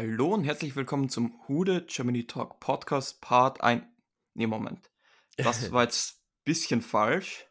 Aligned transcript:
Hallo 0.00 0.32
und 0.32 0.44
herzlich 0.44 0.76
willkommen 0.76 1.08
zum 1.08 1.34
Hude 1.48 1.84
Germany 1.84 2.24
Talk 2.24 2.60
Podcast 2.60 3.20
Part 3.20 3.60
1. 3.62 3.82
Nee, 4.34 4.46
Moment. 4.46 4.92
Das 5.36 5.72
war 5.72 5.82
jetzt 5.82 6.12
ein 6.12 6.44
bisschen 6.44 6.82
falsch. 6.82 7.48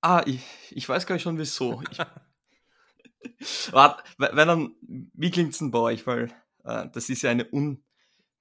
Ah, 0.00 0.22
ich, 0.24 0.40
ich 0.70 0.88
weiß 0.88 1.06
gar 1.06 1.16
nicht 1.16 1.22
schon 1.22 1.36
wieso. 1.36 1.82
Ich, 1.90 1.98
Warte, 3.74 4.02
wenn 4.16 4.48
dann, 4.48 4.74
wie 4.80 5.30
klingt 5.30 5.52
es 5.52 5.58
denn 5.58 5.70
bei 5.70 5.80
euch? 5.80 6.06
Weil 6.06 6.32
äh, 6.64 6.88
das 6.94 7.10
ist 7.10 7.20
ja 7.20 7.30
eine 7.30 7.46
un. 7.52 7.84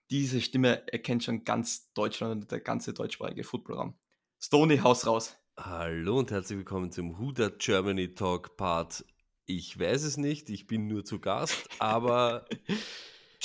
Diese 0.10 0.40
Stimme 0.40 0.88
erkennt 0.88 1.26
schon 1.26 1.44
ganz 1.44 1.92
Deutschland 1.92 2.44
und 2.44 2.52
der 2.54 2.62
ganze 2.62 2.94
deutschsprachige 2.94 3.44
Footballraum. 3.44 4.00
Stony, 4.40 4.78
Haus 4.78 5.06
raus. 5.06 5.36
Hallo 5.58 6.20
und 6.20 6.32
herzlich 6.32 6.60
willkommen 6.60 6.90
zum 6.90 7.20
Huda 7.20 7.50
Germany 7.50 8.16
Talk 8.16 8.56
Part. 8.56 9.04
Ich 9.46 9.78
weiß 9.78 10.04
es 10.04 10.16
nicht, 10.16 10.50
ich 10.50 10.68
bin 10.68 10.88
nur 10.88 11.04
zu 11.04 11.20
Gast, 11.20 11.68
aber 11.80 12.46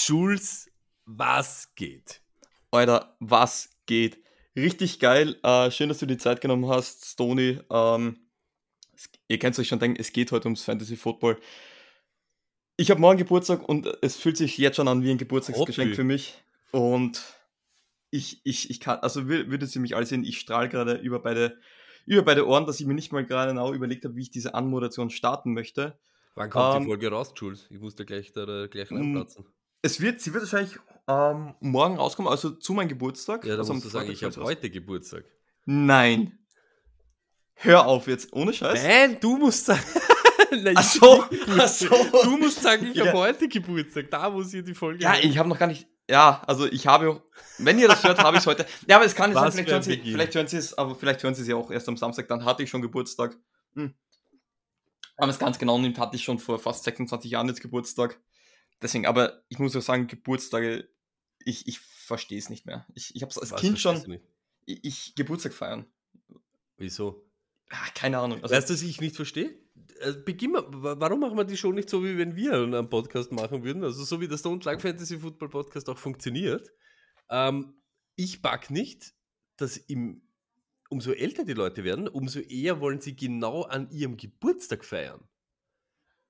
Schulz, 0.02 0.70
was 1.04 1.74
geht? 1.74 2.22
Alter, 2.70 3.16
was 3.20 3.68
geht? 3.84 4.24
Richtig 4.56 4.98
geil. 4.98 5.38
Äh, 5.42 5.70
schön, 5.70 5.90
dass 5.90 5.98
du 5.98 6.06
die 6.06 6.16
Zeit 6.16 6.40
genommen 6.40 6.68
hast, 6.70 7.04
Stony. 7.04 7.60
Ähm, 7.70 8.18
ihr 9.28 9.38
könnt 9.38 9.58
euch 9.58 9.68
schon 9.68 9.78
denken, 9.78 10.00
es 10.00 10.14
geht 10.14 10.32
heute 10.32 10.46
ums 10.46 10.64
Fantasy 10.64 10.96
Football. 10.96 11.38
Ich 12.78 12.90
habe 12.90 12.98
morgen 12.98 13.18
Geburtstag 13.18 13.68
und 13.68 13.86
es 14.00 14.16
fühlt 14.16 14.38
sich 14.38 14.56
jetzt 14.56 14.76
schon 14.76 14.88
an 14.88 15.02
wie 15.02 15.10
ein 15.10 15.18
Geburtstagsgeschenk 15.18 15.88
Hobby. 15.88 15.96
für 15.96 16.04
mich. 16.04 16.42
Und 16.72 17.22
ich, 18.10 18.40
ich, 18.44 18.70
ich 18.70 18.80
kann, 18.80 19.00
also 19.00 19.20
wür- 19.20 19.50
würdet 19.50 19.74
ihr 19.74 19.82
mich 19.82 19.96
alle 19.96 20.06
sehen, 20.06 20.24
ich 20.24 20.40
strahle 20.40 20.70
gerade 20.70 20.94
über 20.94 21.18
beide, 21.20 21.60
über 22.06 22.22
beide 22.22 22.46
Ohren, 22.46 22.64
dass 22.64 22.80
ich 22.80 22.86
mir 22.86 22.94
nicht 22.94 23.12
mal 23.12 23.26
gerade 23.26 23.50
genau 23.52 23.74
überlegt 23.74 24.06
habe, 24.06 24.16
wie 24.16 24.22
ich 24.22 24.30
diese 24.30 24.54
Anmoderation 24.54 25.10
starten 25.10 25.52
möchte. 25.52 25.98
Wann 26.36 26.48
kommt 26.48 26.74
Ähm, 26.74 26.80
die 26.80 26.86
Folge 26.86 27.10
raus, 27.10 27.34
Jules? 27.36 27.66
Ich 27.68 27.78
muss 27.80 27.96
da 27.96 28.04
gleich, 28.04 28.32
da, 28.32 28.46
da 28.46 28.66
gleich 28.66 28.90
Mm, 28.90 28.94
reinplatzen. 28.94 29.44
Es 29.82 30.00
wird, 30.00 30.20
sie 30.20 30.32
wird 30.34 30.42
wahrscheinlich 30.44 30.78
ähm, 31.08 31.54
morgen 31.60 31.96
rauskommen, 31.96 32.30
also 32.30 32.50
zu 32.50 32.72
meinem 32.74 32.88
Geburtstag. 32.88 33.44
Ja, 33.44 33.54
da 33.54 33.60
also 33.60 33.72
musst 33.72 33.86
du 33.86 33.90
sagen, 33.90 34.10
ich 34.10 34.22
habe 34.22 34.36
heute 34.42 34.70
Geburtstag. 34.70 35.24
Nein. 35.64 36.38
Hör 37.54 37.86
auf 37.86 38.06
jetzt, 38.06 38.32
ohne 38.32 38.52
Scheiß. 38.52 38.82
Nein, 38.82 39.18
du 39.20 39.36
musst 39.36 39.66
sagen. 39.66 39.82
Nein, 40.50 40.74
Ach 40.76 40.82
ich- 40.82 41.00
so, 41.00 41.24
ach 41.58 41.68
so. 41.68 41.88
Du 42.24 42.36
musst 42.36 42.62
sagen, 42.62 42.86
ich 42.88 42.96
Ja. 42.96 43.06
habe 43.06 43.18
heute 43.18 43.48
Geburtstag. 43.48 44.10
Da 44.10 44.28
muss 44.30 44.52
ihr 44.52 44.62
die 44.62 44.74
Folge. 44.74 45.02
Ja, 45.02 45.14
ich 45.20 45.38
habe 45.38 45.48
noch 45.48 45.58
gar 45.58 45.66
nicht. 45.66 45.86
Ja, 46.08 46.42
also 46.46 46.66
ich 46.66 46.86
habe. 46.86 47.22
Wenn 47.58 47.78
ihr 47.78 47.86
das 47.86 48.02
hört, 48.02 48.18
habe 48.18 48.36
ich 48.36 48.40
es 48.42 48.46
heute. 48.46 48.66
Ja, 48.88 48.96
aber 48.96 49.04
es 49.04 49.14
kann 49.14 49.30
nicht 49.30 49.38
sein, 49.38 49.52
vielleicht 49.52 49.70
hören, 49.70 49.82
Sie, 49.82 50.00
vielleicht 50.10 50.34
hören 50.34 50.46
Sie 50.48 50.56
es, 50.56 50.76
aber 50.76 50.94
vielleicht 50.96 51.22
hören 51.22 51.34
Sie 51.34 51.42
es 51.42 51.48
ja 51.48 51.54
auch 51.56 51.70
erst 51.70 51.88
am 51.88 51.96
Samstag. 51.96 52.26
Dann 52.28 52.44
hatte 52.44 52.62
ich 52.64 52.70
schon 52.70 52.82
Geburtstag. 52.82 53.36
Hm. 53.74 53.94
Wenn 55.16 55.26
man 55.26 55.30
es 55.30 55.38
ganz 55.38 55.58
genau 55.58 55.78
nimmt, 55.78 55.98
hatte 55.98 56.16
ich 56.16 56.24
schon 56.24 56.38
vor 56.38 56.58
fast 56.58 56.82
26 56.82 57.30
Jahren 57.30 57.46
jetzt 57.46 57.60
Geburtstag. 57.60 58.18
Deswegen, 58.82 59.06
aber 59.06 59.42
ich 59.48 59.58
muss 59.58 59.76
auch 59.76 59.82
sagen, 59.82 60.06
Geburtstage, 60.06 60.88
ich, 61.44 61.66
ich 61.68 61.78
verstehe 61.80 62.38
es 62.38 62.48
nicht 62.50 62.66
mehr. 62.66 62.86
Ich, 62.94 63.14
ich 63.14 63.22
habe 63.22 63.30
es 63.30 63.38
als 63.38 63.50
Was, 63.52 63.60
Kind 63.60 63.78
schon. 63.78 64.20
Ich, 64.66 64.84
ich 64.84 65.14
Geburtstag 65.14 65.52
feiern. 65.52 65.86
Wieso? 66.76 67.26
Ah, 67.70 67.88
keine 67.94 68.18
Ahnung. 68.18 68.42
Also, 68.42 68.54
weißt 68.54 68.70
du, 68.70 68.74
was 68.74 68.82
ich 68.82 69.00
nicht 69.00 69.16
verstehe? 69.16 69.54
Äh, 70.00 70.14
Beginn 70.24 70.52
mal, 70.52 70.64
wa- 70.68 70.96
warum 70.98 71.20
machen 71.20 71.36
wir 71.36 71.44
die 71.44 71.56
Show 71.56 71.72
nicht 71.72 71.88
so, 71.88 72.02
wie 72.02 72.18
wenn 72.18 72.34
wir 72.34 72.54
einen 72.54 72.88
Podcast 72.90 73.30
machen 73.32 73.62
würden? 73.62 73.84
Also 73.84 74.02
so 74.04 74.20
wie 74.20 74.28
der 74.28 74.38
Stone 74.38 74.60
Luck 74.64 74.80
Fantasy 74.80 75.18
Football 75.18 75.50
Podcast 75.50 75.88
auch 75.88 75.98
funktioniert. 75.98 76.68
Ähm, 77.28 77.74
ich 78.16 78.42
back 78.42 78.70
nicht, 78.70 79.14
dass 79.56 79.76
im, 79.76 80.22
umso 80.88 81.12
älter 81.12 81.44
die 81.44 81.52
Leute 81.52 81.84
werden, 81.84 82.08
umso 82.08 82.40
eher 82.40 82.80
wollen 82.80 83.00
sie 83.00 83.14
genau 83.14 83.62
an 83.62 83.88
ihrem 83.90 84.16
Geburtstag 84.16 84.84
feiern. 84.84 85.20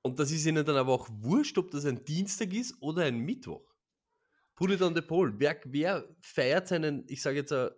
Und 0.03 0.19
das 0.19 0.31
ist 0.31 0.47
ihnen 0.47 0.65
dann 0.65 0.77
aber 0.77 0.93
auch 0.93 1.09
wurscht, 1.11 1.59
ob 1.59 1.71
das 1.71 1.85
ein 1.85 2.05
Dienstag 2.05 2.53
ist 2.53 2.75
oder 2.81 3.05
ein 3.05 3.19
Mittwoch. 3.19 3.75
Put 4.55 4.71
it 4.71 4.83
on 4.83 4.95
the 4.95 5.03
poll. 5.03 5.35
Wer, 5.39 5.59
wer 5.65 6.09
feiert 6.21 6.69
seinen, 6.69 7.05
ich 7.09 7.23
sage 7.23 7.37
jetzt, 7.37 7.53
äh, 7.53 7.71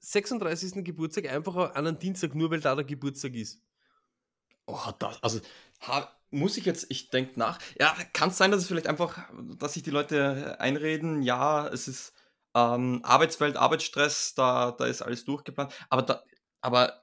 36. 0.00 0.84
Geburtstag 0.84 1.28
einfach 1.28 1.74
an 1.74 1.86
einem 1.86 1.98
Dienstag, 1.98 2.34
nur 2.34 2.50
weil 2.50 2.60
da 2.60 2.74
der 2.74 2.84
Geburtstag 2.84 3.34
ist? 3.34 3.60
Oh, 4.66 4.92
das, 4.98 5.22
also 5.22 5.40
muss 6.30 6.56
ich 6.56 6.64
jetzt, 6.64 6.86
ich 6.90 7.10
denke 7.10 7.38
nach. 7.38 7.58
Ja, 7.80 7.96
kann 8.12 8.28
es 8.28 8.36
sein, 8.36 8.50
dass 8.50 8.60
es 8.60 8.68
vielleicht 8.68 8.86
einfach, 8.86 9.18
dass 9.58 9.74
sich 9.74 9.82
die 9.82 9.90
Leute 9.90 10.60
einreden, 10.60 11.22
ja, 11.22 11.66
es 11.68 11.88
ist 11.88 12.12
ähm, 12.54 13.00
Arbeitswelt, 13.02 13.56
Arbeitsstress, 13.56 14.34
da, 14.34 14.72
da 14.72 14.86
ist 14.86 15.02
alles 15.02 15.24
durchgeplant. 15.24 15.72
Aber 15.88 16.02
da, 16.02 16.22
aber 16.60 17.02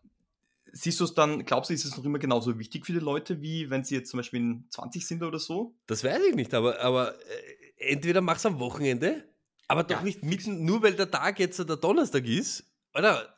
siehst 0.76 1.00
du 1.00 1.06
es 1.06 1.14
dann, 1.14 1.46
glaubst 1.46 1.70
du, 1.70 1.74
ist 1.74 1.86
es 1.86 1.96
noch 1.98 2.04
immer 2.04 2.20
genauso 2.20 2.60
wichtig 2.60 2.86
für 2.86 2.94
die 2.94 3.00
Leute, 3.00 3.42
wie 3.42 3.70
wenn 3.70 3.84
sie 3.84 3.96
jetzt 3.96 4.10
zum 4.12 4.18
Beispiel 4.18 4.42
in 4.42 4.68
20 4.70 5.08
sind 5.08 5.24
oder 5.24 5.40
so? 5.40 5.76
Das 5.88 6.04
weiß 6.04 6.22
ich 6.30 6.36
nicht, 6.36 6.54
aber, 6.54 6.80
aber 6.82 7.16
äh, 7.78 7.94
entweder 7.94 8.22
mach's 8.22 8.46
am 8.46 8.60
Wochenende, 8.60 9.24
aber 9.68 9.84
doch 9.84 9.98
Ja. 9.98 10.04
nicht 10.04 10.24
mitten, 10.24 10.66
nur 10.66 10.84
weil 10.84 10.94
der 10.94 11.10
Tag 11.10 11.40
jetzt 11.40 11.58
der 11.60 11.78
Donnerstag 11.78 12.26
ist. 12.28 12.66
Oder 12.94 13.36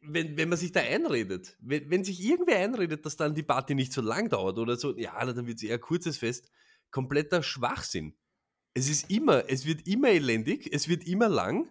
wenn, 0.00 0.36
wenn 0.36 0.48
man 0.48 0.58
sich 0.58 0.72
da 0.72 0.80
einredet, 0.80 1.56
wenn, 1.60 1.88
wenn 1.90 2.04
sich 2.04 2.20
irgendwer 2.20 2.58
einredet, 2.58 3.04
dass 3.06 3.16
dann 3.16 3.34
die 3.34 3.42
Party 3.44 3.74
nicht 3.74 3.92
so 3.92 4.00
lang 4.00 4.28
dauert 4.28 4.58
oder 4.58 4.76
so, 4.76 4.96
ja, 4.96 5.24
dann 5.24 5.46
wird 5.46 5.58
es 5.58 5.62
eher 5.62 5.74
ein 5.74 5.80
kurzes 5.80 6.18
Fest. 6.18 6.50
Kompletter 6.90 7.42
Schwachsinn. 7.42 8.14
Es 8.74 8.88
ist 8.88 9.10
immer, 9.10 9.44
es 9.48 9.66
wird 9.66 9.86
immer 9.86 10.08
elendig, 10.08 10.68
es 10.72 10.88
wird 10.88 11.06
immer 11.06 11.28
lang 11.28 11.68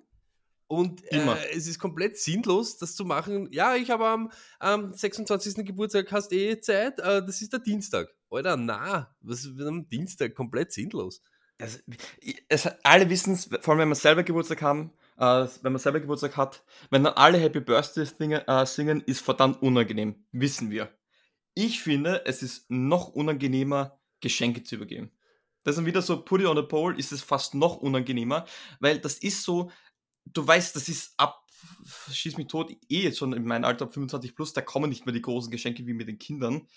und. 0.67 1.03
Äh, 1.11 1.21
es 1.55 1.67
ist 1.67 1.79
komplett 1.79 2.17
sinnlos, 2.17 2.77
das 2.77 2.95
zu 2.95 3.05
machen. 3.05 3.49
Ja, 3.51 3.75
ich 3.75 3.89
habe 3.89 4.05
am, 4.07 4.31
am 4.59 4.93
26. 4.93 5.65
Geburtstag, 5.65 6.11
hast 6.11 6.31
eh 6.33 6.59
Zeit, 6.59 6.99
äh, 6.99 7.25
das 7.25 7.41
ist 7.41 7.53
der 7.53 7.59
Dienstag. 7.59 8.13
Alter, 8.29 8.57
na, 8.57 9.15
was 9.21 9.45
ist 9.45 9.59
am 9.61 9.87
Dienstag? 9.87 10.35
Komplett 10.35 10.71
sinnlos. 10.71 11.21
Also, 11.59 11.79
es, 12.49 12.67
alle 12.83 13.09
wissen 13.09 13.33
es, 13.33 13.45
vor 13.61 13.73
allem 13.73 13.79
wenn 13.79 13.89
wir 13.89 13.95
selber 13.95 14.23
Geburtstag 14.23 14.61
haben, 14.61 14.91
äh, 15.17 15.47
wenn 15.61 15.71
man 15.71 15.79
selber 15.79 15.99
Geburtstag 15.99 16.37
hat, 16.37 16.63
wenn 16.91 17.03
dann 17.03 17.13
alle 17.13 17.39
Happy 17.39 17.59
Birthday 17.59 18.05
singen, 18.05 18.41
äh, 18.47 18.65
singen, 18.65 19.01
ist 19.01 19.21
verdammt 19.21 19.61
unangenehm, 19.61 20.23
wissen 20.31 20.69
wir. 20.69 20.89
Ich 21.55 21.81
finde, 21.81 22.23
es 22.25 22.43
ist 22.43 22.69
noch 22.69 23.09
unangenehmer, 23.09 23.99
Geschenke 24.19 24.63
zu 24.63 24.75
übergeben. 24.75 25.11
Das 25.63 25.73
ist 25.73 25.77
dann 25.77 25.85
wieder 25.85 26.01
so, 26.01 26.23
put 26.23 26.41
it 26.41 26.47
on 26.47 26.55
the 26.55 26.63
pole, 26.63 26.95
ist 26.97 27.11
es 27.11 27.21
fast 27.21 27.55
noch 27.55 27.77
unangenehmer, 27.77 28.45
weil 28.79 28.99
das 28.99 29.17
ist 29.17 29.43
so, 29.43 29.71
du 30.33 30.45
weißt, 30.45 30.75
das 30.75 30.89
ist 30.89 31.13
ab, 31.17 31.45
schieß 32.11 32.37
mich 32.37 32.47
tot, 32.47 32.71
eh 32.89 33.03
jetzt 33.03 33.17
schon 33.17 33.33
in 33.33 33.45
meinem 33.45 33.65
Alter 33.65 33.85
ab 33.85 33.93
25 33.93 34.35
plus, 34.35 34.53
da 34.53 34.61
kommen 34.61 34.89
nicht 34.89 35.05
mehr 35.05 35.13
die 35.13 35.21
großen 35.21 35.51
Geschenke 35.51 35.85
wie 35.85 35.93
mit 35.93 36.07
den 36.07 36.19
Kindern. 36.19 36.67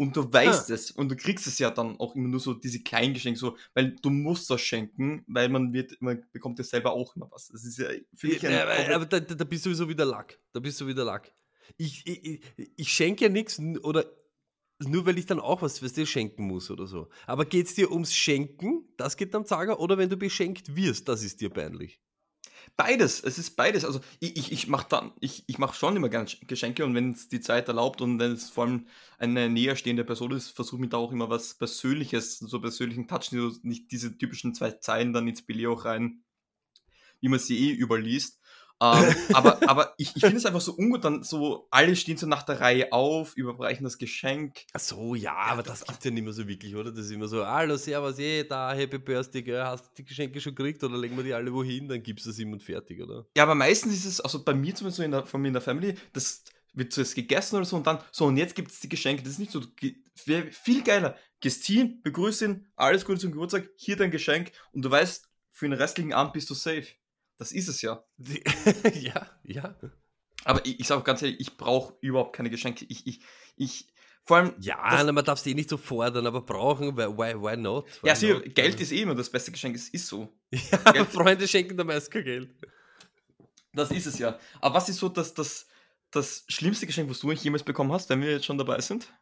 Und 0.00 0.16
du 0.16 0.32
weißt 0.32 0.70
es 0.70 0.92
und 0.92 1.08
du 1.08 1.16
kriegst 1.16 1.48
es 1.48 1.58
ja 1.58 1.72
dann 1.72 1.98
auch 1.98 2.14
immer 2.14 2.28
nur 2.28 2.38
so 2.38 2.54
diese 2.54 2.80
kleinen 2.84 3.14
Geschenke, 3.14 3.36
so, 3.36 3.56
weil 3.74 3.96
du 4.00 4.10
musst 4.10 4.48
das 4.48 4.60
schenken, 4.60 5.24
weil 5.26 5.48
man 5.48 5.72
wird, 5.72 6.00
man 6.00 6.24
bekommt 6.30 6.56
ja 6.60 6.64
selber 6.64 6.92
auch 6.92 7.16
immer 7.16 7.28
was. 7.32 7.48
Das 7.48 7.64
ist 7.64 7.78
ja, 7.78 7.88
finde 8.14 8.36
ich, 8.36 8.46
ein 8.46 8.52
Ja, 8.52 8.62
aber, 8.62 8.94
aber 8.94 9.06
da, 9.06 9.18
da 9.18 9.42
bist 9.42 9.66
du 9.66 9.70
sowieso 9.70 9.88
wieder 9.88 10.04
Lack. 10.04 10.38
Da 10.52 10.60
bist 10.60 10.80
du 10.80 10.86
wieder 10.86 11.04
Lack. 11.04 11.32
Ich, 11.76 12.06
ich, 12.06 12.40
ich, 12.76 12.92
schenke 12.92 13.24
ja 13.24 13.28
nichts 13.28 13.58
oder 13.82 14.04
nur 14.78 15.04
weil 15.04 15.18
ich 15.18 15.26
dann 15.26 15.40
auch 15.40 15.62
was, 15.62 15.82
was 15.82 15.94
dir 15.94 16.06
schenken 16.06 16.46
muss 16.46 16.70
oder 16.70 16.86
so. 16.86 17.08
Aber 17.26 17.44
geht 17.44 17.66
es 17.66 17.74
dir 17.74 17.90
ums 17.90 18.14
Schenken? 18.14 18.84
Das 18.96 19.16
geht 19.16 19.34
am 19.34 19.44
Zager. 19.46 19.80
Oder 19.80 19.98
wenn 19.98 20.08
du 20.08 20.16
beschenkt 20.16 20.76
wirst, 20.76 21.08
das 21.08 21.24
ist 21.24 21.40
dir 21.40 21.50
peinlich. 21.50 22.00
Beides, 22.76 23.20
es 23.22 23.38
ist 23.38 23.56
beides. 23.56 23.84
Also 23.84 24.00
ich, 24.20 24.36
ich, 24.36 24.52
ich 24.52 24.68
mache 24.68 24.86
dann, 24.88 25.12
ich, 25.20 25.44
ich 25.46 25.58
mache 25.58 25.76
schon 25.76 25.96
immer 25.96 26.08
gerne 26.08 26.28
Geschenke 26.46 26.84
und 26.84 26.94
wenn 26.94 27.12
es 27.12 27.28
die 27.28 27.40
Zeit 27.40 27.68
erlaubt 27.68 28.00
und 28.00 28.18
wenn 28.18 28.32
es 28.32 28.50
vor 28.50 28.64
allem 28.64 28.86
eine 29.18 29.48
näher 29.48 29.76
stehende 29.76 30.04
Person 30.04 30.32
ist, 30.32 30.50
versuche 30.50 30.82
ich 30.84 30.90
da 30.90 30.96
auch 30.96 31.12
immer 31.12 31.30
was 31.30 31.54
Persönliches, 31.54 32.38
so 32.38 32.60
persönlichen 32.60 33.08
Touch, 33.08 33.32
nicht 33.62 33.90
diese 33.92 34.16
typischen 34.16 34.54
zwei 34.54 34.72
Zeilen 34.72 35.12
dann 35.12 35.28
ins 35.28 35.42
Billet 35.42 35.66
auch 35.68 35.84
rein, 35.84 36.22
wie 37.20 37.28
man 37.28 37.38
sie 37.38 37.58
eh 37.70 37.72
überliest. 37.74 38.37
Ähm, 38.80 39.14
aber 39.32 39.68
aber 39.68 39.94
ich, 39.96 40.14
ich 40.14 40.22
finde 40.22 40.36
es 40.36 40.46
einfach 40.46 40.60
so 40.60 40.74
ungut, 40.76 41.04
dann 41.04 41.22
so, 41.22 41.66
alle 41.70 41.96
stehen 41.96 42.16
so 42.16 42.26
nach 42.26 42.42
der 42.42 42.60
Reihe 42.60 42.92
auf, 42.92 43.36
überreichen 43.36 43.84
das 43.84 43.98
Geschenk. 43.98 44.64
Ach 44.72 44.80
so, 44.80 45.14
ja, 45.14 45.34
aber 45.34 45.62
das 45.62 45.84
gibt 45.84 45.98
es 45.98 46.04
ja 46.04 46.10
nicht 46.10 46.24
mehr 46.24 46.32
so 46.32 46.46
wirklich, 46.46 46.74
oder? 46.76 46.90
Das 46.90 47.06
ist 47.06 47.10
immer 47.10 47.28
so, 47.28 47.44
hallo, 47.44 47.76
servus, 47.76 48.18
eh, 48.18 48.44
da, 48.44 48.72
Happy 48.72 48.98
Birthday, 48.98 49.42
gell, 49.42 49.62
hast 49.62 49.84
du 49.86 49.88
die 49.98 50.04
Geschenke 50.04 50.40
schon 50.40 50.54
gekriegt 50.54 50.82
oder 50.84 50.96
legen 50.96 51.16
wir 51.16 51.24
die 51.24 51.34
alle 51.34 51.52
wohin, 51.52 51.88
dann 51.88 52.02
gibst 52.02 52.26
du 52.26 52.30
es 52.30 52.38
ihm 52.38 52.52
und 52.52 52.62
fertig, 52.62 53.02
oder? 53.02 53.26
Ja, 53.36 53.42
aber 53.42 53.54
meistens 53.54 53.94
ist 53.94 54.04
es, 54.04 54.20
also 54.20 54.44
bei 54.44 54.54
mir 54.54 54.74
zumindest 54.74 54.98
so 54.98 55.02
in 55.02 55.10
der, 55.10 55.26
von 55.26 55.40
mir 55.40 55.48
in 55.48 55.54
der 55.54 55.62
Family, 55.62 55.94
das 56.12 56.44
wird 56.74 56.92
zuerst 56.92 57.14
gegessen 57.14 57.56
oder 57.56 57.64
so 57.64 57.76
und 57.76 57.86
dann, 57.86 57.98
so 58.12 58.26
und 58.26 58.36
jetzt 58.36 58.54
gibt 58.54 58.70
es 58.70 58.80
die 58.80 58.88
Geschenke. 58.88 59.22
Das 59.22 59.32
ist 59.32 59.38
nicht 59.38 59.52
so, 59.52 59.62
wäre 60.24 60.50
viel 60.52 60.82
geiler. 60.82 61.16
Gehst 61.40 61.64
hin, 61.64 62.00
begrüß 62.02 62.42
ihn, 62.42 62.66
alles 62.76 63.04
Gute 63.04 63.20
zum 63.20 63.32
Geburtstag, 63.32 63.68
hier 63.76 63.96
dein 63.96 64.10
Geschenk 64.10 64.52
und 64.72 64.84
du 64.84 64.90
weißt, 64.90 65.28
für 65.52 65.68
den 65.68 65.72
restlichen 65.72 66.12
Abend 66.12 66.32
bist 66.32 66.48
du 66.50 66.54
safe. 66.54 66.86
Das 67.38 67.52
ist 67.52 67.68
es 67.68 67.82
ja. 67.82 68.04
Ja, 68.94 69.26
ja. 69.44 69.76
Aber 70.44 70.64
ich, 70.66 70.80
ich 70.80 70.86
sage 70.86 71.02
ganz 71.02 71.22
ehrlich, 71.22 71.40
ich 71.40 71.56
brauche 71.56 71.94
überhaupt 72.00 72.34
keine 72.36 72.50
Geschenke. 72.50 72.84
Ich, 72.88 73.06
ich, 73.06 73.20
ich, 73.56 73.86
vor 74.24 74.36
allem, 74.36 74.54
Ja, 74.60 75.02
na, 75.04 75.12
man 75.12 75.24
darf 75.24 75.40
es 75.40 75.46
eh 75.46 75.54
nicht 75.54 75.70
so 75.70 75.76
fordern, 75.76 76.26
aber 76.26 76.42
brauchen, 76.42 76.96
why, 76.96 77.34
why, 77.34 77.56
not? 77.56 77.86
Why 78.02 78.08
ja, 78.08 78.34
not? 78.34 78.54
Geld 78.54 78.80
ist 78.80 78.92
eh 78.92 79.02
immer 79.02 79.14
das 79.14 79.30
beste 79.30 79.50
Geschenk, 79.52 79.74
es 79.76 79.88
ist 79.88 80.06
so. 80.06 80.32
Ja, 80.50 80.92
Geld- 80.92 81.08
Freunde 81.08 81.48
schenken 81.48 81.76
da 81.76 81.84
meist 81.84 82.10
kein 82.10 82.24
Geld. 82.24 82.50
Das 83.72 83.90
ist 83.90 84.06
es 84.06 84.18
ja. 84.18 84.38
Aber 84.60 84.74
was 84.74 84.88
ist 84.88 84.98
so 84.98 85.08
das, 85.08 85.34
das, 85.34 85.66
das 86.10 86.44
schlimmste 86.48 86.86
Geschenk, 86.86 87.08
was 87.08 87.20
du 87.20 87.28
eigentlich 87.28 87.44
jemals 87.44 87.62
bekommen 87.62 87.92
hast, 87.92 88.08
wenn 88.10 88.20
wir 88.20 88.30
jetzt 88.32 88.46
schon 88.46 88.58
dabei 88.58 88.80
sind? 88.80 89.12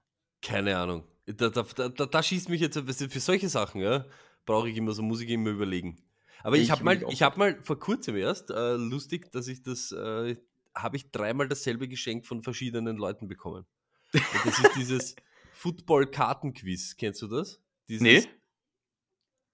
Keine 0.43 0.77
Ahnung. 0.77 1.05
Da, 1.27 1.51
da, 1.51 1.63
da, 1.63 1.89
da, 2.07 2.23
schießt 2.23 2.49
mich 2.49 2.61
jetzt 2.61 2.77
weißt 2.87 3.01
du, 3.03 3.09
für 3.09 3.21
solche 3.21 3.49
Sachen, 3.49 3.81
ja. 3.81 4.07
brauche 4.45 4.69
ich 4.71 4.77
immer 4.77 4.93
so, 4.93 5.03
muss 5.03 5.21
ich 5.21 5.29
immer 5.29 5.51
überlegen. 5.51 6.01
Aber 6.47 6.57
ich, 6.57 6.63
Ich 6.63 6.71
habe 6.71 6.85
mal, 6.85 7.05
ich 7.11 7.23
habe 7.23 7.39
mal 7.41 7.61
vor 7.61 7.77
kurzem 7.77 8.15
erst, 8.15 8.51
äh, 8.51 8.75
lustig, 8.77 9.33
dass 9.33 9.49
ich 9.49 9.65
das, 9.65 9.91
äh, 9.91 10.37
habe 10.77 10.97
ich 10.97 11.11
dreimal 11.11 11.49
dasselbe 11.49 11.89
Geschenk 11.89 12.25
von 12.25 12.41
verschiedenen 12.41 12.97
Leuten 12.99 13.27
bekommen. 13.27 13.67
Und 14.13 14.23
das 14.45 14.61
ist 14.61 14.77
dieses 14.77 15.17
Football-Kartenquiz. 15.55 16.97
Kennst 16.97 17.21
du 17.23 17.27
das? 17.27 17.61
Dieses, 17.89 18.03
Nee. 18.03 18.25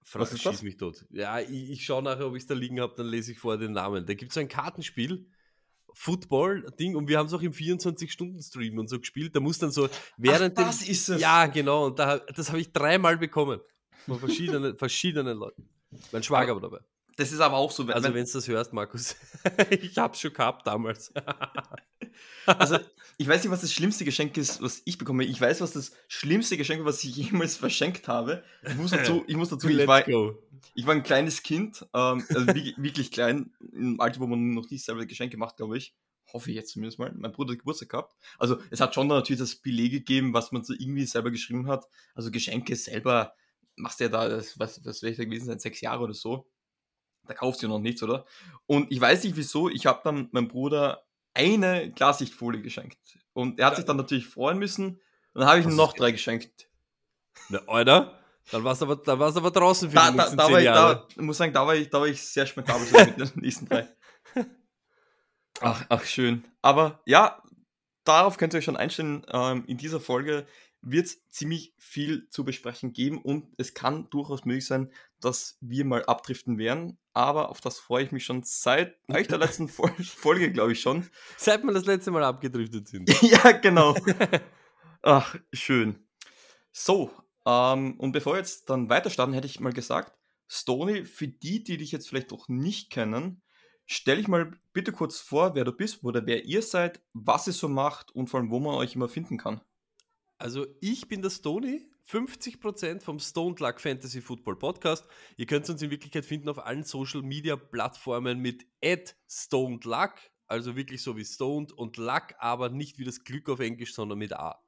Fra 0.03 0.19
Was 0.19 0.33
ist 0.33 0.43
schieß 0.43 0.51
das? 0.51 0.61
mich 0.61 0.77
tot. 0.77 1.03
Ja, 1.09 1.39
ich, 1.39 1.71
ich 1.71 1.83
schaue 1.83 2.03
nachher, 2.03 2.27
ob 2.27 2.35
ich 2.35 2.43
es 2.43 2.47
da 2.47 2.53
liegen 2.53 2.79
habe, 2.79 2.93
dann 2.95 3.07
lese 3.07 3.31
ich 3.31 3.39
vorher 3.39 3.57
den 3.59 3.71
Namen. 3.71 4.05
Da 4.05 4.13
gibt 4.13 4.29
es 4.29 4.35
so 4.35 4.41
ein 4.41 4.47
Kartenspiel, 4.47 5.25
Football-Ding, 5.93 6.95
und 6.95 7.07
wir 7.07 7.17
haben 7.17 7.25
es 7.25 7.33
auch 7.33 7.41
im 7.41 7.53
24-Stunden-Stream 7.53 8.77
und 8.77 8.87
so 8.87 8.99
gespielt. 8.99 9.35
Da 9.35 9.39
muss 9.39 9.57
dann 9.57 9.71
so 9.71 9.89
während 10.17 10.59
Ach, 10.59 10.65
das 10.67 10.79
dem, 10.79 10.91
ist 10.91 11.09
es. 11.09 11.19
Ja, 11.21 11.47
genau. 11.47 11.87
Und 11.87 11.97
da, 11.97 12.19
das 12.19 12.49
habe 12.49 12.59
ich 12.61 12.71
dreimal 12.71 13.17
bekommen. 13.17 13.61
Von 14.05 14.19
verschiedenen, 14.19 14.77
verschiedenen 14.77 15.37
Leuten. 15.39 15.67
Mein 16.11 16.23
Schwager 16.23 16.53
war 16.53 16.61
dabei. 16.61 16.79
Das 17.15 17.31
ist 17.31 17.39
aber 17.39 17.57
auch 17.57 17.71
so. 17.71 17.87
Wenn, 17.87 17.93
Also, 17.93 18.13
wenn, 18.13 18.25
du 18.25 18.31
das 18.31 18.47
hörst, 18.47 18.73
Markus, 18.73 19.15
ich 19.69 19.97
hab's 19.97 20.19
schon 20.19 20.33
gehabt 20.33 20.65
damals. 20.65 21.13
also, 22.45 22.79
ich 23.17 23.27
weiß 23.27 23.43
nicht, 23.43 23.51
was 23.51 23.61
das 23.61 23.71
schlimmste 23.71 24.05
Geschenk 24.05 24.35
ist, 24.37 24.61
was 24.61 24.81
ich 24.85 24.97
bekomme. 24.97 25.23
Ich 25.23 25.39
weiß, 25.39 25.61
was 25.61 25.73
das 25.73 25.91
schlimmste 26.07 26.57
Geschenk 26.57 26.79
ist, 26.79 26.85
was 26.85 27.03
ich 27.03 27.15
jemals 27.15 27.57
verschenkt 27.57 28.07
habe. 28.07 28.43
Ich 28.63 28.75
muss 28.75 28.91
dazu, 28.91 29.23
ich 29.27 29.35
muss 29.35 29.49
dazu 29.49 29.69
ich, 29.69 29.87
war, 29.87 30.07
ich 30.07 30.85
war 30.87 30.95
ein 30.95 31.03
kleines 31.03 31.43
Kind, 31.43 31.85
ähm, 31.93 32.25
also 32.29 32.47
wirklich, 32.47 32.75
wirklich 32.77 33.11
klein, 33.11 33.51
im 33.71 33.99
Alter, 33.99 34.19
wo 34.19 34.27
man 34.27 34.51
noch 34.51 34.69
nicht 34.69 34.83
selber 34.83 35.05
Geschenke 35.05 35.37
macht, 35.37 35.57
glaube 35.57 35.77
ich. 35.77 35.93
Hoffe 36.31 36.49
ich 36.49 36.55
jetzt 36.55 36.71
zumindest 36.71 36.97
mal. 36.97 37.13
Mein 37.15 37.31
Bruder 37.31 37.51
hat 37.51 37.59
Geburtstag 37.59 37.89
gehabt. 37.89 38.15
Also, 38.39 38.57
es 38.71 38.79
hat 38.79 38.95
schon 38.95 39.07
natürlich 39.07 39.39
das 39.39 39.55
Beleg 39.55 39.91
gegeben, 39.91 40.33
was 40.33 40.51
man 40.51 40.63
so 40.63 40.73
irgendwie 40.73 41.05
selber 41.05 41.29
geschrieben 41.29 41.67
hat. 41.67 41.85
Also, 42.15 42.31
Geschenke 42.31 42.75
selber 42.75 43.35
machst 43.75 43.99
du 43.99 44.05
ja 44.05 44.09
da, 44.09 44.29
das, 44.29 44.57
was, 44.59 44.83
was 44.85 45.01
wäre 45.01 45.11
ich 45.11 45.17
da 45.17 45.25
gewesen 45.25 45.45
sein, 45.45 45.59
sechs 45.59 45.81
Jahre 45.81 46.03
oder 46.03 46.13
so. 46.13 46.49
Da 47.25 47.33
kaufst 47.33 47.63
du 47.63 47.67
noch 47.67 47.79
nichts, 47.79 48.03
oder? 48.03 48.25
Und 48.65 48.91
ich 48.91 48.99
weiß 48.99 49.23
nicht 49.23 49.35
wieso, 49.35 49.69
ich 49.69 49.85
habe 49.85 50.01
dann 50.03 50.27
meinem 50.31 50.47
Bruder 50.49 51.05
eine 51.33 51.91
Klarsichtfolie 51.93 52.61
geschenkt. 52.61 52.99
Und 53.33 53.59
er 53.59 53.67
hat 53.67 53.73
Ja. 53.73 53.77
sich 53.77 53.85
dann 53.85 53.97
natürlich 53.97 54.27
freuen 54.27 54.59
müssen. 54.59 54.87
Und 55.33 55.39
dann 55.41 55.45
habe 55.47 55.59
ich 55.59 55.65
ihm 55.65 55.75
noch 55.75 55.93
drei 55.93 56.11
geschenkt. 56.11 56.69
Na, 57.49 57.59
Alter, 57.67 58.19
dann 58.51 58.63
warst 58.63 58.81
du 58.81 58.85
aber, 58.85 58.97
dann 58.97 59.19
aber 59.21 59.51
draußen 59.51 59.89
für 59.89 59.95
Da, 59.95 60.11
die 60.11 60.17
da, 60.17 60.29
da, 60.35 60.51
war 60.51 60.59
ich, 60.59 60.65
da 60.65 61.07
muss 61.17 61.37
sagen, 61.37 61.53
da 61.53 61.65
war 61.65 61.75
ich, 61.75 61.89
da 61.89 61.99
war 62.01 62.07
ich 62.07 62.21
sehr 62.21 62.45
schmeckabel 62.45 62.85
mit 62.91 63.17
den 63.17 63.31
nächsten 63.41 63.67
drei. 63.67 63.87
Ach, 65.61 65.85
ach, 65.89 66.03
schön. 66.05 66.43
Aber 66.61 67.01
ja, 67.05 67.41
darauf 68.03 68.37
könnt 68.37 68.53
ihr 68.53 68.57
euch 68.57 68.65
schon 68.65 68.77
einstellen. 68.77 69.25
Ähm, 69.31 69.63
in 69.65 69.77
dieser 69.77 69.99
Folge 69.99 70.45
wird 70.83 71.07
es 71.07 71.29
ziemlich 71.29 71.73
viel 71.77 72.27
zu 72.29 72.43
besprechen 72.43 72.93
geben 72.93 73.21
und 73.21 73.53
es 73.57 73.73
kann 73.73 74.09
durchaus 74.09 74.45
möglich 74.45 74.65
sein, 74.65 74.91
dass 75.21 75.57
wir 75.61 75.85
mal 75.85 76.05
abdriften 76.05 76.57
werden. 76.57 76.97
Aber 77.13 77.49
auf 77.49 77.61
das 77.61 77.79
freue 77.79 78.03
ich 78.03 78.11
mich 78.11 78.25
schon 78.25 78.43
seit 78.43 78.95
eigentlich 79.07 79.29
der 79.29 79.37
letzten 79.37 79.69
Fol 79.69 79.91
Folge, 80.03 80.51
glaube 80.51 80.73
ich 80.73 80.81
schon. 80.81 81.09
Seit 81.37 81.63
wir 81.63 81.73
das 81.73 81.85
letzte 81.85 82.11
Mal 82.11 82.23
abgedriftet 82.23 82.87
sind. 82.89 83.09
ja, 83.21 83.51
genau. 83.53 83.95
Ach, 85.01 85.35
schön. 85.53 86.05
So, 86.71 87.11
ähm, 87.45 87.99
und 87.99 88.11
bevor 88.11 88.33
wir 88.33 88.39
jetzt 88.39 88.69
dann 88.69 88.89
weiter 88.89 89.09
starten, 89.09 89.33
hätte 89.33 89.47
ich 89.47 89.59
mal 89.59 89.73
gesagt, 89.73 90.13
Stony, 90.47 91.05
für 91.05 91.27
die, 91.27 91.63
die 91.63 91.77
dich 91.77 91.91
jetzt 91.91 92.09
vielleicht 92.09 92.31
noch 92.31 92.49
nicht 92.49 92.89
kennen, 92.89 93.41
stell 93.85 94.17
dich 94.17 94.27
mal 94.27 94.51
bitte 94.73 94.91
kurz 94.91 95.19
vor, 95.19 95.55
wer 95.55 95.63
du 95.63 95.71
bist 95.71 96.03
oder 96.03 96.25
wer 96.25 96.45
ihr 96.45 96.61
seid, 96.61 97.01
was 97.13 97.47
ihr 97.47 97.53
so 97.53 97.69
macht 97.69 98.13
und 98.13 98.27
vor 98.27 98.39
allem, 98.39 98.49
wo 98.49 98.59
man 98.59 98.75
euch 98.75 98.95
immer 98.95 99.09
finden 99.09 99.37
kann. 99.37 99.61
Also 100.43 100.67
ich 100.81 101.07
bin 101.07 101.21
der 101.21 101.29
Stony, 101.29 101.87
50% 102.05 102.99
vom 102.99 103.17
Stoned 103.17 103.61
Luck 103.61 103.79
Fantasy 103.79 104.19
Football 104.19 104.57
Podcast. 104.57 105.07
Ihr 105.37 105.45
könnt 105.45 105.69
uns 105.69 105.81
in 105.81 105.89
Wirklichkeit 105.89 106.25
finden 106.25 106.49
auf 106.49 106.65
allen 106.65 106.83
Social 106.83 107.21
Media 107.21 107.55
Plattformen 107.55 108.39
mit 108.39 108.65
Stoned 109.25 109.85
Luck, 109.85 110.15
also 110.47 110.75
wirklich 110.75 111.01
so 111.01 111.15
wie 111.15 111.23
Stoned 111.23 111.71
und 111.71 111.95
Luck, 111.95 112.35
aber 112.39 112.67
nicht 112.67 112.99
wie 112.99 113.05
das 113.05 113.23
Glück 113.23 113.47
auf 113.47 113.61
Englisch, 113.61 113.93
sondern 113.93 114.17
mit 114.17 114.33
A. 114.33 114.61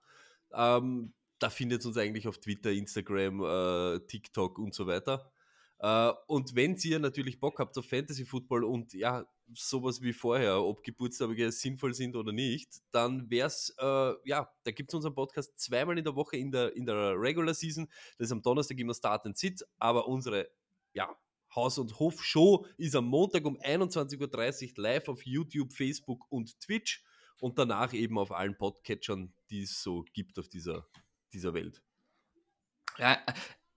Ähm, 0.54 1.14
da 1.40 1.50
findet 1.50 1.84
ihr 1.84 1.88
uns 1.90 1.98
eigentlich 1.98 2.30
auf 2.30 2.38
Twitter, 2.38 2.72
Instagram, 2.72 3.44
äh, 3.44 4.00
TikTok 4.08 4.58
und 4.60 4.74
so 4.74 4.88
weiter. 4.88 5.30
Äh, 5.80 6.12
und 6.28 6.56
wenn 6.56 6.76
ihr 6.78 7.00
natürlich 7.00 7.40
Bock 7.40 7.60
habt 7.60 7.78
auf 7.78 7.86
Fantasy 7.86 8.26
Football 8.26 8.64
und 8.64 8.94
ja, 8.94 9.26
sowas 9.54 10.02
wie 10.02 10.14
vorher, 10.14 10.62
ob 10.62 10.84
Geburtstage 10.84 11.52
sinnvoll 11.52 11.94
sind 11.94 12.16
oder 12.16 12.32
nicht, 12.32 12.82
dann 12.92 13.30
wäre 13.30 13.48
es, 13.48 13.76
äh, 13.78 14.14
ja, 14.24 14.50
da 14.64 14.72
gibt 14.72 14.90
es 14.90 14.96
unseren 14.96 15.14
Podcast 15.14 15.58
zweimal 15.60 15.98
in 15.98 16.04
der 16.04 16.16
Woche 16.16 16.38
in 16.38 16.52
der, 16.52 16.76
in 16.76 16.86
der 16.86 17.14
Regular 17.20 17.54
Season. 17.54 17.88
Das 18.18 18.28
ist 18.28 18.32
am 18.32 18.42
Donnerstag 18.42 18.80
immer 18.80 18.94
Start 18.94 19.26
and 19.26 19.38
Sit, 19.38 19.66
aber 19.78 20.08
unsere, 20.08 20.50
ja, 20.94 21.16
Haus- 21.56 21.78
und 21.78 22.00
Hof-Show 22.00 22.66
ist 22.78 22.96
am 22.96 23.06
Montag 23.06 23.46
um 23.46 23.58
21.30 23.58 24.78
Uhr 24.78 24.84
live 24.84 25.08
auf 25.08 25.26
YouTube, 25.26 25.72
Facebook 25.72 26.26
und 26.30 26.60
Twitch 26.60 27.04
und 27.40 27.58
danach 27.58 27.94
eben 27.94 28.18
auf 28.18 28.32
allen 28.32 28.58
Podcatchern, 28.58 29.34
die 29.50 29.62
es 29.62 29.82
so 29.82 30.04
gibt 30.14 30.40
auf 30.40 30.50
dieser, 30.50 30.88
dieser 31.34 31.54
Welt. 31.54 31.82
Ja, 32.98 33.24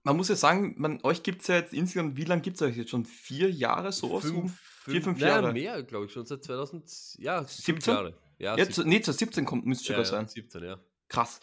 man 0.09 0.17
muss 0.17 0.29
ja 0.29 0.35
sagen, 0.35 0.75
man, 0.77 0.99
euch 1.03 1.23
gibt 1.23 1.41
es 1.41 1.47
ja 1.47 1.55
jetzt 1.55 1.73
insgesamt, 1.73 2.17
wie 2.17 2.25
lange 2.25 2.41
gibt 2.41 2.55
es 2.55 2.61
euch 2.61 2.77
jetzt 2.77 2.91
schon? 2.91 3.05
Vier 3.05 3.49
Jahre 3.49 3.91
sowas? 3.91 4.25
rum? 4.31 4.53
vier, 4.83 5.01
fünf 5.01 5.19
nein, 5.19 5.29
Jahre. 5.29 5.53
mehr, 5.53 5.83
glaube 5.83 6.05
ich, 6.05 6.11
schon 6.11 6.25
seit 6.25 6.43
2000, 6.43 7.15
ja, 7.19 7.39
fünf 7.43 7.83
17? 7.83 7.93
Jahre. 7.93 8.17
Ja, 8.37 8.57
Jetzt, 8.57 8.75
17, 8.75 8.89
nee, 8.89 9.01
zu 9.01 9.11
17 9.11 9.45
kommt, 9.45 9.65
müsste 9.65 9.93
ja, 9.93 10.03
sogar 10.03 10.11
ja, 10.11 10.25
sein. 10.25 10.27
17, 10.27 10.63
ja. 10.63 10.79
Krass. 11.09 11.39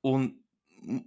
Und 0.00 0.42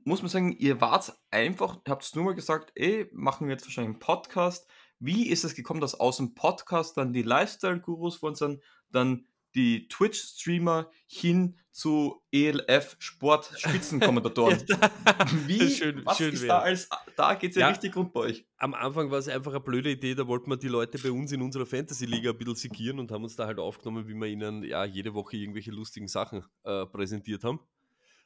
muss 0.04 0.22
man 0.22 0.30
sagen, 0.30 0.52
ihr 0.52 0.82
wart 0.82 1.14
einfach, 1.32 1.80
habt 1.88 2.04
es 2.04 2.16
nur 2.16 2.26
mal 2.26 2.36
gesagt, 2.36 2.72
ey, 2.76 3.10
machen 3.14 3.48
wir 3.48 3.54
jetzt 3.54 3.66
wahrscheinlich 3.66 3.94
einen 3.94 4.00
Podcast. 4.00 4.68
Wie 5.00 5.30
ist 5.30 5.44
es 5.44 5.56
gekommen, 5.56 5.82
dass 5.82 6.00
aus 6.00 6.18
dem 6.18 6.36
Podcast 6.36 6.98
dann 6.98 7.14
die 7.14 7.24
Lifestyle-Gurus 7.24 8.18
von 8.18 8.36
sind, 8.36 8.62
dann 8.92 9.26
die 9.56 9.88
Twitch-Streamer 9.88 10.90
hin 11.08 11.58
zu 11.72 12.22
E 12.32 12.48
ELF 12.50 12.98
Sport-Spitzenkommentatoren? 13.00 14.60
Wie, 15.48 15.70
Schön- 15.70 16.06
was 16.06 16.18
schön 16.18 16.34
ist 16.34 16.42
wär. 16.42 16.48
da 16.50 16.60
als, 16.60 16.90
da 17.16 17.34
geht 17.36 17.52
es 17.52 17.56
ja, 17.56 17.62
Ja. 17.62 17.68
richtig 17.70 17.96
rund 17.96 18.14
bei 18.14 18.22
euch. 18.22 18.46
Am 18.58 18.74
Anfang 18.74 19.10
war 19.12 19.20
es 19.20 19.28
einfach 19.28 19.52
eine 19.52 19.62
blöde 19.62 19.92
Idee, 19.92 20.16
da 20.16 20.28
wollten 20.28 20.50
wir 20.50 20.58
die 20.58 20.68
Leute 20.68 20.98
bei 21.00 21.12
uns 21.12 21.32
in 21.32 21.42
unserer 21.42 21.66
Fantasy-Liga 21.66 22.32
ein 22.32 22.38
bisschen 22.38 22.56
segieren 22.56 23.00
und 23.00 23.12
haben 23.12 23.24
uns 23.24 23.36
da 23.36 23.46
halt 23.46 23.60
aufgenommen, 23.60 24.08
wie 24.08 24.14
wir 24.14 24.28
ihnen 24.28 24.64
ja 24.64 24.84
jede 24.86 25.14
Woche 25.14 25.38
irgendwelche 25.38 25.72
lustigen 25.72 26.08
Sachen 26.08 26.44
äh, 26.64 26.86
präsentiert 26.86 27.44
haben. 27.44 27.60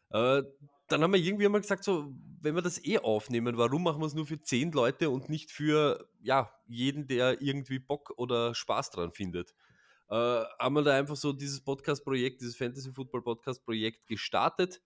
Äh, 0.09 0.43
dann 0.87 1.01
haben 1.01 1.13
wir 1.13 1.19
irgendwie 1.19 1.45
einmal 1.45 1.61
gesagt, 1.61 1.83
so, 1.83 2.13
wenn 2.41 2.53
wir 2.55 2.61
das 2.61 2.83
eh 2.85 2.99
aufnehmen, 2.99 3.57
warum 3.57 3.83
machen 3.83 4.01
wir 4.01 4.05
es 4.05 4.13
nur 4.13 4.27
für 4.27 4.39
zehn 4.39 4.71
Leute 4.71 5.09
und 5.09 5.29
nicht 5.29 5.51
für 5.51 6.07
ja, 6.21 6.51
jeden, 6.67 7.07
der 7.07 7.41
irgendwie 7.41 7.79
Bock 7.79 8.13
oder 8.17 8.53
Spaß 8.53 8.91
dran 8.91 9.11
findet? 9.11 9.55
Äh, 10.09 10.15
haben 10.15 10.75
wir 10.75 10.83
da 10.83 10.97
einfach 10.97 11.15
so 11.15 11.33
dieses 11.33 11.61
Podcast-Projekt, 11.61 12.41
dieses 12.41 12.55
Fantasy-Football-Podcast-Projekt 12.57 14.07
gestartet 14.07 14.81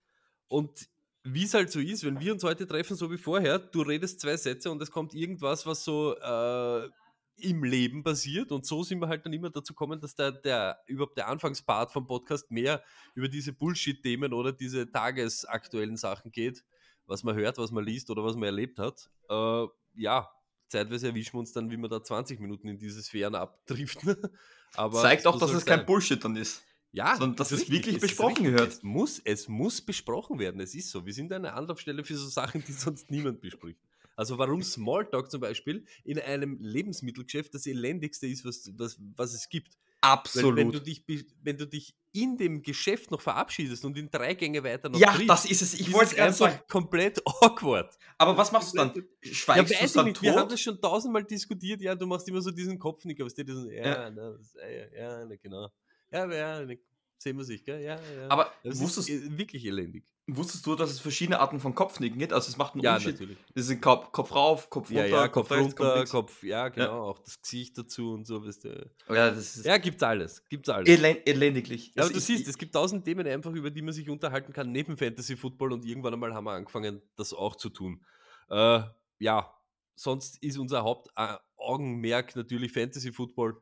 und 0.48 0.88
wie 1.22 1.44
es 1.44 1.54
halt 1.54 1.70
so 1.70 1.80
ist, 1.80 2.04
wenn 2.04 2.18
wir 2.18 2.32
uns 2.32 2.44
heute 2.44 2.66
treffen, 2.66 2.96
so 2.96 3.10
wie 3.10 3.18
vorher, 3.18 3.58
du 3.58 3.82
redest 3.82 4.20
zwei 4.20 4.36
Sätze 4.36 4.70
und 4.70 4.80
es 4.80 4.90
kommt 4.90 5.14
irgendwas, 5.14 5.66
was 5.66 5.84
so 5.84 6.16
äh, 6.16 6.88
im 7.36 7.64
Leben 7.64 8.02
passiert. 8.02 8.52
Und 8.52 8.66
so 8.66 8.82
sind 8.82 9.00
wir 9.00 9.08
halt 9.08 9.24
dann 9.26 9.32
immer 9.32 9.50
dazu 9.50 9.74
gekommen, 9.74 10.00
dass 10.00 10.14
der, 10.14 10.32
der 10.32 10.78
überhaupt 10.86 11.16
der 11.18 11.28
Anfangspart 11.28 11.92
vom 11.92 12.06
Podcast 12.06 12.50
mehr 12.50 12.82
über 13.14 13.28
diese 13.28 13.52
Bullshit-Themen 13.52 14.32
oder 14.32 14.52
diese 14.52 14.90
tagesaktuellen 14.90 15.96
Sachen 15.96 16.32
geht, 16.32 16.64
was 17.06 17.22
man 17.22 17.36
hört, 17.36 17.58
was 17.58 17.70
man 17.70 17.84
liest 17.84 18.10
oder 18.10 18.24
was 18.24 18.36
man 18.36 18.44
erlebt 18.44 18.78
hat. 18.78 19.10
Äh, 19.28 19.66
ja, 19.94 20.30
zeitweise 20.70 21.08
erwischen 21.08 21.34
wir 21.34 21.40
uns 21.40 21.52
dann, 21.52 21.70
wie 21.70 21.76
wir 21.76 21.88
da 21.88 22.02
20 22.02 22.40
Minuten 22.40 22.68
in 22.68 22.78
diese 22.78 23.02
Sphären 23.02 23.34
abdriften. 23.34 24.16
Aber 24.74 25.02
Zeigt 25.02 25.26
auch, 25.26 25.38
dass 25.38 25.52
es 25.52 25.66
kein. 25.66 25.84
Bullshit 25.84 26.24
dann 26.24 26.36
ist. 26.36 26.62
Ja, 26.92 27.16
sondern 27.16 27.36
dass 27.36 27.52
es 27.52 27.70
wirklich 27.70 27.96
es 27.96 28.00
besprochen 28.00 28.44
gehört. 28.44 28.72
Es 28.72 28.82
muss, 28.82 29.20
es 29.24 29.48
muss 29.48 29.80
besprochen 29.80 30.38
werden. 30.38 30.60
Es 30.60 30.74
ist 30.74 30.90
so. 30.90 31.06
Wir 31.06 31.12
sind 31.12 31.32
eine 31.32 31.52
Anlaufstelle 31.52 32.02
für 32.02 32.16
so 32.16 32.28
Sachen, 32.28 32.64
die 32.66 32.72
sonst 32.72 33.10
niemand 33.10 33.40
bespricht. 33.40 33.80
Also 34.16 34.38
warum 34.38 34.62
Smalltalk 34.62 35.30
zum 35.30 35.40
Beispiel 35.40 35.86
in 36.04 36.18
einem 36.18 36.58
Lebensmittelgeschäft 36.60 37.54
das 37.54 37.66
elendigste 37.66 38.26
ist, 38.26 38.44
was, 38.44 38.70
was, 38.76 38.98
was 39.16 39.34
es 39.34 39.48
gibt. 39.48 39.78
Weil 40.02 40.12
Absolut. 40.12 40.56
wenn 40.56 40.72
du, 40.72 40.80
dich, 40.80 41.04
wenn 41.42 41.56
du 41.56 41.66
dich 41.66 41.94
in 42.12 42.36
dem 42.36 42.62
Geschäft 42.62 43.10
noch 43.10 43.20
verabschiedest 43.20 43.84
und 43.84 43.96
in 43.96 44.10
drei 44.10 44.34
Gänge 44.34 44.62
weiter 44.64 44.88
noch 44.88 44.98
ja, 44.98 45.12
triffst, 45.12 45.28
das 45.28 45.44
ist 45.44 45.62
es. 45.62 45.74
Ich 45.74 45.92
wollte 45.92 46.14
es 46.16 46.20
einfach 46.20 46.50
sagen. 46.50 46.62
komplett 46.68 47.20
awkward. 47.26 47.96
Aber 48.18 48.36
was 48.36 48.50
machst 48.52 48.72
du 48.72 48.78
dann? 48.78 48.92
Ja, 48.94 49.32
Schweigst 49.32 49.70
du 49.70 49.74
weiß 49.74 49.80
es 49.82 49.90
ich 49.90 49.92
dann 49.94 50.04
nicht. 50.06 50.22
Wir 50.22 50.32
haben 50.32 50.40
tot? 50.42 50.52
das 50.52 50.60
schon 50.60 50.80
tausendmal 50.80 51.24
diskutiert. 51.24 51.80
Ja, 51.80 51.94
du 51.94 52.06
machst 52.06 52.28
immer 52.28 52.40
so 52.42 52.50
diesen 52.50 52.78
Kopfnicker, 52.78 53.24
was 53.24 53.34
dir 53.34 53.44
diesen, 53.44 53.70
ja, 53.70 53.84
Ja. 53.86 54.10
na, 54.10 54.30
das, 54.32 54.54
ja, 54.54 54.68
ja, 54.68 54.86
ja, 55.20 55.24
na, 55.26 55.36
genau. 55.36 55.68
Ja, 56.12 56.32
ja, 56.32 56.64
na, 56.64 56.74
sehen 57.22 57.36
wir 57.36 57.44
sich, 57.44 57.64
gell? 57.64 57.80
Ja, 57.82 57.96
ja. 57.96 58.28
Aber 58.28 58.52
das 58.64 58.80
wusstest, 58.80 59.08
ist 59.08 59.24
äh, 59.26 59.38
wirklich 59.38 59.64
elendig. 59.64 60.04
wusstest 60.26 60.64
du, 60.66 60.74
dass 60.74 60.90
es 60.90 61.00
verschiedene 61.00 61.38
Arten 61.40 61.60
von 61.60 61.74
Kopfnicken 61.74 62.18
gibt? 62.18 62.32
Also 62.32 62.48
es 62.48 62.56
macht 62.56 62.74
einen 62.74 62.82
Ja, 62.82 62.94
Unterschied. 62.94 63.14
natürlich. 63.20 63.38
Das 63.54 63.66
sind 63.66 63.82
Kopf, 63.82 64.10
Kopf 64.12 64.34
rauf, 64.34 64.70
Kopf 64.70 64.88
runter, 64.90 65.06
Ja, 65.06 65.16
ja, 65.22 65.28
Kopf 65.28 65.50
rechts, 65.50 65.64
runter, 65.78 65.94
links. 65.96 66.10
Kopf, 66.10 66.42
ja, 66.42 66.68
genau, 66.68 67.10
auch 67.10 67.18
das 67.18 67.40
Gesicht 67.42 67.76
dazu 67.76 68.12
und 68.12 68.26
so, 68.26 68.44
weißt 68.44 68.64
du. 68.64 68.90
Ja, 69.08 69.30
das 69.30 69.56
ist 69.56 69.66
Ja, 69.66 69.76
gibt's 69.78 70.02
alles, 70.02 70.46
gibt's 70.48 70.68
alles. 70.68 70.88
elen 70.88 71.16
elendiglich. 71.26 71.88
Ja, 71.88 71.92
aber 71.96 72.02
Also 72.02 72.12
du 72.14 72.18
ich- 72.18 72.24
siehst, 72.24 72.48
es 72.48 72.56
gibt 72.56 72.74
tausend 72.74 73.04
Themen 73.04 73.26
einfach, 73.26 73.52
über 73.52 73.70
die 73.70 73.82
man 73.82 73.92
sich 73.92 74.08
unterhalten 74.08 74.52
kann, 74.52 74.72
neben 74.72 74.96
Fantasy 74.96 75.36
Football 75.36 75.72
und 75.72 75.84
irgendwann 75.84 76.14
einmal 76.14 76.32
haben 76.34 76.44
wir 76.44 76.52
angefangen, 76.52 77.02
das 77.16 77.32
auch 77.34 77.56
zu 77.56 77.68
tun. 77.68 78.04
Äh, 78.48 78.80
ja, 79.18 79.54
sonst 79.94 80.42
ist 80.42 80.56
unser 80.58 80.82
Hauptaugenmerk 80.82 82.34
natürlich 82.36 82.72
Fantasy 82.72 83.12
Football. 83.12 83.60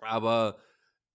Aber 0.00 0.58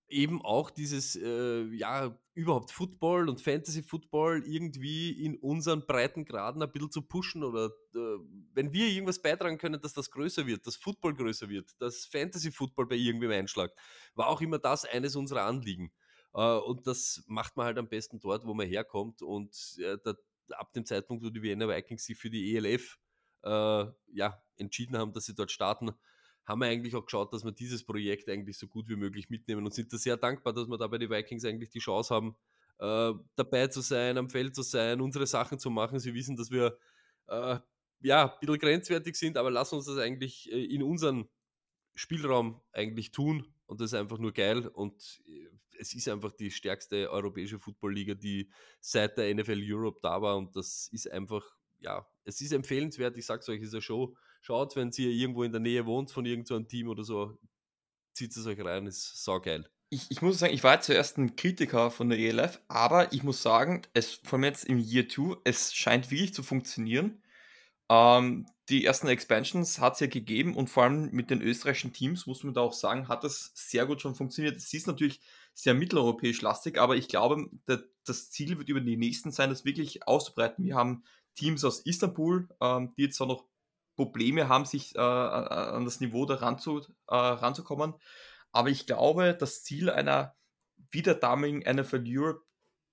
eben 0.10 0.42
auch 0.42 0.70
dieses, 0.70 1.16
äh, 1.16 1.64
ja, 1.74 2.18
überhaupt 2.34 2.72
Football 2.72 3.30
und 3.30 3.42
Fantasy 3.42 3.84
Football 3.84 4.44
irgendwie 4.46 5.12
in 5.26 5.36
unseren 5.38 5.86
Breitengraden 5.86 6.62
ein 6.62 6.72
bisschen 6.72 6.92
zu 6.92 7.02
pushen 7.02 7.44
oder 7.44 7.72
äh, 7.96 8.18
wenn 8.54 8.72
wir 8.72 8.88
irgendwas 8.88 9.22
beitragen 9.22 9.58
können, 9.58 9.82
dass 9.82 9.94
das 9.94 10.12
größer 10.12 10.46
wird, 10.46 10.66
dass 10.66 10.76
Football 10.76 11.16
größer 11.16 11.50
wird, 11.50 11.72
dass 11.80 12.06
Fantasy 12.06 12.52
Football 12.52 12.88
bei 12.88 12.96
irgendwem 12.96 13.32
einschlagt, 13.32 13.78
war 14.14 14.28
auch 14.28 14.42
immer 14.42 14.60
das 14.60 14.86
eines 14.86 15.16
unserer 15.16 15.44
Anliegen. 15.44 15.92
Äh, 16.34 16.58
und 16.58 16.88
das 16.88 17.24
macht 17.28 17.58
man 17.58 17.66
halt 17.66 17.78
am 17.78 17.90
besten 17.90 18.20
dort, 18.20 18.46
wo 18.46 18.54
man 18.54 18.68
herkommt 18.68 19.22
und 19.22 19.78
äh, 19.80 19.98
da, 20.04 20.14
ab 20.52 20.72
dem 20.74 20.86
Zeitpunkt, 20.86 21.24
wo 21.24 21.30
die 21.30 21.42
Vienna 21.42 21.68
Vikings 21.68 22.06
sich 22.06 22.18
für 22.18 22.30
die 22.30 22.56
ELF 22.56 22.98
äh, 23.44 23.86
ja, 24.14 24.42
entschieden 24.56 24.98
haben, 24.98 25.12
dass 25.12 25.26
sie 25.26 25.36
dort 25.36 25.52
starten, 25.52 25.92
haben 26.48 26.62
wir 26.62 26.68
eigentlich 26.68 26.96
auch 26.96 27.06
geschaut, 27.06 27.34
dass 27.34 27.44
wir 27.44 27.52
dieses 27.52 27.84
Projekt 27.84 28.30
eigentlich 28.30 28.58
so 28.58 28.68
gut 28.68 28.88
wie 28.88 28.96
möglich 28.96 29.30
mitnehmen 29.30 29.66
und 29.66 29.74
sind 29.74 29.92
da 29.92 29.98
sehr 29.98 30.16
dankbar, 30.16 30.54
dass 30.54 30.68
wir 30.68 30.78
da 30.78 30.88
bei 30.88 30.98
den 30.98 31.10
Vikings 31.10 31.44
eigentlich 31.44 31.70
die 31.70 31.80
Chance 31.80 32.16
haben, 32.16 32.38
äh, 32.80 33.14
dabei 33.36 33.68
zu 33.68 33.82
sein, 33.82 34.18
am 34.18 34.30
Feld 34.30 34.56
zu 34.56 34.62
sein, 34.62 35.02
unsere 35.02 35.28
Sachen 35.28 35.60
zu 35.60 35.70
machen. 35.70 36.00
Sie 36.00 36.14
wissen, 36.14 36.38
dass 36.38 36.50
wir 36.50 36.78
äh, 37.28 37.60
ja 38.00 38.32
ein 38.32 38.40
bisschen 38.40 38.60
grenzwertig 38.60 39.16
sind, 39.18 39.38
aber 39.38 39.52
lass 39.52 39.74
uns 39.74 39.86
das 39.86 39.98
eigentlich 39.98 40.50
äh, 40.52 40.64
in 40.64 40.84
unseren 40.84 41.28
Spielraum 41.96 42.62
eigentlich 42.72 43.12
tun 43.12 43.46
und 43.66 43.82
das 43.82 43.92
ist 43.92 44.00
einfach 44.00 44.18
nur 44.18 44.32
geil 44.32 44.68
und 44.68 45.22
äh, 45.28 45.50
es 45.80 45.94
ist 45.94 46.08
einfach 46.08 46.32
die 46.32 46.50
stärkste 46.50 47.12
europäische 47.12 47.60
Footballliga, 47.60 48.16
die 48.16 48.50
seit 48.80 49.18
der 49.18 49.36
NFL 49.36 49.62
Europe 49.64 50.00
da 50.02 50.22
war 50.22 50.38
und 50.38 50.56
das 50.56 50.88
ist 50.94 51.12
einfach, 51.12 51.44
ja, 51.80 52.08
es 52.24 52.40
ist 52.40 52.54
empfehlenswert, 52.54 53.18
ich 53.18 53.26
sag's 53.26 53.50
euch, 53.50 53.62
es 53.62 53.68
ist 53.68 53.74
eine 53.74 53.82
Show, 53.82 54.16
schaut, 54.48 54.78
wenn 54.78 54.92
ihr 54.96 55.10
irgendwo 55.10 55.44
in 55.44 55.52
der 55.52 55.60
Nähe 55.60 55.86
wohnt 55.86 56.10
von 56.10 56.26
irgendeinem 56.26 56.64
so 56.64 56.70
Team 56.70 56.88
oder 56.88 57.04
so, 57.04 57.38
zieht 58.14 58.36
es 58.36 58.48
euch 58.48 58.64
rein, 58.64 58.88
ist 58.88 59.24
saugeil. 59.24 59.70
Ich, 59.90 60.10
ich 60.10 60.22
muss 60.22 60.40
sagen, 60.40 60.54
ich 60.54 60.64
war 60.64 60.80
zuerst 60.80 61.18
ein 61.18 61.36
Kritiker 61.36 61.92
von 61.92 62.10
der 62.10 62.18
ELF, 62.18 62.62
aber 62.70 63.12
ich 63.12 63.24
muss 63.24 63.42
sagen, 63.42 63.82
es 63.94 64.22
vor 64.24 64.34
allem 64.34 64.46
jetzt 64.46 64.66
im 64.66 64.80
Year 64.80 65.08
2, 65.08 65.38
es 65.44 65.74
scheint 65.74 66.12
wirklich 66.12 66.34
zu 66.34 66.44
funktionieren. 66.44 67.22
Ähm, 67.90 68.46
die 68.70 68.86
ersten 68.86 69.08
Expansions 69.08 69.80
hat 69.80 69.96
es 69.96 70.00
ja 70.00 70.08
gegeben 70.08 70.56
und 70.56 70.70
vor 70.70 70.84
allem 70.84 71.10
mit 71.12 71.30
den 71.30 71.42
österreichischen 71.42 71.92
Teams, 71.92 72.26
muss 72.26 72.44
man 72.44 72.54
da 72.54 72.62
auch 72.62 72.74
sagen, 72.74 73.10
hat 73.10 73.26
das 73.26 73.52
sehr 73.54 73.86
gut 73.86 74.02
schon 74.02 74.16
funktioniert. 74.16 74.56
Es 74.56 74.74
ist 74.74 74.88
natürlich 74.88 75.20
sehr 75.54 75.74
mitteleuropäisch 75.74 76.42
lastig, 76.42 76.78
aber 76.78 76.96
ich 76.96 77.10
glaube, 77.10 77.50
das 78.06 78.32
Ziel 78.32 78.58
wird 78.58 78.70
über 78.70 78.82
die 78.82 78.96
nächsten 78.96 79.32
sein, 79.32 79.50
das 79.50 79.66
wirklich 79.66 80.08
auszubreiten. 80.08 80.64
Wir 80.64 80.76
haben 80.76 81.04
Teams 81.36 81.66
aus 81.66 81.82
Istanbul, 81.82 82.48
ähm, 82.62 82.94
die 82.98 83.04
jetzt 83.04 83.20
auch 83.22 83.28
noch 83.28 83.46
Probleme 83.98 84.48
haben, 84.48 84.64
sich 84.64 84.96
äh, 84.96 85.00
an 85.00 85.84
das 85.84 86.00
Niveau 86.00 86.26
da 86.26 86.36
ranzu, 86.36 86.80
äh, 87.08 87.16
ranzukommen. 87.16 87.96
Aber 88.54 88.70
ich 88.70 88.86
glaube, 88.86 89.36
das 89.38 89.64
Ziel 89.64 89.90
einer 89.90 90.36
wieder 90.92 91.16
damaligen 91.16 91.60
NFL 91.60 92.06
Europe 92.08 92.46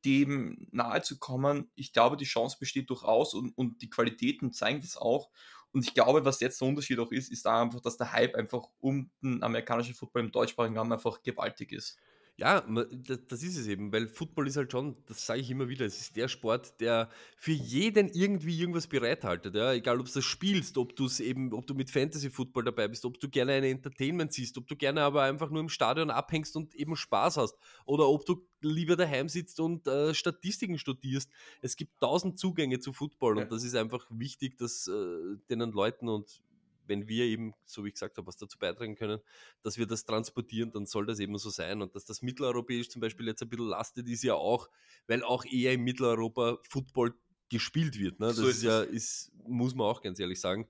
dem 0.04 0.66
nahe 0.70 1.02
zu 1.02 1.18
kommen, 1.18 1.70
ich 1.74 1.92
glaube, 1.92 2.16
die 2.16 2.26
Chance 2.26 2.56
besteht 2.60 2.90
durchaus 2.90 3.32
und, 3.32 3.56
und 3.56 3.80
die 3.80 3.88
Qualitäten 3.88 4.52
zeigen 4.52 4.80
das 4.82 4.96
auch. 4.96 5.30
Und 5.72 5.84
ich 5.86 5.94
glaube, 5.94 6.24
was 6.24 6.40
jetzt 6.40 6.60
der 6.60 6.68
Unterschied 6.68 6.98
auch 6.98 7.10
ist, 7.10 7.32
ist 7.32 7.46
da 7.46 7.62
einfach, 7.62 7.80
dass 7.80 7.96
der 7.96 8.12
Hype 8.12 8.34
einfach 8.34 8.68
um 8.80 9.10
den 9.22 9.42
amerikanischen 9.42 9.94
Football 9.94 10.24
im 10.24 10.32
deutschsprachigen 10.32 10.76
Raum 10.76 10.92
einfach 10.92 11.22
gewaltig 11.22 11.72
ist. 11.72 11.98
Ja, 12.36 12.62
das 13.28 13.44
ist 13.44 13.56
es 13.56 13.68
eben, 13.68 13.92
weil 13.92 14.08
Football 14.08 14.48
ist 14.48 14.56
halt 14.56 14.72
schon, 14.72 14.96
das 15.06 15.24
sage 15.24 15.40
ich 15.40 15.50
immer 15.50 15.68
wieder, 15.68 15.86
es 15.86 16.00
ist 16.00 16.16
der 16.16 16.26
Sport, 16.26 16.80
der 16.80 17.08
für 17.36 17.52
jeden 17.52 18.08
irgendwie 18.08 18.58
irgendwas 18.58 18.88
bereithaltet. 18.88 19.54
Ja? 19.54 19.72
Egal, 19.72 20.00
ob 20.00 20.06
du 20.06 20.12
das 20.12 20.24
spielst, 20.24 20.76
ob 20.76 20.96
du 20.96 21.06
es 21.06 21.20
eben, 21.20 21.52
ob 21.52 21.64
du 21.68 21.74
mit 21.74 21.90
Fantasy 21.90 22.30
Football 22.30 22.64
dabei 22.64 22.88
bist, 22.88 23.04
ob 23.04 23.20
du 23.20 23.28
gerne 23.28 23.52
ein 23.52 23.62
Entertainment 23.62 24.32
siehst, 24.32 24.58
ob 24.58 24.66
du 24.66 24.74
gerne 24.74 25.02
aber 25.02 25.22
einfach 25.22 25.48
nur 25.48 25.60
im 25.60 25.68
Stadion 25.68 26.10
abhängst 26.10 26.56
und 26.56 26.74
eben 26.74 26.96
Spaß 26.96 27.36
hast 27.36 27.56
oder 27.84 28.08
ob 28.08 28.26
du 28.26 28.44
lieber 28.62 28.96
daheim 28.96 29.28
sitzt 29.28 29.60
und 29.60 29.86
äh, 29.86 30.12
Statistiken 30.12 30.76
studierst. 30.76 31.30
Es 31.62 31.76
gibt 31.76 32.00
tausend 32.00 32.40
Zugänge 32.40 32.80
zu 32.80 32.92
Football 32.92 33.36
ja. 33.36 33.44
und 33.44 33.52
das 33.52 33.62
ist 33.62 33.76
einfach 33.76 34.06
wichtig, 34.10 34.58
dass 34.58 34.88
äh, 34.88 35.36
denen 35.48 35.70
Leuten 35.70 36.08
und 36.08 36.42
wenn 36.86 37.08
wir 37.08 37.24
eben, 37.24 37.54
so 37.64 37.84
wie 37.84 37.88
ich 37.88 37.94
gesagt 37.94 38.16
habe, 38.16 38.26
was 38.26 38.36
dazu 38.36 38.58
beitragen 38.58 38.96
können, 38.96 39.20
dass 39.62 39.78
wir 39.78 39.86
das 39.86 40.04
transportieren, 40.04 40.72
dann 40.72 40.86
soll 40.86 41.06
das 41.06 41.18
eben 41.18 41.36
so 41.38 41.50
sein. 41.50 41.82
Und 41.82 41.94
dass 41.94 42.04
das 42.04 42.22
mitteleuropäisch 42.22 42.88
zum 42.88 43.00
Beispiel 43.00 43.26
jetzt 43.26 43.42
ein 43.42 43.48
bisschen 43.48 43.68
lastet, 43.68 44.08
ist 44.08 44.22
ja 44.22 44.34
auch, 44.34 44.68
weil 45.06 45.22
auch 45.22 45.44
eher 45.44 45.72
in 45.72 45.82
Mitteleuropa 45.82 46.58
Football 46.68 47.14
gespielt 47.48 47.98
wird. 47.98 48.20
Ne? 48.20 48.28
Das 48.28 48.36
so 48.36 48.48
ist, 48.48 48.56
ist 48.58 48.62
ja, 48.62 48.82
ist, 48.82 49.32
muss 49.46 49.74
man 49.74 49.86
auch 49.86 50.02
ganz 50.02 50.18
ehrlich 50.18 50.40
sagen. 50.40 50.68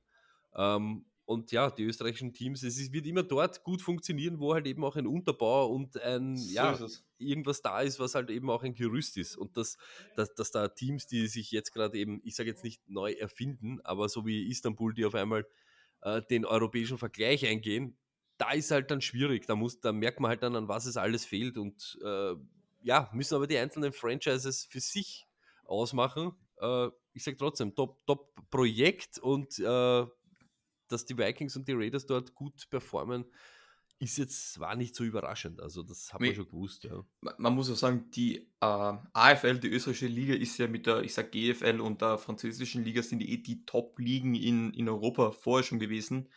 Ähm, 0.54 1.04
und 1.26 1.52
ja, 1.52 1.70
die 1.70 1.84
österreichischen 1.84 2.34
Teams, 2.34 2.62
es 2.62 2.78
ist, 2.78 2.92
wird 2.92 3.06
immer 3.06 3.22
dort 3.22 3.64
gut 3.64 3.80
funktionieren, 3.80 4.40
wo 4.40 4.52
halt 4.52 4.66
eben 4.66 4.84
auch 4.84 4.96
ein 4.96 5.06
Unterbau 5.06 5.68
und 5.68 5.96
ein, 6.02 6.36
so 6.36 6.54
ja, 6.54 6.78
irgendwas 7.18 7.62
da 7.62 7.80
ist, 7.80 7.98
was 7.98 8.14
halt 8.14 8.28
eben 8.30 8.50
auch 8.50 8.62
ein 8.62 8.74
Gerüst 8.74 9.16
ist. 9.16 9.36
Und 9.36 9.56
dass, 9.56 9.78
dass, 10.16 10.34
dass 10.34 10.50
da 10.50 10.68
Teams, 10.68 11.06
die 11.06 11.26
sich 11.26 11.50
jetzt 11.50 11.72
gerade 11.72 11.96
eben, 11.96 12.20
ich 12.24 12.36
sage 12.36 12.50
jetzt 12.50 12.62
nicht 12.62 12.86
neu 12.90 13.12
erfinden, 13.12 13.80
aber 13.84 14.10
so 14.10 14.26
wie 14.26 14.50
Istanbul, 14.50 14.92
die 14.92 15.06
auf 15.06 15.14
einmal 15.14 15.46
äh, 16.04 16.22
den 16.30 16.44
europäischen 16.44 16.98
Vergleich 16.98 17.46
eingehen, 17.46 17.96
da 18.38 18.52
ist 18.52 18.70
halt 18.70 18.90
dann 18.90 19.00
schwierig. 19.00 19.46
Da, 19.46 19.56
muss, 19.56 19.80
da 19.80 19.92
merkt 19.92 20.20
man 20.20 20.28
halt 20.28 20.42
dann, 20.42 20.56
an 20.56 20.68
was 20.68 20.86
es 20.86 20.96
alles 20.96 21.24
fehlt. 21.24 21.58
Und 21.58 21.98
äh, 22.04 22.34
ja, 22.82 23.10
müssen 23.12 23.34
aber 23.34 23.46
die 23.46 23.58
einzelnen 23.58 23.92
Franchises 23.92 24.64
für 24.64 24.80
sich 24.80 25.26
ausmachen. 25.64 26.32
Äh, 26.58 26.88
ich 27.12 27.24
sage 27.24 27.36
trotzdem, 27.36 27.74
Top-Projekt 27.74 29.16
top 29.16 29.24
und 29.24 29.58
äh, 29.58 30.06
dass 30.88 31.06
die 31.06 31.16
Vikings 31.16 31.56
und 31.56 31.66
die 31.66 31.72
Raiders 31.72 32.06
dort 32.06 32.34
gut 32.34 32.68
performen, 32.70 33.24
ist 34.04 34.18
jetzt, 34.18 34.60
war 34.60 34.76
nicht 34.76 34.94
so 34.94 35.04
überraschend. 35.04 35.60
Also, 35.60 35.82
das 35.82 36.12
hat 36.12 36.20
man 36.20 36.34
schon 36.34 36.48
gewusst, 36.48 36.84
ja. 36.84 37.04
Man 37.38 37.54
muss 37.54 37.70
auch 37.70 37.76
sagen, 37.76 38.10
die 38.10 38.38
äh, 38.60 38.94
AFL, 39.12 39.58
die 39.58 39.68
österreichische 39.68 40.06
Liga, 40.06 40.34
ist 40.34 40.58
ja 40.58 40.68
mit 40.68 40.86
der, 40.86 41.02
ich 41.02 41.14
sag 41.14 41.32
GFL 41.32 41.80
und 41.80 42.00
der 42.00 42.18
französischen 42.18 42.84
Liga 42.84 43.02
sind 43.02 43.18
die 43.20 43.32
eh 43.32 43.38
die 43.38 43.64
Top-Ligen 43.64 44.34
in, 44.34 44.72
in 44.72 44.88
Europa 44.88 45.32
vorher 45.32 45.64
schon 45.64 45.78
gewesen. 45.78 46.28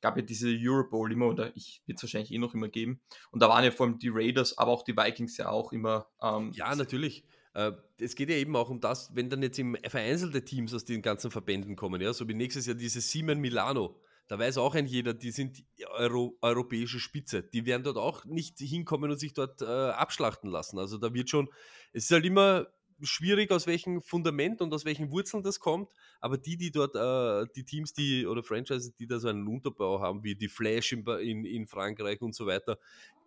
Gab 0.00 0.16
ja 0.16 0.22
diese 0.22 0.48
Eurobowl 0.48 1.12
immer, 1.12 1.26
oder 1.26 1.56
ich 1.56 1.82
wird 1.86 1.98
es 1.98 2.04
wahrscheinlich 2.04 2.32
eh 2.32 2.38
noch 2.38 2.54
immer 2.54 2.68
geben. 2.68 3.00
Und 3.30 3.42
da 3.42 3.48
waren 3.48 3.64
ja 3.64 3.70
vor 3.70 3.86
allem 3.86 3.98
die 3.98 4.10
Raiders, 4.10 4.58
aber 4.58 4.70
auch 4.70 4.82
die 4.82 4.96
Vikings 4.96 5.36
ja 5.36 5.48
auch 5.48 5.72
immer. 5.72 6.08
Ähm, 6.22 6.52
ja, 6.52 6.74
natürlich. 6.74 7.24
Äh, 7.54 7.72
es 7.98 8.14
geht 8.14 8.28
ja 8.28 8.36
eben 8.36 8.54
auch 8.54 8.68
um 8.68 8.80
das, 8.80 9.14
wenn 9.14 9.30
dann 9.30 9.42
jetzt 9.42 9.60
vereinzelte 9.86 10.44
Teams 10.44 10.74
aus 10.74 10.84
den 10.84 11.00
ganzen 11.00 11.30
Verbänden 11.30 11.76
kommen, 11.76 12.00
ja, 12.02 12.12
so 12.12 12.28
wie 12.28 12.34
nächstes 12.34 12.66
Jahr 12.66 12.76
diese 12.76 13.00
Siemen 13.00 13.40
Milano 13.40 13.98
da 14.28 14.38
weiß 14.38 14.58
auch 14.58 14.74
ein 14.74 14.86
jeder, 14.86 15.14
die 15.14 15.30
sind 15.30 15.64
Euro, 15.90 16.36
europäische 16.40 16.98
Spitze. 16.98 17.42
Die 17.42 17.64
werden 17.64 17.84
dort 17.84 17.96
auch 17.96 18.24
nicht 18.24 18.58
hinkommen 18.58 19.10
und 19.10 19.18
sich 19.18 19.34
dort 19.34 19.62
äh, 19.62 19.66
abschlachten 19.66 20.50
lassen. 20.50 20.78
Also 20.78 20.98
da 20.98 21.14
wird 21.14 21.30
schon, 21.30 21.48
es 21.92 22.04
ist 22.04 22.10
halt 22.10 22.24
immer 22.24 22.66
schwierig, 23.02 23.50
aus 23.50 23.66
welchem 23.66 24.00
Fundament 24.00 24.62
und 24.62 24.72
aus 24.72 24.84
welchen 24.84 25.10
Wurzeln 25.10 25.42
das 25.42 25.60
kommt, 25.60 25.90
aber 26.20 26.38
die, 26.38 26.56
die 26.56 26.70
dort, 26.70 26.94
äh, 26.94 27.46
die 27.54 27.64
Teams, 27.64 27.92
die 27.92 28.26
oder 28.26 28.42
Franchises, 28.42 28.94
die 28.94 29.06
da 29.06 29.18
so 29.18 29.28
einen 29.28 29.46
Unterbau 29.46 30.00
haben, 30.00 30.24
wie 30.24 30.34
die 30.34 30.48
Flash 30.48 30.92
in, 30.92 31.06
in, 31.06 31.44
in 31.44 31.66
Frankreich 31.66 32.20
und 32.22 32.34
so 32.34 32.46
weiter, 32.46 32.78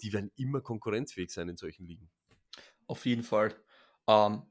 die 0.01 0.11
werden 0.11 0.31
immer 0.35 0.61
konkurrenzfähig 0.61 1.31
sein 1.31 1.49
in 1.49 1.57
solchen 1.57 1.85
Ligen. 1.85 2.09
Auf 2.87 3.05
jeden 3.05 3.23
Fall. 3.23 3.55
Ähm, 4.07 4.41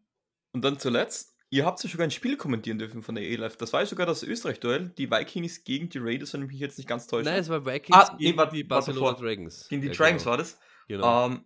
und 0.53 0.65
dann 0.65 0.79
zuletzt, 0.79 1.37
Ihr 1.51 1.65
habt 1.65 1.83
ja 1.83 1.89
sogar 1.89 2.07
ein 2.07 2.11
Spiel 2.11 2.37
kommentieren 2.37 2.79
dürfen 2.79 3.03
von 3.03 3.15
der 3.15 3.25
E-Live. 3.25 3.57
Das 3.57 3.73
war 3.73 3.81
ja 3.81 3.87
sogar 3.87 4.05
das 4.05 4.23
Österreich-Duell. 4.23 4.91
Die 4.99 5.11
Vikings 5.11 5.65
gegen 5.65 5.89
die 5.89 5.99
Raiders, 5.99 6.35
wenn 6.35 6.43
ich 6.43 6.49
mich 6.49 6.61
jetzt 6.61 6.77
nicht 6.77 6.89
ganz 6.89 7.07
täusche. 7.07 7.31
Nein, 7.31 7.41
es 7.41 7.49
war 7.49 7.65
Vikings 7.65 7.97
ah, 7.97 8.17
gegen 8.19 8.37
nee, 8.37 8.47
die 8.53 8.65
Barcelona 8.65 9.19
Dragons. 9.19 9.67
Gegen 9.69 9.81
die 9.81 9.89
ja, 9.89 9.95
Dragons 9.95 10.25
genau. 10.25 10.31
war 10.31 10.39
das? 10.39 10.59
Genau. 10.89 11.27
Ähm, 11.27 11.45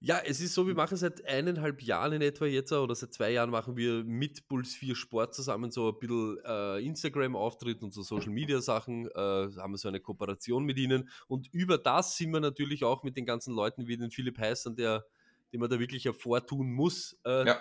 ja, 0.00 0.20
es 0.24 0.40
ist 0.40 0.52
so, 0.52 0.66
wir 0.66 0.74
machen 0.74 0.98
seit 0.98 1.24
eineinhalb 1.26 1.82
Jahren 1.82 2.12
in 2.12 2.22
etwa 2.22 2.44
jetzt, 2.44 2.70
oder 2.70 2.94
seit 2.94 3.14
zwei 3.14 3.30
Jahren 3.30 3.50
machen 3.50 3.76
wir 3.76 4.04
mit 4.04 4.46
Puls 4.48 4.74
4 4.74 4.94
Sport 4.94 5.34
zusammen 5.34 5.70
so 5.70 5.88
ein 5.88 5.98
bisschen 5.98 6.38
äh, 6.44 6.78
Instagram-Auftritt 6.84 7.82
und 7.82 7.92
so 7.92 8.02
Social-Media-Sachen, 8.02 9.08
äh, 9.08 9.10
haben 9.16 9.72
wir 9.72 9.78
so 9.78 9.88
eine 9.88 9.98
Kooperation 9.98 10.64
mit 10.64 10.78
ihnen. 10.78 11.08
Und 11.26 11.52
über 11.52 11.78
das 11.78 12.18
sind 12.18 12.32
wir 12.32 12.40
natürlich 12.40 12.84
auch 12.84 13.02
mit 13.02 13.16
den 13.16 13.24
ganzen 13.24 13.54
Leuten 13.54 13.88
wie 13.88 13.96
den 13.96 14.10
Philipp 14.10 14.38
Heißern, 14.38 14.76
der, 14.76 15.06
den 15.52 15.60
man 15.60 15.70
da 15.70 15.80
wirklich 15.80 16.04
hervortun 16.04 16.70
muss, 16.70 17.18
äh, 17.24 17.46
ja 17.46 17.60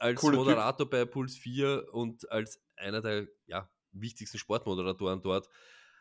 als 0.00 0.20
Cooler 0.20 0.38
Moderator 0.38 0.86
typ. 0.86 0.90
bei 0.90 1.04
Puls 1.04 1.36
4 1.36 1.88
und 1.92 2.30
als 2.30 2.60
einer 2.76 3.00
der 3.00 3.28
ja, 3.46 3.70
wichtigsten 3.92 4.38
Sportmoderatoren 4.38 5.22
dort, 5.22 5.48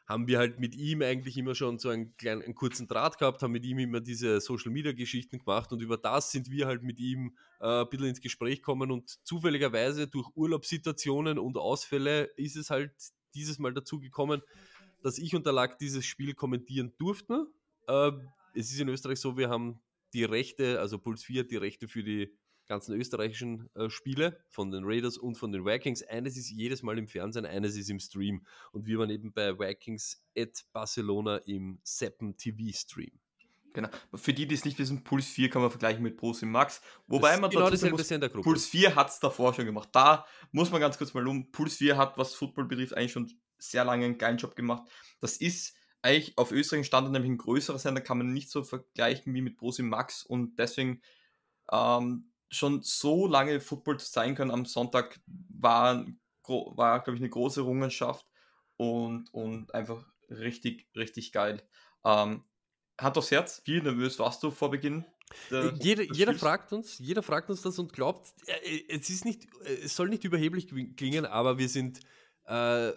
haben 0.07 0.27
wir 0.27 0.39
halt 0.39 0.59
mit 0.59 0.73
ihm 0.73 1.03
eigentlich 1.03 1.37
immer 1.37 1.53
schon 1.53 1.77
so 1.77 1.89
einen 1.89 2.17
kleinen 2.17 2.41
einen 2.41 2.55
kurzen 2.55 2.87
Draht 2.87 3.19
gehabt, 3.19 3.43
haben 3.43 3.51
mit 3.51 3.63
ihm 3.63 3.77
immer 3.77 3.99
diese 3.99 4.41
Social 4.41 4.71
Media 4.71 4.91
Geschichten 4.91 5.37
gemacht 5.37 5.71
und 5.71 5.81
über 5.81 5.97
das 5.97 6.31
sind 6.31 6.49
wir 6.49 6.65
halt 6.65 6.81
mit 6.81 6.99
ihm 6.99 7.37
äh, 7.59 7.81
ein 7.81 7.89
bisschen 7.89 8.07
ins 8.07 8.21
Gespräch 8.21 8.57
gekommen 8.57 8.89
und 8.89 9.19
zufälligerweise 9.23 10.07
durch 10.07 10.27
Urlaubssituationen 10.33 11.37
und 11.37 11.57
Ausfälle 11.57 12.23
ist 12.37 12.55
es 12.55 12.71
halt 12.71 12.91
dieses 13.35 13.59
Mal 13.59 13.73
dazu 13.73 13.99
gekommen, 13.99 14.41
dass 15.03 15.19
ich 15.19 15.35
und 15.35 15.45
der 15.45 15.53
Lack 15.53 15.77
dieses 15.77 16.05
Spiel 16.05 16.33
kommentieren 16.33 16.93
durften. 16.97 17.45
Äh, 17.87 18.11
es 18.55 18.71
ist 18.71 18.79
in 18.79 18.89
Österreich 18.89 19.19
so, 19.19 19.37
wir 19.37 19.49
haben 19.49 19.79
die 20.13 20.23
Rechte, 20.23 20.79
also 20.79 20.97
Puls 20.97 21.23
4 21.23 21.43
die 21.43 21.57
Rechte 21.57 21.87
für 21.87 22.03
die 22.03 22.35
ganzen 22.69 22.95
österreichischen 22.95 23.69
äh, 23.75 23.89
Spiele 23.89 24.39
von 24.47 24.71
den 24.71 24.83
Raiders 24.85 25.17
und 25.17 25.35
von 25.35 25.51
den 25.51 25.65
Vikings. 25.65 26.03
Eines 26.03 26.37
ist 26.37 26.49
jedes 26.49 26.83
Mal 26.83 26.97
im 26.97 27.07
Fernsehen, 27.07 27.45
eines 27.45 27.75
ist 27.75 27.89
im 27.89 27.99
Stream. 27.99 28.45
Und 28.71 28.85
wir 28.85 28.99
waren 28.99 29.09
eben 29.09 29.33
bei 29.33 29.57
Vikings 29.57 30.23
at 30.37 30.63
Barcelona 30.71 31.37
im 31.39 31.79
Seppen 31.83 32.37
TV 32.37 32.71
Stream. 32.71 33.11
Genau. 33.73 33.89
Für 34.15 34.33
die, 34.33 34.47
die 34.47 34.55
es 34.55 34.65
nicht 34.65 34.79
wissen, 34.79 35.03
Puls 35.03 35.27
4 35.27 35.49
kann 35.49 35.61
man 35.61 35.71
vergleichen 35.71 36.01
mit 36.01 36.17
Pro 36.17 36.33
Max. 36.43 36.81
Wobei 37.07 37.37
man 37.37 37.49
genau 37.49 37.69
dazu 37.69 37.87
muss, 37.87 38.07
Puls 38.41 38.67
4 38.67 38.95
hat 38.95 39.09
es 39.09 39.19
davor 39.19 39.53
schon 39.53 39.65
gemacht. 39.65 39.89
Da 39.91 40.25
muss 40.51 40.71
man 40.71 40.81
ganz 40.81 40.97
kurz 40.97 41.13
mal 41.13 41.27
um. 41.27 41.51
Puls 41.51 41.77
4 41.77 41.97
hat, 41.97 42.17
was 42.17 42.33
Football 42.35 42.65
betrifft, 42.65 42.95
eigentlich 42.95 43.11
schon 43.11 43.31
sehr 43.57 43.83
lange 43.83 44.05
einen 44.05 44.17
geilen 44.17 44.37
Job 44.37 44.55
gemacht. 44.55 44.89
Das 45.19 45.37
ist 45.37 45.75
eigentlich 46.01 46.37
auf 46.37 46.51
Österreich 46.51 46.85
Standard 46.85 47.11
nämlich 47.11 47.31
ein 47.31 47.37
größerer 47.37 47.77
Sender, 47.77 48.01
kann 48.01 48.17
man 48.17 48.31
nicht 48.33 48.49
so 48.49 48.63
vergleichen 48.63 49.33
wie 49.33 49.41
mit 49.41 49.57
Pro 49.57 49.71
Max 49.79 50.23
und 50.23 50.57
deswegen 50.57 51.01
ähm, 51.71 52.31
schon 52.49 52.81
so 52.81 53.27
lange 53.27 53.59
Football 53.59 53.99
zu 53.99 54.07
sein 54.11 54.35
können 54.35 54.51
am 54.51 54.65
Sonntag 54.65 55.19
war, 55.27 56.05
war 56.47 57.03
glaube 57.03 57.15
ich, 57.15 57.21
eine 57.21 57.29
große 57.29 57.61
Errungenschaft 57.61 58.25
und, 58.77 59.33
und 59.33 59.73
einfach 59.73 60.05
richtig, 60.29 60.87
richtig 60.95 61.31
geil. 61.31 61.61
Ähm, 62.03 62.43
Hand 62.99 63.17
aufs 63.17 63.31
Herz, 63.31 63.61
wie 63.65 63.81
nervös 63.81 64.19
warst 64.19 64.43
du 64.43 64.51
vor 64.51 64.71
Beginn? 64.71 65.05
Äh, 65.51 65.71
jeder, 65.79 66.03
jeder 66.03 66.33
fragt 66.33 66.73
uns, 66.73 66.97
jeder 66.97 67.23
fragt 67.23 67.49
uns 67.49 67.61
das 67.61 67.77
und 67.79 67.93
glaubt, 67.93 68.33
äh, 68.47 68.83
es 68.89 69.09
ist 69.09 69.25
nicht, 69.25 69.45
äh, 69.63 69.75
es 69.83 69.95
soll 69.95 70.09
nicht 70.09 70.23
überheblich 70.23 70.67
klingen, 70.95 71.25
aber 71.25 71.57
wir 71.57 71.69
sind, 71.69 71.99
äh, 72.45 72.91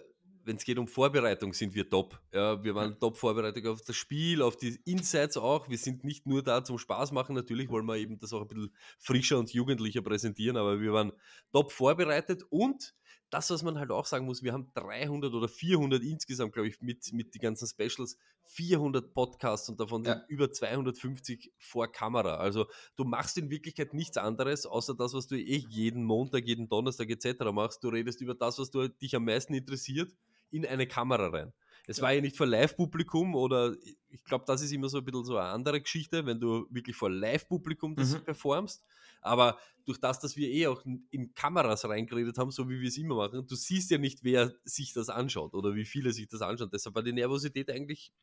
wenn 0.45 0.57
es 0.57 0.63
geht 0.63 0.77
um 0.77 0.87
Vorbereitung, 0.87 1.53
sind 1.53 1.73
wir 1.73 1.89
top. 1.89 2.19
Ja, 2.31 2.63
wir 2.63 2.75
waren 2.75 2.99
top 2.99 3.17
vorbereitet 3.17 3.65
auf 3.65 3.81
das 3.81 3.95
Spiel, 3.95 4.41
auf 4.41 4.57
die 4.57 4.79
Insights 4.85 5.37
auch. 5.37 5.69
Wir 5.69 5.77
sind 5.77 6.03
nicht 6.03 6.25
nur 6.25 6.43
da 6.43 6.63
zum 6.63 6.77
Spaß 6.77 7.11
machen, 7.11 7.35
natürlich 7.35 7.69
wollen 7.69 7.85
wir 7.85 7.97
eben 7.97 8.19
das 8.19 8.33
auch 8.33 8.41
ein 8.41 8.47
bisschen 8.47 8.73
frischer 8.99 9.39
und 9.39 9.51
jugendlicher 9.53 10.01
präsentieren, 10.01 10.57
aber 10.57 10.79
wir 10.79 10.93
waren 10.93 11.13
top 11.51 11.71
vorbereitet 11.71 12.43
und 12.49 12.93
das, 13.33 13.49
was 13.49 13.63
man 13.63 13.79
halt 13.79 13.89
auch 13.89 14.05
sagen 14.05 14.25
muss, 14.25 14.43
wir 14.43 14.53
haben 14.53 14.71
300 14.75 15.33
oder 15.33 15.47
400 15.47 16.03
insgesamt, 16.03 16.53
glaube 16.53 16.67
ich, 16.67 16.81
mit, 16.81 17.11
mit 17.13 17.33
den 17.33 17.41
ganzen 17.41 17.67
Specials, 17.67 18.17
400 18.43 19.11
Podcasts 19.11 19.67
und 19.69 19.79
davon 19.79 20.03
ja. 20.03 20.13
sind 20.13 20.25
über 20.27 20.51
250 20.51 21.51
vor 21.57 21.91
Kamera. 21.91 22.35
Also 22.35 22.67
du 22.95 23.05
machst 23.05 23.37
in 23.39 23.49
Wirklichkeit 23.49 23.95
nichts 23.95 24.17
anderes, 24.17 24.67
außer 24.67 24.93
das, 24.93 25.15
was 25.15 25.27
du 25.27 25.35
eh 25.35 25.65
jeden 25.67 26.03
Montag, 26.03 26.45
jeden 26.45 26.69
Donnerstag 26.69 27.09
etc. 27.09 27.45
machst. 27.51 27.83
Du 27.83 27.89
redest 27.89 28.21
über 28.21 28.35
das, 28.35 28.59
was 28.59 28.69
du, 28.69 28.87
dich 28.87 29.15
am 29.15 29.25
meisten 29.25 29.55
interessiert, 29.55 30.11
in 30.53 30.65
eine 30.65 30.87
Kamera 30.87 31.27
rein. 31.27 31.53
Es 31.85 31.97
ja. 31.97 32.03
war 32.03 32.13
ja 32.13 32.21
nicht 32.21 32.37
vor 32.37 32.45
Live-Publikum 32.45 33.35
oder 33.35 33.75
ich 34.09 34.23
glaube, 34.23 34.45
das 34.47 34.61
ist 34.61 34.71
immer 34.71 34.87
so 34.87 34.99
ein 34.99 35.05
bisschen 35.05 35.25
so 35.25 35.37
eine 35.37 35.49
andere 35.49 35.81
Geschichte, 35.81 36.25
wenn 36.25 36.39
du 36.39 36.65
wirklich 36.69 36.95
vor 36.95 37.09
Live-Publikum 37.09 37.95
das 37.95 38.13
mhm. 38.13 38.23
performst. 38.23 38.83
Aber 39.21 39.57
durch 39.85 39.99
das, 39.99 40.19
dass 40.19 40.37
wir 40.37 40.49
eh 40.49 40.67
auch 40.67 40.83
in 41.09 41.33
Kameras 41.33 41.85
reingeredet 41.85 42.37
haben, 42.37 42.51
so 42.51 42.69
wie 42.69 42.79
wir 42.79 42.87
es 42.87 42.97
immer 42.97 43.15
machen, 43.15 43.45
du 43.45 43.55
siehst 43.55 43.91
ja 43.91 43.97
nicht, 43.97 44.23
wer 44.23 44.53
sich 44.63 44.93
das 44.93 45.09
anschaut 45.09 45.53
oder 45.53 45.75
wie 45.75 45.85
viele 45.85 46.13
sich 46.13 46.27
das 46.27 46.41
anschauen. 46.41 46.69
Deshalb 46.71 46.95
war 46.95 47.03
die 47.03 47.13
Nervosität 47.13 47.69
eigentlich 47.69 48.13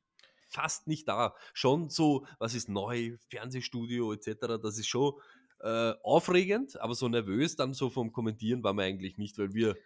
fast 0.49 0.87
nicht 0.87 1.09
da. 1.09 1.35
Schon 1.53 1.91
so, 1.91 2.27
was 2.39 2.55
ist 2.55 2.69
neu, 2.69 3.17
Fernsehstudio 3.29 4.13
etc., 4.13 4.59
das 4.63 4.79
ist 4.79 4.89
schon 4.89 5.15
äh, 5.61 5.93
aufregend, 6.03 6.81
aber 6.81 6.95
so 6.95 7.09
nervös 7.09 7.57
dann 7.57 7.75
so 7.75 7.91
vom 7.91 8.13
Kommentieren 8.13 8.63
war 8.63 8.73
man 8.73 8.87
eigentlich 8.87 9.19
nicht, 9.19 9.39
weil 9.39 9.53
wir 9.53 9.77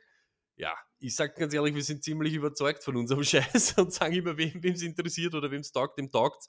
ja, 0.56 0.74
ich 0.98 1.14
sage 1.14 1.34
ganz 1.36 1.52
ehrlich, 1.54 1.74
wir 1.74 1.82
sind 1.82 2.02
ziemlich 2.02 2.34
überzeugt 2.34 2.82
von 2.84 2.96
unserem 2.96 3.24
Scheiß 3.24 3.78
und 3.78 3.92
sagen 3.92 4.14
immer, 4.14 4.36
wem 4.36 4.62
es 4.62 4.82
interessiert 4.82 5.34
oder 5.34 5.50
wem 5.50 5.60
es 5.60 5.72
taugt, 5.72 5.98
dem 5.98 6.10
taugt 6.10 6.48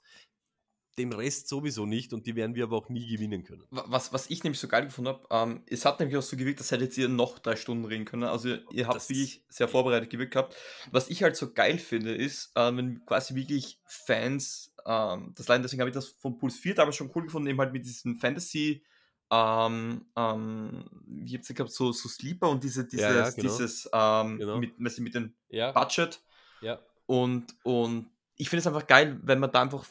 dem 0.98 1.12
Rest 1.12 1.48
sowieso 1.48 1.86
nicht 1.86 2.12
und 2.12 2.26
die 2.26 2.34
werden 2.36 2.54
wir 2.54 2.64
aber 2.64 2.76
auch 2.76 2.88
nie 2.88 3.06
gewinnen 3.06 3.44
können. 3.44 3.64
Was, 3.70 4.12
was 4.12 4.30
ich 4.30 4.42
nämlich 4.42 4.60
so 4.60 4.68
geil 4.68 4.86
gefunden 4.86 5.10
habe, 5.10 5.26
ähm, 5.30 5.62
es 5.66 5.84
hat 5.84 6.00
nämlich 6.00 6.16
auch 6.16 6.22
so 6.22 6.36
gewirkt, 6.36 6.60
als 6.60 6.70
hättet 6.70 6.96
ihr 6.96 7.08
noch 7.08 7.38
drei 7.38 7.56
Stunden 7.56 7.84
reden 7.84 8.04
können. 8.04 8.24
Also 8.24 8.56
ihr 8.70 8.86
habt 8.86 8.96
das 8.96 9.08
wirklich 9.08 9.44
sehr 9.48 9.68
vorbereitet 9.68 10.10
gewirkt 10.10 10.32
gehabt. 10.32 10.56
Was 10.90 11.08
ich 11.08 11.22
halt 11.22 11.36
so 11.36 11.52
geil 11.52 11.78
finde, 11.78 12.14
ist, 12.14 12.50
äh, 12.54 12.74
wenn 12.74 13.04
quasi 13.04 13.34
wirklich 13.34 13.78
Fans, 13.84 14.74
ähm, 14.86 15.32
das 15.36 15.48
Leiden, 15.48 15.62
deswegen 15.62 15.80
habe 15.80 15.90
ich 15.90 15.94
das 15.94 16.08
von 16.08 16.38
Puls 16.38 16.56
4 16.56 16.74
damals 16.74 16.96
schon 16.96 17.10
cool 17.14 17.24
gefunden, 17.24 17.48
eben 17.48 17.60
halt 17.60 17.72
mit 17.72 17.84
diesen 17.84 18.16
Fantasy- 18.16 18.82
ähm, 19.30 20.06
ähm, 20.16 20.84
wie 21.06 21.36
habt 21.36 21.48
ihr 21.48 21.54
gehabt, 21.54 21.72
so, 21.72 21.92
so 21.92 22.08
Sleeper 22.08 22.48
und 22.48 22.62
diese, 22.62 22.84
dieses, 22.84 23.02
ja, 23.02 23.14
ja, 23.14 23.30
genau. 23.30 23.42
dieses 23.42 23.90
ähm, 23.92 24.38
genau. 24.38 24.58
mit, 24.58 24.78
mit 24.78 25.14
dem 25.14 25.34
ja. 25.48 25.72
Budget. 25.72 26.20
Ja. 26.60 26.78
Und, 27.06 27.46
und 27.64 28.10
ich 28.36 28.48
finde 28.48 28.60
es 28.60 28.66
einfach 28.66 28.86
geil, 28.86 29.18
wenn 29.22 29.38
man 29.38 29.50
da 29.50 29.62
einfach, 29.62 29.84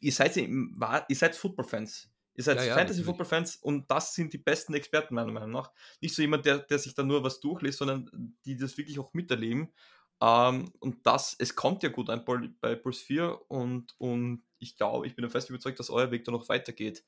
ihr 0.00 0.12
seid, 0.12 0.36
ihr 0.36 1.16
seid 1.16 1.34
Football-Fans. 1.34 2.10
Ihr 2.34 2.44
seid 2.44 2.64
ja, 2.64 2.74
Fantasy-Football-Fans 2.74 3.56
und 3.56 3.90
das 3.90 4.14
sind 4.14 4.32
die 4.32 4.38
besten 4.38 4.72
Experten, 4.74 5.16
meiner 5.16 5.32
Meinung 5.32 5.50
nach. 5.50 5.72
Nicht 6.00 6.14
so 6.14 6.22
jemand, 6.22 6.46
der, 6.46 6.58
der 6.58 6.78
sich 6.78 6.94
da 6.94 7.02
nur 7.02 7.24
was 7.24 7.40
durchliest, 7.40 7.78
sondern 7.78 8.36
die 8.44 8.56
das 8.56 8.78
wirklich 8.78 9.00
auch 9.00 9.12
miterleben. 9.12 9.72
Ähm, 10.20 10.72
und 10.78 11.04
das, 11.04 11.34
es 11.38 11.56
kommt 11.56 11.82
ja 11.82 11.88
gut 11.88 12.10
ein 12.10 12.24
bei 12.60 12.76
Pulse 12.76 13.04
4 13.04 13.50
und, 13.50 13.94
und 13.98 14.44
ich 14.60 14.76
glaube, 14.76 15.08
ich 15.08 15.16
bin 15.16 15.28
fest 15.30 15.50
überzeugt, 15.50 15.80
dass 15.80 15.90
euer 15.90 16.12
Weg 16.12 16.24
da 16.24 16.32
noch 16.32 16.48
weitergeht. 16.48 17.04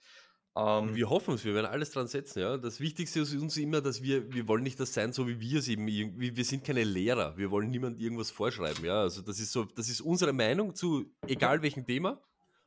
Ähm, 0.57 0.95
wir 0.97 1.09
hoffen 1.09 1.35
es, 1.35 1.45
wir 1.45 1.55
werden 1.55 1.67
alles 1.67 1.91
dran 1.91 2.09
setzen. 2.09 2.41
Ja? 2.41 2.57
Das 2.57 2.81
Wichtigste 2.81 3.21
ist 3.21 3.35
uns 3.35 3.57
immer, 3.57 3.81
dass 3.81 4.03
wir, 4.03 4.33
wir 4.33 4.49
wollen 4.49 4.65
nicht 4.65 4.81
das 4.81 4.93
sein, 4.93 5.13
so 5.13 5.29
wie 5.29 5.41
wir 5.41 5.61
es 5.61 5.69
eben, 5.69 5.87
wir 5.87 6.45
sind 6.45 6.65
keine 6.65 6.83
Lehrer, 6.83 7.37
wir 7.37 7.51
wollen 7.51 7.71
niemand 7.71 8.01
irgendwas 8.01 8.31
vorschreiben. 8.31 8.85
Ja? 8.85 9.03
Also 9.03 9.23
das 9.23 9.39
ist 9.39 9.53
so, 9.53 9.65
das 9.65 9.89
ist 9.89 10.01
unsere 10.01 10.33
Meinung 10.33 10.75
zu 10.75 11.07
egal 11.27 11.63
welchem 11.63 11.87
Thema 11.87 12.21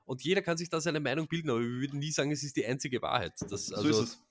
und 0.06 0.24
jeder 0.24 0.42
kann 0.42 0.58
sich 0.58 0.70
da 0.70 0.80
seine 0.80 1.00
Meinung 1.02 1.28
bilden, 1.28 1.50
aber 1.50 1.60
wir 1.60 1.82
würden 1.82 2.00
nie 2.00 2.12
sagen, 2.12 2.32
es 2.32 2.44
ist 2.44 2.56
die 2.56 2.66
einzige 2.66 3.02
Wahrheit. 3.02 3.34
Das, 3.50 3.74
also, 3.74 3.82
so 3.82 3.90
ist 3.90 4.10
es. 4.10 4.24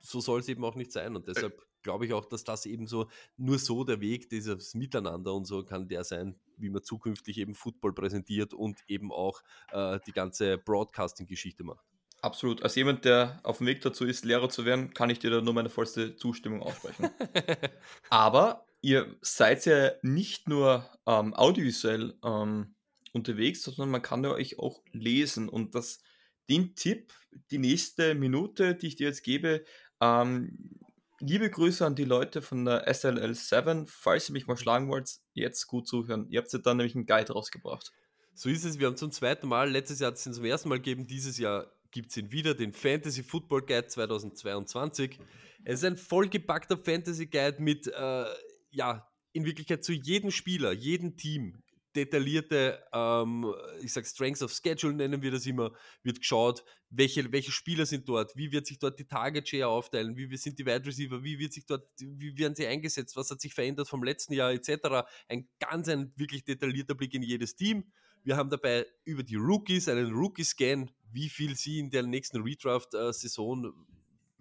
So 0.00 0.20
soll 0.20 0.40
es 0.40 0.48
eben 0.48 0.64
auch 0.64 0.76
nicht 0.76 0.92
sein 0.92 1.16
und 1.16 1.26
deshalb 1.26 1.60
glaube 1.82 2.04
ich 2.04 2.12
auch, 2.12 2.26
dass 2.26 2.44
das 2.44 2.66
eben 2.66 2.86
so, 2.86 3.08
nur 3.36 3.58
so 3.58 3.84
der 3.84 4.00
Weg 4.00 4.28
dieses 4.28 4.74
Miteinander 4.74 5.32
und 5.34 5.46
so 5.46 5.64
kann 5.64 5.88
der 5.88 6.04
sein, 6.04 6.36
wie 6.58 6.68
man 6.68 6.82
zukünftig 6.82 7.38
eben 7.38 7.54
Football 7.54 7.94
präsentiert 7.94 8.52
und 8.52 8.78
eben 8.88 9.10
auch 9.12 9.42
äh, 9.72 9.98
die 10.06 10.12
ganze 10.12 10.58
Broadcasting-Geschichte 10.58 11.64
macht. 11.64 11.84
Absolut. 12.22 12.62
Als 12.62 12.74
jemand, 12.74 13.04
der 13.04 13.40
auf 13.42 13.58
dem 13.58 13.66
Weg 13.66 13.82
dazu 13.82 14.04
ist, 14.04 14.24
Lehrer 14.24 14.48
zu 14.48 14.64
werden, 14.64 14.94
kann 14.94 15.10
ich 15.10 15.18
dir 15.18 15.30
da 15.30 15.40
nur 15.40 15.54
meine 15.54 15.68
vollste 15.68 16.16
Zustimmung 16.16 16.62
aussprechen. 16.62 17.10
Aber 18.10 18.66
ihr 18.80 19.16
seid 19.20 19.66
ja 19.66 19.92
nicht 20.02 20.48
nur 20.48 20.88
ähm, 21.06 21.34
audiovisuell 21.34 22.14
ähm, 22.24 22.74
unterwegs, 23.12 23.62
sondern 23.62 23.90
man 23.90 24.02
kann 24.02 24.24
ja 24.24 24.30
euch 24.30 24.58
auch 24.58 24.82
lesen. 24.92 25.48
Und 25.48 25.74
das, 25.74 26.00
den 26.48 26.74
Tipp, 26.74 27.12
die 27.50 27.58
nächste 27.58 28.14
Minute, 28.14 28.74
die 28.74 28.88
ich 28.88 28.96
dir 28.96 29.08
jetzt 29.08 29.22
gebe, 29.22 29.64
ähm, 30.00 30.78
liebe 31.20 31.50
Grüße 31.50 31.84
an 31.84 31.94
die 31.94 32.04
Leute 32.04 32.42
von 32.42 32.64
der 32.64 32.92
SLL 32.92 33.34
7. 33.34 33.86
Falls 33.86 34.28
ihr 34.28 34.32
mich 34.32 34.46
mal 34.46 34.56
schlagen 34.56 34.88
wollt, 34.88 35.10
jetzt 35.34 35.66
gut 35.66 35.86
zuhören. 35.86 36.26
Ihr 36.30 36.40
habt 36.40 36.52
ja 36.52 36.58
dann 36.58 36.78
nämlich 36.78 36.94
einen 36.94 37.06
Guide 37.06 37.32
rausgebracht. 37.32 37.92
So 38.34 38.48
ist 38.48 38.64
es. 38.64 38.78
Wir 38.78 38.86
haben 38.86 38.96
zum 38.96 39.12
zweiten 39.12 39.48
Mal, 39.48 39.70
letztes 39.70 40.00
Jahr 40.00 40.10
hat 40.10 40.18
es 40.18 40.24
zum 40.24 40.44
ersten 40.44 40.68
Mal 40.68 40.76
gegeben, 40.76 41.06
dieses 41.06 41.38
Jahr 41.38 41.72
gibt 41.96 42.10
es 42.10 42.16
ihn 42.18 42.30
wieder, 42.30 42.52
den 42.52 42.74
Fantasy 42.74 43.22
Football 43.22 43.62
Guide 43.62 43.86
2022. 43.86 45.18
Es 45.64 45.78
ist 45.78 45.84
ein 45.84 45.96
vollgepackter 45.96 46.76
Fantasy 46.76 47.24
Guide 47.24 47.56
mit, 47.58 47.86
äh, 47.86 48.26
ja, 48.70 49.08
in 49.32 49.46
Wirklichkeit 49.46 49.82
zu 49.82 49.94
jedem 49.94 50.30
Spieler, 50.30 50.72
jedem 50.72 51.16
Team 51.16 51.62
detaillierte, 51.94 52.84
ähm, 52.92 53.50
ich 53.80 53.94
sag 53.94 54.06
Strengths 54.06 54.42
of 54.42 54.52
Schedule 54.52 54.92
nennen 54.92 55.22
wir 55.22 55.30
das 55.30 55.46
immer, 55.46 55.72
wird 56.02 56.18
geschaut, 56.18 56.62
welche, 56.90 57.32
welche 57.32 57.50
Spieler 57.50 57.86
sind 57.86 58.06
dort, 58.06 58.36
wie 58.36 58.52
wird 58.52 58.66
sich 58.66 58.78
dort 58.78 58.98
die 58.98 59.06
Target 59.06 59.48
Share 59.48 59.68
aufteilen, 59.68 60.18
wie 60.18 60.36
sind 60.36 60.58
die 60.58 60.66
Wide 60.66 60.84
Receiver, 60.84 61.24
wie 61.24 61.38
wird 61.38 61.54
sich 61.54 61.64
dort, 61.64 61.88
wie 61.98 62.36
werden 62.36 62.54
sie 62.54 62.66
eingesetzt, 62.66 63.16
was 63.16 63.30
hat 63.30 63.40
sich 63.40 63.54
verändert 63.54 63.88
vom 63.88 64.04
letzten 64.04 64.34
Jahr 64.34 64.52
etc. 64.52 65.08
Ein 65.28 65.48
ganz 65.58 65.88
ein 65.88 66.12
wirklich 66.16 66.44
detaillierter 66.44 66.94
Blick 66.94 67.14
in 67.14 67.22
jedes 67.22 67.56
Team. 67.56 67.90
Wir 68.26 68.36
haben 68.36 68.50
dabei 68.50 68.84
über 69.04 69.22
die 69.22 69.36
Rookies 69.36 69.88
einen 69.88 70.12
Rookie-Scan, 70.12 70.90
wie 71.12 71.28
viel 71.28 71.56
sie 71.56 71.78
in 71.78 71.90
der 71.90 72.02
nächsten 72.02 72.42
Redraft-Saison 72.42 73.72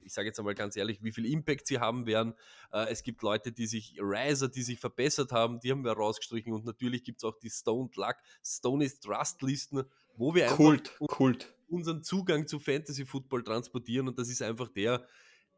ich 0.06 0.14
sage 0.14 0.28
jetzt 0.28 0.40
einmal 0.40 0.56
ganz 0.56 0.76
ehrlich, 0.76 1.02
wie 1.02 1.12
viel 1.12 1.26
Impact 1.26 1.68
sie 1.68 1.80
haben 1.80 2.06
werden. 2.06 2.36
Äh, 2.72 2.90
es 2.90 3.04
gibt 3.04 3.22
Leute, 3.24 3.52
die 3.52 3.66
sich, 3.66 3.98
Riser, 4.00 4.48
die 4.48 4.62
sich 4.62 4.80
verbessert 4.80 5.32
haben, 5.32 5.60
die 5.60 5.72
haben 5.72 5.84
wir 5.84 5.94
rausgestrichen 5.94 6.54
und 6.54 6.66
natürlich 6.66 7.04
gibt 7.04 7.20
es 7.20 7.24
auch 7.24 7.38
die 7.40 7.50
Stone 7.50 7.90
Luck, 7.96 8.16
Stone 8.44 8.86
is 8.86 9.00
Trust 9.00 9.42
Listen, 9.42 9.84
wo 10.16 10.34
wir 10.34 10.46
Kult, 10.48 10.92
einfach 10.92 11.08
Kult. 11.08 11.54
unseren 11.68 12.04
Zugang 12.04 12.48
zu 12.48 12.60
Fantasy 12.60 13.06
Football 13.06 13.44
transportieren 13.44 14.08
und 14.08 14.20
das 14.20 14.30
ist 14.30 14.42
einfach 14.42 14.70
der, 14.70 15.06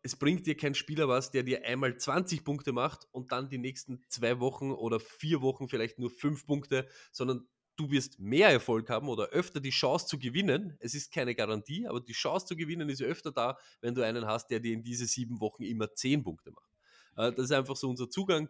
es 0.03 0.15
bringt 0.15 0.45
dir 0.45 0.55
kein 0.55 0.73
Spieler 0.73 1.07
was, 1.07 1.31
der 1.31 1.43
dir 1.43 1.65
einmal 1.65 1.97
20 1.97 2.45
Punkte 2.45 2.71
macht 2.71 3.07
und 3.11 3.31
dann 3.31 3.49
die 3.49 3.57
nächsten 3.57 4.03
zwei 4.07 4.39
Wochen 4.39 4.71
oder 4.71 4.99
vier 4.99 5.41
Wochen 5.41 5.67
vielleicht 5.67 5.99
nur 5.99 6.09
fünf 6.09 6.45
Punkte, 6.45 6.87
sondern 7.11 7.47
du 7.77 7.89
wirst 7.91 8.19
mehr 8.19 8.49
Erfolg 8.49 8.89
haben 8.89 9.07
oder 9.07 9.29
öfter 9.29 9.59
die 9.59 9.69
Chance 9.69 10.07
zu 10.07 10.19
gewinnen. 10.19 10.75
Es 10.79 10.93
ist 10.93 11.11
keine 11.13 11.35
Garantie, 11.35 11.87
aber 11.87 12.01
die 12.01 12.13
Chance 12.13 12.47
zu 12.47 12.55
gewinnen 12.55 12.89
ist 12.89 13.01
öfter 13.01 13.31
da, 13.31 13.57
wenn 13.81 13.95
du 13.95 14.01
einen 14.01 14.25
hast, 14.25 14.47
der 14.47 14.59
dir 14.59 14.73
in 14.73 14.83
diese 14.83 15.05
sieben 15.05 15.39
Wochen 15.39 15.63
immer 15.63 15.93
zehn 15.93 16.23
Punkte 16.23 16.51
macht. 16.51 16.71
Äh, 17.15 17.31
das 17.33 17.45
ist 17.45 17.51
einfach 17.51 17.75
so 17.75 17.89
unser 17.89 18.09
Zugang. 18.09 18.49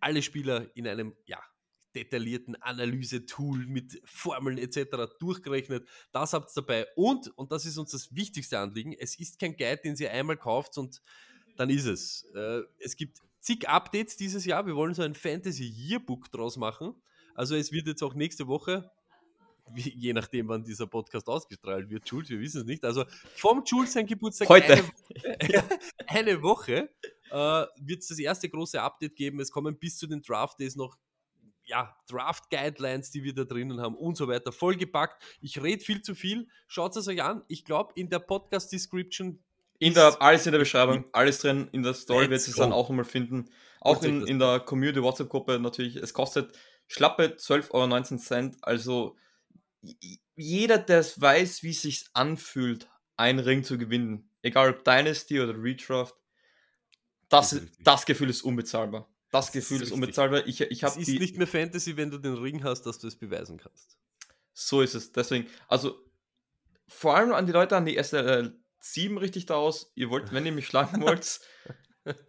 Alle 0.00 0.22
Spieler 0.22 0.70
in 0.76 0.86
einem, 0.86 1.16
ja, 1.26 1.42
detaillierten 1.94 2.54
Analyse-Tool 2.56 3.66
mit 3.66 4.00
Formeln 4.04 4.58
etc. 4.58 5.10
durchgerechnet. 5.18 5.88
Das 6.12 6.32
habt 6.32 6.50
ihr 6.50 6.62
dabei. 6.62 6.86
Und, 6.96 7.28
und 7.36 7.50
das 7.50 7.64
ist 7.64 7.78
uns 7.78 7.92
das 7.92 8.14
wichtigste 8.14 8.58
Anliegen, 8.58 8.92
es 8.92 9.18
ist 9.18 9.38
kein 9.38 9.56
Guide, 9.56 9.80
den 9.82 9.96
ihr 9.96 10.12
einmal 10.12 10.36
kauft 10.36 10.76
und 10.78 11.00
dann 11.56 11.70
ist 11.70 11.86
es. 11.86 12.24
Äh, 12.34 12.60
es 12.78 12.96
gibt 12.96 13.18
zig 13.40 13.68
Updates 13.68 14.16
dieses 14.16 14.44
Jahr. 14.44 14.66
Wir 14.66 14.76
wollen 14.76 14.94
so 14.94 15.02
ein 15.02 15.14
Fantasy 15.14 15.64
Yearbook 15.64 16.30
draus 16.30 16.56
machen. 16.56 16.94
Also 17.38 17.54
es 17.54 17.70
wird 17.70 17.86
jetzt 17.86 18.02
auch 18.02 18.14
nächste 18.14 18.48
Woche, 18.48 18.90
wie, 19.72 19.90
je 19.90 20.12
nachdem, 20.12 20.48
wann 20.48 20.64
dieser 20.64 20.88
Podcast 20.88 21.28
ausgestrahlt 21.28 21.88
wird, 21.88 22.08
Jules, 22.08 22.28
wir 22.30 22.40
wissen 22.40 22.62
es 22.62 22.66
nicht. 22.66 22.84
Also 22.84 23.04
vom 23.36 23.62
Jules 23.64 23.92
sein 23.92 24.06
Geburtstag 24.06 24.48
Heute. 24.48 24.82
Eine, 25.38 25.64
eine 26.08 26.42
Woche 26.42 26.90
äh, 27.30 27.66
wird 27.76 28.00
es 28.00 28.08
das 28.08 28.18
erste 28.18 28.48
große 28.48 28.82
Update 28.82 29.14
geben. 29.14 29.38
Es 29.38 29.52
kommen 29.52 29.78
bis 29.78 29.98
zu 29.98 30.08
den 30.08 30.20
Draft 30.20 30.58
Days 30.58 30.74
noch 30.74 30.98
ja, 31.64 31.94
Draft 32.10 32.50
Guidelines, 32.50 33.12
die 33.12 33.22
wir 33.22 33.34
da 33.34 33.44
drinnen 33.44 33.80
haben 33.80 33.94
und 33.94 34.16
so 34.16 34.26
weiter, 34.26 34.50
vollgepackt. 34.50 35.22
Ich 35.40 35.62
rede 35.62 35.84
viel 35.84 36.02
zu 36.02 36.16
viel. 36.16 36.48
Schaut 36.66 36.96
es 36.96 37.06
euch 37.06 37.22
an. 37.22 37.44
Ich 37.46 37.64
glaube, 37.64 37.92
in 37.94 38.08
der 38.08 38.18
Podcast 38.18 38.72
Description 38.72 39.38
in 39.78 39.94
der, 39.94 40.20
alles 40.20 40.44
in 40.44 40.50
der 40.50 40.58
Beschreibung, 40.58 41.04
alles 41.12 41.38
drin. 41.38 41.68
In 41.70 41.84
der 41.84 41.94
Story 41.94 42.28
wird 42.30 42.40
es 42.40 42.52
dann 42.56 42.72
auch 42.72 42.88
nochmal 42.88 43.04
finden. 43.04 43.48
Auch 43.80 44.02
in, 44.02 44.26
in 44.26 44.40
der 44.40 44.58
Community 44.58 45.00
WhatsApp-Gruppe 45.00 45.60
natürlich. 45.60 45.94
Es 45.94 46.12
kostet 46.12 46.52
schlappe 46.88 47.36
12,19 47.38 48.44
Euro. 48.50 48.56
Also 48.62 49.16
jeder, 50.34 50.78
der 50.78 51.00
es 51.00 51.20
weiß, 51.20 51.62
wie 51.62 51.70
es 51.70 51.82
sich 51.82 52.06
anfühlt, 52.14 52.88
einen 53.16 53.38
Ring 53.38 53.64
zu 53.64 53.78
gewinnen, 53.78 54.30
egal 54.42 54.70
ob 54.70 54.84
Dynasty 54.84 55.40
oder 55.40 55.54
Redraft, 55.54 56.14
das, 57.28 57.50
das, 57.50 57.62
das 57.80 58.06
Gefühl 58.06 58.30
ist 58.30 58.42
unbezahlbar. 58.42 59.08
Das, 59.30 59.46
das 59.46 59.52
Gefühl 59.52 59.82
ist, 59.82 59.88
ist 59.88 59.92
unbezahlbar. 59.92 60.46
Ich, 60.46 60.60
ich 60.60 60.82
es 60.82 60.96
ist 60.96 61.06
die, 61.06 61.18
nicht 61.18 61.36
mehr 61.36 61.46
Fantasy, 61.46 61.96
wenn 61.96 62.10
du 62.10 62.18
den 62.18 62.34
Ring 62.34 62.64
hast, 62.64 62.82
dass 62.82 62.98
du 62.98 63.06
es 63.06 63.16
beweisen 63.16 63.58
kannst. 63.58 63.98
So 64.54 64.80
ist 64.80 64.94
es. 64.94 65.12
Deswegen, 65.12 65.46
also 65.68 66.00
vor 66.88 67.14
allem 67.14 67.32
an 67.32 67.46
die 67.46 67.52
Leute, 67.52 67.76
an 67.76 67.84
die 67.84 68.02
SLL 68.02 68.58
7 68.80 69.18
richtig 69.18 69.46
da 69.46 69.54
aus. 69.54 69.92
Ihr 69.94 70.08
wollt, 70.08 70.32
wenn 70.32 70.46
ihr 70.46 70.52
mich 70.52 70.66
schlagen 70.66 71.02
wollt, 71.02 71.40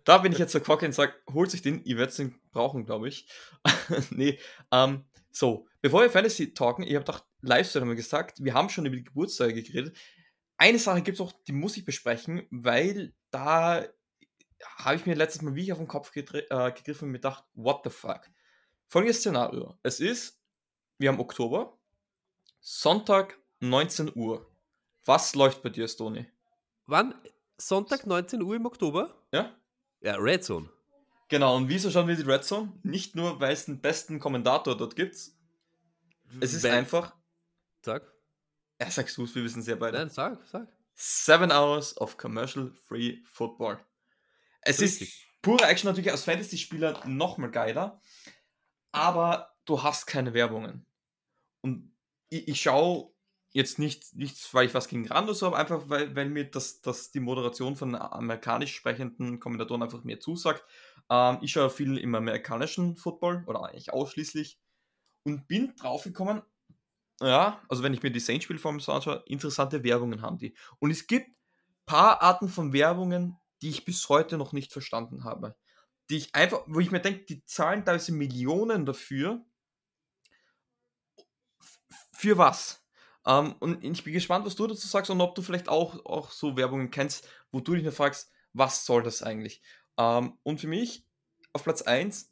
da 0.06 0.18
bin 0.20 0.32
ich 0.32 0.38
jetzt 0.38 0.52
so 0.52 0.60
cocky 0.60 0.86
und 0.86 0.94
sage, 0.94 1.14
holt 1.32 1.52
sich 1.52 1.62
den, 1.62 1.84
ihr 1.84 1.98
werdet 1.98 2.18
den 2.18 2.40
brauchen, 2.52 2.86
glaube 2.86 3.08
ich. 3.08 3.28
nee, 4.10 4.40
ähm, 4.72 5.06
so, 5.32 5.68
bevor 5.82 6.02
wir 6.02 6.10
Fantasy 6.10 6.54
talken, 6.54 6.84
ich 6.84 6.96
habe 6.96 7.06
doch 7.06 7.26
Livestream 7.42 7.84
haben 7.84 7.90
wir 7.90 7.96
gesagt, 7.96 8.44
wir 8.44 8.54
haben 8.54 8.70
schon 8.70 8.86
über 8.86 8.96
die 8.96 9.04
Geburtstage 9.04 9.62
geredet. 9.64 9.96
Eine 10.58 10.80
Sache 10.80 11.02
gibt 11.02 11.16
es 11.16 11.22
auch, 11.22 11.32
die 11.48 11.54
muss 11.54 11.78
ich 11.78 11.86
besprechen, 11.86 12.46
weil 12.50 13.14
da 13.32 13.86
habe 14.78 14.96
ich 14.96 15.06
mir 15.06 15.16
letztes 15.16 15.42
Mal 15.42 15.56
wie 15.56 15.64
ich 15.64 15.72
auf 15.72 15.78
den 15.78 15.88
Kopf 15.88 16.14
äh, 16.16 16.24
gegriffen 16.72 17.06
und 17.06 17.12
mir 17.12 17.20
gedacht, 17.20 17.46
what 17.54 17.82
the 17.84 17.90
fuck. 17.90 18.22
Folgendes 18.88 19.20
Szenario. 19.20 19.78
Es 19.84 20.00
ist, 20.00 20.42
wir 20.98 21.10
haben 21.10 21.20
Oktober, 21.20 21.78
Sonntag 22.60 23.40
19 23.62 24.12
Uhr. 24.16 24.52
Was 25.06 25.36
läuft 25.36 25.62
bei 25.62 25.70
dir, 25.70 25.88
Stony? 25.88 26.28
Wann? 26.86 27.16
Sonntag 27.58 28.06
19 28.06 28.42
Uhr 28.42 28.56
im 28.56 28.66
Oktober? 28.66 29.14
Ja. 29.32 29.56
Ja, 30.02 30.16
Red 30.16 30.44
Zone. 30.44 30.70
Genau, 31.28 31.56
und 31.56 31.70
wieso 31.70 31.92
schauen 31.92 32.08
wir 32.08 32.16
die 32.16 32.24
Red 32.24 32.44
Zone? 32.44 32.74
Nicht 32.84 33.16
nur, 33.16 33.40
weil 33.40 33.54
es 33.54 33.66
den 33.66 33.82
besten 33.82 34.20
Kommentator 34.20 34.76
dort 34.76 34.96
gibt. 34.96 35.16
Es 35.16 35.34
ist 36.54 36.64
Wenn, 36.64 36.74
einfach. 36.74 37.16
Sag. 37.84 38.04
Ja, 38.82 38.90
sagst 38.90 39.18
du 39.18 39.24
es, 39.24 39.36
wir 39.36 39.44
wissen 39.44 39.60
es 39.60 39.68
ja 39.68 39.76
beide. 39.76 39.98
Nein, 39.98 40.10
sag, 40.10 40.46
sag. 40.48 40.68
Seven 40.96 41.52
Hours 41.52 41.96
of 41.98 42.18
Commercial 42.18 42.74
Free 42.88 43.20
Football. 43.26 43.80
Es 44.62 44.82
Richtig. 44.82 45.10
ist 45.10 45.42
pure 45.42 45.66
Action 45.66 45.90
natürlich 45.90 46.12
als 46.12 46.24
Fantasy-Spieler 46.24 47.06
nochmal 47.08 47.52
geiler, 47.52 48.02
aber 48.92 49.56
du 49.66 49.82
hast 49.82 50.08
keine 50.08 50.34
Werbungen. 50.34 50.86
Und 51.62 51.96
ich, 52.30 52.48
ich 52.48 52.62
schaue 52.62 53.14
jetzt 53.52 53.80
nicht, 53.80 54.16
nicht, 54.16 54.54
weil 54.54 54.68
ich 54.68 54.74
was 54.74 54.88
gegen 54.88 55.08
Randos 55.08 55.42
habe, 55.42 55.58
einfach 55.58 55.90
weil, 55.90 56.16
weil 56.16 56.30
mir 56.30 56.46
das, 56.50 56.82
das 56.82 57.12
die 57.12 57.20
Moderation 57.20 57.76
von 57.76 57.96
amerikanisch 57.96 58.76
sprechenden 58.76 59.40
Kommentatoren 59.40 59.84
einfach 59.84 60.04
mehr 60.04 60.20
zusagt. 60.20 60.64
Ähm, 61.10 61.40
ich 61.42 61.52
schaue 61.52 61.70
viel 61.70 61.98
im 61.98 62.14
amerikanischen 62.16 62.96
Football 62.96 63.44
oder 63.48 63.64
eigentlich 63.64 63.92
ausschließlich 63.92 64.60
und 65.24 65.48
bin 65.48 65.76
draufgekommen, 65.76 66.42
ja, 67.22 67.62
also 67.68 67.84
wenn 67.84 67.94
ich 67.94 68.02
mir 68.02 68.12
die 68.12 68.20
Saints-Spielform 68.20 68.80
so 68.80 68.94
anschaue, 68.94 69.24
interessante 69.26 69.84
Werbungen 69.84 70.22
haben 70.22 70.38
die. 70.38 70.56
Und 70.80 70.92
es 70.92 71.06
gibt 71.08 71.30
paar 71.86 72.22
Arten 72.22 72.50
von 72.50 72.72
Werbungen, 72.72 73.38
die 73.62 73.70
ich 73.70 73.84
bis 73.84 74.08
heute 74.10 74.38
noch 74.38 74.54
nicht 74.54 74.72
verstanden 74.72 75.24
habe. 75.24 75.56
Die 76.10 76.18
ich 76.18 76.36
einfach, 76.36 76.64
wo 76.68 76.80
ich 76.80 76.92
mir 76.92 77.02
denke, 77.02 77.26
die 77.26 77.44
zahlen 77.46 77.84
teilweise 77.84 78.14
Millionen 78.14 78.86
dafür. 78.86 79.44
Für 82.14 82.38
was? 82.38 82.86
Ähm, 83.30 83.56
und 83.60 83.84
ich 83.84 84.04
bin 84.04 84.14
gespannt, 84.14 84.46
was 84.46 84.56
du 84.56 84.66
dazu 84.66 84.88
sagst 84.88 85.12
und 85.12 85.22
ob 85.22 85.36
du 85.36 85.44
vielleicht 85.44 85.70
auch, 85.70 86.04
auch 86.06 86.32
so 86.32 86.58
Werbungen 86.58 86.90
kennst, 86.90 87.28
wo 87.52 87.60
du 87.60 87.76
dich 87.76 87.84
nur 87.84 87.92
fragst, 87.92 88.32
was 88.54 88.86
soll 88.86 89.04
das 89.04 89.22
eigentlich? 89.22 89.62
Ähm, 89.98 90.34
und 90.42 90.60
für 90.60 90.68
mich 90.68 91.06
auf 91.54 91.64
Platz 91.64 91.84
1 91.84 92.32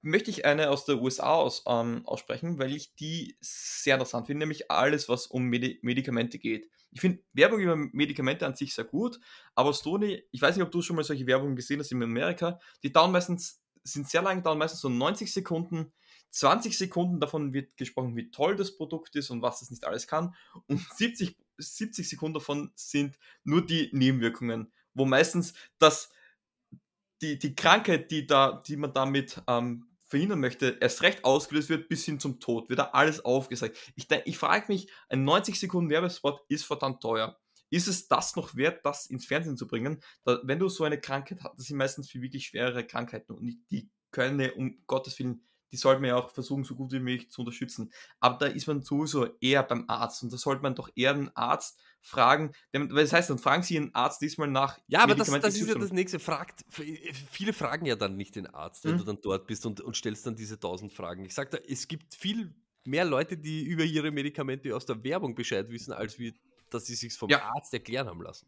möchte 0.00 0.30
ich 0.30 0.46
eine 0.46 0.70
aus 0.70 0.86
der 0.86 1.02
USA 1.02 1.34
aus, 1.34 1.64
ähm, 1.66 2.02
aussprechen, 2.06 2.58
weil 2.58 2.74
ich 2.74 2.94
die 2.94 3.36
sehr 3.40 3.96
interessant 3.96 4.26
finde, 4.26 4.40
nämlich 4.40 4.70
alles, 4.70 5.08
was 5.08 5.26
um 5.26 5.44
Medi 5.44 5.80
Medikamente 5.82 6.38
geht. 6.38 6.70
Ich 6.92 7.02
finde 7.02 7.22
Werbung 7.34 7.60
über 7.60 7.76
Medikamente 7.76 8.46
an 8.46 8.54
sich 8.54 8.74
sehr 8.74 8.84
gut, 8.84 9.20
aber 9.54 9.74
Stony, 9.74 10.24
ich 10.30 10.40
weiß 10.40 10.56
nicht, 10.56 10.64
ob 10.64 10.70
du 10.70 10.80
schon 10.80 10.96
mal 10.96 11.04
solche 11.04 11.26
Werbungen 11.26 11.56
gesehen 11.56 11.80
hast 11.80 11.92
in 11.92 12.02
Amerika, 12.02 12.58
die 12.82 12.90
dauern 12.92 13.12
meistens, 13.12 13.60
sind 13.84 14.08
sehr 14.08 14.22
lang, 14.22 14.42
dauern 14.42 14.56
meistens 14.56 14.80
so 14.80 14.88
90 14.88 15.30
Sekunden, 15.30 15.92
20 16.30 16.76
Sekunden 16.76 17.20
davon 17.20 17.52
wird 17.52 17.76
gesprochen, 17.76 18.16
wie 18.16 18.30
toll 18.30 18.56
das 18.56 18.76
Produkt 18.76 19.16
ist 19.16 19.30
und 19.30 19.42
was 19.42 19.62
es 19.62 19.70
nicht 19.70 19.84
alles 19.84 20.06
kann. 20.06 20.34
Und 20.66 20.80
70, 20.96 21.36
70 21.56 22.08
Sekunden 22.08 22.34
davon 22.34 22.72
sind 22.74 23.18
nur 23.44 23.64
die 23.64 23.90
Nebenwirkungen, 23.92 24.72
wo 24.94 25.04
meistens 25.04 25.54
das, 25.78 26.10
die, 27.22 27.38
die 27.38 27.54
Krankheit, 27.54 28.10
die, 28.10 28.26
da, 28.26 28.62
die 28.66 28.76
man 28.76 28.92
damit 28.92 29.42
ähm, 29.46 29.88
verhindern 30.08 30.40
möchte, 30.40 30.78
erst 30.80 31.02
recht 31.02 31.24
ausgelöst 31.24 31.68
wird 31.68 31.88
bis 31.88 32.04
hin 32.04 32.18
zum 32.18 32.40
Tod. 32.40 32.68
Wird 32.68 32.78
da 32.78 32.90
alles 32.92 33.24
aufgesagt. 33.24 33.76
Ich, 33.94 34.08
ich 34.24 34.38
frage 34.38 34.66
mich, 34.68 34.90
ein 35.08 35.24
90 35.24 35.58
Sekunden 35.58 35.90
Werbespot 35.90 36.40
ist 36.48 36.64
verdammt 36.64 37.02
teuer. 37.02 37.38
Ist 37.70 37.88
es 37.88 38.08
das 38.08 38.34
noch 38.34 38.56
wert, 38.56 38.84
das 38.84 39.06
ins 39.06 39.26
Fernsehen 39.26 39.58
zu 39.58 39.66
bringen? 39.66 40.02
Da, 40.24 40.40
wenn 40.44 40.58
du 40.58 40.68
so 40.68 40.84
eine 40.84 41.00
Krankheit 41.00 41.40
hast, 41.42 41.58
das 41.58 41.66
sind 41.66 41.76
meistens 41.76 42.10
für 42.10 42.22
wirklich 42.22 42.46
schwere 42.46 42.86
Krankheiten 42.86 43.32
und 43.32 43.46
die, 43.46 43.60
die 43.70 43.90
können 44.10 44.50
um 44.52 44.82
Gottes 44.86 45.18
Willen 45.18 45.46
die 45.72 45.76
sollte 45.76 46.00
man 46.00 46.08
ja 46.08 46.16
auch 46.16 46.30
versuchen, 46.30 46.64
so 46.64 46.74
gut 46.74 46.92
wie 46.92 47.00
möglich 47.00 47.30
zu 47.30 47.42
unterstützen. 47.42 47.92
Aber 48.20 48.38
da 48.38 48.46
ist 48.46 48.66
man 48.66 48.82
sowieso 48.82 49.26
eher 49.40 49.62
beim 49.62 49.84
Arzt 49.88 50.22
und 50.22 50.32
da 50.32 50.36
sollte 50.36 50.62
man 50.62 50.74
doch 50.74 50.88
eher 50.94 51.12
einen 51.12 51.30
Arzt 51.36 51.80
fragen. 52.00 52.52
Weil 52.72 52.88
das 52.88 53.12
heißt, 53.12 53.30
dann 53.30 53.38
fragen 53.38 53.62
Sie 53.62 53.76
einen 53.76 53.94
Arzt 53.94 54.20
diesmal 54.22 54.48
nach. 54.48 54.78
Ja, 54.88 55.00
aber 55.00 55.14
das, 55.14 55.28
das 55.28 55.56
ist 55.56 55.68
ja 55.68 55.74
das 55.74 55.92
nächste. 55.92 56.18
Fragt, 56.18 56.64
viele 57.30 57.52
fragen 57.52 57.86
ja 57.86 57.96
dann 57.96 58.16
nicht 58.16 58.36
den 58.36 58.46
Arzt, 58.46 58.84
wenn 58.84 58.94
mhm. 58.94 58.98
du 58.98 59.04
dann 59.04 59.18
dort 59.20 59.46
bist 59.46 59.66
und, 59.66 59.80
und 59.80 59.96
stellst 59.96 60.26
dann 60.26 60.36
diese 60.36 60.58
tausend 60.58 60.92
Fragen. 60.92 61.24
Ich 61.24 61.34
sage 61.34 61.50
da, 61.50 61.58
es 61.58 61.88
gibt 61.88 62.14
viel 62.14 62.54
mehr 62.84 63.04
Leute, 63.04 63.36
die 63.36 63.64
über 63.64 63.84
ihre 63.84 64.10
Medikamente 64.10 64.74
aus 64.74 64.86
der 64.86 65.02
Werbung 65.04 65.34
Bescheid 65.34 65.68
wissen, 65.70 65.92
als 65.92 66.18
wir, 66.18 66.32
dass 66.70 66.86
sie 66.86 66.94
sich 66.94 67.12
vom 67.14 67.28
ja. 67.28 67.42
Arzt 67.54 67.72
erklären 67.74 68.08
haben 68.08 68.22
lassen. 68.22 68.46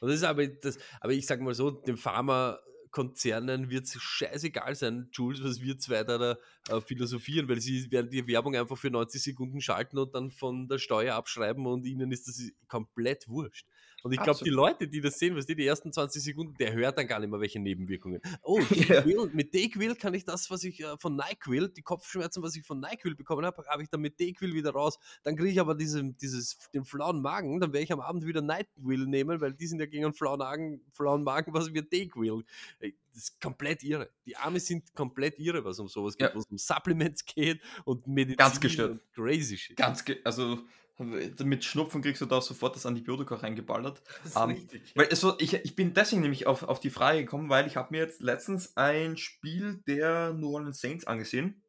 Und 0.00 0.08
das 0.08 0.16
ist 0.16 0.24
aber, 0.24 0.46
das, 0.46 0.78
aber 1.00 1.12
ich 1.12 1.26
sage 1.26 1.42
mal 1.42 1.54
so, 1.54 1.70
dem 1.70 1.96
Pharma 1.96 2.58
Konzernen 2.92 3.70
wird 3.70 3.86
es 3.86 4.00
scheißegal 4.00 4.74
sein, 4.76 5.08
Jules, 5.12 5.42
was 5.42 5.60
wir 5.60 5.78
zwei 5.78 6.04
da, 6.04 6.18
da 6.18 6.38
äh, 6.68 6.80
philosophieren, 6.80 7.48
weil 7.48 7.60
sie 7.60 7.90
werden 7.90 8.10
die 8.10 8.26
Werbung 8.28 8.54
einfach 8.54 8.78
für 8.78 8.90
90 8.90 9.22
Sekunden 9.22 9.60
schalten 9.60 9.98
und 9.98 10.14
dann 10.14 10.30
von 10.30 10.68
der 10.68 10.78
Steuer 10.78 11.16
abschreiben 11.16 11.66
und 11.66 11.84
ihnen 11.86 12.12
ist 12.12 12.28
das 12.28 12.40
komplett 12.68 13.28
wurscht. 13.28 13.66
Und 14.02 14.12
ich 14.12 14.20
glaube, 14.20 14.40
die 14.44 14.50
Leute, 14.50 14.88
die 14.88 15.00
das 15.00 15.18
sehen, 15.18 15.36
was 15.36 15.46
die, 15.46 15.54
die 15.54 15.66
ersten 15.66 15.92
20 15.92 16.22
Sekunden, 16.22 16.54
der 16.58 16.72
hört 16.72 16.98
dann 16.98 17.06
gar 17.06 17.20
nicht 17.20 17.30
mehr 17.30 17.40
welche 17.40 17.60
Nebenwirkungen. 17.60 18.20
Oh, 18.42 18.58
ja. 18.88 19.04
mit 19.32 19.54
Dayquil 19.54 19.94
kann 19.94 20.14
ich 20.14 20.24
das, 20.24 20.50
was 20.50 20.64
ich 20.64 20.80
äh, 20.80 20.96
von 20.98 21.16
Nyquil, 21.16 21.68
die 21.68 21.82
Kopfschmerzen, 21.82 22.42
was 22.42 22.56
ich 22.56 22.64
von 22.64 22.80
Nyquil 22.80 23.14
bekommen 23.14 23.44
habe, 23.44 23.64
habe 23.66 23.82
ich 23.82 23.88
dann 23.88 24.00
mit 24.00 24.20
Dayquil 24.20 24.54
wieder 24.54 24.70
raus. 24.70 24.98
Dann 25.22 25.36
kriege 25.36 25.50
ich 25.50 25.60
aber 25.60 25.74
diese, 25.74 26.02
dieses, 26.14 26.58
den 26.74 26.84
flauen 26.84 27.22
Magen, 27.22 27.60
dann 27.60 27.72
werde 27.72 27.84
ich 27.84 27.92
am 27.92 28.00
Abend 28.00 28.26
wieder 28.26 28.42
Nyquil 28.42 29.06
nehmen, 29.06 29.40
weil 29.40 29.52
die 29.52 29.66
sind 29.66 29.78
ja 29.78 29.86
gegen 29.86 30.04
einen 30.04 30.14
flauen 30.14 30.38
Magen, 30.38 30.80
flauen 30.92 31.22
Magen 31.22 31.54
was 31.54 31.72
wir 31.72 31.82
Dayquil. 31.82 32.44
Das 32.80 33.24
ist 33.24 33.40
komplett 33.40 33.82
irre. 33.82 34.10
Die 34.26 34.36
Arme 34.36 34.58
sind 34.58 34.94
komplett 34.94 35.38
irre, 35.38 35.64
was 35.64 35.78
um 35.78 35.88
sowas 35.88 36.16
geht, 36.16 36.30
ja. 36.30 36.36
was 36.36 36.46
um 36.46 36.58
Supplements 36.58 37.24
geht 37.24 37.60
und 37.84 38.06
Medizin. 38.06 38.36
Ganz 38.36 38.60
gestört. 38.60 39.00
crazy 39.14 39.56
shit. 39.56 39.76
Ganz, 39.76 40.04
ge 40.04 40.18
also 40.24 40.58
mit 41.02 41.64
Schnupfen 41.64 42.02
kriegst 42.02 42.20
du 42.20 42.26
da 42.26 42.40
sofort 42.40 42.76
das 42.76 42.86
Antibiotika 42.86 43.36
reingeballert. 43.36 44.02
Um, 44.34 44.50
ähm, 44.50 44.68
weil 44.94 45.08
es 45.10 45.26
ich, 45.38 45.54
ich 45.54 45.76
bin 45.76 45.94
deswegen 45.94 46.22
nämlich 46.22 46.46
auf, 46.46 46.62
auf 46.62 46.80
die 46.80 46.90
Frage 46.90 47.20
gekommen, 47.20 47.48
weil 47.48 47.66
ich 47.66 47.76
habe 47.76 47.88
mir 47.90 47.98
jetzt 47.98 48.22
letztens 48.22 48.76
ein 48.76 49.16
Spiel 49.16 49.82
der 49.86 50.32
New 50.32 50.54
Orleans 50.54 50.80
Saints 50.80 51.06
angesehen. 51.06 51.62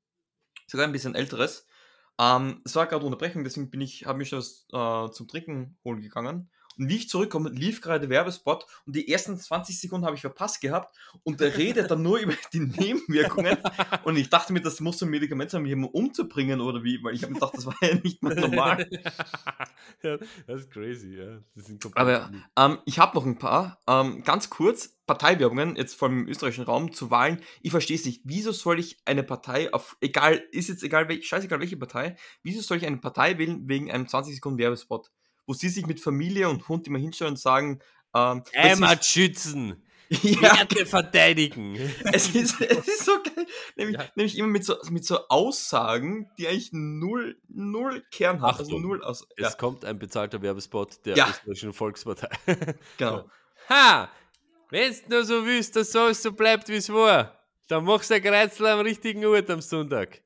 Sogar 0.68 0.88
ein 0.88 0.94
bisschen 0.94 1.16
älteres. 1.16 1.68
Ähm, 2.20 2.62
es 2.64 2.76
war 2.76 2.88
gerade 2.88 3.06
Unterbrechung, 3.06 3.44
deswegen 3.44 3.70
bin 3.70 3.82
ich, 3.82 4.06
habe 4.06 4.20
mich 4.20 4.30
das 4.30 4.68
äh, 4.72 5.10
zum 5.10 5.28
Trinken 5.28 5.78
holen 5.84 6.02
gegangen. 6.02 6.50
Und 6.78 6.90
wie 6.90 6.98
ich 6.98 7.10
zurückkomme, 7.10 7.50
lief 7.50 7.82
gerade 7.82 8.02
der 8.02 8.10
Werbespot 8.10 8.66
und 8.86 8.96
die 8.96 9.12
ersten 9.12 9.38
20 9.38 9.80
Sekunden 9.80 10.06
habe 10.06 10.16
ich 10.16 10.22
verpasst 10.22 10.62
gehabt 10.62 10.96
und 11.24 11.40
der 11.40 11.58
redet 11.58 11.92
dann 11.92 12.02
nur 12.02 12.18
über 12.20 12.34
die 12.52 12.60
Nebenwirkungen. 12.60 13.58
Und 14.04 14.18
ich 14.18 14.30
dachte 14.30 14.54
mir, 14.54 14.62
das 14.62 14.80
muss 14.80 15.00
so 15.00 15.06
ein 15.06 15.10
Medikament 15.10 15.52
sein, 15.52 15.62
um 15.62 15.68
jemanden 15.68 15.96
umzubringen 15.96 16.62
oder 16.62 16.84
wie, 16.84 17.04
weil 17.04 17.14
ich 17.14 17.24
habe 17.24 17.34
mir 17.34 17.40
gedacht, 17.40 17.56
das 17.56 17.66
war 17.66 17.76
ja 17.82 17.96
nicht 17.96 18.22
mehr 18.24 18.36
normal. 18.36 18.88
ja, 20.04 20.18
das 20.48 20.62
ist 20.62 20.72
crazy, 20.72 21.18
ja. 21.18 21.40
Das 21.56 21.66
sind 21.66 21.82
komplett 21.82 22.02
Aber 22.02 22.32
ähm, 22.58 22.80
ich 22.86 23.00
habe 23.00 23.16
noch 23.16 23.26
ein 23.26 23.38
paar. 23.38 23.80
Ähm, 23.88 24.24
ganz 24.24 24.50
kurz, 24.50 24.98
Parteiwerbungen, 25.06 25.76
jetzt 25.76 25.96
vor 25.96 26.08
allem 26.08 26.22
im 26.22 26.28
österreichischen 26.28 26.64
Raum, 26.64 26.94
zu 26.94 27.12
Wahlen. 27.12 27.42
Ich 27.62 27.72
verstehe 27.72 27.98
es 27.98 28.06
nicht. 28.06 28.22
Wieso 28.24 28.52
soll 28.52 28.80
ich 28.80 28.98
eine 29.06 29.24
Partei 29.24 29.74
auf, 29.74 29.98
egal, 30.02 30.44
ist 30.52 30.70
jetzt 30.70 30.84
egal, 30.84 31.10
wel, 31.10 31.22
scheißegal 31.22 31.60
welche 31.60 31.78
Partei, 31.78 32.16
wieso 32.42 32.62
soll 32.62 32.78
ich 32.78 32.86
eine 32.86 32.98
Partei 32.98 33.38
wählen 33.38 33.68
wegen 33.68 33.92
einem 33.92 34.08
20 34.08 34.36
Sekunden 34.36 34.60
Werbespot? 34.60 35.12
Wo 35.46 35.54
sie 35.54 35.70
sich 35.70 35.86
mit 35.86 36.00
Familie 36.00 36.50
und 36.50 36.68
Hund 36.70 36.88
immer 36.88 37.00
hinstellen 37.00 37.34
und 37.34 37.38
sagen, 37.40 37.80
ähm, 38.16 38.44
Heimat 38.56 39.06
schützen, 39.06 39.84
ja, 40.10 40.42
Werte 40.42 40.86
verteidigen. 40.86 41.76
es 42.14 42.34
ist, 42.36 42.62
es 42.62 42.88
ist 42.88 43.06
so 43.06 43.12
geil. 43.24 43.46
Nämlich, 43.76 43.98
Ja. 43.98 44.06
nämlich 44.16 44.38
immer 44.38 44.48
mit 44.48 44.64
so, 44.64 44.76
mit 44.90 45.06
so 45.06 45.28
Aussagen, 45.30 46.30
die 46.38 46.48
eigentlich 46.48 46.70
null, 46.72 47.38
null 47.50 48.04
Kern 48.12 48.42
haben. 48.42 48.58
Also 48.58 48.64
Achtung, 48.64 48.82
null 48.82 49.04
aus. 49.04 49.26
Es 49.36 49.44
Ja, 49.44 49.52
kommt 49.52 49.84
ein 49.86 49.98
bezahlter 50.00 50.42
Werbespot 50.42 51.06
der 51.06 51.18
Ja. 51.18 51.28
österreichischen 51.30 51.74
Volkspartei. 51.74 52.30
genau. 52.98 53.28
Ha! 53.70 54.10
Wenn's 54.70 55.08
nur 55.08 55.24
so 55.24 55.46
willst, 55.46 55.76
dass 55.76 55.96
alles 55.96 56.22
so 56.24 56.32
bleibt, 56.32 56.68
wie 56.70 56.76
es 56.76 56.90
war, 56.92 57.40
dann 57.68 57.86
machst 57.86 58.10
du 58.10 58.16
ein 58.16 58.22
Kreuzel 58.24 58.68
am 58.68 58.80
richtigen 58.82 59.26
Ort 59.26 59.50
am 59.50 59.62
Sonntag. 59.62 60.22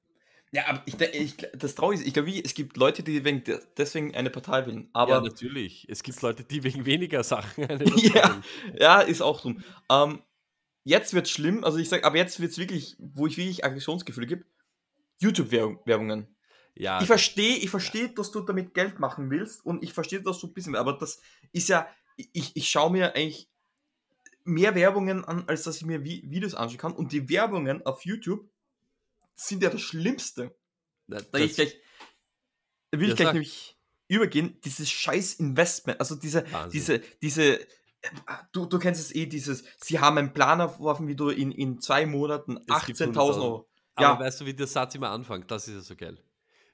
Ja, 0.52 0.66
aber 0.68 0.82
ich, 0.86 1.00
ich, 1.02 1.36
das 1.54 1.76
Traurige 1.76 2.02
ist, 2.02 2.08
ich 2.08 2.14
glaube, 2.14 2.32
es 2.32 2.54
gibt 2.54 2.78
Leute, 2.78 3.04
die 3.04 3.24
wegen 3.26 3.44
de- 3.44 3.60
deswegen 3.76 4.16
eine 4.16 4.30
Partei 4.30 4.66
wählen. 4.66 4.84
ja, 4.84 4.90
Aber 4.94 5.22
natürlich. 5.22 5.86
Es 5.90 6.04
gibt 6.04 6.22
Leute, 6.22 6.44
die 6.46 6.64
wegen 6.64 6.86
weniger 6.86 7.24
Sachen 7.24 7.66
eine 7.66 7.84
Ja. 8.14 8.42
ja, 8.80 9.02
ist 9.02 9.22
auch 9.22 9.42
dumm. 9.42 9.62
Ähm, 9.90 10.22
jetzt 10.86 11.14
wird 11.14 11.28
schlimm, 11.28 11.64
also 11.66 11.78
ich 11.80 11.90
sage, 11.90 12.06
aber 12.06 12.16
jetzt 12.16 12.40
wird 12.40 12.52
es 12.52 12.58
wirklich, 12.58 12.96
wo 12.98 13.28
ich 13.28 13.36
wirklich 13.38 13.66
Aggressionsgefühle 13.66 14.26
gibt, 14.26 14.46
YouTube-Werbungen. 15.20 16.28
ja, 16.76 17.02
Ich 17.02 17.08
verstehe, 17.08 17.58
ich 17.58 17.70
verstehe, 17.70 18.10
dass 18.10 18.32
du 18.32 18.42
damit 18.42 18.74
Geld 18.74 19.00
machen 19.00 19.30
willst 19.30 19.66
und 19.66 19.84
ich 19.84 19.94
verstehe, 19.94 20.22
dass 20.22 20.40
du 20.40 20.48
ein 20.48 20.54
bisschen, 20.54 20.76
aber 20.76 20.94
das 20.94 21.20
ist 21.52 21.70
ja, 21.70 21.88
ich, 22.16 22.56
ich 22.56 22.70
schaue 22.70 22.92
mir 22.92 23.16
eigentlich 23.16 23.50
mehr 24.46 24.76
Werbungen 24.76 25.26
an, 25.26 25.44
als 25.48 25.64
dass 25.64 25.78
ich 25.78 25.86
mir 25.86 26.00
Vi- 26.04 26.24
Videos 26.30 26.56
anschauen 26.56 26.78
kann 26.78 26.94
und 26.94 27.12
die 27.12 27.28
Werbungen 27.30 27.86
auf 27.86 28.06
YouTube 28.06 28.50
sind 29.38 29.64
ja 29.64 29.70
das 29.70 29.82
Schlimmste. 29.82 30.56
Da 31.08 31.18
ich 31.20 31.30
das- 31.32 31.56
gleich, 31.56 31.78
da 32.92 33.00
will 33.00 33.10
ich 33.10 33.16
gleich 33.16 33.28
sag. 33.28 33.34
nämlich 33.34 33.78
übergehen, 34.10 34.60
dieses 34.64 34.90
scheiß 34.90 35.36
Investment, 35.36 36.00
also 36.00 36.16
diese, 36.16 36.44
Wahnsinn. 36.52 36.72
diese, 36.72 37.00
diese, 37.22 37.60
du, 38.52 38.66
du 38.66 38.80
kennst 38.80 39.02
es 39.02 39.14
eh, 39.16 39.26
dieses, 39.26 39.64
sie 39.82 40.00
haben 40.00 40.18
einen 40.18 40.34
Plan 40.34 40.62
aufgeworfen, 40.62 41.08
wie 41.08 41.16
du 41.16 41.30
in, 41.30 41.52
in 41.52 41.80
zwei 41.80 42.06
Monaten 42.06 42.58
Es 42.68 42.86
gibt 42.86 43.00
18.000 43.00 43.18
Euro. 43.18 43.70
Aber 43.96 44.08
Ja, 44.08 44.20
weißt 44.20 44.42
du, 44.42 44.46
wie 44.46 44.54
der 44.54 44.68
Satz 44.68 44.96
immer 44.96 45.10
anfängt? 45.10 45.50
Das 45.52 45.68
ist 45.68 45.74
ja 45.74 45.82
so 45.82 45.96
geil. 45.96 46.18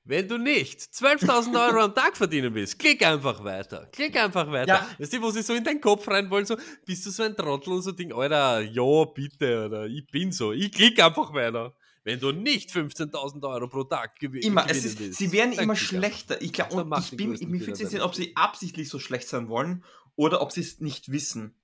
Wenn 0.05 0.27
du 0.27 0.37
nicht 0.37 0.81
12.000 0.81 1.67
Euro 1.67 1.85
am 1.85 1.95
Tag 1.95 2.17
verdienen 2.17 2.53
willst, 2.53 2.77
klick 2.77 3.05
einfach 3.05 3.41
weiter. 3.43 3.87
Klick 3.93 4.17
einfach 4.17 4.51
weiter. 4.51 4.67
Ja. 4.73 4.89
Weißt 4.99 5.13
du, 5.13 5.21
wo 5.21 5.31
sie 5.31 5.41
so 5.41 5.53
in 5.53 5.63
deinen 5.63 5.79
Kopf 5.79 6.05
rein 6.09 6.29
wollen, 6.29 6.45
so, 6.45 6.57
bist 6.85 7.05
du 7.05 7.09
so 7.09 7.23
ein 7.23 7.35
Trottel 7.37 7.71
und 7.73 7.81
so 7.83 7.93
Ding, 7.93 8.11
Alter, 8.11 8.59
ja, 8.59 9.05
bitte, 9.05 9.65
oder 9.65 9.85
ich 9.87 10.05
bin 10.07 10.33
so, 10.33 10.51
ich 10.51 10.71
klick 10.73 11.01
einfach 11.01 11.33
weiter. 11.33 11.73
Wenn 12.05 12.19
du 12.19 12.31
nicht 12.33 12.69
15.000 12.71 13.47
Euro 13.47 13.67
pro 13.67 13.83
Tag 13.85 14.19
gew 14.19 14.33
immer, 14.39 14.63
gewinnen 14.63 14.85
ist, 14.85 14.99
willst, 14.99 15.19
sie 15.19 15.31
werden 15.31 15.53
immer 15.53 15.75
schlechter. 15.75 16.41
Ich 16.41 16.51
glaube, 16.51 16.75
und 16.83 16.99
ich 16.99 17.11
bin, 17.15 17.29
mir 17.31 17.37
Fehler 17.37 17.59
fühlt 17.63 17.81
es 17.81 17.91
nicht, 17.93 18.01
ob 18.01 18.13
sie 18.15 18.35
absichtlich 18.35 18.89
so 18.89 18.99
schlecht 18.99 19.27
sein 19.27 19.47
wollen 19.47 19.83
oder 20.15 20.41
ob 20.41 20.51
sie 20.51 20.61
es 20.61 20.79
nicht 20.81 21.11
wissen. 21.11 21.55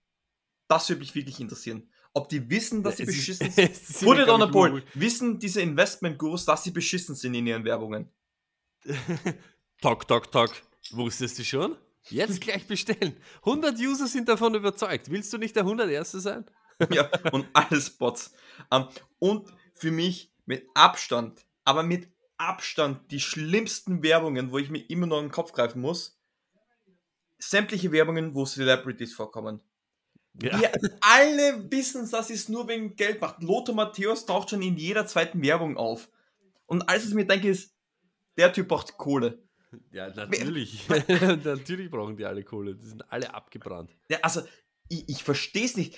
Das 0.69 0.87
würde 0.87 0.99
mich 0.99 1.13
wirklich 1.15 1.39
interessieren. 1.41 1.89
Ob 2.13 2.29
die 2.29 2.49
wissen, 2.49 2.83
dass 2.83 2.97
sie 2.97 3.03
Es 3.03 3.09
ist- 3.09 3.15
beschissen 3.39 3.51
sind. 3.75 4.07
Put 4.07 4.17
it 4.19 4.29
on 4.29 4.41
a 4.41 4.45
ich, 4.45 4.51
poll. 4.51 4.83
Wissen 4.93 5.39
diese 5.39 5.61
Investment-Gurus, 5.61 6.45
dass 6.45 6.63
sie 6.63 6.71
beschissen 6.71 7.15
sind 7.15 7.33
in 7.33 7.45
ihren 7.45 7.65
Werbungen? 7.65 8.09
Talk, 9.81 10.07
talk, 10.07 10.31
talk. 10.31 10.51
Wusstest 10.91 11.37
du 11.39 11.43
schon? 11.43 11.75
Jetzt 12.09 12.41
gleich 12.41 12.65
bestellen. 12.65 13.15
100 13.45 13.77
User 13.77 14.07
sind 14.07 14.27
davon 14.29 14.55
überzeugt. 14.55 15.11
Willst 15.11 15.31
du 15.33 15.37
nicht 15.37 15.55
der 15.55 15.63
101. 15.63 16.11
sein? 16.13 16.45
ja, 16.91 17.09
und 17.31 17.45
alles 17.53 17.89
Bots. 17.89 18.31
Ähm, 18.71 18.85
und 19.19 19.51
für 19.79 19.91
mich 19.91 20.31
mit 20.45 20.67
Abstand, 20.73 21.45
aber 21.63 21.83
mit 21.83 22.07
Abstand 22.37 23.11
die 23.11 23.19
schlimmsten 23.19 24.03
Werbungen, 24.03 24.51
wo 24.51 24.57
ich 24.57 24.69
mir 24.69 24.89
immer 24.89 25.07
noch 25.07 25.19
in 25.19 25.25
den 25.25 25.31
Kopf 25.31 25.51
greifen 25.51 25.81
muss. 25.81 26.17
Sämtliche 27.37 27.91
Werbungen, 27.91 28.33
wo 28.33 28.45
Celebrities 28.45 29.13
vorkommen. 29.13 29.61
Ja. 30.41 30.59
Wir 30.59 30.71
alle 31.01 31.69
wissen, 31.71 32.09
dass 32.09 32.29
es 32.29 32.49
nur 32.49 32.67
wegen 32.67 32.95
Geld 32.95 33.19
macht. 33.19 33.41
Lothar 33.43 33.75
Matthäus 33.75 34.25
taucht 34.25 34.49
schon 34.49 34.61
in 34.61 34.77
jeder 34.77 35.05
zweiten 35.07 35.41
Werbung 35.41 35.77
auf. 35.77 36.09
Und 36.65 36.87
alles, 36.87 37.03
was 37.03 37.09
ich 37.09 37.15
mir 37.15 37.25
denke, 37.25 37.49
ist, 37.49 37.73
der 38.37 38.53
Typ 38.53 38.67
braucht 38.67 38.97
Kohle. 38.97 39.43
Ja, 39.91 40.09
natürlich. 40.09 40.87
natürlich 41.43 41.89
brauchen 41.89 42.15
die 42.15 42.25
alle 42.25 42.43
Kohle. 42.43 42.75
Die 42.75 42.85
sind 42.85 43.11
alle 43.11 43.33
abgebrannt. 43.33 43.91
Ja, 44.09 44.19
also, 44.21 44.41
ich, 44.87 45.07
ich 45.09 45.23
verstehe 45.23 45.65
es 45.65 45.75
nicht. 45.75 45.97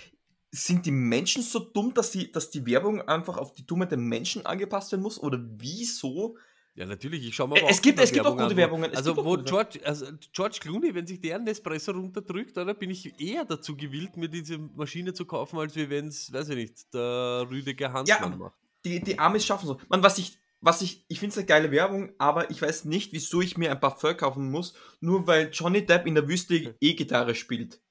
Sind 0.53 0.85
die 0.85 0.91
Menschen 0.91 1.41
so 1.43 1.59
dumm, 1.59 1.93
dass, 1.93 2.11
sie, 2.11 2.31
dass 2.31 2.49
die 2.49 2.65
Werbung 2.65 3.01
einfach 3.07 3.37
auf 3.37 3.53
die 3.53 3.65
Dummheit 3.65 3.91
der 3.91 3.97
Menschen 3.97 4.45
angepasst 4.45 4.91
werden 4.91 5.01
muss? 5.01 5.17
Oder 5.17 5.39
wieso? 5.57 6.37
Ja, 6.75 6.85
natürlich. 6.85 7.25
Ich 7.25 7.35
schaue 7.35 7.47
mal. 7.49 7.59
Es 7.69 7.81
gibt- 7.81 7.99
es 7.99 8.11
gibt 8.11 8.25
auch 8.25 8.35
gute 8.37 8.51
wo- 8.53 8.57
Werbungen, 8.57 8.93
Also, 8.95 9.15
wo 9.15 9.23
gute 9.23 9.43
George, 9.45 9.79
also 9.83 10.07
George 10.33 10.57
Clooney, 10.61 10.93
wenn 10.95 11.07
sich 11.07 11.19
der 11.21 11.35
einen 11.35 11.47
Espresso 11.47 11.91
runterdrückt, 11.91 12.57
oder, 12.57 12.73
bin 12.73 12.89
ich 12.89 13.19
eher 13.19 13.45
dazu 13.45 13.75
gewillt, 13.77 14.15
mir 14.17 14.27
diese 14.29 14.57
Maschine 14.57 15.13
zu 15.13 15.25
kaufen, 15.25 15.57
als 15.59 15.75
wenn 15.75 16.07
es, 16.07 16.31
weiß 16.31 16.49
ich 16.49 16.55
nicht, 16.55 16.93
der 16.93 17.47
Rüdiger 17.49 17.91
Hansmann 17.93 18.31
Ja. 18.31 18.37
macht. 18.37 18.57
Die, 18.85 19.01
die 19.01 19.19
Amis 19.19 19.45
schaffen 19.45 19.67
so. 19.67 19.79
Man, 19.89 20.01
was 20.03 20.17
ich, 20.17 20.37
was 20.61 20.81
ich, 20.81 21.05
ich 21.07 21.19
finde 21.19 21.31
es 21.33 21.37
eine 21.37 21.45
geile 21.45 21.71
Werbung, 21.71 22.13
aber 22.17 22.49
ich 22.51 22.61
weiß 22.61 22.85
nicht, 22.85 23.13
wieso 23.13 23.41
ich 23.41 23.57
mir 23.57 23.71
ein 23.71 23.79
Parfum 23.79 24.15
kaufen 24.17 24.49
muss, 24.51 24.73
nur 25.01 25.27
weil 25.27 25.49
Johnny 25.51 25.85
Depp 25.85 26.07
in 26.07 26.15
der 26.15 26.27
Wüste 26.27 26.75
E-Gitarre 26.81 27.35
spielt. 27.35 27.81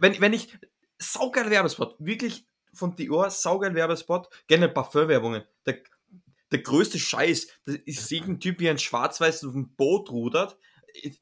Wenn, 0.00 0.20
wenn 0.20 0.32
ich, 0.32 0.56
saugeil 0.98 1.50
Werbespot, 1.50 1.96
wirklich 1.98 2.46
von 2.72 2.94
Dior, 2.94 3.30
saugeil 3.30 3.74
Werbespot, 3.74 4.28
gerne 4.46 4.68
Parfum-Werbungen. 4.68 5.44
Der, 5.64 5.78
der 6.52 6.58
größte 6.60 6.98
Scheiß, 6.98 7.48
da 7.64 7.72
ist 7.84 8.10
irgendein 8.12 8.40
Typ 8.40 8.60
wie 8.60 8.68
ein 8.68 8.78
Schwarz-Weiß 8.78 9.44
auf 9.44 9.52
dem 9.52 9.74
Boot 9.74 10.10
rudert, 10.10 10.58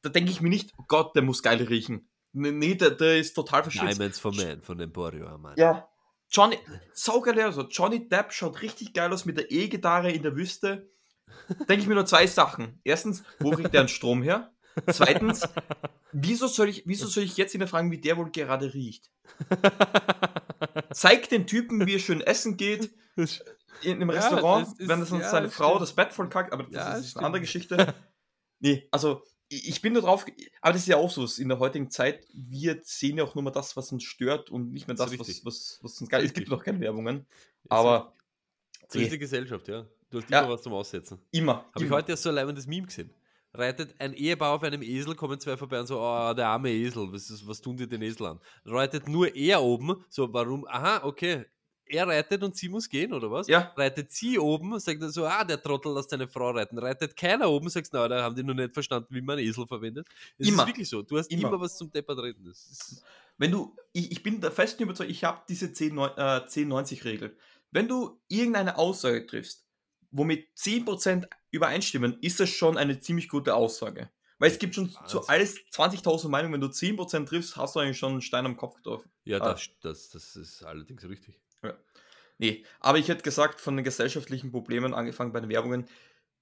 da 0.03 0.09
denke 0.09 0.31
ich 0.31 0.41
mir 0.41 0.49
nicht, 0.49 0.73
oh 0.79 0.85
Gott, 0.87 1.15
der 1.17 1.23
muss 1.23 1.43
geil 1.43 1.63
riechen. 1.63 2.09
Nee, 2.33 2.51
Nee, 2.51 2.75
der, 2.75 2.91
der 2.91 3.19
ist 3.19 3.35
total 3.35 3.63
verschützt. 3.63 3.97
Diamonds 3.97 4.21
for 4.21 4.35
Man 4.35 4.61
von 4.63 4.81
Emporio 4.81 5.27
Armani. 5.27 5.61
Ja. 5.61 5.89
Johnny, 6.31 6.59
saugeil, 6.93 7.41
also 7.41 7.63
Johnny 7.69 8.09
Depp 8.09 8.33
schaut 8.33 8.61
richtig 8.63 8.93
geil 8.93 9.13
aus 9.13 9.25
mit 9.25 9.37
der 9.37 9.51
E-Gitarre 9.53 10.11
in 10.11 10.23
der 10.23 10.35
Wüste. 10.35 10.91
Denke 11.69 11.83
ich 11.83 11.87
mir 11.87 11.95
nur 11.95 12.07
zwei 12.07 12.27
Sachen. 12.27 12.81
Erstens, 12.83 13.23
wo 13.39 13.51
kriegt 13.51 13.73
der 13.73 13.81
einen 13.81 13.89
Strom 13.89 14.23
her? 14.23 14.53
Zweitens, 14.91 15.49
wieso 16.15 16.47
soll 16.47 16.69
ich, 16.71 16.83
wieso 16.87 17.07
soll 17.07 17.25
ich 17.25 17.37
jetzt 17.37 17.55
ihn 17.55 17.67
fragen, 17.67 17.91
wie 17.91 17.99
der 17.99 18.17
wohl 18.17 18.31
gerade 18.31 18.73
riecht? 18.73 19.11
Zeig 20.93 21.29
den 21.29 21.47
Typen, 21.47 21.87
wie 21.87 21.95
er 21.97 21.99
schön 21.99 22.21
essen 22.21 22.57
geht 22.57 22.91
in 23.83 23.97
einem 23.97 24.11
Ja, 24.11 24.17
Restaurant, 24.17 24.67
das 24.69 24.79
ist- 24.79 24.89
wenn 24.89 25.01
das 25.01 25.11
uns 25.11 25.23
ja, 25.23 25.31
seine 25.31 25.47
das 25.47 25.55
Frau 25.55 25.71
stimmt. 25.71 25.83
das 25.83 25.93
Bett 25.95 26.13
vollkackt, 26.13 26.53
aber 26.53 26.63
das 26.65 26.73
Ja, 26.73 26.91
das 26.91 27.01
ist 27.01 27.07
stimmt. 27.11 27.19
eine 27.19 27.27
andere 27.27 27.41
Geschichte. 27.43 27.95
Nee, 28.61 28.89
also 28.93 29.23
ich 29.51 29.83
bin 29.83 29.93
nur 29.93 30.01
drauf, 30.01 30.25
aber 30.63 30.73
das 30.73 30.83
ist 30.83 30.89
ja 30.89 30.97
auch 30.97 31.11
so, 31.11 31.27
in 31.43 31.49
der 31.51 31.59
heutigen 31.59 31.91
Zeit, 31.91 32.25
wir 32.33 32.81
sehen 32.83 33.19
ja 33.19 33.25
auch 33.25 33.35
nur 33.35 33.45
mal 33.45 33.51
das, 33.51 33.77
was 33.77 33.93
uns 33.93 34.03
stört 34.05 34.49
und 34.49 34.73
nicht 34.73 34.87
mehr 34.89 34.97
Das 34.97 35.11
das, 35.11 35.29
ist 35.29 35.45
was, 35.45 35.45
was, 35.45 35.79
was 35.83 36.01
uns 36.01 36.09
geil 36.09 36.21
Es 36.21 36.29
Richtig. 36.31 36.45
gibt 36.47 36.51
noch 36.51 36.65
keine 36.65 36.81
Werbungen, 36.81 37.27
Ist 37.63 37.71
aber 37.73 38.15
So 38.89 38.99
ist 38.99 39.13
die 39.13 39.19
Gesellschaft, 39.19 39.69
ja. 39.69 39.85
Du 40.09 40.19
hast 40.19 40.31
Ja. 40.31 40.41
immer 40.45 40.51
was 40.55 40.63
zum 40.63 40.73
Aussetzen. 40.73 41.19
immer. 41.33 41.67
Habe 41.75 41.85
ich 41.85 41.91
heute 41.91 42.13
erst 42.13 42.23
so 42.23 42.31
ein 42.31 42.37
leibendes 42.37 42.67
Meme 42.67 42.87
gesehen. 42.87 43.11
Reitet 43.57 43.95
ein 44.01 44.13
Ehepaar 44.15 44.53
auf 44.55 44.63
einem 44.65 44.83
Esel, 44.83 45.15
kommen 45.15 45.39
zwei 45.39 45.57
vorbei 45.57 45.79
und 45.81 45.87
so, 45.87 46.01
oh, 46.01 46.35
der 46.35 46.49
arme 46.49 46.71
Esel, 46.71 47.13
was, 47.13 47.31
ist, 47.31 47.47
was 47.47 47.61
tun 47.61 47.77
die 47.77 47.87
den 47.89 48.03
Esel 48.03 48.27
an? 48.27 48.41
Reitet 48.65 49.09
nur 49.09 49.35
er 49.35 49.63
oben, 49.63 50.05
so, 50.09 50.33
warum? 50.33 50.67
Aha, 50.67 51.05
okay. 51.05 51.45
Er 51.87 52.09
reitet 52.09 52.43
und 52.43 52.57
sie 52.57 52.69
muss 52.69 52.89
gehen, 52.89 53.13
oder 53.13 53.31
was? 53.31 53.47
Ja. 53.47 53.73
Reitet 53.77 54.11
sie 54.11 54.39
oben, 54.39 54.81
sagt 54.81 55.03
er 55.03 55.11
so, 55.11 55.27
ah, 55.27 55.45
der 55.45 55.63
Trottel 55.63 55.93
lässt 55.95 56.11
seine 56.11 56.27
Frau 56.27 56.51
reiten. 56.51 56.79
Reitet 56.79 57.15
keiner 57.17 57.49
oben, 57.49 57.69
sagst 57.69 57.93
na, 57.93 58.09
da 58.09 58.23
haben 58.23 58.35
die 58.35 58.43
noch 58.43 58.55
nicht 58.55 58.73
verstanden, 58.73 59.15
wie 59.15 59.21
man 59.21 59.39
Esel 59.39 59.67
verwendet. 59.67 60.09
Es 60.39 60.49
Immer. 60.49 60.63
ist 60.63 60.69
wirklich 60.71 60.89
so. 60.89 61.03
Du 61.03 61.19
hast 61.19 61.31
immer, 61.31 61.49
Immer. 61.49 61.61
was 61.61 61.77
zum 61.77 61.93
Deppert 61.93 62.19
reden. 62.21 62.53
Wenn 63.37 63.51
du, 63.51 63.77
ich, 63.93 64.11
ich 64.13 64.23
bin 64.23 64.41
der 64.41 64.51
festen 64.51 64.83
Überzeugung, 64.85 65.11
ich 65.13 65.25
habe 65.25 65.43
diese 65.49 65.73
10, 65.73 65.95
neun- 65.95 66.17
äh, 66.17 66.47
10-90-Regel. 66.47 67.37
Wenn 67.71 67.87
du 67.87 68.19
irgendeine 68.29 68.79
Aussage 68.79 69.27
triffst, 69.27 69.64
womit 70.15 70.49
10% 70.57 71.27
übereinstimmen, 71.51 72.19
ist 72.23 72.41
das 72.41 72.49
schon 72.51 72.77
eine 72.79 72.99
ziemlich 73.01 73.29
gute 73.29 73.55
Aussage. 73.55 74.11
Weil 74.39 74.51
es 74.51 74.59
gibt 74.59 74.75
schon 74.75 74.91
zu 74.91 75.19
Wahnsinn. 75.19 75.21
alles 75.29 75.57
20.000 75.73 76.29
Meinungen, 76.29 76.55
wenn 76.55 76.61
du 76.61 76.69
10% 76.69 77.27
triffst, 77.27 77.57
hast 77.57 77.77
du 77.77 77.81
eigentlich 77.81 77.99
schon 77.99 78.13
einen 78.13 78.21
Stein 78.23 78.47
am 78.47 78.57
Kopf 78.57 78.77
getroffen. 78.77 79.11
ja, 79.25 79.39
Ah. 79.41 79.53
das, 79.53 79.69
das, 79.81 80.11
das 80.11 80.37
ist 80.37 80.63
allerdings 80.65 81.05
richtig. 81.09 81.39
Nee, 82.39 82.65
aber 82.81 82.99
ich 82.99 83.09
hätte 83.09 83.23
gesagt, 83.23 83.61
von 83.61 83.77
den 83.77 83.85
gesellschaftlichen 83.85 84.51
Problemen 84.51 84.93
angefangen 84.93 85.33
bei 85.33 85.39
den 85.41 85.49
Werbungen, 85.51 85.87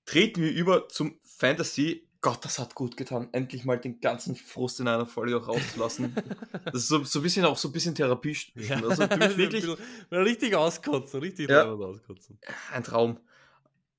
treten 0.06 0.40
wir 0.42 0.50
über 0.50 0.88
zum 0.88 1.18
Fantasy. 1.22 2.08
Gott, 2.22 2.44
das 2.44 2.58
hat 2.58 2.74
gut 2.74 2.96
getan, 2.96 3.28
endlich 3.32 3.64
mal 3.66 3.78
den 3.78 4.00
ganzen 4.00 4.35
Frust 4.37 4.80
in 4.80 4.88
einer 4.88 5.04
Folge 5.06 5.37
auch 5.37 5.48
rauszulassen. 5.48 6.14
das 6.64 6.74
ist 6.74 6.88
so, 6.88 7.04
so 7.04 7.18
ein 7.18 7.22
bisschen 7.22 7.44
auch 7.44 7.58
so 7.58 7.68
ein 7.68 7.72
bisschen 7.72 7.94
Therapie. 7.94 8.37
Ja, 8.54 8.76
Also 8.82 9.02
wirklich 9.37 9.66
richtig 10.11 10.54
auskotzen, 10.56 11.20
richtig 11.20 11.50
Ja. 11.50 11.64
ja. 11.66 11.72
auskotzen. 11.72 12.38
ein 12.72 12.85
Traum. 12.85 13.20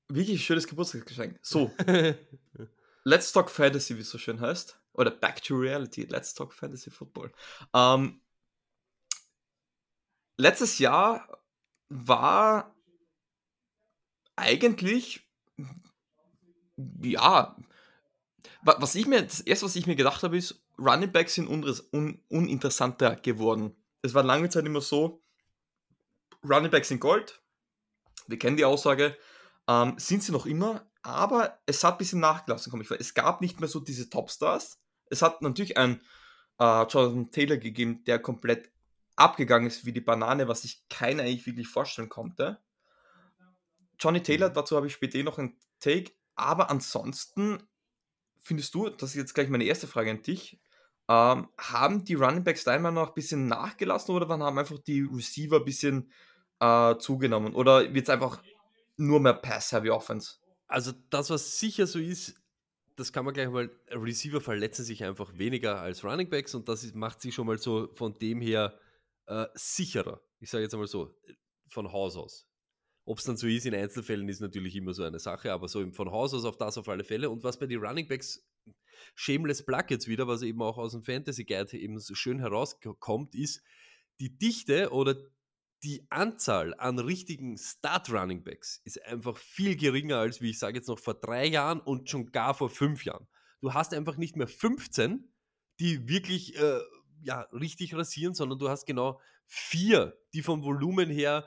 Wirklich 0.08 0.44
schönes 0.44 0.66
Geburtstagsgeschenk. 0.66 1.38
So, 1.42 1.70
Let's 3.04 3.32
Talk 3.32 3.50
Fantasy, 3.50 3.96
wie 3.96 4.00
es 4.02 4.10
so 4.10 4.18
schön 4.18 4.40
heißt. 4.40 4.78
Oder 4.92 5.10
Back 5.10 5.42
to 5.42 5.56
Reality, 5.56 6.02
Let's 6.04 6.34
Talk 6.34 6.52
Fantasy 6.52 6.90
Football. 6.90 7.32
Ähm, 7.74 8.20
letztes 10.36 10.78
Jahr 10.78 11.42
war 11.88 12.74
eigentlich, 14.36 15.26
ja, 17.02 17.56
wa- 18.62 18.76
was 18.78 18.94
ich 18.94 19.06
mir, 19.06 19.22
das 19.22 19.40
erste, 19.40 19.66
was 19.66 19.76
ich 19.76 19.86
mir 19.86 19.96
gedacht 19.96 20.22
habe, 20.22 20.36
ist, 20.36 20.60
Running 20.78 21.12
Backs 21.12 21.34
sind 21.34 21.48
un, 21.48 22.20
uninteressanter 22.28 23.16
geworden. 23.16 23.74
Es 24.02 24.14
war 24.14 24.22
lange 24.22 24.48
Zeit 24.48 24.66
immer 24.66 24.80
so, 24.80 25.20
Running 26.42 26.70
Backs 26.70 26.88
sind 26.88 27.00
Gold. 27.00 27.40
Wir 28.26 28.38
kennen 28.38 28.56
die 28.56 28.64
Aussage, 28.64 29.16
ähm, 29.68 29.94
sind 29.98 30.22
sie 30.22 30.32
noch 30.32 30.46
immer, 30.46 30.86
aber 31.02 31.58
es 31.66 31.84
hat 31.84 31.94
ein 31.94 31.98
bisschen 31.98 32.20
nachgelassen, 32.20 32.70
komm 32.70 32.80
ich 32.80 32.88
vor. 32.88 32.96
Es 32.98 33.14
gab 33.14 33.40
nicht 33.40 33.60
mehr 33.60 33.68
so 33.68 33.80
diese 33.80 34.08
Topstars. 34.08 34.80
Es 35.10 35.22
hat 35.22 35.42
natürlich 35.42 35.76
einen 35.76 36.00
äh, 36.58 36.84
Jonathan 36.86 37.30
Taylor 37.30 37.56
gegeben, 37.56 38.04
der 38.04 38.18
komplett 38.18 38.70
abgegangen 39.16 39.68
ist 39.68 39.84
wie 39.84 39.92
die 39.92 40.00
Banane, 40.00 40.48
was 40.48 40.62
sich 40.62 40.88
keiner 40.88 41.22
eigentlich 41.22 41.46
wirklich 41.46 41.68
vorstellen 41.68 42.08
konnte. 42.08 42.58
Johnny 43.98 44.22
Taylor, 44.22 44.50
dazu 44.50 44.76
habe 44.76 44.86
ich 44.86 44.92
später 44.92 45.18
eh 45.18 45.22
noch 45.22 45.38
einen 45.38 45.56
Take, 45.78 46.12
aber 46.34 46.70
ansonsten 46.70 47.62
findest 48.38 48.74
du, 48.74 48.88
das 48.88 49.10
ist 49.10 49.16
jetzt 49.16 49.34
gleich 49.34 49.48
meine 49.48 49.64
erste 49.64 49.86
Frage 49.86 50.10
an 50.10 50.22
dich, 50.22 50.60
ähm, 51.08 51.48
haben 51.58 52.04
die 52.04 52.14
Running 52.14 52.44
Backs 52.44 52.64
deiner 52.64 52.82
Meinung 52.82 53.04
nach 53.04 53.10
ein 53.10 53.14
bisschen 53.14 53.46
nachgelassen 53.46 54.14
oder 54.14 54.28
wann 54.28 54.42
haben 54.42 54.58
einfach 54.58 54.78
die 54.78 55.02
Receiver 55.02 55.56
ein 55.56 55.64
bisschen 55.64 56.10
äh, 56.60 56.96
zugenommen? 56.96 57.54
Oder 57.54 57.92
wird 57.92 58.04
es 58.04 58.10
einfach 58.10 58.42
nur 58.96 59.20
mehr 59.20 59.34
Pass-Heavy 59.34 59.90
Offense? 59.90 60.36
Also 60.66 60.92
das, 61.10 61.30
was 61.30 61.58
sicher 61.58 61.86
so 61.86 61.98
ist, 61.98 62.34
das 62.96 63.12
kann 63.12 63.24
man 63.24 63.34
gleich 63.34 63.48
mal, 63.48 63.70
Receiver 63.90 64.40
verletzen 64.40 64.84
sich 64.84 65.04
einfach 65.04 65.36
weniger 65.36 65.80
als 65.80 66.04
Running 66.04 66.30
Backs 66.30 66.54
und 66.54 66.68
das 66.68 66.94
macht 66.94 67.20
sie 67.20 67.32
schon 67.32 67.46
mal 67.46 67.58
so 67.58 67.92
von 67.94 68.14
dem 68.14 68.40
her 68.40 68.78
äh, 69.26 69.46
sicherer. 69.54 70.20
Ich 70.40 70.50
sage 70.50 70.62
jetzt 70.62 70.74
einmal 70.74 70.86
so, 70.86 71.14
von 71.68 71.92
Haus 71.92 72.16
aus. 72.16 72.48
Ob 73.04 73.18
es 73.18 73.24
dann 73.24 73.36
so 73.36 73.46
ist 73.46 73.66
in 73.66 73.74
Einzelfällen, 73.74 74.28
ist 74.28 74.40
natürlich 74.40 74.76
immer 74.76 74.94
so 74.94 75.02
eine 75.02 75.18
Sache, 75.18 75.52
aber 75.52 75.68
so 75.68 75.90
von 75.92 76.10
Haus 76.10 76.32
aus 76.32 76.44
auf 76.44 76.56
das 76.56 76.78
auf 76.78 76.88
alle 76.88 77.04
Fälle. 77.04 77.28
Und 77.28 77.44
was 77.44 77.58
bei 77.58 77.66
den 77.66 77.84
Running 77.84 78.08
Backs 78.08 78.46
Shameless 79.14 79.64
Plug 79.64 79.84
jetzt 79.90 80.08
wieder, 80.08 80.26
was 80.26 80.42
eben 80.42 80.62
auch 80.62 80.78
aus 80.78 80.92
dem 80.92 81.02
Fantasy 81.02 81.44
Guide 81.44 81.76
eben 81.76 81.98
so 81.98 82.14
schön 82.14 82.38
herauskommt, 82.38 83.34
ist 83.34 83.62
die 84.20 84.38
Dichte 84.38 84.90
oder 84.90 85.16
die 85.84 86.06
Anzahl 86.08 86.74
an 86.78 86.98
richtigen 86.98 87.58
Start-Running 87.58 88.42
Backs 88.42 88.80
ist 88.84 89.02
einfach 89.04 89.36
viel 89.36 89.76
geringer 89.76 90.16
als, 90.16 90.40
wie 90.40 90.50
ich 90.50 90.58
sage 90.58 90.78
jetzt 90.78 90.88
noch, 90.88 90.98
vor 90.98 91.14
drei 91.14 91.46
Jahren 91.46 91.80
und 91.80 92.08
schon 92.08 92.32
gar 92.32 92.54
vor 92.54 92.70
fünf 92.70 93.04
Jahren. 93.04 93.28
Du 93.60 93.74
hast 93.74 93.92
einfach 93.92 94.16
nicht 94.16 94.34
mehr 94.34 94.48
15, 94.48 95.30
die 95.78 96.08
wirklich 96.08 96.58
äh, 96.58 96.80
ja, 97.22 97.42
richtig 97.52 97.94
rasieren, 97.94 98.34
sondern 98.34 98.58
du 98.58 98.70
hast 98.70 98.86
genau 98.86 99.20
vier, 99.46 100.18
die 100.32 100.42
vom 100.42 100.62
Volumen 100.62 101.10
her, 101.10 101.46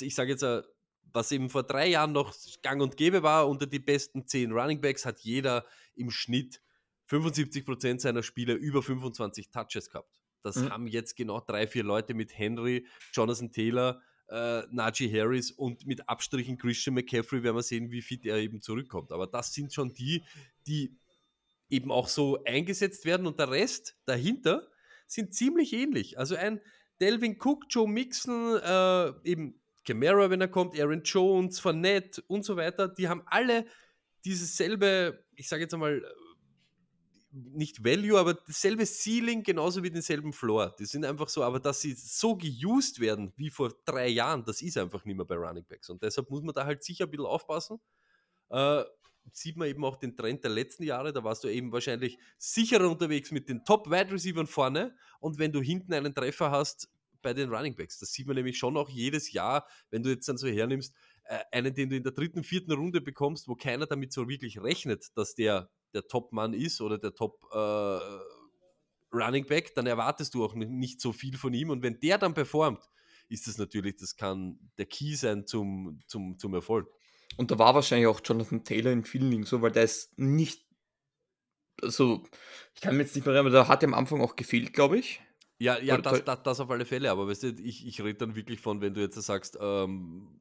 ich 0.00 0.14
sage 0.14 0.30
jetzt, 0.32 0.42
äh, 0.42 0.62
was 1.12 1.30
eben 1.32 1.50
vor 1.50 1.62
drei 1.62 1.88
Jahren 1.88 2.12
noch 2.12 2.34
gang 2.62 2.80
und 2.80 2.96
gäbe 2.96 3.22
war, 3.22 3.46
unter 3.46 3.66
die 3.66 3.78
besten 3.78 4.26
zehn 4.26 4.52
Running 4.52 4.80
Backs 4.80 5.04
hat 5.04 5.20
jeder 5.20 5.66
im 5.94 6.10
Schnitt 6.10 6.62
75% 7.10 8.00
seiner 8.00 8.22
Spieler 8.22 8.54
über 8.54 8.82
25 8.82 9.50
Touches 9.50 9.90
gehabt. 9.90 10.18
Das 10.42 10.56
Mhm. 10.56 10.70
haben 10.70 10.86
jetzt 10.86 11.16
genau 11.16 11.40
drei, 11.40 11.66
vier 11.66 11.84
Leute 11.84 12.14
mit 12.14 12.36
Henry, 12.36 12.86
Jonathan 13.12 13.50
Taylor, 13.50 14.00
äh, 14.28 14.62
Najee 14.70 15.10
Harris 15.10 15.50
und 15.50 15.86
mit 15.86 16.08
Abstrichen 16.08 16.58
Christian 16.58 16.94
McCaffrey 16.94 17.42
werden 17.42 17.56
wir 17.56 17.62
sehen, 17.62 17.90
wie 17.90 18.02
fit 18.02 18.24
er 18.26 18.36
eben 18.38 18.60
zurückkommt. 18.60 19.12
Aber 19.12 19.26
das 19.26 19.52
sind 19.54 19.72
schon 19.72 19.92
die, 19.92 20.24
die 20.66 20.98
eben 21.68 21.90
auch 21.90 22.08
so 22.08 22.42
eingesetzt 22.44 23.04
werden 23.04 23.26
und 23.26 23.38
der 23.38 23.50
Rest 23.50 23.96
dahinter 24.04 24.68
sind 25.06 25.34
ziemlich 25.34 25.72
ähnlich. 25.72 26.18
Also 26.18 26.34
ein 26.36 26.60
Delvin 27.00 27.36
Cook, 27.40 27.64
Joe 27.68 27.88
Mixon, 27.88 28.56
äh, 28.56 29.12
eben 29.28 29.60
Camara, 29.84 30.30
wenn 30.30 30.40
er 30.40 30.48
kommt, 30.48 30.78
Aaron 30.78 31.02
Jones, 31.04 31.60
Fournette 31.60 32.22
und 32.26 32.44
so 32.44 32.56
weiter, 32.56 32.88
die 32.88 33.08
haben 33.08 33.22
alle 33.26 33.66
dieses 34.24 34.56
selbe, 34.56 35.24
ich 35.36 35.48
sage 35.48 35.62
jetzt 35.62 35.74
einmal, 35.74 36.02
nicht 37.36 37.84
Value, 37.84 38.18
aber 38.18 38.34
dasselbe 38.34 38.86
Ceiling, 38.86 39.42
genauso 39.42 39.82
wie 39.82 39.90
denselben 39.90 40.32
Floor. 40.32 40.74
Die 40.78 40.86
sind 40.86 41.04
einfach 41.04 41.28
so, 41.28 41.42
aber 41.42 41.60
dass 41.60 41.80
sie 41.80 41.92
so 41.92 42.36
geused 42.36 42.98
werden 43.00 43.32
wie 43.36 43.50
vor 43.50 43.72
drei 43.84 44.08
Jahren, 44.08 44.44
das 44.44 44.62
ist 44.62 44.78
einfach 44.78 45.04
nicht 45.04 45.16
mehr 45.16 45.26
bei 45.26 45.36
Running 45.36 45.64
Backs. 45.68 45.90
Und 45.90 46.02
deshalb 46.02 46.30
muss 46.30 46.42
man 46.42 46.54
da 46.54 46.64
halt 46.64 46.82
sicher 46.82 47.04
ein 47.04 47.10
bisschen 47.10 47.26
aufpassen. 47.26 47.78
Äh, 48.48 48.84
sieht 49.32 49.56
man 49.56 49.68
eben 49.68 49.84
auch 49.84 49.96
den 49.96 50.16
Trend 50.16 50.44
der 50.44 50.50
letzten 50.50 50.84
Jahre, 50.84 51.12
da 51.12 51.24
warst 51.24 51.44
du 51.44 51.48
eben 51.48 51.72
wahrscheinlich 51.72 52.18
sicherer 52.38 52.88
unterwegs 52.88 53.30
mit 53.32 53.48
den 53.48 53.64
Top-Wide 53.64 54.12
Receivern 54.12 54.46
vorne 54.46 54.96
und 55.20 55.38
wenn 55.38 55.52
du 55.52 55.60
hinten 55.60 55.92
einen 55.92 56.14
Treffer 56.14 56.50
hast 56.50 56.88
bei 57.22 57.34
den 57.34 57.52
Running 57.52 57.74
Backs, 57.74 57.98
das 57.98 58.12
sieht 58.12 58.28
man 58.28 58.36
nämlich 58.36 58.56
schon 58.56 58.76
auch 58.76 58.88
jedes 58.88 59.32
Jahr, 59.32 59.66
wenn 59.90 60.04
du 60.04 60.10
jetzt 60.10 60.28
dann 60.28 60.38
so 60.38 60.46
hernimmst, 60.46 60.94
äh, 61.24 61.40
einen, 61.50 61.74
den 61.74 61.90
du 61.90 61.96
in 61.96 62.04
der 62.04 62.12
dritten, 62.12 62.44
vierten 62.44 62.72
Runde 62.72 63.00
bekommst, 63.00 63.48
wo 63.48 63.56
keiner 63.56 63.86
damit 63.86 64.12
so 64.12 64.28
wirklich 64.28 64.62
rechnet, 64.62 65.08
dass 65.16 65.34
der 65.34 65.68
der 65.96 66.06
Top-Mann 66.06 66.52
ist 66.52 66.80
oder 66.80 66.98
der 66.98 67.14
Top 67.14 67.46
äh, 67.52 67.98
Running 69.12 69.46
Back, 69.46 69.74
dann 69.74 69.86
erwartest 69.86 70.34
du 70.34 70.44
auch 70.44 70.54
nicht 70.54 71.00
so 71.00 71.12
viel 71.12 71.36
von 71.36 71.54
ihm 71.54 71.70
und 71.70 71.82
wenn 71.82 71.98
der 72.00 72.18
dann 72.18 72.34
performt, 72.34 72.82
ist 73.28 73.46
das 73.48 73.58
natürlich, 73.58 73.96
das 73.96 74.16
kann 74.16 74.58
der 74.78 74.86
Key 74.86 75.14
sein 75.14 75.46
zum, 75.46 76.00
zum, 76.06 76.38
zum 76.38 76.54
Erfolg. 76.54 76.88
Und 77.36 77.50
da 77.50 77.58
war 77.58 77.74
wahrscheinlich 77.74 78.06
auch 78.06 78.20
Jonathan 78.24 78.64
Taylor 78.64 78.92
in 78.92 79.04
vielen 79.04 79.30
Ligen 79.30 79.44
so, 79.44 79.62
weil 79.62 79.72
der 79.72 79.84
ist 79.84 80.16
nicht. 80.18 80.64
Also, 81.82 82.22
ich 82.74 82.80
kann 82.80 82.96
mir 82.96 83.02
jetzt 83.02 83.14
nicht 83.14 83.26
mehr 83.26 83.34
erinnern, 83.34 83.52
aber 83.52 83.64
der 83.64 83.68
hat 83.68 83.82
ja 83.82 83.88
am 83.88 83.94
Anfang 83.94 84.20
auch 84.20 84.36
gefehlt, 84.36 84.72
glaube 84.72 84.98
ich. 84.98 85.20
Ja, 85.58 85.78
ja 85.78 85.98
das, 85.98 86.24
das, 86.24 86.42
das 86.42 86.60
auf 86.60 86.70
alle 86.70 86.84
Fälle, 86.84 87.10
aber 87.10 87.26
weißt 87.26 87.42
du, 87.42 87.48
ich, 87.62 87.86
ich 87.86 88.00
rede 88.00 88.18
dann 88.18 88.36
wirklich 88.36 88.60
von, 88.60 88.80
wenn 88.80 88.94
du 88.94 89.00
jetzt 89.00 89.20
sagst, 89.20 89.58
ähm, 89.60 90.40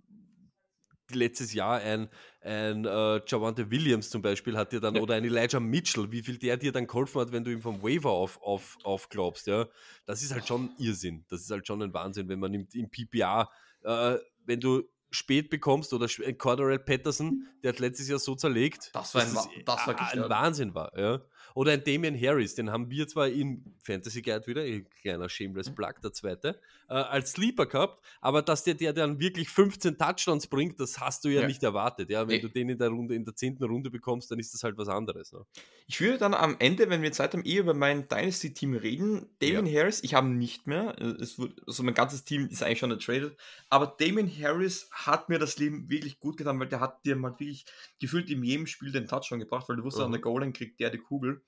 letztes 1.11 1.53
Jahr 1.53 1.79
ein, 1.79 2.09
ein 2.41 2.85
äh, 2.85 3.21
Javante 3.27 3.69
Williams 3.71 4.09
zum 4.09 4.21
Beispiel 4.21 4.57
hat 4.57 4.71
dir 4.71 4.79
dann, 4.79 4.95
Ja. 4.95 5.01
oder 5.01 5.15
ein 5.15 5.23
Elijah 5.25 5.59
Mitchell, 5.59 6.11
wie 6.11 6.21
viel 6.23 6.37
der 6.37 6.57
dir 6.57 6.71
dann 6.71 6.87
geholfen 6.87 7.21
hat, 7.21 7.31
wenn 7.31 7.43
du 7.43 7.51
ihm 7.51 7.61
vom 7.61 7.81
Waiver 7.83 8.11
auf, 8.11 8.41
auf, 8.41 8.77
aufglaubst, 8.83 9.47
ja, 9.47 9.67
das 10.05 10.21
ist 10.23 10.33
halt 10.33 10.47
schon 10.47 10.71
Irrsinn. 10.77 11.25
Das 11.29 11.41
ist 11.41 11.51
halt 11.51 11.65
schon 11.67 11.81
ein 11.81 11.93
Wahnsinn, 11.93 12.27
wenn 12.29 12.39
man 12.39 12.53
im, 12.53 12.67
im 12.73 12.89
PPA, 12.89 13.49
äh, 13.83 14.17
wenn 14.45 14.59
du 14.59 14.83
spät 15.11 15.49
bekommst 15.49 15.93
oder 15.93 16.07
Cordarrelle 16.37 16.79
Patterson, 16.79 17.47
der 17.63 17.69
hat 17.73 17.79
letztes 17.79 18.09
Jahr 18.09 18.19
so 18.19 18.35
zerlegt, 18.35 18.89
Das 18.93 19.15
war 19.15 19.21
ein 19.21 19.33
Wa- 19.35 19.49
das 19.65 19.87
war 19.87 20.11
ein. 20.11 20.29
Wahnsinn 20.29 20.75
war, 20.75 20.91
ja. 20.97 21.21
Oder 21.55 21.71
ein 21.71 21.83
Damian 21.85 22.19
Harris, 22.19 22.53
den 22.53 22.69
haben 22.69 22.89
wir 22.91 23.07
zwar 23.07 23.29
im 23.29 23.63
Fantasy 23.81 24.21
Guide 24.21 24.45
wieder, 24.45 24.61
ein 24.61 24.87
kleiner 25.01 25.29
Shameless 25.29 25.69
Mhm. 25.69 25.75
Plug, 25.75 25.93
der 26.03 26.11
zweite, 26.11 26.59
äh, 26.89 26.93
als 26.95 27.31
Sleeper 27.31 27.65
gehabt, 27.65 28.03
aber 28.19 28.41
dass 28.41 28.63
der, 28.65 28.73
der 28.75 28.91
dann 28.91 29.19
wirklich 29.21 29.47
15 29.49 29.97
Touchdowns 29.97 30.47
bringt, 30.47 30.79
das 30.81 30.99
hast 30.99 31.23
du 31.23 31.29
ja, 31.29 31.41
Ja. 31.41 31.47
nicht 31.47 31.63
erwartet. 31.63 32.09
Ja? 32.09 32.27
Wenn 32.27 32.35
Nee. 32.35 32.41
du 32.41 32.49
den 32.49 32.67
in 32.69 32.77
der 32.77 32.89
Runde, 32.89 33.15
in 33.15 33.23
der 33.23 33.35
zehnten 33.35 33.63
Runde 33.63 33.89
bekommst, 33.89 34.29
dann 34.29 34.37
ist 34.39 34.53
das 34.53 34.63
halt 34.63 34.77
was 34.77 34.89
anderes. 34.89 35.31
Ne? 35.31 35.45
Ich 35.87 36.01
würde 36.01 36.17
dann 36.17 36.33
am 36.33 36.57
Ende, 36.59 36.89
wenn 36.89 37.01
wir 37.01 37.13
Zeit 37.13 37.31
haben, 37.33 37.45
eh 37.45 37.55
über 37.57 37.73
mein 37.73 38.07
Dynasty-Team 38.09 38.73
reden. 38.75 39.29
Damien 39.39 39.65
Harris, 39.73 40.03
ich 40.03 40.13
habe 40.13 40.27
ihn 40.27 40.37
nicht 40.37 40.67
mehr. 40.67 40.99
Es 41.21 41.39
wurde, 41.39 41.55
also 41.65 41.83
mein 41.83 41.93
ganzes 41.93 42.25
Team 42.25 42.47
ist 42.47 42.63
eigentlich 42.63 42.79
schon 42.79 42.89
getradet. 42.89 43.37
Aber 43.69 43.95
Damien 43.97 44.29
Harris 44.41 44.89
hat 44.91 45.29
mir 45.29 45.39
das 45.39 45.57
Leben 45.57 45.89
wirklich 45.89 46.19
gut 46.19 46.35
getan, 46.35 46.59
weil 46.59 46.67
der 46.67 46.81
hat 46.81 47.05
dir 47.05 47.15
mal 47.15 47.31
wirklich 47.39 47.65
gefühlt 48.01 48.29
in 48.29 48.43
jedem 48.43 48.67
Spiel 48.67 48.91
den 48.91 49.07
Touchdown 49.07 49.39
gebracht, 49.39 49.69
weil 49.69 49.77
du 49.77 49.83
wusstest, 49.85 50.01
Mhm. 50.01 50.05
an 50.07 50.11
der 50.11 50.21
Goal-Line 50.21 50.51
kriegt 50.51 50.81
der 50.81 50.89
die 50.89 50.97
Kugel. 50.97 51.41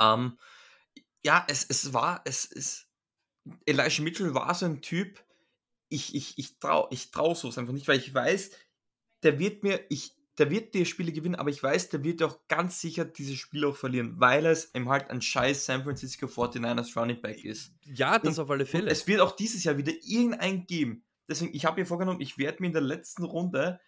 Ähm, 0.00 0.38
ja, 1.24 1.44
es, 1.48 1.64
es 1.68 1.92
war, 1.92 2.22
es 2.24 2.44
ist, 2.44 2.88
Elijah 3.66 4.02
Mitchell 4.02 4.34
war 4.34 4.54
so 4.54 4.66
ein 4.66 4.80
Typ, 4.82 5.22
ich, 5.88 6.14
ich, 6.14 6.38
ich 6.38 6.58
traue 6.58 6.88
ich 6.90 7.10
trau 7.10 7.34
sowas 7.34 7.58
einfach 7.58 7.72
nicht, 7.72 7.88
weil 7.88 7.98
ich 7.98 8.14
weiß, 8.14 8.50
der 9.22 9.38
wird 9.38 9.62
mir, 9.62 9.84
ich, 9.90 10.14
der 10.38 10.50
wird 10.50 10.72
die 10.74 10.86
Spiele 10.86 11.12
gewinnen, 11.12 11.34
aber 11.34 11.50
ich 11.50 11.62
weiß, 11.62 11.90
der 11.90 12.02
wird 12.04 12.22
auch 12.22 12.38
ganz 12.48 12.80
sicher 12.80 13.04
diese 13.04 13.36
Spiele 13.36 13.68
auch 13.68 13.76
verlieren, 13.76 14.18
weil 14.18 14.46
es 14.46 14.74
eben 14.74 14.88
halt 14.88 15.10
ein 15.10 15.20
scheiß 15.20 15.66
San 15.66 15.82
Francisco 15.82 16.26
49ers 16.26 16.96
Running 16.98 17.20
Back 17.20 17.44
ist. 17.44 17.72
Ja, 17.84 18.18
das 18.18 18.38
Und- 18.38 18.44
auf 18.44 18.50
alle 18.50 18.66
Fälle. 18.66 18.90
es 18.90 19.06
wird 19.06 19.20
auch 19.20 19.36
dieses 19.36 19.64
Jahr 19.64 19.76
wieder 19.76 19.92
irgendein 20.02 20.66
geben. 20.66 21.04
Deswegen, 21.28 21.54
ich 21.54 21.64
habe 21.64 21.80
mir 21.80 21.86
vorgenommen, 21.86 22.20
ich 22.20 22.38
werde 22.38 22.60
mir 22.60 22.68
in 22.68 22.72
der 22.72 22.82
letzten 22.82 23.24
Runde 23.24 23.80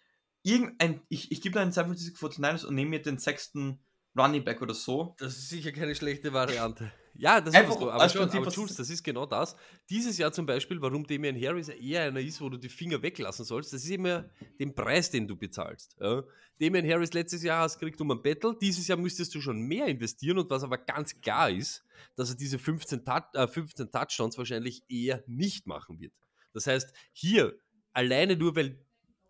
irgendein, 0.43 1.01
ich, 1.09 1.31
ich 1.31 1.41
gebe 1.41 1.59
einen 1.59 1.71
San 1.71 1.85
Francisco 1.87 2.27
49ers 2.27 2.65
und 2.65 2.75
nehme 2.75 2.91
mir 2.91 3.01
den 3.01 3.17
sechsten 3.17 3.79
Running 4.17 4.43
Back 4.43 4.61
oder 4.61 4.73
so. 4.73 5.15
Das 5.17 5.37
ist 5.37 5.49
sicher 5.49 5.71
keine 5.71 5.95
schlechte 5.95 6.31
Variante. 6.33 6.91
Ja, 7.15 7.39
das 7.41 7.53
Einfach 7.53 7.73
ist 7.73 7.79
so. 7.79 7.91
Aber, 7.91 8.09
schon, 8.09 8.29
aber 8.29 8.49
Jules, 8.49 8.75
das 8.75 8.89
ist 8.89 9.03
genau 9.03 9.25
das. 9.25 9.55
Dieses 9.89 10.17
Jahr 10.17 10.31
zum 10.31 10.45
Beispiel, 10.45 10.81
warum 10.81 11.05
Damian 11.05 11.39
Harris 11.39 11.69
eher 11.69 12.03
einer 12.03 12.19
ist, 12.19 12.41
wo 12.41 12.49
du 12.49 12.57
die 12.57 12.69
Finger 12.69 13.01
weglassen 13.01 13.45
sollst, 13.45 13.71
das 13.71 13.83
ist 13.83 13.91
immer 13.91 14.25
den 14.59 14.73
Preis, 14.73 15.11
den 15.11 15.27
du 15.27 15.35
bezahlst. 15.35 15.95
Ja. 15.99 16.23
Damian 16.59 16.87
Harris 16.87 17.13
letztes 17.13 17.43
Jahr 17.43 17.61
hast 17.61 17.75
du 17.75 17.79
gekriegt 17.81 18.01
um 18.01 18.11
ein 18.11 18.21
Battle, 18.21 18.55
dieses 18.59 18.87
Jahr 18.87 18.97
müsstest 18.97 19.33
du 19.35 19.41
schon 19.41 19.61
mehr 19.61 19.87
investieren 19.87 20.39
und 20.39 20.49
was 20.49 20.63
aber 20.63 20.77
ganz 20.77 21.19
klar 21.21 21.51
ist, 21.51 21.83
dass 22.15 22.29
er 22.29 22.35
diese 22.35 22.57
15, 22.57 23.05
Tou 23.05 23.19
äh, 23.33 23.47
15 23.47 23.91
Touchdowns 23.91 24.37
wahrscheinlich 24.37 24.83
eher 24.89 25.23
nicht 25.27 25.67
machen 25.67 25.99
wird. 25.99 26.13
Das 26.53 26.67
heißt, 26.67 26.93
hier 27.11 27.57
alleine 27.91 28.35
nur, 28.35 28.55
weil 28.55 28.79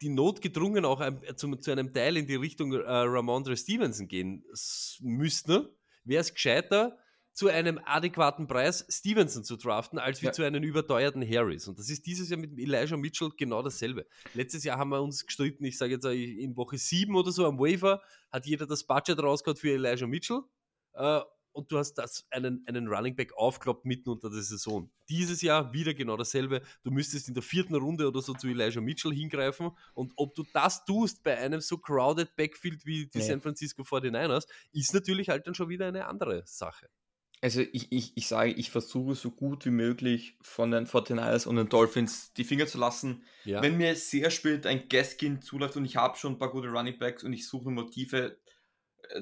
die 0.03 0.09
Not 0.09 0.41
gedrungen 0.41 0.83
auch 0.85 0.99
ein, 0.99 1.21
zu, 1.37 1.55
zu 1.55 1.71
einem 1.71 1.93
Teil 1.93 2.17
in 2.17 2.27
die 2.27 2.35
Richtung 2.35 2.73
äh, 2.73 2.79
Ramondre 2.85 3.55
Stevenson 3.57 4.07
gehen 4.07 4.43
s- 4.51 4.97
müsste, 5.01 5.73
wäre 6.03 6.21
es 6.21 6.33
gescheiter, 6.33 6.97
zu 7.31 7.47
einem 7.47 7.79
adäquaten 7.83 8.45
Preis 8.45 8.85
Stevenson 8.89 9.43
zu 9.43 9.55
draften, 9.57 9.97
als 9.97 10.21
wie 10.21 10.27
Ja. 10.27 10.33
zu 10.33 10.43
einem 10.43 10.61
überteuerten 10.61 11.27
Harris. 11.27 11.67
Und 11.67 11.79
das 11.79 11.89
ist 11.89 12.05
dieses 12.05 12.29
Jahr 12.29 12.39
mit 12.39 12.59
Elijah 12.59 12.95
Mitchell 12.97 13.31
genau 13.35 13.63
dasselbe. 13.63 14.05
Letztes 14.35 14.63
Jahr 14.63 14.77
haben 14.77 14.89
wir 14.89 15.01
uns 15.01 15.25
gestritten, 15.25 15.63
ich 15.65 15.77
sage 15.79 15.93
jetzt 15.93 16.05
äh, 16.05 16.13
in 16.13 16.55
Woche 16.55 16.77
7 16.77 17.15
oder 17.15 17.31
so 17.31 17.47
am 17.47 17.57
Waiver, 17.57 18.01
hat 18.31 18.45
jeder 18.45 18.67
das 18.67 18.83
Budget 18.83 19.17
rausgehauen 19.17 19.57
für 19.57 19.71
Elijah 19.71 20.05
Mitchell. 20.05 20.41
Äh, 20.93 21.21
und 21.53 21.71
du 21.71 21.77
hast 21.77 21.93
das, 21.95 22.25
einen, 22.29 22.63
einen 22.67 22.87
Running 22.87 23.15
Back 23.15 23.33
aufkloppt 23.37 23.85
mitten 23.85 24.09
unter 24.09 24.29
der 24.29 24.41
Saison. 24.41 24.91
Dieses 25.07 25.41
Jahr 25.41 25.73
wieder 25.73 25.93
genau 25.93 26.17
dasselbe. 26.17 26.61
Du 26.83 26.91
müsstest 26.91 27.27
in 27.27 27.33
der 27.33 27.43
vierten 27.43 27.75
Runde 27.75 28.07
oder 28.07 28.21
so 28.21 28.33
zu 28.33 28.47
Elijah 28.47 28.81
Mitchell 28.81 29.13
hingreifen. 29.13 29.71
Und 29.93 30.13
ob 30.17 30.35
du 30.35 30.43
das 30.53 30.83
tust 30.85 31.23
bei 31.23 31.37
einem 31.37 31.61
so 31.61 31.77
crowded 31.77 32.35
Backfield 32.35 32.85
wie 32.85 33.07
die 33.07 33.19
Nee. 33.19 33.23
San 33.23 33.41
Francisco 33.41 33.83
49ers, 33.83 34.47
ist 34.71 34.93
natürlich 34.93 35.29
halt 35.29 35.47
dann 35.47 35.55
schon 35.55 35.69
wieder 35.69 35.87
eine 35.87 36.07
andere 36.07 36.43
Sache. 36.45 36.89
Also 37.43 37.59
ich, 37.73 37.91
ich, 37.91 38.15
ich 38.15 38.27
sage, 38.27 38.51
ich 38.53 38.71
versuche 38.71 39.15
so 39.15 39.29
gut 39.29 39.65
wie 39.65 39.69
möglich 39.69 40.37
von 40.41 40.71
den 40.71 40.87
49ers 40.87 41.45
und 41.45 41.57
den 41.57 41.67
Dolphins 41.67 42.31
die 42.31 42.45
Finger 42.45 42.67
zu 42.67 42.77
lassen. 42.77 43.25
Ja. 43.43 43.61
Wenn 43.61 43.75
mir 43.75 43.97
sehr 43.97 44.31
spät 44.31 44.65
ein 44.65 44.87
Gaskin 44.87 45.41
zuläuft 45.41 45.75
und 45.75 45.83
ich 45.83 45.97
habe 45.97 46.17
schon 46.17 46.35
ein 46.35 46.37
paar 46.37 46.51
gute 46.51 46.69
Running 46.69 46.97
Backs 46.97 47.21
und 47.21 47.33
ich 47.33 47.45
suche 47.45 47.69
Motive, 47.69 48.37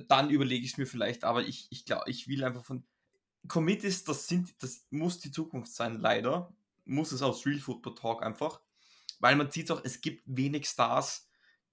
dann 0.07 0.29
überlege 0.29 0.65
ich 0.65 0.71
es 0.73 0.77
mir 0.77 0.85
vielleicht, 0.85 1.23
aber 1.23 1.43
ich, 1.43 1.67
ich 1.69 1.85
glaube, 1.85 2.09
ich 2.09 2.27
will 2.27 2.43
einfach 2.43 2.63
von 2.63 2.83
Commit 3.47 3.83
ist, 3.83 4.07
das 4.07 4.27
sind, 4.27 4.53
das 4.61 4.85
muss 4.91 5.19
die 5.19 5.31
Zukunft 5.31 5.73
sein, 5.73 5.99
leider. 5.99 6.53
Muss 6.85 7.11
es 7.11 7.21
aus 7.21 7.45
Real 7.45 7.59
Football 7.59 7.95
Talk 7.95 8.23
einfach. 8.23 8.61
Weil 9.19 9.35
man 9.35 9.49
sieht 9.51 9.71
auch, 9.71 9.81
es 9.83 10.01
gibt 10.01 10.23
wenig 10.25 10.67
Stars, 10.67 11.27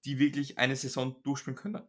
die 0.04 0.18
wirklich 0.18 0.58
eine 0.58 0.76
Saison 0.76 1.16
durchspielen 1.22 1.56
können. 1.56 1.82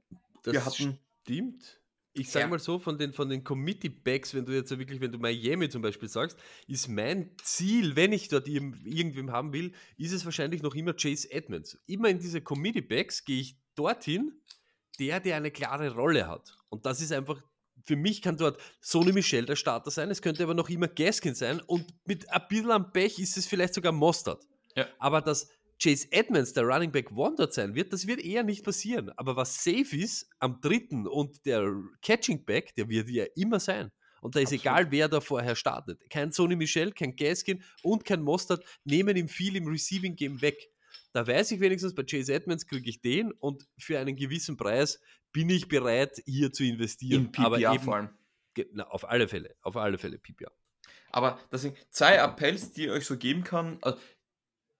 das 0.43 0.53
Wir 0.53 0.65
hatten 0.65 0.99
stimmt. 1.23 1.82
Ich 2.13 2.30
sage 2.32 2.45
Ja. 2.45 2.49
mal 2.49 2.59
so, 2.59 2.80
von 2.80 2.97
den, 2.97 3.13
von 3.13 3.30
den 3.30 3.43
Committee-Backs, 3.43 4.34
wenn 4.34 4.45
du 4.45 4.51
jetzt 4.53 4.75
wirklich, 4.77 4.99
wenn 4.99 5.11
du 5.11 5.19
Miami 5.19 5.69
zum 5.69 5.82
Beispiel 5.82 6.09
sagst, 6.09 6.38
ist 6.67 6.88
mein 6.88 7.32
Ziel, 7.43 7.95
wenn 7.95 8.11
ich 8.13 8.27
dort 8.30 8.47
irg- 8.47 8.84
irgendwem 8.84 9.32
haben 9.32 9.53
will, 9.53 9.73
ist 9.97 10.11
es 10.11 10.25
wahrscheinlich 10.25 10.61
noch 10.61 10.75
immer 10.75 10.93
Chase 10.93 11.32
Edmonds. 11.32 11.77
Immer 11.86 12.09
in 12.09 12.19
diese 12.19 12.41
Committee-Backs 12.41 13.23
gehe 13.25 13.39
ich 13.41 13.57
dorthin, 13.75 14.41
der, 15.00 15.20
der 15.20 15.38
eine 15.38 15.52
klare 15.52 15.93
Rolle 15.93 16.28
hat. 16.28 16.56
Und 16.70 16.86
das 16.86 17.02
ist 17.02 17.12
einfach, 17.12 17.41
für 17.86 17.95
mich 17.95 18.22
kann 18.22 18.38
dort 18.38 18.62
Sony 18.82 19.12
Michel 19.12 19.45
der 19.45 19.56
Starter 19.56 19.91
sein, 19.91 20.12
es 20.12 20.22
könnte 20.22 20.43
aber 20.43 20.54
noch 20.54 20.70
immer 20.70 20.88
Gaskin 20.88 21.36
sein 21.36 21.62
und 21.62 21.86
mit 22.06 22.30
ein 22.30 22.41
bisschen 22.50 22.72
am 22.72 22.91
Pech 22.91 23.20
ist 23.20 23.38
es 23.38 23.47
vielleicht 23.47 23.74
sogar 23.74 23.91
Mostert. 23.91 24.43
Ja. 24.76 24.88
Aber 25.00 25.22
dass 25.22 25.50
Chase 25.82 26.08
Edmonds 26.12 26.54
der 26.54 26.66
Running 26.66 26.91
Back 26.91 27.12
One 27.12 27.36
dort 27.38 27.54
sein 27.54 27.74
wird, 27.74 27.93
das 27.93 28.06
wird 28.06 28.20
eher 28.20 28.43
nicht 28.43 28.66
passieren. 28.66 29.12
Aber 29.16 29.36
was 29.36 29.64
safe 29.64 29.95
ist 29.95 30.30
am 30.39 30.60
dritten 30.62 31.08
und 31.08 31.45
der 31.45 31.74
Catching 32.02 32.45
Back, 32.45 32.76
der 32.76 32.89
wird 32.89 33.10
ja 33.10 33.26
immer 33.36 33.60
sein. 33.60 33.91
Und 34.22 34.36
da 34.36 34.41
ist 34.41 34.47
Absolut. 34.47 34.62
egal, 34.62 34.91
wer 34.91 35.08
da 35.08 35.22
vorher 35.22 35.56
startet. 35.56 36.02
Kein 36.10 36.34
Sony 36.34 36.58
Michel, 36.58 36.91
kein 36.91 37.16
Gaskin 37.16 37.64
und 37.82 38.04
kein 38.04 38.22
Mostert 38.22 38.64
nehmen 38.84 39.16
ihm 39.16 39.30
viel 39.30 39.56
im 39.56 39.68
Receiving 39.68 40.18
Game 40.18 40.41
weg. 40.41 40.70
Da 41.12 41.26
weiß 41.26 41.51
ich 41.51 41.60
wenigstens, 41.60 41.95
bei 41.95 42.03
Chase 42.03 42.34
Edmonds 42.34 42.68
kriege 42.68 42.89
ich 42.89 43.01
den 43.01 43.32
und 43.32 43.68
für 43.78 43.99
einen 43.99 44.16
gewissen 44.16 44.57
Preis 44.57 45.01
bin 45.32 45.49
ich 45.49 45.68
bereit, 45.68 46.22
hier 46.26 46.51
zu 46.51 46.64
investieren. 46.64 47.26
in 47.26 47.32
PPR 47.32 47.45
Aber 47.45 47.60
eben, 47.60 47.80
vor 47.80 47.95
allem. 47.95 48.10
na, 48.72 48.88
auf 48.88 49.10
alle 49.10 49.28
Fälle, 49.28 49.55
auf 49.62 49.76
alle 49.78 49.97
Fälle 49.97 50.18
PPR. 50.18 50.51
Aber 51.12 51.39
deswegen, 51.51 51.76
zwei 51.89 52.22
Appells, 52.22 52.72
die 52.72 52.86
ich 52.86 52.91
euch 52.91 53.05
so 53.05 53.18
geben 53.18 53.43
kann. 53.43 53.80
Also, 53.82 53.99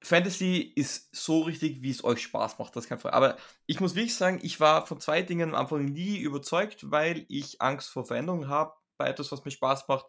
Fantasy 0.02 0.72
ist 0.76 1.14
so 1.14 1.42
richtig, 1.42 1.82
wie 1.82 1.90
es 1.90 2.04
euch 2.04 2.22
Spaß 2.22 2.58
macht, 2.58 2.76
das 2.76 2.86
Fall. 2.86 3.12
Aber 3.12 3.38
ich 3.66 3.82
muss 3.82 3.96
wirklich 3.96 4.16
sagen, 4.16 4.40
ich 4.42 4.60
war 4.60 4.86
von 4.86 5.02
zwei 5.02 5.22
Dingen 5.24 5.50
am 5.50 5.56
Anfang 5.56 5.86
nie 5.86 6.18
überzeugt, 6.20 6.90
weil 6.90 7.26
ich 7.28 7.62
Angst 7.62 7.90
vor 7.90 8.06
Veränderungen 8.06 8.48
habe 8.48 8.74
bei 8.98 9.10
etwas, 9.10 9.32
was 9.32 9.44
mir 9.44 9.52
Spaß 9.52 9.88
macht. 9.88 10.06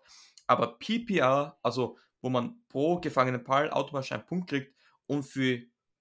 Aber 0.46 0.78
PPR, 0.78 1.58
also 1.62 1.98
wo 2.20 2.28
man 2.28 2.62
pro 2.68 3.00
gefangenen 3.00 3.42
Ball 3.42 3.70
automatisch 3.70 4.12
einen 4.12 4.26
Punkt 4.26 4.50
kriegt 4.50 4.74
und 5.06 5.24
für 5.24 5.60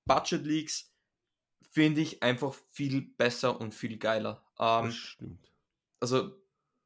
Budget 0.10 0.44
Leagues 0.46 0.92
finde 1.72 2.02
ich 2.02 2.24
einfach 2.24 2.56
viel 2.72 3.02
besser 3.02 3.62
und 3.62 3.76
viel 3.76 3.98
geiler. 3.98 4.44
Ähm, 4.60 4.86
Das 4.86 4.96
stimmt. 4.96 5.52
also 6.00 6.36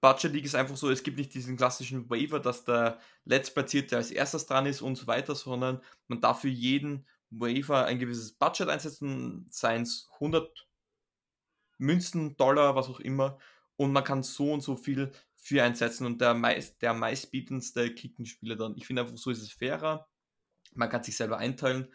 Budget 0.02 0.34
League 0.34 0.44
ist 0.44 0.56
einfach 0.56 0.76
so, 0.76 0.92
es 0.92 1.04
gibt 1.04 1.18
nicht 1.18 1.34
diesen 1.34 1.56
klassischen 1.56 2.10
Waiver, 2.10 2.42
dass 2.42 2.66
der 2.66 3.00
Letztplatzierte 3.24 3.96
als 3.96 4.12
erstes 4.12 4.46
dran 4.46 4.66
ist 4.66 4.82
und 4.82 4.98
so 4.98 5.08
weiter, 5.08 5.34
sondern 5.36 5.82
man 6.10 6.20
darf 6.20 6.42
für 6.42 6.50
jeden 6.50 7.08
Waiver 7.30 7.86
ein 7.86 8.00
gewisses 8.00 8.34
Budget 8.34 8.68
einsetzen, 8.68 9.48
seien 9.50 9.84
es 9.84 10.10
100 10.16 10.68
Münzen, 11.78 12.36
Dollar, 12.36 12.76
was 12.76 12.90
auch 12.90 13.00
immer, 13.00 13.40
und 13.78 13.94
man 13.94 14.04
kann 14.04 14.24
so 14.24 14.52
und 14.52 14.62
so 14.62 14.76
viel 14.76 15.14
für 15.38 15.64
einsetzen 15.64 16.06
und 16.06 16.20
der, 16.20 16.34
meist, 16.34 16.82
der 16.82 16.94
meistbietendste 16.94 17.96
kriegt 17.96 18.28
Spieler 18.28 18.58
dann. 18.58 18.76
Ich 18.76 18.86
finde 18.86 19.04
einfach, 19.04 19.18
so 19.18 19.32
ist 19.32 19.42
es 19.42 19.52
fairer, 19.54 20.10
man 20.74 20.90
kann 20.90 21.04
sich 21.04 21.16
selber 21.16 21.38
einteilen 21.38 21.88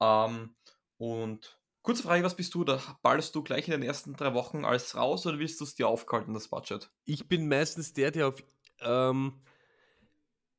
ähm, 0.00 0.54
und 0.98 1.58
kurze 1.82 2.02
Frage, 2.02 2.24
was 2.24 2.36
bist 2.36 2.54
du? 2.54 2.64
Da 2.64 2.80
ballst 3.02 3.34
du 3.34 3.42
gleich 3.42 3.66
in 3.68 3.72
den 3.72 3.82
ersten 3.82 4.14
drei 4.14 4.34
Wochen 4.34 4.64
alles 4.64 4.96
raus 4.96 5.26
oder 5.26 5.38
willst 5.38 5.60
du 5.60 5.64
es 5.64 5.74
dir 5.74 5.88
aufkalten, 5.88 6.34
das 6.34 6.48
Budget? 6.48 6.90
ich 7.04 7.28
bin 7.28 7.48
meistens 7.48 7.92
der, 7.92 8.10
der 8.10 8.28
auf. 8.28 8.42
Ähm, 8.80 9.40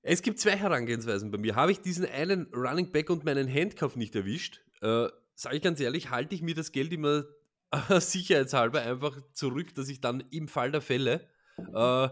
es 0.08 0.22
gibt 0.22 0.40
zwei 0.40 0.56
Herangehensweisen 0.56 1.32
bei 1.32 1.40
mir. 1.40 1.56
Habe 1.56 1.72
ich 1.72 1.82
diesen 1.82 2.06
einen 2.06 2.48
Running 2.54 2.92
Back 2.92 3.10
und 3.10 3.26
meinen 3.26 3.52
Handcuff 3.52 3.96
nicht 3.96 4.16
erwischt, 4.16 4.62
äh, 4.82 5.08
sage 5.34 5.58
ich 5.58 5.62
ganz 5.62 5.80
ehrlich, 5.80 6.12
halte 6.12 6.36
ich 6.36 6.42
mir 6.42 6.56
das 6.56 6.72
Geld 6.72 6.94
immer 6.94 7.26
äh, 7.72 8.00
sicherheitshalber 8.00 8.82
einfach 8.82 9.20
zurück, 9.34 9.74
dass 9.76 9.90
ich 9.90 10.02
dann 10.02 10.24
im 10.32 10.48
Fall 10.48 10.72
der 10.72 10.82
Fälle, 10.82 11.28
äh, 11.58 12.10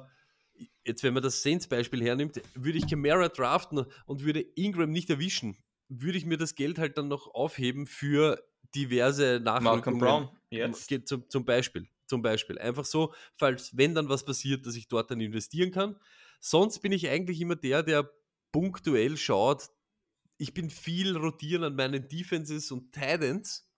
jetzt 0.83 1.03
wenn 1.03 1.13
man 1.13 1.23
das 1.23 1.41
Saints-Beispiel 1.43 2.03
hernimmt, 2.03 2.41
würde 2.55 2.77
ich 2.77 2.87
Camara 2.87 3.29
draften 3.29 3.85
und 4.05 4.23
würde 4.23 4.41
Ingram 4.55 4.91
nicht 4.91 5.09
erwischen, 5.09 5.57
würde 6.01 6.17
ich 6.17 6.25
mir 6.25 6.37
das 6.37 6.55
Geld 6.55 6.79
halt 6.79 6.97
dann 6.97 7.07
noch 7.07 7.33
aufheben 7.33 7.85
für 7.85 8.43
diverse 8.75 9.39
Malcolm 9.39 9.63
Nachrückungen. 9.63 9.99
Brown, 9.99 10.29
jetzt. 10.49 11.07
Zum, 11.07 11.29
zum 11.29 11.45
Beispiel. 11.45 11.87
Zum 12.05 12.21
Beispiel. 12.21 12.59
Einfach 12.59 12.85
so, 12.85 13.13
falls, 13.33 13.75
wenn 13.77 13.95
dann 13.95 14.09
was 14.09 14.25
passiert, 14.25 14.65
dass 14.65 14.75
ich 14.75 14.87
dort 14.87 15.11
dann 15.11 15.21
investieren 15.21 15.71
kann. 15.71 15.95
Sonst 16.39 16.79
bin 16.79 16.91
ich 16.91 17.09
eigentlich 17.09 17.39
immer 17.39 17.55
der, 17.55 17.83
der 17.83 18.11
punktuell 18.51 19.17
schaut. 19.17 19.69
Ich 20.37 20.53
bin 20.53 20.69
viel 20.69 21.15
rotieren 21.15 21.63
an 21.63 21.75
meinen 21.75 22.07
Defenses 22.07 22.71
und 22.71 22.91
Titans. 22.91 23.69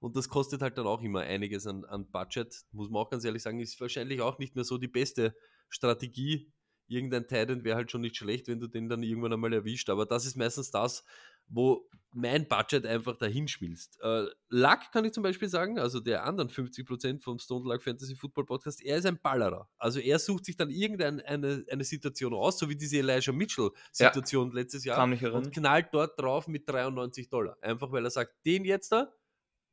Und 0.00 0.16
das 0.16 0.28
kostet 0.28 0.62
halt 0.62 0.78
dann 0.78 0.86
auch 0.86 1.02
immer 1.02 1.20
einiges 1.20 1.66
an, 1.66 1.84
an 1.84 2.10
Budget. 2.10 2.64
Muss 2.72 2.88
man 2.88 3.02
auch 3.02 3.10
ganz 3.10 3.24
ehrlich 3.24 3.42
sagen, 3.42 3.60
ist 3.60 3.80
wahrscheinlich 3.80 4.20
auch 4.22 4.38
nicht 4.38 4.56
mehr 4.56 4.64
so 4.64 4.78
die 4.78 4.88
beste 4.88 5.36
Strategie. 5.68 6.52
Irgendein 6.88 7.28
Titan 7.28 7.62
wäre 7.64 7.76
halt 7.76 7.90
schon 7.90 8.00
nicht 8.00 8.16
schlecht, 8.16 8.48
wenn 8.48 8.60
du 8.60 8.66
den 8.66 8.88
dann 8.88 9.02
irgendwann 9.02 9.32
einmal 9.32 9.52
erwischt. 9.52 9.90
Aber 9.90 10.06
das 10.06 10.26
ist 10.26 10.36
meistens 10.36 10.70
das, 10.70 11.04
wo 11.48 11.88
mein 12.12 12.48
Budget 12.48 12.86
einfach 12.86 13.16
dahin 13.16 13.46
schmilzt. 13.46 13.98
Äh, 14.00 14.26
Luck 14.48 14.80
kann 14.92 15.04
ich 15.04 15.12
zum 15.12 15.22
Beispiel 15.22 15.48
sagen, 15.48 15.78
also 15.78 16.00
der 16.00 16.24
anderen 16.24 16.50
50% 16.50 17.22
vom 17.22 17.38
Stone 17.38 17.68
Luck 17.68 17.82
Fantasy 17.82 18.16
Football 18.16 18.46
Podcast, 18.46 18.82
er 18.82 18.96
ist 18.96 19.06
ein 19.06 19.18
Ballerer. 19.20 19.68
Also 19.78 20.00
er 20.00 20.18
sucht 20.18 20.44
sich 20.44 20.56
dann 20.56 20.70
irgendeine 20.70 21.24
eine, 21.24 21.64
eine 21.70 21.84
Situation 21.84 22.34
aus, 22.34 22.58
so 22.58 22.68
wie 22.68 22.76
diese 22.76 22.98
Elijah 22.98 23.32
Mitchell-Situation 23.32 24.50
letztes 24.52 24.84
Jahr 24.84 25.02
und 25.04 25.52
knallt 25.52 25.88
dort 25.92 26.20
drauf 26.20 26.48
mit 26.48 26.68
93 26.68 27.28
Dollar. 27.28 27.56
Einfach 27.60 27.92
weil 27.92 28.04
er 28.04 28.10
sagt, 28.10 28.34
den 28.44 28.64
jetzt 28.64 28.90
da 28.90 29.12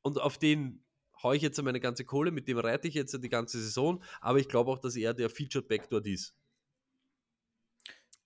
und 0.03 0.19
auf 0.19 0.37
den 0.37 0.83
haue 1.23 1.35
ich 1.35 1.41
jetzt 1.41 1.61
meine 1.63 1.79
ganze 1.79 2.05
Kohle, 2.05 2.31
mit 2.31 2.47
dem 2.47 2.59
reite 2.59 2.87
ich 2.87 2.93
jetzt 2.93 3.17
die 3.23 3.29
ganze 3.29 3.59
Saison, 3.59 4.03
aber 4.21 4.37
ich 4.39 4.47
glaube 4.47 4.71
auch, 4.71 4.79
dass 4.79 4.95
er 4.95 5.15
der 5.15 5.29
Featured 5.31 5.67
Back 5.67 5.89
dort 5.89 6.05
ist. 6.05 6.35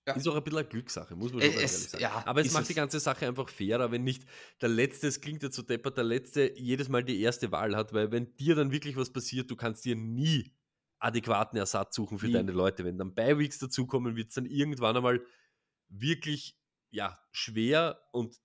Ja. 0.06 0.14
Ist 0.14 0.26
auch 0.26 0.34
ein 0.34 0.42
bisschen 0.42 0.58
eine 0.58 0.68
Glückssache, 0.68 1.14
muss 1.14 1.32
man 1.32 1.42
schon 1.42 1.50
es- 1.50 1.54
ehrlich 1.56 1.70
sagen. 1.90 2.02
ja, 2.02 2.22
aber 2.26 2.40
es 2.40 2.52
macht 2.52 2.62
es. 2.62 2.68
die 2.68 2.74
ganze 2.74 2.98
Sache 2.98 3.26
einfach 3.28 3.48
fairer, 3.48 3.92
wenn 3.92 4.02
nicht 4.02 4.24
der 4.60 4.68
Letzte, 4.68 5.06
es 5.06 5.20
klingt 5.20 5.44
jetzt 5.44 5.54
so 5.54 5.62
deppert, 5.62 5.96
der 5.96 6.02
Letzte 6.04 6.52
jedes 6.58 6.88
Mal 6.88 7.04
die 7.04 7.20
erste 7.20 7.52
Wahl 7.52 7.76
hat, 7.76 7.92
weil 7.92 8.10
wenn 8.10 8.34
dir 8.36 8.56
dann 8.56 8.72
wirklich 8.72 8.96
was 8.96 9.12
passiert, 9.12 9.48
du 9.50 9.54
kannst 9.54 9.84
dir 9.84 9.94
nie 9.94 10.52
adäquaten 10.98 11.56
Ersatz 11.56 11.94
suchen 11.94 12.18
für 12.18 12.26
Nie. 12.26 12.32
deine 12.32 12.50
Leute. 12.52 12.84
Wenn 12.84 12.98
dann 12.98 13.14
Bi-Weeks 13.14 13.58
dazukommen, 13.60 14.16
wird 14.16 14.28
es 14.30 14.34
dann 14.34 14.46
irgendwann 14.46 14.96
einmal 14.96 15.20
wirklich 15.88 16.58
ja, 16.90 17.18
schwer 17.30 18.00
und 18.12 18.36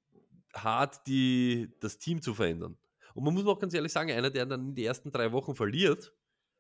hart, 0.54 1.06
die, 1.08 1.74
das 1.82 1.98
Team 1.98 2.22
zu 2.22 2.34
verändern. 2.34 2.78
Und 3.14 3.24
man 3.24 3.34
muss 3.34 3.46
auch 3.48 3.60
ganz 3.60 3.74
ehrlich 3.74 3.92
sagen, 3.92 4.12
einer, 4.12 4.30
der 4.30 4.46
dann 4.46 4.70
in 4.70 4.76
die 4.76 4.86
ersten 4.86 5.12
drei 5.12 5.32
Wochen 5.32 5.56
verliert 5.56 6.14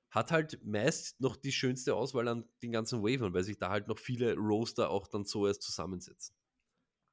hat 0.09 0.31
halt 0.31 0.63
meist 0.65 1.19
noch 1.19 1.35
die 1.35 1.51
schönste 1.51 1.95
Auswahl 1.95 2.27
an 2.27 2.45
den 2.61 2.71
ganzen 2.71 3.03
Wavern, 3.03 3.33
weil 3.33 3.43
sich 3.43 3.57
da 3.57 3.69
halt 3.69 3.87
noch 3.87 3.99
viele 3.99 4.35
Roaster 4.35 4.89
auch 4.89 5.07
dann 5.07 5.25
so 5.25 5.47
erst 5.47 5.63
zusammensetzen. 5.63 6.35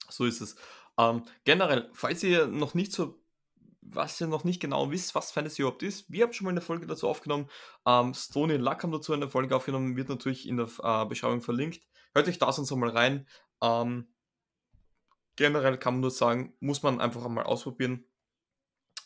So 0.09 0.24
ist 0.24 0.40
es. 0.40 0.57
Ähm, 0.99 1.24
generell, 1.45 1.90
falls 1.92 2.22
ihr 2.22 2.47
noch 2.47 2.74
nicht 2.74 2.92
so, 2.92 3.20
was 3.80 4.20
ihr 4.20 4.26
noch 4.26 4.45
nicht 4.45 4.61
genau 4.61 4.90
wisst, 4.90 5.14
was 5.14 5.32
Fantasy 5.32 5.62
überhaupt 5.62 5.82
ist, 5.82 6.11
wir 6.11 6.24
haben 6.24 6.32
schon 6.32 6.45
mal 6.47 6.51
eine 6.51 6.61
Folge 6.61 6.86
dazu 6.86 7.09
aufgenommen. 7.09 7.51
Ähm, 7.86 8.14
Stony 8.14 8.57
Luck 8.57 8.82
haben 8.82 8.92
dazu 8.92 9.12
eine 9.12 9.28
Folge 9.28 9.55
aufgenommen, 9.55 9.97
wird 9.97 10.09
natürlich 10.09 10.49
in 10.49 10.57
der 10.57 10.68
äh, 10.82 11.07
Beschreibung 11.07 11.40
verlinkt. 11.40 11.82
Hört 12.14 12.28
euch 12.28 12.38
da 12.38 12.53
sonst 12.53 12.70
mal 12.74 12.90
rein. 12.90 13.26
Ähm, 13.62 14.09
generell 15.36 15.78
kann 15.78 15.95
man 15.95 16.01
nur 16.03 16.11
sagen, 16.11 16.55
muss 16.61 16.82
man 16.82 17.01
einfach 17.01 17.24
einmal 17.24 17.45
ausprobieren. 17.45 18.05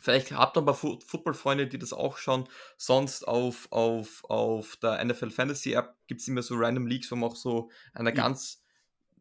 Vielleicht 0.01 0.33
habt 0.33 0.57
ihr 0.57 0.61
ein 0.61 0.67
paar 0.67 0.75
Football-Freunde, 0.75 1.67
die 1.67 1.79
das 1.79 1.93
auch 1.93 2.19
schauen. 2.19 2.49
Sonst 2.77 3.27
auf, 3.27 3.67
auf, 3.71 4.25
auf 4.29 4.77
der 4.77 5.05
NFL 5.05 5.31
Fantasy 5.31 5.73
App 5.73 5.97
gibt 6.07 6.21
es 6.21 6.29
immer 6.29 6.43
so 6.43 6.55
Random 6.57 6.87
Leaks, 6.87 7.11
wo 7.11 7.17
man 7.17 7.31
auch 7.31 7.37
so 7.37 7.71
eine 7.93 8.13
ganz 8.13 8.63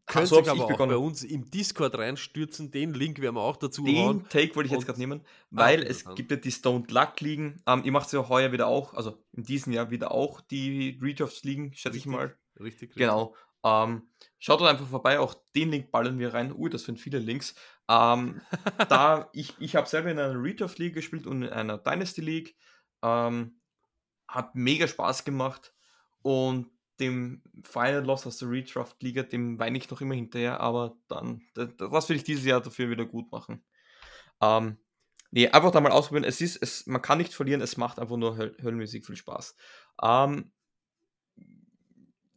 Könnt 0.08 0.28
so 0.28 0.38
aber 0.38 0.64
auch 0.64 0.78
bei 0.78 0.96
uns 0.96 1.22
im 1.22 1.50
Discord 1.50 1.96
reinstürzen. 1.96 2.70
Den 2.70 2.94
Link 2.94 3.20
werden 3.20 3.34
wir 3.34 3.42
auch 3.42 3.56
dazu 3.56 3.84
Den 3.84 3.96
hauen. 3.98 4.28
Take 4.30 4.56
wollte 4.56 4.68
ich 4.68 4.72
jetzt 4.72 4.86
gerade 4.86 4.98
nehmen, 4.98 5.20
weil 5.50 5.82
es 5.82 6.04
gibt 6.14 6.30
ja 6.30 6.38
die 6.38 6.50
Stoned 6.50 6.90
Luck 6.90 7.20
Ligen. 7.20 7.62
Ähm, 7.66 7.82
ihr 7.84 7.92
macht 7.92 8.06
es 8.06 8.12
ja 8.12 8.26
heuer 8.26 8.50
wieder 8.50 8.68
auch, 8.68 8.94
also 8.94 9.22
in 9.32 9.42
diesem 9.42 9.72
Jahr 9.74 9.90
wieder 9.90 10.10
auch 10.10 10.40
die 10.40 10.98
Redrafts 11.02 11.44
Ligen, 11.44 11.74
schätze 11.74 11.96
richtig, 11.96 12.06
ich 12.06 12.06
mal. 12.06 12.36
Richtig, 12.58 12.88
richtig. 12.88 12.96
Genau. 12.96 13.34
Ähm, 13.64 14.08
schaut 14.38 14.60
dort 14.60 14.70
einfach 14.70 14.86
vorbei, 14.86 15.18
auch 15.18 15.34
den 15.54 15.70
Link 15.70 15.90
ballern 15.90 16.18
wir 16.18 16.34
rein. 16.34 16.52
Ui, 16.52 16.70
das 16.70 16.84
sind 16.84 16.98
viele 17.00 17.18
Links. 17.18 17.54
Ähm, 17.88 18.40
da 18.88 19.28
ich, 19.32 19.54
ich 19.58 19.76
habe 19.76 19.88
selber 19.88 20.10
in 20.10 20.18
einer 20.18 20.40
Redraft 20.40 20.78
League 20.78 20.94
gespielt 20.94 21.26
und 21.26 21.42
in 21.42 21.50
einer 21.50 21.78
Dynasty 21.78 22.20
League. 22.20 22.56
Ähm, 23.02 23.58
hat 24.28 24.54
mega 24.54 24.86
Spaß 24.86 25.24
gemacht 25.24 25.74
und 26.22 26.70
dem 27.00 27.42
Final 27.64 28.04
Loss 28.04 28.26
aus 28.26 28.38
der 28.38 28.50
Redraft 28.50 29.02
Liga, 29.02 29.22
dem 29.22 29.58
weine 29.58 29.78
ich 29.78 29.90
noch 29.90 30.00
immer 30.00 30.14
hinterher, 30.14 30.60
aber 30.60 30.96
dann, 31.08 31.42
das 31.54 32.08
will 32.08 32.16
ich 32.16 32.24
dieses 32.24 32.44
Jahr 32.44 32.60
dafür 32.60 32.90
wieder 32.90 33.06
gut 33.06 33.30
machen. 33.32 33.64
Ähm, 34.40 34.78
nee, 35.30 35.48
einfach 35.48 35.70
da 35.70 35.80
mal 35.80 35.92
ausprobieren. 35.92 36.24
Es 36.24 36.40
ist, 36.40 36.56
es, 36.56 36.86
man 36.86 37.02
kann 37.02 37.18
nicht 37.18 37.32
verlieren, 37.32 37.60
es 37.60 37.76
macht 37.76 37.98
einfach 37.98 38.16
nur 38.16 38.36
Höl 38.36 38.56
Höllenmusik 38.62 39.06
viel 39.06 39.16
Spaß. 39.16 39.56
Ähm, 40.02 40.52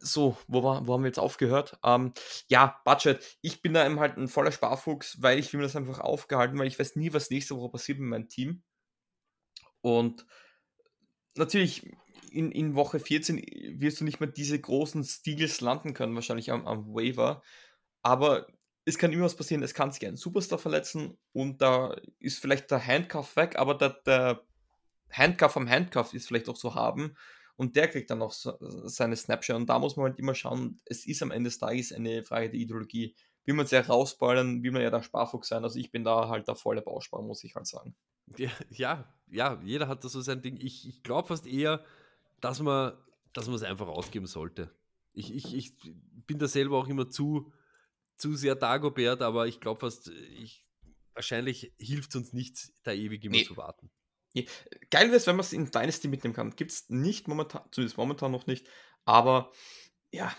so, 0.01 0.37
wo, 0.47 0.63
war, 0.63 0.87
wo 0.87 0.93
haben 0.93 1.03
wir 1.03 1.07
jetzt 1.07 1.19
aufgehört? 1.19 1.77
Ähm, 1.83 2.13
ja, 2.47 2.79
Budget. 2.85 3.37
Ich 3.41 3.61
bin 3.61 3.73
da 3.73 3.85
eben 3.85 3.99
halt 3.99 4.17
ein 4.17 4.27
voller 4.27 4.51
Sparfuchs, 4.51 5.21
weil 5.21 5.39
ich 5.39 5.53
mir 5.53 5.61
das 5.61 5.75
einfach 5.75 5.99
aufgehalten, 5.99 6.57
weil 6.57 6.67
ich 6.67 6.79
weiß 6.79 6.95
nie, 6.95 7.13
was 7.13 7.29
nächste 7.29 7.55
Woche 7.55 7.71
passiert 7.71 7.99
mit 7.99 8.09
meinem 8.09 8.27
Team. 8.27 8.63
Und 9.81 10.25
natürlich 11.35 11.91
in, 12.31 12.51
in 12.51 12.75
Woche 12.75 12.99
14 12.99 13.37
wirst 13.79 13.99
du 13.99 14.03
nicht 14.03 14.19
mehr 14.19 14.29
diese 14.29 14.59
großen 14.59 15.03
Steals 15.03 15.61
landen 15.61 15.93
können, 15.93 16.15
wahrscheinlich 16.15 16.51
am, 16.51 16.67
am 16.67 16.93
Waiver. 16.93 17.43
Aber 18.01 18.47
es 18.85 18.97
kann 18.97 19.11
immer 19.11 19.25
was 19.25 19.35
passieren. 19.35 19.63
Es 19.63 19.73
kann 19.73 19.91
sich 19.91 20.05
ein 20.05 20.15
Superstar 20.15 20.57
verletzen 20.57 21.17
und 21.33 21.61
da 21.61 21.95
ist 22.19 22.39
vielleicht 22.39 22.71
der 22.71 22.85
Handcuff 22.85 23.35
weg, 23.35 23.57
aber 23.57 23.75
der, 23.75 23.89
der 24.05 24.43
Handcuff 25.11 25.57
am 25.57 25.69
Handcuff 25.69 26.13
ist 26.13 26.27
vielleicht 26.27 26.49
auch 26.49 26.55
so 26.55 26.73
haben 26.73 27.15
und 27.57 27.75
der 27.75 27.87
kriegt 27.87 28.09
dann 28.09 28.21
auch 28.21 28.31
so, 28.31 28.57
seine 28.59 29.15
Snapshot 29.15 29.55
und 29.55 29.67
da 29.67 29.79
muss 29.79 29.95
man 29.95 30.11
halt 30.11 30.19
immer 30.19 30.35
schauen, 30.35 30.79
es 30.85 31.05
ist 31.05 31.21
am 31.21 31.31
Ende 31.31 31.49
des 31.49 31.59
Tages 31.59 31.91
eine 31.91 32.23
Frage 32.23 32.49
der 32.49 32.59
Ideologie. 32.59 33.15
Will 33.45 33.55
man 33.55 33.65
es 33.65 33.71
ja 33.71 33.81
rausballen, 33.81 34.61
will 34.61 34.71
man 34.71 34.83
ja 34.83 34.91
der 34.91 35.01
Sparfuchs 35.01 35.47
sein. 35.47 35.63
Also 35.63 35.79
ich 35.79 35.91
bin 35.91 36.03
da 36.03 36.29
halt 36.29 36.47
der 36.47 36.55
volle 36.55 36.81
Bausparer, 36.81 37.23
muss 37.23 37.43
ich 37.43 37.55
halt 37.55 37.65
sagen. 37.65 37.95
Ja, 38.69 39.13
ja, 39.29 39.59
jeder 39.63 39.87
hat 39.87 40.03
da 40.03 40.09
so 40.09 40.21
sein 40.21 40.41
Ding. 40.41 40.57
Ich, 40.61 40.87
ich 40.87 41.03
glaube 41.03 41.27
fast 41.27 41.47
eher, 41.47 41.83
dass 42.39 42.61
man 42.61 42.93
dass 43.33 43.47
es 43.47 43.63
einfach 43.63 43.87
ausgeben 43.87 44.27
sollte. 44.27 44.73
Ich, 45.13 45.33
ich, 45.33 45.53
ich 45.55 45.71
bin 46.27 46.39
da 46.39 46.47
selber 46.47 46.77
auch 46.77 46.87
immer 46.87 47.09
zu, 47.09 47.51
zu 48.17 48.35
sehr 48.35 48.55
Dagobert, 48.55 49.21
aber 49.21 49.47
ich 49.47 49.59
glaube 49.59 49.81
fast, 49.81 50.09
ich, 50.09 50.65
wahrscheinlich 51.13 51.73
hilft 51.77 52.11
es 52.11 52.15
uns 52.15 52.33
nicht, 52.33 52.71
da 52.83 52.91
ewig 52.91 53.23
immer 53.23 53.37
nee. 53.37 53.45
zu 53.45 53.57
warten. 53.57 53.89
Ja. 54.33 54.43
Geil 54.89 55.07
wäre 55.07 55.17
es, 55.17 55.27
wenn 55.27 55.35
man 55.35 55.45
es 55.45 55.53
in 55.53 55.71
Dynasty 55.71 56.07
mitnehmen 56.07 56.33
kann. 56.33 56.55
Gibt 56.55 56.71
es 56.71 56.89
nicht 56.89 57.27
momentan, 57.27 57.61
zumindest 57.71 57.97
momentan 57.97 58.31
noch 58.31 58.47
nicht, 58.47 58.67
aber 59.05 59.51
ja, 60.11 60.33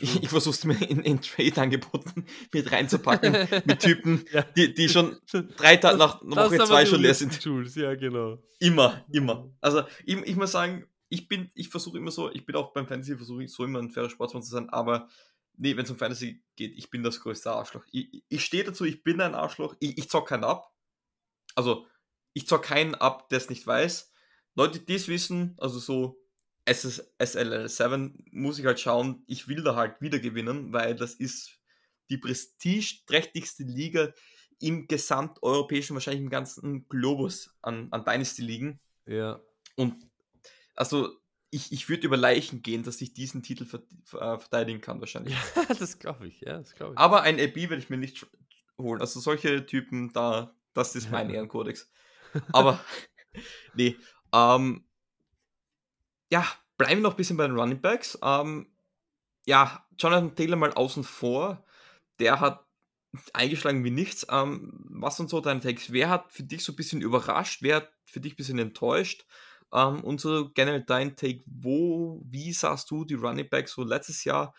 ich, 0.00 0.22
ich 0.22 0.28
versuche 0.28 0.54
es 0.54 0.64
mir 0.64 0.74
in, 0.90 1.00
in 1.00 1.20
Trade-Angeboten 1.20 2.26
mit 2.52 2.70
reinzupacken, 2.70 3.48
mit 3.64 3.80
Typen, 3.80 4.24
ja. 4.32 4.42
die, 4.42 4.74
die 4.74 4.88
schon 4.88 5.16
drei 5.56 5.76
Tage 5.76 5.98
nach 5.98 6.20
Woche 6.22 6.58
zwei 6.64 6.84
schon 6.84 7.00
leer 7.00 7.14
sind. 7.14 7.42
Jules, 7.42 7.74
ja, 7.74 7.94
genau. 7.94 8.38
Immer, 8.58 9.04
immer. 9.10 9.50
Also 9.60 9.82
ich, 10.04 10.16
ich 10.16 10.36
muss 10.36 10.52
sagen, 10.52 10.86
ich 11.08 11.28
bin, 11.28 11.50
ich 11.54 11.68
versuche 11.68 11.98
immer 11.98 12.10
so, 12.10 12.30
ich 12.30 12.44
bin 12.44 12.56
auch 12.56 12.72
beim 12.72 12.86
Fantasy, 12.86 13.16
versuche 13.16 13.44
ich 13.44 13.52
so 13.52 13.64
immer 13.64 13.78
ein 13.78 13.90
fairer 13.90 14.10
Sportsmann 14.10 14.42
zu 14.42 14.50
sein, 14.50 14.68
aber 14.70 15.08
nee, 15.56 15.76
wenn 15.76 15.84
es 15.84 15.90
um 15.90 15.96
Fantasy 15.96 16.42
geht, 16.56 16.76
ich 16.76 16.90
bin 16.90 17.02
das 17.02 17.20
größte 17.20 17.52
Arschloch. 17.52 17.84
Ich, 17.92 18.24
ich 18.28 18.44
stehe 18.44 18.64
dazu, 18.64 18.84
ich 18.84 19.04
bin 19.04 19.20
ein 19.20 19.34
Arschloch, 19.34 19.76
ich, 19.78 19.96
ich 19.96 20.08
zock 20.10 20.28
keinen 20.28 20.44
ab. 20.44 20.72
Also, 21.54 21.86
ich 22.34 22.46
zock 22.46 22.64
keinen 22.64 22.94
ab, 22.94 23.28
der 23.30 23.38
es 23.38 23.48
nicht 23.48 23.66
weiß. 23.66 24.12
Leute, 24.54 24.80
die 24.80 24.94
es 24.94 25.08
wissen, 25.08 25.54
also 25.58 25.78
so 25.78 26.20
SLL7, 26.66 28.12
muss 28.30 28.58
ich 28.58 28.66
halt 28.66 28.80
schauen, 28.80 29.22
ich 29.26 29.48
will 29.48 29.62
da 29.62 29.74
halt 29.74 30.00
wieder 30.00 30.18
gewinnen, 30.18 30.72
weil 30.72 30.94
das 30.94 31.14
ist 31.14 31.58
die 32.10 32.18
prestigeträchtigste 32.18 33.64
Liga 33.64 34.12
im 34.60 34.86
gesamteuropäischen, 34.86 35.94
wahrscheinlich 35.94 36.22
im 36.22 36.30
ganzen 36.30 36.88
Globus 36.88 37.54
an, 37.62 37.88
an 37.90 38.04
Dynasty-Ligen. 38.04 38.80
Ja. 39.06 39.40
Und 39.76 39.94
also 40.74 41.10
ich, 41.50 41.72
ich 41.72 41.88
würde 41.88 42.06
über 42.06 42.16
Leichen 42.16 42.62
gehen, 42.62 42.82
dass 42.82 43.00
ich 43.00 43.14
diesen 43.14 43.42
Titel 43.42 43.64
äh, 43.64 44.38
verteidigen 44.38 44.80
kann, 44.80 45.00
wahrscheinlich. 45.00 45.34
Ja, 45.34 45.74
das 45.78 45.98
glaube 45.98 46.26
ich, 46.26 46.40
ja, 46.40 46.58
das 46.58 46.74
glaube 46.74 46.94
ich. 46.94 46.98
Aber 46.98 47.22
ein 47.22 47.38
AB 47.38 47.56
werde 47.56 47.78
ich 47.78 47.90
mir 47.90 47.96
nicht 47.96 48.26
holen. 48.78 49.00
Also 49.00 49.20
solche 49.20 49.66
Typen, 49.66 50.12
da, 50.12 50.56
das 50.72 50.96
ist 50.96 51.10
mein 51.10 51.30
Ehrenkodex. 51.30 51.90
Aber, 52.52 52.80
nee, 53.74 53.96
ähm, 54.32 54.84
ja, 56.30 56.46
bleiben 56.76 57.00
wir 57.00 57.02
noch 57.02 57.12
ein 57.12 57.16
bisschen 57.16 57.36
bei 57.36 57.46
den 57.46 57.58
Running 57.58 57.80
Backs. 57.80 58.18
Ähm, 58.22 58.72
ja, 59.46 59.86
Jonathan 59.98 60.34
Taylor 60.34 60.56
mal 60.56 60.72
außen 60.72 61.04
vor. 61.04 61.64
Der 62.18 62.40
hat 62.40 62.66
eingeschlagen 63.32 63.84
wie 63.84 63.90
nichts. 63.90 64.26
Ähm, 64.30 64.72
was 64.90 65.16
sind 65.16 65.30
so 65.30 65.40
deine 65.40 65.60
Takes? 65.60 65.92
Wer 65.92 66.10
hat 66.10 66.32
für 66.32 66.42
dich 66.42 66.64
so 66.64 66.72
ein 66.72 66.76
bisschen 66.76 67.00
überrascht? 67.00 67.62
Wer 67.62 67.76
hat 67.76 67.92
für 68.04 68.20
dich 68.20 68.34
ein 68.34 68.36
bisschen 68.36 68.58
enttäuscht? 68.58 69.26
Ähm, 69.72 70.02
und 70.02 70.20
so 70.20 70.50
generell 70.52 70.84
dein 70.84 71.16
Take, 71.16 71.42
wo, 71.46 72.22
wie 72.24 72.52
sahst 72.52 72.90
du 72.90 73.04
die 73.04 73.14
Running 73.14 73.48
Backs 73.48 73.72
so 73.72 73.84
letztes 73.84 74.24
Jahr 74.24 74.54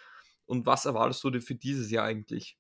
und 0.45 0.65
was 0.65 0.85
erwartest 0.85 1.23
du 1.23 1.29
dir 1.31 1.41
für 1.41 1.55
dieses 1.55 1.91
Jahr 1.91 2.05
eigentlich? 2.05 2.57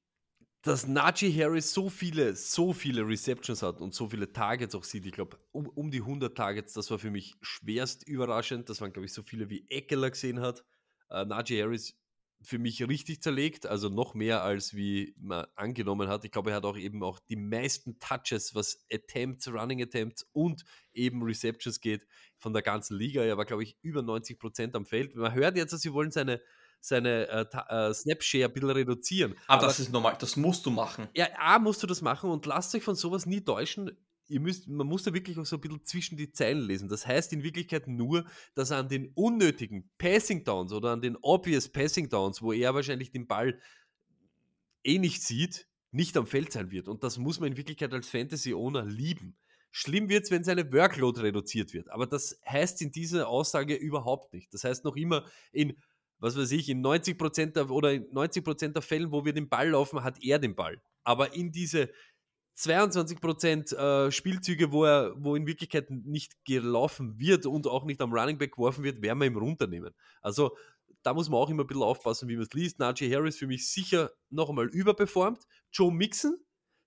Dass 0.65 0.87
Najee 0.87 1.31
Harris 1.31 1.71
so 1.71 1.91
viele, 1.91 2.35
so 2.35 2.73
viele 2.73 3.07
Receptions 3.07 3.61
hat 3.61 3.81
und 3.81 3.93
so 3.93 4.09
viele 4.09 4.33
Targets 4.33 4.73
auch 4.73 4.83
sieht, 4.83 5.05
ich 5.05 5.11
glaube, 5.11 5.37
um, 5.51 5.67
um 5.67 5.91
die 5.91 5.99
100 5.99 6.35
Targets, 6.35 6.73
das 6.73 6.89
war 6.89 6.97
für 6.97 7.11
mich 7.11 7.35
schwerst 7.43 8.07
überraschend. 8.07 8.67
Das 8.67 8.81
waren, 8.81 8.91
glaube 8.91 9.05
ich, 9.05 9.13
so 9.13 9.21
viele 9.21 9.51
wie 9.51 9.63
Eckler 9.69 10.09
gesehen 10.09 10.39
hat. 10.39 10.65
Äh, 11.11 11.23
Najee 11.23 11.61
Harris 11.61 11.95
für 12.41 12.57
mich 12.57 12.81
richtig 12.81 13.21
zerlegt, 13.21 13.67
also 13.67 13.89
noch 13.89 14.15
mehr 14.15 14.41
als 14.41 14.75
wie 14.75 15.13
man 15.19 15.45
angenommen 15.53 16.07
hat. 16.07 16.25
Ich 16.25 16.31
glaube, 16.31 16.49
er 16.49 16.55
hat 16.55 16.65
auch 16.65 16.77
eben 16.77 17.03
auch 17.03 17.19
die 17.19 17.35
meisten 17.35 17.99
Touches, 17.99 18.55
was 18.55 18.83
Attempts, 18.91 19.47
Running 19.47 19.83
Attempts 19.83 20.27
und 20.31 20.65
eben 20.93 21.21
Receptions 21.21 21.79
geht 21.79 22.07
von 22.37 22.53
der 22.53 22.63
ganzen 22.63 22.97
Liga. 22.97 23.21
Er 23.21 23.37
war, 23.37 23.45
glaube 23.45 23.61
ich, 23.61 23.77
über 23.83 24.01
90 24.01 24.39
Prozent 24.39 24.75
am 24.75 24.87
Feld. 24.87 25.15
Man 25.15 25.35
hört 25.35 25.57
jetzt, 25.57 25.73
dass 25.73 25.81
sie 25.81 25.93
wollen 25.93 26.09
seine 26.09 26.41
seine 26.87 27.27
äh, 27.27 27.45
äh, 27.69 27.93
Snapshare 27.93 28.45
ein 28.45 28.53
bisschen 28.53 28.69
reduzieren. 28.69 29.35
Aber, 29.47 29.59
Aber 29.59 29.67
das 29.67 29.79
ist 29.79 29.91
normal, 29.91 30.15
das 30.19 30.35
musst 30.35 30.65
du 30.65 30.71
machen. 30.71 31.07
Ja, 31.15 31.27
A, 31.37 31.59
musst 31.59 31.81
du 31.81 31.87
das 31.87 32.01
machen 32.01 32.29
und 32.29 32.45
lasst 32.45 32.73
euch 32.75 32.83
von 32.83 32.95
sowas 32.95 33.25
nie 33.25 33.41
täuschen 33.41 33.91
ihr 34.27 34.39
müsst, 34.39 34.67
man 34.67 34.87
muss 34.87 35.03
da 35.03 35.13
wirklich 35.13 35.37
auch 35.37 35.45
so 35.45 35.57
ein 35.57 35.61
bisschen 35.61 35.85
zwischen 35.85 36.17
die 36.17 36.31
Zeilen 36.31 36.65
lesen. 36.65 36.89
Das 36.89 37.05
heißt 37.05 37.33
in 37.33 37.43
Wirklichkeit 37.43 37.87
nur, 37.87 38.25
dass 38.55 38.71
er 38.71 38.77
an 38.77 38.89
den 38.89 39.11
unnötigen 39.13 39.89
Passing 39.97 40.43
Downs 40.43 40.71
oder 40.71 40.91
an 40.91 41.01
den 41.01 41.17
obvious 41.21 41.69
Passing 41.69 42.09
Downs, 42.09 42.41
wo 42.41 42.51
er 42.51 42.73
wahrscheinlich 42.73 43.11
den 43.11 43.27
Ball 43.27 43.59
eh 44.83 44.97
nicht 44.97 45.23
sieht, 45.23 45.67
nicht 45.91 46.17
am 46.17 46.27
Feld 46.27 46.51
sein 46.51 46.71
wird. 46.71 46.87
Und 46.87 47.03
das 47.03 47.17
muss 47.17 47.39
man 47.39 47.51
in 47.51 47.57
Wirklichkeit 47.57 47.93
als 47.93 48.09
Fantasy-Owner 48.09 48.85
lieben. 48.85 49.37
Schlimm 49.71 50.09
wird 50.09 50.23
es, 50.23 50.31
wenn 50.31 50.43
seine 50.43 50.71
Workload 50.71 51.21
reduziert 51.21 51.73
wird. 51.73 51.89
Aber 51.89 52.07
das 52.07 52.39
heißt 52.47 52.81
in 52.81 52.91
dieser 52.91 53.27
Aussage 53.27 53.75
überhaupt 53.75 54.33
nicht. 54.33 54.53
Das 54.53 54.63
heißt 54.63 54.85
noch 54.85 54.95
immer 54.95 55.25
in, 55.51 55.75
was 56.19 56.37
weiß 56.37 56.51
ich, 56.51 56.69
in 56.69 56.85
90% 56.85 57.53
der, 57.53 57.69
oder 57.69 57.93
in 57.93 58.05
90% 58.11 58.69
der 58.69 58.81
Fällen, 58.81 59.11
wo 59.11 59.25
wir 59.25 59.33
den 59.33 59.49
Ball 59.49 59.69
laufen, 59.69 60.03
hat 60.03 60.21
er 60.23 60.39
den 60.39 60.55
Ball. 60.55 60.81
Aber 61.03 61.33
in 61.33 61.51
diese 61.51 61.89
22 62.55 63.19
Prozent 63.19 63.73
äh, 63.73 64.11
Spielzüge, 64.11 64.71
wo 64.71 64.85
er, 64.85 65.13
wo 65.17 65.35
in 65.35 65.45
Wirklichkeit 65.45 65.89
nicht 65.89 66.33
gelaufen 66.45 67.19
wird 67.19 67.45
und 67.45 67.67
auch 67.67 67.83
nicht 67.83 68.01
am 68.01 68.13
Running 68.13 68.37
Back 68.37 68.53
geworfen 68.53 68.83
wird, 68.83 69.01
werden 69.01 69.19
wir 69.19 69.27
ihm 69.27 69.37
runternehmen. 69.37 69.93
Also 70.21 70.55
da 71.03 71.13
muss 71.13 71.29
man 71.29 71.39
auch 71.39 71.49
immer 71.49 71.63
ein 71.63 71.67
bisschen 71.67 71.83
aufpassen, 71.83 72.29
wie 72.29 72.35
man 72.35 72.43
es 72.43 72.53
liest. 72.53 72.79
Najee 72.79 73.13
Harris 73.13 73.37
für 73.37 73.47
mich 73.47 73.69
sicher 73.69 74.11
noch 74.29 74.49
einmal 74.49 74.67
überperformt. 74.67 75.43
Joe 75.71 75.91
Mixon, 75.91 76.37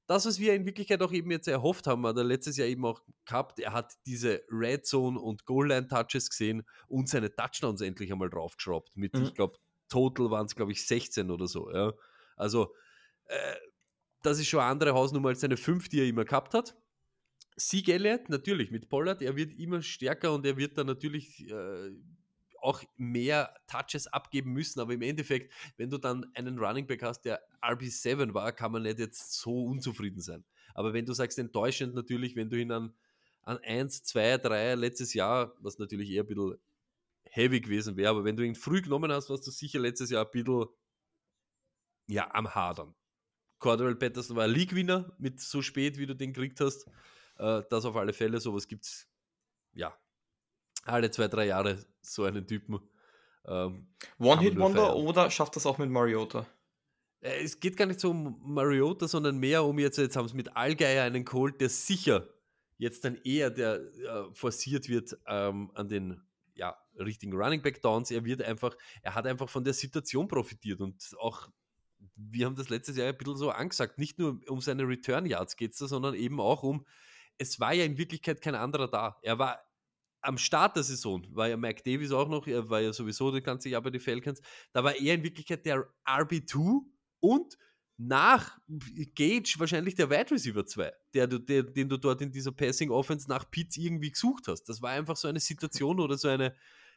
das, 0.08 0.24
was 0.24 0.38
wir 0.38 0.54
in 0.54 0.64
Wirklichkeit 0.64 1.02
auch 1.02 1.12
eben 1.12 1.30
jetzt 1.30 1.48
erhofft 1.48 1.86
haben, 1.86 2.06
hat 2.06 2.16
er 2.16 2.24
letztes 2.24 2.56
Jahr 2.56 2.66
eben 2.66 2.84
auch 2.86 3.02
gehabt. 3.26 3.60
Er 3.60 3.74
hat 3.74 3.92
diese 4.06 4.42
Red 4.50 4.86
Zone 4.86 5.20
und 5.20 5.44
Goal 5.44 5.68
Line 5.68 5.86
Touches 5.86 6.30
gesehen 6.30 6.66
und 6.88 7.10
seine 7.10 7.34
Touchdowns 7.34 7.82
endlich 7.82 8.10
einmal 8.10 8.30
draufgeschraubt. 8.30 8.96
Mit, 8.96 9.12
mhm. 9.14 9.24
ich 9.24 9.34
glaube, 9.34 9.58
total 9.90 10.30
waren 10.30 10.46
es, 10.46 10.56
glaube 10.56 10.72
ich, 10.72 10.86
16 10.86 11.30
oder 11.30 11.46
so. 11.46 11.70
Ja. 11.70 11.92
Also, 12.36 12.74
äh, 13.26 13.56
das 14.22 14.38
ist 14.38 14.48
schon 14.48 14.60
eine 14.60 14.70
andere 14.70 14.94
Hausnummer 14.94 15.28
als 15.28 15.40
seine 15.40 15.58
5, 15.58 15.90
die 15.90 16.00
er 16.00 16.06
immer 16.06 16.24
gehabt 16.24 16.54
hat. 16.54 16.74
Sieg 17.56 17.88
Elliott, 17.88 18.30
natürlich, 18.30 18.70
mit 18.70 18.88
Pollard, 18.88 19.20
er 19.20 19.36
wird 19.36 19.52
immer 19.58 19.82
stärker 19.82 20.32
und 20.32 20.46
er 20.46 20.56
wird 20.56 20.78
dann 20.78 20.86
natürlich 20.86 21.46
äh, 21.50 21.90
auch 22.68 22.82
mehr 22.96 23.54
Touches 23.66 24.06
abgeben 24.08 24.52
müssen, 24.52 24.78
aber 24.80 24.92
im 24.92 25.00
Endeffekt, 25.00 25.50
wenn 25.78 25.88
du 25.88 25.96
dann 25.96 26.30
einen 26.34 26.58
Running 26.58 26.86
Back 26.86 27.02
hast, 27.02 27.22
der 27.22 27.40
RB7 27.62 28.34
war, 28.34 28.52
kann 28.52 28.72
man 28.72 28.82
nicht 28.82 28.98
jetzt 28.98 29.32
so 29.32 29.64
unzufrieden 29.64 30.20
sein. 30.20 30.44
Aber 30.74 30.92
wenn 30.92 31.06
du 31.06 31.14
sagst, 31.14 31.38
enttäuschend 31.38 31.94
natürlich, 31.94 32.36
wenn 32.36 32.50
du 32.50 32.60
ihn 32.60 32.70
an, 32.70 32.94
an 33.42 33.56
1, 33.58 34.02
2, 34.04 34.36
3 34.36 34.74
letztes 34.74 35.14
Jahr, 35.14 35.54
was 35.60 35.78
natürlich 35.78 36.10
eher 36.10 36.24
ein 36.24 36.26
bisschen 36.26 36.58
heavy 37.24 37.60
gewesen 37.62 37.96
wäre, 37.96 38.10
aber 38.10 38.24
wenn 38.24 38.36
du 38.36 38.44
ihn 38.44 38.54
früh 38.54 38.82
genommen 38.82 39.10
hast, 39.10 39.30
warst 39.30 39.46
du 39.46 39.50
sicher 39.50 39.78
letztes 39.78 40.10
Jahr 40.10 40.26
ein 40.26 40.30
bisschen 40.30 40.66
ja, 42.06 42.30
am 42.34 42.54
Hadern. 42.54 42.94
Cordell 43.58 43.96
Patterson 43.96 44.36
war 44.36 44.46
League-Winner 44.46 45.16
mit 45.18 45.40
so 45.40 45.62
spät, 45.62 45.96
wie 45.96 46.06
du 46.06 46.14
den 46.14 46.34
gekriegt 46.34 46.60
hast. 46.60 46.86
Äh, 47.38 47.62
das 47.70 47.86
auf 47.86 47.96
alle 47.96 48.12
Fälle, 48.12 48.40
sowas 48.40 48.68
gibt 48.68 48.84
es 48.84 49.08
ja 49.72 49.98
alle 50.88 51.10
zwei, 51.10 51.28
drei 51.28 51.46
Jahre 51.46 51.78
so 52.00 52.24
einen 52.24 52.46
Typen. 52.46 52.80
Ähm, 53.46 53.88
One-Hit-Wonder 54.18 54.96
oder 54.96 55.30
schafft 55.30 55.56
das 55.56 55.66
auch 55.66 55.78
mit 55.78 55.90
Mariota? 55.90 56.46
Äh, 57.20 57.42
es 57.42 57.60
geht 57.60 57.76
gar 57.76 57.86
nicht 57.86 58.00
so 58.00 58.10
um 58.10 58.40
Mariota, 58.42 59.08
sondern 59.08 59.38
mehr 59.38 59.64
um 59.64 59.78
jetzt, 59.78 59.98
jetzt 59.98 60.16
haben 60.16 60.28
sie 60.28 60.36
mit 60.36 60.56
Allgeier 60.56 61.04
einen 61.04 61.24
Colt, 61.24 61.60
der 61.60 61.68
sicher 61.68 62.28
jetzt 62.76 63.04
dann 63.04 63.16
eher 63.24 63.50
der 63.50 63.80
äh, 63.80 64.32
forciert 64.32 64.88
wird 64.88 65.16
ähm, 65.26 65.70
an 65.74 65.88
den 65.88 66.22
ja, 66.54 66.76
richtigen 66.98 67.32
Running 67.34 67.62
Back 67.62 67.82
Downs. 67.82 68.10
Er 68.10 68.24
wird 68.24 68.42
einfach, 68.42 68.76
er 69.02 69.14
hat 69.14 69.26
einfach 69.26 69.48
von 69.48 69.64
der 69.64 69.74
Situation 69.74 70.28
profitiert 70.28 70.80
und 70.80 71.14
auch 71.18 71.48
wir 72.14 72.46
haben 72.46 72.56
das 72.56 72.68
letztes 72.68 72.96
Jahr 72.96 73.08
ein 73.08 73.16
bisschen 73.16 73.36
so 73.36 73.50
angesagt, 73.50 73.98
nicht 73.98 74.18
nur 74.18 74.40
um 74.48 74.60
seine 74.60 74.86
Return 74.86 75.26
Yards 75.26 75.56
geht 75.56 75.72
es, 75.72 75.78
sondern 75.78 76.14
eben 76.14 76.40
auch 76.40 76.62
um, 76.62 76.84
es 77.38 77.60
war 77.60 77.72
ja 77.72 77.84
in 77.84 77.98
Wirklichkeit 77.98 78.40
kein 78.40 78.54
anderer 78.54 78.88
da. 78.88 79.18
Er 79.22 79.38
war 79.38 79.60
am 80.20 80.38
Start 80.38 80.76
der 80.76 80.82
Saison, 80.82 81.26
war 81.34 81.48
ja 81.48 81.56
Mike 81.56 81.82
Davis 81.84 82.12
auch 82.12 82.28
noch, 82.28 82.46
er 82.46 82.68
war 82.68 82.80
ja 82.80 82.92
sowieso 82.92 83.30
das 83.30 83.42
ganze 83.42 83.68
Jahr 83.68 83.82
bei 83.82 83.90
den 83.90 84.00
Falcons, 84.00 84.40
da 84.72 84.82
war 84.82 84.94
er 84.94 85.14
in 85.14 85.22
Wirklichkeit 85.22 85.64
der 85.64 85.88
RB2 86.06 86.80
und 87.20 87.58
nach 87.98 88.56
Gage 89.14 89.54
wahrscheinlich 89.58 89.96
der 89.96 90.08
Wide 90.08 90.30
Receiver 90.30 90.64
2, 90.64 90.92
der, 91.14 91.26
der, 91.26 91.62
den 91.64 91.88
du 91.88 91.96
dort 91.96 92.22
in 92.22 92.30
dieser 92.30 92.52
Passing 92.52 92.90
Offense 92.90 93.28
nach 93.28 93.50
Pitts 93.50 93.76
irgendwie 93.76 94.12
gesucht 94.12 94.46
hast. 94.46 94.64
Das 94.68 94.80
war 94.80 94.90
einfach 94.90 95.16
so 95.16 95.26
eine 95.26 95.40
Situation 95.40 95.98
oder 95.98 96.16
so 96.16 96.28
eine, 96.28 96.54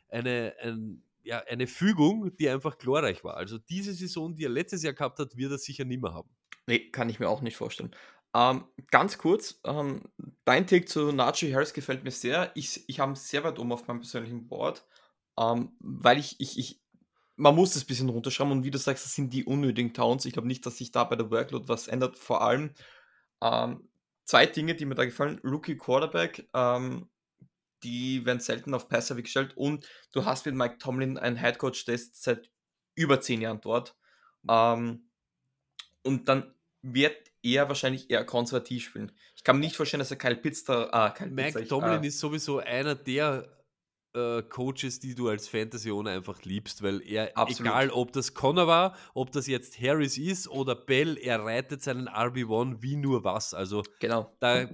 eine, 0.10 0.54
ein, 0.62 1.04
ja, 1.24 1.40
eine 1.48 1.66
Fügung, 1.66 2.36
die 2.38 2.48
einfach 2.50 2.78
glorreich 2.78 3.24
war. 3.24 3.36
Also 3.36 3.58
diese 3.58 3.94
Saison, 3.94 4.36
die 4.36 4.46
er 4.46 4.50
letztes 4.50 4.84
Jahr 4.84 4.94
gehabt 4.94 5.18
hat, 5.18 5.36
wird 5.36 5.52
er 5.52 5.58
sicher 5.58 5.86
nicht 5.86 6.04
mehr 6.04 6.14
haben. 6.14 6.30
Nee, 6.68 6.92
kann 6.92 7.10
ich 7.10 7.20
mir 7.20 7.30
auch 7.30 7.42
nicht 7.42 7.58
vorstellen. 7.58 7.96
Ähm, 8.34 8.66
ganz 8.92 9.18
kurz, 9.18 9.60
ähm, 9.66 10.04
dein 10.46 10.66
Take 10.66 10.86
zu 10.86 11.12
Najee 11.12 11.54
Harris 11.54 11.74
gefällt 11.74 12.04
mir 12.04 12.12
sehr. 12.12 12.52
Ich, 12.56 12.88
ich 12.88 13.00
habe 13.00 13.16
sehr 13.16 13.44
weit 13.44 13.60
oben 13.60 13.74
auf 13.74 13.88
meinem 13.88 14.00
persönlichen 14.00 14.48
Board, 14.48 14.86
ähm, 15.38 15.76
weil 15.80 16.18
ich, 16.18 16.40
ich, 16.40 16.58
ich, 16.58 16.82
man 17.36 17.56
muss 17.56 17.74
das 17.74 17.84
ein 17.84 17.88
bisschen 17.88 18.10
runterschreiben 18.10 18.52
und 18.52 18.64
wie 18.64 18.72
du 18.72 18.78
sagst, 18.78 19.06
das 19.06 19.16
sind 19.16 19.34
die 19.34 19.46
unnötigen 19.46 19.94
Towns. 19.94 20.26
Ich 20.26 20.34
glaube 20.34 20.48
nicht, 20.48 20.66
dass 20.66 20.78
sich 20.78 20.92
da 20.92 21.04
bei 21.04 21.16
der 21.16 21.30
Workload 21.30 21.68
was 21.68 21.88
ändert. 21.88 22.18
Vor 22.18 22.42
allem 22.42 22.74
ähm, 23.42 23.90
zwei 24.26 24.46
Dinge, 24.46 24.76
die 24.76 24.86
mir 24.86 24.96
da 24.96 25.06
gefallen. 25.06 25.42
Rookie 25.44 25.78
Quarterback, 25.78 26.48
ähm, 26.54 27.10
die 27.84 28.26
werden 28.26 28.40
selten 28.40 28.74
auf 28.74 28.88
Passer 28.88 29.16
gestellt 29.16 29.58
und 29.58 29.88
du 30.14 30.26
hast 30.26 30.46
mit 30.46 30.56
Mike 30.56 30.78
Tomlin 30.78 31.18
einen 31.18 31.36
Headcoach, 31.36 31.86
der 31.86 31.96
ist 31.96 32.22
seit 32.22 32.50
über 32.96 33.20
zehn 33.20 33.42
Jahren 33.42 33.60
dort. 33.62 33.98
Ähm, 34.48 35.10
und 36.04 36.30
dann 36.30 36.54
wird 36.82 37.31
er 37.44 37.68
wahrscheinlich 37.68 38.10
eher 38.10 38.26
konservativ 38.26 38.86
spielen. 38.86 39.12
Ich 39.36 39.44
kann 39.44 39.58
mir 39.58 39.66
nicht 39.66 39.76
vorstellen, 39.76 40.00
dass 40.00 40.12
er 40.12 40.18
Kyle 40.18 40.36
Pitts 40.36 40.64
da. 40.64 41.10
Äh, 41.10 41.18
Kyle 41.18 41.30
Mike 41.30 41.60
Pitts, 41.60 41.70
Tomlin 41.70 42.04
äh, 42.04 42.08
ist 42.08 42.20
sowieso 42.20 42.60
einer 42.60 42.96
der 42.96 43.48
äh, 44.14 44.42
Coaches, 44.44 45.00
die 45.00 45.16
du 45.16 45.30
als 45.30 45.48
Fantasy-Owner 45.48 46.12
einfach 46.12 46.44
liebst, 46.44 46.84
weil 46.84 47.02
er, 47.02 47.36
Absolut. 47.38 47.72
egal 47.72 47.90
ob 47.90 48.12
das 48.12 48.34
Connor 48.34 48.68
war, 48.68 48.96
ob 49.14 49.32
das 49.32 49.48
jetzt 49.48 49.80
Harris 49.82 50.18
ist 50.18 50.48
oder 50.48 50.76
Bell, 50.76 51.18
er 51.18 51.44
reitet 51.44 51.82
seinen 51.82 52.08
RB1 52.08 52.82
wie 52.82 52.96
nur 52.96 53.24
was. 53.24 53.54
Also 53.54 53.84
genau. 54.00 54.36
da 54.40 54.68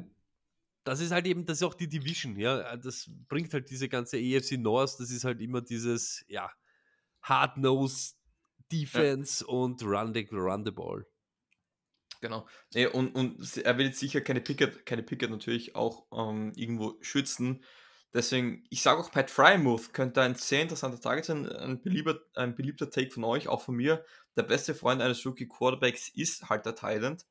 das 0.84 1.02
ist 1.02 1.12
halt 1.12 1.28
eben, 1.28 1.46
das 1.46 1.58
ist 1.58 1.64
auch 1.64 1.74
die 1.74 1.90
Division, 1.90 2.38
ja. 2.38 2.78
Das 2.78 3.10
bringt 3.28 3.54
halt 3.54 3.70
diese 3.70 3.90
ganze 3.90 4.18
EFC 4.18 4.54
North, 4.58 4.98
das 5.00 5.12
ist 5.12 5.26
halt 5.26 5.42
immer 5.42 5.62
dieses, 5.62 6.24
ja, 6.30 6.50
Hard-Nose 7.22 8.14
Defense 8.72 9.44
ja. 9.46 9.54
und 9.54 9.84
Run 9.84 10.14
the, 10.14 10.28
run 10.32 10.64
the 10.66 10.72
Ball. 10.72 11.06
Genau. 12.22 12.48
Nee, 12.74 12.88
und, 12.88 13.14
und 13.16 13.58
er 13.58 13.78
will 13.78 13.88
jetzt 13.88 14.00
sicher 14.00 14.22
keine 14.22 14.42
Pickett, 14.42 14.86
keine 14.86 15.04
Pickett 15.04 15.30
natürlich 15.30 15.76
auch 15.76 16.08
ähm, 16.12 16.52
irgendwo 16.56 16.98
schützen. 17.02 17.64
Deswegen, 18.14 18.64
ich 18.70 18.82
sage 18.82 19.00
auch, 19.00 19.12
Pat 19.12 19.30
Frymouth 19.30 19.94
könnte 19.94 20.22
ein 20.22 20.36
sehr 20.36 20.62
interessanter 20.64 21.00
Target 21.00 21.26
sein. 21.26 21.48
Ein 21.48 21.82
beliebter, 21.82 22.20
ein 22.36 22.56
beliebter 22.56 22.90
Take 22.90 23.12
von 23.12 23.24
euch, 23.24 23.48
auch 23.48 23.62
von 23.62 23.76
mir. 23.76 24.04
Der 24.36 24.44
beste 24.44 24.74
Freund 24.74 25.02
eines 25.02 25.26
Rookie 25.26 25.48
Quarterbacks 25.48 26.10
ist 26.10 26.50
halt 26.50 26.66
der 26.66 26.76
Thailand. 26.76 27.26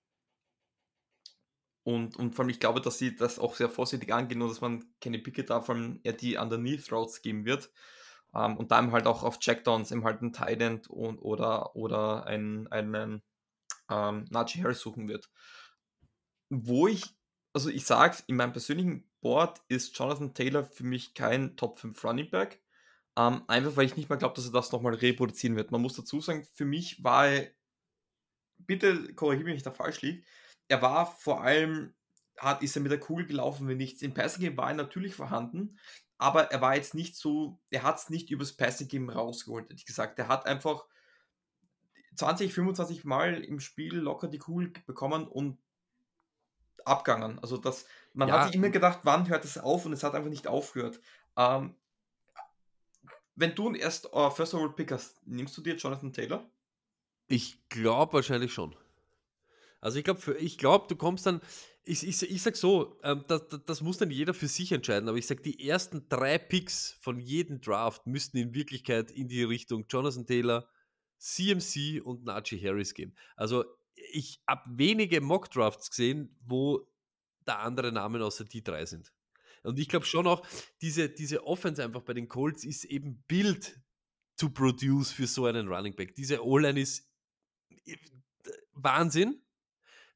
Und, 1.82 2.16
und 2.16 2.34
vor 2.34 2.42
allem, 2.44 2.50
ich 2.50 2.60
glaube, 2.60 2.80
dass 2.80 2.98
sie 2.98 3.14
das 3.14 3.38
auch 3.38 3.54
sehr 3.54 3.70
vorsichtig 3.70 4.12
angehen 4.12 4.42
und 4.42 4.48
dass 4.48 4.60
man 4.60 4.84
Kenny 5.00 5.18
Pickett 5.18 5.50
da 5.50 5.60
vor 5.60 5.76
allem 5.76 6.00
eher 6.02 6.12
die 6.12 6.36
Underneath 6.36 6.90
Routes 6.92 7.22
geben 7.22 7.44
wird. 7.44 7.70
Ähm, 8.34 8.56
und 8.56 8.70
da 8.70 8.90
halt 8.90 9.06
auch 9.06 9.22
auf 9.22 9.38
Checkdowns 9.38 9.92
eben 9.92 10.04
halt 10.04 10.20
ein 10.20 10.34
End 10.60 10.88
und, 10.90 11.18
oder, 11.18 11.74
oder 11.76 12.26
einen, 12.26 12.66
einen 12.68 13.22
ähm, 13.90 14.26
Najee 14.30 14.62
Harris 14.62 14.80
suchen 14.80 15.08
wird. 15.08 15.30
Wo 16.50 16.86
ich, 16.86 17.04
also 17.52 17.70
ich 17.70 17.84
sage 17.84 18.18
in 18.26 18.36
meinem 18.36 18.52
persönlichen 18.52 19.08
Board 19.20 19.60
ist 19.68 19.98
Jonathan 19.98 20.34
Taylor 20.34 20.64
für 20.64 20.84
mich 20.84 21.14
kein 21.14 21.56
Top 21.56 21.78
5 21.78 22.04
Running 22.04 22.30
Back. 22.30 22.62
Ähm, 23.18 23.42
einfach 23.48 23.76
weil 23.76 23.86
ich 23.86 23.96
nicht 23.96 24.08
mehr 24.08 24.18
glaube, 24.18 24.34
dass 24.34 24.44
er 24.44 24.52
das 24.52 24.72
nochmal 24.72 24.94
reproduzieren 24.94 25.56
wird. 25.56 25.70
Man 25.70 25.80
muss 25.80 25.96
dazu 25.96 26.20
sagen, 26.20 26.46
für 26.54 26.66
mich 26.66 27.02
war 27.02 27.28
er, 27.28 27.50
bitte 28.58 29.14
korrigiere 29.14 29.44
mich, 29.44 29.52
wenn 29.52 29.56
ich 29.56 29.62
da 29.62 29.70
falsch 29.70 30.02
liege, 30.02 30.22
er 30.68 30.82
war 30.82 31.06
vor 31.06 31.42
allem, 31.42 31.94
hat, 32.38 32.62
ist 32.62 32.76
er 32.76 32.82
mit 32.82 32.92
der 32.92 33.00
Kugel 33.00 33.26
gelaufen, 33.26 33.68
wenn 33.68 33.78
nichts. 33.78 34.02
Im 34.02 34.12
Passing 34.12 34.42
Game 34.42 34.56
war 34.56 34.68
er 34.68 34.74
natürlich 34.74 35.14
vorhanden, 35.14 35.78
aber 36.18 36.50
er 36.50 36.60
war 36.60 36.76
jetzt 36.76 36.94
nicht 36.94 37.16
so, 37.16 37.58
er 37.70 37.82
hat 37.82 37.96
es 37.96 38.10
nicht 38.10 38.30
übers 38.30 38.56
Passing 38.56 38.88
Game 38.88 39.08
rausgeholt, 39.08 39.64
hätte 39.64 39.76
ich 39.76 39.86
gesagt. 39.86 40.18
Er 40.18 40.28
hat 40.28 40.46
einfach 40.46 40.86
20, 42.16 42.52
25 42.52 43.04
Mal 43.04 43.44
im 43.44 43.60
Spiel 43.60 43.96
locker 43.96 44.28
die 44.28 44.38
Kugel 44.38 44.72
bekommen 44.86 45.26
und 45.26 45.58
abgegangen. 46.84 47.38
Also 47.40 47.56
das, 47.56 47.86
man 48.14 48.28
ja. 48.28 48.38
hat 48.38 48.46
sich 48.46 48.56
immer 48.56 48.70
gedacht, 48.70 49.00
wann 49.02 49.28
hört 49.28 49.44
es 49.44 49.58
auf 49.58 49.86
und 49.86 49.92
es 49.92 50.02
hat 50.02 50.14
einfach 50.14 50.30
nicht 50.30 50.46
aufgehört. 50.46 51.00
Ähm, 51.36 51.74
wenn 53.34 53.54
du 53.54 53.74
erst 53.74 54.12
uh, 54.14 54.30
First 54.30 54.54
Overall 54.54 54.72
Pick 54.72 54.92
hast, 54.92 55.26
nimmst 55.26 55.56
du 55.56 55.60
dir 55.60 55.76
Jonathan 55.76 56.12
Taylor? 56.12 56.48
Ich 57.28 57.68
glaube 57.68 58.14
wahrscheinlich 58.14 58.52
schon. 58.52 58.74
Also 59.80 59.98
ich 59.98 60.04
glaube, 60.04 60.34
ich 60.38 60.58
glaube, 60.58 60.86
du 60.88 60.96
kommst 60.96 61.26
dann, 61.26 61.40
ich, 61.84 62.06
ich, 62.06 62.22
ich 62.22 62.42
sag 62.42 62.56
so, 62.56 62.98
ähm, 63.02 63.24
das, 63.28 63.42
das, 63.66 63.80
muss 63.82 63.98
dann 63.98 64.10
jeder 64.10 64.32
für 64.32 64.48
sich 64.48 64.72
entscheiden, 64.72 65.08
aber 65.08 65.18
ich 65.18 65.26
sag, 65.26 65.42
die 65.42 65.68
ersten 65.68 66.08
drei 66.08 66.38
Picks 66.38 66.96
von 67.00 67.18
jedem 67.20 67.60
Draft 67.60 68.06
müssten 68.06 68.38
in 68.38 68.54
Wirklichkeit 68.54 69.10
in 69.10 69.28
die 69.28 69.44
Richtung 69.44 69.84
Jonathan 69.88 70.26
Taylor, 70.26 70.66
CMC 71.18 72.02
und 72.02 72.24
Najee 72.24 72.60
Harris 72.60 72.94
gehen. 72.94 73.16
Also 73.36 73.64
ich 73.94 74.42
habe 74.46 74.62
wenige 74.78 75.20
Mock-Drafts 75.20 75.90
gesehen, 75.90 76.36
wo 76.40 76.88
da 77.44 77.56
andere 77.58 77.92
Namen 77.92 78.22
außer 78.22 78.44
die 78.44 78.62
drei 78.62 78.84
sind. 78.86 79.12
Und 79.62 79.78
ich 79.78 79.88
glaube 79.88 80.06
schon 80.06 80.26
auch, 80.26 80.46
diese, 80.80 81.08
diese 81.08 81.44
Offense 81.46 81.82
einfach 81.82 82.02
bei 82.02 82.14
den 82.14 82.28
Colts 82.28 82.64
ist 82.64 82.84
eben 82.84 83.24
Build 83.26 83.80
to 84.36 84.50
produce 84.50 85.10
für 85.10 85.26
so 85.26 85.46
einen 85.46 85.68
Running 85.68 85.96
Back. 85.96 86.14
Diese 86.14 86.44
O-Line 86.44 86.80
ist 86.80 87.10
äh, 87.86 87.96
Wahnsinn 88.74 89.42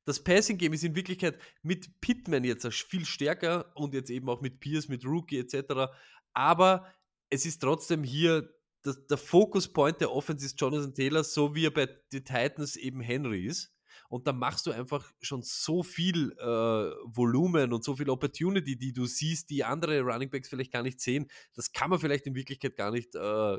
das 0.05 0.22
Passing 0.24 0.59
Game 0.59 0.72
ist 0.72 0.84
in 0.84 0.96
Wirklichkeit 0.96 1.38
mit 1.62 2.01
Pittman 2.01 2.44
jetzt 2.44 2.66
viel 2.72 3.05
stärker 3.05 3.70
und 3.76 3.94
jetzt 3.94 4.11
eben 4.11 4.28
auch 4.28 4.40
mit 4.40 4.61
Pierce, 4.61 4.88
mit 4.88 5.05
Rookie 5.05 5.38
etc. 5.38 5.92
Aber 6.32 6.92
es 7.28 7.46
ist 7.46 7.61
trotzdem 7.61 8.03
hier 8.03 8.53
das, 8.82 9.06
der 9.06 9.18
Focus 9.18 9.68
Point 9.72 10.00
der 10.00 10.12
Offense 10.12 10.44
ist 10.44 10.60
Jonathan 10.60 10.94
Taylor, 10.94 11.24
so 11.24 11.54
wie 11.54 11.66
er 11.66 11.70
bei 11.70 11.86
den 12.12 12.24
Titans 12.24 12.76
eben 12.76 13.00
Henry 13.00 13.46
ist. 13.46 13.72
Und 14.08 14.26
da 14.26 14.32
machst 14.32 14.66
du 14.66 14.72
einfach 14.72 15.12
schon 15.20 15.42
so 15.42 15.84
viel 15.84 16.32
äh, 16.32 16.44
Volumen 16.44 17.72
und 17.72 17.84
so 17.84 17.94
viel 17.94 18.10
Opportunity, 18.10 18.76
die 18.76 18.92
du 18.92 19.06
siehst, 19.06 19.50
die 19.50 19.62
andere 19.62 20.00
Running 20.00 20.30
Backs 20.30 20.48
vielleicht 20.48 20.72
gar 20.72 20.82
nicht 20.82 21.00
sehen. 21.00 21.30
Das 21.54 21.72
kann 21.72 21.90
man 21.90 22.00
vielleicht 22.00 22.26
in 22.26 22.34
Wirklichkeit 22.34 22.76
gar 22.76 22.90
nicht 22.90 23.14
äh, 23.14 23.58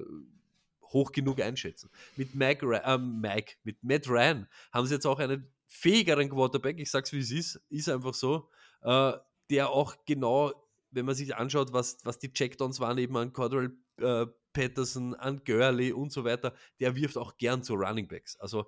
hoch 0.83 1.11
genug 1.13 1.39
einschätzen. 1.41 1.89
Mit 2.17 2.35
Mac, 2.35 2.63
äh, 2.63 2.97
Mac, 2.97 3.57
mit 3.63 3.81
Matt 3.83 4.09
Ryan 4.09 4.47
haben 4.73 4.87
sie 4.87 4.95
jetzt 4.95 5.07
auch 5.07 5.19
einen 5.19 5.47
fähigeren 5.67 6.29
Quarterback, 6.29 6.79
ich 6.79 6.91
sag's 6.91 7.13
wie 7.13 7.19
es 7.19 7.31
ist, 7.31 7.61
ist 7.69 7.87
einfach 7.87 8.13
so, 8.13 8.49
äh, 8.81 9.13
der 9.49 9.69
auch 9.69 9.95
genau, 10.05 10.51
wenn 10.91 11.05
man 11.05 11.15
sich 11.15 11.35
anschaut, 11.35 11.71
was, 11.71 11.99
was 12.03 12.19
die 12.19 12.33
Checkdowns 12.33 12.81
waren, 12.81 12.97
eben 12.97 13.15
an 13.15 13.31
Cordell 13.31 13.77
äh, 13.97 14.25
Patterson, 14.53 15.15
an 15.15 15.41
Gurley 15.45 15.91
und 15.91 16.11
so 16.11 16.23
weiter, 16.23 16.53
der 16.79 16.95
wirft 16.95 17.17
auch 17.17 17.37
gern 17.37 17.63
zu 17.63 17.75
Running 17.75 18.07
Backs. 18.07 18.37
Also 18.39 18.67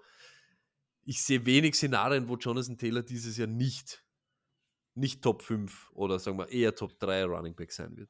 ich 1.06 1.24
sehe 1.24 1.46
wenig 1.46 1.76
Szenarien, 1.76 2.28
wo 2.28 2.36
Jonathan 2.36 2.78
Taylor 2.78 3.04
dieses 3.04 3.38
Jahr 3.38 3.48
nicht, 3.48 4.04
nicht 4.96 5.22
Top 5.22 5.42
5 5.42 5.92
oder 5.94 6.20
sagen 6.20 6.38
wir 6.38 6.50
eher 6.50 6.76
Top 6.76 6.98
3 7.00 7.26
Running 7.26 7.56
Back 7.56 7.72
sein 7.72 7.98
wird. 7.98 8.10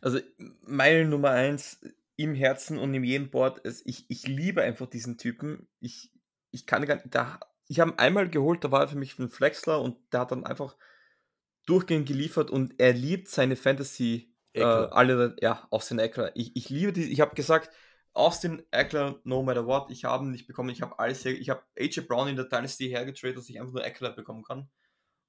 Also 0.00 0.20
meine 0.62 1.06
Nummer 1.08 1.30
1 1.30 1.80
im 2.16 2.34
Herzen 2.34 2.78
und 2.78 2.94
in 2.94 3.04
jedem 3.04 3.30
Board 3.30 3.60
ist, 3.60 3.86
ich, 3.86 4.04
ich 4.08 4.26
liebe 4.26 4.62
einfach 4.62 4.86
diesen 4.86 5.18
Typen. 5.18 5.68
Ich, 5.80 6.12
ich 6.50 6.66
kann 6.66 6.84
gar 6.86 6.96
nicht, 6.96 7.14
da, 7.14 7.40
ich 7.66 7.80
habe 7.80 7.98
einmal 7.98 8.28
geholt, 8.28 8.64
da 8.64 8.70
war 8.72 8.82
er 8.82 8.88
für 8.88 8.98
mich 8.98 9.18
ein 9.18 9.28
Flexler 9.28 9.80
und 9.80 9.96
der 10.12 10.20
hat 10.20 10.32
dann 10.32 10.44
einfach 10.44 10.76
durchgehend 11.66 12.08
geliefert 12.08 12.50
und 12.50 12.74
er 12.78 12.92
liebt 12.92 13.28
seine 13.28 13.54
Fantasy 13.54 14.34
äh, 14.60 14.88
alle, 14.90 15.36
ja, 15.40 15.66
Austin 15.70 15.98
Eckler. 15.98 16.32
Ich, 16.34 16.54
ich 16.56 16.68
liebe 16.68 16.92
die, 16.92 17.10
ich 17.10 17.20
habe 17.20 17.34
gesagt, 17.34 17.70
Austin 18.12 18.62
Eckler, 18.70 19.20
no 19.24 19.42
matter 19.42 19.66
what, 19.66 19.90
ich 19.90 20.04
habe 20.04 20.24
ihn 20.24 20.30
nicht 20.30 20.46
bekommen, 20.46 20.70
ich 20.70 20.82
habe 20.82 20.98
alles, 20.98 21.24
ich 21.24 21.50
habe 21.50 21.62
AJ 21.78 22.02
Brown 22.02 22.28
in 22.28 22.36
der 22.36 22.46
Dynasty 22.46 22.88
hergetradet, 22.88 23.36
dass 23.36 23.48
ich 23.48 23.60
einfach 23.60 23.72
nur 23.72 23.84
Eckler 23.84 24.10
bekommen 24.10 24.42
kann. 24.42 24.68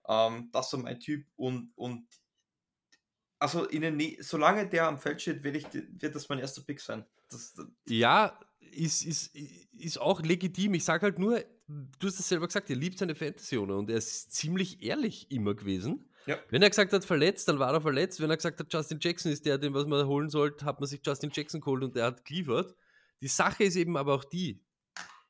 Ähm, 0.08 0.50
das 0.52 0.74
war 0.74 0.80
mein 0.80 1.00
Typ 1.00 1.26
und, 1.36 1.72
und 1.76 2.08
also 3.38 3.66
in 3.66 3.82
den, 3.82 4.18
solange 4.22 4.68
der 4.68 4.88
am 4.88 4.98
Feld 4.98 5.22
steht, 5.22 5.44
wird, 5.44 5.56
ich, 5.56 5.66
wird 5.74 6.16
das 6.16 6.28
mein 6.30 6.40
erster 6.40 6.62
Pick 6.62 6.82
sein. 6.82 7.06
Das, 7.30 7.54
das 7.54 7.68
ja, 7.88 8.38
ist, 8.60 9.06
ist, 9.06 9.36
ist 9.72 10.00
auch 10.00 10.22
legitim. 10.22 10.74
Ich 10.74 10.84
sage 10.84 11.04
halt 11.04 11.20
nur, 11.20 11.44
du 11.68 12.08
hast 12.08 12.20
es 12.20 12.28
selber 12.28 12.48
gesagt, 12.48 12.70
er 12.70 12.76
liebt 12.76 12.98
seine 12.98 13.16
Fantasy 13.16 13.58
und 13.58 13.90
er 13.90 13.98
ist 13.98 14.34
ziemlich 14.34 14.84
ehrlich 14.84 15.32
immer 15.32 15.54
gewesen. 15.54 16.09
Ja. 16.26 16.38
Wenn 16.50 16.62
er 16.62 16.70
gesagt 16.70 16.94
hat, 16.94 17.06
verletzt, 17.06 17.48
dann 17.48 17.60
war 17.60 17.74
er 17.74 17.82
verletzt. 17.82 18.20
Wenn 18.22 18.30
er 18.30 18.38
gesagt 18.38 18.60
hat, 18.60 18.72
Justin 18.72 19.00
Jackson 19.02 19.32
ist 19.32 19.46
der, 19.46 19.58
den 19.58 19.74
was 19.74 19.86
man 19.86 20.06
holen 20.06 20.30
sollte, 20.30 20.66
hat 20.66 20.80
man 20.80 20.88
sich 20.88 21.02
Justin 21.04 21.32
Jackson 21.34 21.62
geholt 21.62 21.84
und 21.84 21.96
der 21.96 22.06
hat 22.06 22.26
geliefert. 22.26 22.76
Die 23.22 23.28
Sache 23.28 23.64
ist 23.64 23.76
eben 23.76 23.98
aber 23.98 24.14
auch 24.14 24.24
die, 24.24 24.62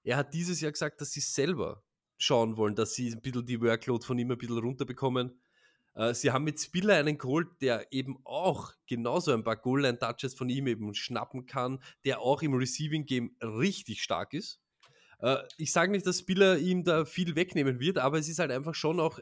er 0.04 0.18
hat 0.18 0.34
dieses 0.34 0.62
Jahr 0.62 0.72
gesagt, 0.72 1.02
dass 1.02 1.12
sie 1.12 1.20
selber 1.20 1.84
schauen 2.18 2.58
wollen, 2.58 2.76
dass 2.76 2.94
sie 2.94 3.12
ein 3.12 3.22
bisschen 3.22 3.46
die 3.46 3.62
Workload 3.62 4.06
von 4.06 4.18
ihm 4.20 4.32
ein 4.32 4.38
bisschen 4.38 4.58
runterbekommen. 4.58 5.40
Äh, 5.96 6.14
sie 6.14 6.32
haben 6.32 6.44
mit 6.44 6.60
Spiller 6.60 6.96
einen 6.96 7.18
geholt, 7.18 7.48
der 7.62 7.92
eben 7.92 8.20
auch 8.24 8.74
genauso 8.88 9.34
ein 9.34 9.44
paar 9.44 9.58
Goal-Line-Touches 9.58 10.36
von 10.36 10.50
ihm 10.50 10.68
eben 10.68 10.94
schnappen 10.94 11.46
kann, 11.46 11.82
der 12.06 12.20
auch 12.22 12.42
im 12.42 12.54
Receiving-Game 12.54 13.36
richtig 13.42 14.02
stark 14.04 14.34
ist. 14.34 14.60
Äh, 15.20 15.38
ich 15.58 15.72
sage 15.72 15.92
nicht, 15.92 16.06
dass 16.06 16.20
Spiller 16.20 16.58
ihm 16.58 16.84
da 16.84 17.06
viel 17.06 17.36
wegnehmen 17.36 17.80
wird, 17.80 17.98
aber 17.98 18.20
es 18.20 18.30
ist 18.30 18.40
halt 18.40 18.52
einfach 18.52 18.76
schon 18.76 19.00
auch, 19.00 19.20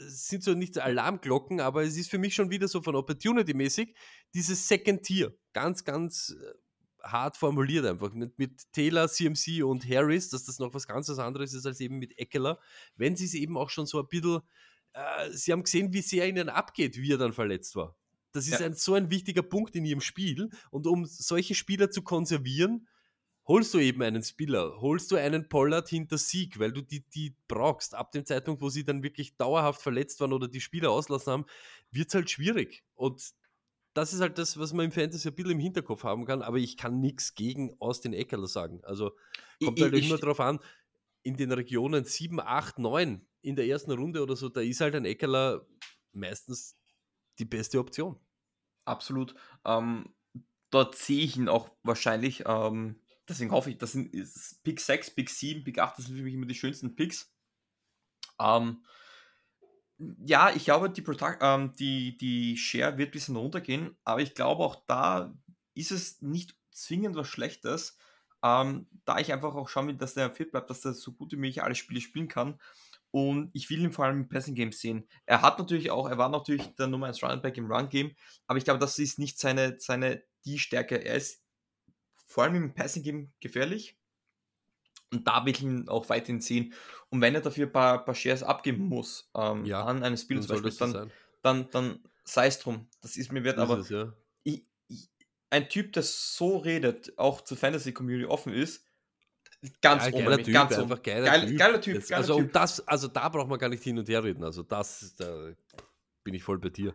es 0.00 0.26
sind 0.26 0.42
so 0.42 0.54
nicht 0.54 0.78
Alarmglocken, 0.78 1.60
aber 1.60 1.82
es 1.82 1.96
ist 1.96 2.10
für 2.10 2.18
mich 2.18 2.34
schon 2.34 2.50
wieder 2.50 2.68
so 2.68 2.82
von 2.82 2.96
Opportunity-mäßig 2.96 3.94
dieses 4.34 4.66
Second 4.66 5.02
Tier. 5.02 5.36
Ganz, 5.52 5.84
ganz 5.84 6.34
hart 7.02 7.36
formuliert 7.36 7.86
einfach. 7.86 8.12
Mit, 8.12 8.38
mit 8.38 8.72
Taylor, 8.72 9.08
CMC 9.08 9.62
und 9.64 9.88
Harris, 9.88 10.30
dass 10.30 10.44
das 10.44 10.58
noch 10.58 10.74
was 10.74 10.86
ganz 10.86 11.08
was 11.08 11.18
anderes 11.18 11.54
ist 11.54 11.66
als 11.66 11.80
eben 11.80 11.98
mit 11.98 12.18
Eckler. 12.18 12.58
Wenn 12.96 13.16
sie 13.16 13.24
es 13.24 13.34
eben 13.34 13.56
auch 13.56 13.70
schon 13.70 13.86
so 13.86 14.00
ein 14.00 14.08
bisschen 14.08 14.40
äh, 14.92 15.30
sie 15.30 15.52
haben 15.52 15.62
gesehen, 15.62 15.92
wie 15.92 16.02
sehr 16.02 16.28
ihnen 16.28 16.48
abgeht, 16.48 16.96
wie 16.96 17.12
er 17.12 17.18
dann 17.18 17.32
verletzt 17.32 17.76
war. 17.76 17.96
Das 18.32 18.46
ist 18.46 18.60
ja. 18.60 18.66
ein, 18.66 18.74
so 18.74 18.94
ein 18.94 19.10
wichtiger 19.10 19.42
Punkt 19.42 19.74
in 19.74 19.84
ihrem 19.84 20.00
Spiel. 20.00 20.50
Und 20.70 20.86
um 20.86 21.04
solche 21.04 21.54
Spieler 21.54 21.90
zu 21.90 22.02
konservieren, 22.02 22.88
holst 23.50 23.74
du 23.74 23.80
eben 23.80 24.00
einen 24.02 24.22
Spieler, 24.22 24.80
holst 24.80 25.10
du 25.10 25.16
einen 25.16 25.48
Pollard 25.48 25.88
hinter 25.88 26.18
Sieg, 26.18 26.60
weil 26.60 26.70
du 26.70 26.82
die, 26.82 27.00
die 27.00 27.34
brauchst. 27.48 27.96
Ab 27.96 28.12
dem 28.12 28.24
Zeitpunkt, 28.24 28.62
wo 28.62 28.68
sie 28.68 28.84
dann 28.84 29.02
wirklich 29.02 29.36
dauerhaft 29.36 29.82
verletzt 29.82 30.20
waren 30.20 30.32
oder 30.32 30.46
die 30.46 30.60
Spieler 30.60 30.92
auslassen 30.92 31.32
haben, 31.32 31.46
wird 31.90 32.10
es 32.10 32.14
halt 32.14 32.30
schwierig. 32.30 32.84
Und 32.94 33.32
das 33.92 34.12
ist 34.12 34.20
halt 34.20 34.38
das, 34.38 34.56
was 34.56 34.72
man 34.72 34.84
im 34.84 34.92
Fantasy 34.92 35.28
ein 35.28 35.34
bisschen 35.34 35.50
im 35.50 35.58
Hinterkopf 35.58 36.04
haben 36.04 36.26
kann, 36.26 36.42
aber 36.42 36.58
ich 36.58 36.76
kann 36.76 37.00
nichts 37.00 37.34
gegen 37.34 37.74
Austin 37.80 38.12
Eckler 38.12 38.46
sagen. 38.46 38.84
Also 38.84 39.16
kommt 39.60 39.78
ich, 39.78 39.82
halt 39.82 39.94
ich, 39.94 40.08
immer 40.08 40.18
darauf 40.18 40.38
an, 40.38 40.60
in 41.24 41.36
den 41.36 41.50
Regionen 41.50 42.04
7, 42.04 42.38
8, 42.38 42.78
9 42.78 43.26
in 43.42 43.56
der 43.56 43.66
ersten 43.66 43.90
Runde 43.90 44.22
oder 44.22 44.36
so, 44.36 44.48
da 44.48 44.60
ist 44.60 44.80
halt 44.80 44.94
ein 44.94 45.04
Eckerler 45.04 45.66
meistens 46.12 46.76
die 47.40 47.46
beste 47.46 47.80
Option. 47.80 48.16
Absolut. 48.84 49.34
Ähm, 49.64 50.14
dort 50.70 50.94
sehe 50.94 51.24
ich 51.24 51.36
ihn 51.36 51.48
auch 51.48 51.72
wahrscheinlich. 51.82 52.44
Ähm, 52.46 53.00
deswegen 53.30 53.52
hoffe 53.52 53.70
ich, 53.70 53.78
das 53.78 53.92
sind 53.92 54.12
Pick 54.62 54.80
6, 54.80 55.10
Pick 55.10 55.30
7, 55.30 55.64
Pick 55.64 55.78
8, 55.78 55.98
das 55.98 56.06
sind 56.06 56.16
für 56.16 56.22
mich 56.22 56.34
immer 56.34 56.46
die 56.46 56.54
schönsten 56.54 56.94
Picks. 56.94 57.32
Ähm, 58.38 58.84
ja, 60.24 60.50
ich 60.54 60.64
glaube, 60.64 60.90
die, 60.90 61.04
ähm, 61.40 61.72
die, 61.78 62.16
die 62.16 62.56
Share 62.56 62.98
wird 62.98 63.10
ein 63.10 63.12
bisschen 63.12 63.36
runtergehen, 63.36 63.96
aber 64.04 64.20
ich 64.20 64.34
glaube 64.34 64.64
auch 64.64 64.84
da 64.86 65.34
ist 65.74 65.92
es 65.92 66.20
nicht 66.22 66.56
zwingend 66.70 67.16
was 67.16 67.28
Schlechtes, 67.28 67.98
ähm, 68.42 68.86
da 69.04 69.18
ich 69.18 69.32
einfach 69.32 69.54
auch 69.54 69.68
schauen 69.68 69.88
will, 69.88 69.96
dass 69.96 70.14
der 70.14 70.30
fit 70.30 70.50
bleibt, 70.50 70.70
dass 70.70 70.84
er 70.84 70.94
so 70.94 71.12
gut 71.12 71.32
wie 71.32 71.36
möglich 71.36 71.62
alle 71.62 71.74
Spiele 71.74 72.00
spielen 72.00 72.28
kann. 72.28 72.58
Und 73.12 73.50
ich 73.54 73.68
will 73.70 73.80
ihn 73.80 73.92
vor 73.92 74.04
allem 74.04 74.20
im 74.20 74.28
Passing 74.28 74.54
Game 74.54 74.72
sehen. 74.72 75.06
Er 75.26 75.42
hat 75.42 75.58
natürlich 75.58 75.90
auch, 75.90 76.08
er 76.08 76.16
war 76.16 76.28
natürlich 76.28 76.74
der 76.76 76.86
Nummer 76.86 77.08
1 77.08 77.22
Running 77.22 77.42
Back 77.42 77.56
im 77.56 77.70
Run 77.70 77.88
Game, 77.88 78.14
aber 78.46 78.58
ich 78.58 78.64
glaube, 78.64 78.78
das 78.78 78.98
ist 78.98 79.18
nicht 79.18 79.38
seine, 79.38 79.78
seine 79.80 80.22
die 80.44 80.58
Stärke. 80.58 81.04
Er 81.04 81.16
ist 81.16 81.42
vor 82.30 82.44
allem 82.44 82.54
im 82.54 82.72
Passing 82.72 83.02
Game 83.02 83.32
gefährlich. 83.40 83.96
Und 85.12 85.26
da 85.26 85.44
will 85.44 85.52
ich 85.52 85.62
ihn 85.62 85.88
auch 85.88 86.08
weiterhin 86.08 86.40
sehen. 86.40 86.72
Und 87.08 87.20
wenn 87.20 87.34
er 87.34 87.40
dafür 87.40 87.66
ein 87.66 87.72
paar, 87.72 88.04
paar 88.04 88.14
Shares 88.14 88.44
abgeben 88.44 88.84
muss, 88.84 89.28
ähm, 89.34 89.64
ja, 89.64 89.84
an 89.84 90.04
einem 90.04 90.16
Spiel 90.16 90.40
zum 90.40 90.62
Beispiel, 90.62 90.92
dann, 90.92 91.10
dann, 91.42 91.70
dann 91.70 92.04
sei 92.22 92.46
es 92.46 92.60
drum. 92.60 92.86
Das 93.00 93.16
ist 93.16 93.32
mir 93.32 93.42
wert. 93.42 93.58
aber 93.58 93.78
es, 93.78 93.88
ja. 93.88 94.12
ich, 94.44 94.62
ich, 94.86 95.10
ein 95.50 95.68
Typ, 95.68 95.92
der 95.92 96.04
so 96.04 96.58
redet, 96.58 97.18
auch 97.18 97.40
zur 97.40 97.56
Fantasy 97.56 97.92
Community 97.92 98.26
offen 98.26 98.52
ist, 98.52 98.86
Ganz 99.82 100.04
ja, 100.04 100.10
geiler 100.10 100.38
Typ, 100.38 100.54
ganz 100.54 100.78
einfach 100.78 101.02
geiler, 101.02 101.26
geil, 101.26 101.46
typ. 101.48 101.58
geiler 101.58 101.80
Typ. 101.82 102.08
Geiler 102.08 102.16
also 102.16 102.36
um 102.36 102.50
das, 102.50 102.88
also 102.88 103.08
da 103.08 103.28
braucht 103.28 103.48
man 103.48 103.58
gar 103.58 103.68
nicht 103.68 103.82
hin 103.82 103.98
und 103.98 104.08
her 104.08 104.24
reden. 104.24 104.42
Also 104.42 104.62
das, 104.62 105.14
da 105.16 105.52
bin 106.24 106.32
ich 106.32 106.42
voll 106.42 106.58
bei 106.58 106.70
dir. 106.70 106.94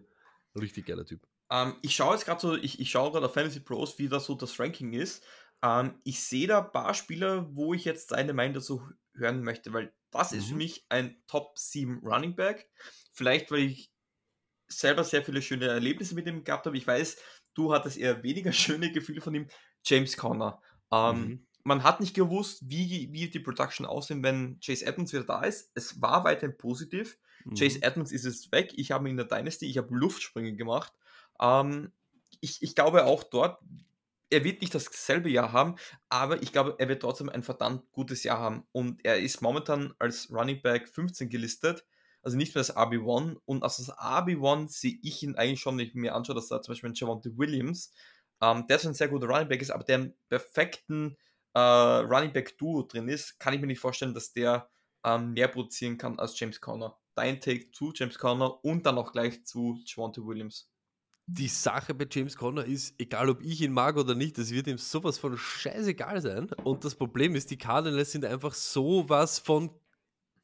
Richtig 0.59 0.87
geiler 0.87 1.05
Typ. 1.05 1.21
Ähm, 1.55 1.75
ich 1.81 1.95
schaue 1.95 2.13
jetzt 2.13 2.25
gerade 2.25 2.41
so, 2.41 2.55
ich, 2.55 2.79
ich 2.79 2.91
schaue 2.91 3.11
gerade 3.11 3.27
auf 3.27 3.33
Fantasy 3.33 3.59
Pros, 3.59 3.97
wie 3.97 4.09
da 4.09 4.19
so 4.19 4.35
das 4.35 4.59
Ranking 4.59 4.93
ist. 4.93 5.23
Ähm, 5.63 5.99
ich 6.03 6.21
sehe 6.23 6.47
da 6.47 6.59
ein 6.59 6.71
paar 6.71 6.93
Spieler, 6.93 7.47
wo 7.55 7.73
ich 7.73 7.85
jetzt 7.85 8.09
seine 8.09 8.33
Meinung 8.33 8.55
dazu 8.55 8.81
hören 9.13 9.41
möchte, 9.43 9.71
weil 9.73 9.93
das 10.11 10.31
mhm. 10.31 10.37
ist 10.37 10.45
für 10.47 10.53
mhm. 10.53 10.57
mich 10.57 10.85
ein 10.89 11.17
Top 11.27 11.57
7 11.57 12.01
Running 12.03 12.35
Back. 12.35 12.69
Vielleicht, 13.13 13.51
weil 13.51 13.59
ich 13.59 13.91
selber 14.67 15.03
sehr 15.03 15.23
viele 15.23 15.41
schöne 15.41 15.67
Erlebnisse 15.67 16.15
mit 16.15 16.27
ihm 16.27 16.43
gehabt 16.43 16.65
habe. 16.65 16.77
Ich 16.77 16.87
weiß, 16.87 17.17
du 17.53 17.73
hattest 17.73 17.97
eher 17.97 18.23
weniger 18.23 18.51
schöne 18.53 18.91
Gefühle 18.91 19.21
von 19.21 19.35
ihm. 19.35 19.47
James 19.83 20.17
Conner. 20.17 20.61
Ähm, 20.91 21.19
mhm 21.19 21.47
man 21.65 21.83
hat 21.83 21.99
nicht 21.99 22.13
gewusst, 22.13 22.61
wie, 22.69 23.09
wie 23.11 23.27
die 23.27 23.39
Production 23.39 23.87
aussehen, 23.87 24.23
wenn 24.23 24.59
Chase 24.59 24.85
Edmonds 24.85 25.13
wieder 25.13 25.23
da 25.23 25.41
ist. 25.41 25.71
Es 25.73 25.99
war 25.99 26.23
weiterhin 26.23 26.55
positiv. 26.55 27.17
Mhm. 27.43 27.55
Chase 27.55 27.81
Edmonds 27.81 28.11
ist 28.11 28.23
es 28.23 28.51
weg. 28.51 28.71
Ich 28.75 28.91
habe 28.91 29.09
in 29.09 29.17
der 29.17 29.25
Dynasty, 29.25 29.65
ich 29.65 29.79
habe 29.79 29.93
Luftsprünge 29.93 30.55
gemacht. 30.55 30.93
Ähm, 31.41 31.91
ich, 32.41 32.61
ich 32.61 32.75
glaube 32.75 33.05
auch 33.05 33.23
dort, 33.23 33.59
er 34.29 34.43
wird 34.43 34.61
nicht 34.61 34.73
dasselbe 34.73 35.29
Jahr 35.29 35.51
haben, 35.51 35.75
aber 36.09 36.41
ich 36.41 36.51
glaube, 36.51 36.75
er 36.79 36.89
wird 36.89 37.01
trotzdem 37.01 37.29
ein 37.29 37.43
verdammt 37.43 37.91
gutes 37.91 38.23
Jahr 38.23 38.39
haben. 38.39 38.67
Und 38.71 39.03
er 39.05 39.19
ist 39.19 39.41
momentan 39.41 39.93
als 39.99 40.31
Running 40.31 40.61
Back 40.61 40.89
15 40.89 41.29
gelistet, 41.29 41.85
also 42.21 42.37
nicht 42.37 42.55
mehr 42.55 42.61
als 42.61 42.75
RB1. 42.75 43.37
Und 43.45 43.63
als 43.63 43.77
das 43.77 43.91
RB1 43.91 44.69
sehe 44.69 44.99
ich 45.03 45.21
ihn 45.23 45.35
eigentlich 45.35 45.61
schon, 45.61 45.77
wenn 45.77 45.87
ich 45.87 45.93
mir 45.93 46.15
anschaue, 46.15 46.35
dass 46.35 46.47
da 46.47 46.61
zum 46.61 46.73
Beispiel 46.73 46.89
ein 46.89 46.95
Javante 46.95 47.37
Williams, 47.37 47.93
ähm, 48.41 48.65
der 48.67 48.77
ist 48.77 48.85
ein 48.85 48.93
sehr 48.93 49.07
guter 49.09 49.27
Running 49.27 49.47
Back 49.47 49.61
ist, 49.61 49.71
aber 49.71 49.83
der 49.83 49.95
einen 49.95 50.13
perfekten 50.27 51.17
äh, 51.53 51.59
Running 51.59 52.33
Back 52.33 52.57
Duo 52.57 52.83
drin 52.83 53.07
ist, 53.07 53.39
kann 53.39 53.53
ich 53.53 53.61
mir 53.61 53.67
nicht 53.67 53.79
vorstellen, 53.79 54.13
dass 54.13 54.33
der 54.33 54.69
ähm, 55.05 55.33
mehr 55.33 55.47
produzieren 55.47 55.97
kann 55.97 56.19
als 56.19 56.37
James 56.39 56.59
Conner. 56.59 56.97
Dein 57.13 57.39
Take 57.39 57.71
zu 57.71 57.93
James 57.95 58.17
Conner 58.17 58.63
und 58.65 58.85
dann 58.85 58.97
auch 58.97 59.13
gleich 59.13 59.45
zu 59.45 59.79
Javante 59.85 60.25
Williams. 60.25 60.69
Die 61.27 61.47
Sache 61.47 61.95
bei 61.95 62.07
James 62.09 62.35
Conner 62.35 62.65
ist, 62.65 62.93
egal 62.99 63.29
ob 63.29 63.41
ich 63.41 63.61
ihn 63.61 63.71
mag 63.71 63.97
oder 63.97 64.13
nicht, 64.13 64.37
das 64.37 64.51
wird 64.51 64.67
ihm 64.67 64.77
sowas 64.77 65.17
von 65.17 65.37
scheißegal 65.37 66.21
sein. 66.21 66.51
Und 66.63 66.85
das 66.85 66.95
Problem 66.95 67.35
ist, 67.35 67.49
die 67.49 67.57
Cardinals 67.57 68.11
sind 68.11 68.25
einfach 68.25 68.53
sowas 68.53 69.39
von, 69.39 69.71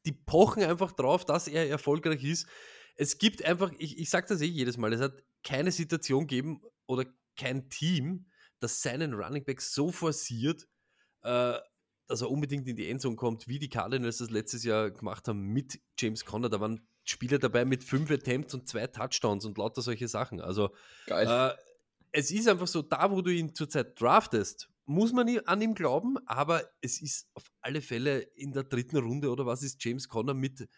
die 0.04 0.12
pochen 0.12 0.64
einfach 0.64 0.90
drauf, 0.90 1.24
dass 1.24 1.46
er 1.46 1.68
erfolgreich 1.68 2.24
ist. 2.24 2.48
Es 2.96 3.18
gibt 3.18 3.44
einfach, 3.44 3.72
ich, 3.78 3.98
ich 3.98 4.10
sage 4.10 4.26
das 4.28 4.40
eh 4.40 4.46
jedes 4.46 4.76
Mal, 4.76 4.92
es 4.92 5.00
hat 5.00 5.22
keine 5.44 5.70
Situation 5.70 6.26
gegeben 6.26 6.62
oder 6.86 7.04
kein 7.36 7.68
Team, 7.68 8.26
das 8.58 8.82
seinen 8.82 9.14
Running 9.14 9.44
Back 9.44 9.60
so 9.60 9.92
forciert, 9.92 10.66
äh, 11.22 11.58
dass 12.08 12.20
er 12.20 12.30
unbedingt 12.30 12.66
in 12.68 12.76
die 12.76 12.88
Endzone 12.90 13.16
kommt, 13.16 13.46
wie 13.48 13.58
die 13.58 13.70
Cardinals 13.70 14.18
das 14.18 14.30
letztes 14.30 14.64
Jahr 14.64 14.90
gemacht 14.90 15.28
haben 15.28 15.46
mit 15.46 15.80
James 15.98 16.24
Conner. 16.24 16.48
Da 16.48 16.60
waren 16.60 16.86
Spieler 17.04 17.38
dabei 17.38 17.64
mit 17.64 17.82
fünf 17.82 18.10
Attempts 18.10 18.54
und 18.54 18.68
zwei 18.68 18.86
Touchdowns 18.86 19.44
und 19.44 19.58
lauter 19.58 19.82
solche 19.82 20.08
Sachen. 20.08 20.40
Also 20.40 20.70
äh, 21.08 21.50
es 22.12 22.30
ist 22.30 22.48
einfach 22.48 22.66
so, 22.66 22.82
da 22.82 23.10
wo 23.10 23.22
du 23.22 23.32
ihn 23.32 23.54
zurzeit 23.54 24.00
draftest, 24.00 24.68
muss 24.84 25.12
man 25.12 25.38
an 25.46 25.62
ihm 25.62 25.74
glauben, 25.74 26.16
aber 26.26 26.62
es 26.80 27.00
ist 27.00 27.28
auf 27.34 27.44
alle 27.60 27.80
Fälle 27.80 28.20
in 28.34 28.52
der 28.52 28.64
dritten 28.64 28.98
Runde 28.98 29.30
oder 29.30 29.46
was 29.46 29.62
ist 29.62 29.82
James 29.84 30.08
Conner 30.08 30.34
mit 30.34 30.68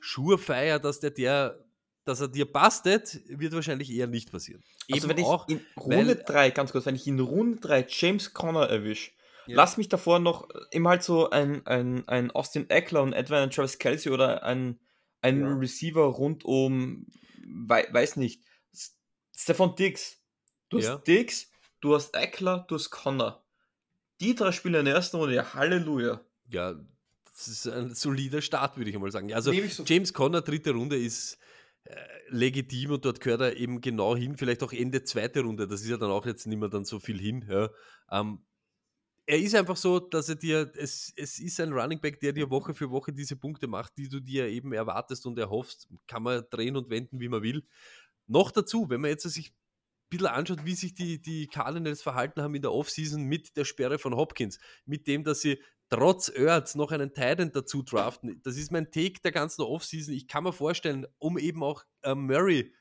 Surefire, 0.00 0.80
dass 0.80 1.00
der, 1.00 1.10
der 1.10 1.58
dass 2.04 2.20
er 2.20 2.28
dir 2.28 2.50
bastet, 2.50 3.20
wird 3.26 3.52
wahrscheinlich 3.52 3.90
eher 3.90 4.06
nicht 4.06 4.32
passieren. 4.32 4.62
Also 4.90 5.08
wenn 5.08 5.18
ich 5.18 5.24
auch, 5.24 5.48
in 5.48 5.60
Runde 5.76 6.16
3, 6.16 6.50
ganz 6.50 6.72
kurz, 6.72 6.86
wenn 6.86 6.96
ich 6.96 7.06
in 7.06 7.20
Runde 7.20 7.60
3 7.60 7.86
James 7.88 8.34
Conner 8.34 8.68
erwische, 8.68 9.12
ja. 9.46 9.56
lass 9.56 9.76
mich 9.76 9.88
davor 9.88 10.18
noch 10.18 10.48
immer 10.70 10.90
halt 10.90 11.02
so 11.02 11.30
ein, 11.30 11.64
ein, 11.66 12.06
ein 12.08 12.30
Austin 12.32 12.68
Eckler 12.70 13.02
und 13.02 13.12
etwa 13.12 13.40
ein 13.40 13.50
Travis 13.50 13.78
Kelsey 13.78 14.12
oder 14.12 14.42
ein, 14.42 14.80
ein 15.22 15.40
ja. 15.40 15.54
Receiver 15.54 16.02
rund 16.02 16.44
um, 16.44 17.06
wei 17.46 17.86
weiß 17.90 18.16
nicht, 18.16 18.44
Stefan 19.34 19.74
Diggs. 19.76 20.18
Du 20.68 20.78
hast 20.78 20.84
ja. 20.84 20.98
Diggs, 20.98 21.50
du 21.80 21.94
hast 21.94 22.14
Eckler, 22.14 22.66
du 22.68 22.74
hast 22.74 22.90
Connor. 22.90 23.44
Die 24.20 24.34
drei 24.34 24.52
Spieler 24.52 24.80
in 24.80 24.84
der 24.84 24.94
ersten 24.94 25.16
Runde, 25.16 25.34
ja, 25.34 25.54
Halleluja. 25.54 26.20
Ja, 26.48 26.74
das 27.24 27.48
ist 27.48 27.66
ein 27.66 27.94
solider 27.94 28.42
Start, 28.42 28.76
würde 28.76 28.90
ich 28.90 28.96
einmal 28.96 29.10
sagen. 29.10 29.32
Also 29.32 29.52
so. 29.52 29.84
James 29.84 30.12
Conner, 30.12 30.42
dritte 30.42 30.72
Runde, 30.72 30.96
ist 30.96 31.38
äh, 31.84 31.96
legitim 32.28 32.92
und 32.92 33.04
dort 33.04 33.20
gehört 33.20 33.40
er 33.40 33.56
eben 33.56 33.80
genau 33.80 34.16
hin, 34.16 34.36
vielleicht 34.36 34.62
auch 34.62 34.72
Ende 34.72 35.02
zweite 35.02 35.40
Runde. 35.40 35.66
Das 35.66 35.82
ist 35.82 35.88
ja 35.88 35.96
dann 35.96 36.10
auch 36.10 36.26
jetzt 36.26 36.46
nicht 36.46 36.58
mehr 36.58 36.68
dann 36.68 36.84
so 36.84 37.00
viel 37.00 37.18
hin. 37.18 37.44
Ja. 37.48 37.70
Ähm, 38.10 38.44
er 39.26 39.38
ist 39.38 39.54
einfach 39.54 39.76
so, 39.76 40.00
dass 40.00 40.28
er 40.28 40.34
dir, 40.34 40.72
es, 40.76 41.12
es 41.16 41.38
ist 41.38 41.60
ein 41.60 41.72
Running 41.72 42.00
Back, 42.00 42.20
der 42.20 42.32
dir 42.32 42.50
Woche 42.50 42.74
für 42.74 42.90
Woche 42.90 43.12
diese 43.12 43.36
Punkte 43.36 43.66
macht, 43.66 43.96
die 43.96 44.08
du 44.08 44.20
dir 44.20 44.48
eben 44.48 44.72
erwartest 44.72 45.26
und 45.26 45.38
erhoffst. 45.38 45.88
Kann 46.06 46.24
man 46.24 46.44
drehen 46.50 46.76
und 46.76 46.90
wenden, 46.90 47.20
wie 47.20 47.28
man 47.28 47.42
will. 47.42 47.64
Noch 48.26 48.50
dazu, 48.50 48.90
wenn 48.90 49.00
man 49.00 49.10
jetzt 49.10 49.22
sich 49.22 49.50
ein 49.50 49.54
bisschen 50.10 50.26
anschaut, 50.26 50.64
wie 50.64 50.74
sich 50.74 50.94
die, 50.94 51.20
die 51.20 51.46
Cardinals 51.46 52.02
verhalten 52.02 52.42
haben 52.42 52.54
in 52.54 52.62
der 52.62 52.72
Offseason 52.72 53.22
mit 53.22 53.56
der 53.56 53.64
Sperre 53.64 53.98
von 53.98 54.16
Hopkins, 54.16 54.58
mit 54.86 55.06
dem, 55.06 55.22
dass 55.22 55.40
sie 55.40 55.62
trotz 55.88 56.28
Ertz 56.28 56.74
noch 56.74 56.90
einen 56.90 57.12
Titan 57.12 57.52
dazu 57.52 57.82
draften. 57.82 58.40
Das 58.42 58.56
ist 58.56 58.72
mein 58.72 58.90
Take 58.90 59.20
der 59.22 59.32
ganzen 59.32 59.62
Offseason. 59.62 60.14
Ich 60.14 60.26
kann 60.26 60.44
mir 60.44 60.52
vorstellen, 60.52 61.06
um 61.18 61.38
eben 61.38 61.62
auch 61.62 61.84
äh, 62.02 62.14
Murray 62.14 62.72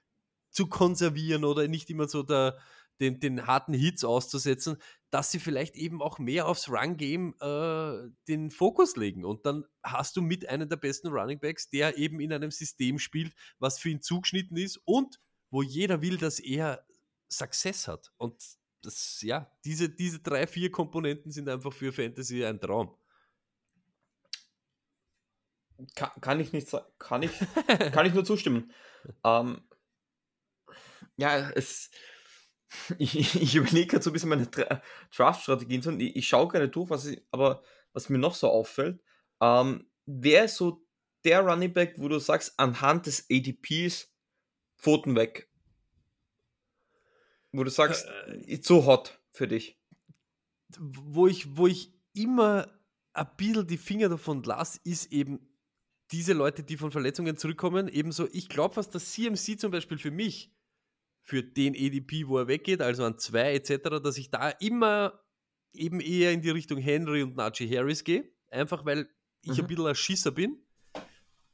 zu 0.50 0.68
konservieren 0.68 1.46
oder 1.46 1.68
nicht 1.68 1.90
immer 1.90 2.08
so 2.08 2.24
der, 2.24 2.58
den, 3.02 3.20
den 3.20 3.48
harten 3.48 3.74
Hits 3.74 4.04
auszusetzen, 4.04 4.78
dass 5.10 5.32
sie 5.32 5.40
vielleicht 5.40 5.76
eben 5.76 6.02
auch 6.02 6.20
mehr 6.20 6.48
aufs 6.48 6.70
Run-Game 6.70 7.36
äh, 7.42 8.10
den 8.28 8.52
Fokus 8.52 8.96
legen. 8.96 9.26
Und 9.26 9.46
dann 9.46 9.66
hast 9.84 10.16
du 10.16 10.22
mit 10.22 10.48
einem 10.48 10.70
der 10.70 10.78
besten 10.78 11.10
Running 11.10 11.40
Backs, 11.40 11.70
der 11.70 11.98
eben 11.98 12.22
in 12.22 12.32
einem 12.32 12.52
System 12.52 13.00
spielt, 13.00 13.34
was 13.60 13.80
für 13.80 13.90
ihn 13.90 14.02
zugeschnitten 14.02 14.56
ist 14.56 14.78
und 14.86 15.20
wo 15.50 15.62
jeder 15.62 16.02
will, 16.02 16.18
dass 16.18 16.40
er 16.40 16.86
Success 17.30 17.88
hat. 17.88 18.14
Und 18.18 18.42
das, 18.84 19.22
ja, 19.22 19.52
diese, 19.66 19.90
diese 19.90 20.20
drei, 20.20 20.48
vier 20.48 20.72
Komponenten 20.72 21.32
sind 21.32 21.50
einfach 21.50 21.74
für 21.74 21.92
Fantasy 21.92 22.46
ein 22.46 22.62
Traum. 22.62 22.96
Kann, 25.96 26.12
kann 26.22 26.40
ich 26.40 26.54
nicht 26.54 26.68
sagen, 26.68 26.86
kann 27.00 27.24
ich, 27.24 27.32
kann 27.92 28.06
ich 28.06 28.14
nur 28.14 28.24
zustimmen. 28.24 28.72
Ähm, 29.24 29.62
ja, 31.18 31.50
es, 31.52 31.90
ich, 32.98 33.36
ich 33.36 33.56
überlege 33.56 33.88
gerade 33.88 34.04
so 34.04 34.10
ein 34.10 34.14
bisschen 34.14 34.30
meine 34.30 34.48
Draft-Strategien. 35.16 36.00
Ich, 36.00 36.16
ich 36.16 36.28
schaue 36.28 36.48
gerne 36.50 36.70
durch, 36.70 36.90
was 36.90 37.06
ich, 37.06 37.22
aber 37.32 37.62
was 37.94 38.10
mir 38.10 38.18
noch 38.18 38.36
so 38.36 38.50
auffällt, 38.50 39.02
ähm, 39.42 39.90
wer 40.06 40.46
ist 40.46 40.58
so 40.58 40.86
der 41.24 41.42
Running 41.42 41.74
Back, 41.74 41.96
wo 41.98 42.08
du 42.08 42.20
sagst, 42.20 42.58
anhand 42.58 43.06
des 43.06 43.28
ADPs 43.30 44.12
Pfoten 44.78 45.16
weg? 45.16 45.50
Wo 47.52 47.64
du 47.64 47.70
sagst, 47.70 48.08
äh, 48.28 48.38
ist 48.46 48.66
so 48.66 48.86
hot 48.86 49.20
für 49.32 49.48
dich. 49.48 49.80
Wo 50.80 51.28
ich, 51.28 51.58
wo 51.58 51.68
ich 51.68 51.94
immer 52.14 52.68
ein 53.14 53.28
bisschen 53.36 53.68
die 53.68 53.78
Finger 53.78 54.10
davon 54.10 54.42
lasse, 54.44 54.80
ist 54.84 55.12
eben 55.12 55.48
diese 56.12 56.34
Leute, 56.34 56.64
die 56.64 56.78
von 56.78 56.92
Verletzungen 56.92 57.38
zurückkommen. 57.38 57.88
Ebenso, 57.90 58.28
ich 58.32 58.50
glaube, 58.50 58.78
was 58.78 58.90
das 58.90 59.12
CMC 59.12 59.60
zum 59.60 59.72
Beispiel 59.72 59.98
für 59.98 60.12
mich 60.12 60.54
für 61.24 61.44
den 61.44 61.76
EDP, 61.76 62.28
wo 62.28 62.40
er 62.40 62.48
weggeht, 62.48 62.82
also 62.82 63.04
an 63.04 63.18
zwei 63.18 63.54
etc., 63.54 64.02
dass 64.04 64.18
ich 64.18 64.32
da 64.32 64.50
immer 64.50 65.22
eben 65.74 66.00
eher 66.00 66.32
in 66.32 66.42
die 66.42 66.50
Richtung 66.50 66.80
Henry 66.80 67.24
und 67.24 67.36
Najee 67.36 67.78
Harris 67.78 68.04
gehe, 68.04 68.30
einfach 68.50 68.86
weil 68.86 69.10
ich 69.44 69.58
mhm. 69.58 69.64
ein 69.64 69.68
bisschen 69.68 69.88
ein 69.88 69.96
Schisser 69.96 70.32
bin. 70.32 70.58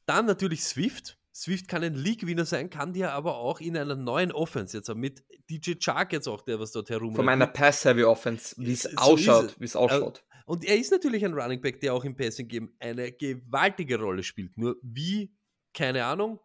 Dann 0.06 0.26
natürlich 0.26 0.64
Swift. 0.64 1.18
Swift 1.34 1.68
kann 1.68 1.84
ein 1.84 1.94
League-Winner 1.94 2.46
sein, 2.46 2.70
kann 2.72 2.94
dir 2.94 3.12
aber 3.12 3.38
auch 3.38 3.60
in 3.60 3.78
einer 3.78 3.96
neuen 3.96 4.32
Offense 4.32 4.76
jetzt 4.76 4.94
mit 4.96 5.24
DJ 5.50 5.74
Chark 5.74 6.14
jetzt 6.14 6.28
auch, 6.28 6.42
der 6.42 6.60
was 6.60 6.72
dort 6.72 6.90
herum. 6.90 7.14
Von 7.14 7.26
meiner 7.26 7.46
Pass-Heavy-Offense, 7.46 8.56
wie 8.58 8.72
es 8.72 8.84
so 8.84 8.98
ausschaut, 8.98 9.56
wie 9.60 9.66
es 9.66 9.76
ausschaut. 9.76 10.24
Und 10.48 10.64
er 10.64 10.78
ist 10.78 10.92
natürlich 10.92 11.24
ein 11.24 11.34
Running 11.34 11.62
Back, 11.62 11.80
der 11.82 11.94
auch 11.94 12.04
im 12.06 12.16
Passing 12.16 12.48
Game 12.48 12.74
eine 12.80 13.12
gewaltige 13.12 14.00
Rolle 14.00 14.24
spielt. 14.24 14.58
Nur 14.58 14.78
wie, 14.82 15.36
keine 15.74 16.06
Ahnung, 16.06 16.40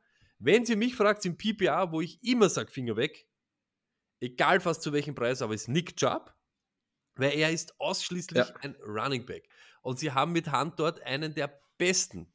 wenn 0.44 0.66
sie 0.66 0.76
mich 0.76 0.96
fragt, 0.96 1.24
im 1.24 1.36
PPA, 1.36 1.92
wo 1.92 2.00
ich 2.00 2.22
immer 2.22 2.48
sage, 2.48 2.70
Finger 2.70 2.96
weg, 2.96 3.28
egal 4.20 4.60
fast 4.60 4.82
zu 4.82 4.92
welchem 4.92 5.14
Preis, 5.14 5.40
aber 5.40 5.54
ist 5.54 5.68
Nick 5.68 5.96
Chubb, 5.96 6.34
weil 7.14 7.38
er 7.38 7.50
ist 7.50 7.78
ausschließlich 7.80 8.48
ja. 8.48 8.54
ein 8.60 8.74
Running 8.84 9.24
Back. 9.24 9.48
Und 9.82 9.98
sie 9.98 10.12
haben 10.12 10.32
mit 10.32 10.48
Hand 10.50 10.78
dort 10.78 11.00
einen 11.02 11.34
der 11.34 11.60
besten 11.78 12.32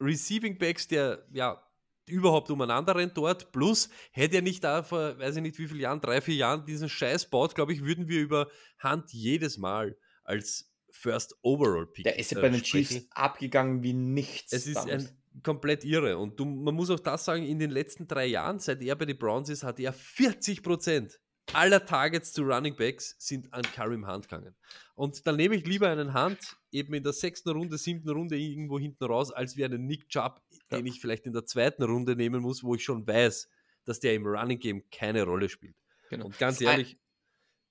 Receiving 0.00 0.58
Backs, 0.58 0.88
der 0.88 1.26
ja 1.32 1.66
überhaupt 2.06 2.50
umeinander 2.50 2.96
rennt 2.96 3.16
dort. 3.16 3.52
Plus, 3.52 3.88
hätte 4.12 4.36
er 4.36 4.42
nicht 4.42 4.64
da 4.64 4.82
vor, 4.82 5.18
weiß 5.18 5.36
ich 5.36 5.42
nicht 5.42 5.58
wie 5.58 5.68
viele 5.68 5.80
Jahren, 5.80 6.00
drei, 6.00 6.20
vier 6.20 6.34
Jahren 6.34 6.66
diesen 6.66 6.88
Scheiß 6.88 7.30
baut, 7.30 7.54
glaube 7.54 7.72
ich, 7.72 7.84
würden 7.84 8.08
wir 8.08 8.20
über 8.20 8.50
Hand 8.78 9.12
jedes 9.12 9.58
Mal 9.58 9.96
als 10.24 10.72
First 10.90 11.36
Overall 11.42 11.86
Pick. 11.86 12.04
Der 12.04 12.18
ist 12.18 12.32
ja 12.32 12.38
äh, 12.38 12.42
bei 12.42 12.48
den 12.48 12.62
Chiefs 12.62 13.06
abgegangen 13.10 13.82
wie 13.82 13.92
nichts. 13.92 14.52
Es 14.52 14.66
ist 14.66 14.76
damals. 14.76 15.06
ein 15.06 15.19
komplett 15.42 15.84
irre. 15.84 16.18
Und 16.18 16.38
du, 16.38 16.44
man 16.44 16.74
muss 16.74 16.90
auch 16.90 17.00
das 17.00 17.24
sagen, 17.24 17.44
in 17.44 17.58
den 17.58 17.70
letzten 17.70 18.06
drei 18.06 18.26
Jahren, 18.26 18.58
seit 18.58 18.82
er 18.82 18.96
bei 18.96 19.06
den 19.06 19.18
Browns 19.18 19.48
ist, 19.48 19.62
hat 19.62 19.78
er 19.78 19.94
40% 19.94 21.18
aller 21.52 21.84
Targets 21.84 22.32
zu 22.32 22.42
Running 22.42 22.76
Backs 22.76 23.16
sind 23.18 23.52
an 23.52 23.62
Karim 23.62 24.06
Hunt 24.06 24.28
gegangen. 24.28 24.54
Und 24.94 25.26
dann 25.26 25.36
nehme 25.36 25.56
ich 25.56 25.66
lieber 25.66 25.88
einen 25.88 26.14
Hunt 26.14 26.56
eben 26.70 26.94
in 26.94 27.02
der 27.02 27.12
sechsten 27.12 27.50
Runde, 27.50 27.78
siebten 27.78 28.10
Runde 28.10 28.36
irgendwo 28.38 28.78
hinten 28.78 29.04
raus, 29.04 29.32
als 29.32 29.56
wie 29.56 29.64
einen 29.64 29.86
Nick 29.86 30.08
Chubb, 30.08 30.40
ja. 30.50 30.76
den 30.76 30.86
ich 30.86 31.00
vielleicht 31.00 31.26
in 31.26 31.32
der 31.32 31.46
zweiten 31.46 31.82
Runde 31.82 32.16
nehmen 32.16 32.42
muss, 32.42 32.62
wo 32.62 32.74
ich 32.74 32.84
schon 32.84 33.06
weiß, 33.06 33.48
dass 33.84 34.00
der 34.00 34.14
im 34.14 34.26
Running 34.26 34.58
Game 34.58 34.84
keine 34.90 35.24
Rolle 35.24 35.48
spielt. 35.48 35.76
Genau. 36.10 36.26
Und 36.26 36.38
ganz 36.38 36.60
ehrlich, 36.60 36.98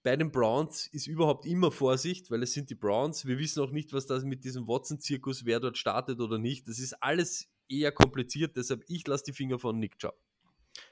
bei 0.03 0.15
den 0.15 0.31
Browns 0.31 0.87
ist 0.87 1.07
überhaupt 1.07 1.45
immer 1.45 1.71
Vorsicht, 1.71 2.31
weil 2.31 2.43
es 2.43 2.53
sind 2.53 2.69
die 2.69 2.75
Browns. 2.75 3.25
Wir 3.25 3.37
wissen 3.37 3.61
auch 3.61 3.71
nicht, 3.71 3.91
was 3.91 4.05
das 4.05 4.23
mit 4.23 4.43
diesem 4.45 4.67
Watson-Zirkus, 4.67 5.45
wer 5.45 5.59
dort 5.59 5.77
startet 5.77 6.19
oder 6.21 6.37
nicht. 6.37 6.67
Das 6.67 6.79
ist 6.79 6.93
alles 7.03 7.49
eher 7.67 7.91
kompliziert, 7.91 8.55
deshalb 8.55 8.83
ich 8.87 9.05
lasse 9.07 9.25
die 9.25 9.33
Finger 9.33 9.59
von 9.59 9.77
Nick 9.77 9.97
Chubb. 9.99 10.15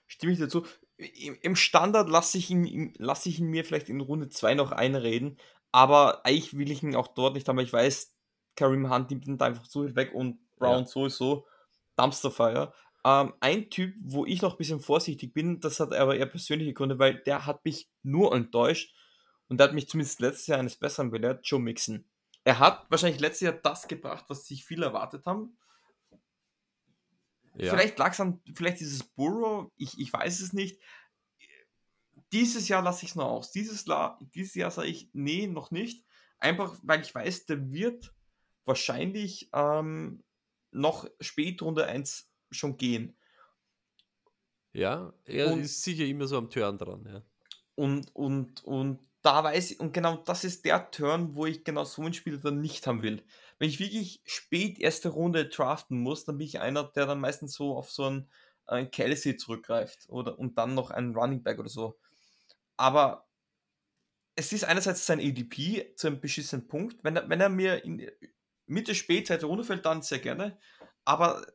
Stimme 0.06 0.34
ich 0.34 0.40
dazu. 0.40 0.66
Im 1.42 1.56
Standard 1.56 2.10
lasse 2.10 2.38
ich, 2.38 2.50
ihn, 2.50 2.94
lasse 2.98 3.30
ich 3.30 3.40
ihn 3.40 3.48
mir 3.48 3.64
vielleicht 3.64 3.90
in 3.90 4.02
Runde 4.02 4.30
2 4.30 4.56
noch 4.56 4.72
einreden, 4.72 5.38
aber 5.72 6.26
eigentlich 6.26 6.58
will 6.58 6.72
ich 6.72 6.84
ihn 6.84 6.96
auch 6.96 7.08
dort 7.08 7.36
nicht 7.36 7.48
haben, 7.48 7.58
weil 7.58 7.66
ich 7.66 7.74
weiß, 7.74 8.16
Karim 8.56 8.92
Hunt 8.92 9.10
nimmt 9.10 9.28
ihn 9.28 9.40
einfach 9.40 9.68
zu 9.68 9.96
weg 9.96 10.14
und 10.14 10.40
Brown 10.58 10.84
ja. 10.84 10.88
sowieso 10.88 11.46
Dumpsterfire. 11.96 12.74
Ähm, 13.06 13.34
ein 13.40 13.70
Typ, 13.70 13.96
wo 14.02 14.26
ich 14.26 14.42
noch 14.42 14.54
ein 14.54 14.58
bisschen 14.58 14.80
vorsichtig 14.80 15.34
bin, 15.34 15.60
das 15.60 15.80
hat 15.80 15.94
aber 15.94 16.16
eher 16.16 16.26
persönliche 16.26 16.74
Gründe, 16.74 17.00
weil 17.00 17.20
der 17.20 17.46
hat 17.46 17.64
mich 17.64 17.90
nur 18.04 18.36
enttäuscht 18.36 18.94
und 19.48 19.60
der 19.60 19.68
hat 19.68 19.74
mich 19.74 19.88
zumindest 19.88 20.20
letztes 20.20 20.48
Jahr 20.48 20.60
eines 20.60 20.76
Besseren 20.76 21.12
belehrt, 21.12 21.46
Joe 21.48 21.60
Mixon. 21.60 22.06
Er 22.44 22.60
hat 22.60 22.90
wahrscheinlich 22.90 23.20
letztes 23.20 23.42
Jahr 23.42 23.54
das 23.54 23.88
gebracht, 23.88 24.26
was 24.30 24.46
sich 24.46 24.66
viele 24.66 24.86
erwartet 24.86 25.26
haben. 25.26 25.58
Ja. 27.56 27.72
Vielleicht 27.72 27.98
lag 27.98 28.14
es 28.14 28.20
an, 28.20 28.42
vielleicht 28.54 28.80
dieses 28.80 29.04
Burrow, 29.04 29.72
ich, 29.78 30.00
ich 30.00 30.14
weiß 30.14 30.42
es 30.42 30.54
nicht. 30.54 30.80
Dieses 32.32 32.68
Jahr 32.68 32.84
lasse 32.84 33.06
ich 33.06 33.12
es 33.12 33.16
noch 33.16 33.26
aus. 33.26 33.52
Dieses, 33.52 33.86
dieses 34.36 34.56
Jahr 34.56 34.72
sage 34.72 34.90
ich, 34.90 35.10
nee, 35.14 35.48
noch 35.48 35.72
nicht. 35.72 36.06
Einfach, 36.40 36.78
weil 36.84 37.02
ich 37.02 37.14
weiß, 37.14 37.46
der 37.46 37.72
wird 37.72 38.14
wahrscheinlich 38.66 39.50
ähm, 39.54 40.24
noch 40.72 41.10
spät 41.20 41.62
Runde 41.62 41.86
1 41.86 42.30
schon 42.52 42.78
gehen. 42.78 43.18
Ja, 44.74 45.14
er 45.26 45.52
und, 45.52 45.62
ist 45.62 45.84
sicher 45.84 46.06
immer 46.06 46.28
so 46.28 46.38
am 46.38 46.50
Turn 46.50 46.78
dran, 46.78 47.06
ja. 47.06 47.24
Und, 47.76 48.16
und, 48.16 48.64
und 48.64 49.08
da 49.22 49.44
weiß 49.44 49.72
ich, 49.72 49.80
und 49.80 49.94
genau 49.94 50.18
das 50.18 50.44
ist 50.44 50.66
der 50.66 50.90
Turn, 50.92 51.36
wo 51.36 51.46
ich 51.46 51.64
genau 51.64 51.84
so 51.84 52.02
einen 52.02 52.14
Spieler 52.14 52.38
dann 52.38 52.62
nicht 52.62 52.88
haben 52.88 53.02
will. 53.02 53.24
Wenn 53.60 53.70
ich 53.70 53.80
wirklich 53.80 54.22
spät 54.26 54.80
erste 54.80 55.10
Runde 55.10 55.48
draften 55.48 56.00
muss, 56.00 56.26
dann 56.26 56.38
bin 56.38 56.48
ich 56.48 56.60
einer, 56.60 56.84
der 56.84 57.06
dann 57.06 57.20
meistens 57.20 57.54
so 57.54 57.76
auf 57.76 57.92
so 57.92 58.06
einen, 58.06 58.30
einen 58.66 58.92
Kelsey 58.92 59.36
zurückgreift 59.38 60.10
oder 60.10 60.38
und 60.40 60.58
dann 60.58 60.76
noch 60.76 60.92
einen 60.92 61.16
Running 61.16 61.44
Back 61.44 61.60
oder 61.60 61.70
so. 61.70 62.00
Aber 62.78 63.28
es 64.36 64.54
ist 64.54 64.64
einerseits 64.64 65.06
sein 65.06 65.20
ADP 65.20 65.96
zu 65.96 66.08
einem 66.08 66.22
beschissenen 66.22 66.68
Punkt. 66.68 67.04
Wenn 67.04 67.16
er, 67.16 67.28
wenn 67.28 67.42
er 67.42 67.50
mir 67.50 67.84
in 67.84 68.10
Mitte, 68.68 68.94
Spätzeit 68.94 69.44
runterfällt, 69.44 69.86
dann 69.86 70.04
sehr 70.04 70.20
gerne. 70.20 70.60
Aber 71.04 71.46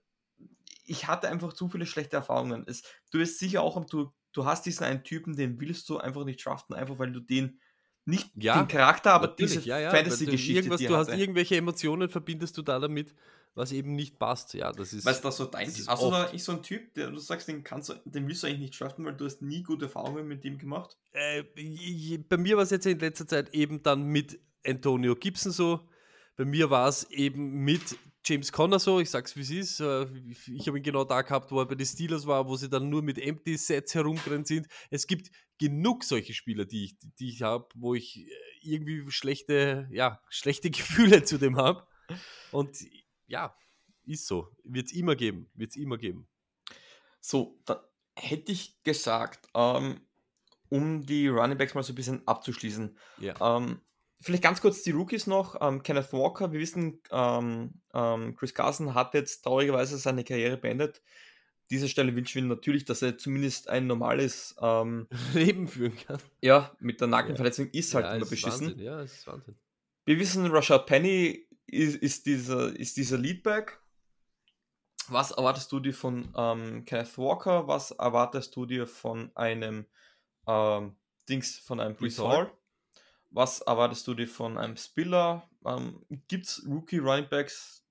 ich 0.85 1.07
hatte 1.09 1.29
einfach 1.29 1.53
zu 1.53 1.69
viele 1.69 1.87
schlechte 1.87 2.17
Erfahrungen. 2.17 2.65
Es, 2.67 2.83
du 3.11 3.19
bist 3.19 3.39
sicher 3.39 3.63
auch, 3.63 3.85
du, 3.87 4.13
du 4.33 4.45
hast 4.45 4.67
diesen 4.67 4.85
einen 4.85 5.05
Typen, 5.05 5.37
den 5.37 5.61
willst 5.61 5.89
du 5.89 5.99
einfach 5.99 6.25
nicht 6.25 6.45
draften, 6.45 6.75
einfach 6.75 6.99
weil 6.99 7.13
du 7.13 7.21
den 7.21 7.61
Nicht 8.05 8.33
Ja, 8.35 8.55
den 8.57 8.69
Charakter, 8.69 9.13
aber 9.13 9.29
diese 9.29 9.61
ja, 9.61 9.79
ja. 9.79 9.91
du 9.91 9.97
Fantasy-Geschichte, 9.97 10.69
du 10.87 10.95
er 10.95 10.99
hast 10.99 11.09
hatte. 11.09 11.21
irgendwelche 11.21 11.57
Emotionen, 11.57 12.09
verbindest 12.09 12.57
du 12.59 12.63
da 12.63 12.79
damit, 12.81 13.15
was 13.55 13.71
eben 13.73 13.95
nicht 13.95 14.19
passt. 14.19 14.55
Ja, 14.55 14.73
das 14.73 14.93
ist. 14.93 15.05
Weißt 15.05 15.23
du, 15.23 15.29
das 15.29 15.37
so 15.37 15.45
dein 15.47 15.67
das 15.67 15.79
ist 15.79 15.89
Hast 15.89 16.03
du 16.03 16.11
da 16.11 16.33
nicht 16.33 16.43
so 16.45 16.53
einen 16.53 16.63
Typ, 16.63 16.95
der 16.95 17.11
du 17.11 17.19
sagst, 17.19 17.49
den 17.49 17.63
kannst 17.63 17.91
du, 17.91 17.95
den 18.05 18.27
willst 18.27 18.43
du 18.43 18.47
eigentlich 18.47 18.61
nicht 18.61 18.81
draften, 18.81 19.05
weil 19.05 19.15
du 19.17 19.25
hast 19.25 19.43
nie 19.43 19.63
gute 19.63 19.85
Erfahrungen 19.87 20.27
mit 20.27 20.43
dem 20.45 20.59
gemacht? 20.59 20.99
äh, 21.13 21.43
bei 22.29 22.37
mir 22.37 22.57
war 22.57 22.65
es 22.65 22.71
jetzt 22.71 22.87
in 22.87 22.99
letzter 22.99 23.27
Zeit 23.27 23.55
eben 23.55 23.83
dann 23.83 24.05
mit 24.05 24.41
Antonio 24.67 25.15
Gibson 25.17 25.53
so. 25.53 25.81
Bei 26.37 26.45
mir 26.45 26.71
war 26.71 26.89
es 26.89 27.05
eben 27.11 27.65
mit 27.65 27.99
James 28.25 28.53
Conner 28.53 28.79
so. 28.79 29.01
Ich 29.01 29.11
sag's 29.11 29.37
wie 29.37 29.41
es 29.41 29.51
ist. 29.51 29.81
Äh, 29.81 30.07
Ich 30.55 30.67
habe 30.69 30.79
ihn 30.79 30.83
genau 30.85 31.05
da 31.05 31.23
gehabt, 31.23 31.51
wo 31.51 31.61
er 31.61 31.67
bei 31.67 31.75
den 31.75 31.87
Steelers 31.87 32.27
war, 32.27 32.47
wo 32.49 32.57
sie 32.57 32.69
dann 32.69 32.89
nur 32.89 33.03
mit 33.03 33.19
Empty 33.19 33.57
Sets 33.57 33.95
herumgerannt 33.95 34.47
sind. 34.47 34.69
Es 34.91 35.07
gibt 35.07 35.31
genug 35.59 36.05
solche 36.05 36.35
Spieler, 36.35 36.65
die 36.65 36.85
ich, 36.85 36.97
die 37.19 37.29
ich 37.29 37.43
habe, 37.43 37.69
wo 37.75 37.95
ich 37.95 38.19
äh, 38.19 38.31
irgendwie 38.63 39.11
schlechte, 39.11 39.89
ja, 39.91 40.21
schlechte 40.29 40.71
Gefühle 40.71 41.25
zu 41.25 41.39
dem 41.39 41.57
habe. 41.57 41.87
Und 42.51 42.77
ja, 43.27 43.57
ist 44.05 44.27
so. 44.27 44.49
Wird 44.65 44.87
es 44.87 44.93
immer 44.93 45.17
geben. 45.17 45.51
Wird 45.55 45.71
es 45.71 45.77
immer 45.77 45.99
geben. 45.99 46.29
So, 47.21 47.61
da 47.65 47.85
hätte 48.17 48.53
ich 48.53 48.83
gesagt, 48.83 49.49
ähm, 49.55 50.01
um 50.69 51.05
die 51.07 51.29
Running 51.29 51.59
Backs 51.59 51.75
mal 51.75 51.83
so 51.83 51.93
ein 51.93 51.97
bisschen 51.97 52.27
abzuschließen. 52.27 52.97
Ja. 53.19 53.57
Ähm, 53.57 53.81
vielleicht 54.23 54.43
ganz 54.43 54.61
kurz 54.61 54.83
die 54.83 54.93
Rookies 54.93 55.27
noch. 55.27 55.61
Ähm, 55.61 55.83
Kenneth 55.83 56.13
Walker, 56.13 56.53
wir 56.53 56.61
wissen, 56.61 57.01
ähm, 57.11 57.75
ähm, 57.93 58.35
Chris 58.37 58.55
Carson 58.55 58.95
hat 58.95 59.15
jetzt 59.15 59.43
traurigerweise 59.43 59.99
seine 59.99 60.25
Karriere 60.25 60.57
beendet. 60.57 61.03
Dieser 61.71 61.89
Stelle 61.89 62.15
wünschen 62.15 62.35
wir 62.37 62.43
ihm 62.43 62.49
natürlich, 62.49 62.85
dass 62.85 63.03
er 63.03 63.19
zumindest 63.19 63.69
ein 63.69 63.87
normales, 63.87 64.55
ähm, 64.61 65.09
Leben 65.35 65.69
führen 65.69 65.97
kann. 65.97 66.19
ja, 66.41 66.75
mit 66.81 67.01
der 67.01 67.09
Nackenverletzung 67.09 67.71
ist 67.71 67.95
halt 67.95 68.07
ja, 68.07 68.15
immer 68.15 68.27
beschissen. 68.27 68.69
Wahnsinn. 68.69 68.85
Ja, 68.85 69.01
es 69.03 69.19
ist 69.19 69.27
Wahnsinn. 69.27 69.57
Wir 70.05 70.19
wissen, 70.19 70.47
Rashad 70.47 70.87
Penny 70.87 71.47
ist, 71.67 71.97
ist 71.97 72.27
dieser, 72.27 72.75
ist 72.79 72.97
dieser 72.97 73.19
Leadback. 73.19 73.81
Was 75.09 75.33
erwartest 75.33 75.71
du 75.73 75.81
dir 75.81 75.95
von 75.95 76.33
ähm, 76.37 76.85
Kenneth 76.85 77.19
Walker? 77.19 77.67
Was 77.67 77.91
erwartest 77.93 78.55
du 78.55 78.67
dir 78.67 78.87
von 78.87 79.35
einem 79.35 79.87
ähm, 80.47 80.97
Dings, 81.29 81.59
von 81.59 81.81
einem 81.81 81.97
Brees 81.97 82.19
Hall? 82.19 82.53
Was 83.33 83.61
erwartest 83.61 84.07
du 84.07 84.15
dir 84.15 84.29
von 84.29 84.59
einem 84.59 84.77
Spiller? 84.77 85.49
Ähm, 85.65 86.05
Gibt 86.29 86.47
es 86.47 86.63
Rookie 86.69 86.99
Running 86.99 87.29
Backs, 87.31 87.83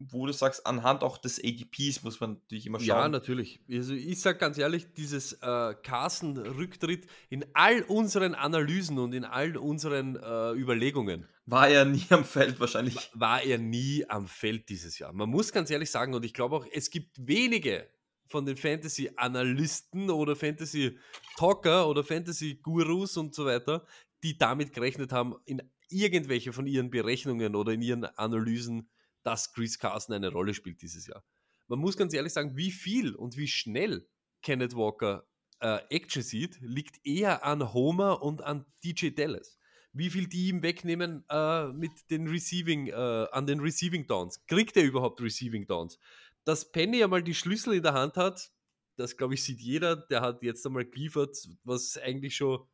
wo 0.00 0.26
du 0.26 0.32
sagst, 0.32 0.64
anhand 0.66 1.02
auch 1.02 1.18
des 1.18 1.38
ADPs 1.42 2.02
muss 2.04 2.20
man 2.20 2.34
natürlich 2.34 2.66
immer 2.66 2.80
Ja, 2.80 3.02
schauen. 3.02 3.10
natürlich. 3.12 3.60
Also 3.70 3.94
ich 3.94 4.20
sage 4.20 4.38
ganz 4.38 4.56
ehrlich, 4.58 4.92
dieses 4.94 5.32
äh, 5.34 5.74
Carsten-Rücktritt 5.82 7.06
in 7.30 7.44
all 7.54 7.82
unseren 7.82 8.34
Analysen 8.34 8.98
und 8.98 9.12
in 9.12 9.24
all 9.24 9.56
unseren 9.56 10.16
äh, 10.16 10.52
Überlegungen 10.52 11.28
War 11.46 11.68
er 11.68 11.84
nie 11.84 12.04
am 12.10 12.24
Feld 12.24 12.60
wahrscheinlich. 12.60 13.10
war 13.14 13.42
er 13.42 13.58
nie 13.58 14.04
am 14.08 14.26
Feld 14.28 14.68
dieses 14.68 14.98
Jahr. 14.98 15.12
Man 15.12 15.28
muss 15.30 15.52
ganz 15.52 15.70
ehrlich 15.70 15.90
sagen, 15.90 16.14
und 16.14 16.24
ich 16.24 16.34
glaube 16.34 16.56
auch, 16.56 16.66
es 16.72 16.90
gibt 16.90 17.16
wenige 17.26 17.88
von 18.26 18.44
den 18.46 18.56
Fantasy-Analysten 18.56 20.10
oder 20.10 20.36
Fantasy-Talker 20.36 21.88
oder 21.88 22.04
Fantasy-Gurus 22.04 23.16
und 23.16 23.34
so 23.34 23.46
weiter, 23.46 23.84
die 24.22 24.38
damit 24.38 24.72
gerechnet 24.72 25.12
haben, 25.12 25.36
in 25.44 25.62
irgendwelche 25.88 26.52
von 26.52 26.66
ihren 26.66 26.90
Berechnungen 26.90 27.54
oder 27.54 27.72
in 27.72 27.82
ihren 27.82 28.04
Analysen, 28.04 28.90
dass 29.22 29.52
Chris 29.52 29.78
Carson 29.78 30.14
eine 30.14 30.30
Rolle 30.30 30.54
spielt 30.54 30.82
dieses 30.82 31.06
Jahr. 31.06 31.24
Man 31.66 31.78
muss 31.78 31.96
ganz 31.96 32.14
ehrlich 32.14 32.32
sagen, 32.32 32.56
wie 32.56 32.70
viel 32.70 33.14
und 33.14 33.36
wie 33.36 33.48
schnell 33.48 34.08
Kenneth 34.42 34.74
Walker 34.74 35.26
äh, 35.60 35.80
Action 35.90 36.22
sieht, 36.22 36.58
liegt 36.60 37.04
eher 37.04 37.44
an 37.44 37.72
Homer 37.72 38.22
und 38.22 38.42
an 38.42 38.64
DJ 38.82 39.10
Dallas 39.10 39.58
wie 39.92 40.10
viel 40.10 40.28
die 40.28 40.48
ihm 40.48 40.62
wegnehmen 40.62 41.24
äh, 41.28 41.68
mit 41.68 41.90
den 42.10 42.28
Receiving, 42.28 42.88
äh, 42.88 42.92
an 42.92 43.46
den 43.46 43.60
Receiving 43.60 44.06
Downs. 44.06 44.44
Kriegt 44.46 44.76
er 44.76 44.84
überhaupt 44.84 45.20
Receiving 45.20 45.66
Downs? 45.66 45.98
Dass 46.44 46.70
Penny 46.70 47.02
einmal 47.02 47.22
die 47.22 47.34
Schlüssel 47.34 47.74
in 47.74 47.82
der 47.82 47.94
Hand 47.94 48.16
hat, 48.16 48.52
das 48.96 49.16
glaube 49.16 49.34
ich 49.34 49.44
sieht 49.44 49.60
jeder, 49.60 49.96
der 49.96 50.20
hat 50.20 50.42
jetzt 50.42 50.64
einmal 50.66 50.84
geliefert, 50.84 51.36
was 51.64 51.96
eigentlich 51.98 52.36
schon 52.36 52.66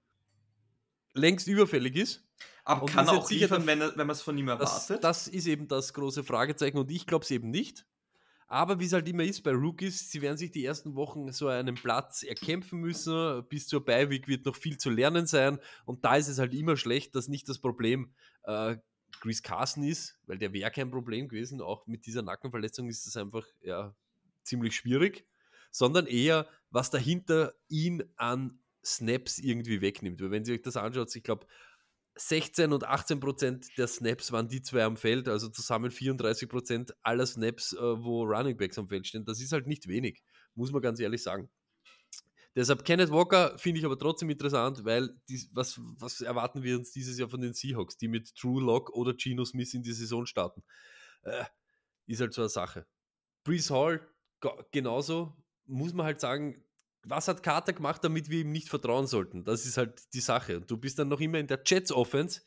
längst 1.14 1.48
überfällig 1.48 1.96
ist. 1.96 2.24
Aber 2.64 2.82
Und 2.82 2.90
kann 2.92 3.06
er 3.06 3.14
auch 3.14 3.26
sicher 3.26 3.58
liefern, 3.58 3.66
wenn, 3.66 3.80
wenn 3.80 3.96
man 3.96 4.10
es 4.10 4.22
von 4.22 4.36
ihm 4.38 4.46
Das, 4.46 4.90
erwartet? 4.90 5.04
das 5.04 5.28
ist 5.28 5.46
eben 5.46 5.68
das 5.68 5.92
große 5.94 6.24
Fragezeichen 6.24 6.78
und 6.78 6.90
ich 6.90 7.06
glaube 7.06 7.24
es 7.24 7.30
eben 7.30 7.50
nicht. 7.50 7.86
Aber 8.46 8.78
wie 8.78 8.84
es 8.84 8.92
halt 8.92 9.08
immer 9.08 9.24
ist 9.24 9.42
bei 9.42 9.52
Rookies, 9.52 10.10
sie 10.10 10.20
werden 10.22 10.36
sich 10.36 10.50
die 10.50 10.64
ersten 10.64 10.94
Wochen 10.94 11.32
so 11.32 11.48
einen 11.48 11.74
Platz 11.74 12.22
erkämpfen 12.22 12.78
müssen. 12.80 13.44
Bis 13.48 13.66
zur 13.66 13.84
Beiweek 13.84 14.28
wird 14.28 14.44
noch 14.44 14.54
viel 14.56 14.76
zu 14.76 14.90
lernen 14.90 15.26
sein. 15.26 15.58
Und 15.86 16.04
da 16.04 16.16
ist 16.16 16.28
es 16.28 16.38
halt 16.38 16.54
immer 16.54 16.76
schlecht, 16.76 17.14
dass 17.14 17.28
nicht 17.28 17.48
das 17.48 17.58
Problem 17.58 18.12
äh, 18.44 18.76
Chris 19.20 19.42
Carson 19.42 19.82
ist, 19.84 20.18
weil 20.26 20.38
der 20.38 20.52
wäre 20.52 20.70
kein 20.70 20.90
Problem 20.90 21.28
gewesen. 21.28 21.60
Auch 21.60 21.86
mit 21.86 22.06
dieser 22.06 22.22
Nackenverletzung 22.22 22.88
ist 22.88 23.06
es 23.06 23.16
einfach 23.16 23.46
ja, 23.62 23.94
ziemlich 24.42 24.76
schwierig. 24.76 25.26
Sondern 25.70 26.06
eher, 26.06 26.46
was 26.70 26.90
dahinter 26.90 27.54
ihn 27.68 28.04
an 28.16 28.60
Snaps 28.84 29.38
irgendwie 29.38 29.80
wegnimmt. 29.80 30.20
Weil 30.20 30.30
wenn 30.30 30.44
ihr 30.44 30.54
euch 30.54 30.62
das 30.62 30.76
anschaut, 30.76 31.14
ich 31.14 31.22
glaube, 31.22 31.46
16 32.16 32.72
und 32.72 32.84
18 32.84 33.18
Prozent 33.18 33.66
der 33.76 33.88
Snaps 33.88 34.30
waren 34.30 34.48
die 34.48 34.62
zwei 34.62 34.84
am 34.84 34.96
Feld, 34.96 35.28
also 35.28 35.48
zusammen 35.48 35.90
34 35.90 36.48
Prozent 36.48 36.94
aller 37.02 37.26
Snaps, 37.26 37.72
äh, 37.72 37.80
wo 37.80 38.22
Running 38.22 38.56
Backs 38.56 38.78
am 38.78 38.88
Feld 38.88 39.06
stehen. 39.06 39.24
Das 39.24 39.40
ist 39.40 39.52
halt 39.52 39.66
nicht 39.66 39.88
wenig, 39.88 40.22
muss 40.54 40.70
man 40.70 40.80
ganz 40.80 41.00
ehrlich 41.00 41.22
sagen. 41.22 41.50
Deshalb 42.56 42.84
Kenneth 42.84 43.10
Walker 43.10 43.58
finde 43.58 43.80
ich 43.80 43.84
aber 43.84 43.98
trotzdem 43.98 44.30
interessant, 44.30 44.84
weil 44.84 45.10
dies, 45.28 45.50
was, 45.52 45.80
was 45.98 46.20
erwarten 46.20 46.62
wir 46.62 46.76
uns 46.76 46.92
dieses 46.92 47.18
Jahr 47.18 47.28
von 47.28 47.40
den 47.40 47.52
Seahawks, 47.52 47.96
die 47.96 48.06
mit 48.06 48.32
Drew 48.40 48.60
Lock 48.60 48.90
oder 48.90 49.12
Geno 49.14 49.44
Smith 49.44 49.74
in 49.74 49.82
die 49.82 49.92
Saison 49.92 50.24
starten? 50.24 50.62
Äh, 51.22 51.44
ist 52.06 52.20
halt 52.20 52.32
so 52.32 52.42
eine 52.42 52.48
Sache. 52.48 52.86
Brees 53.42 53.70
Hall 53.70 54.08
genauso, 54.70 55.36
muss 55.66 55.94
man 55.94 56.06
halt 56.06 56.20
sagen, 56.20 56.62
was 57.04 57.28
hat 57.28 57.42
Carter 57.42 57.72
gemacht, 57.72 58.02
damit 58.04 58.30
wir 58.30 58.40
ihm 58.40 58.52
nicht 58.52 58.68
vertrauen 58.68 59.06
sollten? 59.06 59.44
Das 59.44 59.66
ist 59.66 59.76
halt 59.76 60.02
die 60.14 60.20
Sache. 60.20 60.58
Und 60.58 60.70
du 60.70 60.76
bist 60.76 60.98
dann 60.98 61.08
noch 61.08 61.20
immer 61.20 61.38
in 61.38 61.46
der 61.46 61.62
Jets 61.64 61.92
Offense, 61.92 62.42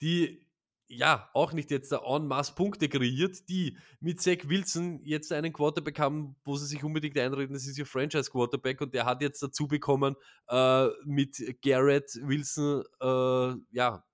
die 0.00 0.46
ja 0.88 1.30
auch 1.32 1.52
nicht 1.52 1.70
jetzt 1.70 1.90
da 1.90 2.02
en 2.04 2.26
masse 2.26 2.54
Punkte 2.54 2.88
kreiert, 2.88 3.48
die 3.48 3.78
mit 4.00 4.20
Zach 4.20 4.38
Wilson 4.44 5.00
jetzt 5.04 5.32
einen 5.32 5.52
Quarterback 5.52 5.98
haben, 5.98 6.36
wo 6.44 6.56
sie 6.56 6.66
sich 6.66 6.84
unbedingt 6.84 7.16
einreden, 7.16 7.54
das 7.54 7.66
ist 7.66 7.78
ihr 7.78 7.86
Franchise 7.86 8.30
Quarterback 8.30 8.80
und 8.80 8.92
der 8.92 9.06
hat 9.06 9.22
jetzt 9.22 9.42
dazu 9.42 9.66
bekommen 9.66 10.16
äh, 10.48 10.88
mit 11.04 11.42
Garrett 11.62 12.10
Wilson 12.22 12.82
äh, 13.00 13.54
ja 13.70 14.04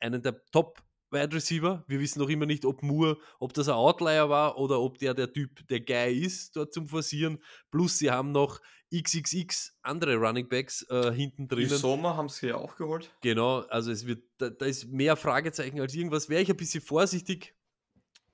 einen 0.00 0.22
der 0.22 0.44
Top 0.50 0.82
Wide 1.10 1.34
Receiver. 1.34 1.84
Wir 1.86 2.00
wissen 2.00 2.20
noch 2.20 2.28
immer 2.28 2.46
nicht, 2.46 2.64
ob 2.64 2.82
Moore, 2.82 3.18
ob 3.38 3.52
das 3.54 3.68
ein 3.68 3.74
Outlier 3.74 4.28
war 4.28 4.58
oder 4.58 4.80
ob 4.80 4.98
der 4.98 5.14
der 5.14 5.32
Typ 5.32 5.66
der 5.68 5.80
Guy 5.80 6.24
ist, 6.24 6.56
dort 6.56 6.72
zum 6.72 6.88
Forcieren. 6.88 7.38
Plus 7.70 7.98
sie 7.98 8.10
haben 8.10 8.32
noch 8.32 8.60
XXX 8.92 9.74
andere 9.82 10.16
Running 10.16 10.48
Backs 10.48 10.86
äh, 10.90 11.12
hinten 11.12 11.48
drinnen. 11.48 11.68
Sommer 11.70 12.16
haben 12.16 12.28
sie 12.28 12.48
ja 12.48 12.56
auch 12.56 12.76
geholt. 12.76 13.10
Genau, 13.22 13.60
also 13.60 13.90
es 13.90 14.06
wird, 14.06 14.22
da, 14.38 14.50
da 14.50 14.66
ist 14.66 14.88
mehr 14.88 15.16
Fragezeichen 15.16 15.80
als 15.80 15.94
irgendwas. 15.94 16.28
Wäre 16.28 16.42
ich 16.42 16.50
ein 16.50 16.56
bisschen 16.56 16.82
vorsichtig, 16.82 17.54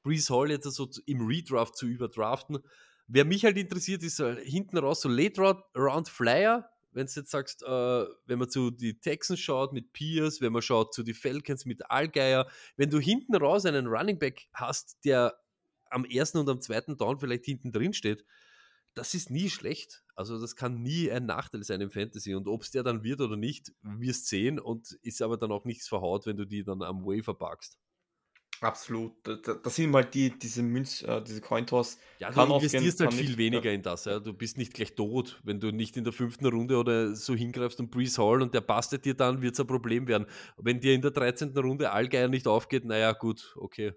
Brees 0.02 0.30
Hall 0.30 0.50
jetzt 0.50 0.64
so 0.64 0.86
zu- 0.86 1.02
im 1.06 1.26
Redraft 1.26 1.76
zu 1.76 1.86
überdraften. 1.86 2.58
Wer 3.06 3.24
mich 3.24 3.44
halt 3.44 3.56
interessiert, 3.56 4.02
ist 4.02 4.20
äh, 4.20 4.36
hinten 4.44 4.78
raus 4.78 5.00
so 5.00 5.08
Late 5.08 5.40
Round, 5.40 5.60
Round 5.76 6.08
Flyer. 6.08 6.68
Wenn 6.90 7.06
du 7.06 7.12
jetzt 7.12 7.30
sagst, 7.30 7.62
äh, 7.62 7.66
wenn 8.26 8.38
man 8.38 8.48
zu 8.48 8.70
die 8.70 8.98
Texans 8.98 9.40
schaut 9.40 9.72
mit 9.72 9.92
Pierce, 9.92 10.40
wenn 10.40 10.52
man 10.52 10.62
schaut 10.62 10.94
zu 10.94 11.02
die 11.02 11.14
Falcons 11.14 11.64
mit 11.66 11.90
Allgeier, 11.90 12.48
wenn 12.76 12.90
du 12.90 12.98
hinten 12.98 13.34
raus 13.36 13.64
einen 13.66 13.86
Running 13.86 14.18
Back 14.18 14.46
hast, 14.54 14.98
der 15.04 15.38
am 15.90 16.04
ersten 16.04 16.38
und 16.38 16.48
am 16.48 16.60
zweiten 16.60 16.96
Down 16.96 17.18
vielleicht 17.18 17.44
hinten 17.44 17.72
drin 17.72 17.92
steht, 17.92 18.24
das 18.98 19.14
ist 19.14 19.30
nie 19.30 19.48
schlecht. 19.48 20.02
Also 20.14 20.40
das 20.40 20.56
kann 20.56 20.82
nie 20.82 21.10
ein 21.10 21.26
Nachteil 21.26 21.62
sein 21.62 21.80
im 21.80 21.90
Fantasy. 21.90 22.34
Und 22.34 22.48
ob 22.48 22.62
es 22.62 22.72
der 22.72 22.82
dann 22.82 23.04
wird 23.04 23.20
oder 23.20 23.36
nicht, 23.36 23.72
wirst 23.82 24.26
sehen 24.26 24.58
und 24.58 24.98
ist 25.02 25.22
aber 25.22 25.36
dann 25.36 25.52
auch 25.52 25.64
nichts 25.64 25.88
verhaut, 25.88 26.26
wenn 26.26 26.36
du 26.36 26.44
die 26.44 26.64
dann 26.64 26.82
am 26.82 27.04
Waiver 27.04 27.34
packst. 27.34 27.78
Absolut. 28.60 29.14
Da, 29.22 29.36
da, 29.36 29.54
das 29.54 29.76
sind 29.76 29.94
halt 29.94 30.12
die, 30.14 30.36
diese 30.36 30.62
Münz, 30.62 31.02
äh, 31.02 31.22
diese 31.22 31.40
Cointoss. 31.40 31.98
Ja, 32.18 32.30
Kann 32.30 32.48
du 32.48 32.56
investierst 32.56 32.98
halt 32.98 33.14
viel 33.14 33.26
nicht, 33.26 33.38
weniger 33.38 33.72
in 33.72 33.82
das. 33.82 34.06
Ja. 34.06 34.18
Du 34.18 34.32
bist 34.32 34.58
nicht 34.58 34.74
gleich 34.74 34.96
tot, 34.96 35.40
wenn 35.44 35.60
du 35.60 35.70
nicht 35.70 35.96
in 35.96 36.02
der 36.02 36.12
fünften 36.12 36.46
Runde 36.46 36.76
oder 36.76 37.14
so 37.14 37.36
hingreifst 37.36 37.78
und 37.78 37.92
Brees 37.92 38.18
Hall 38.18 38.42
und 38.42 38.54
der 38.54 38.60
bastet 38.60 39.04
dir 39.04 39.14
dann, 39.14 39.42
wird 39.42 39.54
es 39.54 39.60
ein 39.60 39.68
Problem 39.68 40.08
werden. 40.08 40.26
Wenn 40.56 40.80
dir 40.80 40.94
in 40.94 41.02
der 41.02 41.12
13. 41.12 41.56
Runde 41.56 41.92
Allgeier 41.92 42.26
nicht 42.26 42.48
aufgeht, 42.48 42.84
naja, 42.84 43.12
gut, 43.12 43.54
okay, 43.56 43.92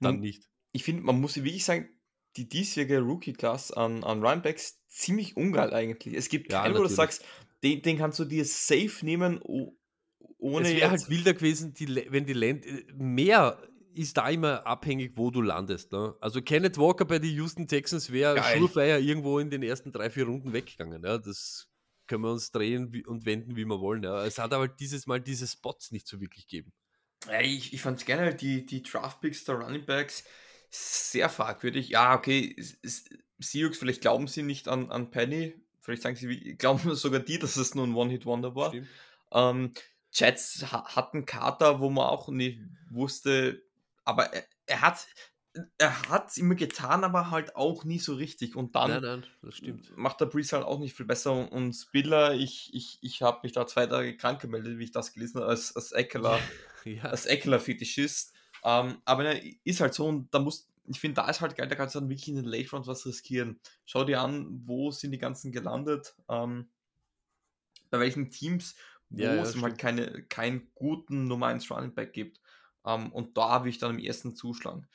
dann 0.00 0.14
Nun, 0.14 0.20
nicht. 0.22 0.48
Ich 0.72 0.82
finde, 0.82 1.02
man 1.02 1.20
muss 1.20 1.36
wirklich 1.36 1.64
sagen, 1.64 1.88
die 2.36 2.48
diesjährige 2.48 3.00
Rookie-Class 3.00 3.72
an, 3.72 4.04
an 4.04 4.24
Runbacks 4.24 4.80
ziemlich 4.88 5.36
ungeil 5.36 5.72
eigentlich. 5.72 6.14
Es 6.14 6.28
gibt 6.28 6.52
Ja, 6.52 6.62
keinen, 6.62 6.76
wo 6.76 6.82
du 6.82 6.88
sagst, 6.88 7.24
den, 7.62 7.82
den 7.82 7.98
kannst 7.98 8.18
du 8.18 8.24
dir 8.24 8.44
safe 8.44 9.04
nehmen, 9.04 9.40
ohne 10.38 10.68
es 10.68 10.74
wäre 10.74 10.90
halt 10.90 11.08
wilder 11.08 11.34
gewesen, 11.34 11.74
die, 11.74 12.06
wenn 12.10 12.26
die 12.26 12.32
Land 12.32 12.64
mehr 12.94 13.58
ist 13.94 14.16
da 14.16 14.28
immer 14.28 14.66
abhängig, 14.66 15.12
wo 15.16 15.30
du 15.30 15.40
landest. 15.40 15.92
Ne? 15.92 16.14
Also 16.20 16.42
Kenneth 16.42 16.78
Walker 16.78 17.04
bei 17.04 17.18
den 17.18 17.30
Houston 17.36 17.68
Texans 17.68 18.10
wäre. 18.10 18.42
Surefire 18.58 18.98
irgendwo 18.98 19.38
in 19.38 19.50
den 19.50 19.62
ersten 19.62 19.92
drei, 19.92 20.10
vier 20.10 20.24
Runden 20.24 20.52
weggegangen. 20.52 21.04
Ja? 21.04 21.18
Das 21.18 21.68
können 22.06 22.24
wir 22.24 22.32
uns 22.32 22.50
drehen 22.50 23.04
und 23.06 23.24
wenden, 23.24 23.56
wie 23.56 23.64
wir 23.64 23.80
wollen. 23.80 24.02
Ja. 24.02 24.24
Es 24.24 24.38
hat 24.38 24.52
aber 24.52 24.68
dieses 24.68 25.06
Mal 25.06 25.20
diese 25.20 25.46
Spots 25.46 25.92
nicht 25.92 26.06
so 26.06 26.20
wirklich 26.20 26.48
gegeben. 26.48 26.72
Ja, 27.26 27.40
ich, 27.40 27.72
ich 27.72 27.80
fand 27.80 28.04
generell 28.04 28.34
die, 28.34 28.66
die 28.66 28.82
Draftpicks 28.82 29.44
der 29.44 29.54
Running 29.56 29.86
Backs 29.86 30.24
sehr 30.74 31.28
fragwürdig. 31.28 31.90
Ja, 31.90 32.14
okay, 32.14 32.56
Seahawks, 33.38 33.78
vielleicht 33.78 34.00
glauben 34.00 34.26
sie 34.26 34.42
nicht 34.42 34.68
an, 34.68 34.90
an 34.90 35.10
Penny. 35.10 35.54
Vielleicht 35.80 36.02
sagen 36.02 36.16
sie, 36.16 36.54
glauben 36.58 36.94
sogar 36.94 37.20
die, 37.20 37.38
dass 37.38 37.56
es 37.56 37.74
nur 37.74 37.86
ein 37.86 37.94
One-Hit-Wonder 37.94 38.54
war. 38.54 38.72
Ähm, 39.32 39.72
Jets 40.12 40.64
hatten 40.72 41.26
Kater, 41.26 41.80
wo 41.80 41.90
man 41.90 42.06
auch 42.06 42.28
nicht 42.28 42.60
wusste, 42.90 43.62
aber 44.04 44.32
er, 44.32 44.44
er 44.66 44.80
hat 44.80 45.06
er 45.78 46.08
hat 46.08 46.30
es 46.30 46.36
immer 46.36 46.56
getan, 46.56 47.04
aber 47.04 47.30
halt 47.30 47.54
auch 47.54 47.84
nie 47.84 47.98
so 47.98 48.14
richtig. 48.14 48.56
Und 48.56 48.74
dann 48.74 48.90
nein, 49.02 49.24
nein, 49.42 49.82
macht 49.94 50.20
der 50.20 50.26
Breeze 50.26 50.56
halt 50.56 50.66
auch 50.66 50.80
nicht 50.80 50.96
viel 50.96 51.06
besser. 51.06 51.50
Und 51.52 51.72
Spiller, 51.74 52.34
ich, 52.34 52.74
ich, 52.74 52.98
ich 53.02 53.22
habe 53.22 53.40
mich 53.44 53.52
da 53.52 53.66
zwei 53.66 53.86
Tage 53.86 54.16
krank 54.16 54.40
gemeldet, 54.40 54.78
wie 54.78 54.84
ich 54.84 54.92
das 54.92 55.12
gelesen 55.12 55.40
habe, 55.40 55.50
als, 55.50 55.74
als 55.76 55.92
Eckler, 55.92 56.40
ja. 56.84 57.04
als 57.04 57.26
Eckler-Fetischist. 57.26 58.33
Ähm, 58.64 58.96
aber 59.04 59.22
ne, 59.22 59.56
ist 59.64 59.80
halt 59.80 59.94
so, 59.94 60.06
und 60.06 60.32
da 60.34 60.38
muss, 60.38 60.68
ich 60.86 60.98
finde, 60.98 61.16
da 61.16 61.28
ist 61.28 61.40
halt 61.40 61.56
geil, 61.56 61.68
da 61.68 61.74
kannst 61.74 61.94
du 61.94 62.00
dann 62.00 62.08
wirklich 62.08 62.28
in 62.28 62.36
den 62.36 62.46
Late 62.46 62.70
Round 62.70 62.86
was 62.86 63.06
riskieren. 63.06 63.60
Schau 63.84 64.04
dir 64.04 64.20
an, 64.20 64.62
wo 64.64 64.90
sind 64.90 65.12
die 65.12 65.18
ganzen 65.18 65.52
gelandet, 65.52 66.14
ähm, 66.28 66.68
bei 67.90 68.00
welchen 68.00 68.30
Teams, 68.30 68.74
wo 69.10 69.22
ja, 69.22 69.34
ja, 69.34 69.42
es 69.42 69.60
halt 69.60 69.78
keine, 69.78 70.24
keinen 70.24 70.68
guten 70.74 71.24
Nummer 71.24 71.46
1 71.46 71.70
Running 71.70 71.94
Back 71.94 72.12
gibt. 72.12 72.40
Ähm, 72.86 73.12
und 73.12 73.36
da 73.36 73.50
habe 73.50 73.68
ich 73.68 73.78
dann 73.78 73.98
im 73.98 74.04
ersten 74.04 74.34
zuschlagen. 74.34 74.86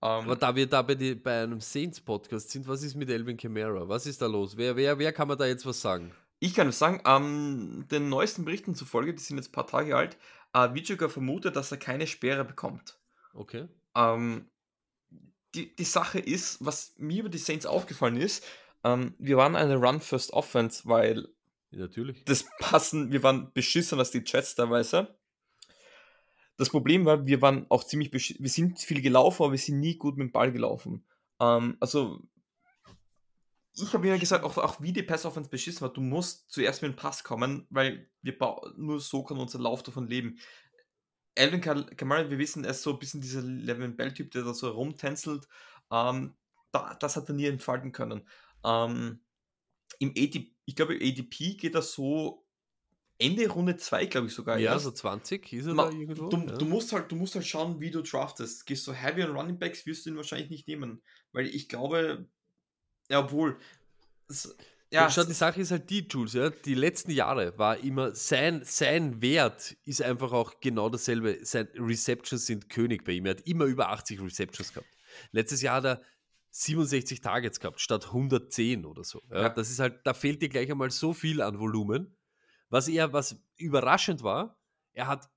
Um, 0.00 0.08
Aber 0.08 0.36
da 0.36 0.54
wir 0.54 0.68
da 0.68 0.82
bei, 0.82 0.94
die, 0.94 1.16
bei 1.16 1.42
einem 1.42 1.60
Saints-Podcast 1.60 2.50
sind, 2.50 2.68
was 2.68 2.84
ist 2.84 2.94
mit 2.94 3.10
Elvin 3.10 3.36
Kamara? 3.36 3.88
Was 3.88 4.06
ist 4.06 4.22
da 4.22 4.26
los? 4.26 4.56
Wer, 4.56 4.76
wer, 4.76 4.96
wer 4.96 5.12
kann 5.12 5.26
man 5.26 5.36
da 5.36 5.44
jetzt 5.44 5.66
was 5.66 5.80
sagen? 5.80 6.14
Ich 6.38 6.54
kann 6.54 6.68
es 6.68 6.78
sagen, 6.78 7.02
ähm, 7.04 7.84
den 7.90 8.08
neuesten 8.08 8.44
Berichten 8.44 8.76
zufolge, 8.76 9.12
die 9.12 9.22
sind 9.22 9.38
jetzt 9.38 9.48
ein 9.48 9.52
paar 9.52 9.66
Tage 9.66 9.96
alt, 9.96 10.16
äh, 10.52 10.72
Vichuka 10.72 11.08
vermutet, 11.08 11.56
dass 11.56 11.72
er 11.72 11.78
keine 11.78 12.06
Sperre 12.06 12.44
bekommt. 12.44 12.97
Okay. 13.38 13.68
Ähm, 13.94 14.50
die, 15.54 15.74
die 15.76 15.84
Sache 15.84 16.18
ist, 16.18 16.64
was 16.64 16.94
mir 16.98 17.20
über 17.20 17.28
die 17.28 17.38
Saints 17.38 17.66
aufgefallen 17.66 18.16
ist, 18.16 18.44
ähm, 18.82 19.14
wir 19.18 19.36
waren 19.36 19.54
eine 19.54 19.76
Run-First-Offense, 19.76 20.82
weil 20.86 21.28
natürlich. 21.70 22.24
das 22.24 22.46
passen, 22.58 23.12
wir 23.12 23.22
waren 23.22 23.52
beschissen 23.52 23.98
als 24.00 24.10
die 24.10 24.24
Jets 24.26 24.56
teilweise. 24.56 25.16
Das 26.56 26.70
Problem 26.70 27.04
war, 27.04 27.26
wir 27.26 27.40
waren 27.40 27.66
auch 27.68 27.84
ziemlich, 27.84 28.12
wir 28.12 28.50
sind 28.50 28.80
viel 28.80 29.00
gelaufen, 29.00 29.44
aber 29.44 29.52
wir 29.52 29.58
sind 29.58 29.78
nie 29.78 29.96
gut 29.96 30.16
mit 30.16 30.28
dem 30.28 30.32
Ball 30.32 30.50
gelaufen. 30.50 31.04
Ähm, 31.38 31.76
also, 31.78 32.20
ich 33.76 33.92
habe 33.92 34.08
mir 34.08 34.18
gesagt, 34.18 34.42
auch, 34.42 34.58
auch 34.58 34.80
wie 34.80 34.92
die 34.92 35.04
Pass 35.04 35.24
Offense 35.24 35.48
beschissen 35.48 35.82
war, 35.82 35.92
du 35.92 36.00
musst 36.00 36.50
zuerst 36.50 36.82
mit 36.82 36.92
dem 36.92 36.96
Pass 36.96 37.22
kommen, 37.22 37.68
weil 37.70 38.10
wir 38.22 38.36
nur 38.76 39.00
so 39.00 39.22
kann 39.22 39.38
unser 39.38 39.60
Lauf 39.60 39.84
davon 39.84 40.08
leben. 40.08 40.38
Alvin 41.38 41.60
Kamara, 41.60 42.28
wir 42.30 42.38
wissen, 42.38 42.64
er 42.64 42.72
ist 42.72 42.82
so 42.82 42.92
ein 42.92 42.98
bisschen 42.98 43.20
dieser 43.20 43.42
Levin 43.42 43.96
Bell-Typ, 43.96 44.30
der 44.32 44.42
da 44.42 44.52
so 44.52 44.68
rumtänzelt. 44.70 45.46
Ähm, 45.90 46.34
da, 46.72 46.94
das 46.94 47.16
hat 47.16 47.28
er 47.28 47.34
nie 47.34 47.46
entfalten 47.46 47.92
können. 47.92 48.28
Ähm, 48.64 49.20
Im 50.00 50.10
ADP, 50.10 50.52
ich 50.64 50.76
glaube, 50.76 50.94
ADP 50.94 51.54
geht 51.54 51.74
das 51.74 51.92
so 51.92 52.44
Ende 53.18 53.48
Runde 53.48 53.76
2, 53.76 54.06
glaube 54.06 54.28
ich 54.28 54.34
sogar. 54.34 54.58
Ja, 54.58 54.72
erst. 54.72 54.84
so 54.84 54.90
20 54.92 55.52
ist 55.52 55.66
er 55.66 55.74
Ma, 55.74 55.90
da 55.90 55.96
irgendwo. 55.96 56.28
Du, 56.28 56.36
ja. 56.36 56.56
du, 56.56 56.64
musst 56.64 56.92
halt, 56.92 57.10
du 57.10 57.16
musst 57.16 57.34
halt 57.34 57.46
schauen, 57.46 57.80
wie 57.80 57.90
du 57.90 58.02
draftest. 58.02 58.64
Gehst 58.66 58.86
du 58.86 58.92
heavy 58.92 59.24
on 59.24 59.36
Running 59.36 59.58
Backs, 59.58 59.86
wirst 59.86 60.06
du 60.06 60.10
ihn 60.10 60.16
wahrscheinlich 60.16 60.50
nicht 60.50 60.68
nehmen. 60.68 61.02
Weil 61.32 61.46
ich 61.46 61.68
glaube, 61.68 62.28
ja, 63.08 63.20
obwohl. 63.20 63.58
Es, 64.28 64.56
ja, 64.90 65.10
schau, 65.10 65.24
die 65.24 65.34
Sache 65.34 65.60
ist 65.60 65.70
halt 65.70 65.90
die, 65.90 66.06
Jules, 66.08 66.32
ja, 66.32 66.48
die 66.50 66.74
letzten 66.74 67.10
Jahre 67.10 67.56
war 67.58 67.76
immer 67.78 68.14
sein, 68.14 68.62
sein 68.64 69.20
Wert 69.20 69.76
ist 69.84 70.00
einfach 70.00 70.32
auch 70.32 70.60
genau 70.60 70.88
dasselbe. 70.88 71.38
Sein 71.42 71.68
Receptions 71.74 72.46
sind 72.46 72.70
König 72.70 73.04
bei 73.04 73.12
ihm. 73.12 73.26
Er 73.26 73.32
hat 73.32 73.42
immer 73.42 73.66
über 73.66 73.90
80 73.90 74.20
Receptions 74.20 74.72
gehabt. 74.72 74.88
Letztes 75.32 75.60
Jahr 75.60 75.76
hat 75.76 75.84
er 75.84 76.02
67 76.50 77.20
Targets 77.20 77.60
gehabt, 77.60 77.80
statt 77.80 78.06
110 78.06 78.86
oder 78.86 79.04
so. 79.04 79.22
Ja, 79.30 79.42
ja. 79.42 79.48
Das 79.50 79.70
ist 79.70 79.78
halt, 79.78 80.00
da 80.04 80.14
fehlt 80.14 80.40
dir 80.40 80.48
gleich 80.48 80.70
einmal 80.70 80.90
so 80.90 81.12
viel 81.12 81.42
an 81.42 81.58
Volumen. 81.58 82.16
Was 82.70 82.88
eher, 82.88 83.12
was 83.12 83.36
überraschend 83.56 84.22
war, 84.22 84.58
er 84.92 85.06
hat 85.06 85.28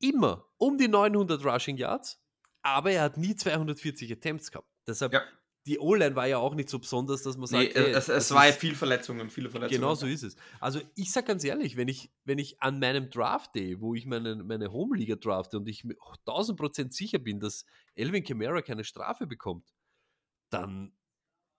immer 0.00 0.46
um 0.56 0.78
die 0.78 0.88
900 0.88 1.44
Rushing 1.44 1.76
Yards, 1.76 2.20
aber 2.62 2.92
er 2.92 3.02
hat 3.02 3.16
nie 3.16 3.34
240 3.34 4.12
Attempts 4.12 4.50
gehabt. 4.50 4.68
Deshalb, 4.86 5.12
ja. 5.12 5.22
Die 5.66 5.80
O-Line 5.80 6.14
war 6.14 6.26
ja 6.26 6.38
auch 6.38 6.54
nicht 6.54 6.68
so 6.68 6.78
besonders, 6.78 7.22
dass 7.22 7.36
man 7.36 7.46
sagt, 7.48 7.74
nee, 7.74 7.82
hey, 7.82 7.92
es, 7.92 8.08
es 8.08 8.32
war 8.32 8.46
ja 8.46 8.52
viel 8.52 8.74
Verletzungen, 8.74 9.28
viele 9.30 9.50
Verletzungen. 9.50 9.80
Genau 9.80 9.94
so 9.94 10.06
ist 10.06 10.22
es. 10.22 10.36
Also 10.60 10.80
ich 10.94 11.10
sage 11.10 11.26
ganz 11.26 11.42
ehrlich, 11.42 11.76
wenn 11.76 11.88
ich, 11.88 12.10
wenn 12.24 12.38
ich 12.38 12.62
an 12.62 12.78
meinem 12.78 13.10
Draft 13.10 13.54
Day, 13.54 13.80
wo 13.80 13.94
ich 13.94 14.06
meine, 14.06 14.36
meine 14.36 14.72
Home-Liga 14.72 15.16
drafte 15.16 15.56
und 15.56 15.68
ich 15.68 15.82
1000% 15.82 16.92
sicher 16.92 17.18
bin, 17.18 17.40
dass 17.40 17.64
Elvin 17.96 18.22
Kamara 18.22 18.62
keine 18.62 18.84
Strafe 18.84 19.26
bekommt, 19.26 19.74
dann 20.50 20.92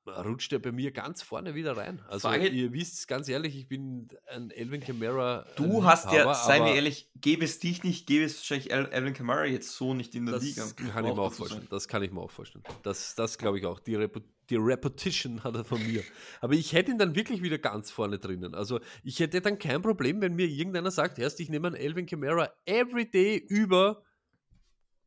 rutscht 0.08 0.53
er 0.53 0.60
bei 0.60 0.72
mir 0.72 0.91
ganz 0.91 1.22
vorne 1.22 1.55
wieder 1.55 1.76
rein. 1.78 2.01
Also 2.08 2.28
Frage, 2.28 2.47
ihr 2.47 2.74
wisst 2.74 3.08
ganz 3.08 3.30
ehrlich, 3.30 3.55
ich 3.55 3.68
bin 3.68 4.08
ein 4.28 4.51
Elvin 4.51 4.82
Kamara. 4.82 5.45
Du 5.55 5.84
hast 5.84 6.12
ja, 6.12 6.34
sei 6.34 6.60
mir 6.60 6.76
ehrlich, 6.76 7.10
gäbe 7.16 7.45
es 7.45 7.60
dich 7.60 7.84
nicht, 7.84 8.08
gäbe 8.08 8.26
es 8.26 8.38
wahrscheinlich 8.38 8.72
Elvin 8.72 9.14
Kamara 9.14 9.45
jetzt 9.45 9.74
so 9.74 9.93
nicht 9.93 10.16
in 10.16 10.26
der 10.26 10.36
das 10.36 10.43
Liga. 10.43 10.66
Kann 10.76 11.05
ich 11.05 11.14
mir 11.14 11.22
auch 11.22 11.34
vorstellen. 11.34 11.68
Das 11.70 11.88
kann 11.88 12.03
ich 12.03 12.12
mir 12.12 12.22
auch 12.22 12.32
vorstellen. 12.32 12.64
Das, 12.84 13.16
das 13.16 13.38
glaube 13.38 13.60
ich 13.60 13.66
auch. 13.66 13.80
Die, 13.80 13.95
Repu 13.95 14.22
die 14.49 14.55
Repetition 14.55 15.43
hat 15.43 15.55
er 15.55 15.66
von 15.66 15.86
mir. 15.86 16.03
Aber 16.39 16.53
ich 16.53 16.74
hätte 16.74 16.91
ihn 16.91 16.97
dann 16.97 17.16
wirklich 17.16 17.41
wieder 17.41 17.58
ganz 17.58 17.91
vorne 17.91 18.18
drinnen. 18.18 18.55
Also 18.55 18.80
ich 19.03 19.20
hätte 19.20 19.41
dann 19.41 19.60
kein 19.60 19.82
Problem, 19.82 20.22
wenn 20.22 20.36
mir 20.36 20.47
irgendeiner 20.47 20.91
sagt, 20.91 21.20
erst 21.20 21.39
ich 21.39 21.49
nehme 21.49 21.68
einen 21.68 21.76
Elvin 21.76 22.05
Kamara 22.05 22.49
every 22.66 23.10
day 23.10 23.38
über 23.38 24.03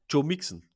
Joe 0.08 0.24
Mixon. 0.24 0.69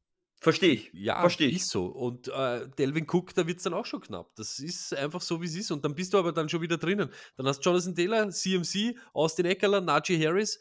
Verstehe 0.44 0.74
ich. 0.74 0.90
Ja, 0.92 1.20
verstehe 1.20 1.48
ich. 1.48 1.56
Ist 1.56 1.70
so. 1.70 1.86
Und 1.86 2.28
äh, 2.28 2.68
Delvin 2.76 3.06
Cook, 3.10 3.34
da 3.34 3.46
wird 3.46 3.56
es 3.56 3.62
dann 3.64 3.72
auch 3.72 3.86
schon 3.86 4.02
knapp. 4.02 4.30
Das 4.36 4.58
ist 4.58 4.94
einfach 4.94 5.22
so, 5.22 5.40
wie 5.40 5.46
es 5.46 5.56
ist. 5.56 5.70
Und 5.70 5.86
dann 5.86 5.94
bist 5.94 6.12
du 6.12 6.18
aber 6.18 6.32
dann 6.32 6.50
schon 6.50 6.60
wieder 6.60 6.76
drinnen. 6.76 7.08
Dann 7.38 7.46
hast 7.46 7.64
Jonathan 7.64 7.94
Taylor, 7.94 8.28
CMC, 8.28 8.94
Austin 9.14 9.46
Eckler, 9.46 9.80
Najee 9.80 10.22
Harris, 10.22 10.60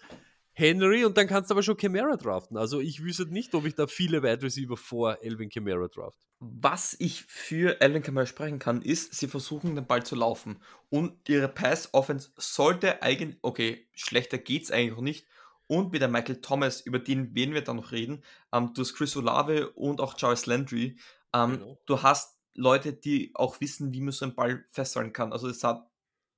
Henry 0.53 1.03
und 1.03 1.17
dann 1.17 1.27
kannst 1.27 1.49
du 1.49 1.55
aber 1.55 1.63
schon 1.63 1.75
Camara 1.75 2.15
draften. 2.15 2.55
Also 2.55 2.79
ich 2.79 3.03
wüsste 3.03 3.25
nicht, 3.25 3.53
ob 3.55 3.65
ich 3.65 3.75
da 3.75 3.87
viele 3.87 4.23
Wide 4.23 4.41
Receiver 4.41 4.77
vor 4.77 5.17
Elvin 5.21 5.49
Camara 5.49 5.89
draft. 5.89 6.17
Was 6.39 6.95
ich 6.99 7.23
für 7.23 7.81
Elvin 7.81 8.03
Camara 8.03 8.25
sprechen 8.25 8.59
kann, 8.59 8.81
ist, 8.81 9.13
sie 9.15 9.27
versuchen 9.27 9.75
den 9.75 9.85
Ball 9.85 10.05
zu 10.05 10.15
laufen. 10.15 10.61
Und 10.89 11.27
ihre 11.27 11.49
Pass-Offense 11.49 12.31
sollte 12.37 13.01
eigentlich, 13.01 13.37
okay, 13.41 13.85
schlechter 13.93 14.37
geht 14.37 14.63
es 14.63 14.71
eigentlich 14.71 14.91
noch 14.91 15.01
nicht, 15.01 15.25
und 15.67 15.91
mit 15.91 16.01
der 16.01 16.09
Michael 16.09 16.41
Thomas, 16.41 16.81
über 16.81 16.99
den 16.99 17.35
werden 17.35 17.53
wir 17.53 17.63
dann 17.63 17.77
noch 17.77 17.91
reden. 17.91 18.23
Ähm, 18.51 18.73
du 18.73 18.81
hast 18.81 18.93
Chris 18.93 19.15
Olave 19.15 19.71
und 19.71 20.01
auch 20.01 20.15
Charles 20.15 20.45
Landry. 20.45 20.97
Ähm, 21.33 21.59
genau. 21.59 21.79
Du 21.85 22.03
hast 22.03 22.39
Leute, 22.55 22.93
die 22.93 23.31
auch 23.35 23.59
wissen, 23.61 23.93
wie 23.93 24.01
man 24.01 24.11
so 24.11 24.25
einen 24.25 24.35
Ball 24.35 24.65
festhalten 24.71 25.13
kann. 25.13 25.33
Also 25.33 25.47
es 25.47 25.63
hat 25.63 25.89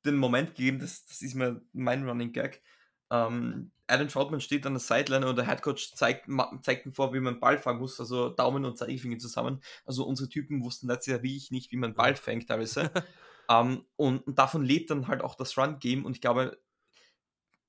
den 0.05 0.15
Moment 0.15 0.55
gegeben, 0.55 0.79
das, 0.79 1.05
das 1.05 1.21
ist 1.21 1.35
mir 1.35 1.61
mein 1.73 2.07
Running 2.07 2.31
Gag. 2.31 2.61
Ähm, 3.11 3.71
Adam 3.87 4.07
Troutman 4.07 4.41
steht 4.41 4.65
an 4.65 4.73
der 4.73 4.79
Sideline 4.79 5.27
und 5.27 5.35
der 5.35 5.45
Headcoach 5.45 5.93
zeigt, 5.95 6.27
zeigt 6.61 6.85
ihm 6.85 6.93
vor, 6.93 7.13
wie 7.13 7.19
man 7.19 7.35
einen 7.35 7.39
Ball 7.39 7.57
fangen 7.57 7.79
muss, 7.79 7.99
also 7.99 8.29
Daumen 8.29 8.65
und 8.65 8.77
Zeigefinger 8.77 9.19
zusammen. 9.19 9.61
Also 9.85 10.05
unsere 10.05 10.29
Typen 10.29 10.63
wussten 10.63 10.87
letztes 10.87 11.11
Jahr 11.11 11.23
wie 11.23 11.37
ich 11.37 11.51
nicht, 11.51 11.71
wie 11.71 11.77
man 11.77 11.89
einen 11.89 11.95
Ball 11.95 12.15
fängt 12.15 12.47
teilweise. 12.47 12.91
um, 13.47 13.85
und, 13.95 14.25
und, 14.25 14.39
davon 14.39 14.63
lebt 14.63 14.89
dann 14.89 15.07
halt 15.07 15.21
auch 15.21 15.35
das 15.35 15.57
Run-Game 15.57 16.05
und 16.05 16.15
ich 16.15 16.21
glaube, 16.21 16.59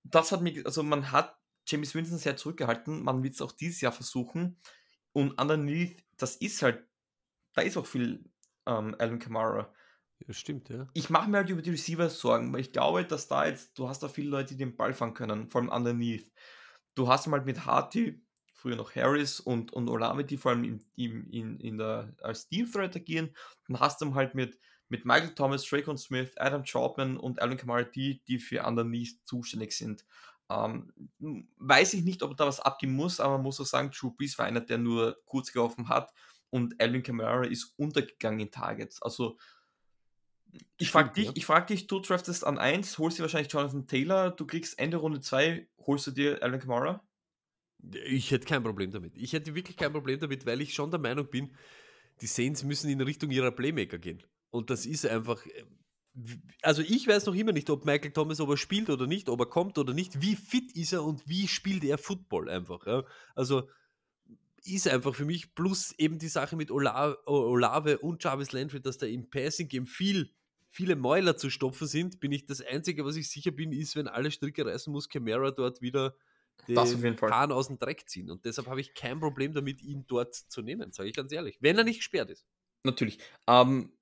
das 0.05 0.33
hat 0.33 0.41
mir, 0.41 0.65
also 0.65 0.83
man 0.83 1.13
hat 1.13 1.37
James 1.67 1.95
Winston 1.95 2.19
sehr 2.19 2.37
zurückgehalten. 2.37 3.03
Man 3.03 3.23
wird 3.23 3.35
es 3.35 3.43
auch 3.43 3.53
dieses 3.53 3.81
Jahr 3.81 3.93
versuchen. 3.93 4.59
Und 5.13 5.41
underneath, 5.41 6.05
das 6.17 6.37
ist 6.37 6.63
halt, 6.63 6.87
da 7.55 7.63
ist 7.63 7.77
auch 7.77 7.87
viel 7.87 8.25
ähm, 8.67 8.95
Alvin 8.99 9.19
Kamara. 9.19 9.73
Ja, 10.27 10.33
stimmt, 10.33 10.69
ja. 10.69 10.87
Ich 10.95 11.11
mache 11.11 11.29
mir 11.29 11.39
halt 11.39 11.51
über 11.51 11.63
die 11.63 11.71
Receiver 11.71 12.09
Sorgen, 12.09 12.53
weil 12.53 12.61
ich 12.61 12.73
glaube, 12.73 13.05
dass 13.05 13.29
da 13.29 13.47
jetzt, 13.47 13.79
du 13.79 13.89
hast 13.89 14.03
da 14.03 14.09
viele 14.09 14.31
Leute, 14.31 14.55
die 14.55 14.59
den 14.59 14.77
Ball 14.77 14.95
fangen 14.95 15.15
können, 15.15 15.51
vor 15.51 15.61
allem 15.61 15.71
underneath. 15.71 16.33
Du 16.95 17.09
hast 17.09 17.27
mal 17.27 17.43
mit 17.43 17.67
Harty, 17.67 18.23
früher 18.55 18.77
noch 18.77 18.95
Harris 18.95 19.41
und, 19.41 19.73
und 19.73 19.89
Olave, 19.89 20.25
die 20.25 20.39
vor 20.39 20.53
allem 20.53 20.65
in, 20.65 20.85
in, 20.97 21.31
in, 21.31 21.61
in 21.61 21.79
der, 21.79 22.15
als 22.23 22.49
Deal 22.49 22.69
Threat 22.69 22.97
agieren. 22.97 23.35
Dann 23.69 23.79
hast 23.79 24.01
du 24.01 24.15
halt 24.15 24.35
mit, 24.35 24.59
mit 24.89 25.05
Michael 25.05 25.35
Thomas, 25.35 25.65
Drake 25.65 25.97
Smith, 25.99 26.33
Adam 26.37 26.65
Chapman 26.65 27.19
und 27.19 27.43
Alvin 27.43 27.59
Kamara, 27.59 27.83
die, 27.83 28.23
die 28.25 28.39
für 28.39 28.65
underneath 28.65 29.19
zuständig 29.25 29.73
sind. 29.73 30.07
Ähm, 30.49 30.93
weiß 31.59 31.95
ich 31.95 32.05
nicht, 32.05 32.23
ob 32.23 32.37
da 32.37 32.47
was 32.47 32.61
abgeben 32.61 32.93
muss, 32.93 33.19
aber 33.19 33.35
man 33.35 33.43
muss 33.43 33.61
auch 33.61 33.67
sagen, 33.67 33.91
Drew 33.91 34.11
Brees 34.13 34.39
war 34.39 34.47
einer, 34.47 34.61
der 34.61 34.79
nur 34.79 35.19
kurz 35.25 35.53
geworfen 35.53 35.89
hat 35.89 36.13
und 36.51 36.81
Alvin 36.81 37.03
Kamara 37.03 37.45
ist 37.45 37.75
untergegangen 37.77 38.41
in 38.41 38.51
Targets. 38.51 39.03
Also 39.03 39.37
ich 40.79 40.91
frage 40.91 41.13
dich, 41.13 41.37
ja. 41.37 41.45
frag 41.45 41.67
dich, 41.67 41.87
du 41.87 42.01
draftest 42.01 42.45
an 42.45 42.59
1, 42.59 42.99
holst 42.99 43.19
dir 43.19 43.23
wahrscheinlich 43.23 43.53
Jonathan 43.53 43.87
Taylor, 43.87 44.31
du 44.31 44.47
kriegst 44.47 44.79
Ende 44.79 44.99
Runde 44.99 45.21
2, 45.21 45.67
holst 45.87 46.07
du 46.07 46.11
dir 46.13 46.43
Alvin 46.43 46.61
Kamara? 46.61 47.03
Ich 48.07 48.31
hätte 48.31 48.47
kein 48.47 48.63
Problem 48.63 48.91
damit. 48.91 49.17
Ich 49.17 49.33
hätte 49.33 49.55
wirklich 49.55 49.77
kein 49.77 49.93
Problem 49.93 50.19
damit, 50.19 50.47
weil 50.47 50.61
ich 50.61 50.75
schon 50.75 50.91
der 50.91 51.01
Meinung 51.01 51.29
bin, 51.29 51.55
die 52.21 52.27
Saints 52.27 52.65
müssen 52.65 52.89
in 52.89 53.01
Richtung 53.01 53.31
ihrer 53.31 53.51
Playmaker 53.51 53.99
gehen. 53.99 54.23
Und 54.51 54.71
das 54.71 54.87
ist 54.87 55.07
einfach, 55.07 55.45
also 56.63 56.83
ich 56.83 57.07
weiß 57.07 57.27
noch 57.27 57.35
immer 57.35 57.53
nicht, 57.53 57.69
ob 57.71 57.85
Michael 57.85 58.13
Thomas, 58.13 58.41
ob 58.41 58.51
er 58.51 58.57
spielt 58.57 58.89
oder 58.89 59.07
nicht, 59.07 59.29
ob 59.29 59.41
er 59.41 59.47
kommt 59.47 59.79
oder 59.79 59.93
nicht, 59.93 60.23
wie 60.23 60.37
fit 60.37 60.73
ist 60.73 60.93
er 60.93 61.05
und 61.05 61.29
wie 61.29 61.47
spielt 61.49 61.85
er 61.85 61.99
Football 61.99 62.49
einfach. 62.49 62.87
Ja? 62.87 63.05
Also 63.35 63.69
ist 64.65 64.89
einfach 64.89 65.15
für 65.15 65.25
mich, 65.25 65.55
plus 65.55 65.93
eben 65.99 66.19
die 66.19 66.29
Sache 66.29 66.57
mit 66.57 66.71
Olave, 66.71 67.19
Olave 67.27 67.99
und 67.99 68.23
Jarvis 68.25 68.53
Landry, 68.53 68.81
dass 68.81 68.99
da 68.99 69.07
im 69.07 69.31
Passing 69.31 69.69
Game 69.69 69.87
viel, 69.87 70.33
viele 70.71 70.97
Mäuler 70.97 71.37
zu 71.37 71.51
stopfen 71.51 71.87
sind, 71.87 72.19
bin 72.19 72.33
ich 72.33 72.47
das 72.47 72.61
Einzige, 72.61 73.05
was 73.05 73.17
ich 73.17 73.31
sicher 73.31 73.53
bin, 73.53 73.73
ist, 73.73 73.95
wenn 73.95 74.09
alle 74.09 74.31
Stricke 74.31 74.67
reißen 74.67 74.93
muss, 74.93 75.09
Camara 75.09 75.51
dort 75.51 75.83
wieder 75.83 76.17
den 76.67 77.17
Kahn 77.17 77.53
aus 77.53 77.69
dem 77.69 77.79
Dreck 77.79 78.09
ziehen. 78.09 78.31
Und 78.31 78.45
deshalb 78.45 78.67
habe 78.67 78.81
ich 78.81 78.95
kein 78.95 79.21
Problem 79.21 79.53
damit, 79.53 79.83
ihn 79.83 80.05
dort 80.07 80.35
zu 80.35 80.63
nehmen, 80.63 80.91
sage 80.93 81.09
ich 81.09 81.15
ganz 81.15 81.31
ehrlich. 81.33 81.59
Wenn 81.61 81.79
er 81.79 81.85
nicht 81.85 81.99
gesperrt 81.99 82.31
ist. 82.31 82.47
Natürlich. 82.83 83.19
Ähm, 83.47 83.93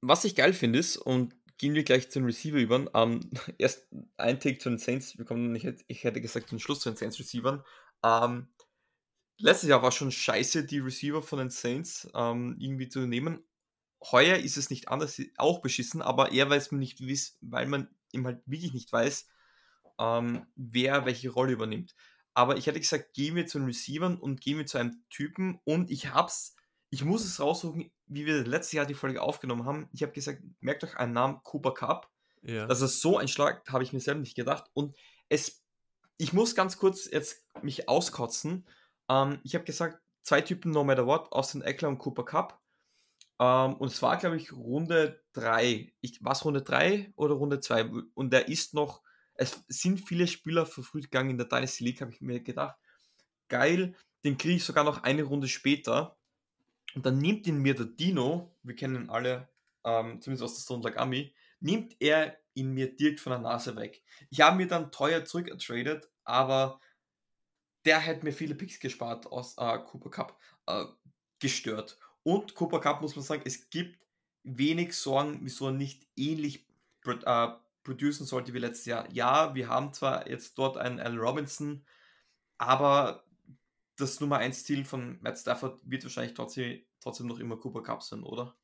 was 0.00 0.24
ich 0.24 0.34
geil 0.34 0.52
finde 0.52 0.78
ist, 0.78 0.96
und 0.96 1.36
gehen 1.60 1.74
wir 1.74 1.84
gleich 1.84 2.10
zu 2.10 2.18
den 2.18 2.24
Receiver 2.24 2.58
über. 2.58 2.90
Ähm, 2.94 3.20
erst 3.58 3.86
ein 4.16 4.40
Take 4.40 4.58
zu 4.58 4.70
den 4.70 4.78
Saints. 4.78 5.18
Wir 5.18 5.26
kommen 5.26 5.52
nicht, 5.52 5.66
ich 5.88 6.04
hätte 6.04 6.22
gesagt, 6.22 6.48
zum 6.48 6.58
Schluss 6.58 6.80
zu 6.80 6.90
den 6.90 6.96
Saints 6.96 7.18
Receivern. 7.20 7.62
Ähm, 8.02 8.48
letztes 9.36 9.68
Jahr 9.68 9.82
war 9.82 9.92
schon 9.92 10.10
scheiße, 10.10 10.64
die 10.64 10.78
Receiver 10.78 11.22
von 11.22 11.38
den 11.38 11.50
Saints 11.50 12.08
ähm, 12.14 12.56
irgendwie 12.58 12.88
zu 12.88 13.00
nehmen. 13.00 13.44
Heuer 14.10 14.38
ist 14.38 14.56
es 14.56 14.70
nicht 14.70 14.88
anders, 14.88 15.20
auch 15.36 15.60
beschissen, 15.60 16.00
aber 16.00 16.32
eher, 16.32 16.48
weil 16.48 16.56
es 16.56 16.70
man 16.70 16.80
nicht 16.80 17.06
wiss, 17.06 17.36
weil 17.42 17.66
man 17.66 17.94
eben 18.14 18.24
halt 18.24 18.40
wirklich 18.46 18.72
nicht 18.72 18.90
weiß, 18.90 19.28
ähm, 19.98 20.46
wer 20.56 21.04
welche 21.04 21.28
Rolle 21.28 21.52
übernimmt. 21.52 21.94
Aber 22.32 22.56
ich 22.56 22.68
hätte 22.68 22.80
gesagt, 22.80 23.12
gehen 23.12 23.34
wir 23.34 23.46
zu 23.46 23.58
den 23.58 23.66
Receivern 23.66 24.16
und 24.16 24.40
gehen 24.40 24.56
wir 24.56 24.64
zu 24.64 24.78
einem 24.78 25.04
Typen 25.10 25.60
und 25.64 25.90
ich 25.90 26.14
hab's, 26.14 26.56
ich 26.88 27.04
muss 27.04 27.26
es 27.26 27.38
raussuchen, 27.38 27.92
wie 28.10 28.26
wir 28.26 28.44
letztes 28.44 28.72
Jahr 28.72 28.86
die 28.86 28.94
Folge 28.94 29.22
aufgenommen 29.22 29.64
haben. 29.64 29.88
Ich 29.92 30.02
habe 30.02 30.12
gesagt, 30.12 30.42
merkt 30.60 30.84
euch 30.84 30.96
einen 30.96 31.12
Namen, 31.12 31.40
Cooper 31.42 31.72
Cup. 31.72 32.10
Ja. 32.42 32.66
Das 32.66 32.80
ist 32.80 33.00
so 33.00 33.18
ein 33.18 33.28
Schlag, 33.28 33.68
habe 33.70 33.82
ich 33.84 33.92
mir 33.92 34.00
selber 34.00 34.20
nicht 34.20 34.36
gedacht. 34.36 34.64
Und 34.72 34.96
es, 35.28 35.62
ich 36.16 36.32
muss 36.32 36.54
ganz 36.54 36.76
kurz 36.76 37.10
jetzt 37.10 37.46
mich 37.62 37.88
auskotzen. 37.88 38.66
Ähm, 39.08 39.40
ich 39.44 39.54
habe 39.54 39.64
gesagt, 39.64 40.00
zwei 40.22 40.40
Typen 40.40 40.70
No 40.72 40.84
Matter 40.84 41.06
What, 41.06 41.32
Austin 41.32 41.62
Eckler 41.62 41.88
und 41.88 41.98
Cooper 41.98 42.24
Cup. 42.24 42.60
Ähm, 43.38 43.74
und 43.74 43.88
es 43.88 44.02
war, 44.02 44.16
glaube 44.16 44.36
ich, 44.36 44.52
Runde 44.52 45.22
3. 45.32 45.92
War 46.20 46.32
es 46.32 46.44
Runde 46.44 46.62
3 46.62 47.12
oder 47.16 47.34
Runde 47.34 47.60
2? 47.60 47.90
Und 48.14 48.34
er 48.34 48.48
ist 48.48 48.74
noch 48.74 49.02
es 49.40 49.64
sind 49.68 50.06
viele 50.06 50.26
Spieler 50.26 50.66
verfrüht 50.66 51.04
gegangen 51.04 51.30
in 51.30 51.38
der 51.38 51.46
Dynasty 51.46 51.84
League, 51.84 52.02
habe 52.02 52.12
ich 52.12 52.20
mir 52.20 52.40
gedacht. 52.40 52.76
Geil, 53.48 53.96
den 54.22 54.36
kriege 54.36 54.56
ich 54.56 54.64
sogar 54.64 54.84
noch 54.84 55.02
eine 55.02 55.22
Runde 55.22 55.48
später. 55.48 56.18
Und 56.94 57.06
dann 57.06 57.18
nimmt 57.18 57.46
ihn 57.46 57.58
mir 57.58 57.74
der 57.74 57.86
Dino, 57.86 58.54
wir 58.62 58.74
kennen 58.74 59.04
ihn 59.04 59.10
alle, 59.10 59.48
ähm, 59.84 60.20
zumindest 60.20 60.44
aus 60.44 60.54
der 60.54 60.62
Stone 60.62 60.82
Like 60.82 60.98
Army, 60.98 61.34
nimmt 61.60 61.96
er 62.00 62.36
ihn 62.54 62.72
mir 62.72 62.94
direkt 62.94 63.20
von 63.20 63.30
der 63.30 63.40
Nase 63.40 63.76
weg. 63.76 64.02
Ich 64.30 64.40
habe 64.40 64.56
mir 64.56 64.66
dann 64.66 64.90
teuer 64.90 65.24
zurückgetradet, 65.24 66.08
aber 66.24 66.80
der 67.84 67.98
hätte 68.00 68.24
mir 68.24 68.32
viele 68.32 68.54
Picks 68.54 68.80
gespart 68.80 69.26
aus 69.26 69.56
äh, 69.56 69.78
Cooper 69.78 70.10
Cup, 70.10 70.38
äh, 70.66 70.84
gestört. 71.38 71.98
Und 72.22 72.54
Cooper 72.54 72.80
Cup 72.80 73.00
muss 73.00 73.16
man 73.16 73.24
sagen, 73.24 73.42
es 73.44 73.70
gibt 73.70 73.98
wenig 74.42 74.94
Sorgen, 74.94 75.40
wieso 75.42 75.66
er 75.66 75.72
nicht 75.72 76.06
ähnlich 76.16 76.66
äh, 77.06 77.48
producen 77.82 78.26
sollte 78.26 78.52
wie 78.52 78.58
letztes 78.58 78.86
Jahr. 78.86 79.10
Ja, 79.10 79.54
wir 79.54 79.68
haben 79.68 79.92
zwar 79.92 80.28
jetzt 80.28 80.58
dort 80.58 80.76
einen 80.76 81.00
Alan 81.00 81.18
Robinson, 81.18 81.84
aber 82.58 83.24
das 84.00 84.20
Nummer 84.20 84.38
1 84.38 84.64
Ziel 84.64 84.84
von 84.84 85.18
Matt 85.20 85.38
Stafford 85.38 85.80
wird 85.84 86.04
wahrscheinlich 86.04 86.34
trotzdem, 86.34 86.80
trotzdem 87.00 87.26
noch 87.26 87.38
immer 87.38 87.56
Cooper 87.56 87.82
Cup 87.82 88.02
sein, 88.02 88.22
oder? 88.22 88.56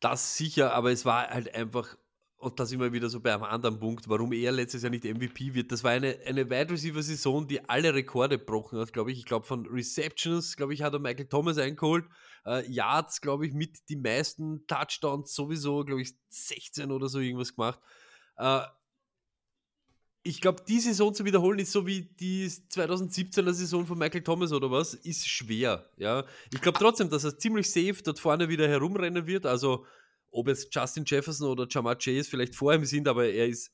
Das 0.00 0.36
sicher, 0.36 0.72
aber 0.74 0.92
es 0.92 1.04
war 1.04 1.28
halt 1.28 1.54
einfach, 1.54 1.96
und 2.36 2.60
da 2.60 2.66
sind 2.66 2.80
wir 2.80 2.92
wieder 2.92 3.08
so 3.08 3.20
bei 3.20 3.32
einem 3.32 3.44
anderen 3.44 3.78
Punkt, 3.78 4.08
warum 4.08 4.32
er 4.32 4.52
letztes 4.52 4.82
Jahr 4.82 4.90
nicht 4.90 5.04
MVP 5.04 5.54
wird. 5.54 5.72
Das 5.72 5.82
war 5.82 5.92
eine, 5.92 6.18
eine 6.26 6.50
Wide 6.50 6.70
Receiver 6.70 7.02
Saison, 7.02 7.46
die 7.46 7.66
alle 7.68 7.94
Rekorde 7.94 8.38
gebrochen 8.38 8.78
hat, 8.78 8.92
glaube 8.92 9.12
ich. 9.12 9.18
Ich 9.18 9.24
glaube, 9.24 9.46
von 9.46 9.66
Receptions, 9.66 10.56
glaube 10.56 10.74
ich, 10.74 10.82
hat 10.82 10.92
er 10.92 10.98
Michael 10.98 11.28
Thomas 11.28 11.58
eingeholt. 11.58 12.04
Äh, 12.44 12.70
Yards, 12.70 13.20
glaube 13.20 13.46
ich, 13.46 13.54
mit 13.54 13.88
die 13.88 13.96
meisten 13.96 14.66
Touchdowns 14.66 15.34
sowieso, 15.34 15.84
glaube 15.84 16.02
ich, 16.02 16.14
16 16.28 16.90
oder 16.90 17.08
so 17.08 17.20
irgendwas 17.20 17.54
gemacht. 17.54 17.80
Äh, 18.36 18.60
ich 20.26 20.40
glaube, 20.40 20.62
die 20.66 20.80
Saison 20.80 21.14
zu 21.14 21.26
wiederholen 21.26 21.58
ist 21.58 21.70
so 21.70 21.86
wie 21.86 22.00
die 22.02 22.46
2017er 22.46 23.52
Saison 23.52 23.86
von 23.86 23.98
Michael 23.98 24.24
Thomas 24.24 24.52
oder 24.52 24.70
was, 24.70 24.94
ist 24.94 25.28
schwer. 25.28 25.90
Ja? 25.98 26.24
Ich 26.50 26.62
glaube 26.62 26.78
trotzdem, 26.78 27.10
dass 27.10 27.24
er 27.24 27.36
ziemlich 27.36 27.70
safe 27.70 28.02
dort 28.02 28.18
vorne 28.18 28.48
wieder 28.48 28.66
herumrennen 28.66 29.26
wird. 29.26 29.44
Also, 29.44 29.84
ob 30.30 30.48
jetzt 30.48 30.74
Justin 30.74 31.04
Jefferson 31.06 31.50
oder 31.50 31.66
Jamar 31.68 31.96
Chase 31.96 32.24
vielleicht 32.24 32.54
vor 32.54 32.72
ihm 32.72 32.86
sind, 32.86 33.06
aber 33.06 33.26
er 33.26 33.48
ist 33.48 33.70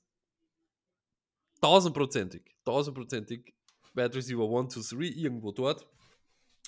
tausendprozentig, 1.61 2.43
tausendprozentig 2.65 3.55
Wide 3.95 4.15
Receiver 4.15 4.59
1, 4.59 4.75
2, 4.75 4.97
3 4.97 5.05
irgendwo 5.05 5.53
dort 5.53 5.87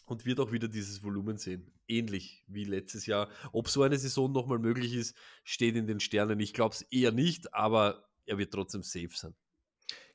und 0.06 0.24
wird 0.24 0.38
auch 0.38 0.52
wieder 0.52 0.68
dieses 0.68 1.02
Volumen 1.02 1.38
sehen. 1.38 1.72
Ähnlich 1.88 2.44
wie 2.46 2.64
letztes 2.64 3.06
Jahr. 3.06 3.28
Ob 3.52 3.68
so 3.68 3.82
eine 3.82 3.98
Saison 3.98 4.30
nochmal 4.30 4.60
möglich 4.60 4.94
ist, 4.94 5.16
steht 5.42 5.74
in 5.74 5.88
den 5.88 5.98
Sternen. 5.98 6.38
Ich 6.38 6.54
glaube 6.54 6.76
es 6.76 6.82
eher 6.82 7.10
nicht, 7.10 7.52
aber 7.52 8.08
er 8.26 8.38
wird 8.38 8.52
trotzdem 8.52 8.84
safe 8.84 9.10
sein. 9.12 9.34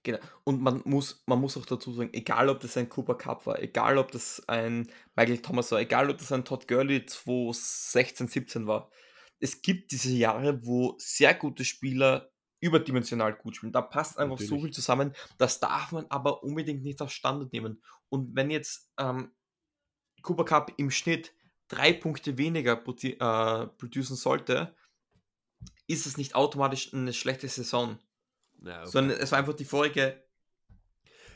Genau. 0.07 0.19
Und 0.45 0.61
man 0.61 0.81
muss, 0.85 1.21
man 1.25 1.41
muss 1.41 1.57
auch 1.57 1.65
dazu 1.65 1.91
sagen, 1.91 2.13
egal 2.13 2.47
ob 2.47 2.61
das 2.61 2.77
ein 2.77 2.87
Cooper 2.87 3.15
Cup 3.15 3.45
war, 3.45 3.61
egal 3.61 3.97
ob 3.97 4.09
das 4.13 4.41
ein 4.47 4.89
Michael 5.17 5.39
Thomas 5.39 5.69
war, 5.73 5.81
egal 5.81 6.09
ob 6.09 6.17
das 6.17 6.31
ein 6.31 6.45
Todd 6.45 6.65
Gurley 6.65 7.05
2016, 7.05 8.29
17 8.29 8.67
war, 8.67 8.89
es 9.41 9.61
gibt 9.61 9.91
diese 9.91 10.13
Jahre, 10.13 10.65
wo 10.65 10.95
sehr 10.97 11.33
gute 11.33 11.65
Spieler 11.65 12.31
überdimensional 12.61 13.35
gut 13.35 13.57
spielen. 13.57 13.73
Da 13.73 13.81
passt 13.81 14.17
einfach 14.17 14.39
Natürlich. 14.39 14.49
so 14.49 14.59
viel 14.61 14.71
zusammen. 14.71 15.13
Das 15.37 15.59
darf 15.59 15.91
man 15.91 16.05
aber 16.07 16.41
unbedingt 16.41 16.83
nicht 16.83 17.01
als 17.01 17.11
Standard 17.11 17.51
nehmen. 17.51 17.83
Und 18.07 18.33
wenn 18.33 18.49
jetzt 18.49 18.89
ähm, 18.97 19.33
Cooper 20.21 20.45
Cup 20.45 20.71
im 20.77 20.89
Schnitt 20.89 21.33
drei 21.67 21.91
Punkte 21.91 22.37
weniger 22.37 22.81
äh, 22.81 23.67
producen 23.67 24.15
sollte, 24.15 24.73
ist 25.85 26.05
es 26.05 26.15
nicht 26.15 26.33
automatisch 26.33 26.93
eine 26.93 27.11
schlechte 27.11 27.49
Saison. 27.49 27.99
Ja, 28.63 28.81
okay. 28.81 28.89
Sondern 28.91 29.17
es 29.19 29.31
war 29.31 29.39
einfach 29.39 29.53
die 29.53 29.65
vorige 29.65 30.21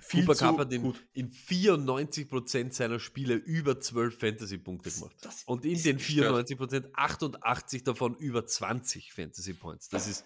viel 0.01 0.25
Cooper 0.25 0.37
Cup 0.37 0.59
hat 0.59 0.73
in, 0.73 0.93
in 1.13 1.31
94% 1.31 2.73
seiner 2.73 2.99
Spiele 2.99 3.35
über 3.35 3.79
12 3.79 4.17
Fantasy-Punkte 4.17 4.91
gemacht. 4.91 5.15
Das 5.21 5.43
und 5.45 5.65
in 5.65 5.81
den 5.81 5.99
94% 5.99 6.89
88 6.93 7.83
davon 7.83 8.15
über 8.15 8.45
20 8.45 9.13
Fantasy-Points. 9.13 9.89
Das 9.89 10.07
ist, 10.07 10.25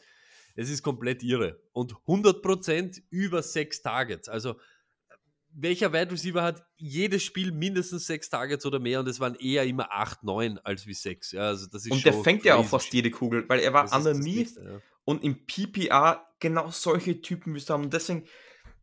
es 0.55 0.69
ist 0.69 0.81
komplett 0.81 1.21
irre. 1.23 1.61
Und 1.71 1.93
100% 2.07 3.01
über 3.09 3.43
6 3.43 3.81
Targets. 3.81 4.29
Also 4.29 4.55
welcher 5.57 5.93
Wide 5.93 6.11
Receiver 6.11 6.43
hat 6.43 6.65
jedes 6.75 7.23
Spiel 7.23 7.51
mindestens 7.51 8.05
sechs 8.05 8.29
Targets 8.29 8.65
oder 8.65 8.79
mehr 8.79 8.99
und 8.99 9.07
es 9.07 9.19
waren 9.19 9.35
eher 9.35 9.63
immer 9.63 9.91
acht, 9.91 10.23
neun 10.23 10.59
als 10.59 10.85
wie 10.85 10.93
sechs. 10.93 11.31
Ja, 11.31 11.47
also 11.47 11.65
das 11.67 11.85
ist 11.85 11.91
und 11.91 12.03
der 12.03 12.13
fängt 12.13 12.43
ja 12.43 12.55
auch 12.55 12.65
fast 12.65 12.91
jede 12.93 13.09
Kugel, 13.09 13.47
weil 13.47 13.61
er 13.61 13.71
war 13.71 13.85
underneath 13.95 14.55
ja. 14.57 14.81
und 15.05 15.23
im 15.23 15.45
PPA 15.45 16.27
genau 16.49 16.69
solche 16.71 17.21
Typen 17.21 17.53
müsste 17.53 17.73
haben. 17.73 17.85
Und 17.85 17.93
deswegen, 17.93 18.25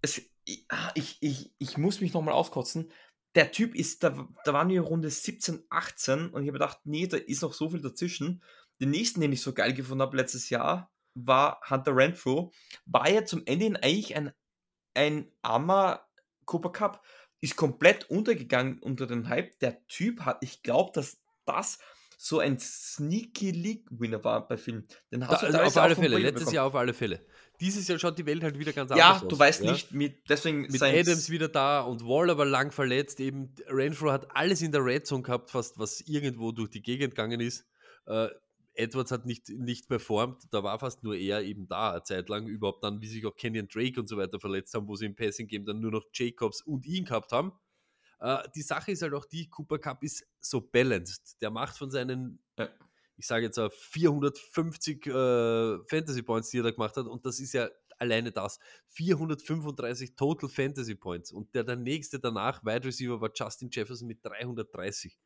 es, 0.01 0.23
ah, 0.69 0.91
ich, 0.95 1.19
ich, 1.21 1.55
ich 1.59 1.79
muss 1.79 2.01
mich 2.01 2.13
nochmal 2.13 2.35
auskotzen. 2.35 2.91
Der 3.35 3.53
Typ 3.53 3.75
ist, 3.75 4.03
da, 4.03 4.29
da 4.45 4.53
waren 4.53 4.69
wir 4.69 4.83
Runde 4.83 5.09
17, 5.09 5.65
18 5.71 6.31
und 6.31 6.43
ich 6.43 6.49
habe 6.49 6.59
gedacht, 6.59 6.81
nee, 6.85 7.07
da 7.07 7.17
ist 7.17 7.43
noch 7.43 7.53
so 7.53 7.71
viel 7.71 7.81
dazwischen. 7.81 8.43
Den 8.81 8.91
nächsten, 8.91 9.21
den 9.21 9.33
ich 9.33 9.41
so 9.41 9.53
geil 9.53 9.73
gefunden 9.73 10.03
habe 10.03 10.17
letztes 10.17 10.51
Jahr, 10.51 10.93
war 11.15 11.61
Hunter 11.69 11.97
Renfro. 11.97 12.53
War 12.85 13.09
ja 13.09 13.25
zum 13.25 13.43
Ende 13.47 13.65
hin 13.65 13.77
eigentlich 13.77 14.17
ein, 14.17 14.33
ein 14.95 15.31
armer 15.43 16.07
Cooper 16.45 16.73
Cup 16.73 17.05
ist 17.41 17.57
komplett 17.57 18.09
untergegangen 18.09 18.79
unter 18.79 19.07
den 19.07 19.29
Hype. 19.29 19.59
Der 19.59 19.85
Typ 19.87 20.21
hat, 20.21 20.39
ich 20.43 20.63
glaube, 20.63 20.93
dass 20.95 21.21
das 21.45 21.79
so 22.17 22.39
ein 22.39 22.59
Sneaky 22.59 23.51
League 23.51 23.89
Winner 23.91 24.23
war 24.23 24.47
bei 24.47 24.57
Film. 24.57 24.87
Den 25.11 25.27
hast 25.27 25.43
da, 25.43 25.51
du 25.51 25.59
also 25.59 25.81
auf 25.81 25.85
alle 25.85 25.97
Fälle, 25.97 26.19
letztes. 26.19 26.53
Jahr 26.53 26.67
auf 26.67 26.75
alle 26.77 26.95
Fälle. 26.95 27.27
Dieses 27.63 27.87
Jahr 27.87 27.97
schaut 27.97 28.19
die 28.19 28.27
Welt 28.27 28.43
halt 28.43 28.59
wieder 28.59 28.73
ganz 28.73 28.91
anders 28.91 29.07
ja, 29.07 29.15
aus. 29.15 29.23
Ja, 29.23 29.29
du 29.29 29.39
weißt 29.39 29.63
ja? 29.63 29.71
nicht, 29.71 29.93
mit, 29.93 30.29
deswegen 30.29 30.63
mit 30.63 30.83
Adams 30.83 31.31
wieder 31.31 31.49
da 31.49 31.83
und 31.83 32.03
Waller 32.05 32.37
war 32.37 32.45
lang 32.45 32.73
verletzt. 32.73 33.21
Eben 33.21 33.55
Renfro 33.69 34.11
hat 34.11 34.35
alles 34.35 34.63
in 34.63 34.73
der 34.73 34.85
Red 34.85 35.07
Zone 35.07 35.23
gehabt, 35.23 35.51
fast 35.51 35.79
was 35.79 36.01
irgendwo 36.01 36.51
durch 36.51 36.71
die 36.71 36.83
Gegend 36.83 37.15
gegangen 37.15 37.39
ist. 37.39 37.65
Äh, 38.07 38.31
Edwards 38.75 39.13
hat 39.13 39.27
nicht, 39.27 39.49
nicht 39.49 39.87
performt, 39.87 40.43
da 40.51 40.65
war 40.65 40.81
fast 40.81 41.05
nur 41.05 41.15
er 41.15 41.43
eben 41.43 41.69
da, 41.69 41.93
eine 41.93 42.03
Zeit 42.03 42.29
lang, 42.29 42.49
überhaupt 42.49 42.83
dann, 42.83 43.01
wie 43.01 43.07
sich 43.07 43.25
auch 43.27 43.37
Kenyon 43.37 43.69
Drake 43.69 44.01
und 44.01 44.09
so 44.09 44.17
weiter 44.17 44.41
verletzt 44.41 44.75
haben, 44.75 44.89
wo 44.89 44.97
sie 44.97 45.07
im 45.07 45.15
Passing 45.15 45.47
Game 45.47 45.65
dann 45.65 45.79
nur 45.79 45.93
noch 45.93 46.05
Jacobs 46.13 46.63
und 46.63 46.85
ihn 46.85 47.05
gehabt 47.05 47.31
haben. 47.31 47.53
Äh, 48.19 48.39
die 48.57 48.63
Sache 48.63 48.93
ist 48.93 49.03
halt 49.03 49.15
auch 49.15 49.27
die, 49.27 49.49
Cooper 49.49 49.79
Cup 49.79 50.03
ist 50.03 50.27
so 50.41 50.61
balanced. 50.61 51.41
Der 51.43 51.51
macht 51.51 51.77
von 51.77 51.91
seinen, 51.91 52.43
ja. 52.59 52.69
Ich 53.17 53.27
sage 53.27 53.45
jetzt 53.47 53.59
450 53.59 55.07
äh, 55.07 55.79
Fantasy 55.87 56.23
Points, 56.23 56.51
die 56.51 56.59
er 56.59 56.65
da 56.65 56.71
gemacht 56.71 56.97
hat, 56.97 57.07
und 57.07 57.25
das 57.27 57.41
ist 57.41 57.53
ja 57.53 57.69
alleine 57.99 58.33
das. 58.33 58.59
435 58.89 60.17
Total 60.17 60.49
Fantasy 60.49 60.95
Points. 60.95 61.33
Und 61.33 61.55
der, 61.55 61.65
der 61.65 61.77
nächste 61.77 62.19
danach, 62.19 62.65
Wide 62.65 62.85
Receiver, 62.87 63.21
war 63.21 63.31
Justin 63.35 63.69
Jefferson 63.71 64.09
mit 64.09 64.25
330. 64.25 65.19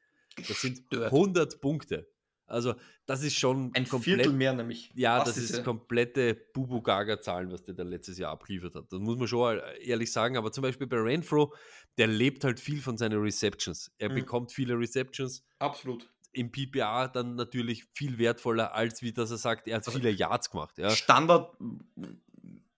Das 0.48 0.60
sind 0.60 0.82
100 0.92 1.60
Punkte. 1.60 2.06
Also, 2.48 2.74
das 3.06 3.24
ist 3.24 3.36
schon 3.36 3.72
Ein 3.74 3.86
Viertel 3.86 4.32
mehr 4.32 4.52
nämlich. 4.52 4.92
Ja, 4.94 5.24
das 5.24 5.36
ist 5.36 5.64
komplette 5.64 6.36
Bubu-Gaga-Zahlen, 6.54 7.50
was 7.50 7.64
der 7.64 7.74
da 7.74 7.82
letztes 7.82 8.18
Jahr 8.18 8.30
abgeliefert 8.30 8.76
hat. 8.76 8.92
Das 8.92 9.00
muss 9.00 9.18
man 9.18 9.26
schon 9.26 9.58
ehrlich 9.80 10.12
sagen. 10.12 10.36
Aber 10.36 10.52
zum 10.52 10.62
Beispiel 10.62 10.86
bei 10.86 10.98
Renfro, 10.98 11.52
der 11.98 12.06
lebt 12.06 12.44
halt 12.44 12.60
viel 12.60 12.80
von 12.80 12.96
seinen 12.96 13.20
Receptions. 13.20 13.90
Er 13.98 14.10
Mhm. 14.10 14.14
bekommt 14.14 14.52
viele 14.52 14.78
Receptions. 14.78 15.44
Absolut. 15.58 16.08
Im 16.36 16.52
PPA 16.52 17.08
dann 17.08 17.34
natürlich 17.34 17.84
viel 17.94 18.18
wertvoller, 18.18 18.74
als 18.74 19.02
wie 19.02 19.12
dass 19.12 19.30
er 19.30 19.38
sagt, 19.38 19.66
er 19.66 19.76
hat 19.76 19.86
Also 19.86 19.98
viele 19.98 20.10
Yards 20.10 20.50
gemacht. 20.50 20.76
Ja. 20.78 20.90
Standard 20.90 21.56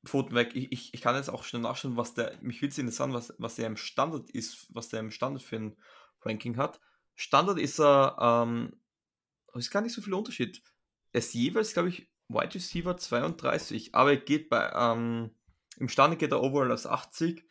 Pfoten 0.05 0.35
weg. 0.35 0.53
Ich, 0.55 0.73
ich, 0.73 0.95
ich 0.95 1.01
kann 1.01 1.17
jetzt 1.17 1.29
auch 1.29 1.45
schnell 1.45 1.63
nachschauen, 1.63 1.97
was 1.97 2.15
der, 2.15 2.37
mich 2.41 2.63
würde 2.63 2.71
es 2.71 2.79
interessieren, 2.79 3.13
was, 3.13 3.35
was 3.39 3.57
der 3.57 3.67
im 3.67 3.77
Standard 3.77 4.31
ist, 4.31 4.67
was 4.71 4.89
der 4.89 5.01
im 5.01 5.11
Standard 5.11 5.43
für 5.43 5.57
ein 5.57 5.77
Ranking 6.23 6.57
hat. 6.57 6.81
Standard 7.15 7.59
ist 7.59 7.81
er, 7.81 8.17
ähm, 8.21 8.81
ist 9.55 9.71
gar 9.71 9.83
nicht 9.83 9.93
so 9.93 10.01
viel 10.01 10.15
Unterschied. 10.15 10.63
Er 11.13 11.19
ist 11.19 11.35
jeweils, 11.35 11.73
glaube 11.73 11.89
ich, 11.89 12.09
Wide 12.29 12.55
Receiver 12.55 12.97
32, 12.97 13.95
aber 13.95 14.11
er 14.11 14.17
geht 14.19 14.49
bei, 14.49 14.71
ähm, 14.75 15.31
im 15.79 15.89
Standard 15.89 16.19
geht 16.19 16.33
er 16.33 16.43
overall 16.43 16.71
als 16.71 16.87
80 16.87 17.45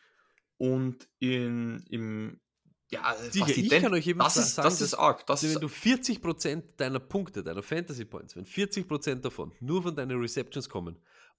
und 0.56 1.08
in, 1.18 1.84
im, 1.90 2.40
ja, 2.90 3.14
Sicher, 3.16 3.46
fast 3.46 3.58
ich 3.58 3.66
ident- 3.70 3.80
kann 3.82 3.94
euch 3.94 4.06
eben 4.06 4.18
das 4.18 4.36
ist, 4.36 4.54
sagen, 4.54 4.66
das 4.68 4.80
ist 4.80 4.92
dass- 4.94 4.98
arg. 4.98 5.26
Das 5.26 5.42
Also 5.42 5.46
ist, 5.48 5.54
wenn 5.56 5.68
du 5.68 5.68
40% 5.68 6.62
deiner 6.78 7.00
Punkte, 7.00 7.42
deiner 7.42 7.62
Fantasy 7.62 8.04
Points, 8.04 8.34
wenn 8.36 8.46
40% 8.46 9.24
davon 9.24 9.52
nur 9.60 9.82
von 9.82 9.94
deinen 9.94 10.18
Receptions 10.20 10.68
kommen 10.68 10.98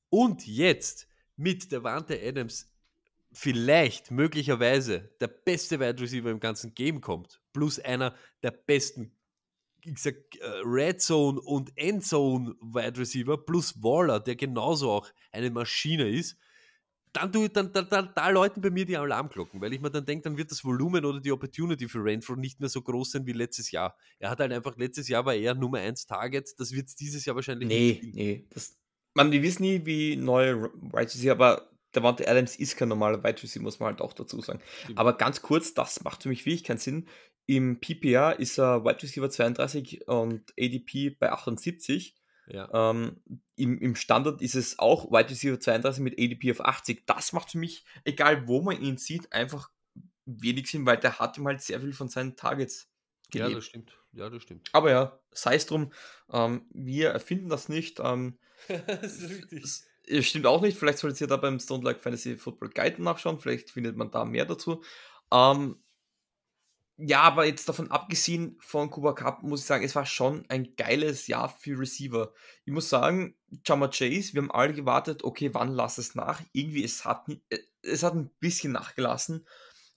und 0.09 0.45
jetzt 0.45 1.07
mit 1.35 1.71
der 1.71 1.84
Wante 1.84 2.19
Adams 2.21 2.69
vielleicht, 3.31 4.11
möglicherweise 4.11 5.09
der 5.19 5.27
beste 5.27 5.80
Wide 5.80 6.01
Receiver 6.01 6.30
im 6.31 6.39
ganzen 6.39 6.73
Game 6.73 6.99
kommt, 7.01 7.39
plus 7.53 7.80
einer 7.80 8.15
der 8.43 8.51
besten, 8.51 9.11
ich 9.84 9.97
sag, 9.99 10.15
äh, 10.39 10.45
Red 10.65 11.01
Zone 11.01 11.39
und 11.39 11.71
Endzone 11.77 12.55
Wide 12.61 12.99
Receiver, 12.99 13.38
plus 13.38 13.81
Waller, 13.84 14.19
der 14.19 14.35
genauso 14.35 14.91
auch 14.91 15.07
eine 15.31 15.49
Maschine 15.51 16.09
ist, 16.09 16.38
dann, 17.14 17.31
tu, 17.31 17.48
dann, 17.48 17.73
dann, 17.73 17.88
dann 17.90 18.11
da 18.15 18.30
läuten 18.30 18.61
bei 18.61 18.69
mir 18.69 18.86
die 18.86 18.98
Alarmglocken, 18.98 19.60
weil 19.61 19.73
ich 19.73 19.81
mir 19.81 19.90
dann 19.90 20.06
denke, 20.06 20.23
dann 20.23 20.38
wird 20.38 20.52
das 20.52 20.64
Volumen 20.64 21.03
oder 21.06 21.19
die 21.19 21.31
Opportunity 21.31 21.88
für 21.88 22.03
Renfro 22.03 22.36
nicht 22.36 22.60
mehr 22.60 22.69
so 22.69 22.81
groß 22.81 23.11
sein 23.11 23.26
wie 23.26 23.34
letztes 23.34 23.72
Jahr. 23.72 23.98
Er 24.19 24.30
hat 24.30 24.40
halt 24.40 24.52
einfach, 24.52 24.77
letztes 24.77 25.07
Jahr 25.07 25.26
war 25.26 25.34
er 25.34 25.56
Nummer 25.56 25.80
1 25.80 26.06
Target, 26.06 26.53
das 26.60 26.72
wird 26.72 26.88
es 26.88 26.95
dieses 26.95 27.26
Jahr 27.26 27.36
wahrscheinlich 27.36 27.68
Nee, 27.68 27.99
nicht. 28.02 28.15
nee. 28.15 28.48
Das, 28.52 28.77
man, 29.15 29.31
wir 29.31 29.41
wissen 29.41 29.64
nie, 29.64 29.86
wie 29.86 30.15
neue 30.15 30.64
Wide 30.73 30.98
Receiver, 31.14 31.31
aber 31.31 31.69
der 31.95 32.03
Wante 32.03 32.27
Adams 32.27 32.56
ist 32.56 32.77
kein 32.77 32.90
normaler 32.90 33.23
Wide 33.23 33.41
Receiver, 33.41 33.64
muss 33.64 33.80
man 33.80 33.88
halt 33.88 34.02
auch 34.02 34.14
dazu 34.14 34.40
sagen. 34.41 34.61
Stimmt. 34.84 34.99
Aber 34.99 35.14
ganz 35.18 35.41
kurz, 35.41 35.73
das 35.73 36.03
macht 36.03 36.22
für 36.23 36.30
mich 36.30 36.45
wirklich 36.45 36.64
keinen 36.64 36.77
Sinn. 36.77 37.07
Im 37.48 37.80
PPR 37.80 38.38
ist 38.40 38.60
er 38.60 38.86
Wide 38.86 39.02
Receiver 39.02 39.27
32 39.27 40.07
und 40.07 40.53
ADP 40.60 41.10
bei 41.19 41.31
78. 41.31 42.14
Ja. 42.49 42.91
Ähm, 42.91 43.21
im, 43.55 43.77
Im 43.80 43.95
Standard 43.95 44.41
ist 44.41 44.55
es 44.55 44.80
auch 44.80 45.11
Wide 45.11 45.30
Receiver 45.30 45.59
32 45.59 46.03
mit 46.03 46.19
ADP 46.19 46.51
auf 46.51 46.61
80. 46.61 47.05
Das 47.05 47.34
macht 47.34 47.51
für 47.51 47.57
mich, 47.57 47.85
egal 48.03 48.47
wo 48.47 48.61
man 48.61 48.81
ihn 48.81 48.97
sieht, 48.97 49.31
einfach 49.31 49.69
wenig 50.26 50.69
Sinn, 50.69 50.85
weil 50.85 50.97
der 50.97 51.19
hat 51.19 51.38
ihm 51.38 51.47
halt 51.47 51.61
sehr 51.61 51.80
viel 51.80 51.93
von 51.93 52.09
seinen 52.09 52.35
Targets 52.35 52.89
ja, 53.34 53.43
gegeben. 53.43 53.55
das 53.55 53.65
stimmt. 53.65 53.93
Ja, 54.13 54.30
das 54.30 54.43
stimmt. 54.43 54.69
Aber 54.73 54.89
ja, 54.89 55.19
sei 55.31 55.55
es 55.55 55.67
drum, 55.67 55.91
ähm, 56.31 56.65
wir 56.71 57.09
erfinden 57.09 57.49
das 57.49 57.69
nicht. 57.69 57.99
Ähm, 57.99 58.39
das 58.88 59.85
ist 60.05 60.27
stimmt 60.27 60.47
auch 60.47 60.61
nicht. 60.61 60.77
Vielleicht 60.77 60.97
solltet 60.97 61.21
ihr 61.21 61.27
da 61.27 61.38
beim 61.38 61.59
Stone 61.59 61.84
Like 61.84 62.01
Fantasy 62.01 62.38
Football 62.38 62.69
Guide 62.69 63.01
nachschauen. 63.01 63.39
Vielleicht 63.39 63.69
findet 63.69 63.95
man 63.95 64.09
da 64.09 64.26
mehr 64.26 64.45
dazu. 64.45 64.84
Ähm, 65.31 65.77
ja, 67.01 67.21
aber 67.21 67.45
jetzt 67.45 67.69
davon 67.69 67.91
abgesehen 67.91 68.57
von 68.59 68.89
Kuba 68.89 69.13
Cup, 69.13 69.43
muss 69.43 69.61
ich 69.61 69.65
sagen, 69.65 69.85
es 69.85 69.95
war 69.95 70.05
schon 70.05 70.45
ein 70.49 70.76
geiles 70.76 71.27
Jahr 71.27 71.47
für 71.47 71.80
Receiver. 71.80 72.34
Ich 72.65 72.73
muss 72.73 72.89
sagen, 72.89 73.35
Jama 73.65 73.88
Chase, 73.88 74.34
wir 74.34 74.41
haben 74.41 74.51
alle 74.51 74.73
gewartet, 74.73 75.23
okay, 75.23 75.53
wann 75.53 75.71
lass 75.71 75.97
es 75.97 76.13
nach? 76.15 76.41
Irgendwie, 76.51 76.84
es 76.84 77.05
hat, 77.05 77.26
äh, 77.49 77.59
es 77.84 78.03
hat 78.03 78.15
ein 78.15 78.30
bisschen 78.39 78.73
nachgelassen. 78.73 79.47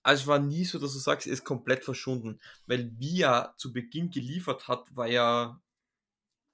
Also 0.04 0.22
es 0.22 0.26
war 0.28 0.38
nie 0.38 0.64
so, 0.64 0.78
dass 0.78 0.92
du 0.92 0.98
sagst, 1.00 1.26
er 1.26 1.32
ist 1.32 1.44
komplett 1.44 1.84
verschwunden. 1.84 2.40
Weil 2.66 2.92
wie 2.98 3.22
er 3.22 3.54
zu 3.56 3.72
Beginn 3.72 4.10
geliefert 4.10 4.68
hat, 4.68 4.94
war 4.94 5.08
ja 5.08 5.60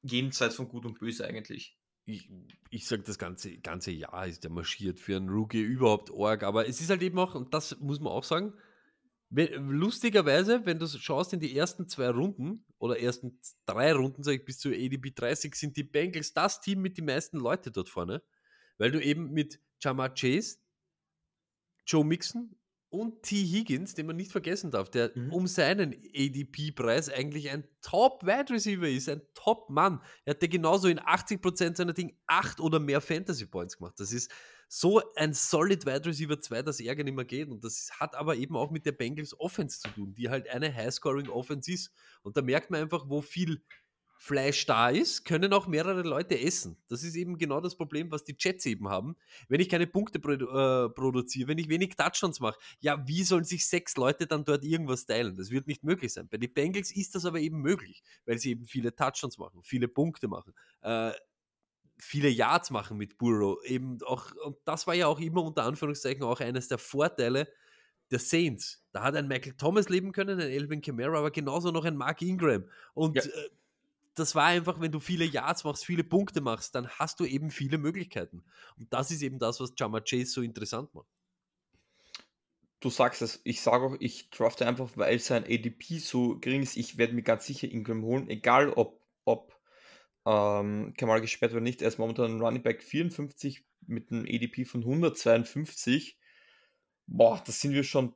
jenseits 0.02 0.54
von 0.54 0.68
Gut 0.68 0.86
und 0.86 0.98
Böse 0.98 1.26
eigentlich. 1.26 1.76
ich, 2.06 2.30
ich 2.70 2.86
sage, 2.86 3.02
das 3.02 3.18
ganze, 3.18 3.58
ganze 3.58 3.90
Jahr 3.90 4.26
ist 4.26 4.44
der 4.44 4.50
marschiert 4.50 4.98
für 4.98 5.16
einen 5.16 5.28
Rookie 5.28 5.60
überhaupt 5.60 6.10
arg, 6.10 6.42
aber 6.42 6.66
es 6.66 6.80
ist 6.80 6.88
halt 6.88 7.02
eben 7.02 7.18
auch, 7.18 7.34
und 7.34 7.52
das 7.52 7.78
muss 7.80 8.00
man 8.00 8.12
auch 8.12 8.24
sagen, 8.24 8.54
lustigerweise, 9.30 10.64
wenn 10.64 10.78
du 10.78 10.86
schaust 10.86 11.32
in 11.32 11.40
die 11.40 11.56
ersten 11.56 11.88
zwei 11.88 12.08
Runden 12.10 12.64
oder 12.78 12.98
ersten 12.98 13.40
drei 13.66 13.92
Runden, 13.92 14.22
sage 14.22 14.38
ich, 14.38 14.44
bis 14.44 14.58
zu 14.58 14.70
ADP 14.70 15.12
30, 15.14 15.54
sind 15.54 15.76
die 15.76 15.84
Bengals 15.84 16.32
das 16.32 16.60
Team 16.60 16.80
mit 16.80 16.96
den 16.96 17.04
meisten 17.04 17.38
Leute 17.38 17.70
dort 17.70 17.88
vorne, 17.88 18.22
weil 18.78 18.90
du 18.90 19.02
eben 19.02 19.32
mit 19.32 19.60
Jamar 19.80 20.14
Chase, 20.14 20.58
Joe 21.86 22.04
Mixon 22.04 22.54
und 22.90 23.22
T. 23.22 23.36
Higgins, 23.44 23.94
den 23.94 24.06
man 24.06 24.16
nicht 24.16 24.32
vergessen 24.32 24.70
darf, 24.70 24.90
der 24.90 25.12
Mhm. 25.14 25.32
um 25.32 25.46
seinen 25.46 25.92
ADP-Preis 26.14 27.10
eigentlich 27.10 27.50
ein 27.50 27.68
Top-Wide-Receiver 27.82 28.88
ist, 28.88 29.10
ein 29.10 29.20
Top-Mann. 29.34 30.00
Er 30.24 30.34
hat 30.34 30.42
ja 30.42 30.48
genauso 30.48 30.88
in 30.88 30.98
80% 30.98 31.76
seiner 31.76 31.92
Dinge 31.92 32.14
acht 32.26 32.60
oder 32.60 32.80
mehr 32.80 33.02
Fantasy-Points 33.02 33.76
gemacht. 33.76 34.00
Das 34.00 34.12
ist 34.12 34.32
so 34.68 35.02
ein 35.16 35.32
solid 35.32 35.86
Wide 35.86 36.06
Receiver 36.06 36.40
2, 36.40 36.62
dass 36.62 36.80
Ärger 36.80 37.04
nicht 37.04 37.16
mehr 37.16 37.24
geht. 37.24 37.48
Und 37.48 37.64
das 37.64 37.90
hat 37.98 38.14
aber 38.14 38.36
eben 38.36 38.56
auch 38.56 38.70
mit 38.70 38.86
der 38.86 38.92
Bengals 38.92 39.38
Offense 39.40 39.80
zu 39.80 39.88
tun, 39.90 40.14
die 40.14 40.28
halt 40.28 40.48
eine 40.48 40.74
High-Scoring-Offense 40.74 41.72
ist. 41.72 41.92
Und 42.22 42.36
da 42.36 42.42
merkt 42.42 42.70
man 42.70 42.82
einfach, 42.82 43.08
wo 43.08 43.22
viel 43.22 43.62
Fleisch 44.20 44.66
da 44.66 44.88
ist, 44.88 45.24
können 45.24 45.52
auch 45.52 45.68
mehrere 45.68 46.02
Leute 46.02 46.38
essen. 46.40 46.76
Das 46.88 47.04
ist 47.04 47.14
eben 47.14 47.38
genau 47.38 47.60
das 47.60 47.76
Problem, 47.76 48.10
was 48.10 48.24
die 48.24 48.34
Jets 48.36 48.66
eben 48.66 48.88
haben. 48.88 49.16
Wenn 49.48 49.60
ich 49.60 49.68
keine 49.68 49.86
Punkte 49.86 50.18
produ 50.18 50.46
äh, 50.46 50.90
produziere, 50.90 51.48
wenn 51.48 51.58
ich 51.58 51.68
wenig 51.68 51.94
Touchdowns 51.94 52.40
mache, 52.40 52.58
ja, 52.80 53.06
wie 53.06 53.22
sollen 53.22 53.44
sich 53.44 53.64
sechs 53.64 53.96
Leute 53.96 54.26
dann 54.26 54.44
dort 54.44 54.64
irgendwas 54.64 55.06
teilen? 55.06 55.36
Das 55.36 55.50
wird 55.50 55.68
nicht 55.68 55.84
möglich 55.84 56.12
sein. 56.12 56.28
Bei 56.28 56.36
den 56.36 56.52
Bengals 56.52 56.90
ist 56.90 57.14
das 57.14 57.26
aber 57.26 57.38
eben 57.38 57.60
möglich, 57.60 58.02
weil 58.26 58.38
sie 58.38 58.50
eben 58.50 58.66
viele 58.66 58.92
Touchdowns 58.92 59.38
machen, 59.38 59.62
viele 59.62 59.86
Punkte 59.86 60.26
machen, 60.26 60.52
äh, 60.80 61.12
viele 61.98 62.28
Yards 62.28 62.70
machen 62.70 62.96
mit 62.98 63.18
Burrow. 63.18 63.62
Eben 63.64 63.98
auch, 64.02 64.32
und 64.44 64.56
das 64.64 64.86
war 64.86 64.94
ja 64.94 65.06
auch 65.06 65.20
immer 65.20 65.42
unter 65.42 65.64
Anführungszeichen 65.64 66.22
auch 66.22 66.40
eines 66.40 66.68
der 66.68 66.78
Vorteile 66.78 67.48
der 68.10 68.18
Saints. 68.18 68.86
Da 68.92 69.02
hat 69.02 69.16
ein 69.16 69.28
Michael 69.28 69.54
Thomas 69.54 69.88
leben 69.88 70.12
können, 70.12 70.40
ein 70.40 70.48
Elvin 70.50 70.80
Kamara, 70.80 71.18
aber 71.18 71.30
genauso 71.30 71.70
noch 71.70 71.84
ein 71.84 71.96
Mark 71.96 72.22
Ingram. 72.22 72.64
Und 72.94 73.16
Ja. 73.16 73.22
äh, 73.26 73.30
das 74.14 74.34
war 74.34 74.46
einfach, 74.46 74.80
wenn 74.80 74.92
du 74.92 75.00
viele 75.00 75.24
Yards 75.24 75.64
machst, 75.64 75.86
viele 75.86 76.04
Punkte 76.04 76.40
machst, 76.40 76.74
dann 76.74 76.88
hast 76.88 77.20
du 77.20 77.24
eben 77.24 77.50
viele 77.50 77.78
Möglichkeiten. 77.78 78.44
Und 78.78 78.92
das 78.92 79.10
ist 79.10 79.22
eben 79.22 79.38
das, 79.38 79.60
was 79.60 79.74
Jama 79.78 80.00
Chase 80.00 80.26
so 80.32 80.42
interessant 80.42 80.94
macht. 80.94 81.08
Du 82.80 82.90
sagst 82.90 83.22
es, 83.22 83.40
ich 83.44 83.60
sage 83.60 83.84
auch, 83.84 83.96
ich 83.98 84.30
drafte 84.30 84.66
einfach, 84.66 84.96
weil 84.96 85.18
sein 85.18 85.44
ADP 85.44 85.98
so 85.98 86.38
gering 86.38 86.62
ist, 86.62 86.76
ich 86.76 86.96
werde 86.96 87.12
mir 87.14 87.22
ganz 87.22 87.44
sicher 87.46 87.68
Ingram 87.68 88.02
holen, 88.04 88.28
egal 88.30 88.70
ob, 88.70 89.02
ob 89.24 89.57
ähm, 90.26 90.94
Kamal 90.96 91.20
gesperrt 91.20 91.52
oder 91.52 91.60
nicht. 91.60 91.82
Er 91.82 91.88
ist 91.88 91.98
momentan 91.98 92.36
ein 92.36 92.40
Running 92.40 92.62
Back 92.62 92.82
54 92.82 93.64
mit 93.86 94.10
einem 94.10 94.24
ADP 94.26 94.64
von 94.64 94.82
152. 94.84 96.18
Boah, 97.06 97.42
das 97.46 97.60
sind 97.60 97.72
wir 97.72 97.84
schon 97.84 98.14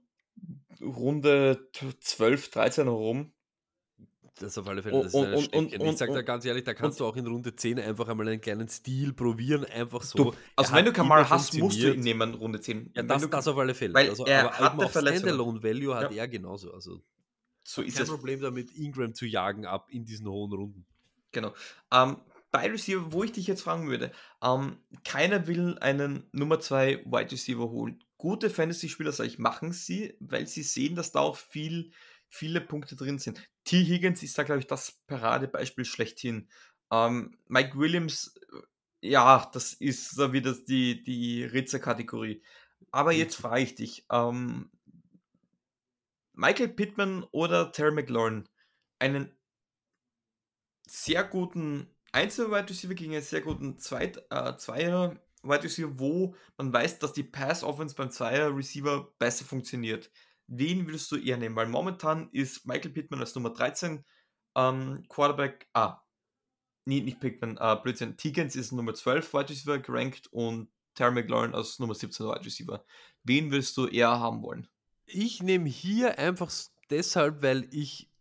Runde 0.80 1.68
12, 2.00 2.50
13 2.50 2.84
herum. 2.86 3.32
Das 4.38 4.56
auf 4.56 4.66
alle 4.66 4.82
Fälle, 4.82 4.96
Und- 4.96 5.04
das 5.04 5.12
ist 5.14 5.20
und- 5.20 5.26
ein 5.26 5.34
und- 5.34 5.78
und- 5.78 5.92
ich 5.92 5.98
sag 5.98 6.10
da 6.12 6.22
ganz 6.22 6.44
ehrlich, 6.46 6.64
da 6.64 6.72
kannst 6.72 6.98
du 6.98 7.04
auch 7.04 7.16
in 7.16 7.26
Runde 7.26 7.54
10 7.54 7.78
einfach 7.78 8.08
einmal 8.08 8.26
einen 8.28 8.40
kleinen 8.40 8.66
Stil 8.68 9.12
probieren, 9.12 9.64
einfach 9.66 10.02
so. 10.02 10.16
Du, 10.16 10.34
also 10.56 10.72
wenn 10.74 10.84
du 10.86 10.90
hat 10.90 10.96
Kamal 10.96 11.28
hast, 11.28 11.54
musst 11.58 11.80
du 11.82 11.92
ihn 11.92 12.00
nehmen, 12.00 12.34
Runde 12.34 12.60
10. 12.60 12.90
Ja, 12.94 13.02
das, 13.02 13.22
du, 13.22 13.28
das 13.28 13.46
auf 13.46 13.58
alle 13.58 13.74
Fälle. 13.74 13.92
weil 13.94 14.08
also, 14.08 14.24
er 14.24 14.54
aber 14.58 14.72
eben 14.74 14.84
auf 14.84 14.92
Verletzungen. 14.92 15.20
Standalone 15.34 15.62
Value 15.62 15.94
hat 15.94 16.12
Ja. 16.12 16.22
er 16.22 16.28
genauso. 16.28 16.72
Also 16.72 17.02
so 17.62 17.82
ist 17.82 17.98
kein. 17.98 18.06
Problem 18.06 18.40
damit, 18.40 18.74
Ingram 18.74 19.14
zu 19.14 19.26
jagen 19.26 19.66
ab 19.66 19.88
in 19.90 20.04
diesen 20.06 20.26
hohen 20.26 20.52
Runden. 20.52 20.86
Genau. 21.32 21.54
Ähm, 21.92 22.16
bei 22.50 22.70
Receiver, 22.70 23.12
wo 23.12 23.24
ich 23.24 23.32
dich 23.32 23.46
jetzt 23.46 23.62
fragen 23.62 23.88
würde, 23.88 24.12
ähm, 24.42 24.78
keiner 25.04 25.46
will 25.46 25.78
einen 25.78 26.28
Nummer 26.32 26.60
2 26.60 27.06
Wide 27.06 27.32
Receiver 27.32 27.70
holen. 27.70 28.04
Gute 28.18 28.50
Fantasy-Spieler, 28.50 29.10
sage 29.10 29.30
ich, 29.30 29.38
machen 29.38 29.72
sie, 29.72 30.14
weil 30.20 30.46
sie 30.46 30.62
sehen, 30.62 30.94
dass 30.94 31.12
da 31.12 31.20
auch 31.20 31.36
viel, 31.36 31.92
viele 32.28 32.60
Punkte 32.60 32.94
drin 32.94 33.18
sind. 33.18 33.42
T. 33.64 33.82
Higgins 33.82 34.22
ist 34.22 34.36
da, 34.36 34.42
glaube 34.42 34.60
ich, 34.60 34.66
das 34.66 34.92
Paradebeispiel 35.06 35.86
schlechthin. 35.86 36.48
Ähm, 36.92 37.38
Mike 37.48 37.78
Williams, 37.78 38.34
äh, 39.00 39.08
ja, 39.08 39.50
das 39.52 39.72
ist 39.72 40.10
so 40.10 40.32
wieder 40.32 40.52
die, 40.52 41.02
die 41.02 41.44
Ritzer-Kategorie. 41.44 42.42
Aber 42.90 43.12
jetzt 43.12 43.36
frage 43.36 43.62
ich 43.62 43.74
dich, 43.74 44.06
ähm, 44.10 44.70
Michael 46.34 46.68
Pittman 46.68 47.24
oder 47.30 47.72
Terry 47.72 47.92
McLaurin, 47.92 48.48
einen 48.98 49.34
sehr 50.92 51.24
guten 51.24 51.88
Einzel-Wide 52.12 52.68
Receiver 52.68 52.94
gegen 52.94 53.14
einen 53.14 53.22
sehr 53.22 53.40
guten 53.40 53.78
Zweit, 53.78 54.22
äh, 54.28 54.56
Zweier 54.58 55.16
Wide 55.42 55.64
Receiver, 55.64 55.98
wo 55.98 56.34
man 56.58 56.70
weiß, 56.70 56.98
dass 56.98 57.14
die 57.14 57.22
Pass-Offense 57.22 57.94
beim 57.94 58.10
Zweier 58.10 58.54
Receiver 58.54 59.10
besser 59.18 59.46
funktioniert. 59.46 60.10
Wen 60.48 60.86
würdest 60.86 61.10
du 61.10 61.16
eher 61.16 61.38
nehmen? 61.38 61.56
Weil 61.56 61.68
momentan 61.68 62.28
ist 62.32 62.66
Michael 62.66 62.90
Pittman 62.90 63.20
als 63.20 63.34
Nummer 63.34 63.50
13 63.50 64.04
ähm, 64.54 65.02
Quarterback, 65.08 65.66
ah, 65.72 66.02
nee, 66.84 67.00
nicht 67.00 67.20
Pickman, 67.20 67.56
äh, 67.56 67.76
Blödsinn, 67.82 68.18
Tigans 68.18 68.54
ist 68.54 68.72
Nummer 68.72 68.92
12 68.92 69.32
Wide 69.32 69.48
Receiver 69.48 69.78
gerankt 69.78 70.26
und 70.30 70.68
Terry 70.94 71.12
McLaurin 71.12 71.54
als 71.54 71.78
Nummer 71.78 71.94
17 71.94 72.26
Wide 72.26 72.44
Receiver. 72.44 72.84
Wen 73.24 73.50
willst 73.50 73.78
du 73.78 73.86
eher 73.86 74.20
haben 74.20 74.42
wollen? 74.42 74.68
Ich 75.06 75.42
nehme 75.42 75.70
hier 75.70 76.18
einfach 76.18 76.52
deshalb, 76.90 77.42
weil 77.42 77.66
ich 77.70 78.11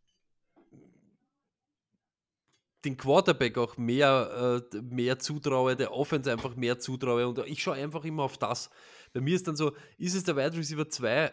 den 2.85 2.97
Quarterback 2.97 3.57
auch 3.57 3.77
mehr, 3.77 4.61
äh, 4.73 4.81
mehr 4.81 5.19
zutraue, 5.19 5.75
der 5.75 5.93
Offense 5.93 6.31
einfach 6.31 6.55
mehr 6.55 6.79
zutraue 6.79 7.27
und 7.27 7.39
ich 7.47 7.61
schaue 7.61 7.75
einfach 7.75 8.05
immer 8.05 8.23
auf 8.23 8.37
das. 8.37 8.69
Bei 9.13 9.21
mir 9.21 9.35
ist 9.35 9.47
dann 9.47 9.55
so, 9.55 9.73
ist 9.97 10.15
es 10.15 10.23
der 10.23 10.35
Wide 10.35 10.57
Receiver 10.57 10.89
2 10.89 11.31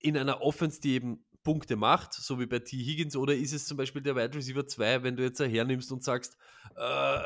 in 0.00 0.16
einer 0.16 0.40
Offense, 0.40 0.80
die 0.80 0.94
eben 0.94 1.24
Punkte 1.42 1.76
macht, 1.76 2.12
so 2.12 2.40
wie 2.40 2.46
bei 2.46 2.58
T. 2.58 2.76
Higgins, 2.76 3.16
oder 3.16 3.34
ist 3.34 3.52
es 3.52 3.66
zum 3.66 3.76
Beispiel 3.76 4.02
der 4.02 4.16
Wide 4.16 4.34
Receiver 4.34 4.66
2, 4.66 5.02
wenn 5.02 5.16
du 5.16 5.22
jetzt 5.22 5.38
hernimmst 5.38 5.92
und 5.92 6.02
sagst, 6.02 6.36
äh, 6.76 7.20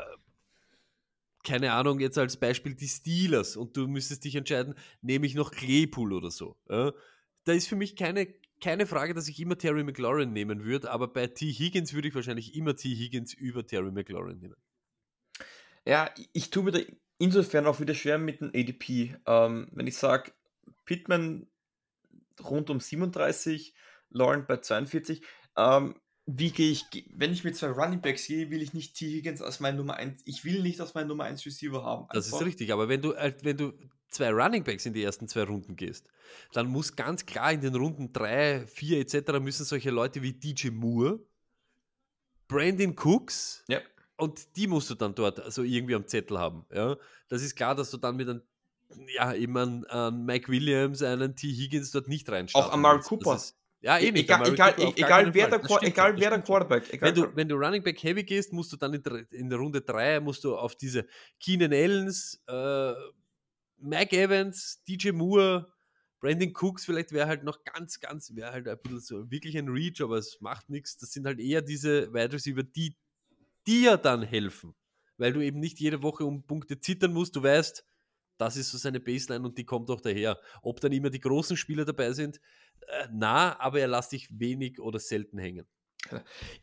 keine 1.43 1.73
Ahnung, 1.73 1.99
jetzt 1.99 2.17
als 2.17 2.37
Beispiel 2.37 2.75
die 2.75 2.87
Steelers 2.87 3.55
und 3.55 3.75
du 3.75 3.87
müsstest 3.87 4.23
dich 4.23 4.35
entscheiden, 4.35 4.75
nehme 5.01 5.25
ich 5.25 5.33
noch 5.33 5.51
Claypool 5.51 6.13
oder 6.13 6.29
so. 6.29 6.55
Ja? 6.69 6.91
Da 7.45 7.53
ist 7.53 7.67
für 7.67 7.75
mich 7.75 7.95
keine, 7.95 8.27
keine 8.61 8.85
Frage, 8.85 9.13
dass 9.13 9.27
ich 9.27 9.39
immer 9.39 9.57
Terry 9.57 9.83
McLaurin 9.83 10.31
nehmen 10.31 10.63
würde, 10.63 10.91
aber 10.91 11.07
bei 11.07 11.27
T. 11.27 11.51
Higgins 11.51 11.93
würde 11.93 12.07
ich 12.07 12.15
wahrscheinlich 12.15 12.55
immer 12.55 12.75
T. 12.75 12.89
Higgins 12.89 13.33
über 13.33 13.65
Terry 13.65 13.91
McLaurin 13.91 14.39
nehmen. 14.39 14.55
Ja, 15.85 16.13
ich 16.31 16.51
tue 16.51 16.63
mir 16.63 16.71
da 16.71 16.79
insofern 17.17 17.65
auch 17.65 17.79
wieder 17.79 17.95
schwer 17.95 18.19
mit 18.19 18.39
dem 18.39 18.51
ADP. 18.53 19.15
Ähm, 19.25 19.67
wenn 19.71 19.87
ich 19.87 19.97
sage, 19.97 20.31
Pittman 20.85 21.47
rund 22.39 22.69
um 22.69 22.79
37, 22.79 23.73
Lauren 24.09 24.45
bei 24.45 24.57
42, 24.57 25.23
ähm, 25.57 25.99
wie 26.25 26.51
gehe 26.51 26.71
ich, 26.71 26.85
wenn 27.13 27.33
ich 27.33 27.43
mit 27.43 27.55
zwei 27.55 27.67
Running 27.67 28.01
Backs 28.01 28.27
gehe, 28.27 28.49
will 28.49 28.61
ich 28.61 28.73
nicht 28.73 28.95
T. 28.95 29.07
Higgins 29.07 29.41
als 29.41 29.59
mein 29.59 29.75
Nummer 29.75 29.95
1, 29.95 30.21
ich 30.25 30.45
will 30.45 30.61
nicht 30.61 30.79
als 30.79 30.93
mein 30.93 31.07
Nummer 31.07 31.23
1 31.25 31.45
Receiver 31.45 31.83
haben. 31.83 32.03
Einfach. 32.03 32.13
Das 32.13 32.27
ist 32.27 32.41
richtig, 32.41 32.71
aber 32.71 32.89
wenn 32.89 33.01
du, 33.01 33.13
wenn 33.41 33.57
du 33.57 33.73
zwei 34.09 34.31
Running 34.31 34.63
Backs 34.63 34.85
in 34.85 34.93
die 34.93 35.03
ersten 35.03 35.27
zwei 35.27 35.43
Runden 35.43 35.75
gehst, 35.75 36.07
dann 36.53 36.67
muss 36.67 36.95
ganz 36.95 37.25
klar 37.25 37.51
in 37.51 37.61
den 37.61 37.75
Runden 37.75 38.13
3, 38.13 38.67
4 38.67 38.99
etc. 38.99 39.39
müssen 39.39 39.65
solche 39.65 39.89
Leute 39.89 40.21
wie 40.21 40.33
DJ 40.33 40.69
Moore, 40.69 41.19
Brandon 42.47 42.95
Cooks 42.97 43.63
ja. 43.67 43.79
und 44.17 44.55
die 44.55 44.67
musst 44.67 44.89
du 44.89 44.95
dann 44.95 45.15
dort 45.15 45.39
also 45.39 45.63
irgendwie 45.63 45.95
am 45.95 46.05
Zettel 46.05 46.37
haben. 46.37 46.65
Ja? 46.71 46.97
Das 47.29 47.41
ist 47.41 47.55
klar, 47.55 47.75
dass 47.75 47.89
du 47.89 47.97
dann 47.97 48.15
mit 48.15 48.29
einem 48.29 48.41
ja, 49.07 49.33
eben 49.33 49.57
an, 49.57 49.85
an 49.85 50.25
Mike 50.25 50.51
Williams, 50.51 51.01
einen 51.01 51.35
T. 51.35 51.47
Higgins 51.47 51.91
dort 51.91 52.07
nicht 52.07 52.29
reinschaust. 52.29 52.67
Auch 52.67 52.73
an 52.73 52.81
Mark 52.81 53.03
Cooper. 53.03 53.35
Ist, 53.35 53.55
ja, 53.81 53.97
eh 53.97 54.11
nicht. 54.11 54.25
Egal, 54.25 54.53
egal, 54.53 54.75
egal, 54.95 55.33
wer, 55.33 55.47
der, 55.49 55.59
egal 55.81 56.19
wer 56.19 56.29
der 56.29 56.41
Quarterback. 56.41 56.93
Egal 56.93 57.09
wenn, 57.09 57.15
du, 57.15 57.35
wenn 57.35 57.49
du 57.49 57.55
Running 57.55 57.83
Back 57.83 58.01
Heavy 58.03 58.23
gehst, 58.23 58.53
musst 58.53 58.71
du 58.71 58.77
dann 58.77 58.93
in 58.93 59.01
der, 59.01 59.31
in 59.31 59.49
der 59.49 59.57
Runde 59.57 59.81
3 59.81 60.19
musst 60.19 60.43
du 60.43 60.55
auf 60.55 60.75
diese 60.75 61.07
Keenan 61.39 61.73
Allens, 61.73 62.43
äh, 62.47 62.93
Mike 63.77 64.15
Evans, 64.15 64.83
DJ 64.87 65.11
Moore, 65.11 65.73
Brandon 66.19 66.53
Cooks, 66.53 66.85
vielleicht 66.85 67.11
wäre 67.11 67.27
halt 67.27 67.43
noch 67.43 67.63
ganz, 67.63 67.99
ganz, 67.99 68.35
wäre 68.35 68.51
halt 68.51 68.67
ein 68.67 68.77
bisschen 68.83 68.99
so 68.99 69.31
wirklich 69.31 69.57
ein 69.57 69.67
Reach, 69.67 70.01
aber 70.01 70.17
es 70.17 70.39
macht 70.39 70.69
nichts. 70.69 70.97
Das 70.97 71.11
sind 71.11 71.25
halt 71.25 71.39
eher 71.39 71.63
diese 71.63 72.13
Wide 72.13 72.33
Receiver, 72.33 72.61
die 72.61 72.95
dir 73.65 73.97
dann 73.97 74.21
helfen, 74.21 74.75
weil 75.17 75.33
du 75.33 75.41
eben 75.41 75.59
nicht 75.59 75.79
jede 75.79 76.03
Woche 76.03 76.23
um 76.23 76.45
Punkte 76.45 76.79
zittern 76.79 77.13
musst. 77.13 77.35
Du 77.35 77.41
weißt, 77.41 77.83
das 78.37 78.55
ist 78.55 78.71
so 78.71 78.77
seine 78.77 78.99
Baseline 78.99 79.45
und 79.45 79.57
die 79.57 79.65
kommt 79.65 79.89
auch 79.89 80.01
daher. 80.01 80.39
Ob 80.61 80.79
dann 80.79 80.91
immer 80.91 81.09
die 81.09 81.19
großen 81.19 81.57
Spieler 81.57 81.85
dabei 81.85 82.13
sind, 82.13 82.39
äh, 82.87 83.07
na, 83.11 83.59
aber 83.59 83.79
er 83.79 83.87
lässt 83.87 84.11
dich 84.11 84.39
wenig 84.39 84.79
oder 84.79 84.99
selten 84.99 85.37
hängen. 85.37 85.65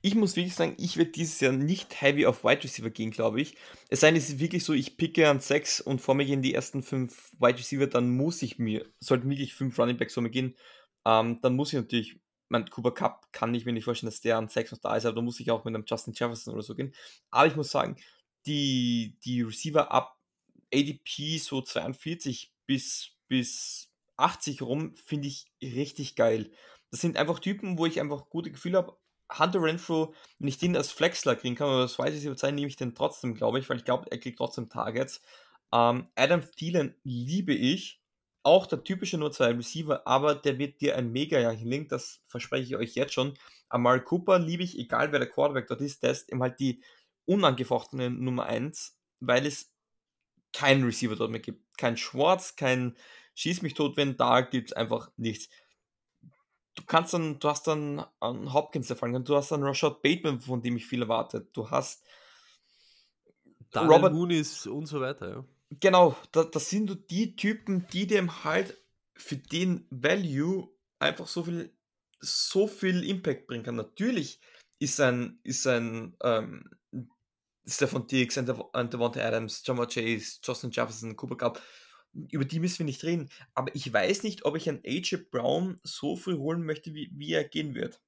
Ich 0.02 0.14
muss 0.14 0.36
wirklich 0.36 0.54
sagen, 0.54 0.74
ich 0.78 0.96
werde 0.96 1.12
dieses 1.12 1.40
Jahr 1.40 1.52
nicht 1.52 2.00
heavy 2.00 2.26
auf 2.26 2.44
Wide 2.44 2.64
Receiver 2.64 2.90
gehen, 2.90 3.10
glaube 3.10 3.40
ich. 3.40 3.56
Es 3.88 4.00
sei 4.00 4.08
denn, 4.08 4.16
es 4.16 4.28
ist 4.28 4.40
wirklich 4.40 4.64
so, 4.64 4.72
ich 4.72 4.96
picke 4.96 5.28
an 5.28 5.40
6 5.40 5.80
und 5.80 6.00
vor 6.00 6.14
mir 6.14 6.26
gehen 6.26 6.42
die 6.42 6.54
ersten 6.54 6.82
5 6.82 7.32
Wide 7.38 7.58
Receiver, 7.58 7.86
dann 7.86 8.10
muss 8.10 8.42
ich 8.42 8.58
mir, 8.58 8.84
sollten 9.00 9.30
wirklich 9.30 9.54
5 9.54 9.78
Running 9.78 9.96
Backs 9.96 10.14
vor 10.14 10.22
mir 10.22 10.30
gehen, 10.30 10.56
ähm, 11.06 11.38
dann 11.40 11.56
muss 11.56 11.72
ich 11.72 11.78
natürlich, 11.78 12.20
mein 12.48 12.68
Cooper 12.68 12.92
Cup 12.92 13.32
kann 13.32 13.54
ich 13.54 13.64
mir 13.64 13.72
nicht 13.72 13.84
vorstellen, 13.84 14.10
dass 14.10 14.20
der 14.20 14.38
an 14.38 14.48
6 14.48 14.72
noch 14.72 14.78
da 14.78 14.96
ist, 14.96 15.06
aber 15.06 15.16
da 15.16 15.22
muss 15.22 15.40
ich 15.40 15.50
auch 15.50 15.64
mit 15.64 15.74
einem 15.74 15.84
Justin 15.86 16.14
Jefferson 16.14 16.54
oder 16.54 16.62
so 16.62 16.74
gehen. 16.74 16.94
Aber 17.30 17.46
ich 17.46 17.56
muss 17.56 17.70
sagen, 17.70 17.96
die, 18.46 19.18
die 19.24 19.42
Receiver 19.42 19.90
ab 19.92 20.18
ADP 20.72 21.38
so 21.38 21.62
42 21.62 22.52
bis, 22.66 23.10
bis 23.28 23.87
80 24.18 24.62
rum 24.62 24.94
finde 24.96 25.28
ich 25.28 25.46
richtig 25.62 26.16
geil. 26.16 26.50
Das 26.90 27.00
sind 27.00 27.16
einfach 27.16 27.38
Typen, 27.38 27.78
wo 27.78 27.86
ich 27.86 28.00
einfach 28.00 28.28
gute 28.28 28.50
Gefühle 28.50 28.78
habe. 28.78 28.96
Hunter 29.30 29.62
Renfro, 29.62 30.14
wenn 30.38 30.48
ich 30.48 30.56
den 30.56 30.74
als 30.74 30.90
Flexler 30.90 31.36
kriegen 31.36 31.54
kann, 31.54 31.68
oder 31.68 31.82
das 31.82 31.98
weiß 31.98 32.14
ich 32.14 32.24
nicht 32.24 32.42
nehme 32.42 32.66
ich 32.66 32.76
den 32.76 32.94
trotzdem, 32.94 33.34
glaube 33.34 33.58
ich, 33.58 33.68
weil 33.68 33.76
ich 33.76 33.84
glaube, 33.84 34.10
er 34.10 34.18
kriegt 34.18 34.38
trotzdem 34.38 34.70
Targets. 34.70 35.20
Ähm, 35.72 36.08
Adam 36.14 36.42
Thielen 36.56 36.94
liebe 37.04 37.52
ich. 37.54 38.00
Auch 38.42 38.66
der 38.66 38.82
typische 38.82 39.18
nur 39.18 39.32
zwei 39.32 39.52
Receiver, 39.52 40.06
aber 40.06 40.34
der 40.34 40.58
wird 40.58 40.80
dir 40.80 40.96
ein 40.96 41.12
Mega-Jahr 41.12 41.52
hinlegen, 41.52 41.88
das 41.88 42.22
verspreche 42.28 42.64
ich 42.64 42.76
euch 42.76 42.94
jetzt 42.94 43.12
schon. 43.12 43.34
Amari 43.68 44.00
Cooper 44.00 44.38
liebe 44.38 44.62
ich, 44.62 44.78
egal 44.78 45.12
wer 45.12 45.18
der 45.18 45.28
Quarterback 45.28 45.66
dort 45.66 45.82
ist, 45.82 46.02
der 46.02 46.12
ist 46.12 46.30
eben 46.30 46.40
halt 46.40 46.58
die 46.58 46.82
unangefochtene 47.26 48.08
Nummer 48.08 48.46
1, 48.46 48.96
weil 49.20 49.44
es 49.44 49.74
keinen 50.54 50.84
Receiver 50.84 51.16
dort 51.16 51.30
mehr 51.30 51.40
gibt. 51.40 51.62
Kein 51.76 51.98
Schwarz, 51.98 52.56
kein 52.56 52.96
Schieß 53.38 53.62
mich 53.62 53.74
tot, 53.74 53.96
wenn 53.96 54.16
da 54.16 54.40
gibt 54.40 54.70
es 54.70 54.76
einfach 54.76 55.12
nichts. 55.16 55.48
Du 56.74 56.82
kannst 56.84 57.14
dann, 57.14 57.38
du 57.38 57.48
hast 57.48 57.68
dann 57.68 58.04
an 58.18 58.52
Hopkins 58.52 58.90
erfahren, 58.90 59.24
du 59.24 59.36
hast 59.36 59.52
dann 59.52 59.62
Rashad 59.62 60.02
Bateman, 60.02 60.40
von 60.40 60.60
dem 60.60 60.76
ich 60.76 60.86
viel 60.86 61.02
erwartet. 61.02 61.48
Du 61.52 61.70
hast 61.70 62.04
Daniel 63.70 63.92
Robert 63.92 64.12
Moonis 64.12 64.66
und 64.66 64.86
so 64.86 65.00
weiter, 65.00 65.30
ja. 65.30 65.44
Genau, 65.70 66.16
das, 66.32 66.50
das 66.50 66.68
sind 66.68 67.10
die 67.10 67.36
Typen, 67.36 67.86
die 67.92 68.08
dem 68.08 68.42
halt 68.42 68.76
für 69.14 69.36
den 69.36 69.86
Value 69.90 70.68
einfach 70.98 71.28
so 71.28 71.44
viel, 71.44 71.72
so 72.18 72.66
viel 72.66 73.08
Impact 73.08 73.46
bringen 73.46 73.62
kann. 73.62 73.76
Natürlich 73.76 74.40
ist 74.80 75.00
ein, 75.00 75.38
ist 75.44 75.64
ein 75.68 76.16
ähm, 76.24 76.68
Stefan 77.64 78.08
Diggs, 78.08 78.34
Devonta 78.34 79.20
Adams, 79.20 79.62
John 79.64 79.78
Chase, 79.86 80.40
Justin 80.42 80.72
Jefferson, 80.72 81.14
Cooper 81.14 81.36
Cup, 81.36 81.62
über 82.12 82.44
die 82.44 82.60
müssen 82.60 82.80
wir 82.80 82.86
nicht 82.86 83.04
reden. 83.04 83.28
Aber 83.54 83.74
ich 83.74 83.92
weiß 83.92 84.22
nicht, 84.22 84.44
ob 84.44 84.56
ich 84.56 84.68
einen 84.68 84.82
AJ 84.84 85.28
Brown 85.30 85.78
so 85.82 86.16
früh 86.16 86.36
holen 86.36 86.64
möchte, 86.64 86.94
wie, 86.94 87.10
wie 87.12 87.32
er 87.32 87.44
gehen 87.44 87.74
wird. 87.74 88.00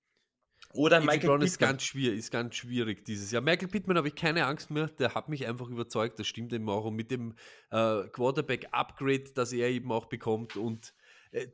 Oder 0.73 0.99
AJ 0.99 1.07
Michael 1.07 1.21
Brown 1.21 1.41
Pittman. 1.41 1.47
ist 1.47 1.59
ganz, 1.59 1.83
schwierig, 1.83 2.19
ist 2.19 2.31
ganz 2.31 2.55
schwierig 2.55 3.05
dieses 3.05 3.31
Jahr. 3.31 3.43
Michael 3.43 3.69
Pittman 3.69 3.97
habe 3.97 4.09
ich 4.09 4.15
keine 4.15 4.47
Angst 4.47 4.71
mehr, 4.71 4.89
der 4.89 5.15
hat 5.15 5.29
mich 5.29 5.47
einfach 5.47 5.69
überzeugt, 5.69 6.19
das 6.19 6.27
stimmt 6.27 6.53
eben 6.53 6.69
auch. 6.69 6.85
Und 6.85 6.95
mit 6.95 7.11
dem 7.11 7.35
äh, 7.71 8.07
Quarterback-Upgrade, 8.09 9.33
das 9.35 9.53
er 9.53 9.69
eben 9.69 9.91
auch 9.91 10.07
bekommt 10.07 10.57
und 10.57 10.95
äh, 11.33 11.49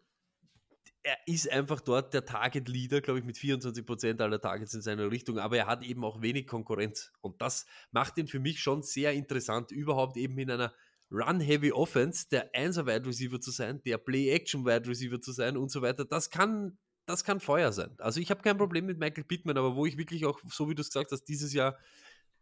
er 1.07 1.19
ist 1.27 1.49
einfach 1.53 1.81
dort 1.81 2.13
der 2.15 2.25
Target 2.25 2.69
Leader, 2.69 3.01
glaube 3.01 3.21
ich, 3.21 3.25
mit 3.25 3.37
24% 3.37 4.21
aller 4.21 4.41
Targets 4.41 4.75
in 4.75 4.83
seiner 4.83 5.09
Richtung, 5.09 5.39
aber 5.39 5.57
er 5.57 5.69
hat 5.69 5.85
eben 5.85 6.05
auch 6.05 6.21
wenig 6.21 6.49
Konkurrenz. 6.49 7.13
Und 7.21 7.41
das 7.41 7.65
macht 7.93 8.19
ihn 8.19 8.27
für 8.27 8.41
mich 8.41 8.59
schon 8.59 8.83
sehr 8.83 9.13
interessant, 9.13 9.71
überhaupt 9.71 10.17
eben 10.17 10.37
in 10.37 10.51
einer 10.51 10.75
Run-Heavy 11.11 11.73
Offense 11.73 12.29
der 12.29 12.55
1 12.55 12.79
Wide 12.79 13.07
Receiver 13.07 13.41
zu 13.41 13.51
sein, 13.51 13.81
der 13.85 13.99
Play-Action 13.99 14.65
Wide 14.65 14.89
Receiver 14.89 15.21
zu 15.21 15.33
sein 15.33 15.57
und 15.57 15.71
so 15.71 15.83
weiter. 15.83 16.05
Das 16.05 16.31
kann, 16.31 16.79
das 17.07 17.25
kann 17.25 17.41
Feuer 17.41 17.73
sein. 17.73 17.95
Also 17.99 18.21
ich 18.21 18.31
habe 18.31 18.43
kein 18.43 18.59
Problem 18.59 18.87
mit 18.87 18.99
Michael 18.99 19.25
Pittman, 19.25 19.57
aber 19.57 19.77
wo 19.77 19.87
ich 19.87 19.97
wirklich 19.97 20.27
auch, 20.27 20.41
so 20.51 20.69
wie 20.69 20.75
du 20.75 20.83
es 20.83 20.89
gesagt 20.89 21.13
hast, 21.13 21.25
dieses 21.25 21.53
Jahr, 21.53 21.79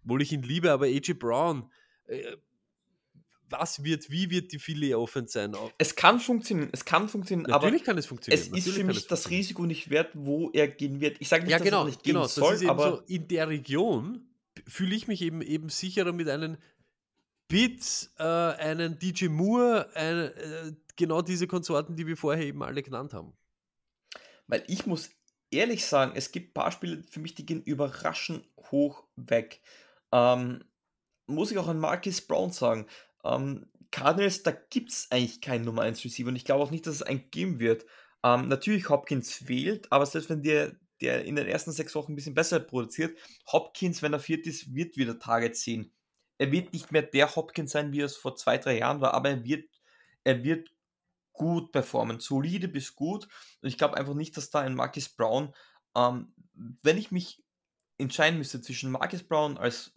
obwohl 0.02 0.22
ich 0.22 0.32
ihn 0.32 0.42
liebe, 0.42 0.72
aber 0.72 0.86
AJ 0.86 1.14
Brown, 1.14 1.70
äh, 2.06 2.36
was 3.50 3.84
wird, 3.84 4.10
wie 4.10 4.30
wird 4.30 4.52
die 4.52 4.58
Filet 4.58 4.94
Offense 4.94 5.32
sein? 5.32 5.54
Es 5.78 5.94
kann 5.94 6.18
funktionieren, 6.18 6.70
es 6.72 6.84
kann 6.84 7.08
funktionieren, 7.08 7.50
Natürlich 7.50 7.82
aber 7.82 7.84
kann 7.84 7.98
es 7.98 8.06
funktionieren. 8.06 8.42
Es 8.42 8.66
ist 8.66 8.74
für 8.74 8.84
mich 8.84 9.06
das 9.06 9.30
Risiko 9.30 9.66
nicht 9.66 9.90
wert, 9.90 10.10
wo 10.14 10.50
er 10.50 10.68
gehen 10.68 11.00
wird. 11.00 11.18
Ich 11.20 11.28
sage 11.28 11.44
nicht, 11.44 11.52
ja, 11.52 11.58
genau, 11.58 11.84
dass 11.84 11.84
er 11.84 11.90
nicht 11.90 12.02
gehen 12.02 12.14
genau, 12.14 12.26
soll, 12.26 12.52
das 12.52 12.62
ist 12.62 12.68
aber 12.68 12.90
so, 12.90 13.02
in 13.06 13.28
der 13.28 13.48
Region 13.48 14.26
fühle 14.66 14.94
ich 14.94 15.08
mich 15.08 15.20
eben, 15.22 15.42
eben 15.42 15.68
sicherer 15.68 16.12
mit 16.12 16.28
einem 16.28 16.56
Bit, 17.48 18.10
äh, 18.18 18.22
einen 18.22 18.98
DJ 18.98 19.28
Moore, 19.28 19.90
ein, 19.94 20.16
äh, 20.16 20.72
genau 20.96 21.22
diese 21.22 21.46
Konsorten, 21.46 21.96
die 21.96 22.06
wir 22.06 22.16
vorher 22.16 22.44
eben 22.44 22.62
alle 22.62 22.82
genannt 22.82 23.12
haben. 23.12 23.36
Weil 24.46 24.64
ich 24.66 24.86
muss 24.86 25.10
ehrlich 25.50 25.86
sagen, 25.86 26.12
es 26.14 26.32
gibt 26.32 26.50
ein 26.50 26.54
paar 26.54 26.72
Spiele 26.72 27.02
für 27.02 27.20
mich, 27.20 27.34
die 27.34 27.46
gehen 27.46 27.62
überraschend 27.62 28.46
hoch 28.70 29.04
weg. 29.16 29.60
Ähm, 30.12 30.64
muss 31.26 31.50
ich 31.50 31.58
auch 31.58 31.68
an 31.68 31.78
Marcus 31.78 32.20
Brown 32.20 32.50
sagen. 32.50 32.86
Ähm, 33.24 33.66
Cardinals, 33.90 34.42
da 34.42 34.50
gibt 34.50 34.90
es 34.90 35.10
eigentlich 35.10 35.40
keinen 35.40 35.64
Nummer 35.64 35.82
1 35.82 36.04
Receiver 36.04 36.28
und 36.28 36.36
ich 36.36 36.44
glaube 36.44 36.64
auch 36.64 36.70
nicht, 36.70 36.86
dass 36.86 36.96
es 36.96 37.02
einen 37.02 37.30
geben 37.30 37.60
wird. 37.60 37.86
Ähm, 38.24 38.48
natürlich, 38.48 38.88
Hopkins 38.88 39.32
fehlt, 39.32 39.90
aber 39.92 40.06
selbst 40.06 40.30
wenn 40.30 40.42
der, 40.42 40.74
der 41.00 41.24
in 41.24 41.36
den 41.36 41.46
ersten 41.46 41.72
sechs 41.72 41.94
Wochen 41.94 42.12
ein 42.12 42.16
bisschen 42.16 42.34
besser 42.34 42.58
produziert, 42.60 43.16
Hopkins, 43.52 44.02
wenn 44.02 44.12
er 44.12 44.18
viert 44.18 44.46
ist, 44.46 44.74
wird 44.74 44.96
wieder 44.96 45.18
Target 45.18 45.56
sehen. 45.56 45.92
Er 46.38 46.50
wird 46.52 46.72
nicht 46.72 46.92
mehr 46.92 47.02
der 47.02 47.34
Hopkins 47.34 47.72
sein, 47.72 47.92
wie 47.92 48.00
er 48.00 48.06
es 48.06 48.16
vor 48.16 48.36
zwei, 48.36 48.58
drei 48.58 48.78
Jahren 48.78 49.00
war, 49.00 49.14
aber 49.14 49.30
er 49.30 49.44
wird, 49.44 49.68
er 50.24 50.42
wird 50.42 50.70
gut 51.32 51.72
performen, 51.72 52.20
solide 52.20 52.68
bis 52.68 52.94
gut. 52.94 53.28
Und 53.60 53.68
ich 53.68 53.78
glaube 53.78 53.96
einfach 53.96 54.14
nicht, 54.14 54.36
dass 54.36 54.50
da 54.50 54.60
ein 54.60 54.74
Marcus 54.74 55.08
Brown, 55.08 55.54
ähm, 55.96 56.32
wenn 56.54 56.98
ich 56.98 57.10
mich 57.10 57.42
entscheiden 57.98 58.38
müsste 58.38 58.60
zwischen 58.60 58.90
Marcus 58.90 59.22
Brown 59.22 59.58
als 59.58 59.92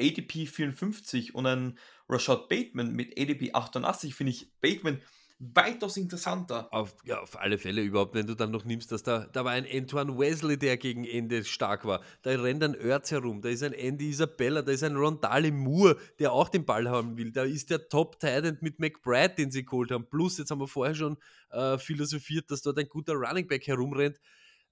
ADP 0.00 0.46
54 0.46 1.34
und 1.34 1.46
ein 1.46 1.78
Rashad 2.08 2.48
Bateman 2.48 2.92
mit 2.92 3.18
ADP 3.18 3.52
88, 3.52 4.14
finde 4.14 4.32
ich 4.32 4.50
Bateman 4.60 5.00
weitaus 5.38 5.96
interessanter. 5.96 6.72
Auf, 6.72 6.94
ja, 7.04 7.20
auf 7.20 7.38
alle 7.38 7.58
Fälle 7.58 7.82
überhaupt, 7.82 8.14
wenn 8.14 8.26
du 8.26 8.34
dann 8.34 8.50
noch 8.50 8.64
nimmst, 8.64 8.92
dass 8.92 9.02
da, 9.02 9.26
da 9.26 9.44
war 9.44 9.52
ein 9.52 9.66
Antoine 9.70 10.16
Wesley, 10.16 10.56
der 10.58 10.76
gegen 10.76 11.04
Ende 11.04 11.44
stark 11.44 11.84
war. 11.84 12.02
Da 12.22 12.30
rennt 12.30 12.62
ein 12.62 12.74
Erz 12.74 13.10
herum, 13.10 13.42
da 13.42 13.48
ist 13.48 13.62
ein 13.62 13.72
Andy 13.72 14.10
Isabella, 14.10 14.62
da 14.62 14.72
ist 14.72 14.84
ein 14.84 14.96
Rondale 14.96 15.50
Moore, 15.50 15.96
der 16.18 16.32
auch 16.32 16.48
den 16.48 16.64
Ball 16.64 16.88
haben 16.88 17.16
will. 17.16 17.32
Da 17.32 17.44
ist 17.44 17.70
der 17.70 17.88
Top 17.88 18.20
Titan 18.20 18.58
mit 18.60 18.78
McBride, 18.78 19.34
den 19.34 19.50
sie 19.50 19.64
geholt 19.64 19.90
haben. 19.90 20.08
Plus, 20.08 20.38
jetzt 20.38 20.50
haben 20.50 20.60
wir 20.60 20.68
vorher 20.68 20.94
schon 20.94 21.16
äh, 21.50 21.78
philosophiert, 21.78 22.50
dass 22.50 22.62
dort 22.62 22.78
ein 22.78 22.88
guter 22.88 23.14
Running 23.14 23.46
Back 23.46 23.66
herumrennt. 23.66 24.20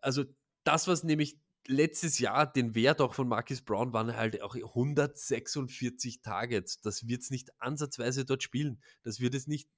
Also 0.00 0.24
das, 0.64 0.88
was 0.88 1.04
nämlich 1.04 1.38
letztes 1.66 2.18
Jahr 2.18 2.50
den 2.50 2.74
Wert 2.74 3.00
auch 3.00 3.14
von 3.14 3.28
Marcus 3.28 3.62
Brown 3.62 3.92
waren 3.92 4.16
halt 4.16 4.42
auch 4.42 4.54
146 4.54 6.22
Targets. 6.22 6.80
Das 6.80 7.06
wird 7.06 7.22
es 7.22 7.30
nicht 7.30 7.50
ansatzweise 7.58 8.24
dort 8.24 8.42
spielen. 8.42 8.80
Das 9.02 9.20
wird 9.20 9.34
es 9.34 9.46
nicht, 9.46 9.68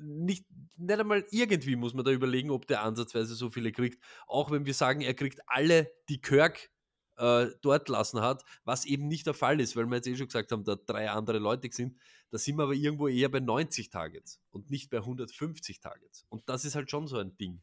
nicht, 0.00 0.46
nicht 0.76 0.98
einmal 0.98 1.24
irgendwie 1.30 1.76
muss 1.76 1.94
man 1.94 2.04
da 2.04 2.10
überlegen, 2.10 2.50
ob 2.50 2.66
der 2.66 2.82
ansatzweise 2.82 3.34
so 3.34 3.50
viele 3.50 3.72
kriegt. 3.72 4.02
Auch 4.26 4.50
wenn 4.50 4.66
wir 4.66 4.74
sagen, 4.74 5.00
er 5.00 5.14
kriegt 5.14 5.40
alle, 5.46 5.90
die 6.08 6.20
Kirk 6.20 6.70
äh, 7.16 7.48
dort 7.60 7.88
lassen 7.88 8.20
hat, 8.20 8.44
was 8.64 8.86
eben 8.86 9.06
nicht 9.06 9.26
der 9.26 9.34
Fall 9.34 9.60
ist, 9.60 9.76
weil 9.76 9.86
wir 9.86 9.96
jetzt 9.96 10.06
eh 10.06 10.16
schon 10.16 10.26
gesagt 10.26 10.52
haben, 10.52 10.64
da 10.64 10.76
drei 10.76 11.10
andere 11.10 11.38
Leute 11.38 11.68
sind. 11.70 11.98
Da 12.30 12.38
sind 12.38 12.56
wir 12.56 12.64
aber 12.64 12.74
irgendwo 12.74 13.08
eher 13.08 13.28
bei 13.28 13.40
90 13.40 13.90
Targets 13.90 14.40
und 14.50 14.70
nicht 14.70 14.90
bei 14.90 14.98
150 14.98 15.80
Targets. 15.80 16.24
Und 16.28 16.48
das 16.48 16.64
ist 16.64 16.74
halt 16.74 16.90
schon 16.90 17.06
so 17.06 17.18
ein 17.18 17.36
Ding. 17.36 17.62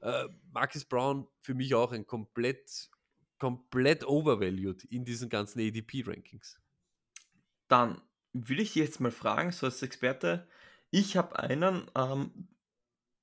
Äh, 0.00 0.28
Marcus 0.50 0.84
Brown 0.84 1.28
für 1.40 1.54
mich 1.54 1.74
auch 1.74 1.92
ein 1.92 2.06
komplett, 2.06 2.90
komplett 3.38 4.04
overvalued 4.04 4.84
in 4.84 5.04
diesen 5.04 5.28
ganzen 5.28 5.60
ADP-Rankings. 5.60 6.60
Dann 7.68 8.00
will 8.32 8.60
ich 8.60 8.72
dich 8.72 8.82
jetzt 8.82 9.00
mal 9.00 9.12
fragen, 9.12 9.52
so 9.52 9.66
als 9.66 9.82
Experte, 9.82 10.48
ich 10.92 11.16
habe 11.16 11.38
einen, 11.38 11.90
ähm, 11.96 12.48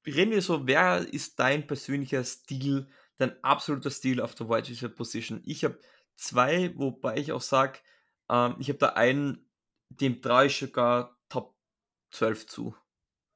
reden 0.06 0.32
wir 0.32 0.42
so, 0.42 0.68
wer 0.68 1.08
ist 1.14 1.40
dein 1.40 1.68
persönlicher 1.68 2.24
Stil, 2.24 2.90
dein 3.18 3.42
absoluter 3.44 3.92
Stil 3.92 4.20
auf 4.20 4.36
der 4.36 4.50
Wide 4.50 4.68
Receiver 4.68 4.90
Position? 4.90 5.42
Ich 5.46 5.64
habe 5.64 5.80
zwei, 6.16 6.76
wobei 6.76 7.18
ich 7.18 7.32
auch 7.32 7.42
sage, 7.42 7.80
ähm, 8.28 8.56
ich 8.60 8.70
habe 8.70 8.80
da 8.80 8.90
einen, 8.90 9.50
dem 9.90 10.22
traue 10.22 10.48
ich 10.48 10.58
sogar 10.58 11.18
Top 11.30 11.56
12 12.12 12.48
zu. 12.48 12.76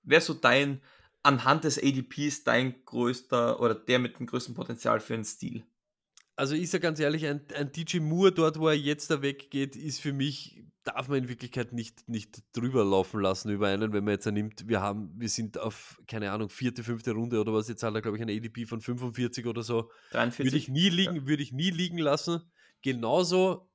Wer 0.02 0.20
so 0.20 0.34
dein 0.34 0.82
anhand 1.22 1.64
des 1.64 1.78
ADPs 1.78 2.44
dein 2.44 2.84
größter 2.86 3.60
oder 3.60 3.76
der 3.76 4.00
mit 4.00 4.20
dem 4.20 4.26
größten 4.26 4.56
Potenzial 4.56 5.00
für 5.00 5.14
einen 5.14 5.26
Stil? 5.26 5.64
Also 6.36 6.56
ich 6.56 6.72
sage 6.72 6.82
ganz 6.82 7.00
ehrlich, 7.00 7.28
ein, 7.28 7.46
ein 7.54 7.72
DJ 7.72 8.00
Moore 8.00 8.32
dort, 8.32 8.60
wo 8.60 8.68
er 8.68 8.78
jetzt 8.78 9.12
da 9.12 9.22
weggeht, 9.22 9.76
ist 9.76 10.02
für 10.02 10.12
mich, 10.12 10.64
darf 10.84 11.08
man 11.08 11.20
in 11.20 11.30
Wirklichkeit 11.30 11.72
nicht, 11.72 12.08
nicht 12.10 12.44
drüber 12.54 12.84
laufen 12.84 13.22
lassen 13.22 13.50
über 13.50 13.68
einen, 13.68 13.94
wenn 13.94 14.04
man 14.04 14.14
jetzt 14.14 14.26
nimmt, 14.26 14.68
wir 14.68 14.82
haben, 14.82 15.14
wir 15.18 15.30
sind 15.30 15.58
auf, 15.58 16.02
keine 16.08 16.32
Ahnung, 16.32 16.50
vierte, 16.50 16.84
fünfte 16.84 17.12
Runde 17.12 17.40
oder 17.40 17.54
was, 17.54 17.70
jetzt 17.70 17.84
hat 17.84 17.94
er, 17.94 18.02
glaube 18.02 18.18
ich, 18.18 18.24
ein 18.24 18.30
ADP 18.30 18.66
von 18.66 18.82
45 18.82 19.46
oder 19.46 19.64
so. 19.64 19.92
43. 20.12 20.46
Würde 20.46 20.58
ich 20.58 20.70
nie 20.70 20.90
liegen, 20.90 21.16
ja. 21.16 21.28
würde 21.28 21.44
ich 21.44 21.52
nie 21.52 21.70
liegen 21.70 21.98
lassen. 21.98 22.42
Genauso 22.82 23.70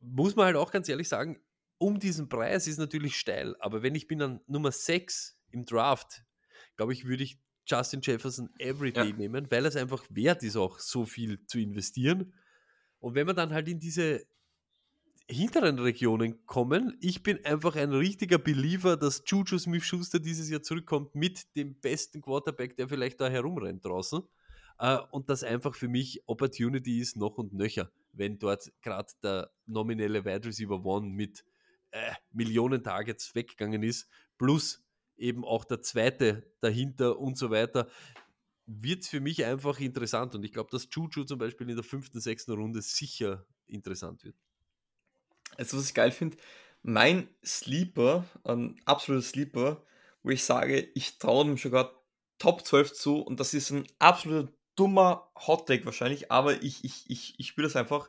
muss 0.00 0.36
man 0.36 0.46
halt 0.46 0.56
auch 0.56 0.70
ganz 0.70 0.88
ehrlich 0.88 1.08
sagen, 1.08 1.40
um 1.78 1.98
diesen 1.98 2.28
Preis 2.28 2.66
ist 2.66 2.78
natürlich 2.78 3.16
steil, 3.16 3.56
aber 3.58 3.82
wenn 3.82 3.94
ich 3.94 4.06
bin 4.06 4.20
an 4.20 4.40
Nummer 4.46 4.72
6 4.72 5.38
im 5.50 5.64
Draft, 5.64 6.22
glaube 6.76 6.92
ich, 6.92 7.06
würde 7.06 7.24
ich 7.24 7.38
Justin 7.66 8.00
Jefferson 8.02 8.50
Everyday 8.58 9.10
ja. 9.10 9.16
nehmen, 9.16 9.50
weil 9.50 9.64
es 9.64 9.76
einfach 9.76 10.04
wert 10.10 10.42
ist, 10.42 10.56
auch 10.56 10.78
so 10.78 11.06
viel 11.06 11.44
zu 11.46 11.58
investieren. 11.58 12.34
Und 12.98 13.14
wenn 13.14 13.26
wir 13.26 13.34
dann 13.34 13.52
halt 13.52 13.68
in 13.68 13.80
diese 13.80 14.26
hinteren 15.30 15.78
Regionen 15.78 16.44
kommen, 16.46 16.96
ich 17.00 17.22
bin 17.22 17.44
einfach 17.44 17.76
ein 17.76 17.92
richtiger 17.92 18.38
Believer, 18.38 18.96
dass 18.96 19.22
Juju 19.26 19.58
Smith-Schuster 19.58 20.18
dieses 20.18 20.50
Jahr 20.50 20.62
zurückkommt 20.62 21.14
mit 21.14 21.54
dem 21.56 21.78
besten 21.80 22.20
Quarterback, 22.20 22.76
der 22.76 22.88
vielleicht 22.88 23.20
da 23.20 23.28
herumrennt 23.28 23.84
draußen. 23.84 24.22
Uh, 24.82 24.98
und 25.10 25.28
das 25.28 25.44
einfach 25.44 25.74
für 25.74 25.88
mich 25.88 26.22
Opportunity 26.26 27.00
ist 27.00 27.14
noch 27.14 27.36
und 27.36 27.52
nöcher, 27.52 27.92
wenn 28.12 28.38
dort 28.38 28.72
gerade 28.80 29.12
der 29.22 29.50
nominelle 29.66 30.24
Wide 30.24 30.46
Receiver 30.46 30.82
One 30.82 31.10
mit 31.10 31.44
äh, 31.90 32.12
Millionen 32.32 32.82
Targets 32.82 33.34
weggegangen 33.34 33.82
ist, 33.82 34.08
plus 34.38 34.82
eben 35.18 35.44
auch 35.44 35.66
der 35.66 35.82
zweite 35.82 36.50
dahinter 36.60 37.18
und 37.18 37.36
so 37.36 37.50
weiter, 37.50 37.88
wird 38.64 39.04
für 39.04 39.20
mich 39.20 39.44
einfach 39.44 39.78
interessant. 39.80 40.34
Und 40.34 40.44
ich 40.44 40.52
glaube, 40.52 40.70
dass 40.70 40.88
Juju 40.90 41.24
zum 41.24 41.38
Beispiel 41.38 41.68
in 41.68 41.76
der 41.76 41.84
fünften, 41.84 42.18
sechsten 42.18 42.52
Runde 42.52 42.80
sicher 42.80 43.46
interessant 43.66 44.24
wird. 44.24 44.36
Also, 45.56 45.76
was 45.76 45.86
ich 45.86 45.94
geil 45.94 46.12
finde, 46.12 46.36
mein 46.82 47.28
Sleeper, 47.44 48.24
ein 48.44 48.80
absoluter 48.84 49.26
Sleeper, 49.26 49.84
wo 50.22 50.30
ich 50.30 50.44
sage, 50.44 50.88
ich 50.94 51.18
traue 51.18 51.44
ihm 51.44 51.56
sogar 51.56 52.02
Top 52.38 52.66
12 52.66 52.92
zu 52.94 53.18
und 53.18 53.38
das 53.38 53.52
ist 53.54 53.70
ein 53.70 53.86
absoluter 53.98 54.52
dummer 54.76 55.30
Hot-Take 55.36 55.84
wahrscheinlich, 55.84 56.32
aber 56.32 56.62
ich, 56.62 56.84
ich, 56.84 57.04
ich, 57.08 57.34
ich 57.38 57.48
spüre 57.48 57.66
das 57.66 57.76
einfach. 57.76 58.08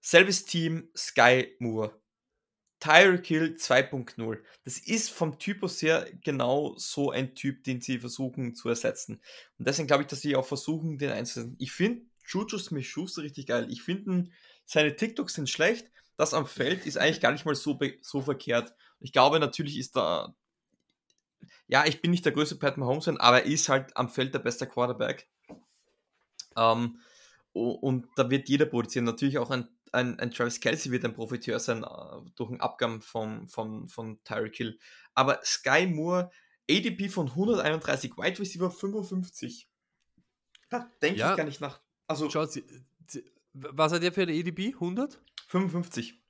Selbes 0.00 0.44
Team, 0.44 0.90
Sky 0.96 1.54
Moore. 1.60 1.98
Tyreek 2.80 3.26
Hill 3.26 3.56
2.0. 3.58 4.42
Das 4.64 4.78
ist 4.78 5.10
vom 5.10 5.38
Typus 5.38 5.80
her 5.80 6.06
genau 6.22 6.74
so 6.76 7.10
ein 7.10 7.34
Typ, 7.34 7.64
den 7.64 7.80
sie 7.80 7.98
versuchen 7.98 8.54
zu 8.54 8.68
ersetzen. 8.68 9.22
Und 9.58 9.66
deswegen 9.66 9.86
glaube 9.86 10.02
ich, 10.02 10.08
dass 10.08 10.20
sie 10.20 10.36
auch 10.36 10.44
versuchen, 10.44 10.98
den 10.98 11.10
einzusetzen. 11.10 11.56
Ich 11.58 11.72
finde 11.72 12.02
Juju 12.26 12.58
Smith-Schuster 12.58 13.22
richtig 13.22 13.46
geil. 13.46 13.68
Ich 13.70 13.82
finde, 13.82 14.30
seine 14.66 14.96
TikToks 14.96 15.34
sind 15.34 15.48
schlecht. 15.48 15.90
Das 16.16 16.34
am 16.34 16.46
Feld 16.46 16.86
ist 16.86 16.96
eigentlich 16.96 17.20
gar 17.20 17.32
nicht 17.32 17.44
mal 17.44 17.54
so, 17.54 17.78
so 18.00 18.20
verkehrt. 18.20 18.74
Ich 19.00 19.12
glaube, 19.12 19.40
natürlich 19.40 19.78
ist 19.78 19.96
da. 19.96 20.34
Ja, 21.66 21.84
ich 21.86 22.00
bin 22.00 22.10
nicht 22.10 22.24
der 22.24 22.32
größte 22.32 22.56
Pat 22.56 22.76
Mahomes, 22.76 23.08
aber 23.08 23.42
er 23.42 23.46
ist 23.46 23.68
halt 23.68 23.96
am 23.96 24.08
Feld 24.08 24.34
der 24.34 24.38
beste 24.38 24.66
Quarterback. 24.66 25.28
Ähm, 26.56 27.00
und 27.52 28.06
da 28.16 28.30
wird 28.30 28.48
jeder 28.48 28.66
produzieren. 28.66 29.04
Natürlich 29.04 29.38
auch 29.38 29.50
ein 29.50 29.68
ein, 29.94 30.18
ein 30.18 30.30
Travis 30.30 30.60
Kelsey 30.60 30.90
wird 30.92 31.04
ein 31.04 31.14
Profiteur 31.14 31.58
sein 31.60 31.84
äh, 31.84 32.30
durch 32.34 32.50
den 32.50 32.60
Abgang 32.60 33.00
von, 33.00 33.48
von, 33.48 33.88
von 33.88 34.22
Tyreek 34.24 34.56
Hill. 34.56 34.78
Aber 35.14 35.40
Sky 35.44 35.86
Moore, 35.86 36.30
ADP 36.68 37.08
von 37.08 37.28
131, 37.28 38.16
Wide 38.16 38.38
Receiver 38.38 38.70
55. 38.70 39.68
Da 40.68 40.90
denke 41.00 41.20
ja. 41.20 41.30
ich 41.30 41.36
gar 41.36 41.44
nicht 41.44 41.60
nach. 41.60 41.80
Also, 42.06 42.28
Schau, 42.28 42.44
sie, 42.46 42.64
sie, 43.06 43.24
was 43.52 43.92
hat 43.92 44.02
der 44.02 44.12
für 44.12 44.22
eine 44.22 44.32
ADP? 44.32 44.74
100? 44.74 45.20
55. 45.48 46.20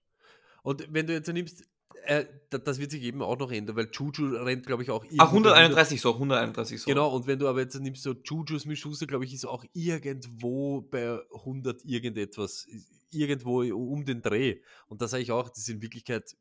Und 0.62 0.86
wenn 0.92 1.06
du 1.06 1.12
jetzt 1.12 1.32
nimmst, 1.32 1.64
äh, 2.06 2.24
das 2.50 2.78
wird 2.78 2.90
sich 2.90 3.02
eben 3.02 3.22
auch 3.22 3.38
noch 3.38 3.50
ändern, 3.50 3.76
weil 3.76 3.88
Juju 3.92 4.36
rennt, 4.36 4.66
glaube 4.66 4.82
ich, 4.82 4.90
auch. 4.90 5.04
Ah, 5.18 5.26
131 5.26 6.00
so, 6.00 6.14
131 6.14 6.80
so. 6.80 6.86
Genau, 6.86 7.14
und 7.14 7.26
wenn 7.26 7.38
du 7.38 7.48
aber 7.48 7.60
jetzt 7.60 7.78
nimmst, 7.78 8.02
so 8.02 8.12
Juju 8.12 8.58
Smith 8.58 8.82
glaube 9.06 9.24
ich, 9.24 9.34
ist 9.34 9.44
auch 9.44 9.64
irgendwo 9.72 10.82
bei 10.82 11.20
100 11.34 11.84
irgendetwas 11.84 12.66
irgendwo 13.10 13.62
um 13.62 14.04
den 14.04 14.22
Dreh. 14.22 14.60
Und 14.86 15.00
da 15.00 15.08
sage 15.08 15.22
ich 15.22 15.32
auch, 15.32 15.48
das 15.48 15.58
ist 15.58 15.68
in 15.68 15.82
Wirklichkeit 15.82 16.36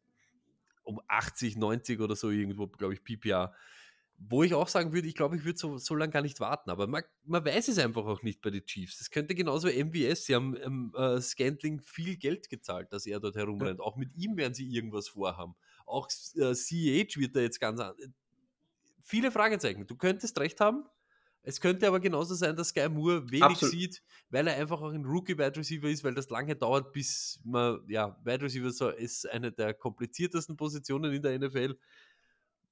um 0.83 0.99
80, 1.07 1.55
90 1.57 2.01
oder 2.01 2.15
so 2.15 2.29
irgendwo, 2.29 2.67
glaube 2.67 2.93
ich, 2.93 3.03
PPA. 3.03 3.53
Wo 4.17 4.43
ich 4.43 4.53
auch 4.53 4.67
sagen 4.67 4.93
würde, 4.93 5.07
ich 5.07 5.15
glaube, 5.15 5.35
ich 5.35 5.43
würde 5.43 5.59
so, 5.59 5.77
so 5.77 5.95
lange 5.95 6.13
gar 6.13 6.21
nicht 6.21 6.39
warten. 6.39 6.69
Aber 6.69 6.87
man, 6.87 7.03
man 7.25 7.43
weiß 7.43 7.67
es 7.67 7.77
einfach 7.77 8.05
auch 8.05 8.21
nicht 8.23 8.41
bei 8.41 8.51
den 8.51 8.65
Chiefs. 8.65 8.99
Das 8.99 9.09
könnte 9.09 9.35
genauso 9.35 9.67
MWS, 9.67 10.25
sie 10.25 10.35
haben 10.35 10.55
ähm, 10.63 10.93
äh, 10.95 11.19
Scantling 11.19 11.81
viel 11.81 12.15
Geld 12.17 12.49
gezahlt, 12.49 12.93
dass 12.93 13.05
er 13.05 13.19
dort 13.19 13.35
herumrennt. 13.35 13.79
Ja. 13.79 13.85
Auch 13.85 13.97
mit 13.97 14.15
ihm 14.15 14.37
werden 14.37 14.53
sie 14.53 14.67
irgendwas 14.67 15.09
vorhaben. 15.09 15.55
Auch 15.85 16.07
äh, 16.35 16.53
CEH 16.53 17.17
wird 17.17 17.35
da 17.35 17.41
jetzt 17.41 17.59
ganz 17.59 17.79
an. 17.79 17.93
Viele 19.01 19.31
Fragezeichen. 19.31 19.85
Du 19.85 19.97
könntest 19.97 20.39
recht 20.39 20.61
haben, 20.61 20.85
es 21.45 21.59
könnte 21.59 21.87
aber 21.87 21.99
genauso 21.99 22.35
sein, 22.35 22.55
dass 22.55 22.69
Sky 22.69 22.87
Moore 22.87 23.29
wenig 23.29 23.43
Absolut. 23.43 23.73
sieht, 23.73 24.03
weil 24.29 24.47
er 24.47 24.55
einfach 24.55 24.81
auch 24.81 24.93
ein 24.93 25.03
Rookie-Wide 25.03 25.57
Receiver 25.57 25.89
ist, 25.89 26.03
weil 26.05 26.13
das 26.13 26.29
lange 26.29 26.55
dauert, 26.55 26.93
bis 26.93 27.41
man, 27.43 27.81
ja, 27.89 28.17
Wide 28.23 28.45
Receiver 28.45 28.97
ist 28.97 29.29
eine 29.29 29.51
der 29.51 29.73
kompliziertesten 29.73 30.55
Positionen 30.55 31.11
in 31.11 31.21
der 31.21 31.37
NFL. 31.37 31.77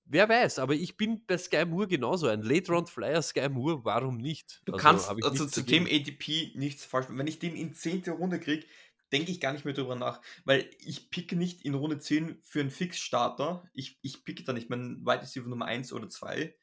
Wer 0.06 0.28
weiß, 0.28 0.60
aber 0.60 0.74
ich 0.74 0.98
bin 0.98 1.26
bei 1.26 1.38
Sky 1.38 1.66
Moore 1.66 1.88
genauso. 1.88 2.28
Ein 2.28 2.42
Late-Round-Flyer 2.42 3.22
Sky 3.22 3.50
Moore, 3.50 3.86
warum 3.86 4.18
nicht? 4.18 4.62
Du 4.66 4.74
also, 4.74 4.84
kannst 4.84 5.10
also 5.10 5.46
zu 5.46 5.62
dem 5.62 5.86
ADP 5.86 6.54
nichts 6.56 6.86
falsch 6.86 7.08
machen. 7.08 7.18
Wenn 7.18 7.28
ich 7.28 7.40
den 7.40 7.56
in 7.56 7.74
10. 7.74 8.04
Runde 8.10 8.40
kriege, 8.40 8.66
denke 9.12 9.32
ich 9.32 9.40
gar 9.40 9.54
nicht 9.54 9.66
mehr 9.66 9.74
drüber 9.74 9.96
nach, 9.96 10.22
weil 10.44 10.70
ich 10.80 11.10
picke 11.12 11.36
nicht 11.36 11.64
in 11.64 11.76
Runde 11.76 12.00
10 12.00 12.40
für 12.44 12.60
einen 12.60 12.72
Fix-Starter. 12.72 13.64
Ich, 13.74 14.00
ich 14.02 14.26
picke 14.26 14.44
da 14.44 14.54
nicht 14.54 14.70
meinen 14.70 15.06
Wide 15.06 15.22
Receiver 15.22 15.48
Nummer 15.48 15.66
1 15.66 15.94
oder 15.94 16.10
2 16.10 16.56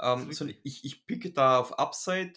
ähm, 0.00 0.32
sondern 0.32 0.56
ich, 0.62 0.84
ich 0.84 1.06
picke 1.06 1.32
da 1.32 1.58
auf 1.58 1.78
Upside. 1.78 2.34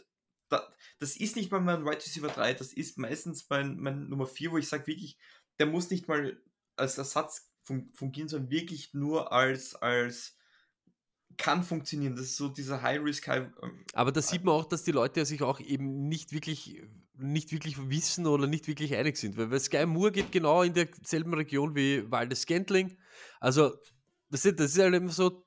Da, 0.50 0.68
das 1.00 1.18
ist 1.18 1.36
nicht 1.36 1.52
mal 1.52 1.60
mein 1.60 1.86
Right 1.86 1.98
Receiver 1.98 2.30
3, 2.30 2.54
das 2.54 2.74
ist 2.74 2.98
meistens 2.98 3.48
mein, 3.50 3.78
mein 3.80 4.08
Nummer 4.10 4.28
4, 4.28 4.52
wo 4.52 4.58
ich 4.58 4.70
sage 4.70 4.88
wirklich, 4.88 5.18
der 5.60 5.66
muss 5.66 5.90
nicht 5.90 6.08
mal 6.08 6.42
als 6.76 6.98
Ersatz 6.98 7.52
fun 7.64 7.92
fungieren, 7.94 8.30
sondern 8.30 8.52
wirklich 8.52 8.94
nur 8.94 9.32
als, 9.32 9.76
als 9.76 10.37
kann 11.38 11.64
funktionieren. 11.64 12.16
Das 12.16 12.26
ist 12.26 12.38
so 12.38 12.50
dieser 12.50 12.82
High. 12.82 13.00
Ähm, 13.28 13.52
Aber 13.94 14.12
da 14.12 14.22
sieht 14.22 14.44
man 14.44 14.56
auch, 14.56 14.66
dass 14.66 14.84
die 14.84 14.92
Leute 14.92 15.26
sich 15.26 15.42
auch 15.44 15.60
eben 15.60 16.08
nicht 16.08 16.32
wirklich 16.32 16.82
nicht 17.20 17.52
wirklich 17.52 17.90
wissen 17.90 18.28
oder 18.28 18.48
nicht 18.48 18.68
wirklich 18.68 18.96
einig 18.96 19.18
sind. 19.18 19.38
Weil, 19.38 19.50
weil 19.50 19.60
Sky 19.60 19.86
Moore 19.86 20.12
geht 20.12 20.32
genau 20.32 20.62
in 20.62 20.74
derselben 20.74 21.34
Region 21.34 21.76
wie 21.76 22.10
Waldes 22.12 22.42
Scantling. 22.42 22.98
Also, 23.40 23.74
das 24.30 24.46
ist, 24.46 24.60
das 24.60 24.72
ist 24.72 24.80
halt 24.80 24.94
immer 24.94 25.12
so, 25.12 25.44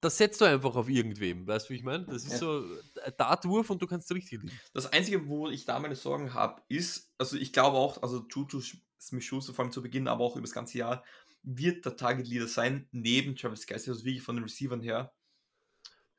das 0.00 0.16
setzt 0.16 0.40
du 0.40 0.46
einfach 0.46 0.74
auf 0.76 0.88
irgendwem, 0.88 1.46
weißt 1.46 1.68
du, 1.68 1.74
wie 1.74 1.76
ich 1.76 1.82
meine? 1.82 2.06
Das 2.06 2.24
ist 2.24 2.32
ja. 2.32 2.38
so 2.38 2.64
ein 3.04 3.12
Dartwurf 3.18 3.68
und 3.68 3.82
du 3.82 3.86
kannst 3.86 4.10
richtig 4.12 4.42
liegen. 4.42 4.58
Das 4.72 4.90
Einzige, 4.92 5.28
wo 5.28 5.48
ich 5.48 5.66
da 5.66 5.78
meine 5.78 5.96
Sorgen 5.96 6.32
habe, 6.32 6.62
ist, 6.68 7.12
also 7.18 7.36
ich 7.36 7.52
glaube 7.52 7.76
auch, 7.76 8.02
also 8.02 8.24
Juju 8.34 8.62
Smith-Schuster 8.98 9.52
vor 9.52 9.64
allem 9.64 9.72
zu 9.72 9.82
Beginn, 9.82 10.08
aber 10.08 10.24
auch 10.24 10.36
über 10.36 10.42
das 10.42 10.52
ganze 10.54 10.78
Jahr, 10.78 11.04
wird 11.42 11.84
der 11.84 11.96
Target 11.96 12.28
Leader 12.28 12.48
sein, 12.48 12.88
neben 12.92 13.36
Travis 13.36 13.66
Kelsey, 13.66 13.90
also 13.90 14.04
wirklich 14.04 14.22
von 14.22 14.36
den 14.36 14.44
Receivern 14.44 14.80
her. 14.80 15.12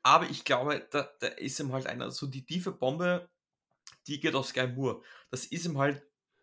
Aber 0.02 0.28
ich 0.28 0.44
glaube, 0.44 0.86
da, 0.90 1.08
da 1.20 1.28
ist 1.28 1.60
ihm 1.60 1.72
halt 1.72 1.86
einer, 1.86 2.10
so 2.10 2.26
die 2.26 2.44
tiefe 2.44 2.72
Bombe, 2.72 3.28
die 4.06 4.20
geht 4.20 4.34
auf 4.34 4.46
Sky 4.46 4.66
Moore. 4.66 5.02
Das 5.30 5.46
ist 5.46 5.64
ihm 5.64 5.78
halt 5.78 6.02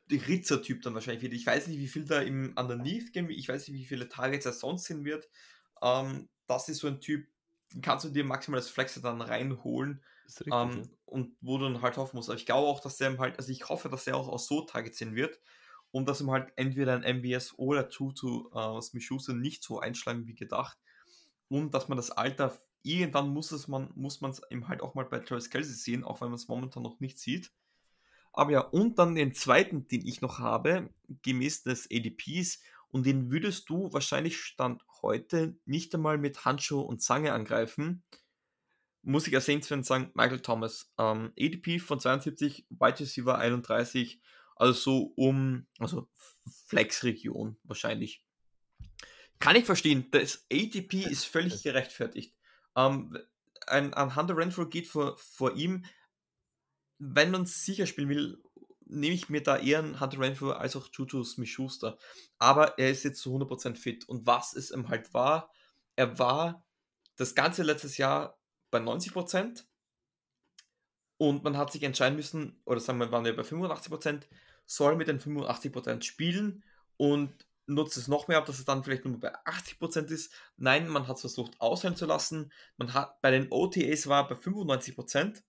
der 0.09 0.27
Ritzer-Typ 0.27 0.81
dann 0.81 0.93
wahrscheinlich 0.93 1.23
wieder. 1.23 1.35
Ich 1.35 1.45
weiß 1.45 1.67
nicht, 1.67 1.77
wie 1.77 1.87
viel 1.87 2.05
da 2.05 2.21
im 2.21 2.53
Underneath 2.57 3.13
gehen, 3.13 3.29
ich 3.29 3.47
weiß 3.47 3.67
nicht, 3.67 3.77
wie 3.77 3.85
viele 3.85 4.09
Targets 4.09 4.45
er 4.45 4.53
sonst 4.53 4.87
hin 4.87 5.05
wird. 5.05 5.29
Ähm, 5.81 6.29
das 6.47 6.69
ist 6.69 6.79
so 6.79 6.87
ein 6.87 6.99
Typ, 6.99 7.27
den 7.73 7.81
kannst 7.81 8.05
du 8.05 8.09
dir 8.09 8.23
maximal 8.23 8.59
als 8.59 8.69
Flexer 8.69 9.01
dann 9.01 9.21
reinholen. 9.21 10.03
Richtig, 10.25 10.53
ähm, 10.53 10.83
ja. 10.83 10.89
Und 11.05 11.35
wo 11.41 11.57
du 11.57 11.65
dann 11.65 11.81
halt 11.81 11.97
hoffen 11.97 12.15
musst. 12.15 12.29
Aber 12.29 12.37
ich 12.37 12.45
glaube 12.45 12.67
auch, 12.67 12.79
dass 12.79 12.97
der 12.97 13.17
halt, 13.17 13.37
also 13.37 13.51
ich 13.51 13.69
hoffe, 13.69 13.89
dass 13.89 14.07
er 14.07 14.17
auch, 14.17 14.27
auch 14.27 14.39
so 14.39 14.61
Targets 14.61 14.97
sehen 14.97 15.15
wird. 15.15 15.39
Und 15.91 16.07
dass 16.07 16.21
ihm 16.21 16.29
halt 16.29 16.51
entweder 16.55 16.93
ein 16.93 17.17
MVS 17.17 17.57
oder 17.57 17.89
Tutu 17.89 18.49
äh, 18.53 18.81
Smith 18.81 19.27
nicht 19.29 19.63
so 19.63 19.79
einschlagen 19.79 20.27
wie 20.27 20.35
gedacht. 20.35 20.77
Und 21.47 21.73
dass 21.73 21.87
man 21.87 21.97
das 21.97 22.11
Alter 22.11 22.55
irgendwann 22.83 23.29
muss 23.29 23.51
es 23.51 23.67
man 23.67 23.89
muss 23.95 24.21
man 24.21 24.31
es 24.31 24.41
eben 24.49 24.67
halt 24.67 24.81
auch 24.81 24.95
mal 24.95 25.05
bei 25.05 25.19
Travis 25.19 25.49
Kelsey 25.49 25.73
sehen, 25.73 26.03
auch 26.03 26.21
wenn 26.21 26.29
man 26.29 26.35
es 26.35 26.47
momentan 26.47 26.83
noch 26.83 26.99
nicht 26.99 27.19
sieht. 27.19 27.51
Aber 28.33 28.51
ja, 28.51 28.61
und 28.61 28.99
dann 28.99 29.15
den 29.15 29.33
zweiten, 29.33 29.87
den 29.87 30.05
ich 30.05 30.21
noch 30.21 30.39
habe, 30.39 30.89
gemäß 31.23 31.63
des 31.63 31.89
ADPs, 31.91 32.59
und 32.91 33.05
den 33.05 33.31
würdest 33.31 33.69
du 33.69 33.91
wahrscheinlich 33.93 34.39
Stand 34.39 34.83
heute 35.01 35.55
nicht 35.65 35.93
einmal 35.93 36.17
mit 36.17 36.45
Handschuh 36.45 36.81
und 36.81 37.01
Zange 37.01 37.33
angreifen. 37.33 38.03
Muss 39.03 39.27
ich 39.27 39.39
Saints-Fan 39.39 39.83
sagen, 39.83 40.11
Michael 40.13 40.41
Thomas. 40.41 40.91
Ähm, 40.97 41.31
ADP 41.39 41.79
von 41.79 41.99
72, 41.99 42.65
White 42.69 43.01
Receiver 43.01 43.37
31, 43.37 44.21
also 44.55 44.73
so 44.73 45.13
um, 45.15 45.67
also 45.77 46.09
Flex-Region 46.67 47.57
wahrscheinlich. 47.63 48.25
Kann 49.37 49.55
ich 49.55 49.65
verstehen, 49.65 50.07
das 50.11 50.45
ADP 50.51 51.03
ist 51.03 51.25
völlig 51.25 51.63
gerechtfertigt. 51.63 52.35
Ähm, 52.87 53.17
ein, 53.67 53.93
ein 53.93 54.15
Hunter 54.15 54.37
Renfro 54.37 54.67
geht 54.67 54.87
vor, 54.87 55.17
vor 55.17 55.55
ihm. 55.55 55.85
Wenn 56.97 57.31
man 57.31 57.45
sicher 57.45 57.85
spielen 57.85 58.09
will, 58.09 58.43
nehme 58.85 59.15
ich 59.15 59.29
mir 59.29 59.43
da 59.43 59.57
eher 59.57 59.79
einen 59.79 59.99
Hunter 59.99 60.19
Renfro 60.19 60.51
als 60.51 60.75
auch 60.75 60.89
Juju 60.91 61.23
Smith-Schuster. 61.23 61.97
Aber 62.39 62.77
er 62.77 62.89
ist 62.89 63.03
jetzt 63.03 63.21
zu 63.21 63.35
100% 63.35 63.75
fit. 63.75 64.07
Und 64.07 64.25
was 64.25 64.55
es 64.55 64.71
ihm 64.71 64.89
halt 64.89 65.13
war, 65.13 65.51
er 65.95 66.17
war 66.19 66.65
das 67.15 67.35
ganze 67.35 67.63
letztes 67.63 67.97
Jahr 67.97 68.39
bei 68.71 68.79
90% 68.79 69.65
und 71.17 71.43
man 71.43 71.57
hat 71.57 71.71
sich 71.71 71.83
entscheiden 71.83 72.15
müssen, 72.15 72.61
oder 72.63 72.79
sagen 72.79 72.99
wir, 72.99 73.11
waren 73.11 73.25
wir 73.25 73.35
bei 73.35 73.43
85%, 73.43 74.23
soll 74.65 74.95
mit 74.95 75.09
den 75.09 75.19
85% 75.19 76.01
spielen 76.03 76.63
und 76.95 77.45
nutzt 77.69 77.97
es 77.97 78.07
noch 78.07 78.27
mehr 78.27 78.37
ab, 78.37 78.45
dass 78.45 78.59
es 78.59 78.65
dann 78.65 78.83
vielleicht 78.83 79.05
nur 79.05 79.19
bei 79.19 79.33
80% 79.45 80.11
ist. 80.11 80.33
Nein, 80.57 80.87
man 80.87 81.07
hat 81.07 81.15
es 81.15 81.21
versucht 81.21 81.59
aushören 81.61 81.95
zu 81.95 82.05
lassen. 82.05 82.51
Man 82.77 82.93
hat 82.93 83.21
bei 83.21 83.31
den 83.31 83.47
OTAs 83.51 84.07
war 84.07 84.27
bei 84.27 84.35
95% 84.35 85.41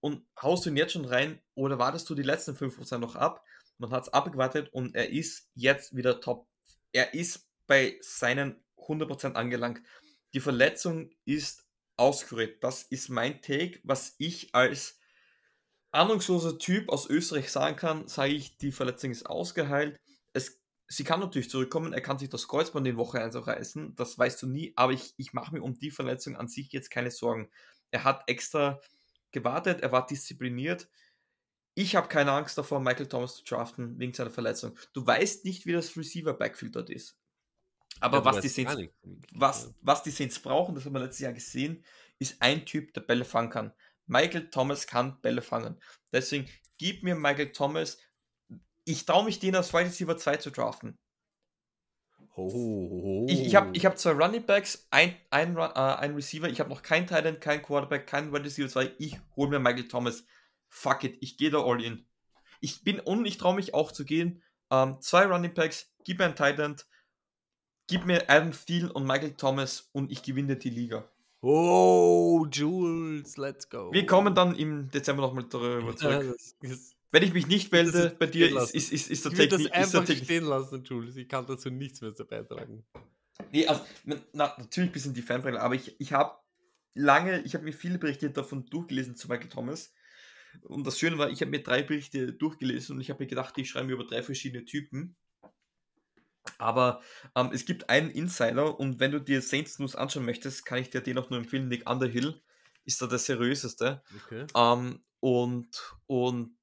und 0.00 0.26
haust 0.40 0.64
du 0.64 0.70
ihn 0.70 0.76
jetzt 0.76 0.92
schon 0.92 1.04
rein 1.04 1.40
oder 1.54 1.78
wartest 1.78 2.08
du 2.10 2.14
die 2.14 2.22
letzten 2.22 2.56
5% 2.56 2.98
noch 2.98 3.16
ab? 3.16 3.44
Man 3.78 3.90
hat 3.90 4.04
es 4.04 4.12
abgewartet 4.12 4.72
und 4.72 4.94
er 4.94 5.10
ist 5.10 5.50
jetzt 5.54 5.94
wieder 5.94 6.20
top. 6.20 6.48
Er 6.92 7.14
ist 7.14 7.48
bei 7.66 7.98
seinen 8.00 8.62
100% 8.78 9.34
angelangt. 9.34 9.82
Die 10.32 10.40
Verletzung 10.40 11.10
ist 11.24 11.66
auskuriert. 11.96 12.62
Das 12.62 12.82
ist 12.82 13.08
mein 13.08 13.42
Take, 13.42 13.80
was 13.82 14.14
ich 14.18 14.54
als 14.54 14.98
ahnungsloser 15.90 16.58
Typ 16.58 16.88
aus 16.88 17.08
Österreich 17.08 17.50
sagen 17.50 17.76
kann, 17.76 18.08
sage 18.08 18.32
ich, 18.32 18.58
die 18.58 18.72
Verletzung 18.72 19.10
ist 19.10 19.26
ausgeheilt. 19.26 19.98
Sie 20.88 21.04
kann 21.04 21.20
natürlich 21.20 21.50
zurückkommen, 21.50 21.92
er 21.92 22.00
kann 22.00 22.18
sich 22.18 22.28
das 22.28 22.46
Kreuzband 22.46 22.86
in 22.86 22.96
Woche 22.96 23.20
1 23.20 23.34
auch 23.36 23.46
reißen, 23.46 23.94
das 23.96 24.16
weißt 24.18 24.42
du 24.42 24.46
nie, 24.46 24.72
aber 24.76 24.92
ich, 24.92 25.14
ich 25.16 25.32
mache 25.32 25.52
mir 25.52 25.62
um 25.62 25.74
die 25.74 25.90
Verletzung 25.90 26.36
an 26.36 26.46
sich 26.46 26.70
jetzt 26.72 26.90
keine 26.90 27.10
Sorgen. 27.10 27.50
Er 27.90 28.04
hat 28.04 28.22
extra 28.28 28.80
gewartet, 29.32 29.80
er 29.80 29.92
war 29.92 30.06
diszipliniert. 30.06 30.88
Ich 31.74 31.96
habe 31.96 32.08
keine 32.08 32.32
Angst 32.32 32.56
davor, 32.56 32.80
Michael 32.80 33.08
Thomas 33.08 33.36
zu 33.36 33.44
draften 33.44 33.98
wegen 33.98 34.14
seiner 34.14 34.30
Verletzung. 34.30 34.78
Du 34.92 35.06
weißt 35.06 35.44
nicht, 35.44 35.66
wie 35.66 35.72
das 35.72 35.96
Receiver-Backfield 35.96 36.74
dort 36.76 36.90
ist. 36.90 37.18
Aber 38.00 38.18
ja, 38.18 38.24
was, 38.24 38.40
die 38.40 38.48
Saints, 38.48 38.76
was, 39.32 39.74
was 39.80 40.02
die 40.02 40.10
Saints 40.10 40.38
brauchen, 40.38 40.74
das 40.74 40.84
haben 40.84 40.92
wir 40.92 41.00
letztes 41.00 41.20
Jahr 41.20 41.32
gesehen, 41.32 41.84
ist 42.18 42.40
ein 42.40 42.64
Typ, 42.64 42.92
der 42.94 43.00
Bälle 43.00 43.24
fangen 43.24 43.50
kann. 43.50 43.72
Michael 44.06 44.50
Thomas 44.50 44.86
kann 44.86 45.20
Bälle 45.20 45.42
fangen. 45.42 45.80
Deswegen 46.12 46.48
gib 46.78 47.02
mir 47.02 47.14
Michael 47.14 47.52
Thomas, 47.52 47.98
ich 48.86 49.04
traue 49.04 49.24
mich, 49.24 49.38
den 49.38 49.54
als 49.54 49.74
Wide 49.74 49.86
Receiver 49.86 50.16
2 50.16 50.36
zu 50.36 50.50
draften. 50.50 50.96
Oh. 52.36 53.26
Ich, 53.28 53.46
ich 53.46 53.56
habe 53.56 53.70
ich 53.74 53.84
hab 53.84 53.98
zwei 53.98 54.12
Running 54.12 54.44
Backs, 54.44 54.86
ein, 54.90 55.16
ein, 55.30 55.56
äh, 55.56 55.60
ein 55.60 56.14
Receiver, 56.14 56.48
ich 56.48 56.60
habe 56.60 56.70
noch 56.70 56.82
kein 56.82 57.06
Titan, 57.06 57.40
kein 57.40 57.62
Quarterback, 57.62 58.06
kein 58.06 58.32
Wide 58.32 58.44
Receiver 58.44 58.68
2. 58.68 58.92
Ich 58.98 59.18
hole 59.36 59.50
mir 59.50 59.58
Michael 59.58 59.88
Thomas. 59.88 60.24
Fuck 60.68 61.04
it, 61.04 61.16
ich 61.20 61.36
gehe 61.36 61.50
da 61.50 61.62
all 61.62 61.82
in. 61.82 62.06
Ich 62.60 62.84
bin 62.84 63.00
und 63.00 63.26
ich 63.26 63.38
traue 63.38 63.54
mich 63.54 63.74
auch 63.74 63.90
zu 63.90 64.04
gehen. 64.04 64.42
Ähm, 64.70 64.98
zwei 65.00 65.24
Running 65.24 65.54
Backs, 65.54 65.92
gib 66.04 66.18
mir 66.18 66.26
ein 66.26 66.36
Titan, 66.36 66.76
gib 67.86 68.04
mir 68.04 68.28
Adam 68.28 68.52
Thiel 68.52 68.90
und 68.90 69.06
Michael 69.06 69.34
Thomas 69.34 69.88
und 69.92 70.12
ich 70.12 70.22
gewinne 70.22 70.56
die 70.56 70.70
Liga. 70.70 71.08
Oh, 71.40 72.46
Jules, 72.50 73.36
let's 73.36 73.68
go. 73.68 73.92
Wir 73.92 74.06
kommen 74.06 74.34
dann 74.34 74.54
im 74.56 74.90
Dezember 74.90 75.22
nochmal 75.22 75.44
darüber 75.44 75.96
zurück. 75.96 76.22
Ja, 76.22 76.32
das, 76.32 76.56
das 76.60 76.95
wenn 77.12 77.22
ich 77.22 77.32
mich 77.32 77.46
nicht 77.46 77.72
melde 77.72 78.14
bei 78.18 78.26
dir, 78.26 78.48
ist, 78.56 78.74
ist, 78.74 78.92
ist, 78.92 79.10
ist 79.10 79.24
der 79.24 79.32
Technik. 79.32 79.52
Ich 79.52 79.58
will 79.58 79.68
das 79.68 79.94
einfach 79.94 80.16
stehen 80.16 80.44
lassen, 80.44 80.84
Jules. 80.84 81.16
Ich 81.16 81.28
kann 81.28 81.46
dazu 81.46 81.70
nichts 81.70 82.00
mehr 82.00 82.12
beitragen. 82.12 82.84
Nee, 83.52 83.66
also, 83.66 83.82
na, 84.32 84.54
natürlich 84.58 84.92
bis 84.92 85.06
in 85.06 85.14
die 85.14 85.22
Fanbrille, 85.22 85.60
aber 85.60 85.74
ich, 85.74 85.98
ich 86.00 86.12
habe 86.12 86.36
lange, 86.94 87.42
ich 87.42 87.54
habe 87.54 87.64
mir 87.64 87.72
viele 87.72 87.98
Berichte 87.98 88.30
davon 88.30 88.66
durchgelesen 88.66 89.16
zu 89.16 89.28
Michael 89.28 89.48
Thomas. 89.48 89.92
Und 90.62 90.86
das 90.86 90.98
Schöne 90.98 91.18
war, 91.18 91.30
ich 91.30 91.40
habe 91.42 91.50
mir 91.50 91.62
drei 91.62 91.82
Berichte 91.82 92.32
durchgelesen 92.32 92.96
und 92.96 93.02
ich 93.02 93.10
habe 93.10 93.22
mir 93.22 93.28
gedacht, 93.28 93.56
ich 93.58 93.68
schreibe 93.68 93.88
mir 93.88 93.92
über 93.94 94.06
drei 94.06 94.22
verschiedene 94.22 94.64
Typen. 94.64 95.16
Aber 96.58 97.02
ähm, 97.34 97.50
es 97.52 97.66
gibt 97.66 97.90
einen 97.90 98.10
Insider 98.10 98.78
und 98.78 99.00
wenn 99.00 99.10
du 99.10 99.20
dir 99.20 99.42
Saints 99.42 99.78
News 99.78 99.96
anschauen 99.96 100.24
möchtest, 100.24 100.64
kann 100.64 100.78
ich 100.78 100.90
dir 100.90 101.00
den 101.00 101.18
auch 101.18 101.28
nur 101.28 101.38
empfehlen. 101.38 101.68
Nick 101.68 101.88
Underhill 101.88 102.40
ist 102.84 103.02
da 103.02 103.06
der 103.06 103.18
seriöseste. 103.18 104.02
Okay. 104.24 104.46
Ähm, 104.54 105.02
und, 105.20 105.96
und 106.06 106.55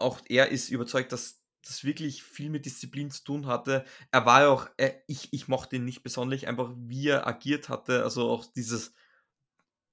auch 0.00 0.20
er 0.28 0.48
ist 0.48 0.70
überzeugt, 0.70 1.12
dass 1.12 1.42
das 1.62 1.84
wirklich 1.84 2.22
viel 2.22 2.50
mit 2.50 2.64
Disziplin 2.64 3.10
zu 3.10 3.22
tun 3.24 3.46
hatte. 3.46 3.84
Er 4.10 4.26
war 4.26 4.42
ja 4.42 4.48
auch, 4.48 4.68
er, 4.76 5.02
ich, 5.06 5.28
ich 5.32 5.48
mochte 5.48 5.76
ihn 5.76 5.84
nicht 5.84 6.02
besonders, 6.02 6.44
einfach 6.44 6.72
wie 6.76 7.08
er 7.08 7.26
agiert 7.26 7.68
hatte, 7.68 8.02
also 8.02 8.30
auch 8.30 8.46
dieses 8.46 8.94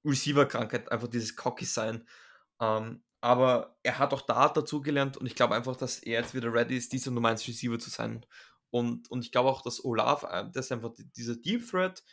Receiver-Krankheit, 0.05 0.91
einfach 0.91 1.07
dieses 1.07 1.35
Cocky-Sein. 1.35 2.07
Ähm, 2.61 3.03
aber 3.21 3.77
er 3.83 3.99
hat 3.99 4.13
auch 4.13 4.21
da 4.21 4.47
dazugelernt 4.49 5.17
und 5.17 5.25
ich 5.25 5.35
glaube 5.35 5.55
einfach, 5.55 5.75
dass 5.75 5.99
er 5.99 6.21
jetzt 6.21 6.33
wieder 6.33 6.53
ready 6.53 6.77
ist, 6.77 6.93
dieser 6.93 7.11
Nummer 7.11 7.29
1 7.29 7.47
Receiver 7.47 7.79
zu 7.79 7.89
sein. 7.89 8.25
Und, 8.69 9.09
und 9.09 9.23
ich 9.23 9.31
glaube 9.31 9.49
auch, 9.49 9.61
dass 9.61 9.83
Olaf, 9.83 10.23
äh, 10.23 10.45
das 10.53 10.67
ist 10.67 10.71
einfach 10.71 10.91
dieser 11.15 11.35
Deep 11.35 11.67
Threat, 11.69 12.03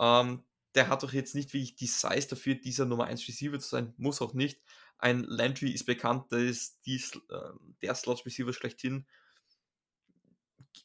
ähm, 0.00 0.44
der 0.74 0.88
hat 0.88 1.02
doch 1.02 1.12
jetzt 1.12 1.34
nicht 1.34 1.52
wirklich 1.52 1.76
die 1.76 1.86
Size 1.86 2.28
dafür, 2.28 2.54
dieser 2.54 2.86
Nummer 2.86 3.04
1 3.04 3.26
Receiver 3.28 3.58
zu 3.58 3.68
sein, 3.68 3.92
muss 3.96 4.22
auch 4.22 4.32
nicht. 4.34 4.62
Ein 5.02 5.24
Landry 5.24 5.72
ist 5.72 5.84
bekannt, 5.84 6.30
der 6.30 6.38
ist 6.38 6.78
die, 6.86 6.94
äh, 6.94 7.50
der 7.82 7.94
Slot-Receiver 7.94 8.52
schlechthin. 8.52 9.04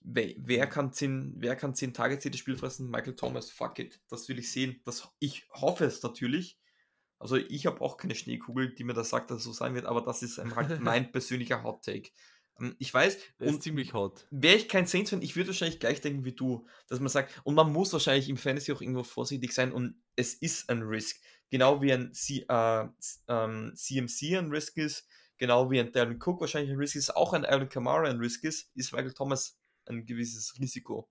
Wer, 0.01 0.33
wer, 0.37 0.65
kann 0.67 0.91
10, 0.91 1.35
wer 1.37 1.55
kann 1.55 1.75
10 1.75 1.93
Tage 1.93 2.19
jedes 2.21 2.39
Spiel 2.39 2.57
fressen? 2.57 2.89
Michael 2.89 3.15
Thomas, 3.15 3.51
fuck 3.51 3.77
it. 3.77 4.01
Das 4.09 4.27
will 4.27 4.39
ich 4.39 4.51
sehen. 4.51 4.81
Das, 4.85 5.07
ich 5.19 5.47
hoffe 5.53 5.85
es 5.85 6.01
natürlich. 6.01 6.59
Also 7.19 7.35
ich 7.35 7.67
habe 7.67 7.79
auch 7.81 7.97
keine 7.97 8.15
Schneekugel, 8.15 8.73
die 8.73 8.83
mir 8.83 8.93
das 8.93 9.09
sagt, 9.09 9.29
dass 9.29 9.37
es 9.37 9.43
so 9.43 9.53
sein 9.53 9.75
wird, 9.75 9.85
aber 9.85 10.01
das 10.01 10.23
ist 10.23 10.39
halt 10.39 10.79
mein 10.81 11.11
persönlicher 11.11 11.63
Hot 11.63 11.83
Take. 11.83 12.09
Ähm, 12.59 12.75
ich 12.79 12.93
weiß, 12.93 13.17
der 13.39 13.47
ist 13.47 13.63
ziemlich 13.63 13.93
hot. 13.93 14.27
Wäre 14.31 14.57
ich 14.57 14.67
kein 14.67 14.87
Saints-Fan, 14.87 15.21
ich 15.21 15.35
würde 15.35 15.49
wahrscheinlich 15.49 15.79
gleich 15.79 16.01
denken 16.01 16.25
wie 16.25 16.33
du, 16.33 16.65
dass 16.87 16.99
man 16.99 17.09
sagt, 17.09 17.39
und 17.43 17.55
man 17.55 17.71
muss 17.71 17.93
wahrscheinlich 17.93 18.29
im 18.29 18.37
Fantasy 18.37 18.71
auch 18.71 18.81
irgendwo 18.81 19.03
vorsichtig 19.03 19.53
sein 19.53 19.71
und 19.71 20.01
es 20.15 20.33
ist 20.33 20.69
ein 20.69 20.81
Risk. 20.81 21.21
Genau 21.49 21.81
wie 21.81 21.93
ein 21.93 22.13
C, 22.13 22.45
äh, 22.47 22.87
ähm, 23.27 23.73
CMC 23.75 24.37
ein 24.37 24.49
Risk 24.49 24.77
ist, 24.77 25.07
genau 25.37 25.69
wie 25.71 25.79
ein 25.79 25.91
Darren 25.91 26.19
Cook 26.21 26.41
wahrscheinlich 26.41 26.71
ein 26.71 26.77
Risk 26.77 26.95
ist, 26.95 27.15
auch 27.15 27.33
ein 27.33 27.45
Alan 27.45 27.69
Kamara 27.69 28.09
ein 28.09 28.17
Risk 28.17 28.43
ist, 28.43 28.69
ist 28.75 28.91
Michael 28.91 29.13
Thomas 29.13 29.57
ein 29.85 30.05
gewisses 30.05 30.57
Risiko. 30.59 31.09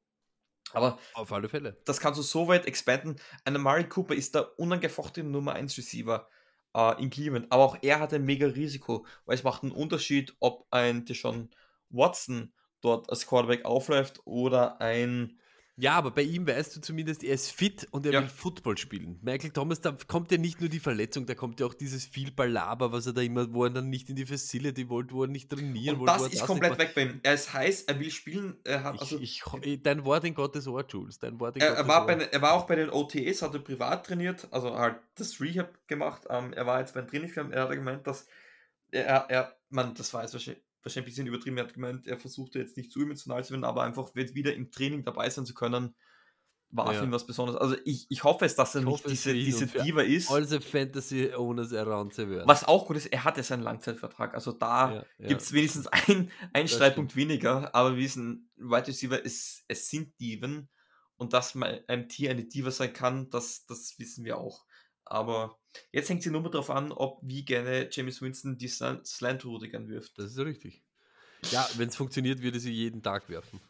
Aber 0.72 0.98
auf 1.14 1.32
alle 1.32 1.48
Fälle. 1.48 1.80
Das 1.84 2.00
kannst 2.00 2.18
du 2.18 2.22
so 2.22 2.48
weit 2.48 2.66
expanden. 2.66 3.16
Ein 3.44 3.56
Amari 3.56 3.88
Cooper 3.88 4.14
ist 4.14 4.34
der 4.34 4.58
unangefochtene 4.58 5.28
Nummer 5.28 5.54
1 5.54 5.78
Receiver. 5.78 6.28
äh, 6.76 7.02
in 7.02 7.10
Cleveland. 7.10 7.46
Aber 7.50 7.64
auch 7.64 7.78
er 7.82 8.00
hat 8.00 8.12
ein 8.12 8.24
mega 8.24 8.46
Risiko, 8.46 9.06
weil 9.24 9.36
es 9.36 9.42
macht 9.42 9.62
einen 9.62 9.72
Unterschied, 9.72 10.36
ob 10.40 10.66
ein 10.70 11.04
Deshaun 11.06 11.50
Watson 11.88 12.52
dort 12.82 13.08
als 13.10 13.26
Quarterback 13.26 13.64
aufläuft 13.64 14.20
oder 14.24 14.80
ein 14.80 15.38
ja, 15.78 15.92
aber 15.92 16.10
bei 16.10 16.22
ihm 16.22 16.46
weißt 16.46 16.74
du 16.76 16.80
zumindest, 16.80 17.22
er 17.22 17.34
ist 17.34 17.50
fit 17.50 17.86
und 17.90 18.06
er 18.06 18.12
Ja. 18.12 18.20
will 18.22 18.28
Football 18.28 18.78
spielen. 18.78 19.18
Michael 19.22 19.50
Thomas, 19.50 19.80
da 19.80 19.92
kommt 20.06 20.32
ja 20.32 20.38
nicht 20.38 20.60
nur 20.60 20.70
die 20.70 20.80
Verletzung, 20.80 21.26
da 21.26 21.34
kommt 21.34 21.60
ja 21.60 21.66
auch 21.66 21.74
dieses 21.74 22.06
viel 22.06 22.30
Ballaber, 22.30 22.92
was 22.92 23.06
er 23.06 23.12
da 23.12 23.20
immer, 23.20 23.52
wo 23.52 23.64
er 23.64 23.70
dann 23.70 23.90
nicht 23.90 24.08
in 24.08 24.16
die 24.16 24.24
Facility 24.24 24.88
wollte, 24.88 25.14
wo 25.14 25.24
er 25.24 25.28
nicht 25.28 25.50
trainieren 25.50 25.96
Und 26.00 26.06
wollte. 26.06 26.20
wo 26.20 26.24
das 26.24 26.32
ist 26.34 26.46
komplett 26.46 26.70
nicht 26.72 26.80
weg 26.80 26.94
bei 26.94 27.02
ihm. 27.02 27.20
Er 27.22 27.34
ist 27.34 27.52
heiß, 27.52 27.82
er 27.82 28.00
will 28.00 28.10
spielen. 28.10 28.56
Er, 28.64 28.82
hat, 28.84 28.98
also, 29.00 29.18
ich, 29.18 29.42
ich, 29.62 29.82
dein 29.82 30.04
Wort 30.04 30.24
in 30.24 30.34
Gottes 30.34 30.66
Ohr, 30.66 30.84
Jules. 30.88 31.18
Dein 31.18 31.38
Wort 31.40 31.56
in 31.56 31.62
er, 31.62 31.68
Gottes 31.68 31.82
er, 31.84 31.88
war 31.88 32.00
Ohr. 32.00 32.06
bei, 32.06 32.14
er 32.24 32.42
war 32.42 32.52
auch 32.54 32.66
bei 32.66 32.76
den 32.76 32.88
OTS, 32.90 33.42
hat 33.42 33.52
er 33.54 33.60
privat 33.60 34.06
trainiert, 34.06 34.48
also 34.50 34.74
halt 34.78 34.96
das 35.16 35.40
Rehab 35.40 35.86
gemacht. 35.88 36.22
Ähm, 36.30 36.52
er 36.54 36.66
war 36.66 36.80
jetzt 36.80 36.94
beim 36.94 37.06
Trainingscamp, 37.06 37.52
er 37.52 37.62
hat 37.64 37.70
gemeint, 37.72 38.06
dass 38.06 38.26
er, 38.90 39.26
er 39.28 39.56
man, 39.68 39.94
das 39.94 40.14
war 40.14 40.22
jetzt 40.22 40.32
wahrscheinlich, 40.32 40.62
wahrscheinlich 40.86 41.06
ein 41.06 41.10
bisschen 41.14 41.26
übertrieben, 41.26 41.58
er 41.58 41.64
hat 41.64 41.74
gemeint, 41.74 42.06
er 42.06 42.18
versuchte 42.18 42.58
jetzt 42.58 42.76
nicht 42.76 42.90
zu 42.90 43.02
emotional 43.02 43.44
zu 43.44 43.52
werden, 43.52 43.64
aber 43.64 43.82
einfach 43.82 44.14
wieder 44.14 44.54
im 44.54 44.70
Training 44.70 45.04
dabei 45.04 45.28
sein 45.28 45.44
zu 45.44 45.52
können, 45.54 45.94
war 46.70 46.92
Ja. 46.92 46.98
für 46.98 47.04
ihn 47.04 47.12
was 47.12 47.26
Besonderes. 47.26 47.60
Also 47.60 47.76
ich, 47.84 48.06
ich 48.08 48.24
hoffe 48.24 48.44
es, 48.44 48.56
dass 48.56 48.74
er 48.74 48.80
Ich 48.82 48.86
nicht 48.88 49.08
diese, 49.08 49.32
diese 49.34 49.66
Diva 49.66 50.02
ist. 50.02 50.30
All 50.30 50.44
the 50.44 50.58
Fantasy 50.60 51.32
Owners 51.34 51.72
around 51.72 52.14
the 52.14 52.26
world. 52.28 52.46
Was 52.48 52.64
auch 52.64 52.86
gut 52.86 52.96
ist, 52.96 53.06
er 53.06 53.24
hat 53.24 53.36
ja 53.36 53.42
seinen 53.42 53.62
Langzeitvertrag. 53.62 54.34
Also 54.34 54.52
da 54.52 54.92
Ja, 54.94 55.04
ja. 55.18 55.28
gibt 55.28 55.42
es 55.42 55.52
wenigstens 55.52 55.86
ein, 55.86 56.30
einen 56.52 56.66
Das 56.66 56.72
Streitpunkt 56.72 57.14
weniger, 57.14 57.74
aber 57.74 57.92
wir 57.96 58.02
wissen, 58.04 58.50
Wide 58.56 58.86
Receiver, 58.88 59.24
es, 59.24 59.64
es 59.68 59.88
sind 59.88 60.18
Diven 60.20 60.68
und 61.16 61.32
dass 61.32 61.54
mal 61.54 61.84
ein 61.88 62.08
Tier 62.08 62.30
eine 62.30 62.44
Diva 62.44 62.70
sein 62.70 62.92
kann, 62.92 63.30
das, 63.30 63.64
das 63.66 63.94
wissen 63.98 64.24
wir 64.24 64.38
auch. 64.38 64.64
Aber 65.06 65.58
jetzt 65.92 66.08
hängt 66.08 66.22
sie 66.22 66.30
nur 66.30 66.42
mal 66.42 66.50
darauf 66.50 66.70
an, 66.70 66.92
ob 66.92 67.20
wie 67.22 67.44
gerne 67.44 67.88
James 67.90 68.20
Winston 68.20 68.58
die 68.58 68.68
Slan- 68.68 69.04
Slant-Route 69.04 69.68
gern 69.68 69.88
wirft. 69.88 70.18
Das 70.18 70.32
ist 70.32 70.38
richtig. 70.38 70.82
Ja, 71.50 71.68
wenn 71.76 71.88
es 71.88 71.96
funktioniert, 71.96 72.42
würde 72.42 72.58
sie 72.58 72.72
jeden 72.72 73.02
Tag 73.02 73.28
werfen. 73.28 73.60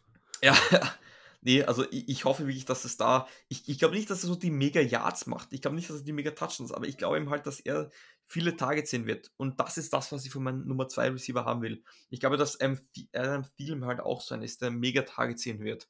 Ja, 0.42 0.56
nee, 1.42 1.62
also 1.62 1.84
ich, 1.90 2.08
ich 2.08 2.24
hoffe 2.24 2.46
wirklich, 2.46 2.64
dass 2.64 2.84
es 2.84 2.96
da. 2.96 3.28
Ich, 3.48 3.68
ich 3.68 3.78
glaube 3.78 3.94
nicht, 3.94 4.08
dass 4.08 4.24
er 4.24 4.28
so 4.28 4.34
die 4.34 4.50
mega 4.50 4.80
Yards 4.80 5.26
macht. 5.26 5.52
Ich 5.52 5.60
glaube 5.60 5.76
nicht, 5.76 5.90
dass 5.90 5.98
er 5.98 6.04
die 6.04 6.12
mega 6.12 6.30
Touchdowns, 6.30 6.72
aber 6.72 6.86
ich 6.86 6.96
glaube 6.96 7.18
ihm 7.18 7.28
halt, 7.28 7.46
dass 7.46 7.60
er 7.60 7.90
viele 8.26 8.56
Targets 8.56 8.90
sehen 8.90 9.06
wird. 9.06 9.30
Und 9.36 9.60
das 9.60 9.76
ist 9.76 9.92
das, 9.92 10.10
was 10.12 10.24
ich 10.24 10.32
von 10.32 10.42
meinem 10.42 10.66
Nummer 10.66 10.88
2 10.88 11.10
Receiver 11.10 11.44
haben 11.44 11.60
will. 11.60 11.84
Ich 12.08 12.20
glaube, 12.20 12.38
dass 12.38 12.60
Adam 12.60 12.80
Adam 13.12 13.44
Thielen 13.56 13.84
halt 13.84 14.00
auch 14.00 14.20
so 14.20 14.34
ein 14.34 14.42
ist, 14.42 14.62
der 14.62 14.70
mega 14.70 15.02
Targets 15.02 15.42
sehen 15.42 15.60
wird. 15.60 15.88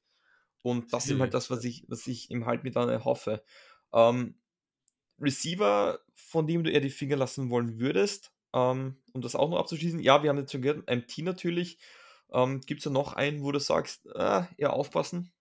Und 0.62 0.92
das 0.92 1.06
ist 1.08 1.20
halt 1.20 1.32
das, 1.32 1.48
was 1.48 1.62
ich, 1.62 1.84
was 1.88 2.06
ich 2.08 2.30
ihm 2.30 2.46
halt 2.46 2.64
mit 2.64 2.74
erhoffe. 2.74 3.44
Ähm, 3.92 4.34
Receiver, 5.20 6.00
von 6.14 6.46
dem 6.46 6.64
du 6.64 6.70
eher 6.70 6.80
die 6.80 6.90
Finger 6.90 7.16
lassen 7.16 7.50
wollen 7.50 7.78
würdest, 7.78 8.32
ähm, 8.54 8.96
um 9.12 9.20
das 9.20 9.34
auch 9.34 9.48
noch 9.48 9.58
abzuschließen. 9.58 10.00
Ja, 10.00 10.22
wir 10.22 10.30
haben 10.30 10.38
jetzt 10.38 10.52
schon 10.52 10.62
gehört, 10.62 10.90
MT 10.90 11.18
natürlich. 11.18 11.78
Ähm, 12.32 12.60
Gibt 12.60 12.80
es 12.80 12.84
da 12.84 12.90
noch 12.90 13.12
einen, 13.12 13.42
wo 13.42 13.52
du 13.52 13.60
sagst, 13.60 14.08
ah, 14.16 14.48
eher 14.56 14.72
aufpassen? 14.72 15.32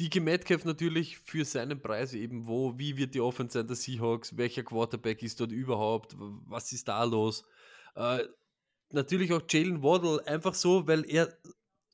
DK 0.00 0.20
Metcalf 0.20 0.64
natürlich 0.64 1.18
für 1.18 1.44
seinen 1.44 1.80
Preis 1.80 2.14
eben, 2.14 2.46
wo, 2.46 2.78
wie 2.78 2.96
wird 2.96 3.14
die 3.14 3.20
Offense 3.20 3.58
sein 3.58 3.66
der 3.66 3.76
Seahawks, 3.76 4.36
welcher 4.36 4.62
Quarterback 4.62 5.22
ist 5.22 5.40
dort 5.40 5.50
überhaupt, 5.50 6.14
was 6.16 6.70
ist 6.70 6.86
da 6.86 7.02
los? 7.02 7.44
Äh, 7.96 8.24
natürlich 8.92 9.32
auch 9.32 9.42
Jalen 9.48 9.82
Waddle, 9.82 10.24
einfach 10.26 10.54
so, 10.54 10.86
weil 10.86 11.04
er 11.10 11.36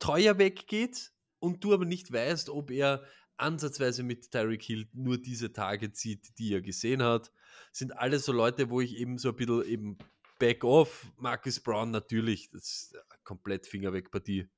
teuer 0.00 0.36
weggeht 0.36 1.12
und 1.38 1.64
du 1.64 1.72
aber 1.72 1.86
nicht 1.86 2.12
weißt, 2.12 2.50
ob 2.50 2.70
er 2.70 3.04
ansatzweise 3.36 4.02
mit 4.02 4.30
Tyreek 4.30 4.62
Hill 4.62 4.88
nur 4.92 5.18
diese 5.18 5.52
Tage 5.52 5.92
zieht, 5.92 6.38
die 6.38 6.54
er 6.54 6.62
gesehen 6.62 7.02
hat. 7.02 7.32
Sind 7.72 7.96
alles 7.96 8.24
so 8.24 8.32
Leute, 8.32 8.70
wo 8.70 8.80
ich 8.80 8.96
eben 8.96 9.18
so 9.18 9.30
ein 9.30 9.36
bisschen 9.36 9.64
eben 9.64 9.98
back 10.38 10.64
off, 10.64 11.12
Marcus 11.16 11.60
Brown 11.60 11.90
natürlich, 11.90 12.50
das 12.50 12.62
ist 12.62 12.96
komplett 13.24 13.66
Finger 13.66 13.92
weg 13.92 14.10
Partie. 14.10 14.48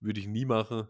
Würde 0.00 0.20
ich 0.20 0.26
nie 0.26 0.44
machen. 0.44 0.88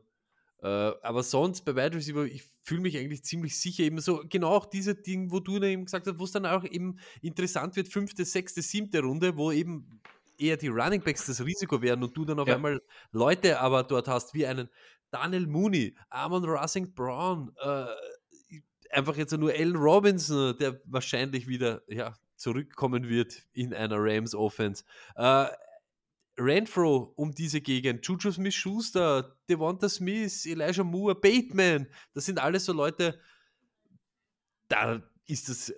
Äh, 0.62 0.66
aber 0.66 1.22
sonst 1.22 1.64
bei 1.64 1.74
Wide 1.74 1.96
Receiver, 1.96 2.24
ich 2.24 2.44
fühle 2.62 2.82
mich 2.82 2.96
eigentlich 2.96 3.24
ziemlich 3.24 3.58
sicher, 3.58 3.82
eben 3.82 4.00
so 4.00 4.22
genau 4.28 4.50
auch 4.50 4.66
diese 4.66 4.94
Dinge, 4.94 5.30
wo 5.32 5.40
du 5.40 5.60
eben 5.60 5.84
gesagt 5.84 6.06
hast, 6.06 6.18
wo 6.18 6.24
es 6.24 6.30
dann 6.30 6.46
auch 6.46 6.64
eben 6.64 6.98
interessant 7.20 7.74
wird, 7.74 7.88
fünfte, 7.88 8.24
sechste, 8.24 8.62
siebte 8.62 9.00
Runde, 9.00 9.36
wo 9.36 9.50
eben 9.50 10.00
eher 10.38 10.56
die 10.56 10.68
Running 10.68 11.02
Backs 11.02 11.26
das 11.26 11.44
Risiko 11.44 11.82
wären 11.82 12.02
und 12.02 12.16
du 12.16 12.24
dann 12.24 12.38
auf 12.38 12.48
Ja. 12.48 12.54
einmal 12.56 12.80
Leute 13.10 13.58
aber 13.60 13.82
dort 13.82 14.06
hast, 14.08 14.34
wie 14.34 14.46
einen 14.46 14.68
Daniel 15.12 15.46
Mooney, 15.46 15.94
Amon 16.10 16.44
Russing 16.44 16.92
Brown, 16.94 17.52
äh, 17.62 17.86
einfach 18.90 19.16
jetzt 19.16 19.36
nur 19.36 19.52
Allen 19.52 19.76
Robinson, 19.76 20.56
der 20.58 20.80
wahrscheinlich 20.84 21.46
wieder 21.46 21.82
ja, 21.86 22.14
zurückkommen 22.36 23.08
wird 23.08 23.46
in 23.52 23.72
einer 23.72 23.96
Rams 23.98 24.34
Offense. 24.34 24.84
Äh, 25.14 25.46
Renfro 26.38 27.12
um 27.16 27.32
diese 27.32 27.60
Gegend, 27.60 28.06
Juju 28.06 28.32
Smith-Schuster, 28.32 29.36
Devonta 29.48 29.88
Smith, 29.88 30.46
Elijah 30.46 30.82
Moore, 30.82 31.14
Bateman, 31.14 31.86
das 32.14 32.24
sind 32.24 32.38
alles 32.38 32.64
so 32.64 32.72
Leute, 32.72 33.20
da 34.68 35.02
ist 35.26 35.48
das 35.48 35.72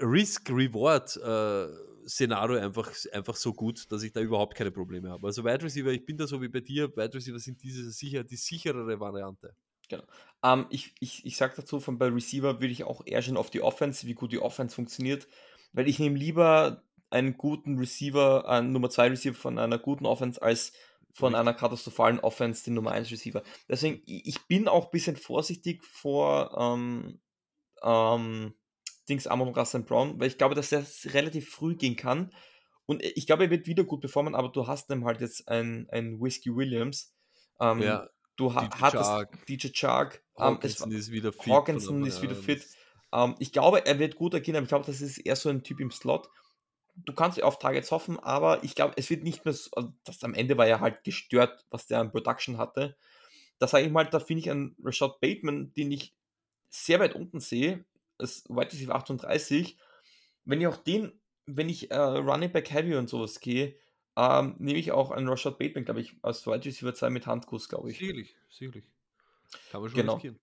Risk-Reward-Szenario 2.04 2.58
einfach, 2.58 2.92
einfach 3.12 3.36
so 3.36 3.52
gut, 3.52 3.90
dass 3.90 4.02
ich 4.02 4.12
da 4.12 4.20
überhaupt 4.20 4.54
keine 4.54 4.70
Probleme 4.70 5.10
habe. 5.10 5.26
Also 5.26 5.44
Wide 5.44 5.62
Receiver, 5.62 5.90
ich 5.90 6.04
bin 6.04 6.16
da 6.16 6.26
so 6.26 6.40
wie 6.40 6.48
bei 6.48 6.60
dir, 6.60 6.94
Wide 6.96 7.14
Receiver 7.14 7.38
sind 7.38 7.62
diese 7.62 7.90
sicher, 7.90 8.24
die 8.24 8.36
sicherere 8.36 9.00
Variante. 9.00 9.54
Ähm, 10.42 10.66
ich, 10.70 10.94
ich, 11.00 11.24
ich 11.26 11.36
sag 11.36 11.54
dazu, 11.56 11.80
von 11.80 11.98
bei 11.98 12.08
Receiver 12.08 12.60
würde 12.60 12.72
ich 12.72 12.84
auch 12.84 13.02
eher 13.04 13.22
schon 13.22 13.36
auf 13.36 13.50
die 13.50 13.62
Offense, 13.62 14.06
wie 14.06 14.14
gut 14.14 14.32
die 14.32 14.40
Offense 14.40 14.74
funktioniert, 14.74 15.28
weil 15.72 15.88
ich 15.88 15.98
nehme 15.98 16.18
lieber 16.18 16.82
einen 17.10 17.36
guten 17.36 17.78
Receiver, 17.78 18.48
einen 18.48 18.72
Nummer 18.72 18.90
2 18.90 19.08
Receiver 19.08 19.36
von 19.36 19.58
einer 19.58 19.78
guten 19.78 20.06
Offense, 20.06 20.40
als 20.40 20.72
von 21.12 21.34
Richtig. 21.34 21.40
einer 21.40 21.54
katastrophalen 21.54 22.18
Offense 22.20 22.64
den 22.64 22.74
Nummer 22.74 22.90
1 22.90 23.10
Receiver. 23.12 23.42
Deswegen, 23.68 24.02
ich 24.04 24.26
ich 24.26 24.46
bin 24.48 24.66
auch 24.66 24.86
ein 24.86 24.90
bisschen 24.90 25.16
vorsichtig 25.16 25.84
vor 25.84 26.56
ähm, 26.58 27.20
ähm, 27.82 28.54
Dings 29.08 29.26
Amon 29.26 29.48
Russell 29.48 29.82
Brown, 29.82 30.18
weil 30.18 30.28
ich 30.28 30.38
glaube, 30.38 30.54
dass 30.54 30.72
er 30.72 30.84
relativ 31.12 31.50
früh 31.50 31.76
gehen 31.76 31.96
kann. 31.96 32.32
Und 32.86 33.02
ich 33.02 33.26
glaube, 33.26 33.44
er 33.44 33.50
wird 33.50 33.66
wieder 33.66 33.84
gut 33.84 34.00
performen, 34.00 34.34
aber 34.34 34.48
du 34.50 34.66
hast 34.66 34.90
dann 34.90 35.04
halt 35.04 35.20
jetzt 35.20 35.48
ein, 35.48 35.88
ein 35.90 36.20
Whiskey 36.20 36.54
Williams. 36.54 37.14
Ähm, 37.60 37.80
Ja, 37.80 38.08
du 38.36 38.54
ha 38.54 38.66
DJ 38.66 38.80
hattest 38.80 39.04
Chark. 39.04 39.46
DJ 39.46 39.68
Chark. 39.72 40.22
ähm, 40.38 40.58
es 40.62 40.80
Hawkinson 40.80 40.92
ist 40.92 41.10
wieder 41.10 41.32
fit. 41.32 41.52
Hawkinson 41.52 42.06
ist 42.06 42.22
wieder 42.22 42.34
fit. 42.34 42.66
Ähm, 43.12 43.36
ich 43.38 43.52
glaube, 43.52 43.86
er 43.86 43.98
wird 43.98 44.16
gut 44.16 44.34
agieren, 44.34 44.56
aber 44.56 44.64
ich 44.64 44.68
glaube, 44.68 44.86
das 44.86 45.00
ist 45.00 45.18
eher 45.18 45.36
so 45.36 45.48
ein 45.48 45.62
Typ 45.62 45.80
im 45.80 45.90
Slot. 45.90 46.28
Du 46.96 47.12
kannst 47.12 47.42
auf 47.42 47.58
Targets 47.58 47.90
hoffen, 47.90 48.18
aber 48.20 48.62
ich 48.62 48.74
glaube, 48.74 48.94
es 48.96 49.10
wird 49.10 49.24
nicht 49.24 49.44
mehr 49.44 49.54
so, 49.54 49.70
also 49.72 49.92
das 50.04 50.22
am 50.22 50.34
Ende 50.34 50.56
war 50.58 50.66
ja 50.68 50.80
halt 50.80 51.02
gestört, 51.04 51.64
was 51.70 51.86
der 51.86 52.00
an 52.00 52.12
Production 52.12 52.58
hatte. 52.58 52.96
Da 53.58 53.66
sage 53.66 53.86
ich 53.86 53.92
mal, 53.92 54.04
da 54.04 54.20
finde 54.20 54.40
ich 54.40 54.50
einen 54.50 54.76
Rashad 54.82 55.20
Bateman, 55.20 55.72
den 55.74 55.90
ich 55.90 56.14
sehr 56.70 57.00
weit 57.00 57.14
unten 57.14 57.40
sehe, 57.40 57.84
ist 58.18 58.48
Wide 58.50 58.72
Receiver 58.72 58.94
38. 58.94 59.78
Wenn 60.44 60.60
ich 60.60 60.66
auch 60.66 60.76
den, 60.76 61.12
wenn 61.46 61.68
ich 61.68 61.90
äh, 61.90 61.96
Running 61.96 62.52
Back 62.52 62.70
Heavy 62.70 62.94
und 62.96 63.08
sowas 63.08 63.40
gehe, 63.40 63.76
ähm, 64.16 64.54
nehme 64.58 64.78
ich 64.78 64.92
auch 64.92 65.10
einen 65.10 65.28
Rashad 65.28 65.58
Bateman, 65.58 65.84
glaube 65.84 66.00
ich, 66.00 66.14
als 66.22 66.46
Wide 66.46 66.64
Receiver 66.64 66.94
2 66.94 67.10
mit 67.10 67.26
Handkuss, 67.26 67.68
glaube 67.68 67.90
ich. 67.90 67.98
Sicherlich, 67.98 68.34
sicherlich. 68.48 68.84
Kann 69.70 69.80
man 69.80 69.90
schon 69.90 70.00
Genau. 70.00 70.14
riskieren. 70.14 70.38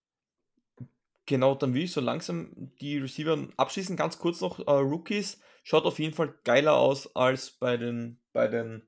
Genau, 1.26 1.56
dann 1.56 1.74
will 1.74 1.84
ich 1.84 1.92
so 1.94 2.02
langsam 2.02 2.52
die 2.82 2.98
Receiver 2.98 3.48
abschließen. 3.56 3.96
Ganz 3.96 4.18
kurz 4.20 4.42
noch, 4.42 4.60
äh, 4.60 4.72
Rookies. 4.72 5.40
Schaut 5.64 5.86
auf 5.86 6.00
jeden 6.00 6.14
Fall 6.14 6.34
geiler 6.44 6.74
aus 6.74 7.16
als 7.16 7.52
bei 7.52 7.78
den, 7.78 8.20
bei 8.34 8.48
den 8.48 8.84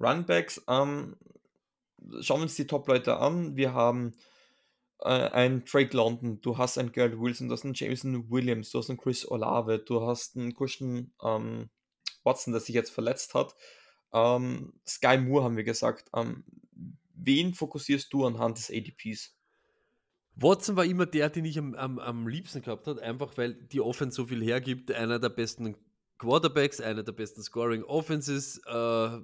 Runbacks. 0.00 0.64
Ähm, 0.66 1.16
schauen 2.20 2.38
wir 2.40 2.44
uns 2.44 2.56
die 2.56 2.66
Top-Leute 2.66 3.18
an. 3.18 3.56
Wir 3.56 3.74
haben 3.74 4.12
äh, 5.04 5.08
einen 5.08 5.64
Drake 5.64 5.96
London, 5.96 6.40
du 6.40 6.58
hast 6.58 6.78
einen 6.78 6.90
Gerald 6.90 7.20
Wilson, 7.20 7.48
du 7.48 7.52
hast 7.52 7.64
einen 7.64 7.74
Jameson 7.74 8.30
Williams, 8.30 8.70
du 8.70 8.78
hast 8.78 8.88
einen 8.88 8.98
Chris 8.98 9.30
Olave, 9.30 9.78
du 9.78 10.06
hast 10.06 10.36
einen 10.36 10.54
Christian 10.54 11.12
ähm, 11.22 11.68
Watson, 12.24 12.52
der 12.52 12.60
sich 12.60 12.74
jetzt 12.74 12.90
verletzt 12.90 13.34
hat. 13.34 13.54
Ähm, 14.12 14.72
Sky 14.86 15.18
Moore 15.18 15.44
haben 15.44 15.56
wir 15.56 15.64
gesagt. 15.64 16.08
Ähm, 16.16 16.44
wen 17.14 17.52
fokussierst 17.52 18.12
du 18.12 18.24
anhand 18.24 18.58
des 18.58 18.70
ADPs? 18.70 19.36
Watson 20.36 20.76
war 20.76 20.84
immer 20.84 21.06
der, 21.06 21.28
den 21.28 21.44
ich 21.44 21.58
am, 21.58 21.74
am, 21.74 21.98
am 21.98 22.26
liebsten 22.26 22.62
gehabt 22.62 22.86
habe, 22.86 23.02
einfach 23.02 23.36
weil 23.36 23.54
die 23.54 23.80
Offense 23.80 24.16
so 24.16 24.26
viel 24.26 24.42
hergibt. 24.42 24.90
Einer 24.90 25.18
der 25.18 25.28
besten 25.28 25.76
Quarterbacks, 26.18 26.80
einer 26.80 27.02
der 27.02 27.12
besten 27.12 27.42
Scoring 27.42 27.84
Offenses. 27.84 28.60
Äh, 28.66 29.18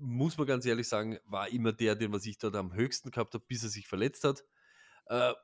muss 0.00 0.38
man 0.38 0.46
ganz 0.46 0.64
ehrlich 0.64 0.88
sagen, 0.88 1.18
war 1.26 1.48
immer 1.48 1.72
der, 1.72 1.96
den 1.96 2.12
was 2.12 2.24
ich 2.24 2.38
dort 2.38 2.56
am 2.56 2.72
höchsten 2.72 3.10
gehabt 3.10 3.34
habe, 3.34 3.44
bis 3.46 3.62
er 3.62 3.68
sich 3.68 3.88
verletzt 3.88 4.24
hat. 4.24 4.44
Äh, 5.08 5.34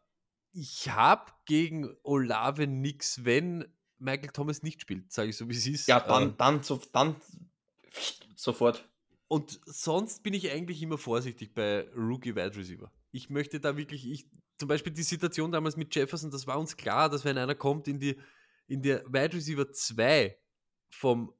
ich 0.52 0.88
habe 0.88 1.32
gegen 1.46 1.96
Olave 2.02 2.66
nichts, 2.66 3.24
wenn 3.24 3.64
Michael 3.98 4.30
Thomas 4.30 4.62
nicht 4.62 4.80
spielt, 4.80 5.12
sage 5.12 5.30
ich 5.30 5.36
so, 5.36 5.48
wie 5.48 5.56
es 5.56 5.66
ist. 5.66 5.88
Ja, 5.88 5.98
Äh, 5.98 6.08
dann, 6.08 6.36
dann, 6.36 6.62
so, 6.62 6.80
dann 6.92 7.16
sofort. 8.36 8.88
Und 9.26 9.60
sonst 9.64 10.22
bin 10.22 10.34
ich 10.34 10.50
eigentlich 10.50 10.82
immer 10.82 10.98
vorsichtig 10.98 11.54
bei 11.54 11.88
Rookie 11.96 12.36
Wide 12.36 12.56
Receiver. 12.56 12.92
Ich 13.10 13.30
möchte 13.30 13.58
da 13.58 13.76
wirklich, 13.76 14.08
ich, 14.08 14.26
zum 14.58 14.68
Beispiel 14.68 14.92
die 14.92 15.02
Situation 15.02 15.50
damals 15.50 15.76
mit 15.76 15.94
Jefferson, 15.94 16.30
das 16.30 16.46
war 16.46 16.58
uns 16.58 16.76
klar, 16.76 17.08
dass 17.08 17.24
wenn 17.24 17.38
einer 17.38 17.54
kommt 17.54 17.88
in 17.88 17.98
die, 17.98 18.16
in 18.66 18.82
der 18.82 19.04
Wide 19.06 19.34
Receiver 19.34 19.70
2 19.72 20.38
vom, 20.90 21.32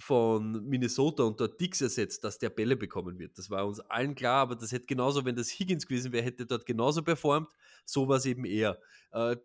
von 0.00 0.66
Minnesota 0.66 1.24
und 1.24 1.38
dort 1.40 1.60
Dix 1.60 1.80
ersetzt, 1.80 2.24
dass 2.24 2.38
der 2.38 2.50
Bälle 2.50 2.76
bekommen 2.76 3.18
wird. 3.18 3.36
Das 3.36 3.50
war 3.50 3.66
uns 3.66 3.80
allen 3.80 4.14
klar, 4.14 4.40
aber 4.42 4.56
das 4.56 4.72
hätte 4.72 4.86
genauso, 4.86 5.24
wenn 5.24 5.36
das 5.36 5.50
Higgins 5.50 5.86
gewesen 5.86 6.12
wäre, 6.12 6.24
hätte 6.24 6.46
dort 6.46 6.64
genauso 6.64 7.02
performt. 7.02 7.50
So 7.84 8.08
war 8.08 8.16
es 8.16 8.26
eben 8.26 8.44
eher. 8.44 8.80
Äh, 9.12 9.36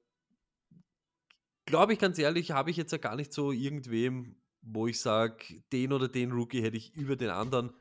Glaube 1.66 1.94
ich 1.94 2.00
ganz 2.00 2.20
ehrlich, 2.20 2.52
habe 2.52 2.70
ich 2.70 2.78
jetzt 2.78 2.92
ja 2.92 3.00
gar 3.00 3.16
nicht 3.16 3.34
so 3.34 3.52
irgendwem, 3.52 4.36
wo 4.62 4.88
ich 4.88 5.00
sage, 5.00 5.64
den 5.72 5.94
oder 5.94 6.08
den 6.08 6.32
Rookie 6.32 6.62
hätte 6.62 6.78
ich 6.78 6.96
über 6.96 7.16
den 7.16 7.32
anderen. 7.32 7.74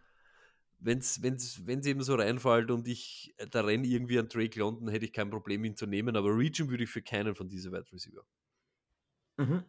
Wenn 0.78 0.98
es 0.98 1.18
eben 1.22 2.02
so 2.02 2.14
reinfällt 2.14 2.70
und 2.70 2.88
ich 2.88 3.34
da 3.50 3.60
renne 3.60 3.86
irgendwie 3.86 4.18
an 4.18 4.28
Drake 4.28 4.58
London, 4.58 4.88
hätte 4.88 5.04
ich 5.04 5.12
kein 5.12 5.30
Problem, 5.30 5.64
ihn 5.64 5.76
zu 5.76 5.86
nehmen. 5.86 6.16
Aber 6.16 6.36
Region 6.36 6.70
würde 6.70 6.84
ich 6.84 6.90
für 6.90 7.02
keinen 7.02 7.34
von 7.34 7.48
diesen 7.48 7.72
Wide 7.72 7.92
Receiver. 7.92 8.26
Mhm. 9.36 9.64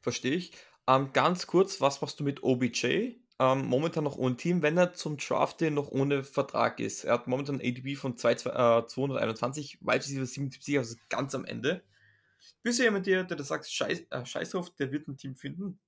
Verstehe 0.00 0.34
ich. 0.34 0.52
Ähm, 0.88 1.12
ganz 1.12 1.46
kurz, 1.46 1.80
was 1.80 2.00
machst 2.00 2.20
du 2.20 2.24
mit 2.24 2.42
OBJ? 2.42 3.16
Ähm, 3.38 3.66
momentan 3.66 4.04
noch 4.04 4.16
ohne 4.16 4.36
Team, 4.36 4.62
wenn 4.62 4.76
er 4.76 4.92
zum 4.94 5.16
Draft 5.16 5.60
noch 5.62 5.88
ohne 5.88 6.22
Vertrag 6.22 6.80
ist. 6.80 7.04
Er 7.04 7.14
hat 7.14 7.26
momentan 7.26 7.60
ein 7.60 7.66
ADB 7.66 7.96
von 7.96 8.16
2, 8.16 8.32
äh, 8.32 8.86
221, 8.86 9.80
Wide 9.80 9.94
Receiver 9.96 10.26
77, 10.26 10.78
also 10.78 10.96
ganz 11.08 11.34
am 11.34 11.44
Ende. 11.44 11.82
Bist 12.62 12.78
du 12.78 12.84
jemand, 12.84 13.06
der, 13.06 13.24
der 13.24 13.42
sagt, 13.42 13.68
Scheiß, 13.68 14.04
äh, 14.10 14.26
Scheiß 14.26 14.50
drauf, 14.50 14.70
der 14.76 14.92
wird 14.92 15.08
ein 15.08 15.16
Team 15.16 15.36
finden? 15.36 15.80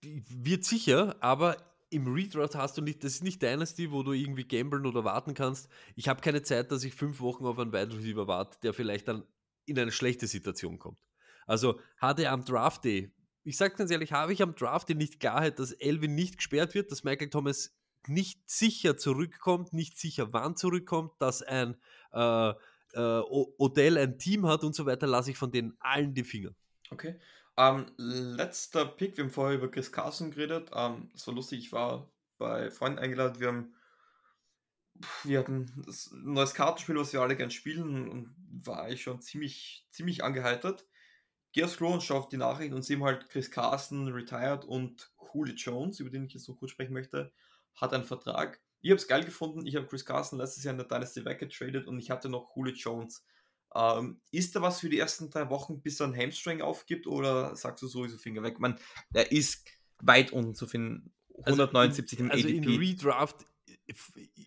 Wird 0.00 0.64
sicher, 0.64 1.16
aber 1.20 1.56
im 1.90 2.12
Redraft 2.12 2.54
hast 2.54 2.78
du 2.78 2.82
nicht, 2.82 3.04
das 3.04 3.14
ist 3.14 3.24
nicht 3.24 3.42
Dynasty, 3.42 3.92
wo 3.92 4.02
du 4.02 4.12
irgendwie 4.12 4.44
gamblen 4.44 4.86
oder 4.86 5.04
warten 5.04 5.34
kannst. 5.34 5.68
Ich 5.94 6.08
habe 6.08 6.22
keine 6.22 6.42
Zeit, 6.42 6.72
dass 6.72 6.84
ich 6.84 6.94
fünf 6.94 7.20
Wochen 7.20 7.44
auf 7.44 7.58
einen 7.58 7.72
Wide 7.72 7.94
Receiver 7.94 8.26
warte, 8.26 8.58
der 8.62 8.72
vielleicht 8.72 9.08
dann 9.08 9.24
in 9.66 9.78
eine 9.78 9.92
schlechte 9.92 10.26
Situation 10.26 10.78
kommt. 10.78 10.98
Also 11.46 11.78
hat 11.98 12.18
er 12.18 12.32
am 12.32 12.44
Draft 12.44 12.84
Day, 12.84 13.12
ich 13.44 13.56
sage 13.56 13.74
ganz 13.76 13.90
ehrlich, 13.90 14.12
habe 14.12 14.32
ich 14.32 14.42
am 14.42 14.54
Draft 14.54 14.88
Day 14.88 14.94
nicht 14.94 15.20
Klarheit, 15.20 15.58
dass 15.58 15.72
Elvin 15.72 16.14
nicht 16.14 16.36
gesperrt 16.36 16.74
wird, 16.74 16.90
dass 16.90 17.04
Michael 17.04 17.30
Thomas 17.30 17.74
nicht 18.06 18.48
sicher 18.48 18.96
zurückkommt, 18.96 19.72
nicht 19.72 19.98
sicher 19.98 20.32
wann 20.32 20.56
zurückkommt, 20.56 21.12
dass 21.20 21.42
ein 21.42 21.76
äh, 22.12 22.50
äh, 22.50 22.54
Odell 22.94 23.98
ein 23.98 24.18
Team 24.18 24.46
hat 24.46 24.64
und 24.64 24.74
so 24.74 24.86
weiter, 24.86 25.06
lasse 25.06 25.30
ich 25.30 25.38
von 25.38 25.50
denen 25.50 25.76
allen 25.78 26.14
die 26.14 26.24
Finger. 26.24 26.50
Okay. 26.90 27.18
Ähm, 27.56 27.86
letzter 27.96 28.86
Pick, 28.86 29.16
wir 29.16 29.24
haben 29.24 29.30
vorher 29.30 29.58
über 29.58 29.70
Chris 29.70 29.92
Carson 29.92 30.30
geredet. 30.30 30.70
Ähm, 30.74 31.10
das 31.12 31.26
war 31.26 31.34
lustig, 31.34 31.60
ich 31.60 31.72
war 31.72 32.10
bei 32.38 32.70
Freunden 32.70 32.98
eingeladen, 32.98 33.40
wir 33.40 33.48
haben 33.48 33.74
wir 35.24 35.38
hatten 35.38 35.72
ein 35.86 36.32
neues 36.32 36.54
Kartenspiel, 36.54 36.96
was 36.96 37.12
wir 37.12 37.20
alle 37.20 37.36
gern 37.36 37.50
spielen 37.50 38.08
und 38.08 38.34
war 38.64 38.90
ich 38.90 39.02
schon 39.02 39.20
ziemlich, 39.20 39.86
ziemlich 39.90 40.22
angeheitert. 40.22 40.86
Geh 41.52 41.64
aufs 41.64 41.76
Klo 41.76 41.92
und 41.92 42.02
schau 42.02 42.18
auf 42.18 42.28
die 42.28 42.38
Nachrichten 42.38 42.74
und 42.74 42.82
sehe 42.82 42.98
halt 43.00 43.28
Chris 43.28 43.50
Carson, 43.50 44.08
retired 44.08 44.64
und 44.64 45.12
Julio 45.32 45.54
Jones, 45.54 46.00
über 46.00 46.10
den 46.10 46.24
ich 46.24 46.34
jetzt 46.34 46.44
so 46.44 46.54
kurz 46.54 46.70
sprechen 46.70 46.92
möchte, 46.92 47.32
hat 47.74 47.92
einen 47.92 48.04
Vertrag. 48.04 48.60
Ich 48.80 48.90
habe 48.90 48.96
es 48.96 49.06
geil 49.06 49.24
gefunden. 49.24 49.66
Ich 49.66 49.76
habe 49.76 49.86
Chris 49.86 50.04
Carson 50.04 50.38
letztes 50.38 50.64
Jahr 50.64 50.72
in 50.72 50.78
der 50.78 50.88
Dynasty 50.88 51.24
weggetradet 51.24 51.86
und 51.86 51.98
ich 51.98 52.10
hatte 52.10 52.28
noch 52.28 52.56
Julio 52.56 52.74
Jones. 52.74 53.24
Ähm, 53.74 54.20
ist 54.30 54.54
da 54.54 54.62
was 54.62 54.80
für 54.80 54.88
die 54.88 54.98
ersten 54.98 55.30
drei 55.30 55.48
Wochen, 55.48 55.80
bis 55.80 56.00
er 56.00 56.08
ein 56.08 56.16
Hamstring 56.16 56.60
aufgibt 56.60 57.06
oder 57.06 57.56
sagst 57.56 57.82
du 57.82 57.86
sowieso 57.86 58.18
Finger 58.18 58.42
weg? 58.42 58.58
Man, 58.58 58.78
er 59.12 59.30
ist 59.32 59.66
weit 60.00 60.32
unten 60.32 60.54
zu 60.54 60.66
finden. 60.66 61.12
179 61.44 62.20
also 62.20 62.24
in, 62.24 62.26
im 62.26 62.30
also 62.30 62.48
ADP. 62.48 62.74
in 62.74 62.80
Redraft, 62.80 63.46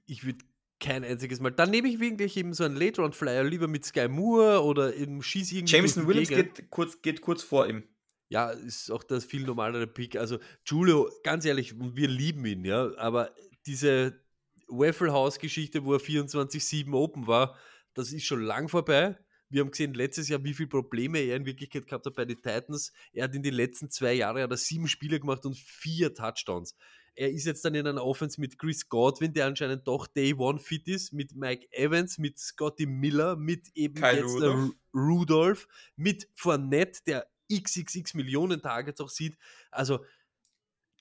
ich 0.06 0.26
würde 0.26 0.46
kein 0.80 1.04
einziges 1.04 1.40
Mal. 1.40 1.52
Dann 1.52 1.72
nehme 1.72 1.88
ich 1.88 2.00
wirklich 2.00 2.38
eben 2.38 2.54
so 2.54 2.64
einen 2.64 2.76
Late 2.76 3.02
Round 3.02 3.16
Flyer 3.16 3.44
lieber 3.44 3.68
mit 3.68 3.86
Sky 3.86 4.08
Moore 4.08 4.64
oder 4.64 4.94
im 4.94 5.22
Schieß 5.22 5.52
irgendwie. 5.52 5.74
Jameson 5.74 6.08
Williams 6.08 6.30
geht 6.30 6.70
kurz, 6.70 7.02
geht 7.02 7.22
kurz 7.22 7.44
vor 7.44 7.68
ihm. 7.68 7.84
Ja, 8.28 8.50
ist 8.50 8.92
auch 8.92 9.04
das 9.04 9.26
viel 9.26 9.44
normalere 9.44 9.88
Pick. 9.88 10.16
Also 10.18 10.40
Julio, 10.66 11.10
ganz 11.24 11.46
ehrlich, 11.46 11.76
wir 11.78 12.08
lieben 12.08 12.46
ihn, 12.46 12.66
ja, 12.66 12.92
aber 12.98 13.34
diese 13.66 14.20
Waffle 14.68 15.14
House 15.14 15.40
Geschichte, 15.40 15.86
wo 15.86 15.94
er 15.94 16.00
24-7 16.00 16.92
open 16.94 17.28
war, 17.28 17.56
das 17.94 18.12
ist 18.12 18.26
schon 18.26 18.42
lang 18.42 18.68
vorbei. 18.68 19.18
Wir 19.50 19.62
haben 19.62 19.72
gesehen 19.72 19.94
letztes 19.94 20.28
Jahr, 20.28 20.44
wie 20.44 20.54
viele 20.54 20.70
Probleme 20.70 21.20
er 21.20 21.36
in 21.36 21.46
Wirklichkeit 21.46 21.86
gehabt 21.86 22.06
hat 22.08 22.16
bei 22.16 22.26
den 22.26 22.38
Titans. 22.38 22.92
Er 23.14 23.26
hat 23.26 23.36
in 23.36 23.44
den 23.44 23.54
letzten 23.54 23.92
zwei 23.92 24.14
Jahren 24.14 24.42
hat 24.42 24.52
er 24.52 24.58
sieben 24.58 24.88
Spiele 24.88 25.20
gemacht 25.20 25.46
und 25.46 25.56
vier 25.56 26.14
Touchdowns. 26.14 26.76
Er 27.16 27.32
ist 27.32 27.46
jetzt 27.46 27.64
dann 27.64 27.76
in 27.76 27.88
einer 27.88 28.04
Offense 28.04 28.40
mit 28.40 28.60
Chris 28.60 28.90
Godwin, 28.90 29.34
der 29.34 29.48
anscheinend 29.48 29.88
doch 29.88 30.08
Day 30.08 30.34
One 30.34 30.60
fit 30.60 30.88
ist, 30.88 31.14
mit 31.14 31.36
Mike 31.36 31.68
Evans, 31.72 32.18
mit 32.18 32.38
Scotty 32.38 32.86
Miller, 32.86 33.36
mit 33.36 33.70
eben 33.74 33.96
Kyle 33.96 34.18
jetzt 34.18 34.36
Rudolph. 34.36 34.72
Rudolph, 34.94 35.68
mit 35.96 36.28
Fournette, 36.36 37.02
der 37.08 37.28
XXX 37.52 38.14
Millionen 38.16 38.62
Targets 38.62 39.00
auch 39.02 39.10
sieht. 39.10 39.38
Also 39.72 40.04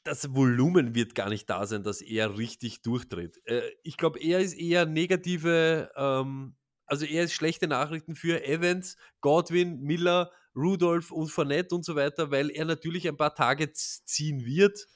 das 0.05 0.35
Volumen 0.35 0.95
wird 0.95 1.15
gar 1.15 1.31
nicht 1.31 1.49
da 1.49 1.67
sein, 1.67 1.83
dass 1.83 2.01
er 2.03 2.37
richtig 2.39 2.83
durchdreht. 2.83 3.41
Äh, 3.47 3.63
ich 3.83 3.97
glaube, 3.97 4.21
er 4.21 4.41
ist 4.41 4.53
eher 4.55 4.87
negative, 4.87 5.91
ähm, 5.97 6.55
also 6.87 7.07
er 7.07 7.25
ist 7.25 7.33
schlechte 7.33 7.67
Nachrichten 7.67 8.15
für 8.15 8.45
Evans, 8.45 8.97
Godwin, 9.21 9.81
Miller, 9.81 10.31
Rudolph 10.55 11.11
und 11.11 11.29
Fournette 11.29 11.75
und 11.75 11.85
so 11.85 11.97
weiter, 11.97 12.31
weil 12.31 12.51
er 12.51 12.67
natürlich 12.67 13.09
ein 13.09 13.17
paar 13.17 13.35
Tage 13.35 13.73
ziehen 13.73 14.45
wird, 14.45 14.87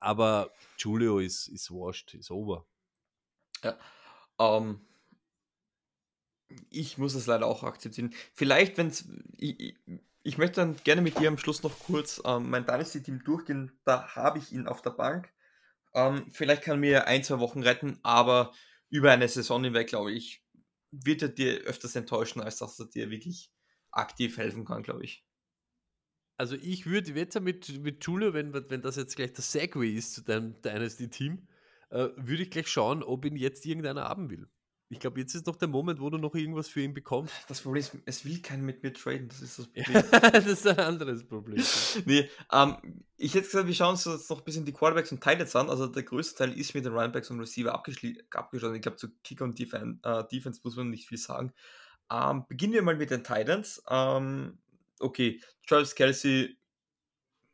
aber 0.00 0.52
Julio 0.78 1.18
ist, 1.18 1.48
ist 1.48 1.70
washed, 1.70 2.14
ist 2.14 2.30
over. 2.30 2.66
Ja, 3.62 3.78
ähm, 4.38 4.80
ich 6.70 6.98
muss 6.98 7.14
es 7.14 7.26
leider 7.26 7.46
auch 7.46 7.62
akzeptieren. 7.62 8.14
Vielleicht, 8.34 8.76
wenn 8.78 8.88
es 8.88 9.08
ich 10.22 10.38
möchte 10.38 10.56
dann 10.56 10.76
gerne 10.84 11.02
mit 11.02 11.18
dir 11.18 11.28
am 11.28 11.38
Schluss 11.38 11.62
noch 11.62 11.78
kurz 11.80 12.20
ähm, 12.24 12.50
mein 12.50 12.66
Dynasty-Team 12.66 13.24
durchgehen. 13.24 13.72
Da 13.84 14.14
habe 14.14 14.38
ich 14.38 14.52
ihn 14.52 14.66
auf 14.66 14.82
der 14.82 14.90
Bank. 14.90 15.32
Ähm, 15.94 16.26
vielleicht 16.30 16.62
kann 16.62 16.76
er 16.76 16.80
mir 16.80 17.06
ein, 17.06 17.24
zwei 17.24 17.38
Wochen 17.40 17.62
retten, 17.62 17.98
aber 18.02 18.52
über 18.90 19.12
eine 19.12 19.28
Saison 19.28 19.64
hinweg, 19.64 19.88
glaube 19.88 20.12
ich, 20.12 20.44
wird 20.90 21.22
er 21.22 21.28
dir 21.28 21.60
öfters 21.60 21.96
enttäuschen, 21.96 22.42
als 22.42 22.58
dass 22.58 22.78
er 22.78 22.86
dir 22.86 23.10
wirklich 23.10 23.50
aktiv 23.90 24.36
helfen 24.36 24.64
kann, 24.64 24.82
glaube 24.82 25.04
ich. 25.04 25.24
Also 26.40 26.56
ich 26.56 26.86
würde 26.86 27.12
jetzt 27.12 27.38
mit, 27.38 27.82
mit 27.82 28.02
Julio, 28.02 28.32
wenn, 28.32 28.54
wenn 28.54 28.80
das 28.80 28.96
jetzt 28.96 29.14
gleich 29.14 29.34
das 29.34 29.52
Segway 29.52 29.92
ist 29.92 30.14
zu 30.14 30.22
deinem 30.22 30.58
Dynasty-Team, 30.62 31.46
äh, 31.90 32.08
würde 32.16 32.44
ich 32.44 32.50
gleich 32.50 32.66
schauen, 32.66 33.02
ob 33.02 33.26
ihn 33.26 33.36
jetzt 33.36 33.66
irgendeiner 33.66 34.04
haben 34.04 34.30
will. 34.30 34.48
Ich 34.88 35.00
glaube, 35.00 35.20
jetzt 35.20 35.34
ist 35.34 35.46
noch 35.46 35.56
der 35.56 35.68
Moment, 35.68 36.00
wo 36.00 36.08
du 36.08 36.16
noch 36.16 36.34
irgendwas 36.34 36.66
für 36.66 36.80
ihn 36.80 36.94
bekommst. 36.94 37.34
Das 37.46 37.60
Problem 37.60 37.80
ist, 37.82 37.92
es 38.06 38.24
will 38.24 38.40
keiner 38.40 38.62
mit 38.62 38.82
mir 38.82 38.94
traden. 38.94 39.28
Das 39.28 39.42
ist 39.42 39.58
das 39.58 39.66
Problem. 39.70 40.02
das 40.32 40.46
ist 40.46 40.66
ein 40.66 40.78
anderes 40.78 41.28
Problem. 41.28 41.62
nee, 42.06 42.30
ähm, 42.50 43.04
ich 43.18 43.34
hätte 43.34 43.44
gesagt, 43.44 43.66
wir 43.66 43.74
schauen 43.74 43.90
uns 43.90 44.06
jetzt 44.06 44.30
noch 44.30 44.38
ein 44.38 44.44
bisschen 44.44 44.64
die 44.64 44.72
Quarterbacks 44.72 45.12
und 45.12 45.22
Titans 45.22 45.54
an. 45.54 45.68
Also 45.68 45.88
der 45.88 46.04
größte 46.04 46.38
Teil 46.38 46.58
ist 46.58 46.74
mit 46.74 46.86
den 46.86 46.94
Runbacks 46.94 47.28
und 47.30 47.38
Receiver 47.38 47.74
abgeschlossen. 47.74 48.76
Ich 48.76 48.80
glaube, 48.80 48.96
zu 48.96 49.10
Kicker 49.22 49.44
und 49.44 49.58
Defen 49.58 50.00
äh, 50.04 50.24
Defense 50.32 50.62
muss 50.64 50.74
man 50.74 50.88
nicht 50.88 51.06
viel 51.06 51.18
sagen. 51.18 51.52
Ähm, 52.10 52.46
beginnen 52.48 52.72
wir 52.72 52.82
mal 52.82 52.96
mit 52.96 53.10
den 53.10 53.22
Titans. 53.22 53.82
Ähm, 53.90 54.58
okay, 55.00 55.40
Charles 55.66 55.94
Kelsey 55.94 56.58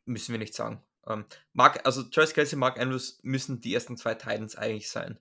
müssen 0.04 0.32
wir 0.32 0.38
nicht 0.38 0.54
sagen. 0.54 0.82
Ähm, 1.06 1.24
Mark, 1.52 1.80
also 1.84 2.08
Charles 2.10 2.34
Kelsey, 2.34 2.58
Mark 2.58 2.78
Andrews 2.78 3.18
müssen 3.22 3.60
die 3.60 3.74
ersten 3.74 3.96
zwei 3.96 4.14
Titans 4.14 4.56
eigentlich 4.56 4.90
sein 4.90 5.18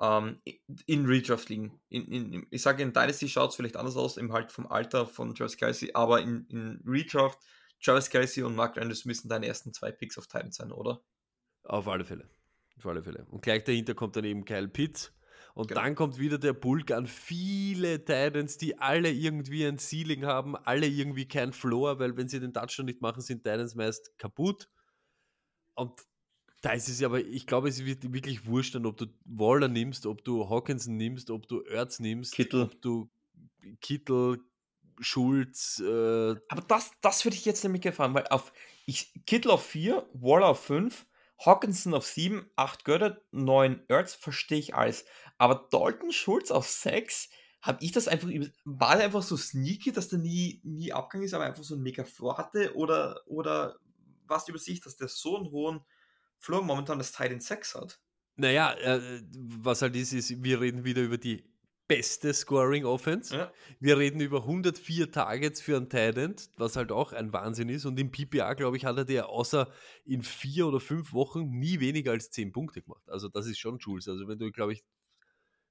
ähm, 0.00 0.40
in 0.86 1.06
Redraft 1.06 1.48
liegen. 1.48 1.80
In, 1.88 2.06
in, 2.12 2.46
ich 2.50 2.62
sage, 2.62 2.82
in 2.82 2.92
Dynasty 2.92 3.28
schaut 3.28 3.50
es 3.50 3.56
vielleicht 3.56 3.76
anders 3.76 3.96
aus, 3.96 4.16
im 4.16 4.32
halt 4.32 4.52
vom 4.52 4.66
Alter 4.66 5.06
von 5.06 5.34
Travis 5.34 5.56
Kelsey, 5.56 5.90
aber 5.94 6.20
in, 6.20 6.46
in 6.48 6.82
Redraft, 6.86 7.38
Travis 7.82 8.10
Kelsey 8.10 8.42
und 8.42 8.54
Mark 8.54 8.78
Andrews 8.78 9.04
müssen 9.04 9.28
deine 9.28 9.46
ersten 9.46 9.72
zwei 9.72 9.92
Picks 9.92 10.18
auf 10.18 10.26
Titan 10.26 10.52
sein, 10.52 10.72
oder? 10.72 11.02
Auf 11.64 11.88
alle 11.88 12.04
Fälle. 12.04 12.28
Auf 12.78 12.86
alle 12.86 13.02
Fälle. 13.02 13.26
Und 13.30 13.42
gleich 13.42 13.64
dahinter 13.64 13.94
kommt 13.94 14.16
dann 14.16 14.24
eben 14.24 14.44
Kyle 14.44 14.68
Pitts. 14.68 15.12
Und 15.56 15.68
genau. 15.68 15.80
dann 15.80 15.94
kommt 15.94 16.18
wieder 16.18 16.36
der 16.36 16.52
Bulk 16.52 16.90
an 16.90 17.06
viele 17.06 18.04
Titans, 18.04 18.58
die 18.58 18.78
alle 18.78 19.10
irgendwie 19.10 19.64
ein 19.64 19.78
Ceiling 19.78 20.26
haben, 20.26 20.54
alle 20.54 20.86
irgendwie 20.86 21.26
kein 21.26 21.54
Floor, 21.54 21.98
weil 21.98 22.14
wenn 22.18 22.28
sie 22.28 22.40
den 22.40 22.52
Touchdown 22.52 22.84
nicht 22.84 23.00
machen, 23.00 23.22
sind 23.22 23.42
Titans 23.42 23.74
meist 23.74 24.18
kaputt. 24.18 24.68
Und 25.74 25.98
da 26.60 26.72
ist 26.72 26.90
es 26.90 27.00
ja, 27.00 27.08
aber 27.08 27.20
ich 27.20 27.46
glaube, 27.46 27.70
es 27.70 27.86
wird 27.86 28.12
wirklich 28.12 28.44
wurscht, 28.44 28.76
ob 28.76 28.98
du 28.98 29.06
Waller 29.24 29.68
nimmst, 29.68 30.04
ob 30.04 30.22
du 30.24 30.46
Hawkinson 30.50 30.98
nimmst, 30.98 31.30
ob 31.30 31.48
du 31.48 31.62
Erz 31.62 32.00
nimmst, 32.00 32.34
Kittel. 32.34 32.64
ob 32.64 32.82
du 32.82 33.08
Kittel, 33.80 34.40
Schulz. 35.00 35.82
Äh 35.82 36.34
aber 36.48 36.62
das, 36.68 36.90
das 37.00 37.24
würde 37.24 37.38
ich 37.38 37.46
jetzt 37.46 37.64
nämlich 37.64 37.80
gefallen, 37.80 38.12
weil 38.12 38.26
auf 38.26 38.52
ich, 38.84 39.10
Kittel 39.24 39.50
auf 39.52 39.64
4, 39.64 40.06
Waller 40.12 40.48
auf 40.48 40.62
5, 40.64 41.06
Hawkinson 41.38 41.94
auf 41.94 42.06
7, 42.06 42.50
8 42.56 42.84
Götter, 42.84 43.20
9 43.30 43.84
Erz, 43.88 44.14
verstehe 44.14 44.58
ich 44.58 44.74
alles. 44.74 45.04
Aber 45.38 45.68
Dalton 45.70 46.12
Schulz 46.12 46.50
auf 46.50 46.68
6, 46.68 47.28
habe 47.62 47.84
ich 47.84 47.92
das 47.92 48.08
einfach, 48.08 48.28
war 48.64 48.96
der 48.96 49.06
einfach 49.06 49.22
so 49.22 49.36
sneaky, 49.36 49.92
dass 49.92 50.08
der 50.08 50.20
nie, 50.20 50.60
nie 50.62 50.92
abgegangen 50.92 51.26
ist, 51.26 51.34
aber 51.34 51.44
einfach 51.44 51.64
so 51.64 51.74
ein 51.74 51.82
mega 51.82 52.04
Floor 52.04 52.38
hatte? 52.38 52.74
Oder, 52.76 53.20
oder 53.26 53.76
was 54.26 54.48
über 54.48 54.58
sich, 54.58 54.80
dass 54.80 54.96
der 54.96 55.08
so 55.08 55.36
einen 55.36 55.50
hohen 55.50 55.80
Flo 56.38 56.62
momentan 56.62 56.98
das 56.98 57.12
Titan 57.12 57.40
6 57.40 57.74
hat. 57.74 58.00
Naja, 58.36 58.74
äh, 58.74 59.22
was 59.34 59.82
halt 59.82 59.96
ist, 59.96 60.12
ist, 60.12 60.42
wir 60.42 60.60
reden 60.60 60.84
wieder 60.84 61.02
über 61.02 61.18
die 61.18 61.50
beste 61.88 62.34
Scoring 62.34 62.84
Offense. 62.84 63.34
Ja. 63.34 63.52
Wir 63.80 63.98
reden 63.98 64.20
über 64.20 64.38
104 64.38 65.10
Targets 65.12 65.60
für 65.60 65.76
einen 65.76 65.88
Tident, 65.88 66.50
was 66.56 66.76
halt 66.76 66.90
auch 66.92 67.12
ein 67.12 67.32
Wahnsinn 67.32 67.68
ist. 67.68 67.84
Und 67.84 67.98
im 67.98 68.10
PPA, 68.10 68.54
glaube 68.54 68.76
ich, 68.76 68.84
hat 68.84 68.96
er 68.96 69.04
der 69.04 69.28
außer 69.28 69.70
in 70.04 70.22
vier 70.22 70.66
oder 70.66 70.80
fünf 70.80 71.12
Wochen 71.12 71.50
nie 71.50 71.80
weniger 71.80 72.12
als 72.12 72.30
10 72.30 72.52
Punkte 72.52 72.82
gemacht. 72.82 73.08
Also 73.08 73.28
das 73.28 73.46
ist 73.46 73.58
schon 73.58 73.78
Jules. 73.78 74.08
Also 74.08 74.26
wenn 74.28 74.38
du, 74.38 74.50
glaube 74.50 74.72
ich, 74.72 74.84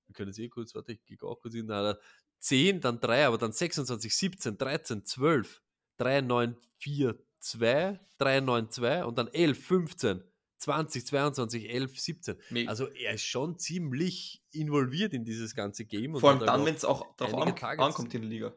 wir 0.08 0.14
können 0.14 0.32
es 0.32 0.40
eh 0.40 0.50
kurz, 0.50 0.76
warte, 0.76 0.94
ich 0.94 1.04
gehe 1.06 1.18
auch 1.24 1.42
kurz 1.42 1.56
in, 1.56 1.66
na, 1.66 1.98
10, 2.40 2.82
dann 2.82 3.00
3, 3.00 3.28
aber 3.28 3.38
dann 3.38 3.52
26, 3.52 4.16
17, 4.16 4.58
13, 4.58 5.06
12, 5.06 5.62
3, 5.98 6.22
9, 6.22 6.56
4, 6.78 7.18
2, 7.40 8.00
3, 8.18 8.42
9, 8.42 8.70
2 8.70 9.06
und 9.06 9.18
dann 9.18 9.28
11, 9.28 9.66
15. 9.66 10.24
20, 10.66 11.06
22, 11.06 11.70
11, 11.70 12.00
17. 12.00 12.36
Mega. 12.50 12.70
Also 12.70 12.88
er 12.88 13.14
ist 13.14 13.24
schon 13.24 13.60
ziemlich 13.60 14.44
involviert 14.52 15.14
in 15.14 15.24
dieses 15.24 15.54
ganze 15.56 15.86
Game. 15.86 16.20
Vor 16.20 16.32
allem 16.32 16.40
dann, 16.40 16.66
wenn 16.66 16.76
es 16.76 16.84
auch 16.84 17.16
darauf 17.18 17.42
an, 17.42 17.80
ankommt 17.80 18.14
in 18.16 18.22
der 18.22 18.30
Liga. 18.30 18.54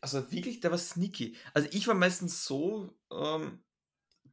Also 0.00 0.30
wirklich, 0.32 0.60
der 0.60 0.72
war 0.72 0.78
sneaky. 0.78 1.36
Also 1.54 1.68
ich 1.70 1.86
war 1.86 1.94
meistens 1.94 2.44
so, 2.44 2.92
ähm, 3.12 3.62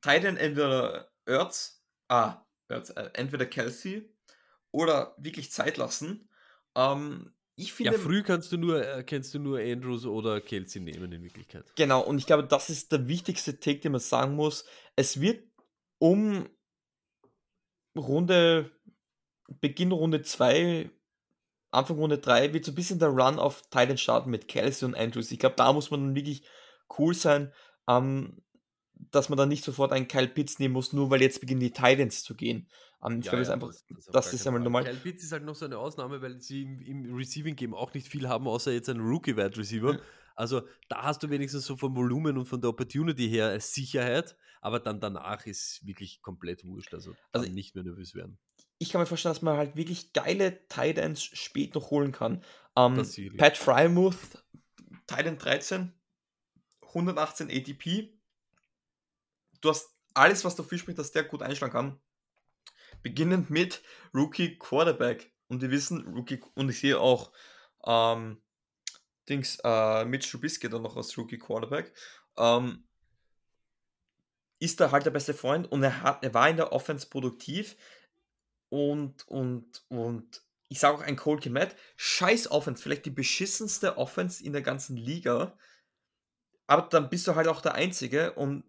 Titan 0.01 0.37
entweder 0.37 1.11
Ertz, 1.25 1.83
ah, 2.07 2.41
Ertz, 2.67 2.89
äh, 2.89 3.09
entweder 3.13 3.45
Kelsey 3.45 4.09
oder 4.71 5.15
wirklich 5.19 5.51
Zeit 5.51 5.77
lassen. 5.77 6.29
Ähm, 6.75 7.33
ich 7.55 7.69
Ja, 7.79 7.91
finde, 7.91 7.99
früh 7.99 8.23
kannst 8.23 8.51
du 8.51 8.57
nur, 8.57 8.85
äh, 8.85 9.03
kannst 9.03 9.33
du 9.33 9.39
nur 9.39 9.59
Andrews 9.59 10.05
oder 10.05 10.41
Kelsey 10.41 10.81
nehmen 10.81 11.11
in 11.11 11.23
Wirklichkeit. 11.23 11.71
genau, 11.75 12.01
und 12.01 12.17
ich 12.17 12.25
glaube, 12.25 12.43
das 12.43 12.69
ist 12.69 12.91
der 12.91 13.07
wichtigste 13.07 13.59
Take, 13.59 13.79
den 13.79 13.93
man 13.93 14.01
sagen 14.01 14.35
muss. 14.35 14.65
Es 14.95 15.21
wird 15.21 15.47
um 15.99 16.47
Runde, 17.97 18.71
Beginn 19.61 19.91
Runde 19.91 20.21
2, 20.21 20.89
Anfang 21.71 21.97
Runde 21.97 22.17
3 22.17 22.53
wird 22.53 22.65
so 22.65 22.71
ein 22.71 22.75
bisschen 22.75 22.99
der 22.99 23.09
Run 23.09 23.39
auf 23.39 23.61
Titan 23.69 23.97
starten 23.97 24.29
mit 24.29 24.47
Kelsey 24.47 24.85
und 24.87 24.95
Andrews. 24.95 25.31
Ich 25.31 25.39
glaube, 25.39 25.55
da 25.55 25.73
muss 25.73 25.91
man 25.91 26.01
dann 26.01 26.15
wirklich 26.15 26.43
cool 26.97 27.13
sein, 27.13 27.51
ähm, 27.87 28.41
dass 29.11 29.29
man 29.29 29.37
dann 29.37 29.49
nicht 29.49 29.63
sofort 29.63 29.91
einen 29.91 30.07
Kyle 30.07 30.27
Pitts 30.27 30.59
nehmen 30.59 30.73
muss, 30.73 30.93
nur 30.93 31.09
weil 31.09 31.21
jetzt 31.21 31.39
beginnen 31.39 31.59
die 31.59 31.71
Titans 31.71 32.23
zu 32.23 32.35
gehen. 32.35 32.67
Ähm, 33.03 33.19
ich 33.19 33.23
glaube, 33.23 33.41
es 33.41 33.47
ist 33.47 33.53
einfach, 33.53 33.67
auf 33.67 33.83
das 34.11 34.25
gar 34.25 34.33
ist 34.33 34.47
einmal 34.47 34.61
normal. 34.61 34.83
Kyle 34.85 34.95
Pitts 34.95 35.23
ist 35.23 35.31
halt 35.31 35.43
noch 35.43 35.55
so 35.55 35.65
eine 35.65 35.77
Ausnahme, 35.77 36.21
weil 36.21 36.39
sie 36.41 36.63
im, 36.63 36.81
im 36.81 37.15
Receiving-Game 37.15 37.73
auch 37.73 37.93
nicht 37.93 38.07
viel 38.07 38.27
haben, 38.27 38.47
außer 38.47 38.71
jetzt 38.71 38.89
einen 38.89 39.01
Rookie-Wide 39.01 39.57
Receiver. 39.57 39.93
Ja. 39.93 39.99
Also 40.35 40.61
da 40.87 41.03
hast 41.03 41.23
du 41.23 41.29
wenigstens 41.29 41.65
so 41.65 41.75
vom 41.75 41.95
Volumen 41.95 42.37
und 42.37 42.45
von 42.45 42.61
der 42.61 42.69
Opportunity 42.69 43.27
her 43.27 43.59
Sicherheit, 43.59 44.37
aber 44.67 44.81
dann 44.81 44.99
danach 44.99 45.45
ist 45.45 45.85
wirklich 45.87 46.21
komplett 46.21 46.65
wurscht. 46.65 46.93
Also, 46.93 47.15
Also 47.31 47.49
nicht 47.49 47.73
mehr 47.73 47.85
nervös 47.85 48.13
werden. 48.15 48.37
ich 48.79 48.91
kann 48.91 48.99
mir 48.99 49.05
vorstellen, 49.07 49.33
dass 49.33 49.41
man 49.41 49.55
halt 49.55 49.77
wirklich 49.77 50.11
geile 50.11 50.67
Titans 50.67 51.23
spät 51.23 51.73
noch 51.73 51.89
holen 51.89 52.11
kann. 52.11 52.43
Ähm. 52.75 52.97
Pat 53.37 53.55
Frymouth, 53.55 54.43
Titan 55.07 55.37
13, 55.37 55.93
118 56.81 57.49
ATP. 57.49 58.13
Du 59.61 59.69
hast 59.69 59.89
alles, 60.13 60.43
was 60.43 60.57
dafür 60.57 60.77
spricht, 60.77 60.99
dass 60.99 61.13
der 61.13 61.23
gut 61.23 61.41
einschlagen 61.41 61.71
kann. 61.71 62.01
Beginnend 63.03 63.49
mit 63.49 63.81
Rookie 64.13 64.57
Quarterback. 64.57 65.33
Und 65.47 65.61
wir 65.61 65.71
wissen, 65.71 66.05
Rookie, 66.13 66.41
und 66.55 66.69
ich 66.69 66.79
sehe 66.81 66.99
auch 66.99 67.31
ähm, 67.85 68.41
Dings, 69.29 69.59
äh, 69.63 70.03
Mitch 70.03 70.29
Trubisky 70.29 70.67
dann 70.67 70.81
noch 70.81 70.97
als 70.97 71.17
Rookie 71.17 71.37
Quarterback. 71.37 71.93
Ähm, 72.37 72.86
ist 74.59 74.79
da 74.79 74.91
halt 74.91 75.05
der 75.05 75.11
beste 75.11 75.33
Freund 75.33 75.71
und 75.71 75.83
er, 75.83 76.01
hat, 76.01 76.23
er 76.23 76.33
war 76.33 76.49
in 76.49 76.57
der 76.57 76.71
Offense 76.71 77.07
produktiv 77.07 77.75
und, 78.69 79.27
und, 79.27 79.83
und 79.89 80.41
ich 80.69 80.79
sage 80.79 80.97
auch 80.97 81.01
ein 81.01 81.15
Cole 81.15 81.39
Kmet, 81.39 81.75
scheiß 81.95 82.51
Offense, 82.51 82.81
vielleicht 82.81 83.05
die 83.05 83.11
beschissenste 83.11 83.97
Offense 83.97 84.43
in 84.43 84.53
der 84.53 84.61
ganzen 84.61 84.97
Liga, 84.97 85.57
aber 86.67 86.83
dann 86.89 87.09
bist 87.09 87.27
du 87.27 87.35
halt 87.35 87.47
auch 87.47 87.61
der 87.61 87.75
Einzige 87.75 88.33
und 88.33 88.63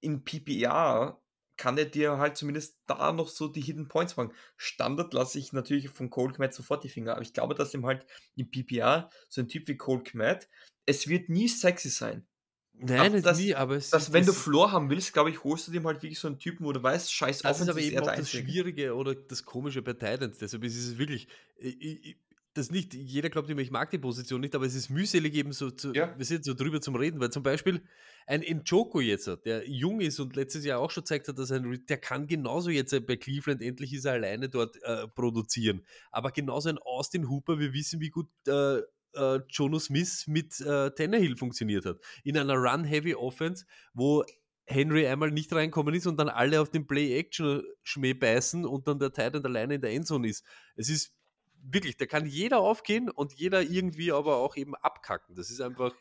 in 0.00 0.24
PPR 0.24 1.20
kann 1.56 1.76
er 1.76 1.84
dir 1.84 2.16
halt 2.16 2.38
zumindest 2.38 2.78
da 2.86 3.12
noch 3.12 3.28
so 3.28 3.46
die 3.46 3.60
Hidden 3.60 3.88
Points 3.88 4.16
machen. 4.16 4.32
Standard 4.56 5.12
lasse 5.12 5.38
ich 5.38 5.52
natürlich 5.52 5.90
von 5.90 6.08
Cole 6.08 6.32
Kmet 6.32 6.54
sofort 6.54 6.84
die 6.84 6.88
Finger, 6.88 7.12
aber 7.12 7.22
ich 7.22 7.34
glaube, 7.34 7.54
dass 7.54 7.74
ihm 7.74 7.84
halt 7.84 8.06
im 8.34 8.50
PPR 8.50 9.10
so 9.28 9.42
ein 9.42 9.48
Typ 9.48 9.68
wie 9.68 9.76
Cole 9.76 10.02
Kmet, 10.02 10.48
es 10.86 11.06
wird 11.06 11.28
nie 11.28 11.48
sexy 11.48 11.90
sein. 11.90 12.26
Nein, 12.82 13.14
es 13.14 13.22
das- 13.22 13.38
nie, 13.38 13.54
aber 13.54 13.76
es 13.76 13.90
Dass, 13.90 14.12
wenn 14.12 14.24
du 14.24 14.32
das- 14.32 14.42
Floor 14.42 14.72
haben 14.72 14.90
willst, 14.90 15.12
glaube 15.12 15.30
ich, 15.30 15.42
holst 15.44 15.68
du 15.68 15.72
dir 15.72 15.82
halt 15.84 16.02
wirklich 16.02 16.18
so 16.18 16.28
einen 16.28 16.38
Typen, 16.38 16.64
wo 16.64 16.72
du 16.72 16.82
weißt, 16.82 17.12
scheiß 17.12 17.38
Das 17.42 17.60
ist 17.60 17.68
aber 17.68 17.80
er 17.80 17.86
eben 17.86 17.98
auch 17.98 18.06
das 18.06 18.18
Einzige. 18.18 18.44
Schwierige 18.44 18.94
oder 18.94 19.14
das 19.14 19.44
Komische 19.44 19.82
bei 19.82 19.92
Titans. 19.92 20.38
Deshalb 20.38 20.64
ist 20.64 20.76
es 20.76 20.98
wirklich, 20.98 21.28
ich- 21.58 21.80
ich- 21.80 22.16
das 22.54 22.70
nicht, 22.72 22.94
jeder 22.94 23.30
glaubt 23.30 23.48
immer, 23.48 23.60
ich 23.60 23.70
mag 23.70 23.90
die 23.90 23.98
Position 23.98 24.40
nicht, 24.40 24.56
aber 24.56 24.66
es 24.66 24.74
ist 24.74 24.90
mühselig 24.90 25.34
eben 25.34 25.52
so, 25.52 25.70
zu, 25.70 25.92
Ja. 25.94 26.12
wir 26.18 26.24
sind 26.26 26.44
so 26.44 26.52
drüber 26.52 26.80
zum 26.80 26.96
Reden, 26.96 27.20
weil 27.20 27.30
zum 27.30 27.44
Beispiel 27.44 27.80
ein 28.26 28.40
Njoko 28.40 29.00
jetzt, 29.00 29.30
der 29.44 29.68
jung 29.68 30.00
ist 30.00 30.18
und 30.18 30.34
letztes 30.34 30.64
Jahr 30.64 30.80
auch 30.80 30.90
schon 30.90 31.04
gezeigt 31.04 31.28
hat, 31.28 31.38
dass 31.38 31.50
er 31.50 31.58
ein, 31.60 31.86
der 31.88 31.98
kann 31.98 32.26
genauso 32.26 32.70
jetzt 32.70 32.92
äh, 32.92 32.98
bei 33.00 33.16
Cleveland, 33.16 33.62
endlich 33.62 33.92
ist 33.92 34.04
er 34.04 34.14
alleine 34.14 34.48
dort 34.48 34.82
äh, 34.82 35.06
produzieren. 35.06 35.86
Aber 36.10 36.32
genauso 36.32 36.68
ein 36.70 36.78
Austin 36.78 37.28
Hooper, 37.28 37.60
wir 37.60 37.72
wissen, 37.72 38.00
wie 38.00 38.10
gut 38.10 38.28
äh, 38.48 38.80
äh, 39.14 39.40
Jono 39.48 39.78
Smith 39.78 40.26
mit 40.26 40.60
äh, 40.60 40.90
Tannehill 40.90 41.36
funktioniert 41.36 41.84
hat. 41.84 41.98
In 42.24 42.36
einer 42.36 42.54
Run-Heavy-Offense, 42.54 43.66
wo 43.94 44.24
Henry 44.66 45.06
einmal 45.06 45.30
nicht 45.30 45.52
reinkommen 45.52 45.94
ist 45.94 46.06
und 46.06 46.16
dann 46.16 46.28
alle 46.28 46.60
auf 46.60 46.70
den 46.70 46.86
Play-Action-Schmäh 46.86 48.14
beißen 48.14 48.64
und 48.64 48.86
dann 48.86 48.98
der 48.98 49.12
Titan 49.12 49.44
alleine 49.44 49.74
in 49.74 49.80
der 49.80 49.92
Endzone 49.92 50.28
ist. 50.28 50.44
Es 50.76 50.88
ist 50.88 51.12
wirklich, 51.62 51.96
da 51.96 52.06
kann 52.06 52.26
jeder 52.26 52.60
aufgehen 52.60 53.10
und 53.10 53.34
jeder 53.34 53.62
irgendwie 53.62 54.12
aber 54.12 54.36
auch 54.36 54.56
eben 54.56 54.74
abkacken. 54.76 55.34
Das 55.34 55.50
ist 55.50 55.60
einfach, 55.60 55.92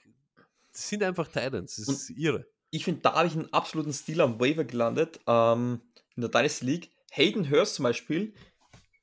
das 0.71 0.87
sind 0.87 1.03
einfach 1.03 1.27
Titans. 1.27 1.75
Das 1.75 1.87
ist 1.87 2.09
irre. 2.11 2.45
ich 2.69 2.85
finde, 2.85 3.01
da 3.01 3.15
habe 3.15 3.27
ich 3.27 3.33
einen 3.33 3.51
absoluten 3.51 3.93
Stil 3.93 4.21
am 4.21 4.39
Waiver 4.39 4.63
gelandet, 4.63 5.19
ähm, 5.27 5.81
in 6.15 6.21
der 6.21 6.29
Dynasty 6.29 6.65
League. 6.65 6.91
Hayden 7.11 7.49
Hurst 7.49 7.75
zum 7.75 7.83
Beispiel 7.83 8.33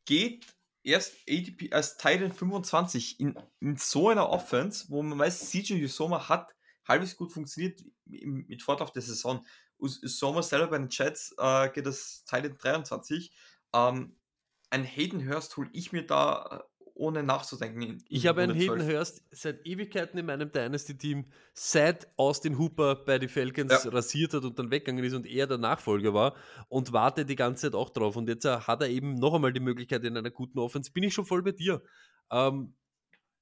geht 0.04 0.46
erst 0.86 1.16
ADP 1.28 1.72
als 1.72 1.96
Titan 1.96 2.32
25 2.32 3.20
in, 3.20 3.38
in 3.60 3.76
so 3.76 4.08
einer 4.08 4.30
Offense, 4.30 4.86
wo 4.88 5.02
man 5.02 5.18
weiß, 5.18 5.50
CJ 5.50 5.84
Usoma 5.84 6.28
hat 6.28 6.54
halbwegs 6.86 7.16
gut 7.16 7.32
funktioniert 7.32 7.82
mit 8.04 8.62
Fortlauf 8.62 8.92
der 8.92 9.02
Saison. 9.02 9.44
Us- 9.78 10.02
Usoma 10.02 10.42
selber 10.42 10.68
bei 10.68 10.78
den 10.78 10.88
Chats 10.88 11.34
äh, 11.38 11.68
geht 11.70 11.86
das 11.86 12.24
Titan 12.24 12.56
23. 12.56 13.32
Ähm, 13.74 14.16
ein 14.70 14.84
Hayden 14.84 15.28
Hurst 15.28 15.56
hole 15.56 15.68
ich 15.72 15.92
mir 15.92 16.06
da 16.06 16.62
äh, 16.64 16.76
ohne 16.97 17.23
nachzudenken. 17.23 17.82
in- 17.82 18.05
Ich 18.09 18.27
habe 18.27 18.40
einen 18.43 18.55
Hayden 18.56 18.81
12. 18.81 18.89
Hurst 18.94 19.23
seit 19.31 19.66
Ewigkeiten 19.66 20.18
in 20.18 20.27
meinem 20.27 20.51
Dynasty-Team, 20.51 21.27
seit 21.55 22.09
Austin 22.16 22.59
Hooper 22.59 22.97
bei 23.05 23.18
den 23.18 23.28
Falcons 23.28 23.85
Ja. 23.85 23.90
rasiert 23.90 24.32
hat 24.35 24.44
und 24.44 24.59
dann 24.59 24.70
weggegangen 24.70 25.05
ist 25.05 25.12
und 25.14 25.27
er 25.27 25.47
der 25.47 25.59
Nachfolger 25.59 26.14
war 26.14 26.35
und 26.68 26.93
warte 26.93 27.24
die 27.27 27.36
ganze 27.36 27.66
Zeit 27.70 27.74
auch 27.74 27.90
drauf. 27.90 28.16
Und 28.16 28.28
jetzt 28.28 28.44
äh, 28.44 28.59
hat 28.60 28.81
er 28.82 28.89
eben 28.89 29.14
noch 29.14 29.35
einmal 29.35 29.52
die 29.52 29.60
Möglichkeit 29.60 30.05
in 30.05 30.16
einer 30.16 30.31
guten 30.31 30.59
Offense. 30.59 30.90
Bin 30.90 31.02
ich 31.05 31.14
schon 31.14 31.27
voll 31.27 31.43
bei 31.43 31.52
dir. 31.52 31.82
Ähm, 32.31 32.74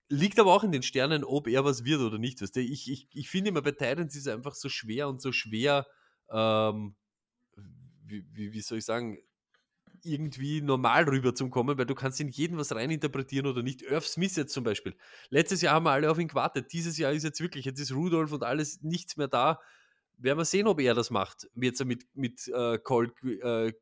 liegt 0.09 0.39
aber 0.39 0.53
auch 0.53 0.65
in 0.65 0.73
den 0.73 0.83
Sternen, 0.83 1.25
ob 1.25 1.47
er 1.49 1.65
was 1.65 1.85
wird 1.85 2.01
oder 2.01 2.19
nicht. 2.19 2.43
Weißt 2.43 2.57
du? 2.57 2.61
Ich, 2.61 2.91
ich, 2.91 3.09
ich 3.13 3.31
finde 3.31 3.51
immer 3.51 3.63
bei 3.63 3.71
Titans 3.73 4.15
ist 4.15 4.27
es 4.27 4.33
einfach 4.35 4.55
so 4.55 4.69
schwer 4.69 5.09
und 5.09 5.23
so 5.23 5.33
schwer, 5.33 5.87
ähm, 6.31 6.97
wie, 8.05 8.25
wie, 8.33 8.53
wie 8.53 8.61
soll 8.61 8.79
ich 8.79 8.85
sagen, 8.85 9.19
irgendwie 10.05 10.61
normal 10.61 11.05
rüber 11.09 11.35
zu 11.35 11.49
kommen, 11.49 11.77
weil 11.79 11.87
du 11.87 11.95
kannst 11.95 12.21
in 12.21 12.29
jeden 12.29 12.57
was 12.59 12.75
reininterpretieren 12.75 13.47
oder 13.47 13.63
nicht. 13.63 13.83
Irv 13.83 14.07
Smith 14.07 14.37
jetzt 14.37 14.53
zum 14.53 14.65
Beispiel. 14.65 14.95
Letztes 15.31 15.63
Jahr 15.63 15.75
haben 15.75 15.85
wir 15.85 15.91
alle 15.93 16.11
auf 16.11 16.19
ihn 16.19 16.29
gewartet. 16.29 16.73
Dieses 16.73 16.99
Jahr 16.99 17.13
ist 17.13 17.23
jetzt 17.25 17.41
wirklich, 17.41 17.65
jetzt 17.65 17.81
ist 17.81 17.93
Rudolph 17.93 18.33
und 18.33 18.43
alles 18.43 18.83
nichts 18.83 19.17
mehr 19.17 19.29
da. 19.29 19.61
Werden 20.19 20.39
wir 20.39 20.45
sehen, 20.45 20.67
ob 20.67 20.81
er 20.81 20.95
das 20.95 21.11
macht. 21.11 21.49
Jetzt 21.55 21.85
mit, 21.85 22.07
mit 22.15 22.47
äh, 22.49 22.79
Cole, 22.79 23.09
Qu- 23.09 23.41
äh, 23.43 23.73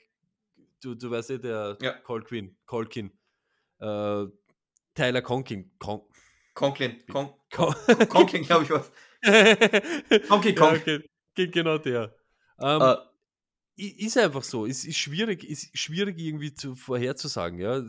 du, 0.82 0.94
du 0.94 1.10
weißt 1.10 1.30
ja, 1.30 1.38
der 1.38 1.78
Ja. 1.82 1.92
Cole 1.92 2.24
Quinn, 2.24 2.56
Colkin, 2.66 3.12
äh, 3.80 4.24
Tyler 4.94 5.22
Conkin. 5.22 5.70
Con 5.78 6.02
Conklin, 6.54 7.02
Con 7.10 7.30
Con 7.50 7.74
Conklin, 8.08 8.42
glaube 8.44 8.64
ich 8.64 8.70
was. 8.70 8.90
Donkey 10.28 10.54
Kong. 10.54 10.74
Ja, 10.74 10.80
okay. 10.80 11.04
Ge- 11.34 11.48
Genau 11.48 11.78
der. 11.78 12.14
Ähm, 12.60 12.80
Äh, 12.80 12.94
i- 12.94 12.98
ist 13.76 14.18
einfach 14.18 14.42
so. 14.42 14.64
Ist, 14.64 14.84
ist 14.84 14.98
schwierig, 14.98 15.48
ist 15.48 15.76
schwierig 15.76 16.18
irgendwie 16.18 16.54
zu, 16.54 16.74
vorherzusagen. 16.74 17.58
Ja? 17.58 17.82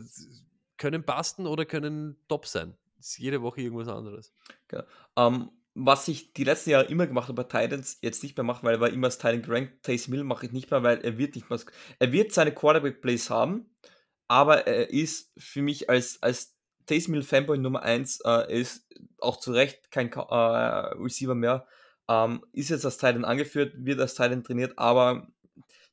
Können 0.76 1.04
pasten 1.04 1.46
oder 1.46 1.64
können 1.64 2.16
top 2.28 2.46
sein. 2.46 2.76
Ist 2.98 3.18
jede 3.18 3.42
Woche 3.42 3.60
irgendwas 3.60 3.88
anderes. 3.88 4.32
Ähm, 5.16 5.50
was 5.74 6.06
ich 6.08 6.32
die 6.32 6.44
letzten 6.44 6.70
Jahre 6.70 6.86
immer 6.86 7.06
gemacht 7.06 7.28
habe 7.28 7.44
bei 7.44 7.66
Titans, 7.66 7.98
jetzt 8.00 8.22
nicht 8.22 8.36
mehr 8.36 8.44
mache, 8.44 8.64
weil 8.64 8.76
er 8.76 8.80
war 8.80 8.90
immer 8.90 9.10
Titan 9.10 9.42
gerankt. 9.42 9.82
Taysom 9.82 10.14
Hill 10.14 10.24
mache 10.24 10.46
ich 10.46 10.52
nicht 10.52 10.70
mehr, 10.70 10.82
weil 10.82 11.00
er 11.00 11.18
wird 11.18 11.34
nicht 11.34 11.50
mehr. 11.50 11.58
Er 11.98 12.12
wird 12.12 12.32
seine 12.32 12.54
Quarterback-Plays 12.54 13.28
haben, 13.28 13.66
aber 14.28 14.66
er 14.66 14.90
ist 14.90 15.32
für 15.36 15.62
mich 15.62 15.90
als, 15.90 16.22
als 16.22 16.56
Taysom 16.86 17.14
Hill 17.14 17.22
Fanboy 17.24 17.58
Nummer 17.58 17.82
1, 17.82 18.20
äh, 18.24 18.60
ist 18.60 18.88
auch 19.18 19.38
zu 19.38 19.52
Recht 19.52 19.90
kein 19.90 20.12
äh, 20.12 20.16
Receiver 20.16 21.34
mehr. 21.34 21.66
Ähm, 22.08 22.44
ist 22.52 22.70
jetzt 22.70 22.84
als 22.84 22.98
Titan 22.98 23.24
angeführt, 23.24 23.74
wird 23.76 24.00
als 24.00 24.14
Titan 24.14 24.44
trainiert, 24.44 24.78
aber 24.78 25.26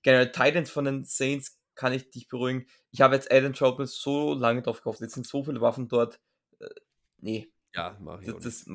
generell 0.01 0.31
Titans 0.31 0.69
von 0.69 0.85
den 0.85 1.03
Saints 1.03 1.59
kann 1.75 1.93
ich 1.93 2.09
dich 2.11 2.27
beruhigen. 2.27 2.67
Ich 2.91 3.01
habe 3.01 3.15
jetzt 3.15 3.31
Adam 3.31 3.53
Troutman 3.53 3.87
so 3.87 4.33
lange 4.33 4.61
drauf 4.61 4.81
gehofft. 4.81 5.01
Jetzt 5.01 5.13
sind 5.13 5.25
so 5.25 5.43
viele 5.43 5.61
Waffen 5.61 5.87
dort. 5.87 6.19
Äh, 6.59 6.69
nee. 7.17 7.51
Ja, 7.73 7.97
mache 7.99 8.21
ich 8.21 8.31
Das, 8.31 8.43
das 8.43 8.65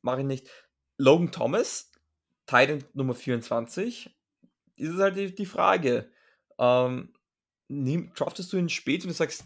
mache 0.00 0.20
ich 0.20 0.26
nicht. 0.26 0.48
Logan 0.98 1.30
Thomas, 1.30 1.90
Titan 2.46 2.84
Nummer 2.94 3.14
24, 3.14 4.10
ist 4.76 4.96
halt 4.96 5.16
die, 5.16 5.34
die 5.34 5.46
Frage. 5.46 6.10
Ähm, 6.58 7.12
draftest 7.68 8.52
du 8.52 8.56
ihn 8.56 8.68
spät 8.68 9.02
und 9.02 9.08
du 9.08 9.14
sagst, 9.14 9.44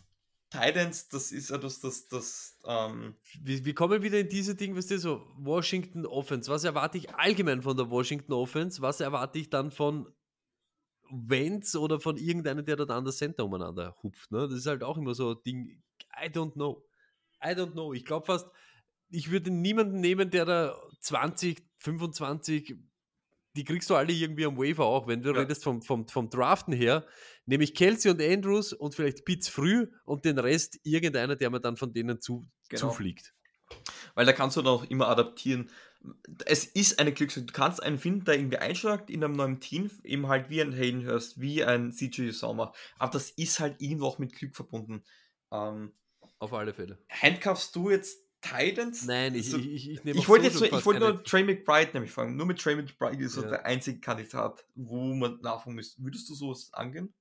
Titans, 0.51 1.09
das 1.09 1.32
ist 1.32 1.51
etwas, 1.51 1.80
das, 1.80 2.09
das, 2.09 2.59
ähm, 2.64 3.16
Wir, 3.43 3.64
wir 3.64 3.74
kommen 3.74 4.02
wieder 4.02 4.20
in 4.20 4.28
diese 4.28 4.55
Dinge, 4.55 4.76
weißt 4.76 4.93
du, 4.93 4.98
so 4.98 5.26
Washington 5.38 6.06
Offense. 6.06 6.51
Was 6.51 6.64
erwarte 6.64 6.98
ich 6.98 7.14
allgemein 7.14 7.62
von 7.62 7.76
der 7.76 7.90
Washington 7.90 8.32
Offense? 8.32 8.80
Was 8.80 9.01
erwarte 9.01 9.38
ich 9.38 9.51
dann 9.51 9.70
von 9.70 10.12
Vance 11.11 11.78
oder 11.81 12.01
von 12.01 12.16
irgendeinem, 12.16 12.65
der 12.65 12.77
dort 12.77 12.91
an 12.91 13.05
der 13.05 13.12
Center 13.15 13.45
umeinander 13.45 13.95
hupft? 14.03 14.31
Ne? 14.31 14.49
Das 14.49 14.59
ist 14.59 14.66
halt 14.66 14.83
auch 14.83 14.97
immer 14.99 15.15
so 15.15 15.31
ein 15.33 15.37
Ding. 15.45 15.83
I 16.23 16.27
don't 16.28 16.53
know. 16.53 16.85
I 17.45 17.49
don't 17.49 17.73
know. 17.73 17.93
Ich 17.93 18.05
glaube 18.05 18.27
fast, 18.27 18.49
ich 19.09 19.31
würde 19.31 19.51
niemanden 19.51 20.01
nehmen, 20.01 20.31
der 20.31 20.45
da 20.45 20.81
20, 21.01 21.62
25, 21.78 22.74
die 23.57 23.65
kriegst 23.65 23.89
du 23.89 23.95
alle 23.95 24.12
irgendwie 24.12 24.45
am 24.45 24.59
Waiver 24.59 24.85
auch. 24.85 25.07
Wenn 25.07 25.23
du 25.23 25.33
Ja. 25.33 25.41
redest 25.41 25.65
vom, 25.65 25.81
vom, 25.83 26.09
vom 26.09 26.28
Draften 26.28 26.73
her, 26.74 27.07
nehme 27.47 27.65
ich 27.65 27.74
Kelsey 27.74 28.11
und 28.11 28.20
Andrews 28.20 28.73
und 28.73 28.95
vielleicht 28.95 29.24
Pitts 29.24 29.49
früh 29.49 29.87
und 30.05 30.24
den 30.24 30.39
Rest 30.39 30.78
irgendeiner, 30.83 31.37
der 31.37 31.51
mir 31.51 31.61
dann 31.61 31.77
von 31.77 31.93
denen 31.93 32.20
zu, 32.20 32.49
Genau. 32.69 32.89
zufliegt. 32.91 33.33
weil 34.15 34.27
da 34.27 34.33
kannst 34.33 34.57
du 34.57 34.62
dann 34.62 34.73
auch 34.73 34.85
immer 34.85 35.09
adaptieren. 35.09 35.70
Es 36.45 36.65
ist 36.65 36.99
eine 36.99 37.12
Glückssache. 37.12 37.45
Du 37.45 37.53
kannst 37.53 37.83
einen 37.83 37.99
finden, 37.99 38.24
der 38.24 38.35
irgendwie 38.39 38.59
einschlägt 38.59 39.11
in 39.11 39.23
einem 39.24 39.35
neuen 39.35 39.61
Team, 39.61 39.91
eben 40.05 40.27
halt 40.28 40.51
wie 40.51 40.61
ein 40.61 40.73
Hayden 40.73 41.07
Hurst, 41.07 41.41
wie 41.41 41.65
ein 41.65 41.93
CJ 41.93 42.31
Sommer. 42.31 42.73
Aber 42.99 43.12
das 43.12 43.31
ist 43.31 43.61
halt 43.61 43.81
irgendwo 43.81 44.07
auch 44.07 44.19
mit 44.19 44.35
Glück 44.35 44.55
verbunden. 44.55 45.05
Ähm, 45.51 45.93
Auf 46.39 46.53
alle 46.53 46.74
Fälle. 46.74 46.99
handcuffst 47.09 47.74
du 47.77 47.91
jetzt 47.91 48.19
Titans? 48.41 49.05
Nein, 49.07 49.35
ich, 49.35 49.47
Also, 49.47 49.59
ich, 49.59 49.66
ich, 49.74 49.91
ich 49.91 50.05
nehme 50.05 50.19
Ich 50.19 50.28
wollte 50.28 50.51
so 50.51 50.65
jetzt 50.65 50.74
ich 50.78 50.85
wollte 50.87 51.01
nur 51.01 51.24
Trey 51.24 51.43
McBride 51.45 51.91
nämlich 51.95 52.12
fragen. 52.12 52.37
Nur 52.37 52.47
mit 52.47 52.61
Trey 52.61 52.77
McBride 52.77 53.23
ist 53.24 53.33
so 53.33 53.43
Ja. 53.43 53.49
der 53.49 53.66
einzige 53.66 53.99
Kandidat, 54.01 54.65
wo 54.74 55.15
man 55.15 55.41
nachfragen 55.41 55.74
müsste. 55.74 56.03
Würdest 56.03 56.28
du 56.28 56.35
sowas 56.35 56.70
angehen? 56.73 57.12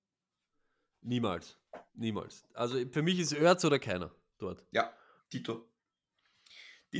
Niemals. 1.01 1.57
Niemals. 1.93 2.45
Also 2.53 2.77
für 2.91 3.01
mich 3.01 3.19
ist 3.19 3.31
Erz 3.31 3.63
oder 3.63 3.79
keiner 3.79 4.13
dort. 4.37 4.63
Ja, 4.71 4.91
Tito. 5.29 5.69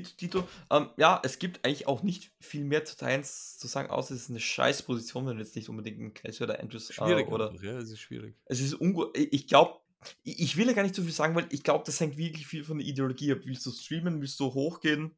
Tito, 0.04 0.12
Tito. 0.18 0.48
Ähm, 0.70 0.90
ja, 0.98 1.22
es 1.24 1.40
gibt 1.40 1.66
eigentlich 1.66 1.88
auch 1.88 2.04
nicht 2.04 2.32
viel 2.40 2.64
mehr 2.64 2.86
zu 2.86 2.96
Titans 2.96 3.58
zu 3.58 3.68
sagen, 3.68 3.90
außer 3.90 4.14
es 4.14 4.24
ist 4.24 4.30
eine 4.30 4.40
scheiß 4.40 4.84
Position, 4.84 5.26
wenn 5.28 5.38
du 5.38 5.44
jetzt 5.44 5.56
nicht 5.56 5.70
unbedingt 5.70 6.00
einen 6.00 6.14
Kelsey 6.14 6.44
oder 6.44 6.60
Andrews 6.60 6.94
Schwierig 6.94 7.28
äh, 7.28 7.32
oder 7.32 7.50
einfach, 7.50 7.64
ja, 7.64 7.78
es 7.78 7.90
ist 7.90 8.00
schwierig. 8.00 8.36
es 8.46 8.60
ist 8.60 8.74
ungut. 8.74 9.18
Ich 9.18 9.48
glaube, 9.48 9.80
ich 10.24 10.58
will 10.58 10.68
ja 10.68 10.74
gar 10.74 10.84
nicht 10.84 10.96
so 10.96 11.02
viel 11.02 11.12
sagen, 11.12 11.36
weil 11.36 11.48
ich 11.50 11.64
glaube, 11.64 11.84
das 11.86 12.00
hängt 12.00 12.18
wirklich 12.18 12.48
viel 12.48 12.64
von 12.64 12.78
der 12.78 12.88
Ideologie 12.88 13.32
ab. 13.32 13.40
Willst 13.44 13.66
du 13.66 13.72
streamen, 13.72 14.22
willst 14.22 14.40
du 14.40 14.54
hochgehen, 14.54 15.16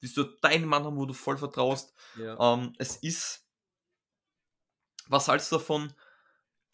willst 0.00 0.16
du 0.16 0.24
deinen 0.24 0.66
Mann 0.66 0.84
haben, 0.84 0.96
wo 0.96 1.06
du 1.06 1.14
voll 1.14 1.38
vertraust? 1.38 1.92
Ja. 2.18 2.54
Ähm, 2.54 2.72
es 2.78 2.96
ist. 2.96 3.46
Was 5.08 5.28
hältst 5.28 5.52
du 5.52 5.56
davon? 5.56 5.92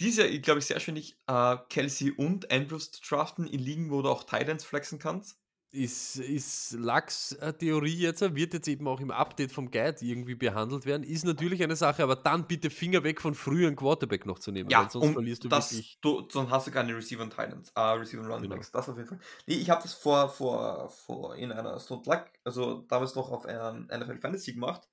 Diese, 0.01 0.29
glaube 0.41 0.61
ich, 0.61 0.67
sehr 0.67 0.79
schwierig, 0.79 1.19
äh, 1.27 1.57
Kelsey 1.69 2.13
und 2.13 2.53
Andrews 2.53 2.93
zu 2.93 3.03
draften 3.03 3.49
in 3.49 3.59
Ligen, 3.59 3.91
wo 3.91 4.01
du 4.01 4.11
auch 4.11 4.23
Titans 4.23 4.65
flexen 4.65 5.01
kannst. 5.01 5.41
Ist, 5.71 6.17
ist 6.17 6.73
Lachs-Theorie 6.79 7.95
jetzt, 7.99 8.23
wird 8.35 8.55
jetzt 8.55 8.69
eben 8.69 8.89
auch 8.89 9.01
im 9.01 9.11
Update 9.11 9.53
vom 9.53 9.71
Guide 9.71 9.97
irgendwie 10.01 10.35
behandelt 10.35 10.87
werden, 10.87 11.03
ist 11.03 11.27
natürlich 11.27 11.63
eine 11.63 11.77
Sache, 11.77 12.03
aber 12.03 12.17
dann 12.17 12.47
bitte 12.47 12.71
Finger 12.71 13.05
weg 13.05 13.21
von 13.21 13.35
früheren 13.35 13.77
Quarterback 13.77 14.25
noch 14.25 14.39
zu 14.39 14.51
nehmen, 14.51 14.71
Ja, 14.71 14.85
weil 14.85 14.91
sonst 14.91 15.13
verlierst 15.13 15.45
du 15.45 15.49
das, 15.49 15.73
wirklich. 15.73 15.99
du, 16.01 16.23
dann 16.23 16.49
hast 16.51 16.69
du 16.69 16.71
keine 16.71 16.97
Receiver 16.97 17.23
und 17.23 17.31
Titans, 17.31 17.71
äh, 17.77 17.81
Receiver 17.81 18.23
und 18.23 18.29
Running 18.29 18.43
Genau. 18.45 18.55
Backs. 18.55 18.71
Das 18.73 18.89
auf 18.89 18.97
jeden 18.97 19.09
Fall. 19.11 19.21
Nee, 19.47 19.57
ich 19.57 19.69
habe 19.69 19.83
das 19.83 19.93
vor, 19.93 20.31
vor, 20.31 20.89
vor 20.89 21.37
in 21.37 21.53
einer 21.53 21.79
Stone 21.79 22.03
Luck, 22.07 22.25
also 22.45 22.87
damals 22.89 23.15
noch 23.15 23.31
auf 23.31 23.45
einem 23.45 23.89
NFL 23.89 24.17
Fantasy 24.17 24.55
gemacht. 24.55 24.89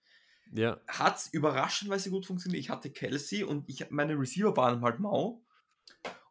Ja, 0.52 0.78
Hat 0.90 1.16
es 1.18 1.28
überraschendweise 1.30 2.10
gut 2.10 2.26
funktioniert. 2.26 2.60
Ich 2.60 2.70
hatte 2.70 2.90
Kelsey 2.92 3.44
und 3.46 3.64
ich, 3.70 3.90
meine 3.92 4.20
Receiver 4.20 4.56
waren 4.58 4.82
halt 4.82 5.00
mau. 5.00 5.42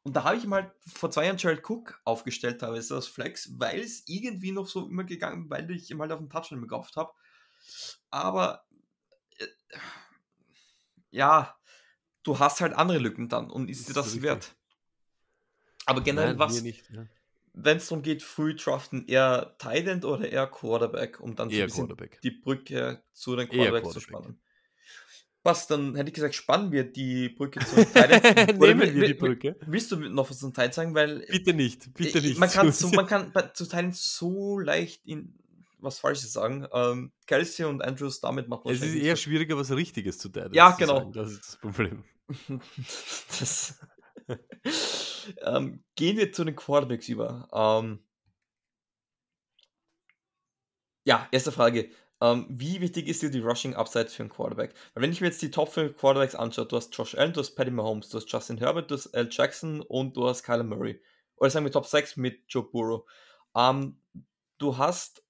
Und 0.05 0.15
da 0.15 0.25
habe 0.25 0.37
ich 0.37 0.45
ihm 0.45 0.55
halt 0.55 0.71
vor 0.87 1.11
zwei 1.11 1.25
Jahren 1.27 1.39
Gerald 1.39 1.69
Cook 1.69 2.01
aufgestellt, 2.05 2.61
teilweise 2.61 2.95
als 2.95 3.07
Flex, 3.07 3.51
weil 3.59 3.81
es 3.81 4.05
irgendwie 4.07 4.53
noch 4.53 4.69
so 4.69 4.87
immer 4.89 5.05
gegangen, 5.05 5.49
weil 5.51 5.71
ich 5.71 5.91
ihm 5.91 6.01
halt 6.01 6.13
auf 6.13 6.21
den 6.21 6.29
Touchdown 6.31 6.61
gekauft 6.61 6.97
habe. 6.97 7.13
Aber 8.11 8.65
äh, 9.39 9.47
ja, 11.11 11.57
du 12.23 12.39
hast 12.39 12.61
halt 12.61 12.75
andere 12.75 12.99
Lücken 12.99 13.29
dann 13.29 13.51
und 13.51 13.69
ist 13.71 13.81
Das 13.81 13.87
dir 13.87 13.91
ist 13.93 13.97
das 13.97 14.07
richtig. 14.07 14.23
wert? 14.25 14.57
Aber 15.87 16.01
generell, 16.03 16.35
Nein, 16.35 16.39
was. 16.39 16.63
Ja. 16.63 17.07
wenn 17.55 17.77
es 17.79 17.89
darum 17.89 18.03
geht, 18.03 18.23
früh 18.23 18.55
draften, 18.57 19.07
eher 19.07 19.57
Tight 19.59 19.87
End 19.87 20.05
oder 20.05 20.29
eher 20.31 20.47
Quarterback, 20.47 21.21
um 21.21 21.37
dann 21.37 21.51
so 21.51 21.57
Eher 21.57 21.65
ein 21.65 21.67
bisschen 21.69 21.97
die 22.23 22.31
Brücke 22.31 23.03
zu 23.13 23.37
den 23.37 23.49
Quarterbacks 23.49 23.91
zu 23.93 24.01
Quarterback. 24.01 24.03
spannen. 24.03 24.41
Was, 25.47 25.67
dann 25.67 25.95
hätte 25.95 26.09
ich 26.09 26.15
gesagt, 26.15 26.35
spannen 26.35 26.73
wir 26.73 26.91
die 26.91 27.29
Brücke 27.29 27.61
zu 27.61 27.77
den 27.77 27.93
Tight 27.93 28.25
End. 28.49 28.59
Oder 28.59 28.75
Nehmen 28.75 28.81
wi- 28.95 29.01
wir 29.01 29.07
die 29.09 29.15
Brücke. 29.15 29.57
Willst 29.67 29.93
du 29.93 29.97
noch 29.97 30.31
was 30.31 30.39
zum 30.39 30.55
Tight 30.55 30.73
sagen? 30.73 30.95
Weil 30.95 31.19
Bitte 31.31 31.53
nicht, 31.53 31.93
bitte 31.93 32.23
nicht. 32.23 32.39
man 32.39 32.49
kann, 32.49 32.73
so, 32.73 32.89
man 32.89 33.07
kann 33.07 33.31
bei, 33.31 33.43
zu 33.43 33.67
Teilen 33.67 33.93
so 33.93 34.59
leicht 34.59 35.05
in 35.07 35.39
was 35.79 35.99
Falsches 35.99 36.33
sagen. 36.33 36.67
Ähm, 36.73 37.13
Kelsey 37.27 37.67
und 37.67 37.83
Andrews 37.83 38.21
damit 38.23 38.49
macht 38.49 38.65
man 38.65 38.73
es 38.75 38.81
ist 38.81 38.95
eher 38.95 39.17
schwieriger, 39.17 39.59
was 39.59 39.71
Richtiges 39.71 40.17
zu 40.17 40.31
teilen. 40.31 40.55
Ja, 40.55 40.73
zu 40.73 40.79
genau. 40.79 40.97
Sagen. 41.01 41.13
Das 41.13 41.31
ist 41.31 41.47
das 41.47 41.57
Problem. 41.59 42.05
das, 43.39 43.79
ähm, 45.43 45.85
gehen 45.95 46.17
wir 46.17 46.33
zu 46.33 46.45
den 46.45 46.57
Quarterbacks 46.57 47.07
über. 47.11 47.49
Ähm, 47.53 47.99
ja, 51.05 51.29
erste 51.31 51.53
Frage. 51.53 51.91
Ähm, 52.25 52.47
wie 52.49 52.81
wichtig 52.81 53.07
ist 53.07 53.21
dir 53.21 53.31
die 53.31 53.41
Rushing 53.41 53.75
Upside 53.75 54.09
für 54.09 54.23
einen 54.23 54.31
Quarterback? 54.31 54.73
Weil 54.95 55.03
wenn 55.03 55.13
ich 55.13 55.21
mir 55.21 55.27
jetzt 55.27 55.43
die 55.43 55.51
Top 55.51 55.71
5 55.71 55.95
Quarterbacks 55.95 56.35
anschaue, 56.35 56.65
du 56.65 56.77
hast 56.77 56.97
Josh 56.97 57.15
Allen, 57.15 57.35
du 57.35 57.41
hast 57.41 57.51
Patty 57.51 57.71
Mahomes, 57.71 58.09
du 58.09 58.17
hast 58.17 58.33
Justin 58.33 58.57
Herbert, 58.57 58.91
du 58.91 58.95
hast 58.95 59.07
L. 59.09 59.29
Jackson 59.31 59.83
und 59.83 60.17
du 60.17 60.27
hast 60.27 60.43
Kyler 60.43 60.65
Murray. 60.65 61.03
Oder 61.37 61.51
sagen 61.51 61.67
wir 61.67 61.73
Top 61.73 61.85
6 61.85 62.17
mit 62.17 62.41
Joe 62.49 62.63
Burrow. 62.63 63.05
Ähm, 63.55 63.99
du 64.57 64.79
hast 64.79 65.23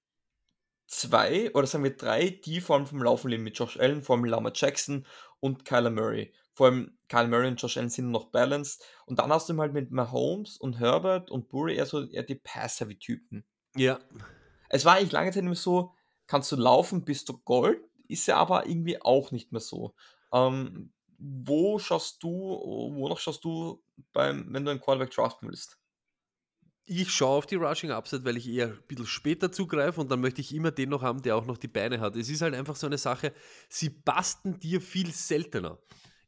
zwei 0.87 1.51
oder 1.53 1.67
sagen 1.67 1.83
wir 1.83 1.97
drei, 1.97 2.29
die 2.29 2.61
vor 2.61 2.77
allem 2.77 2.87
vom 2.87 3.03
Laufen 3.03 3.29
leben 3.29 3.43
mit 3.43 3.59
Josh 3.59 3.77
Allen, 3.77 4.01
vor 4.01 4.15
allem 4.15 4.23
Lama 4.23 4.51
Jackson 4.55 5.05
und 5.41 5.65
Kyler 5.65 5.89
Murray. 5.89 6.31
Vor 6.53 6.67
allem 6.67 6.97
Kyler 7.09 7.27
Murray 7.27 7.49
und 7.49 7.61
Josh 7.61 7.75
Allen 7.75 7.89
sind 7.89 8.09
noch 8.11 8.27
balanced. 8.27 8.85
Und 9.05 9.19
dann 9.19 9.33
hast 9.33 9.49
du 9.49 9.57
halt 9.57 9.73
mit 9.73 9.91
Mahomes 9.91 10.55
und 10.55 10.79
Herbert 10.79 11.29
und 11.29 11.49
Burry 11.49 11.75
eher 11.75 11.87
so 11.87 12.05
eher 12.05 12.23
die 12.23 12.35
Pass-Heavy-Typen. 12.35 13.43
Ja, 13.75 13.99
Es 14.69 14.85
war 14.85 14.95
eigentlich 14.95 15.11
lange 15.11 15.31
Zeit 15.31 15.43
immer 15.43 15.55
so, 15.55 15.94
kannst 16.27 16.51
du 16.51 16.55
laufen, 16.55 17.05
bist 17.05 17.29
du 17.29 17.37
Gold, 17.37 17.81
ist 18.07 18.27
ja 18.27 18.37
aber 18.37 18.67
irgendwie 18.67 19.01
auch 19.01 19.31
nicht 19.31 19.51
mehr 19.51 19.61
so. 19.61 19.95
Ähm, 20.33 20.91
wo 21.17 21.79
schaust 21.79 22.21
du, 22.23 22.29
wonach 22.29 23.19
schaust 23.19 23.43
du 23.43 23.81
beim, 24.11 24.47
wenn 24.53 24.65
du 24.65 24.71
einen 24.71 24.81
Quarterback 24.81 25.11
draften 25.11 25.47
willst? 25.49 25.79
ich 26.87 27.09
schaue 27.11 27.37
auf 27.37 27.47
die 27.47 27.55
Rushing 27.55 27.89
Upside, 27.91 28.23
weil 28.25 28.37
ich 28.37 28.47
eher 28.47 28.67
ein 28.67 28.83
bisschen 28.87 29.07
später 29.07 29.51
zugreife 29.51 29.99
und 29.99 30.11
dann 30.11 30.21
möchte 30.21 30.41
ich 30.41 30.53
immer 30.53 30.71
den 30.71 30.89
noch 30.89 31.01
haben, 31.01 31.21
der 31.23 31.35
auch 31.35 31.45
noch 31.45 31.57
die 31.57 31.67
Beine 31.67 31.99
hat. 31.99 32.15
Es 32.15 32.29
ist 32.29 32.41
halt 32.41 32.53
einfach 32.53 32.75
so 32.75 32.85
eine 32.85 32.99
Sache, 32.99 33.33
sie 33.69 33.89
basten 33.89 34.59
dir 34.59 34.79
viel 34.81 35.11
seltener. 35.11 35.79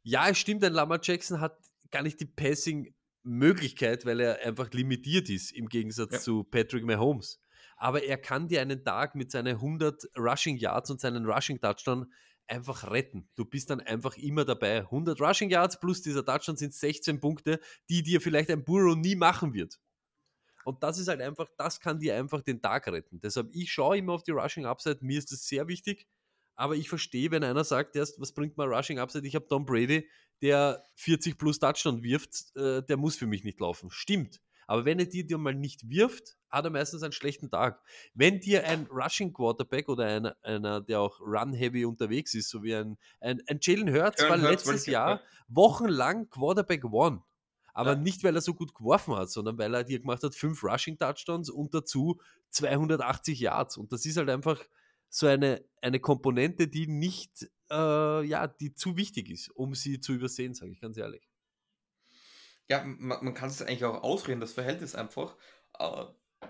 Ja, 0.02 0.28
es 0.28 0.38
stimmt, 0.38 0.64
ein 0.64 0.72
Lama 0.72 0.98
Jackson 1.00 1.40
hat 1.40 1.56
gar 1.92 2.02
nicht 2.02 2.18
die 2.18 2.26
Passing-Möglichkeit, 2.26 4.04
weil 4.04 4.20
er 4.20 4.40
einfach 4.40 4.70
limitiert 4.72 5.30
ist 5.30 5.52
im 5.52 5.68
Gegensatz 5.68 6.12
Ja. 6.14 6.18
zu 6.20 6.44
Patrick 6.44 6.84
Mahomes. 6.84 7.40
Aber 7.78 8.02
er 8.02 8.18
kann 8.18 8.48
dir 8.48 8.60
einen 8.60 8.84
Tag 8.84 9.14
mit 9.14 9.30
seinen 9.30 9.56
100 9.56 10.04
Rushing 10.16 10.56
Yards 10.56 10.90
und 10.90 11.00
seinen 11.00 11.26
Rushing 11.26 11.60
Touchdown 11.60 12.12
einfach 12.48 12.90
retten. 12.90 13.28
Du 13.36 13.44
bist 13.44 13.70
dann 13.70 13.80
einfach 13.80 14.16
immer 14.16 14.44
dabei. 14.44 14.80
100 14.80 15.20
Rushing 15.20 15.50
Yards 15.50 15.78
plus 15.78 16.02
dieser 16.02 16.24
Touchdown 16.24 16.56
sind 16.56 16.74
16 16.74 17.20
Punkte, 17.20 17.60
die 17.88 18.02
dir 18.02 18.20
vielleicht 18.20 18.50
ein 18.50 18.64
Burrow 18.64 18.96
nie 18.96 19.16
machen 19.16 19.54
wird. 19.54 19.78
Und 20.64 20.82
das 20.82 20.98
ist 20.98 21.08
halt 21.08 21.20
einfach, 21.20 21.48
das 21.56 21.80
kann 21.80 21.98
dir 21.98 22.16
einfach 22.16 22.42
den 22.42 22.60
Tag 22.60 22.86
retten. 22.88 23.20
Deshalb, 23.20 23.48
ich 23.52 23.72
schaue 23.72 23.98
immer 23.98 24.12
auf 24.12 24.22
die 24.22 24.32
Rushing 24.32 24.66
Upside, 24.66 24.98
mir 25.00 25.18
ist 25.18 25.32
das 25.32 25.46
sehr 25.46 25.68
wichtig, 25.68 26.06
aber 26.56 26.74
ich 26.74 26.88
verstehe, 26.88 27.30
wenn 27.30 27.44
einer 27.44 27.64
sagt, 27.64 27.96
erst, 27.96 28.20
was 28.20 28.32
bringt 28.32 28.56
mal 28.56 28.66
Rushing 28.72 28.98
Upside? 28.98 29.26
Ich 29.26 29.34
habe 29.34 29.46
Tom 29.48 29.64
Brady, 29.64 30.10
der 30.42 30.84
40 30.96 31.38
plus 31.38 31.58
Touchdown 31.58 32.02
wirft, 32.02 32.54
äh, 32.56 32.82
der 32.82 32.96
muss 32.96 33.16
für 33.16 33.26
mich 33.26 33.44
nicht 33.44 33.60
laufen. 33.60 33.90
Stimmt. 33.90 34.40
Aber 34.68 34.84
wenn 34.84 35.00
er 35.00 35.06
dir, 35.06 35.26
dir 35.26 35.38
mal 35.38 35.54
nicht 35.54 35.90
wirft, 35.90 36.38
hat 36.48 36.64
er 36.64 36.70
meistens 36.70 37.02
einen 37.02 37.12
schlechten 37.12 37.50
Tag. 37.50 37.82
Wenn 38.14 38.40
dir 38.40 38.64
ein 38.66 38.86
Rushing 38.90 39.32
Quarterback 39.32 39.88
oder 39.88 40.04
einer, 40.06 40.36
einer 40.42 40.80
der 40.80 41.00
auch 41.00 41.20
Run-Heavy 41.20 41.84
unterwegs 41.86 42.34
ist, 42.34 42.50
so 42.50 42.62
wie 42.62 42.76
ein, 42.76 42.98
ein, 43.20 43.42
ein 43.48 43.58
Jalen 43.62 43.92
Hurts 43.92 44.28
war 44.28 44.36
letztes 44.36 44.86
Jahr 44.86 45.22
wochenlang 45.48 46.28
Quarterback 46.30 46.84
One. 46.84 47.22
Aber 47.74 47.94
Ja. 47.94 47.96
nicht, 47.96 48.24
weil 48.24 48.34
er 48.34 48.40
so 48.42 48.54
gut 48.54 48.74
geworfen 48.74 49.14
hat, 49.16 49.30
sondern 49.30 49.58
weil 49.58 49.74
er 49.74 49.84
dir 49.84 50.00
gemacht 50.00 50.22
hat, 50.22 50.34
fünf 50.34 50.62
Rushing-Touchdowns 50.64 51.50
und 51.50 51.74
dazu 51.74 52.20
280 52.50 53.40
Yards. 53.40 53.76
Und 53.76 53.92
das 53.92 54.04
ist 54.06 54.16
halt 54.16 54.30
einfach 54.30 54.60
so 55.08 55.26
eine, 55.26 55.64
eine 55.80 56.00
Komponente, 56.00 56.68
die 56.68 56.86
nicht, 56.86 57.48
äh, 57.70 58.22
ja, 58.24 58.46
die 58.46 58.74
zu 58.74 58.96
wichtig 58.96 59.30
ist, 59.30 59.50
um 59.50 59.74
sie 59.74 60.00
zu 60.00 60.12
übersehen, 60.12 60.54
sage 60.54 60.72
ich 60.72 60.80
ganz 60.80 60.96
ehrlich. 60.96 61.27
Ja, 62.68 62.84
man, 62.84 63.24
man 63.24 63.34
kann 63.34 63.48
es 63.48 63.62
eigentlich 63.62 63.84
auch 63.84 64.02
ausreden, 64.02 64.40
das 64.40 64.52
Verhältnis 64.52 64.94
einfach. 64.94 65.34
Äh, 65.78 66.04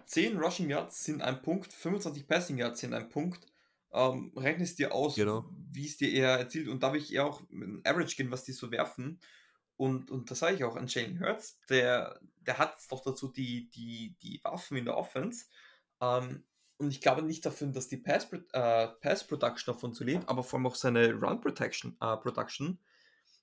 10 0.06 0.38
Rushing 0.38 0.68
Yards 0.70 1.04
sind 1.04 1.22
ein 1.22 1.42
Punkt, 1.42 1.72
25 1.72 2.26
Passing 2.26 2.58
Yards 2.58 2.80
sind 2.80 2.94
ein 2.94 3.08
Punkt. 3.08 3.46
Ähm, 3.92 4.32
rechne 4.36 4.64
es 4.64 4.74
dir 4.74 4.92
aus, 4.92 5.14
Genau. 5.14 5.46
wie 5.70 5.86
es 5.86 5.96
dir 5.96 6.12
eher 6.12 6.38
erzielt. 6.38 6.68
Und 6.68 6.82
da 6.82 6.92
will 6.92 7.00
ich 7.00 7.12
eher 7.12 7.24
auch 7.24 7.40
mit 7.48 7.68
dem 7.68 7.80
Average 7.84 8.16
gehen, 8.16 8.30
was 8.30 8.44
die 8.44 8.52
so 8.52 8.70
werfen. 8.70 9.20
Und, 9.76 10.10
und 10.10 10.30
das 10.30 10.40
sage 10.40 10.56
ich 10.56 10.64
auch 10.64 10.76
an 10.76 10.88
Jalen 10.88 11.20
Hurts, 11.20 11.58
der, 11.70 12.20
der 12.40 12.58
hat 12.58 12.76
doch 12.90 13.02
dazu 13.02 13.28
die, 13.28 13.70
die, 13.70 14.16
die 14.20 14.40
Waffen 14.42 14.76
in 14.76 14.84
der 14.84 14.96
Offense. 14.96 15.46
Ähm, 16.00 16.44
und 16.78 16.90
ich 16.90 17.00
glaube 17.00 17.22
nicht 17.22 17.46
dafür, 17.46 17.68
dass 17.68 17.88
die 17.88 17.96
Pass, 17.96 18.28
äh, 18.52 18.88
Pass 19.00 19.26
Production 19.26 19.72
davon 19.74 19.94
zu 19.94 20.04
lebt, 20.04 20.28
aber 20.28 20.42
vor 20.42 20.58
allem 20.58 20.66
auch 20.66 20.74
seine 20.74 21.12
Run 21.14 21.40
Protection, 21.40 21.96
äh, 22.00 22.16
Production, 22.16 22.78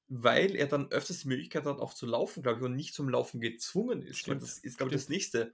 weil 0.07 0.55
er 0.55 0.67
dann 0.67 0.91
öfters 0.91 1.19
die 1.19 1.27
Möglichkeit 1.27 1.65
hat, 1.65 1.79
auch 1.79 1.93
zu 1.93 2.05
laufen, 2.05 2.43
glaube 2.43 2.59
ich, 2.59 2.65
und 2.65 2.75
nicht 2.75 2.93
zum 2.93 3.09
Laufen 3.09 3.41
gezwungen 3.41 4.01
ist. 4.01 4.19
Stimmt, 4.19 4.41
das 4.41 4.59
ist, 4.59 4.77
glaube 4.77 4.91
ich, 4.91 5.01
das 5.01 5.09
nächste. 5.09 5.53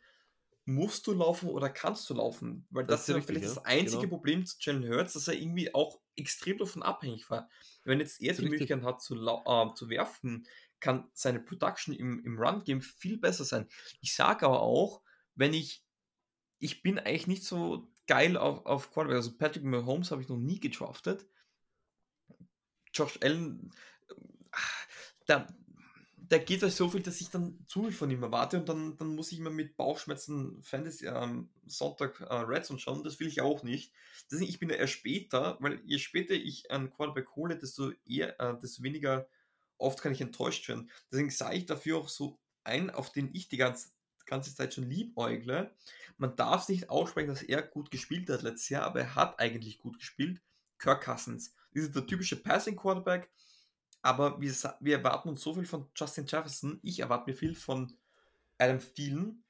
Musst 0.65 1.07
du 1.07 1.14
laufen 1.14 1.49
oder 1.49 1.69
kannst 1.69 2.10
du 2.10 2.14
laufen? 2.14 2.68
Weil 2.69 2.86
Das 2.86 3.02
das, 3.02 3.02
ist 3.02 3.07
ja 3.07 3.15
richtig, 3.15 3.38
vielleicht 3.38 3.56
ja, 3.56 3.56
das 3.56 3.65
einzige 3.65 4.02
genau. 4.02 4.10
Problem 4.18 4.45
zu 4.45 4.57
Jalen 4.60 4.88
Hurts, 4.88 5.14
dass 5.14 5.28
er 5.28 5.34
irgendwie 5.34 5.73
auch 5.73 5.99
extrem 6.15 6.57
davon 6.57 6.84
abhängig 6.84 7.30
war. 7.30 7.49
Wenn 7.84 7.99
jetzt 7.99 8.22
er 8.22 8.34
die 8.34 8.41
richtig. 8.41 8.49
Möglichkeit 8.49 8.84
hat, 8.84 9.02
zu, 9.02 9.15
äh, 9.15 9.73
zu 9.73 9.90
werfen, 9.90 10.45
kann 10.80 11.10
seine 11.14 11.40
Production 11.40 11.95
im, 11.95 12.23
im 12.26 12.38
Run-Game 12.38 12.82
viel 12.82 13.18
besser 13.18 13.45
sein. 13.45 13.68
Ich 14.02 14.14
sage 14.14 14.45
aber 14.45 14.61
auch, 14.61 15.02
wenn 15.36 15.53
ich, 15.53 15.84
ich 16.60 16.84
bin 16.84 16.99
eigentlich 16.99 17.28
nicht 17.28 17.44
so 17.44 17.91
geil 18.07 18.38
auf, 18.38 18.65
auf 18.65 18.91
Quarterback, 18.91 19.18
also 19.18 19.38
Patrick 19.38 19.64
Mahomes 19.64 20.11
habe 20.11 20.22
ich 20.22 20.30
noch 20.30 20.38
nie 20.38 20.60
gedraftet. 20.60 21.26
Josh 22.94 23.18
Allen, 23.22 23.72
da, 25.26 25.48
da 26.18 26.38
geht 26.38 26.64
euch 26.64 26.76
so 26.76 26.90
viel, 26.90 27.02
dass 27.02 27.19
ich 27.19 27.30
dann 27.30 27.65
zu 27.68 27.84
viel 27.84 27.91
von 27.91 28.10
ihm 28.10 28.23
erwarte 28.23 28.57
und 28.57 28.69
dann, 28.69 28.95
dann 28.98 29.15
muss 29.15 29.32
ich 29.32 29.40
immer 29.40 29.49
mit 29.49 29.76
Bauchschmerzen 29.76 30.61
Fantasy 30.64 31.07
ähm, 31.07 31.49
Sonntag 31.65 32.22
äh, 32.22 32.34
Reds 32.34 32.69
und 32.69 32.80
schauen, 32.80 33.03
das 33.03 33.19
will 33.19 33.28
ich 33.28 33.41
auch 33.41 33.64
nicht. 33.64 33.91
Deswegen, 34.32 34.49
ich 34.49 34.60
bin 34.60 34.69
ja 34.69 34.76
eher 34.76 34.88
später, 34.88 35.57
weil 35.60 35.82
je 35.84 35.98
später 35.98 36.34
ich 36.34 36.72
einen 36.72 36.90
Quarterback 36.90 37.36
hole, 37.36 37.57
desto 37.57 37.91
eher, 38.06 38.40
äh, 38.40 38.57
desto 38.60 38.82
weniger 38.84 39.28
oft 39.78 40.02
kann 40.02 40.14
ich 40.14 40.22
enttäuscht 40.22 40.68
werden. 40.69 40.90
Deswegen 41.11 41.32
sage 41.32 41.57
ich 41.57 41.65
dafür 41.65 41.98
auch 41.98 42.07
so 42.07 42.40
ein, 42.64 42.90
auf 42.90 43.11
den 43.11 43.34
ich 43.34 43.49
die 43.49 43.57
ganze, 43.57 43.90
ganze 44.26 44.56
Zeit 44.56 44.73
schon 44.73 44.90
liebäugle. 44.90 45.76
Man 46.18 46.36
darf 46.36 46.64
es 46.64 46.69
nicht 46.69 46.90
aussprechen, 46.90 47.30
dass 47.30 47.44
er 47.44 47.61
gut 47.61 47.91
gespielt 47.91 48.30
hat 48.30 48.44
letztes 48.44 48.69
Jahr, 48.69 48.84
aber 48.84 49.02
er 49.02 49.15
hat 49.15 49.40
eigentlich 49.40 49.80
gut 49.80 49.99
gespielt. 49.99 50.41
Kirk 50.78 51.03
Cousins. 51.03 51.53
Das 51.73 51.84
ist 51.84 51.95
der 51.95 52.07
typische 52.07 52.36
Passing 52.36 52.76
Quarterback, 52.76 53.30
aber 54.02 54.40
wir, 54.41 54.53
wir 54.80 54.98
erwarten 54.98 55.30
uns 55.30 55.41
so 55.41 55.53
viel 55.53 55.65
von 55.65 55.88
Justin 55.95 56.26
Jefferson. 56.26 56.80
Ich 56.84 56.99
erwarte 56.99 57.30
mir 57.30 57.36
viel 57.36 57.56
von 57.56 57.94
Adam 58.57 58.80
Thielen. 58.80 59.44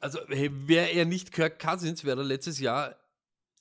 Also 0.00 0.20
hey, 0.28 0.50
wäre 0.68 0.88
er 0.90 1.04
nicht 1.04 1.32
Kirk 1.32 1.58
Cousins, 1.58 2.04
wäre 2.04 2.20
er 2.20 2.24
letztes 2.24 2.58
Jahr 2.58 2.96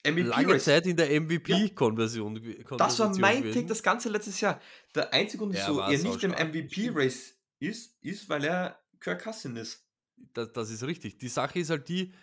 lange 0.06 0.23
MVP-Race. 0.23 0.64
Zeit 0.64 0.88
in 0.88 0.95
der 0.95 1.10
MVP-Konversion. 1.22 2.41
Das 2.77 2.99
war 2.99 3.15
mein 3.18 3.41
gewesen. 3.41 3.53
Take 3.53 3.68
das 3.68 3.84
ganze 3.84 4.10
letztes 4.10 4.39
Jahr. 4.39 4.60
Der 4.95 5.14
einzige 5.14 5.39
Grund, 5.39 5.56
Er 5.56 5.68
wieso 5.68 5.80
er 5.80 5.98
sau 5.98 6.10
nicht 6.10 6.23
im. 6.23 6.31
MVP-Race 6.31 7.35
ist, 7.60 7.95
ist, 8.02 8.30
weil 8.30 8.44
er 8.45 8.80
Kirk 8.99 9.23
Cousins 9.23 9.60
ist. 9.60 9.84
Das, 10.34 10.52
das 10.52 10.69
ist 10.69 10.84
richtig. 10.84 11.18
Die 11.18 11.27
Sache 11.27 11.60
ist 11.60 11.69
halt 11.69 11.88
die, 11.89 12.14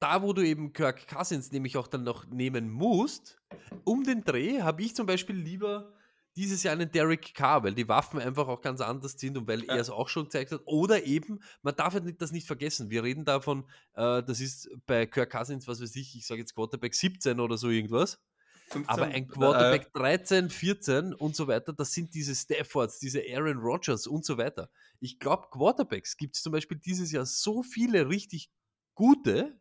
da 0.00 0.22
wo 0.22 0.32
du 0.32 0.42
eben 0.42 0.72
Kirk 0.72 1.06
Cousins 1.08 1.52
nämlich 1.52 1.76
auch 1.76 1.88
dann 1.88 2.04
noch 2.04 2.26
nehmen 2.26 2.70
musst, 2.70 3.38
um 3.84 4.04
den 4.04 4.24
Dreh 4.24 4.62
habe 4.62 4.82
ich 4.82 4.94
zum 4.94 5.06
Beispiel 5.06 5.36
lieber 5.36 5.92
dieses 6.36 6.62
Jahr 6.62 6.74
einen 6.74 6.90
Derek 6.90 7.34
Carr, 7.34 7.64
weil 7.64 7.74
die 7.74 7.88
Waffen 7.88 8.20
einfach 8.20 8.46
auch 8.46 8.60
ganz 8.60 8.80
anders 8.80 9.14
sind 9.18 9.36
und 9.36 9.48
weil 9.48 9.64
Ja. 9.64 9.74
er 9.74 9.80
es 9.80 9.90
auch 9.90 10.08
schon 10.08 10.24
gezeigt 10.24 10.52
hat. 10.52 10.62
Oder 10.66 11.04
eben, 11.04 11.40
man 11.62 11.74
darf 11.74 12.00
das 12.16 12.30
nicht 12.30 12.46
vergessen. 12.46 12.90
Wir 12.90 13.02
reden 13.02 13.24
davon, 13.24 13.64
äh, 13.94 14.22
das 14.22 14.38
ist 14.40 14.70
bei 14.86 15.06
Kirk 15.06 15.30
Cousins, 15.30 15.66
was 15.66 15.82
weiß 15.82 15.96
ich, 15.96 16.16
ich 16.16 16.26
sage 16.26 16.40
jetzt 16.40 16.54
Quarterback 16.54 16.94
17 16.94 17.40
oder 17.40 17.58
so 17.58 17.70
irgendwas. 17.70 18.20
15, 18.68 18.86
Aber 18.88 19.06
ein 19.06 19.24
äh, 19.24 19.26
Quarterback 19.26 19.92
13, 19.94 20.50
14 20.50 21.14
und 21.14 21.34
so 21.34 21.48
weiter, 21.48 21.72
das 21.72 21.92
sind 21.92 22.14
diese 22.14 22.34
Staffords, 22.36 23.00
diese 23.00 23.20
Aaron 23.34 23.58
Rodgers 23.58 24.06
und 24.06 24.24
so 24.24 24.38
weiter. 24.38 24.70
Ich 25.00 25.18
glaube, 25.18 25.48
Quarterbacks 25.50 26.16
gibt 26.16 26.36
es 26.36 26.42
zum 26.42 26.52
Beispiel 26.52 26.78
dieses 26.78 27.10
Jahr 27.10 27.26
so 27.26 27.62
viele 27.62 28.08
richtig 28.08 28.50
gute, 28.94 29.58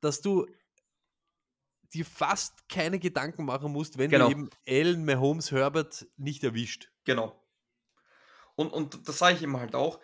dass 0.00 0.20
du 0.20 0.46
dir 1.92 2.04
fast 2.04 2.68
keine 2.68 2.98
Gedanken 2.98 3.44
machen 3.44 3.72
musst, 3.72 3.98
wenn 3.98 4.10
Genau. 4.10 4.26
du 4.26 4.30
eben 4.32 4.50
Allen, 4.68 5.04
Mahomes, 5.04 5.50
Herbert 5.52 6.06
nicht 6.16 6.42
erwischt. 6.44 6.90
Genau. 7.04 7.40
Und, 8.56 8.72
und 8.72 9.06
das 9.08 9.18
sage 9.18 9.36
ich 9.36 9.42
immer 9.42 9.60
halt 9.60 9.74
auch. 9.74 10.00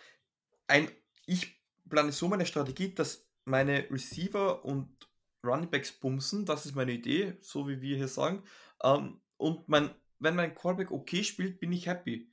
Ein, 0.66 0.90
ich 1.26 1.60
plane 1.88 2.12
so 2.12 2.28
meine 2.28 2.46
Strategie, 2.46 2.94
dass 2.94 3.28
meine 3.44 3.90
Receiver 3.90 4.64
und 4.64 5.08
Running 5.44 5.70
Backs 5.70 5.92
bumsen. 5.92 6.44
Das 6.44 6.66
ist 6.66 6.74
meine 6.74 6.92
Idee, 6.92 7.36
so 7.40 7.68
wie 7.68 7.80
wir 7.80 7.96
hier 7.96 8.08
sagen. 8.08 8.44
Ähm, 8.82 9.20
und 9.36 9.68
mein, 9.68 9.94
wenn 10.18 10.36
mein 10.36 10.54
Quarterback 10.54 10.92
okay 10.92 11.24
spielt, 11.24 11.58
bin 11.58 11.72
ich 11.72 11.86
happy. 11.86 12.30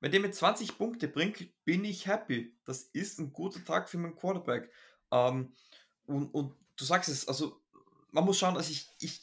Wenn 0.00 0.12
der 0.12 0.20
mir 0.20 0.30
20 0.30 0.78
Punkte 0.78 1.08
bringt, 1.08 1.46
bin 1.64 1.84
ich 1.84 2.06
happy. 2.06 2.56
Das 2.64 2.82
ist 2.82 3.18
ein 3.18 3.32
guter 3.32 3.64
Tag 3.64 3.88
für 3.88 3.98
meinen 3.98 4.16
Quarterback. 4.16 4.70
Ähm, 5.10 5.54
und, 6.06 6.28
und 6.28 6.54
du 6.80 6.84
sagst 6.84 7.08
es, 7.08 7.28
also 7.28 7.60
man 8.10 8.24
muss 8.24 8.38
schauen, 8.38 8.54
dass 8.54 8.70
ich, 8.70 8.88
ich 9.00 9.20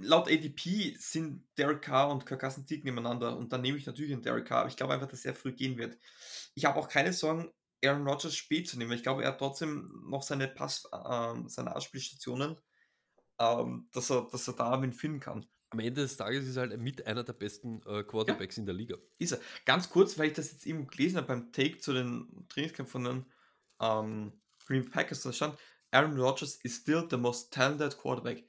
laut 0.00 0.28
ADP 0.28 0.96
sind 0.98 1.46
Derek 1.56 1.82
Carr 1.82 2.10
und 2.10 2.26
Kirk 2.26 2.40
Cousins 2.40 2.66
dick 2.66 2.84
nebeneinander 2.84 3.36
und 3.36 3.52
dann 3.52 3.60
nehme 3.60 3.78
ich 3.78 3.86
natürlich 3.86 4.12
einen 4.12 4.22
Derek 4.22 4.46
Carr, 4.46 4.60
aber 4.60 4.68
ich 4.68 4.76
glaube 4.76 4.94
einfach, 4.94 5.08
dass 5.08 5.24
er 5.24 5.34
früh 5.34 5.52
gehen 5.52 5.78
wird. 5.78 5.98
Ich 6.54 6.64
habe 6.64 6.78
auch 6.78 6.88
keine 6.88 7.12
Sorgen, 7.12 7.52
Aaron 7.84 8.08
Rodgers 8.08 8.34
spät 8.34 8.68
zu 8.68 8.78
nehmen. 8.78 8.92
Ich 8.92 9.02
glaube, 9.02 9.22
er 9.22 9.28
hat 9.28 9.38
trotzdem 9.38 10.02
noch 10.08 10.22
seine 10.22 10.48
Pass, 10.48 10.88
ähm, 10.92 11.48
seine 11.48 11.74
Anspielstationen, 11.74 12.56
ähm, 13.38 13.88
dass, 13.92 14.10
er, 14.10 14.28
dass 14.30 14.48
er 14.48 14.54
da 14.54 14.80
wen 14.80 14.92
finden 14.92 15.20
kann. 15.20 15.46
Am 15.70 15.80
Ende 15.80 16.02
des 16.02 16.16
Tages 16.16 16.46
ist 16.46 16.56
er 16.56 16.68
halt 16.68 16.80
mit 16.80 17.06
einer 17.06 17.22
der 17.22 17.34
besten 17.34 17.82
äh, 17.86 18.02
Quarterbacks 18.02 18.56
in 18.56 18.66
der 18.66 18.74
Liga. 18.74 18.96
Ist 19.18 19.32
er. 19.32 19.40
Ganz 19.64 19.90
kurz, 19.90 20.18
weil 20.18 20.28
ich 20.28 20.32
das 20.32 20.52
jetzt 20.52 20.66
eben 20.66 20.86
gelesen 20.86 21.18
habe 21.18 21.26
beim 21.26 21.52
Take 21.52 21.78
zu 21.78 21.92
den 21.92 22.46
Trainingskämpfen 22.48 22.92
von 22.92 23.04
den 23.04 23.26
ähm, 23.80 24.32
Green 24.66 24.88
Packers, 24.90 25.22
da 25.22 25.32
stand, 25.32 25.58
Aaron 25.96 26.18
Rodgers 26.18 26.56
is 26.62 26.76
still 26.76 27.06
the 27.08 27.16
most 27.16 27.52
talented 27.52 27.96
quarterback. 27.96 28.44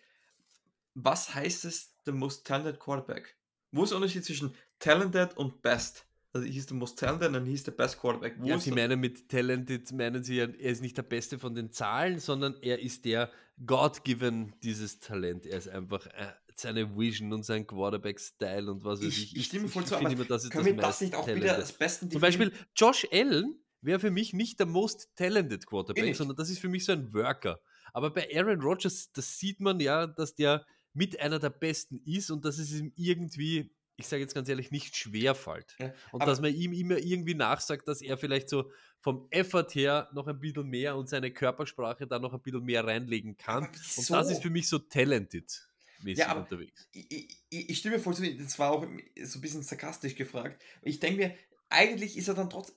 Was 0.95 1.33
heißt 1.33 1.65
es, 1.65 1.93
the 2.05 2.11
most 2.11 2.45
talented 2.45 2.79
quarterback? 2.79 3.35
Wo 3.71 3.83
ist 3.83 3.89
der 3.91 3.97
Unterschied 3.97 4.25
zwischen 4.25 4.53
talented 4.79 5.37
und 5.37 5.61
best? 5.61 6.05
Also 6.33 6.45
he's 6.47 6.67
the 6.67 6.73
most 6.73 6.99
talented 6.99 7.33
and 7.35 7.47
he's 7.47 7.63
the 7.63 7.71
best 7.71 7.99
quarterback. 7.99 8.35
Wo 8.39 8.47
Ja, 8.47 8.59
Sie 8.59 8.71
der- 8.71 8.87
meinen 8.87 8.99
mit 8.99 9.29
Talented, 9.29 9.91
meinen 9.93 10.23
Sie, 10.23 10.37
ja, 10.37 10.45
er 10.45 10.71
ist 10.71 10.81
nicht 10.81 10.97
der 10.97 11.03
Beste 11.03 11.39
von 11.39 11.55
den 11.55 11.71
Zahlen, 11.71 12.19
sondern 12.19 12.55
er 12.61 12.79
ist 12.79 13.05
der 13.05 13.31
God-given 13.65 14.53
dieses 14.61 14.99
Talent. 14.99 15.45
Er 15.45 15.57
ist 15.57 15.69
einfach 15.69 16.05
äh, 16.07 16.33
seine 16.55 16.97
Vision 16.97 17.31
und 17.33 17.43
sein 17.43 17.65
Quarterback-Style 17.65 18.69
und 18.71 18.83
was 18.83 18.99
weiß 18.99 19.07
ich, 19.07 19.23
ich. 19.31 19.37
ich 19.37 19.45
stimme 19.45 19.67
voll 19.67 19.85
zu, 19.85 19.95
aber 19.95 20.25
das 20.25 20.43
ist 20.43 20.51
können 20.51 20.65
das 20.65 20.75
wir 20.75 20.81
das 20.81 21.01
nicht 21.01 21.15
auch 21.15 21.27
wieder 21.27 21.55
als 21.55 21.71
besten 21.71 22.11
Zum 22.11 22.21
Beispiel 22.21 22.51
Josh 22.75 23.07
Allen 23.11 23.55
wäre 23.87 23.99
für 23.99 24.11
mich 24.11 24.33
nicht 24.33 24.59
der 24.59 24.67
most 24.67 25.09
talented 25.15 25.65
Quarterback, 25.65 26.15
sondern 26.15 26.37
das 26.37 26.51
ist 26.51 26.59
für 26.59 26.69
mich 26.69 26.85
so 26.85 26.91
ein 26.91 27.11
Worker. 27.13 27.59
Aber 27.93 28.11
bei 28.11 28.27
Aaron 28.35 28.61
Rodgers, 28.61 29.11
das 29.13 29.39
sieht 29.39 29.59
man 29.59 29.79
ja, 29.79 30.05
dass 30.05 30.35
der 30.35 30.63
mit 30.93 31.19
einer 31.19 31.39
der 31.39 31.49
Besten 31.49 31.99
ist 32.05 32.29
und 32.29 32.45
dass 32.45 32.59
es 32.59 32.71
ihm 32.73 32.91
irgendwie, 32.95 33.71
ich 33.95 34.07
sage 34.07 34.21
jetzt 34.21 34.35
ganz 34.35 34.47
ehrlich, 34.49 34.69
nicht 34.71 34.95
schwer 34.95 35.33
fällt. 35.33 35.75
Ja, 35.79 35.93
und 36.11 36.25
dass 36.27 36.39
man 36.41 36.53
ihm 36.53 36.73
immer 36.73 36.97
irgendwie 36.97 37.33
nachsagt, 37.33 37.87
dass 37.87 38.01
er 38.01 38.17
vielleicht 38.17 38.49
so 38.49 38.71
vom 38.99 39.27
Effort 39.31 39.69
her 39.73 40.09
noch 40.13 40.27
ein 40.27 40.39
bisschen 40.39 40.67
mehr 40.67 40.95
und 40.97 41.07
seine 41.07 41.31
Körpersprache 41.31 42.07
da 42.07 42.19
noch 42.19 42.33
ein 42.33 42.41
bisschen 42.41 42.63
mehr 42.63 42.83
reinlegen 42.83 43.37
kann. 43.37 43.65
Und 43.65 43.75
das 44.09 44.29
ist 44.31 44.41
für 44.41 44.49
mich 44.49 44.67
so 44.67 44.79
talented 44.79 45.67
Ja, 46.03 46.27
aber- 46.29 46.41
unterwegs. 46.41 46.87
ich, 46.91 47.37
ich, 47.49 47.69
ich 47.69 47.77
stimme 47.77 47.99
voll 47.99 48.15
zu, 48.15 48.35
das 48.35 48.59
war 48.59 48.71
auch 48.71 48.85
so 49.23 49.39
ein 49.39 49.41
bisschen 49.41 49.63
sarkastisch 49.63 50.15
gefragt. 50.15 50.61
Ich 50.81 50.99
denke 50.99 51.17
mir, 51.17 51.35
eigentlich 51.69 52.17
ist 52.17 52.27
er 52.27 52.33
dann 52.33 52.49
trotzdem. 52.49 52.75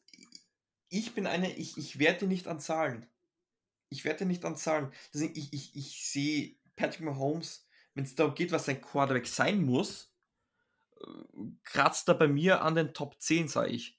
Ich 0.91 1.15
bin 1.15 1.27
eine, 1.27 1.57
ich, 1.57 1.79
ich 1.79 1.99
werte 1.99 2.27
nicht 2.27 2.47
an 2.49 2.61
Zahlen. 2.61 3.07
Ich 3.89 4.05
werte 4.05 4.27
nicht 4.27 4.45
an 4.45 4.57
Zahlen. 4.57 4.93
Deswegen, 5.15 5.37
ich, 5.39 5.53
ich, 5.53 5.75
ich 5.77 6.05
sehe 6.07 6.57
Patrick 6.77 7.01
Mahomes, 7.03 7.67
wenn 7.95 8.05
es 8.05 8.15
darum 8.15 8.35
geht, 8.35 8.53
was 8.53 8.67
sein 8.67 8.81
Quarterback 8.81 9.27
sein 9.27 9.63
muss, 9.63 10.13
äh, 11.01 11.07
kratzt 11.65 12.09
er 12.09 12.15
bei 12.15 12.29
mir 12.29 12.63
an 12.63 12.75
den 12.75 12.93
Top 12.93 13.21
10, 13.21 13.49
sage 13.49 13.71
ich. 13.71 13.99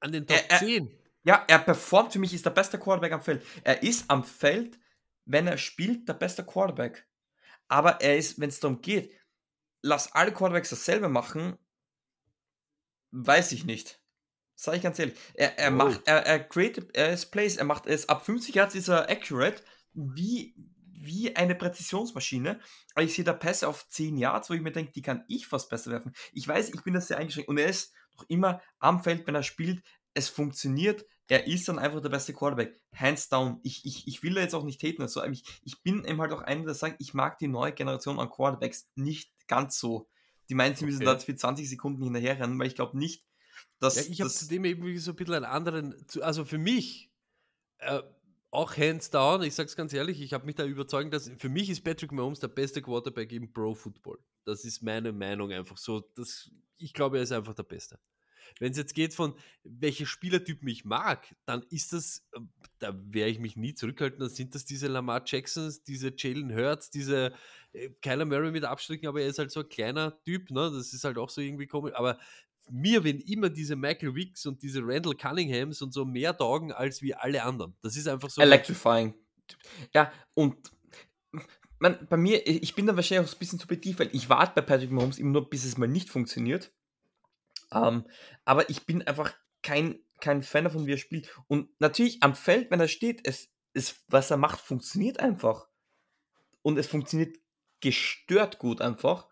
An 0.00 0.12
den 0.12 0.26
Top 0.26 0.36
Er- 0.36 0.50
er- 0.50 0.58
10. 0.58 0.98
Ja, 1.26 1.42
er 1.48 1.58
performt 1.60 2.12
für 2.12 2.18
mich, 2.18 2.34
ist 2.34 2.44
der 2.44 2.50
beste 2.50 2.78
Quarterback 2.78 3.12
am 3.12 3.22
Feld. 3.22 3.46
Er 3.62 3.82
ist 3.82 4.10
am 4.10 4.24
Feld, 4.24 4.78
wenn 5.24 5.46
er 5.46 5.56
spielt, 5.56 6.06
der 6.06 6.12
beste 6.14 6.44
Quarterback. 6.44 7.06
Aber 7.68 8.02
er 8.02 8.18
ist, 8.18 8.38
wenn 8.38 8.50
es 8.50 8.60
darum 8.60 8.82
geht, 8.82 9.10
lass 9.80 10.12
alle 10.12 10.32
Quarterbacks 10.34 10.68
dasselbe 10.68 11.08
machen, 11.08 11.56
weiß 13.12 13.52
ich 13.52 13.64
nicht. 13.64 14.02
Sag 14.56 14.76
ich 14.76 14.82
ganz 14.82 14.98
ehrlich. 14.98 15.16
Er, 15.34 15.58
er 15.58 15.70
Oh. 15.72 15.74
macht, 15.76 16.02
er, 16.06 16.24
er 16.26 16.40
created, 16.40 16.94
er 16.96 17.12
ist 17.12 17.26
Plays, 17.26 17.56
er 17.56 17.64
macht 17.64 17.86
es, 17.86 18.08
ab 18.08 18.24
50 18.24 18.54
Yards 18.54 18.74
ist 18.74 18.88
er 18.88 19.10
accurate, 19.10 19.62
wie, 19.92 20.54
wie 20.92 21.34
eine 21.36 21.54
Präzisionsmaschine. 21.54 22.60
Aber 22.94 23.04
ich 23.04 23.14
sehe 23.14 23.24
da 23.24 23.32
Pässe 23.32 23.68
auf 23.68 23.88
10 23.88 24.16
Yards, 24.16 24.50
wo 24.50 24.54
ich 24.54 24.60
mir 24.62 24.72
denke, 24.72 24.92
die 24.92 25.02
kann 25.02 25.24
ich 25.28 25.46
fast 25.46 25.68
besser 25.70 25.90
werfen. 25.90 26.12
Ich 26.32 26.46
weiß, 26.46 26.70
ich 26.72 26.82
bin 26.82 26.94
da 26.94 27.00
sehr 27.00 27.18
eingeschränkt. 27.18 27.48
Und 27.48 27.58
er 27.58 27.66
ist 27.68 27.92
noch 28.16 28.24
immer 28.28 28.62
am 28.78 29.02
Feld, 29.02 29.26
wenn 29.26 29.34
er 29.34 29.42
spielt. 29.42 29.82
Es 30.14 30.28
funktioniert. 30.28 31.04
er 31.26 31.46
ist 31.48 31.66
dann 31.68 31.78
einfach 31.80 32.00
der 32.00 32.08
beste 32.10 32.32
Quarterback. 32.32 32.80
Hands 32.94 33.28
down. 33.28 33.58
Ich, 33.64 33.84
ich, 33.84 34.06
ich 34.06 34.22
will 34.22 34.34
da 34.34 34.40
jetzt 34.42 34.54
auch 34.54 34.62
nicht 34.64 34.80
haten. 34.82 35.02
Also 35.02 35.24
ich, 35.24 35.42
ich 35.64 35.82
bin 35.82 36.04
eben 36.04 36.20
halt 36.20 36.32
auch 36.32 36.42
einer, 36.42 36.64
der 36.64 36.74
sagt, 36.74 36.96
ich 37.00 37.14
mag 37.14 37.38
die 37.38 37.48
neue 37.48 37.72
Generation 37.72 38.20
an 38.20 38.30
Quarterbacks 38.30 38.88
nicht 38.94 39.32
ganz 39.48 39.78
so. 39.78 40.08
Die 40.48 40.54
meinen, 40.54 40.76
sie 40.76 40.84
müssen 40.84 41.02
Okay. 41.06 41.18
da 41.18 41.18
für 41.18 41.34
20 41.34 41.68
Sekunden 41.68 42.04
hinterher 42.04 42.38
rennen, 42.38 42.58
weil 42.60 42.68
ich 42.68 42.76
glaube 42.76 42.96
nicht, 42.96 43.24
dass. 43.80 43.96
Ja, 43.96 44.02
ich 44.10 44.20
habe 44.20 44.30
zudem 44.30 44.64
eben 44.64 44.98
so 44.98 45.12
ein 45.12 45.16
bisschen 45.16 45.34
einen 45.34 45.44
anderen, 45.44 45.94
also 46.20 46.44
für 46.44 46.58
mich, 46.58 47.10
äh, 47.78 48.02
auch 48.50 48.76
hands 48.76 49.10
down, 49.10 49.42
ich 49.42 49.54
sag's 49.54 49.74
ganz 49.74 49.92
ehrlich, 49.92 50.20
ich 50.20 50.32
habe 50.32 50.46
mich 50.46 50.54
da 50.54 50.64
überzeugt, 50.64 51.12
dass 51.12 51.28
für 51.38 51.48
mich 51.48 51.68
ist 51.70 51.82
Patrick 51.82 52.12
Mahomes 52.12 52.38
der 52.38 52.48
beste 52.48 52.80
Quarterback 52.80 53.32
im 53.32 53.52
Pro 53.52 53.74
Football. 53.74 54.18
Das 54.44 54.64
ist 54.64 54.80
meine 54.80 55.12
Meinung 55.12 55.50
einfach 55.50 55.76
so. 55.76 56.00
Das, 56.14 56.50
ich 56.78 56.92
glaube, 56.92 57.16
er 57.16 57.24
ist 57.24 57.32
einfach 57.32 57.54
der 57.54 57.64
Beste. 57.64 57.98
Wenn 58.60 58.70
es 58.70 58.78
jetzt 58.78 58.94
geht 58.94 59.14
von 59.14 59.34
welche 59.64 60.06
Spielertypen 60.06 60.68
ich 60.68 60.84
mag, 60.84 61.34
dann 61.44 61.64
ist 61.70 61.92
das, 61.92 62.28
äh, 62.32 62.40
da 62.78 62.94
werde 62.94 63.32
ich 63.32 63.40
mich 63.40 63.56
nie 63.56 63.74
zurückhalten, 63.74 64.20
dann 64.20 64.28
sind 64.28 64.54
das 64.54 64.64
diese 64.64 64.86
Lamar 64.86 65.22
Jacksons, 65.26 65.82
diese 65.82 66.12
Jalen 66.16 66.54
Hurts, 66.54 66.90
diese 66.90 67.32
äh, 67.72 67.90
Kyler 68.02 68.24
Murray 68.24 68.52
mit 68.52 68.64
Abstrichen, 68.64 69.08
aber 69.08 69.22
er 69.22 69.28
ist 69.28 69.38
halt 69.38 69.50
so 69.50 69.60
ein 69.60 69.68
kleiner 69.68 70.22
Typ, 70.22 70.50
ne? 70.50 70.70
Das 70.70 70.92
ist 70.92 71.02
halt 71.04 71.18
auch 71.18 71.30
so 71.30 71.40
irgendwie 71.40 71.66
komisch. 71.66 71.94
Aber 71.94 72.18
mir 72.70 73.04
werden 73.04 73.20
immer 73.20 73.50
diese 73.50 73.76
Michael 73.76 74.14
Wicks 74.14 74.46
und 74.46 74.62
diese 74.62 74.80
Randall 74.82 75.14
Cunninghams 75.14 75.82
und 75.82 75.92
so 75.92 76.04
mehr 76.04 76.36
taugen 76.36 76.72
als 76.72 77.02
wie 77.02 77.14
alle 77.14 77.42
anderen. 77.42 77.74
Das 77.82 77.96
ist 77.96 78.08
einfach 78.08 78.30
so. 78.30 78.40
Electrifying. 78.40 79.14
Ja, 79.92 80.12
und 80.34 80.56
man, 81.78 82.06
bei 82.08 82.16
mir, 82.16 82.46
ich 82.46 82.74
bin 82.74 82.86
da 82.86 82.96
wahrscheinlich 82.96 83.28
auch 83.28 83.34
ein 83.34 83.38
bisschen 83.38 83.58
subjektiv, 83.58 83.98
weil 83.98 84.10
ich 84.12 84.28
warte 84.28 84.52
bei 84.54 84.62
Patrick 84.62 84.90
Mahomes 84.90 85.18
immer 85.18 85.32
nur, 85.32 85.50
bis 85.50 85.64
es 85.64 85.76
mal 85.76 85.88
nicht 85.88 86.08
funktioniert. 86.08 86.72
Ähm, 87.72 88.06
aber 88.44 88.70
ich 88.70 88.86
bin 88.86 89.02
einfach 89.02 89.34
kein, 89.62 89.98
kein 90.20 90.42
Fan 90.42 90.64
davon, 90.64 90.86
wie 90.86 90.92
er 90.92 90.98
spielt. 90.98 91.28
Und 91.48 91.68
natürlich 91.80 92.22
am 92.22 92.34
Feld, 92.34 92.70
wenn 92.70 92.80
er 92.80 92.88
steht, 92.88 93.26
es, 93.26 93.50
es, 93.74 94.02
was 94.08 94.30
er 94.30 94.36
macht, 94.36 94.60
funktioniert 94.60 95.20
einfach. 95.20 95.68
Und 96.62 96.78
es 96.78 96.86
funktioniert 96.86 97.36
gestört 97.80 98.58
gut 98.58 98.80
einfach. 98.80 99.28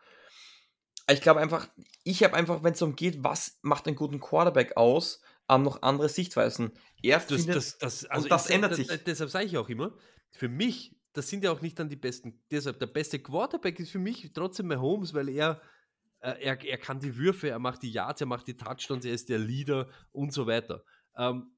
Ich 1.11 1.20
glaube 1.20 1.41
einfach, 1.41 1.69
ich 2.05 2.23
habe 2.23 2.35
einfach, 2.35 2.62
wenn 2.62 2.73
es 2.73 2.79
darum 2.79 2.97
geht, 2.97 3.24
was 3.24 3.59
macht 3.62 3.87
einen 3.87 3.97
guten 3.97 4.20
Quarterback 4.20 4.77
aus, 4.77 5.20
ähm, 5.49 5.62
noch 5.62 5.83
andere 5.83 6.09
Sichtweisen. 6.09 6.73
Er 7.03 7.19
Das, 7.19 7.27
findet, 7.27 7.57
das, 7.57 7.79
das, 7.79 8.05
also 8.07 8.29
das 8.29 8.49
ich 8.49 8.55
ändert 8.55 8.77
sich. 8.77 8.89
Deshalb 9.05 9.31
sage 9.31 9.47
ich 9.47 9.59
auch 9.59 9.69
immer, 9.69 9.97
für 10.31 10.49
mich, 10.49 10.97
das 11.12 11.29
sind 11.29 11.45
ja 11.45 11.53
auch 11.53 11.61
nicht 11.61 11.79
dann 11.79 11.89
die 11.89 11.97
besten. 11.97 12.41
Deshalb, 12.51 12.79
der 12.79 12.87
beste 12.87 13.19
Quarterback 13.19 13.79
ist 13.81 13.91
für 13.91 13.99
mich 13.99 14.33
trotzdem 14.33 14.69
Mahomes, 14.69 15.12
weil 15.15 15.29
er, 15.29 15.61
äh, 16.20 16.41
er, 16.41 16.65
er 16.65 16.79
kann 16.79 17.01
die 17.01 17.16
Würfe, 17.16 17.49
er 17.49 17.59
macht 17.59 17.83
die 17.83 17.91
Yards, 17.91 18.20
er 18.20 18.27
macht 18.27 18.47
die 18.47 18.57
Touchdowns, 18.57 19.05
er 19.05 19.12
ist 19.12 19.29
der 19.29 19.39
Leader 19.39 19.89
und 20.12 20.33
so 20.33 20.47
weiter. 20.47 20.85
Ähm, 21.16 21.53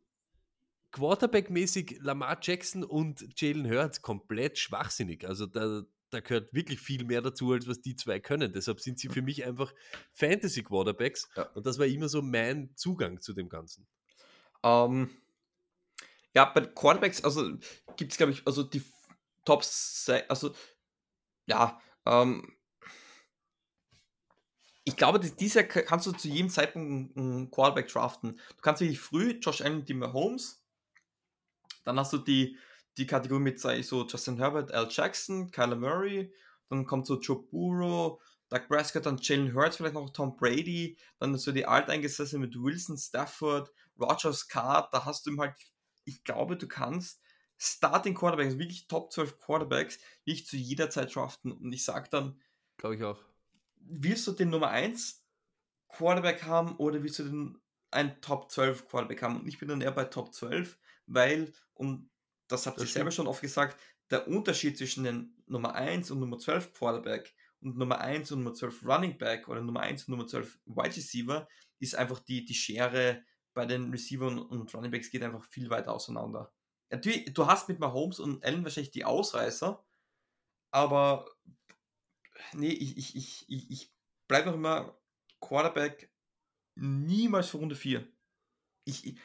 Quarterback-mäßig 0.90 1.98
Lamar 2.00 2.38
Jackson 2.40 2.84
und 2.84 3.26
Jalen 3.40 3.68
Hurts 3.68 4.00
komplett 4.00 4.58
schwachsinnig. 4.58 5.26
Also 5.26 5.46
da, 5.46 5.82
da 6.10 6.20
gehört 6.20 6.52
wirklich 6.54 6.80
viel 6.80 7.04
mehr 7.04 7.22
dazu, 7.22 7.52
als 7.52 7.66
was 7.66 7.80
die 7.80 7.96
zwei 7.96 8.20
können. 8.20 8.52
Deshalb 8.52 8.80
sind 8.80 8.98
sie 8.98 9.08
für 9.08 9.22
mich 9.22 9.44
einfach 9.44 9.74
Fantasy-Quarterbacks. 10.12 11.28
Ja. 11.36 11.44
Und 11.54 11.66
das 11.66 11.78
war 11.78 11.86
immer 11.86 12.08
so 12.08 12.22
mein 12.22 12.74
Zugang 12.76 13.20
zu 13.20 13.32
dem 13.32 13.48
Ganzen. 13.48 13.86
Ähm, 14.62 15.10
ja, 16.34 16.44
bei 16.46 16.62
Quarterbacks, 16.62 17.22
also 17.24 17.58
gibt 17.96 18.12
es, 18.12 18.16
glaube 18.16 18.32
ich, 18.32 18.46
also 18.46 18.62
die 18.62 18.82
Top, 19.44 19.62
also 20.28 20.54
ja, 21.46 21.80
ähm, 22.06 22.56
ich 24.84 24.96
glaube, 24.96 25.18
dass 25.18 25.36
dieser 25.36 25.64
kannst 25.64 26.06
du 26.06 26.12
zu 26.12 26.28
jedem 26.28 26.50
Zeitpunkt 26.50 27.16
einen- 27.16 27.34
einen 27.34 27.50
Quarterback 27.50 27.88
draften. 27.88 28.32
Du 28.32 28.62
kannst 28.62 28.80
wirklich 28.80 29.00
früh 29.00 29.38
Josh 29.40 29.62
Allen, 29.62 29.84
die 29.84 29.94
Mahomes, 29.94 30.62
dann 31.84 31.98
hast 31.98 32.12
du 32.12 32.18
die, 32.18 32.58
die 32.96 33.06
Kategorie 33.06 33.42
mit 33.42 33.60
sag 33.60 33.78
ich, 33.78 33.86
so 33.86 34.06
Justin 34.06 34.38
Herbert, 34.38 34.72
Al 34.72 34.88
Jackson, 34.90 35.50
Kyler 35.50 35.76
Murray, 35.76 36.32
dann 36.68 36.86
kommt 36.86 37.06
so 37.06 37.18
Joe 37.20 37.42
Burrow, 37.50 38.20
Doug 38.48 38.68
Prescott, 38.68 39.06
dann 39.06 39.18
Jalen 39.20 39.54
Hurts, 39.54 39.76
vielleicht 39.76 39.94
noch 39.94 40.10
Tom 40.10 40.36
Brady, 40.36 40.96
dann 41.18 41.36
so 41.36 41.52
die 41.52 41.66
Alteingesessenen 41.66 42.48
mit 42.48 42.60
Wilson, 42.60 42.96
Stafford, 42.96 43.72
Rogers, 43.98 44.48
Carr, 44.48 44.88
da 44.92 45.04
hast 45.04 45.26
du 45.26 45.30
ihm 45.30 45.40
halt, 45.40 45.54
ich 46.04 46.22
glaube, 46.24 46.56
du 46.56 46.68
kannst 46.68 47.20
Starting 47.56 48.14
Quarterbacks, 48.14 48.46
also 48.46 48.58
wirklich 48.58 48.86
Top 48.88 49.12
12 49.12 49.38
Quarterbacks, 49.38 49.98
wirklich 50.24 50.46
zu 50.46 50.56
jeder 50.56 50.90
Zeit 50.90 51.14
draften. 51.14 51.52
Und 51.52 51.72
ich 51.72 51.84
sage 51.84 52.08
dann, 52.10 52.40
Glaube 52.76 52.96
ich 52.96 53.04
auch. 53.04 53.18
willst 53.78 54.26
du 54.26 54.32
den 54.32 54.50
Nummer 54.50 54.68
1 54.68 55.24
Quarterback 55.88 56.42
haben 56.42 56.76
oder 56.76 57.02
willst 57.02 57.20
du 57.20 57.24
den 57.24 57.58
einen 57.90 58.20
Top 58.20 58.50
12 58.50 58.88
Quarterback 58.88 59.22
haben? 59.22 59.40
Und 59.40 59.48
ich 59.48 59.58
bin 59.58 59.68
dann 59.68 59.80
eher 59.80 59.92
bei 59.92 60.04
Top 60.04 60.34
12, 60.34 60.78
weil, 61.06 61.52
und 61.74 62.10
das 62.48 62.66
habt 62.66 62.78
ihr 62.78 62.86
selber 62.86 63.10
schon 63.10 63.26
oft 63.26 63.40
gesagt, 63.40 63.80
der 64.10 64.28
Unterschied 64.28 64.76
zwischen 64.76 65.04
den 65.04 65.34
Nummer 65.46 65.74
1 65.74 66.10
und 66.10 66.20
Nummer 66.20 66.38
12 66.38 66.72
Quarterback 66.74 67.34
und 67.60 67.76
Nummer 67.76 68.00
1 68.00 68.30
und 68.32 68.40
Nummer 68.40 68.54
12 68.54 68.84
Running 68.84 69.18
Back 69.18 69.48
oder 69.48 69.62
Nummer 69.62 69.80
1 69.80 70.04
und 70.04 70.10
Nummer 70.10 70.26
12 70.26 70.60
Wide 70.66 70.96
Receiver 70.96 71.48
ist 71.78 71.94
einfach 71.94 72.20
die, 72.20 72.44
die 72.44 72.54
Schere 72.54 73.24
bei 73.54 73.66
den 73.66 73.90
Receivern 73.90 74.38
und 74.38 74.74
Running 74.74 74.90
Backs 74.90 75.10
geht 75.10 75.22
einfach 75.22 75.44
viel 75.44 75.70
weiter 75.70 75.92
auseinander. 75.92 76.52
Natürlich, 76.90 77.32
du 77.32 77.46
hast 77.46 77.68
mit 77.68 77.78
Mahomes 77.78 78.20
und 78.20 78.44
Allen 78.44 78.64
wahrscheinlich 78.64 78.90
die 78.90 79.04
Ausreißer, 79.04 79.82
aber 80.70 81.26
nee, 82.52 82.68
ich, 82.68 82.96
ich, 82.96 83.16
ich, 83.16 83.48
ich, 83.48 83.70
ich 83.70 83.92
bleibe 84.28 84.48
noch 84.48 84.56
immer 84.56 84.98
Quarterback 85.40 86.10
niemals 86.74 87.48
für 87.48 87.58
Runde 87.58 87.76
4. 87.76 88.06
Ich, 88.84 89.06
ich, 89.06 89.18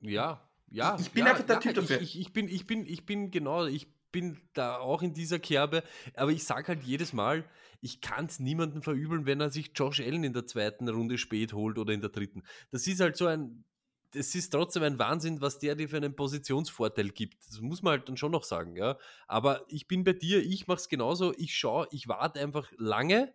Ja, 0.00 0.49
ja. 0.70 0.96
Ich 1.00 1.10
bin 1.10 1.24
ja, 1.24 1.32
einfach 1.32 1.44
der 1.44 1.56
ja, 1.56 1.60
Typ 1.60 1.74
dafür. 1.74 2.00
Ich, 2.00 2.18
ich, 2.18 2.32
bin, 2.32 2.48
ich, 2.48 2.66
bin, 2.66 2.86
ich 2.86 3.06
bin 3.06 3.30
genau, 3.30 3.66
ich 3.66 3.88
bin 4.12 4.40
da 4.54 4.78
auch 4.78 5.02
in 5.02 5.12
dieser 5.12 5.38
Kerbe, 5.38 5.82
aber 6.14 6.30
ich 6.30 6.44
sage 6.44 6.68
halt 6.68 6.82
jedes 6.82 7.12
Mal, 7.12 7.44
ich 7.80 8.00
kann 8.00 8.26
es 8.26 8.38
niemandem 8.38 8.82
verübeln, 8.82 9.26
wenn 9.26 9.40
er 9.40 9.50
sich 9.50 9.70
Josh 9.74 10.00
Allen 10.00 10.24
in 10.24 10.32
der 10.32 10.46
zweiten 10.46 10.88
Runde 10.88 11.18
spät 11.18 11.52
holt 11.52 11.78
oder 11.78 11.92
in 11.92 12.00
der 12.00 12.10
dritten. 12.10 12.42
Das 12.70 12.86
ist 12.86 13.00
halt 13.00 13.16
so 13.16 13.26
ein, 13.26 13.64
das 14.12 14.34
ist 14.34 14.50
trotzdem 14.50 14.82
ein 14.82 14.98
Wahnsinn, 14.98 15.40
was 15.40 15.58
der 15.58 15.76
dir 15.76 15.88
für 15.88 15.96
einen 15.96 16.16
Positionsvorteil 16.16 17.10
gibt. 17.10 17.46
Das 17.46 17.60
muss 17.60 17.82
man 17.82 17.92
halt 17.92 18.08
dann 18.08 18.16
schon 18.16 18.32
noch 18.32 18.44
sagen, 18.44 18.76
ja. 18.76 18.98
Aber 19.28 19.64
ich 19.68 19.86
bin 19.86 20.04
bei 20.04 20.12
dir, 20.12 20.44
ich 20.44 20.66
mache 20.66 20.78
es 20.78 20.88
genauso, 20.88 21.32
ich 21.36 21.54
schaue, 21.54 21.86
ich 21.92 22.08
warte 22.08 22.40
einfach 22.40 22.70
lange, 22.76 23.32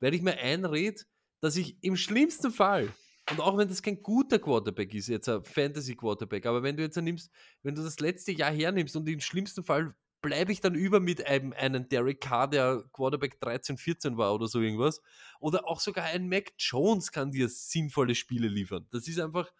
weil 0.00 0.14
ich 0.14 0.22
mir 0.22 0.36
einrede, 0.38 1.02
dass 1.40 1.56
ich 1.56 1.82
im 1.82 1.96
schlimmsten 1.96 2.50
Fall, 2.50 2.92
und 3.30 3.40
auch 3.40 3.56
wenn 3.56 3.68
das 3.68 3.82
kein 3.82 4.02
guter 4.02 4.38
Quarterback 4.38 4.94
ist, 4.94 5.08
jetzt 5.08 5.28
ein 5.28 5.42
Fantasy-Quarterback, 5.42 6.46
aber 6.46 6.62
wenn 6.62 6.76
du 6.76 6.82
jetzt 6.82 6.96
nimmst, 6.96 7.30
wenn 7.62 7.74
du 7.74 7.82
das 7.82 8.00
letzte 8.00 8.32
Jahr 8.32 8.50
hernimmst 8.50 8.96
und 8.96 9.08
im 9.08 9.20
schlimmsten 9.20 9.62
Fall 9.62 9.94
bleibe 10.20 10.52
ich 10.52 10.60
dann 10.60 10.74
über 10.74 11.00
mit 11.00 11.26
einem, 11.26 11.52
einem 11.52 11.88
Derek 11.88 12.20
Carr, 12.20 12.48
der 12.48 12.84
Quarterback 12.92 13.40
13, 13.40 13.76
14 13.76 14.16
war 14.16 14.34
oder 14.34 14.48
so 14.48 14.60
irgendwas, 14.60 15.00
oder 15.40 15.66
auch 15.66 15.80
sogar 15.80 16.06
ein 16.06 16.28
Mac 16.28 16.52
Jones 16.58 17.12
kann 17.12 17.30
dir 17.30 17.48
sinnvolle 17.48 18.14
Spiele 18.14 18.48
liefern. 18.48 18.86
Das 18.90 19.06
ist 19.06 19.20
einfach 19.20 19.52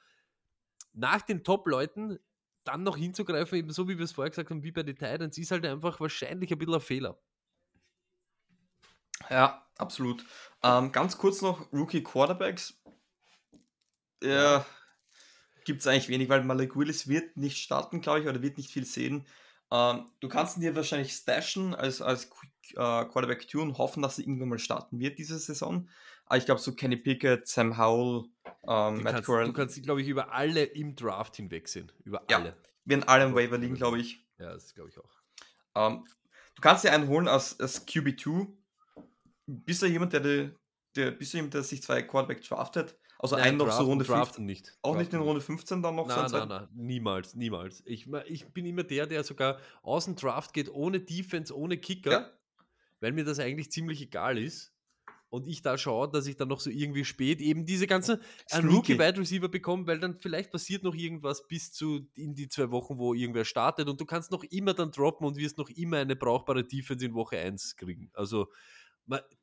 nach 0.93 1.23
den 1.23 1.45
Top-Leuten 1.45 2.19
dann 2.65 2.83
noch 2.83 2.97
hinzugreifen, 2.97 3.59
eben 3.59 3.71
so 3.71 3.89
wie 3.89 3.99
wir 3.99 4.05
es 4.05 4.13
vorher 4.13 4.31
gesagt 4.31 4.51
haben, 4.51 4.63
wie 4.63 4.73
bei 4.73 4.83
den 4.83 4.97
Titans, 4.97 5.39
ist 5.39 5.51
halt 5.51 5.65
einfach 5.65 6.01
wahrscheinlich 6.01 6.53
ein 6.53 6.59
bisschen 6.59 6.75
ein 6.75 6.81
Fehler. 6.81 7.19
ja, 9.31 9.67
absolut. 9.77 10.25
Ähm, 10.63 10.93
ganz 10.93 11.17
kurz 11.19 11.41
noch 11.41 11.73
Rookie 11.73 12.03
Quarterbacks. 12.03 12.78
Ja. 14.23 14.67
Gibt 15.65 15.81
es 15.81 15.87
eigentlich 15.87 16.09
wenig, 16.09 16.29
weil 16.29 16.43
Malik 16.45 16.77
Willis 16.77 17.09
wird 17.09 17.37
nicht 17.37 17.59
starten, 17.59 18.01
glaube 18.01 18.21
ich, 18.21 18.27
oder 18.27 18.41
wird 18.43 18.57
nicht 18.57 18.71
viel 18.71 18.85
sehen. 18.87 19.27
Ähm, 19.71 20.07
du 20.21 20.29
kannst 20.29 20.57
ihn 20.57 20.63
dir 20.63 20.75
wahrscheinlich 20.75 21.13
stashen 21.13 21.75
als, 21.75 22.01
als 22.01 22.25
äh, 22.25 23.05
Quarterback 23.05 23.49
2 23.51 23.59
und 23.61 23.79
hoffen, 23.79 24.03
dass 24.03 24.19
er 24.19 24.25
irgendwann 24.25 24.49
mal 24.49 24.59
starten 24.59 24.99
wird 24.99 25.19
diese 25.19 25.39
Saison. 25.39 25.89
Aber 26.25 26.39
ich 26.39 26.47
glaube, 26.47 26.61
so 26.61 26.75
Kenny 26.75 26.97
Pickett, 26.97 27.47
Sam 27.47 27.77
Howell, 27.77 28.25
ähm, 28.67 29.03
Matt 29.03 29.25
Corral, 29.25 29.47
du 29.47 29.53
kannst, 29.53 29.83
glaube 29.83 30.01
ich, 30.03 30.09
über 30.09 30.33
alle 30.33 30.65
im 30.65 30.97
Draft 30.97 31.37
hinwegsehen. 31.37 31.93
Über 32.05 32.23
Ja. 32.31 32.39
alle. 32.39 32.57
werden 32.85 33.05
alle 33.05 33.25
im 33.27 33.35
Waiver 33.35 33.59
liegen, 33.59 33.75
glaube 33.75 33.99
ich. 33.99 34.27
Ja, 34.39 34.53
das 34.53 34.75
glaube 34.75 34.89
ich 34.91 34.99
auch. 34.99 35.21
Ähm, 35.75 36.05
du 36.55 36.63
kannst 36.63 36.85
dir 36.85 36.93
einen 36.93 37.09
holen 37.09 37.29
als, 37.29 37.59
als 37.61 37.87
QB2. 37.87 38.47
Bist 39.47 39.83
du 39.83 39.87
jemand, 39.87 40.13
der, 40.15 40.21
der, 40.21 40.51
der, 40.97 41.11
bist 41.11 41.33
du 41.33 41.39
jemand, 41.39 41.55
der 41.55 41.63
sich 41.63 41.83
zwei 41.83 42.03
Quarterback 42.03 42.43
draftet? 42.43 42.99
Also 43.19 43.35
einen 43.35 43.57
noch 43.57 43.71
so 43.73 43.83
Runde 43.85 44.05
15. 44.05 44.15
draften 44.17 44.47
nicht. 44.47 44.79
Auch 44.83 44.97
nicht 44.97 45.07
in 45.13 45.19
Draften 45.19 45.27
Runde 45.27 45.41
15 45.41 45.83
dann 45.83 45.97
noch 45.97 46.09
so 46.09 46.17
Nein, 46.17 46.31
nein, 46.31 46.49
nein, 46.49 46.69
niemals, 46.75 47.35
niemals. 47.35 47.83
Ich, 47.85 48.09
ich 48.27 48.47
bin 48.53 48.65
immer 48.65 48.85
der, 48.85 49.07
der 49.07 49.25
sogar 49.25 49.59
aus 49.83 50.05
dem 50.05 50.15
Draft 50.15 50.53
geht, 50.53 50.71
ohne 50.71 51.01
Defense, 51.01 51.57
ohne 51.57 51.79
Kicker, 51.79 52.11
Ja. 52.13 52.31
weil 53.01 53.13
mir 53.13 53.25
das 53.25 53.41
eigentlich 53.41 53.73
ziemlich 53.73 54.01
egal 54.03 54.39
ist. 54.39 54.73
Und 55.31 55.47
ich 55.47 55.61
da 55.61 55.77
schaue, 55.77 56.09
dass 56.11 56.27
ich 56.27 56.37
dann 56.37 56.49
noch 56.49 56.61
so 56.61 56.71
irgendwie 56.71 57.05
spät 57.05 57.43
eben 57.43 57.67
diese 57.67 57.87
ganze 57.87 58.15
einen 58.51 58.71
Sneaky. 58.71 58.75
Rookie 58.77 58.99
Wide 58.99 59.21
Receiver 59.21 59.49
bekomme, 59.49 59.87
weil 59.87 59.99
dann 60.01 60.15
vielleicht 60.15 60.51
passiert 60.51 60.85
noch 60.85 60.95
irgendwas 60.95 61.47
bis 61.49 61.71
zu 61.71 62.09
in 62.15 62.35
die 62.35 62.49
zwei 62.49 62.71
Wochen, 62.71 62.97
wo 62.97 63.13
irgendwer 63.13 63.45
startet 63.45 63.89
und 63.91 64.01
du 64.01 64.07
kannst 64.07 64.31
noch 64.31 64.43
immer 64.45 64.73
dann 64.73 64.91
droppen 64.91 65.27
und 65.27 65.37
wirst 65.37 65.59
noch 65.59 65.69
immer 65.69 65.99
eine 65.99 66.17
brauchbare 66.17 66.65
Defense 66.65 67.05
in 67.05 67.13
Woche 67.13 67.37
1 67.39 67.77
kriegen. 67.77 68.11
Also 68.15 68.47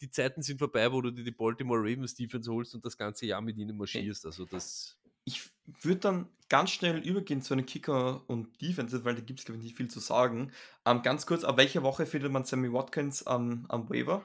die 0.02 0.12
Zeiten 0.12 0.42
sind 0.42 0.60
vorbei, 0.60 0.92
wo 0.92 1.02
du 1.02 1.12
dir 1.12 1.24
die 1.24 1.32
Baltimore 1.32 1.80
Ravens 1.80 2.16
Defense 2.16 2.52
holst 2.52 2.76
und 2.76 2.86
das 2.86 2.98
ganze 2.98 3.26
Jahr 3.26 3.42
mit 3.42 3.58
ihnen 3.58 3.78
marschierst. 3.78 4.26
Also 4.26 4.46
das 4.46 4.98
Ich, 5.24 5.50
würde 5.82 6.00
dann 6.00 6.30
ganz 6.50 6.70
schnell 6.72 7.00
übergehen 7.00 7.42
zu 7.42 7.54
einem 7.54 7.66
Kicker 7.66 8.24
und 8.30 8.62
Defense, 8.62 9.04
weil 9.04 9.16
da 9.16 9.22
gibt 9.22 9.40
es, 9.40 9.46
glaube 9.46 9.58
ich, 9.58 9.64
nicht 9.64 9.78
viel 9.78 9.90
zu 9.90 10.00
sagen. 10.00 10.52
Ähm, 10.86 11.02
ganz 11.02 11.26
kurz, 11.26 11.44
ab 11.44 11.58
welcher 11.58 11.82
Woche 11.82 12.06
findet 12.06 12.32
man 12.32 12.46
Sammy 12.46 12.72
Watkins 12.72 13.26
am, 13.26 13.66
am 13.70 13.90
Waiver? 13.90 14.24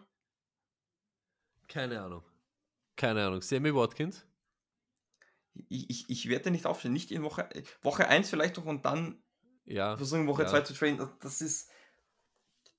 Keine 1.69 2.03
Ahnung. 2.03 2.23
Keine 2.97 3.27
Ahnung. 3.27 3.41
Sammy 3.41 3.75
Watkins? 3.75 4.27
Ich, 5.69 5.89
ich, 5.89 6.11
ich 6.11 6.29
werde 6.29 6.51
nicht 6.51 6.67
aufstellen. 6.67 6.93
Nicht 6.93 7.11
in 7.11 7.23
Woche, 7.23 7.49
Woche 7.81 8.07
1 8.07 8.29
vielleicht 8.29 8.59
noch 8.59 8.67
und 8.67 8.85
dann 8.85 9.23
ja, 9.65 9.97
versuchen, 9.97 10.27
Woche 10.27 10.43
ja. 10.43 10.49
2 10.49 10.61
zu 10.63 10.75
trainen. 10.75 11.09
Das 11.21 11.41
ist, 11.41 11.71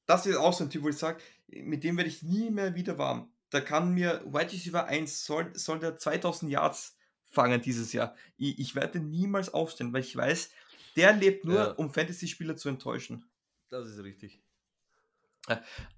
das 0.05 0.25
ist 0.25 0.35
auch 0.37 0.53
so 0.53 0.63
ein 0.65 0.69
Typ, 0.69 0.83
wo 0.83 0.89
ich 0.89 0.97
sage, 0.97 1.21
mit 1.47 1.83
dem 1.83 1.97
werde 1.97 2.09
ich 2.09 2.23
nie 2.23 2.49
mehr 2.49 2.75
wieder 2.75 2.97
warm. 2.97 3.31
Da 3.49 3.59
kann 3.61 3.93
mir 3.93 4.21
White 4.25 4.53
Receiver 4.53 4.85
1, 4.85 5.25
soll, 5.25 5.51
soll 5.57 5.79
der 5.79 5.97
2000 5.97 6.51
Yards 6.51 6.97
fangen 7.25 7.61
dieses 7.61 7.93
Jahr. 7.93 8.15
Ich, 8.37 8.59
ich 8.59 8.75
werde 8.75 8.99
niemals 8.99 9.53
aufstellen, 9.53 9.93
weil 9.93 10.01
ich 10.01 10.15
weiß, 10.15 10.49
der 10.95 11.13
lebt 11.13 11.45
nur, 11.45 11.55
Ja. 11.55 11.71
um 11.71 11.93
Fantasy-Spieler 11.93 12.55
zu 12.57 12.69
enttäuschen. 12.69 13.25
Das 13.69 13.87
ist 13.87 14.03
richtig. 14.03 14.41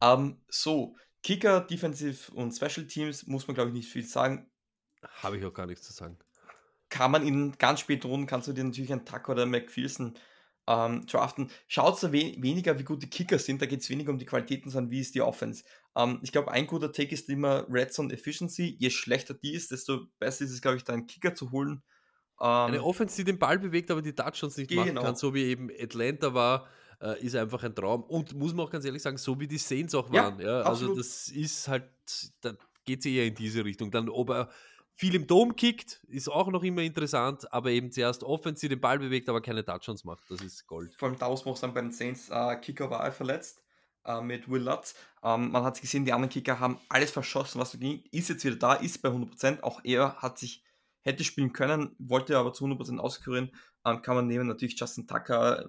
Ähm, 0.02 0.42
so, 0.48 0.96
Kicker, 1.22 1.62
Defensive 1.62 2.32
und 2.34 2.54
Special 2.54 2.88
Teams 2.88 3.28
muss 3.28 3.48
man, 3.48 3.56
glaube 3.56 3.70
ich, 3.70 3.76
nicht 3.76 3.90
viel 3.92 4.06
sagen. 4.06 4.50
Habe 5.22 5.38
ich 5.38 5.46
auch 5.46 5.54
gar 5.54 5.66
nichts 5.66 5.86
zu 5.86 5.94
sagen. 5.94 6.18
Kann 6.90 7.12
man 7.12 7.26
in 7.26 7.58
ganz 7.58 7.80
späten 7.80 8.08
Runden, 8.08 8.28
kannst 8.28 8.48
du 8.48 8.54
dir 8.54 8.64
natürlich 8.64 8.92
einen 8.92 9.06
Tucker 9.06 9.32
oder 9.34 9.46
McPherson 9.46 10.14
ähm, 10.68 11.06
draften. 11.06 11.50
Schaut 11.68 12.00
so 12.00 12.12
we 12.14 12.36
weniger, 12.38 12.80
wie 12.80 12.84
gut 12.84 13.04
die 13.04 13.10
Kicker 13.10 13.38
sind, 13.40 13.62
da 13.62 13.66
geht 13.66 13.82
es 13.82 13.90
weniger 13.90 14.12
um 14.12 14.18
die 14.18 14.26
Qualitäten, 14.26 14.70
sondern 14.70 14.92
wie 14.92 15.00
ist 15.00 15.16
die 15.16 15.22
Offense. 15.22 15.64
Ähm, 15.96 16.20
ich 16.24 16.32
glaube, 16.32 16.52
ein 16.52 16.68
guter 16.68 16.92
Take 16.92 17.14
ist 17.14 17.30
immer 17.30 17.66
Red 17.70 17.94
Zone 17.94 18.14
Efficiency. 18.14 18.76
Je 18.80 18.90
schlechter 18.90 19.34
die 19.34 19.54
ist, 19.54 19.72
desto 19.72 20.08
besser 20.20 20.46
ist 20.46 20.52
es, 20.52 20.62
glaube 20.62 20.78
ich, 20.78 20.84
da 20.84 20.94
einen 20.94 21.06
Kicker 21.08 21.36
zu 21.36 21.52
holen. 21.52 21.84
Ähm, 22.42 22.48
Eine 22.48 22.84
Offense, 22.84 23.16
die 23.18 23.24
den 23.24 23.40
Ball 23.40 23.60
bewegt, 23.60 23.92
aber 23.92 24.02
die 24.02 24.14
Touchdowns 24.14 24.58
nicht 24.58 24.72
machen 24.72 24.90
Genau. 24.90 25.02
kann, 25.04 25.16
so 25.16 25.34
wie 25.34 25.44
eben 25.44 25.70
Atlanta 25.70 26.34
war, 26.34 26.68
äh, 27.02 27.22
ist 27.24 27.36
einfach 27.36 27.64
ein 27.64 27.76
Traum. 27.76 28.04
Und 28.04 28.34
muss 28.34 28.54
man 28.54 28.66
auch 28.66 28.72
ganz 28.72 28.86
ehrlich 28.86 29.02
sagen, 29.02 29.18
so 29.18 29.40
wie 29.40 29.48
die 29.48 29.58
Saints 29.58 29.94
auch 29.94 30.12
Ja, 30.12 30.24
waren. 30.24 30.40
Ja, 30.40 30.62
also 30.62 30.86
absolut. 30.86 31.00
das 31.00 31.30
ist 31.30 31.68
halt, 31.68 31.84
da 32.42 32.54
geht 32.86 33.00
es 33.00 33.06
eher 33.06 33.26
in 33.26 33.36
diese 33.36 33.64
Richtung. 33.64 33.92
Dann, 33.92 34.10
ob 34.10 34.30
er 34.30 34.50
viel 34.96 35.16
im 35.16 35.28
Dom 35.28 35.56
kickt, 35.56 36.02
ist 36.08 36.30
auch 36.30 36.48
noch 36.50 36.64
immer 36.64 36.82
interessant, 36.82 37.52
aber 37.52 37.72
eben 37.72 37.92
zuerst 37.92 38.24
Offense, 38.24 38.62
die 38.62 38.70
den 38.70 38.82
Ball 38.82 39.00
bewegt, 39.00 39.28
aber 39.30 39.42
keine 39.42 39.66
Touchdowns 39.66 40.04
macht. 40.04 40.24
Das 40.30 40.42
ist 40.42 40.68
Gold. 40.68 40.94
vor 40.96 41.10
allem 41.10 41.18
daraus 41.18 41.46
muss 41.46 41.62
dann 41.62 41.74
bei 41.74 41.82
den 41.82 41.92
Saints 41.92 42.30
äh, 42.30 42.56
Kicker 42.58 42.90
war 42.90 43.12
verletzt 43.12 43.64
äh, 44.06 44.22
mit 44.22 44.50
Will 44.50 44.62
Lutz. 44.62 44.96
Ähm, 45.24 45.52
man 45.52 45.64
hat 45.64 45.82
gesehen, 45.82 46.06
die 46.06 46.14
anderen 46.14 46.30
Kicker 46.30 46.60
haben 46.60 46.80
alles 46.90 47.12
verschossen, 47.12 47.60
was 47.60 47.72
so 47.72 47.78
ging. 47.78 48.04
Ist 48.12 48.30
jetzt 48.30 48.46
wieder 48.46 48.56
da, 48.56 48.74
ist 48.74 49.02
bei 49.02 49.10
100%. 49.10 49.62
Auch 49.62 49.82
er 49.84 50.16
hat 50.18 50.38
sich, 50.38 50.64
hätte 51.02 51.24
spielen 51.24 51.54
können, 51.54 51.96
wollte 51.98 52.38
aber 52.38 52.54
zu 52.54 52.66
100% 52.66 53.00
auskurieren. 53.00 53.52
Ähm, 53.86 54.02
kann 54.02 54.16
man 54.16 54.28
nehmen 54.28 54.48
natürlich 54.48 54.80
Justin 54.80 55.08
Tucker, 55.08 55.68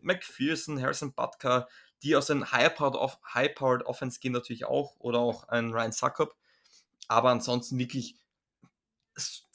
McPherson, 0.00 0.80
Harrison 0.80 1.14
Butker, 1.14 1.66
die 2.02 2.14
aus 2.14 2.26
den 2.26 2.52
High-Powered 2.52 2.94
Off 2.94 3.18
High 3.34 3.58
Offense 3.60 4.20
gehen 4.20 4.32
natürlich 4.32 4.66
auch. 4.66 4.96
Oder 4.98 5.18
auch 5.18 5.48
ein 5.48 5.72
Ryan 5.72 5.92
Suckup. 5.92 6.36
Aber 7.08 7.30
ansonsten 7.30 7.78
wirklich 7.78 8.18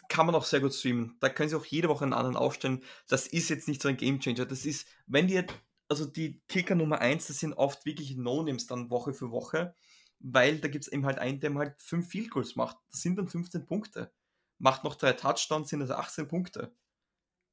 kann 0.10 0.26
man 0.26 0.36
auch 0.36 0.44
sehr 0.44 0.60
gut 0.60 0.74
streamen. 0.74 1.16
Da 1.22 1.30
können 1.30 1.50
sie 1.50 1.56
auch 1.56 1.66
jede 1.66 1.88
Woche 1.88 2.04
einen 2.04 2.14
anderen 2.14 2.36
aufstellen. 2.36 2.84
Das 3.08 3.28
ist 3.28 3.50
jetzt 3.50 3.68
nicht 3.68 3.82
so 3.82 3.88
ein 3.88 3.98
Gamechanger. 3.98 4.46
Das 4.46 4.66
ist, 4.66 4.88
wenn 5.08 5.28
die, 5.28 5.42
also 5.88 6.06
die 6.06 6.42
Kicker 6.48 6.76
Nummer 6.76 7.00
1, 7.00 7.28
das 7.28 7.40
sind 7.40 7.54
oft 7.54 7.86
wirklich 7.86 8.18
No-Names 8.18 8.68
dann 8.68 8.90
Woche 8.90 9.14
für 9.14 9.32
Woche, 9.32 9.74
weil 10.20 10.60
da 10.60 10.68
gibt 10.68 10.86
es 10.86 10.92
eben 10.92 11.06
halt 11.06 11.18
einen, 11.18 11.40
der 11.40 11.54
halt 11.56 11.80
fünf 11.82 12.10
Field 12.10 12.30
Goals 12.30 12.56
macht. 12.56 12.78
Das 12.92 13.02
sind 13.02 13.18
dann 13.18 13.28
15 13.28 13.66
Punkte. 13.66 14.12
Macht 14.58 14.84
noch 14.84 14.96
drei 14.96 15.14
Touchdowns, 15.14 15.70
sind 15.70 15.82
also 15.82 15.94
18 15.94 16.28
Punkte. 16.28 16.76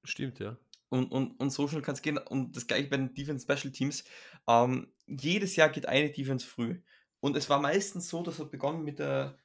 Stimmt, 0.05 0.41
ja. 0.41 0.57
Und, 0.89 1.13
und, 1.13 1.39
und 1.39 1.51
so 1.51 1.69
schnell 1.69 1.83
kann 1.83 1.95
es 1.95 2.03
gehen. 2.03 2.19
Und 2.19 2.57
das 2.57 2.67
gleiche 2.67 2.89
bei 2.89 2.97
den 2.97 3.15
Defense 3.15 3.45
Special 3.45 3.73
Teams. 3.73 4.05
Ähm, 4.47 4.93
jedes 5.07 5.57
Jahr 5.57 5.69
geht 5.69 5.87
eine 5.87 6.11
Defense 6.11 6.47
früh. 6.47 6.81
Und 7.21 7.37
es 7.37 7.49
war 7.49 7.61
meistens 7.61 8.09
so, 8.09 8.23
das 8.23 8.39
hat 8.39 8.51
begonnen 8.51 8.85
mit 8.85 8.99
der 8.99 9.39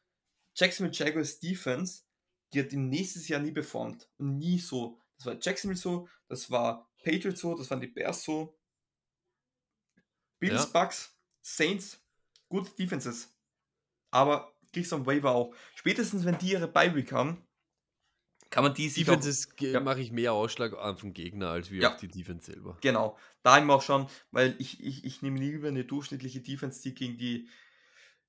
Jacksonville 0.56 0.96
Jaguars 0.96 1.40
Defense. 1.40 2.04
Die 2.54 2.60
hat 2.60 2.72
im 2.74 2.90
nächsten 2.90 3.22
Jahr 3.32 3.40
nie 3.42 3.52
performt. 3.52 4.08
Und 4.18 4.38
nie 4.38 4.60
so. 4.60 5.00
Das 5.18 5.26
war 5.26 5.38
Jacksonville 5.40 5.80
so, 5.80 6.08
das 6.28 6.50
war 6.52 6.90
Patriots 7.04 7.42
so, 7.42 7.56
das 7.56 7.70
waren 7.70 7.82
die 7.82 7.88
Bears 7.88 8.24
so. 8.24 8.58
Bills, 10.40 10.64
Ja. 10.74 10.82
Bucks, 10.82 11.18
Saints, 11.42 12.02
gute 12.50 12.72
Defenses. 12.76 13.34
Aber 14.12 14.54
kriegst 14.72 14.92
du 14.92 14.98
am 14.98 15.06
Waiver 15.06 15.32
auch. 15.32 15.56
Spätestens, 15.76 16.26
wenn 16.26 16.38
die 16.38 16.52
ihre 16.52 16.68
Bye-Week 16.68 17.12
haben, 17.12 17.46
kann 18.50 18.64
man 18.64 18.74
die 18.76 18.88
Defenses 18.88 19.50
ja. 19.60 19.80
mache 19.80 20.02
ich 20.02 20.12
mehr 20.12 20.34
Ausschlag 20.34 20.74
an 20.74 20.96
vom 20.98 21.14
Gegner 21.14 21.50
als 21.50 21.72
wie 21.72 21.80
Ja. 21.80 21.92
auf 21.94 21.98
die 21.98 22.08
Defense 22.08 22.52
selber. 22.52 22.78
Genau, 22.82 23.18
da 23.42 23.58
immer 23.58 23.76
auch 23.76 23.82
schon, 23.82 24.08
weil 24.30 24.56
ich, 24.60 24.80
ich, 24.84 25.04
ich 25.06 25.24
nehme 25.24 25.40
lieber 25.40 25.70
eine 25.70 25.86
durchschnittliche 25.86 26.42
Defense, 26.42 26.80
die 26.84 26.94
gegen 26.94 27.18
die 27.18 27.50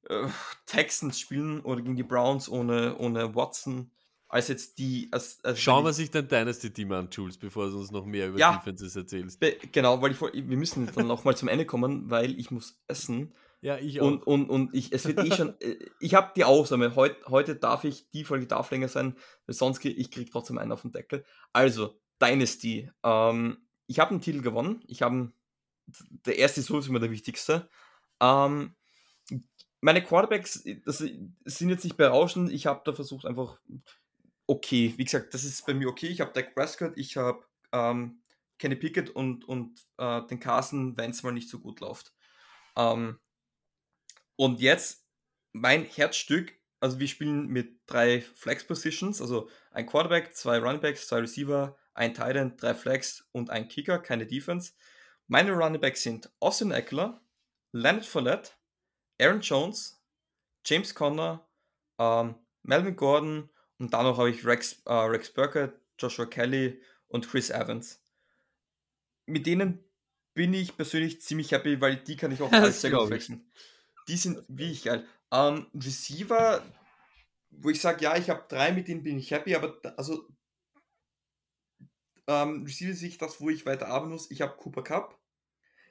äh, 0.09 0.29
Texans 0.65 1.21
spielen 1.21 1.61
oder 1.61 1.83
gegen 1.83 1.97
die 1.97 2.03
Browns 2.03 2.49
ohne, 2.49 2.97
ohne 2.97 3.35
Watson, 3.35 3.91
als 4.35 4.48
jetzt 4.48 4.78
die. 4.78 5.09
Als, 5.12 5.43
als 5.44 5.61
Schauen 5.61 5.85
wir 5.85 5.90
ich- 5.90 5.97
sich 5.97 6.11
dein 6.11 6.27
Dynasty-Team 6.28 6.90
an, 6.93 7.09
Jules, 7.11 7.39
bevor 7.39 7.70
du 7.70 7.78
uns 7.78 7.90
noch 7.93 8.05
mehr 8.05 8.28
über 8.28 8.39
Ja. 8.39 8.56
Defenses 8.56 8.97
erzählst. 8.97 9.40
Genau, 9.73 10.02
weil 10.02 10.11
ich, 10.12 10.20
wir 10.20 10.56
müssen 10.56 10.90
dann 10.94 11.06
noch 11.06 11.24
mal 11.24 11.36
zum 11.36 11.48
Ende 11.48 11.65
kommen, 11.66 12.11
weil 12.11 12.39
ich 12.39 12.51
muss 12.51 12.82
essen. 12.89 13.35
Ja, 13.61 13.78
ich 13.78 14.01
auch. 14.01 14.06
Und, 14.06 14.27
und, 14.27 14.51
und 14.51 14.74
ich, 14.74 14.93
es 14.93 15.06
wird 15.06 15.20
eh 15.24 15.35
schon, 15.35 15.55
äh, 15.61 15.77
ich 16.01 16.15
habe 16.15 16.32
die 16.36 16.44
Ausnahme. 16.44 16.94
Heut, 16.97 17.16
heute 17.28 17.56
darf 17.56 17.85
ich, 17.85 18.11
die 18.11 18.24
Folge 18.24 18.47
darf 18.47 18.70
länger 18.70 18.89
sein, 18.89 19.16
weil 19.47 19.55
sonst 19.55 19.81
krieg 19.81 19.97
ich 19.97 20.11
krieg 20.11 20.31
trotzdem 20.31 20.59
einen 20.59 20.73
auf 20.73 20.82
den 20.82 20.93
Deckel. 20.93 21.24
Also, 21.52 21.98
Dynasty. 22.20 22.90
Ähm, 23.02 23.56
ich 23.86 24.01
habe 24.01 24.11
einen 24.11 24.20
Titel 24.20 24.43
gewonnen. 24.43 24.82
Ich 24.86 25.01
habe, 25.02 25.32
der 26.27 26.39
erste 26.39 26.61
ist 26.61 26.66
sowieso 26.66 26.90
immer 26.90 27.01
der 27.01 27.11
wichtigste. 27.11 27.69
Ähm, 28.20 28.74
meine 29.81 30.02
Quarterbacks, 30.02 30.65
das 30.85 30.98
sind 30.98 31.69
jetzt 31.70 31.85
nicht 31.85 31.97
berauschend. 31.97 32.51
Ich 32.52 32.66
habe 32.66 32.82
da 32.85 32.93
versucht 32.93 33.27
einfach, 33.27 33.59
okay, 34.47 34.95
wie 34.97 35.05
gesagt, 35.05 35.35
das 35.35 35.45
ist 35.45 35.65
bei 35.66 35.75
mir 35.75 35.89
okay. 35.89 36.07
Ich 36.07 36.21
habe 36.21 36.33
Dak 36.33 36.55
Prescott, 36.55 36.93
ich 36.97 37.16
habe 37.16 37.45
ähm, 37.73 38.23
Kenny 38.59 38.77
Pickett 38.77 39.11
und, 39.11 39.45
und 39.47 39.81
äh, 39.99 40.27
den 40.27 40.41
Carson, 40.41 40.97
wenn 40.97 41.11
es 41.11 41.23
mal 41.23 41.33
nicht 41.33 41.49
so 41.49 41.59
gut 41.61 41.81
läuft. 41.81 42.15
Ähm, 42.77 43.19
und 44.37 44.61
jetzt 44.61 45.07
mein 45.53 45.85
Herzstück, 45.85 46.59
also 46.81 46.99
wir 46.99 47.09
spielen 47.09 47.47
mit 47.47 47.81
drei 47.87 48.21
Flex 48.21 48.66
Positions, 48.66 49.21
also 49.21 49.49
ein 49.71 49.87
Quarterback, 49.87 50.35
zwei 50.35 50.59
Runningbacks, 50.59 51.07
zwei 51.07 51.21
Receiver, 51.21 51.77
ein 51.95 52.15
Tight 52.15 52.37
End, 52.37 52.61
drei 52.61 52.75
Flex 52.75 53.27
und 53.33 53.51
ein 53.51 53.69
Kicker, 53.69 53.99
keine 53.99 54.27
Defense. 54.27 54.73
Meine 55.27 55.53
Runningbacks 55.53 56.03
sind 56.03 56.31
Austin 56.41 56.73
Eckler, 56.73 57.23
Leonard 57.73 58.05
Follett, 58.05 58.59
Aaron 59.21 59.41
Jones, 59.41 60.03
James 60.65 60.95
Conner, 60.95 61.49
ähm, 61.99 62.35
Melvin 62.62 62.97
Gordon 62.97 63.51
und 63.85 63.93
dann 63.93 64.05
noch 64.05 64.16
habe 64.16 64.31
ich 64.31 64.47
Rex, 64.47 64.81
äh, 64.86 64.93
Rex 64.94 65.31
Burkett, 65.31 65.74
Joshua 65.98 66.24
Kelly 66.24 66.81
und 67.09 67.28
Chris 67.28 67.51
Evans. 67.51 68.02
Mit 69.27 69.44
denen 69.44 69.85
bin 70.32 70.55
ich 70.55 70.74
persönlich 70.74 71.20
ziemlich 71.20 71.52
happy, 71.52 71.82
weil 71.82 71.97
die 71.97 72.16
kann 72.16 72.32
ich 72.32 72.40
auch 72.40 72.51
alles 72.52 72.81
sehr 72.81 72.93
gut 72.93 73.09
flexen. 73.09 73.47
Die 74.09 74.16
sind 74.16 74.43
wirklich 74.48 74.85
geil. 74.85 75.06
Ähm, 75.31 75.66
Receiver, 75.74 76.65
wo 77.51 77.69
ich 77.69 77.78
sage, 77.78 78.05
ja, 78.05 78.16
ich 78.16 78.31
habe 78.31 78.47
drei, 78.48 78.73
mit 78.73 78.89
denen 78.89 79.02
bin 79.02 79.19
ich 79.19 79.31
happy, 79.32 79.55
aber 79.55 79.78
da, 79.82 79.90
also 79.97 80.27
ähm, 82.27 82.65
Receiver 82.65 82.94
sehe 82.94 83.11
ich 83.11 83.19
das, 83.19 83.39
wo 83.39 83.51
ich 83.51 83.66
weiter 83.66 83.89
arbeiten 83.89 84.12
muss. 84.12 84.31
Ich 84.31 84.40
habe 84.40 84.56
Cooper 84.56 84.82
Cup, 84.82 85.20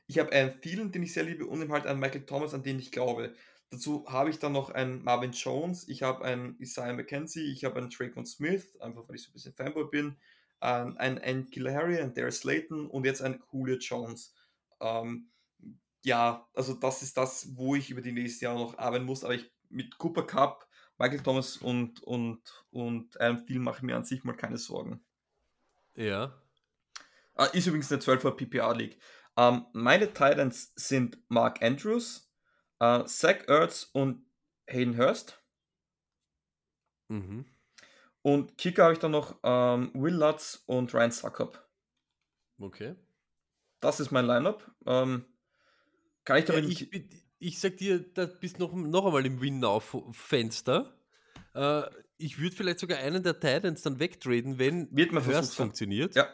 ich 0.08 0.18
habe 0.18 0.32
einen 0.32 0.60
Thielen, 0.62 0.92
den 0.92 1.04
ich 1.04 1.14
sehr 1.14 1.26
liebe, 1.26 1.46
und 1.46 1.62
eben 1.62 1.72
halt 1.72 1.86
einen 1.86 2.00
Michael 2.00 2.26
Thomas, 2.26 2.56
an 2.56 2.64
den 2.64 2.80
ich 2.80 2.92
glaube. 2.92 3.36
Dazu 3.70 4.06
habe 4.08 4.30
ich 4.30 4.40
dann 4.40 4.52
noch 4.52 4.70
einen 4.70 5.04
Marvin 5.04 5.32
Jones, 5.32 5.88
ich 5.88 6.04
habe 6.04 6.24
einen 6.24 6.60
Isaiah 6.60 6.94
McKenzie, 6.94 7.52
ich 7.52 7.66
habe 7.66 7.78
einen 7.78 7.90
Trayvon 7.90 8.26
Smith, 8.26 8.80
einfach 8.80 9.08
weil 9.08 9.16
ich 9.16 9.24
so 9.24 9.32
ein 9.32 9.34
bisschen 9.34 9.54
Fanboy 9.54 9.86
bin, 9.90 10.16
ein, 10.60 10.98
ein, 10.98 11.18
ein 11.18 11.50
Killer 11.50 11.74
Harry, 11.74 12.00
ein 12.00 12.14
Darius 12.14 12.40
Slayton 12.40 12.88
und 12.88 13.06
jetzt 13.06 13.22
ein 13.22 13.42
Julio 13.52 13.78
Jones. 13.78 14.34
Ähm, 14.80 15.30
ja, 16.04 16.48
also 16.54 16.74
das 16.74 17.02
ist 17.02 17.18
das, 17.18 17.56
wo 17.56 17.76
ich 17.76 17.90
über 17.90 18.02
die 18.02 18.12
nächsten 18.12 18.46
Jahre 18.46 18.60
noch 18.60 18.78
arbeiten 18.78 19.06
muss, 19.06 19.24
aber 19.24 19.34
ich 19.34 19.52
mit 19.70 19.98
Cooper 19.98 20.24
Cup, 20.24 20.68
Michael 20.98 21.22
Thomas 21.22 21.58
und, 21.58 22.04
und, 22.04 22.42
und 22.70 23.20
Adam 23.20 23.46
Thielen 23.46 23.64
mache 23.64 23.78
ich 23.78 23.84
mir 23.84 23.96
an 23.96 24.06
sich 24.06 24.24
mal 24.24 24.36
keine 24.36 24.58
Sorgen. 24.58 25.04
ja. 25.96 26.40
Äh, 27.36 27.58
ist 27.58 27.68
übrigens 27.68 27.92
eine 27.92 28.02
12er 28.02 28.32
PPA 28.32 28.74
League. 28.74 29.00
Ähm, 29.38 29.66
meine 29.74 30.08
Titans 30.14 30.72
sind 30.76 31.18
Mark 31.30 31.64
Andrews, 31.64 32.32
äh, 32.84 33.06
Zach 33.06 33.48
Ertz 33.48 33.90
und 33.94 34.26
Hayden 34.68 34.98
Hurst. 34.98 35.42
Mhm. 37.10 37.46
Und 38.22 38.58
Kicker 38.58 38.84
habe 38.84 38.94
ich 38.94 39.00
dann 39.00 39.12
noch 39.12 39.40
ähm, 39.44 39.92
Will 39.94 40.16
Lutz 40.16 40.64
und 40.66 40.94
Ryan 40.94 41.12
Suckup. 41.12 41.70
Okay. 42.60 42.96
Das 43.80 44.00
ist 44.00 44.12
mein 44.12 44.26
Lineup. 44.26 44.72
Ähm, 44.86 45.26
kann 46.24 46.38
ich 46.38 46.46
Ja, 46.48 46.54
darin 46.54 46.70
ich, 46.70 46.90
ich 47.40 47.60
sag 47.60 47.78
dir, 47.78 48.00
da 48.00 48.26
bist 48.26 48.60
noch, 48.60 48.74
noch 48.74 49.06
einmal 49.06 49.26
im 49.26 49.42
Win-Now-Fenster. 49.42 50.98
Äh, 51.54 51.84
ich 52.18 52.40
würde 52.40 52.56
vielleicht 52.56 52.80
sogar 52.80 53.00
einen 53.00 53.24
der 53.24 53.40
Titans 53.40 53.82
dann 53.82 54.00
wegtraden, 54.00 54.60
wenn 54.60 54.96
Wird 54.96 55.12
man 55.12 55.26
Hurst 55.26 55.56
versucht. 55.56 55.56
funktioniert. 55.56 56.16
Ja. 56.16 56.28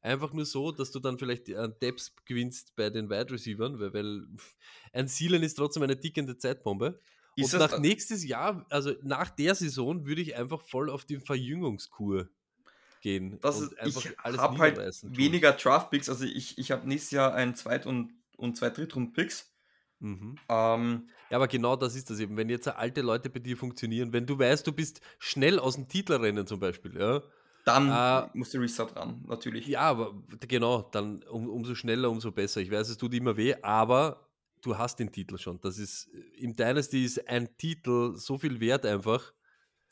Einfach 0.00 0.32
nur 0.32 0.46
so, 0.46 0.70
dass 0.70 0.92
du 0.92 1.00
dann 1.00 1.18
vielleicht 1.18 1.52
an 1.54 1.74
Depth 1.82 2.12
gewinnst 2.24 2.74
bei 2.76 2.88
den 2.88 3.10
Wide 3.10 3.32
Receivers, 3.32 3.78
weil, 3.80 3.92
weil 3.92 4.26
ein 4.92 5.08
Sealen 5.08 5.42
ist 5.42 5.54
trotzdem 5.54 5.82
eine 5.82 5.98
tickende 5.98 6.38
Zeitbombe. 6.38 7.00
Ist 7.34 7.54
Und 7.54 7.60
das, 7.60 7.72
nach 7.72 7.78
nächstes 7.78 8.24
Jahr, 8.24 8.66
also 8.70 8.94
nach 9.02 9.30
der 9.30 9.54
Saison, 9.54 10.06
würde 10.06 10.22
ich 10.22 10.36
einfach 10.36 10.60
voll 10.60 10.90
auf 10.90 11.04
die 11.04 11.18
Verjüngungskur 11.18 12.28
gehen. 13.00 13.38
das 13.40 13.60
ist, 13.60 13.78
einfach 13.78 14.04
ich 14.04 14.38
habe 14.38 14.58
halt 14.58 14.76
weniger 15.16 15.52
Draft-Picks, 15.52 16.08
also 16.08 16.24
ich, 16.24 16.58
ich 16.58 16.70
habe 16.70 16.88
nächstes 16.88 17.12
Jahr 17.12 17.34
ein 17.34 17.54
Zweit- 17.54 17.86
und, 17.86 18.12
und 18.36 18.56
zwei 18.56 18.70
Drittrunden-Picks. 18.70 19.52
Mhm. 20.00 20.36
Ähm, 20.48 21.08
Ja, 21.30 21.36
aber 21.36 21.48
genau 21.48 21.76
das 21.76 21.96
ist 21.96 22.10
das 22.10 22.20
eben. 22.20 22.36
Wenn 22.36 22.48
jetzt 22.48 22.68
alte 22.68 23.02
Leute 23.02 23.30
bei 23.30 23.40
dir 23.40 23.56
funktionieren, 23.56 24.12
wenn 24.12 24.26
du 24.26 24.38
weißt, 24.38 24.66
du 24.66 24.72
bist 24.72 25.00
schnell 25.18 25.58
aus 25.58 25.74
dem 25.74 25.88
Titelrennen 25.88 26.46
zum 26.46 26.60
Beispiel, 26.60 26.96
ja, 26.96 27.22
dann 27.68 27.90
Ah. 27.90 28.30
muss 28.34 28.50
der 28.50 28.60
Reset 28.60 28.86
ran, 28.96 29.24
natürlich. 29.28 29.66
Ja, 29.66 29.80
aber 29.82 30.14
genau, 30.48 30.82
dann 30.92 31.22
um, 31.24 31.48
umso 31.48 31.74
schneller, 31.74 32.10
umso 32.10 32.32
besser. 32.32 32.60
Ich 32.60 32.70
weiß, 32.70 32.88
es 32.88 32.96
tut 32.98 33.14
immer 33.14 33.36
weh, 33.36 33.54
aber 33.62 34.28
du 34.62 34.76
hast 34.76 34.98
den 34.98 35.12
Titel 35.12 35.38
schon. 35.38 35.60
Das 35.60 35.78
ist 35.78 36.08
im 36.36 36.54
Dynasty 36.56 37.04
ist 37.04 37.28
ein 37.28 37.56
Titel 37.56 38.16
so 38.16 38.38
viel 38.38 38.58
wert 38.60 38.84
einfach. 38.86 39.32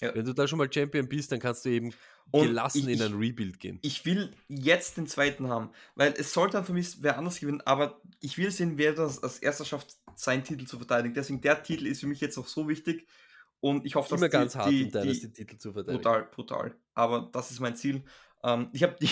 Ja. 0.00 0.14
Wenn 0.14 0.26
du 0.26 0.34
da 0.34 0.46
schon 0.46 0.58
mal 0.58 0.70
Champion 0.70 1.08
bist, 1.08 1.32
dann 1.32 1.38
kannst 1.40 1.64
du 1.64 1.70
eben 1.70 1.90
Und 2.30 2.48
gelassen 2.48 2.86
ich- 2.88 2.96
in 3.00 3.02
ein 3.02 3.14
Rebuild 3.14 3.58
gehen. 3.60 3.78
Ich 3.82 4.04
will 4.04 4.34
jetzt 4.48 4.98
den 4.98 5.06
zweiten 5.06 5.48
haben, 5.48 5.70
weil 5.94 6.12
es 6.18 6.34
sollte 6.34 6.54
dann 6.58 6.66
für 6.66 6.74
mich 6.74 6.98
wer 7.02 7.16
anders 7.16 7.40
gewinnen, 7.40 7.62
aber 7.64 8.00
ich 8.20 8.36
will 8.36 8.50
sehen, 8.50 8.76
wer 8.76 8.92
das 8.92 9.22
als 9.22 9.38
erster 9.38 9.64
schafft, 9.64 9.96
seinen 10.14 10.44
Titel 10.44 10.66
zu 10.66 10.76
verteidigen. 10.78 11.14
Deswegen 11.14 11.40
der 11.40 11.62
Titel 11.62 11.86
ist 11.86 12.00
für 12.00 12.06
mich 12.08 12.20
jetzt 12.20 12.36
noch 12.36 12.46
so 12.48 12.68
wichtig 12.68 13.06
und 13.66 13.84
ich 13.84 13.96
hoffe, 13.96 14.10
dass 14.10 14.20
Immer 14.20 14.28
ganz 14.28 14.52
die, 14.52 14.58
hart, 14.58 14.70
die, 14.70 14.82
im 14.82 14.90
Dynasty 14.92 15.26
die 15.28 15.32
Titel 15.32 15.58
zu 15.58 15.72
verteidigen. 15.72 16.02
brutal, 16.02 16.28
brutal. 16.30 16.74
Aber 16.94 17.28
das 17.32 17.50
ist 17.50 17.58
mein 17.58 17.74
Ziel. 17.74 18.04
Ähm, 18.44 18.68
ich 18.72 18.84
habe 18.84 18.94
die, 19.00 19.08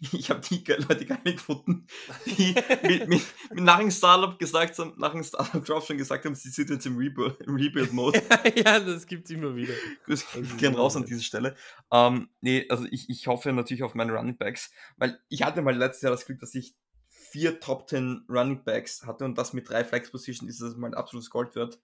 ich 0.16 0.30
habe 0.30 0.40
die 0.40 0.64
Leute 0.88 1.04
gar 1.04 1.20
nicht 1.24 1.36
gefunden, 1.36 1.86
die 2.24 2.54
mit, 2.84 3.08
mit, 3.08 3.22
mit 3.50 3.64
nach 3.64 3.80
dem 3.80 3.90
Startup 3.90 4.38
gesagt 4.38 4.78
haben, 4.78 4.94
nach 4.96 5.12
dem 5.12 5.22
Startup 5.22 5.62
Drop 5.62 5.84
schon 5.84 5.98
gesagt 5.98 6.24
haben, 6.24 6.34
sie 6.34 6.48
sind 6.48 6.70
jetzt 6.70 6.86
im 6.86 6.96
Rebuild, 6.96 7.38
im 7.42 7.56
Rebuild 7.56 7.92
Mode. 7.92 8.22
ja, 8.56 8.80
das 8.80 9.06
gibt 9.06 9.26
es 9.26 9.30
immer 9.30 9.54
wieder. 9.54 9.74
Ist 10.06 10.26
gehen 10.56 10.74
raus 10.74 10.96
an 10.96 11.04
dieser 11.04 11.22
Stelle. 11.22 11.54
Ähm, 11.92 12.30
nee, 12.40 12.66
also 12.70 12.86
ich, 12.90 13.10
ich 13.10 13.26
hoffe 13.26 13.52
natürlich 13.52 13.82
auf 13.82 13.94
meine 13.94 14.14
Running 14.14 14.38
Backs, 14.38 14.72
weil 14.96 15.20
ich 15.28 15.42
hatte 15.42 15.60
mal 15.60 15.76
letztes 15.76 16.00
Jahr 16.00 16.12
das 16.12 16.24
Glück, 16.24 16.40
dass 16.40 16.54
ich 16.54 16.74
vier 17.10 17.60
Top 17.60 17.90
10 17.90 18.24
Running 18.28 18.64
Backs 18.64 19.04
hatte 19.04 19.26
und 19.26 19.36
das 19.36 19.52
mit 19.52 19.68
drei 19.68 19.84
Flex 19.84 20.10
Position 20.10 20.48
ist 20.48 20.62
das 20.62 20.76
mal 20.76 20.88
ein 20.88 20.94
absolutes 20.94 21.28
Gold 21.28 21.54
wert. 21.56 21.78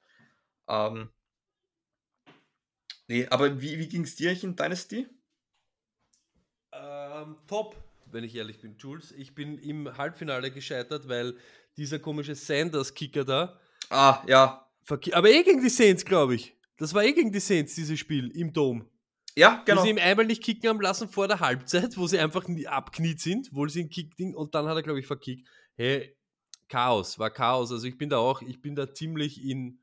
Ähm, 0.69 1.11
nee, 3.09 3.27
aber 3.29 3.61
wie, 3.61 3.79
wie 3.79 3.89
ging 3.89 4.05
es 4.05 4.17
dir 4.17 4.31
in 4.43 4.55
Dynasty? 4.55 5.07
Ähm, 6.73 7.37
top, 7.47 7.77
wenn 8.07 8.25
ich 8.25 8.35
ehrlich 8.35 8.61
bin, 8.61 8.77
Jules. 8.79 9.13
Ich 9.13 9.35
bin 9.35 9.59
im 9.59 9.97
Halbfinale 9.97 10.51
gescheitert, 10.51 11.09
weil 11.09 11.37
dieser 11.77 11.99
komische 11.99 12.35
Sanders-Kicker 12.35 13.25
da. 13.25 13.59
Ah, 13.91 14.23
ja. 14.27 14.71
Aber 15.13 15.29
eh 15.29 15.43
gegen 15.43 15.61
die 15.61 15.69
Saints, 15.69 16.05
glaube 16.05 16.35
ich. 16.35 16.57
Das 16.79 16.95
war 16.95 17.05
eh 17.05 17.13
gegen 17.13 17.33
die 17.33 17.41
Saints, 17.41 17.75
dieses 17.75 17.99
Spiel 17.99 18.31
im 18.31 18.53
Dom. 18.53 18.89
Ja, 19.37 19.61
Wo 19.61 19.65
genau. 19.67 19.83
sie 19.83 19.91
ihm 19.91 19.99
einmal 19.99 20.27
nicht 20.27 20.43
kicken 20.43 20.69
haben 20.69 20.81
lassen 20.81 21.09
vor 21.09 21.29
der 21.29 21.41
Halbzeit, 21.41 21.97
wo 21.97 22.07
sie 22.07 22.19
einfach 22.19 22.49
nie 22.49 22.67
abkniet 22.67 23.21
sind, 23.21 23.51
wo 23.53 23.67
sie 23.69 23.83
ihn 23.83 23.91
kickten 23.91 24.35
und 24.35 24.55
dann 24.55 24.67
hat 24.67 24.77
er, 24.77 24.83
glaube 24.83 24.99
ich, 24.99 25.07
verkickt. 25.07 25.49
Hey, 25.77 26.17
Chaos, 26.69 27.19
war 27.19 27.31
Chaos. 27.31 27.71
Also 27.71 27.87
ich 27.87 27.97
bin 27.99 28.09
da 28.09 28.19
auch, 28.19 28.43
ich 28.43 28.61
bin 28.61 28.75
da 28.75 28.93
ziemlich 28.93 29.45
in, 29.45 29.81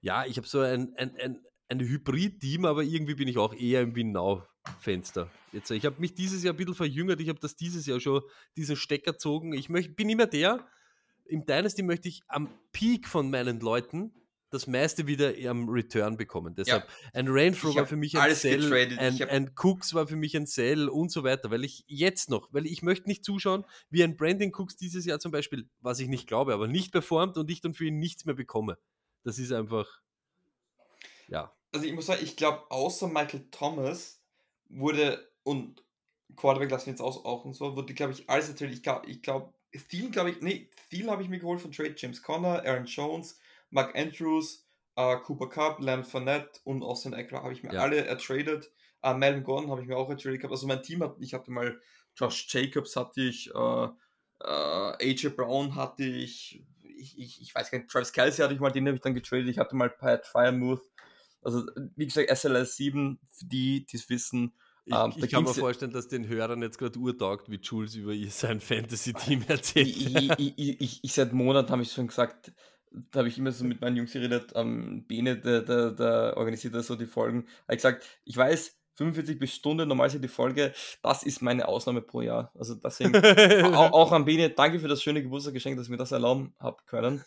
ja, 0.00 0.24
ich 0.26 0.36
habe 0.36 0.46
so 0.46 0.60
ein, 0.60 0.94
ein, 0.96 1.16
ein, 1.16 1.44
ein 1.68 1.80
Hybrid-Team, 1.80 2.64
aber 2.64 2.82
irgendwie 2.82 3.14
bin 3.14 3.28
ich 3.28 3.38
auch 3.38 3.54
eher 3.54 3.82
im 3.82 3.94
Win-Now-Fenster. 3.94 5.30
Jetzt, 5.52 5.70
ich 5.70 5.84
habe 5.84 6.00
mich 6.00 6.14
dieses 6.14 6.42
Jahr 6.42 6.54
ein 6.54 6.56
bisschen 6.56 6.74
verjüngert, 6.74 7.20
ich 7.20 7.28
habe 7.28 7.40
das 7.40 7.56
dieses 7.56 7.86
Jahr 7.86 8.00
schon, 8.00 8.22
diesen 8.56 8.76
Stecker 8.76 9.12
gezogen. 9.12 9.52
Ich 9.52 9.68
möcht, 9.68 9.96
bin 9.96 10.08
immer 10.08 10.26
der, 10.26 10.66
im 11.26 11.44
Dynasty 11.44 11.82
möchte 11.82 12.08
ich 12.08 12.22
am 12.28 12.48
Peak 12.72 13.06
von 13.06 13.30
meinen 13.30 13.60
Leuten 13.60 14.12
das 14.50 14.66
meiste 14.66 15.06
wieder 15.06 15.34
am 15.48 15.68
Return 15.68 16.16
bekommen. 16.16 16.54
Deshalb 16.54 16.88
ein 17.12 17.26
Rainflow 17.28 17.70
Ich 17.70 17.76
war 17.76 17.86
für 17.86 17.96
mich 17.96 18.18
ein 18.18 18.34
Sell, 18.34 18.72
ein, 18.98 19.22
ein 19.22 19.50
Cooks 19.56 19.92
war 19.92 20.06
für 20.06 20.16
mich 20.16 20.36
ein 20.36 20.46
Sell 20.46 20.88
und 20.88 21.12
so 21.12 21.22
weiter, 21.22 21.50
weil 21.50 21.64
ich 21.64 21.84
jetzt 21.86 22.30
noch, 22.30 22.48
weil 22.52 22.66
ich 22.66 22.82
möchte 22.82 23.08
nicht 23.08 23.24
zuschauen, 23.24 23.64
wie 23.90 24.02
ein 24.02 24.16
Brandon 24.16 24.52
Cooks 24.54 24.76
dieses 24.76 25.04
Jahr 25.04 25.20
zum 25.20 25.32
Beispiel, 25.32 25.68
was 25.80 26.00
ich 26.00 26.08
nicht 26.08 26.26
glaube, 26.26 26.54
aber 26.54 26.66
nicht 26.66 26.92
performt 26.92 27.36
und 27.36 27.50
ich 27.50 27.60
dann 27.60 27.74
für 27.74 27.84
ihn 27.86 27.98
nichts 27.98 28.24
mehr 28.24 28.34
bekomme. 28.34 28.78
Das 29.22 29.38
ist 29.38 29.52
einfach, 29.52 30.00
ja. 31.28 31.52
Also 31.72 31.86
ich 31.86 31.92
muss 31.92 32.06
sagen, 32.06 32.20
ich 32.22 32.36
glaube, 32.36 32.70
außer 32.70 33.08
Michael 33.08 33.48
Thomas 33.50 34.22
wurde 34.68 35.30
und 35.42 35.84
Quarterback 36.36 36.70
lassen 36.70 36.86
wir 36.86 36.92
jetzt 36.92 37.00
aus, 37.02 37.24
auch 37.24 37.44
und 37.44 37.54
so, 37.54 37.76
wurde, 37.76 37.94
glaube 37.94 38.12
ich, 38.12 38.28
alles 38.28 38.48
natürlich, 38.48 38.76
ich 38.76 38.82
glaube, 38.82 39.06
ich 39.08 39.22
glaube, 39.22 39.52
Thiel, 39.88 40.10
glaube 40.10 40.30
ich, 40.30 40.40
nee, 40.40 40.70
Thiel 40.90 41.10
habe 41.10 41.22
ich 41.22 41.28
mir 41.28 41.38
geholt 41.38 41.60
von 41.60 41.72
Trade, 41.72 41.94
James 41.96 42.22
Conner, 42.22 42.62
Aaron 42.64 42.86
Jones, 42.86 43.38
Mark 43.70 43.94
Andrews, 43.96 44.66
äh, 44.96 45.16
Cooper 45.18 45.48
Cup, 45.48 45.80
Leonard 45.80 46.06
Fournette 46.06 46.60
und 46.64 46.82
Austin 46.82 47.12
Eckler 47.12 47.42
habe 47.42 47.52
ich 47.52 47.62
mir 47.62 47.72
Ja. 47.72 47.82
alle 47.82 48.04
ertradet. 48.04 48.70
Äh, 49.02 49.14
Melvin 49.14 49.44
Gordon 49.44 49.70
habe 49.70 49.82
ich 49.82 49.88
mir 49.88 49.96
auch 49.96 50.08
ertradet 50.10 50.40
gehabt. 50.40 50.52
Also 50.52 50.66
mein 50.66 50.82
Team 50.82 51.02
hat, 51.02 51.16
ich 51.20 51.34
hatte 51.34 51.50
mal 51.50 51.80
Josh 52.16 52.46
Jacobs 52.52 52.96
hatte 52.96 53.20
ich, 53.20 53.48
äh, 53.54 53.88
äh, 54.40 55.10
AJ 55.10 55.28
Brown 55.36 55.74
hatte 55.74 56.04
ich, 56.04 56.64
ich, 56.82 57.18
ich, 57.18 57.42
ich 57.42 57.54
weiß 57.54 57.70
gar 57.70 57.78
nicht, 57.78 57.90
Travis 57.90 58.12
Kelsey 58.12 58.42
hatte 58.42 58.54
ich 58.54 58.60
mal, 58.60 58.70
den 58.70 58.86
habe 58.86 58.96
ich 58.96 59.02
dann 59.02 59.14
getradet. 59.14 59.48
Ich 59.48 59.58
hatte 59.58 59.76
mal 59.76 59.90
Pat 59.90 60.26
Firemouth. 60.26 60.82
Also, 61.48 61.66
wie 61.96 62.06
gesagt, 62.06 62.28
SLS 62.30 62.76
7, 62.76 63.18
für 63.30 63.46
die, 63.46 63.86
die 63.86 63.96
es 63.96 64.08
wissen, 64.10 64.52
Ich, 64.84 64.94
Ähm, 64.94 65.12
ich 65.16 65.20
da 65.20 65.26
kann 65.26 65.44
mir 65.44 65.52
vorstellen, 65.54 65.92
dass 65.92 66.08
den 66.08 66.28
Hörern 66.28 66.62
jetzt 66.62 66.78
gerade 66.78 66.98
urtaugt, 66.98 67.50
wie 67.50 67.56
Jules 67.62 67.94
über 67.94 68.12
ihr- 68.12 68.30
sein 68.30 68.60
Fantasy-Team 68.60 69.44
erzählt. 69.48 69.88
ich, 69.88 70.58
ich, 70.58 71.04
ich, 71.04 71.12
seit 71.12 71.32
Monaten 71.32 71.70
habe 71.70 71.82
ich 71.82 71.92
schon 71.92 72.06
gesagt, 72.06 72.52
da 73.10 73.18
habe 73.18 73.28
ich 73.28 73.36
immer 73.38 73.52
so 73.52 73.64
mit 73.64 73.80
meinen 73.80 73.96
Jungs 73.96 74.12
geredet, 74.12 74.52
ähm, 74.54 75.06
Bene, 75.06 75.38
der, 75.38 75.60
der, 75.62 75.90
der 75.92 76.36
organisiert 76.36 76.74
da 76.74 76.82
so 76.82 76.96
die 76.96 77.06
Folgen, 77.06 77.40
habe 77.64 77.74
ich 77.74 77.78
gesagt, 77.78 78.06
ich 78.24 78.36
weiß, 78.36 78.77
45 78.98 79.38
bis 79.38 79.54
Stunde, 79.54 79.86
normal 79.86 80.10
sind 80.10 80.22
die 80.22 80.28
Folge, 80.28 80.72
das 81.02 81.22
ist 81.22 81.40
meine 81.40 81.68
Ausnahme 81.68 82.02
pro 82.02 82.20
Jahr. 82.20 82.52
Also 82.58 82.74
deswegen, 82.74 83.14
auch, 83.74 83.92
auch 83.92 84.12
an 84.12 84.24
Bene, 84.24 84.50
danke 84.50 84.80
für 84.80 84.88
das 84.88 85.02
schöne 85.02 85.22
Geburtstagsgeschenk, 85.22 85.76
dass 85.76 85.86
ich 85.86 85.90
mir 85.90 85.96
das 85.96 86.12
erlauben 86.12 86.54
habe 86.58 86.78
können. 86.86 87.24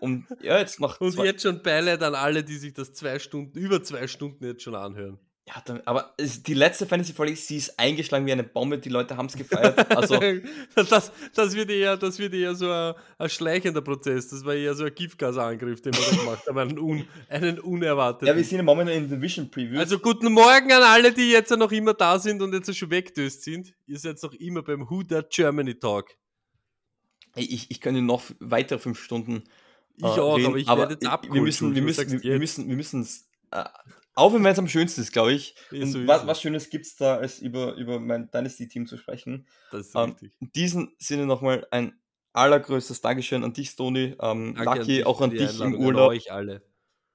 Und 0.00 0.26
ja, 0.40 0.58
jetzt 0.58 0.80
nach 0.80 1.00
Und 1.00 1.18
jetzt 1.18 1.42
schon 1.42 1.62
Beileid 1.62 2.02
an 2.02 2.14
alle, 2.14 2.44
die 2.44 2.56
sich 2.56 2.72
das 2.72 2.92
zwei 2.92 3.18
Stunden, 3.18 3.58
über 3.58 3.82
zwei 3.82 4.06
Stunden 4.06 4.44
jetzt 4.44 4.62
schon 4.62 4.74
anhören. 4.74 5.18
Ja, 5.52 5.60
dann, 5.64 5.80
aber 5.84 6.14
die 6.18 6.54
letzte 6.54 6.86
Fantasy-Folge, 6.86 7.34
sie 7.34 7.56
ist 7.56 7.76
eingeschlagen 7.76 8.24
wie 8.24 8.30
eine 8.30 8.44
Bombe, 8.44 8.78
die 8.78 8.88
Leute 8.88 9.16
haben 9.16 9.26
es 9.26 9.36
gefeiert. 9.36 9.90
Also, 9.96 10.20
das, 10.76 11.10
das, 11.34 11.54
wird 11.56 11.70
eher, 11.70 11.96
das 11.96 12.20
wird 12.20 12.34
eher 12.34 12.54
so 12.54 12.70
ein, 12.70 12.94
ein 13.18 13.28
schleichender 13.28 13.80
Prozess. 13.80 14.28
Das 14.28 14.44
war 14.44 14.54
eher 14.54 14.74
so 14.74 14.84
ein 14.84 14.94
Giftgasangriff, 14.94 15.82
den 15.82 15.92
wir 15.94 16.04
da 16.08 16.16
gemacht 16.16 16.46
haben. 16.46 16.58
Einen, 16.58 16.78
un, 16.78 17.04
einen 17.28 17.58
unerwarteten. 17.58 18.28
ja, 18.28 18.36
wir 18.36 18.44
sind 18.44 18.60
im 18.60 18.64
Moment 18.64 18.90
in 18.90 19.08
Division 19.08 19.50
Previews. 19.50 19.80
also 19.80 19.98
guten 19.98 20.32
Morgen 20.32 20.70
an 20.70 20.82
alle, 20.82 21.12
die 21.12 21.32
jetzt 21.32 21.50
noch 21.50 21.72
immer 21.72 21.94
da 21.94 22.18
sind 22.20 22.40
und 22.42 22.52
jetzt 22.54 22.72
schon 22.76 22.90
wegdöst 22.90 23.42
sind. 23.42 23.74
Ihr 23.86 23.98
seid 23.98 24.22
noch 24.22 24.34
immer 24.34 24.62
beim 24.62 24.88
Who 24.88 25.02
That 25.02 25.30
Germany 25.30 25.74
Talk. 25.74 26.16
Ich, 27.34 27.70
ich 27.70 27.80
könnte 27.80 28.02
noch 28.02 28.22
weitere 28.38 28.78
fünf 28.78 29.02
Stunden. 29.02 29.42
Ich 29.96 30.04
äh, 30.04 30.06
auch, 30.06 30.36
reden, 30.36 30.46
aber 30.46 30.58
ich 30.58 30.68
werde 30.68 30.92
jetzt 30.92 31.02
wir 31.02 31.12
abgeholt. 31.12 31.42
müssen, 31.42 31.74
wir 31.74 31.82
müssen, 31.82 32.10
wir, 32.10 32.18
du 32.18 32.22
wir 32.22 32.30
jetzt? 32.32 32.40
müssen, 32.40 32.68
wir 32.68 32.76
müssen 32.76 33.00
es. 33.02 33.26
Äh, 33.50 33.64
auch 34.14 34.34
wenn 34.34 34.44
es 34.44 34.58
am 34.58 34.68
schönsten 34.68 35.00
ist, 35.00 35.12
glaube 35.12 35.32
ich. 35.32 35.54
Ja, 35.70 35.86
so 35.86 36.06
was, 36.06 36.26
was 36.26 36.40
Schönes 36.40 36.68
gibt 36.70 36.86
es 36.86 36.96
da, 36.96 37.16
als 37.16 37.38
über, 37.38 37.74
über 37.74 37.98
mein 38.00 38.30
Dynasty-Team 38.30 38.86
zu 38.86 38.96
sprechen. 38.96 39.46
Das 39.70 39.88
ist 39.88 39.94
ähm, 39.94 40.10
richtig. 40.10 40.32
In 40.40 40.52
diesem 40.52 40.92
Sinne 40.98 41.26
nochmal 41.26 41.66
ein 41.70 41.98
allergrößtes 42.32 43.00
Dankeschön 43.00 43.44
an 43.44 43.52
dich, 43.52 43.74
Toni. 43.76 44.16
Ähm, 44.20 44.56
Lucky, 44.56 44.84
dich 44.84 45.06
auch 45.06 45.20
an 45.20 45.30
dich 45.30 45.60
im 45.60 45.62
an 45.62 45.74
Urlaub. 45.76 46.10
euch 46.10 46.32
alle. 46.32 46.62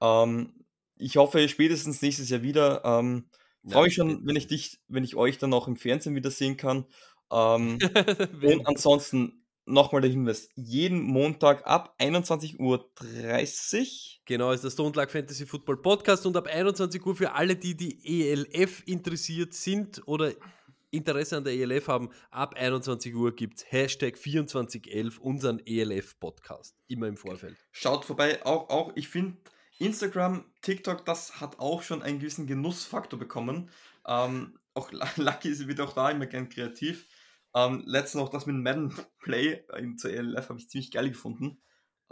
Ähm, 0.02 0.66
ich 0.98 1.18
hoffe 1.18 1.48
spätestens 1.48 2.02
nächstes 2.02 2.30
Jahr 2.30 2.42
wieder. 2.42 2.84
Ähm, 2.84 3.30
Freue 3.68 3.86
mich 3.86 3.96
schon, 3.96 4.26
wenn 4.26 4.36
ich 4.36 4.48
dich, 4.48 4.80
wenn 4.88 5.04
ich 5.04 5.16
euch 5.16 5.38
dann 5.38 5.54
auch 5.54 5.68
im 5.68 5.76
Fernsehen 5.76 6.16
wieder 6.16 6.32
sehen 6.32 6.58
kann. 6.58 6.86
Ähm, 7.32 7.80
und 8.42 8.68
ansonsten 8.68 9.45
nochmal 9.66 10.02
der 10.02 10.12
Hinweis: 10.12 10.50
jeden 10.56 11.02
Montag 11.02 11.66
ab 11.66 11.96
21.30 12.00 12.60
Uhr 12.60 12.90
Genau, 14.26 14.52
ist 14.52 14.64
der 14.64 14.72
Stone 14.72 14.96
Luck 14.96 15.12
Fantasy 15.12 15.46
Football 15.46 15.78
Podcast 15.78 16.26
und 16.26 16.36
ab 16.38 16.48
21 16.48 17.06
Uhr 17.06 17.16
für 17.16 17.34
alle, 17.34 17.56
die 17.56 17.76
die 17.76 18.30
ELF 18.30 18.84
interessiert 18.86 19.54
sind 19.54 20.02
oder 20.08 20.34
Interesse 20.96 21.38
an 21.38 21.44
der 21.44 21.54
ELF 21.54 21.88
haben, 21.88 22.10
ab 22.32 22.56
21 22.56 23.14
Uhr 23.14 23.36
gibt 23.36 23.58
es 23.58 23.72
Hashtag 23.72 24.18
2411, 24.18 25.20
unseren 25.20 25.60
ELF 25.66 26.20
Podcast. 26.20 26.76
Immer 26.88 27.08
im 27.08 27.18
Vorfeld. 27.18 27.58
Schaut 27.72 28.06
vorbei. 28.06 28.44
Auch, 28.46 28.70
auch 28.70 28.92
ich 28.96 29.10
finde, 29.10 29.38
Instagram, 29.78 30.46
TikTok, 30.62 31.06
das 31.06 31.42
hat 31.42 31.60
auch 31.60 31.84
schon 31.84 32.02
einen 32.02 32.20
gewissen 32.20 32.48
Genussfaktor 32.48 33.20
bekommen. 33.20 33.70
Ähm, 34.08 34.58
auch 34.74 34.92
Lucky 35.18 35.50
ist 35.50 35.68
wieder 35.68 35.84
auch 35.84 35.94
da 35.94 36.10
immer 36.10 36.26
gern 36.26 36.50
kreativ. 36.50 37.08
Ähm, 37.56 37.84
letztens 37.86 38.22
auch 38.24 38.30
das 38.30 38.46
mit 38.46 38.56
Madden 38.58 38.94
Play 39.24 39.64
in 39.80 39.98
zur 39.98 40.12
ELF 40.12 40.50
habe 40.50 40.60
ich 40.60 40.70
ziemlich 40.70 40.92
geil 40.92 41.10
gefunden. 41.10 41.58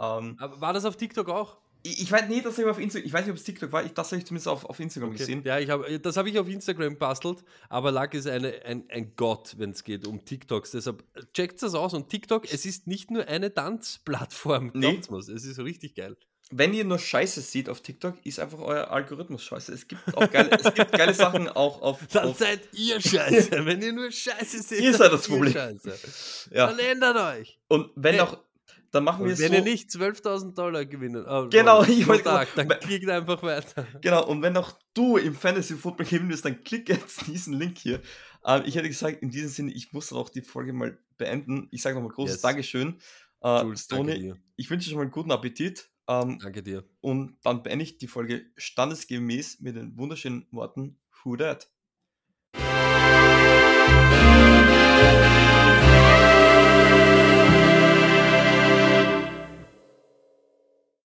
Ähm, 0.00 0.36
Aber 0.40 0.60
war 0.60 0.72
das 0.72 0.84
auf 0.86 0.96
TikTok 0.96 1.28
auch? 1.28 1.58
Ich, 1.86 2.00
ich 2.00 2.10
weiß 2.10 2.28
nicht, 2.30 2.46
dass 2.46 2.58
ich 2.58 2.64
auf 2.64 2.78
Instagram, 2.78 3.06
ich 3.06 3.12
weiß 3.12 3.26
nicht, 3.26 3.30
ob 3.32 3.36
es 3.36 3.44
TikTok 3.44 3.70
war, 3.70 3.84
ich, 3.84 3.92
das 3.92 4.10
habe 4.10 4.18
ich 4.18 4.24
zumindest 4.26 4.48
auf, 4.48 4.64
auf 4.64 4.80
Instagram 4.80 5.10
Okay. 5.10 5.18
gesehen. 5.18 5.42
Ja, 5.44 5.58
ich 5.58 5.68
hab, 5.68 5.82
das 6.02 6.16
habe 6.16 6.30
ich 6.30 6.38
auf 6.38 6.48
Instagram 6.48 6.96
bastelt, 6.96 7.44
aber 7.68 7.92
Luck 7.92 8.14
ist 8.14 8.26
eine, 8.26 8.54
ein, 8.64 8.84
ein 8.88 9.12
Gott, 9.16 9.56
wenn 9.58 9.72
es 9.72 9.84
geht 9.84 10.06
um 10.06 10.24
TikToks. 10.24 10.70
Deshalb 10.70 11.04
äh, 11.14 11.20
checkt 11.34 11.62
das 11.62 11.74
aus 11.74 11.92
und 11.92 12.08
TikTok, 12.08 12.50
es 12.50 12.64
ist 12.64 12.86
nicht 12.86 13.10
nur 13.10 13.28
eine 13.28 13.52
Tanzplattform, 13.52 14.70
Nee. 14.74 14.98
es 14.98 15.28
ist 15.28 15.58
richtig 15.58 15.94
geil. 15.94 16.16
Wenn 16.50 16.74
ihr 16.74 16.84
nur 16.84 16.98
Scheiße 16.98 17.40
seht 17.40 17.68
auf 17.68 17.80
TikTok, 17.80 18.14
ist 18.24 18.38
einfach 18.38 18.58
euer 18.58 18.88
Algorithmus 18.90 19.42
scheiße. 19.42 19.72
Es 19.72 19.88
gibt 19.88 20.14
auch 20.16 20.30
geile, 20.30 20.50
es 20.52 20.74
gibt 20.74 20.92
geile 20.92 21.14
Sachen 21.14 21.48
auch 21.48 21.80
auf, 21.82 22.00
Dann 22.12 22.28
auf 22.28 22.38
seid 22.38 22.60
ihr 22.74 23.00
scheiße, 23.00 23.64
wenn 23.64 23.80
ihr 23.82 23.92
nur 23.92 24.10
Scheiße 24.10 24.62
seht. 24.62 24.80
Ihr 24.80 24.94
seid 24.94 25.12
das 25.12 25.26
Problem. 25.26 25.54
Ja. 26.52 26.66
Dann 26.66 26.78
ändert 26.78 27.16
euch. 27.16 27.58
Und 27.68 27.90
wenn 27.96 28.14
Hey. 28.14 28.20
auch, 28.20 28.38
dann 28.90 29.04
machen 29.04 29.24
wir 29.24 29.32
es 29.32 29.40
wenn 29.40 29.48
so. 29.48 29.54
ihr 29.54 29.62
nicht 29.62 29.90
12.000 29.90 30.54
Dollar 30.54 30.84
gewinnen, 30.84 31.24
oh, 31.26 31.48
Genau, 31.48 31.80
Mann, 31.80 31.90
ich 31.90 32.06
wollte 32.06 32.24
Tag, 32.24 32.48
dann 32.54 32.68
klickt 32.68 33.08
einfach 33.08 33.42
weiter. 33.42 33.86
Genau, 34.02 34.24
und 34.26 34.40
wenn 34.42 34.56
auch 34.56 34.78
du 34.92 35.16
im 35.16 35.34
Fantasy 35.34 35.74
Football 35.74 36.06
gewinnen 36.06 36.28
willst, 36.28 36.44
dann 36.44 36.62
klick 36.62 36.88
jetzt 36.88 37.26
diesen 37.26 37.54
Link 37.58 37.78
hier. 37.78 38.00
Ähm, 38.46 38.62
ich 38.66 38.76
hätte 38.76 38.86
gesagt, 38.88 39.22
in 39.22 39.30
diesem 39.30 39.48
Sinne, 39.48 39.72
ich 39.72 39.92
muss 39.92 40.10
dann 40.10 40.18
auch 40.18 40.28
die 40.28 40.42
Folge 40.42 40.72
mal 40.74 40.96
beenden. 41.16 41.68
Ich 41.72 41.82
sage 41.82 41.96
nochmal 41.96 42.12
großes 42.12 42.36
Yes. 42.36 42.42
Dankeschön. 42.42 43.00
Äh, 43.42 43.62
Jules, 43.62 43.88
danke 43.88 44.12
Stoney, 44.12 44.18
dir. 44.20 44.36
ich 44.56 44.70
wünsche 44.70 44.84
dir 44.84 44.90
schon 44.90 44.98
mal 44.98 45.02
einen 45.02 45.10
guten 45.10 45.32
Appetit. 45.32 45.88
Ähm, 46.08 46.38
Danke 46.40 46.62
dir. 46.62 46.84
Und 47.00 47.36
dann 47.42 47.62
beende 47.62 47.82
ich 47.82 47.98
die 47.98 48.08
Folge 48.08 48.46
standesgemäß 48.56 49.60
mit 49.60 49.76
den 49.76 49.96
wunderschönen 49.96 50.46
Worten 50.50 50.98
Who 51.22 51.36
Dat? 51.36 51.70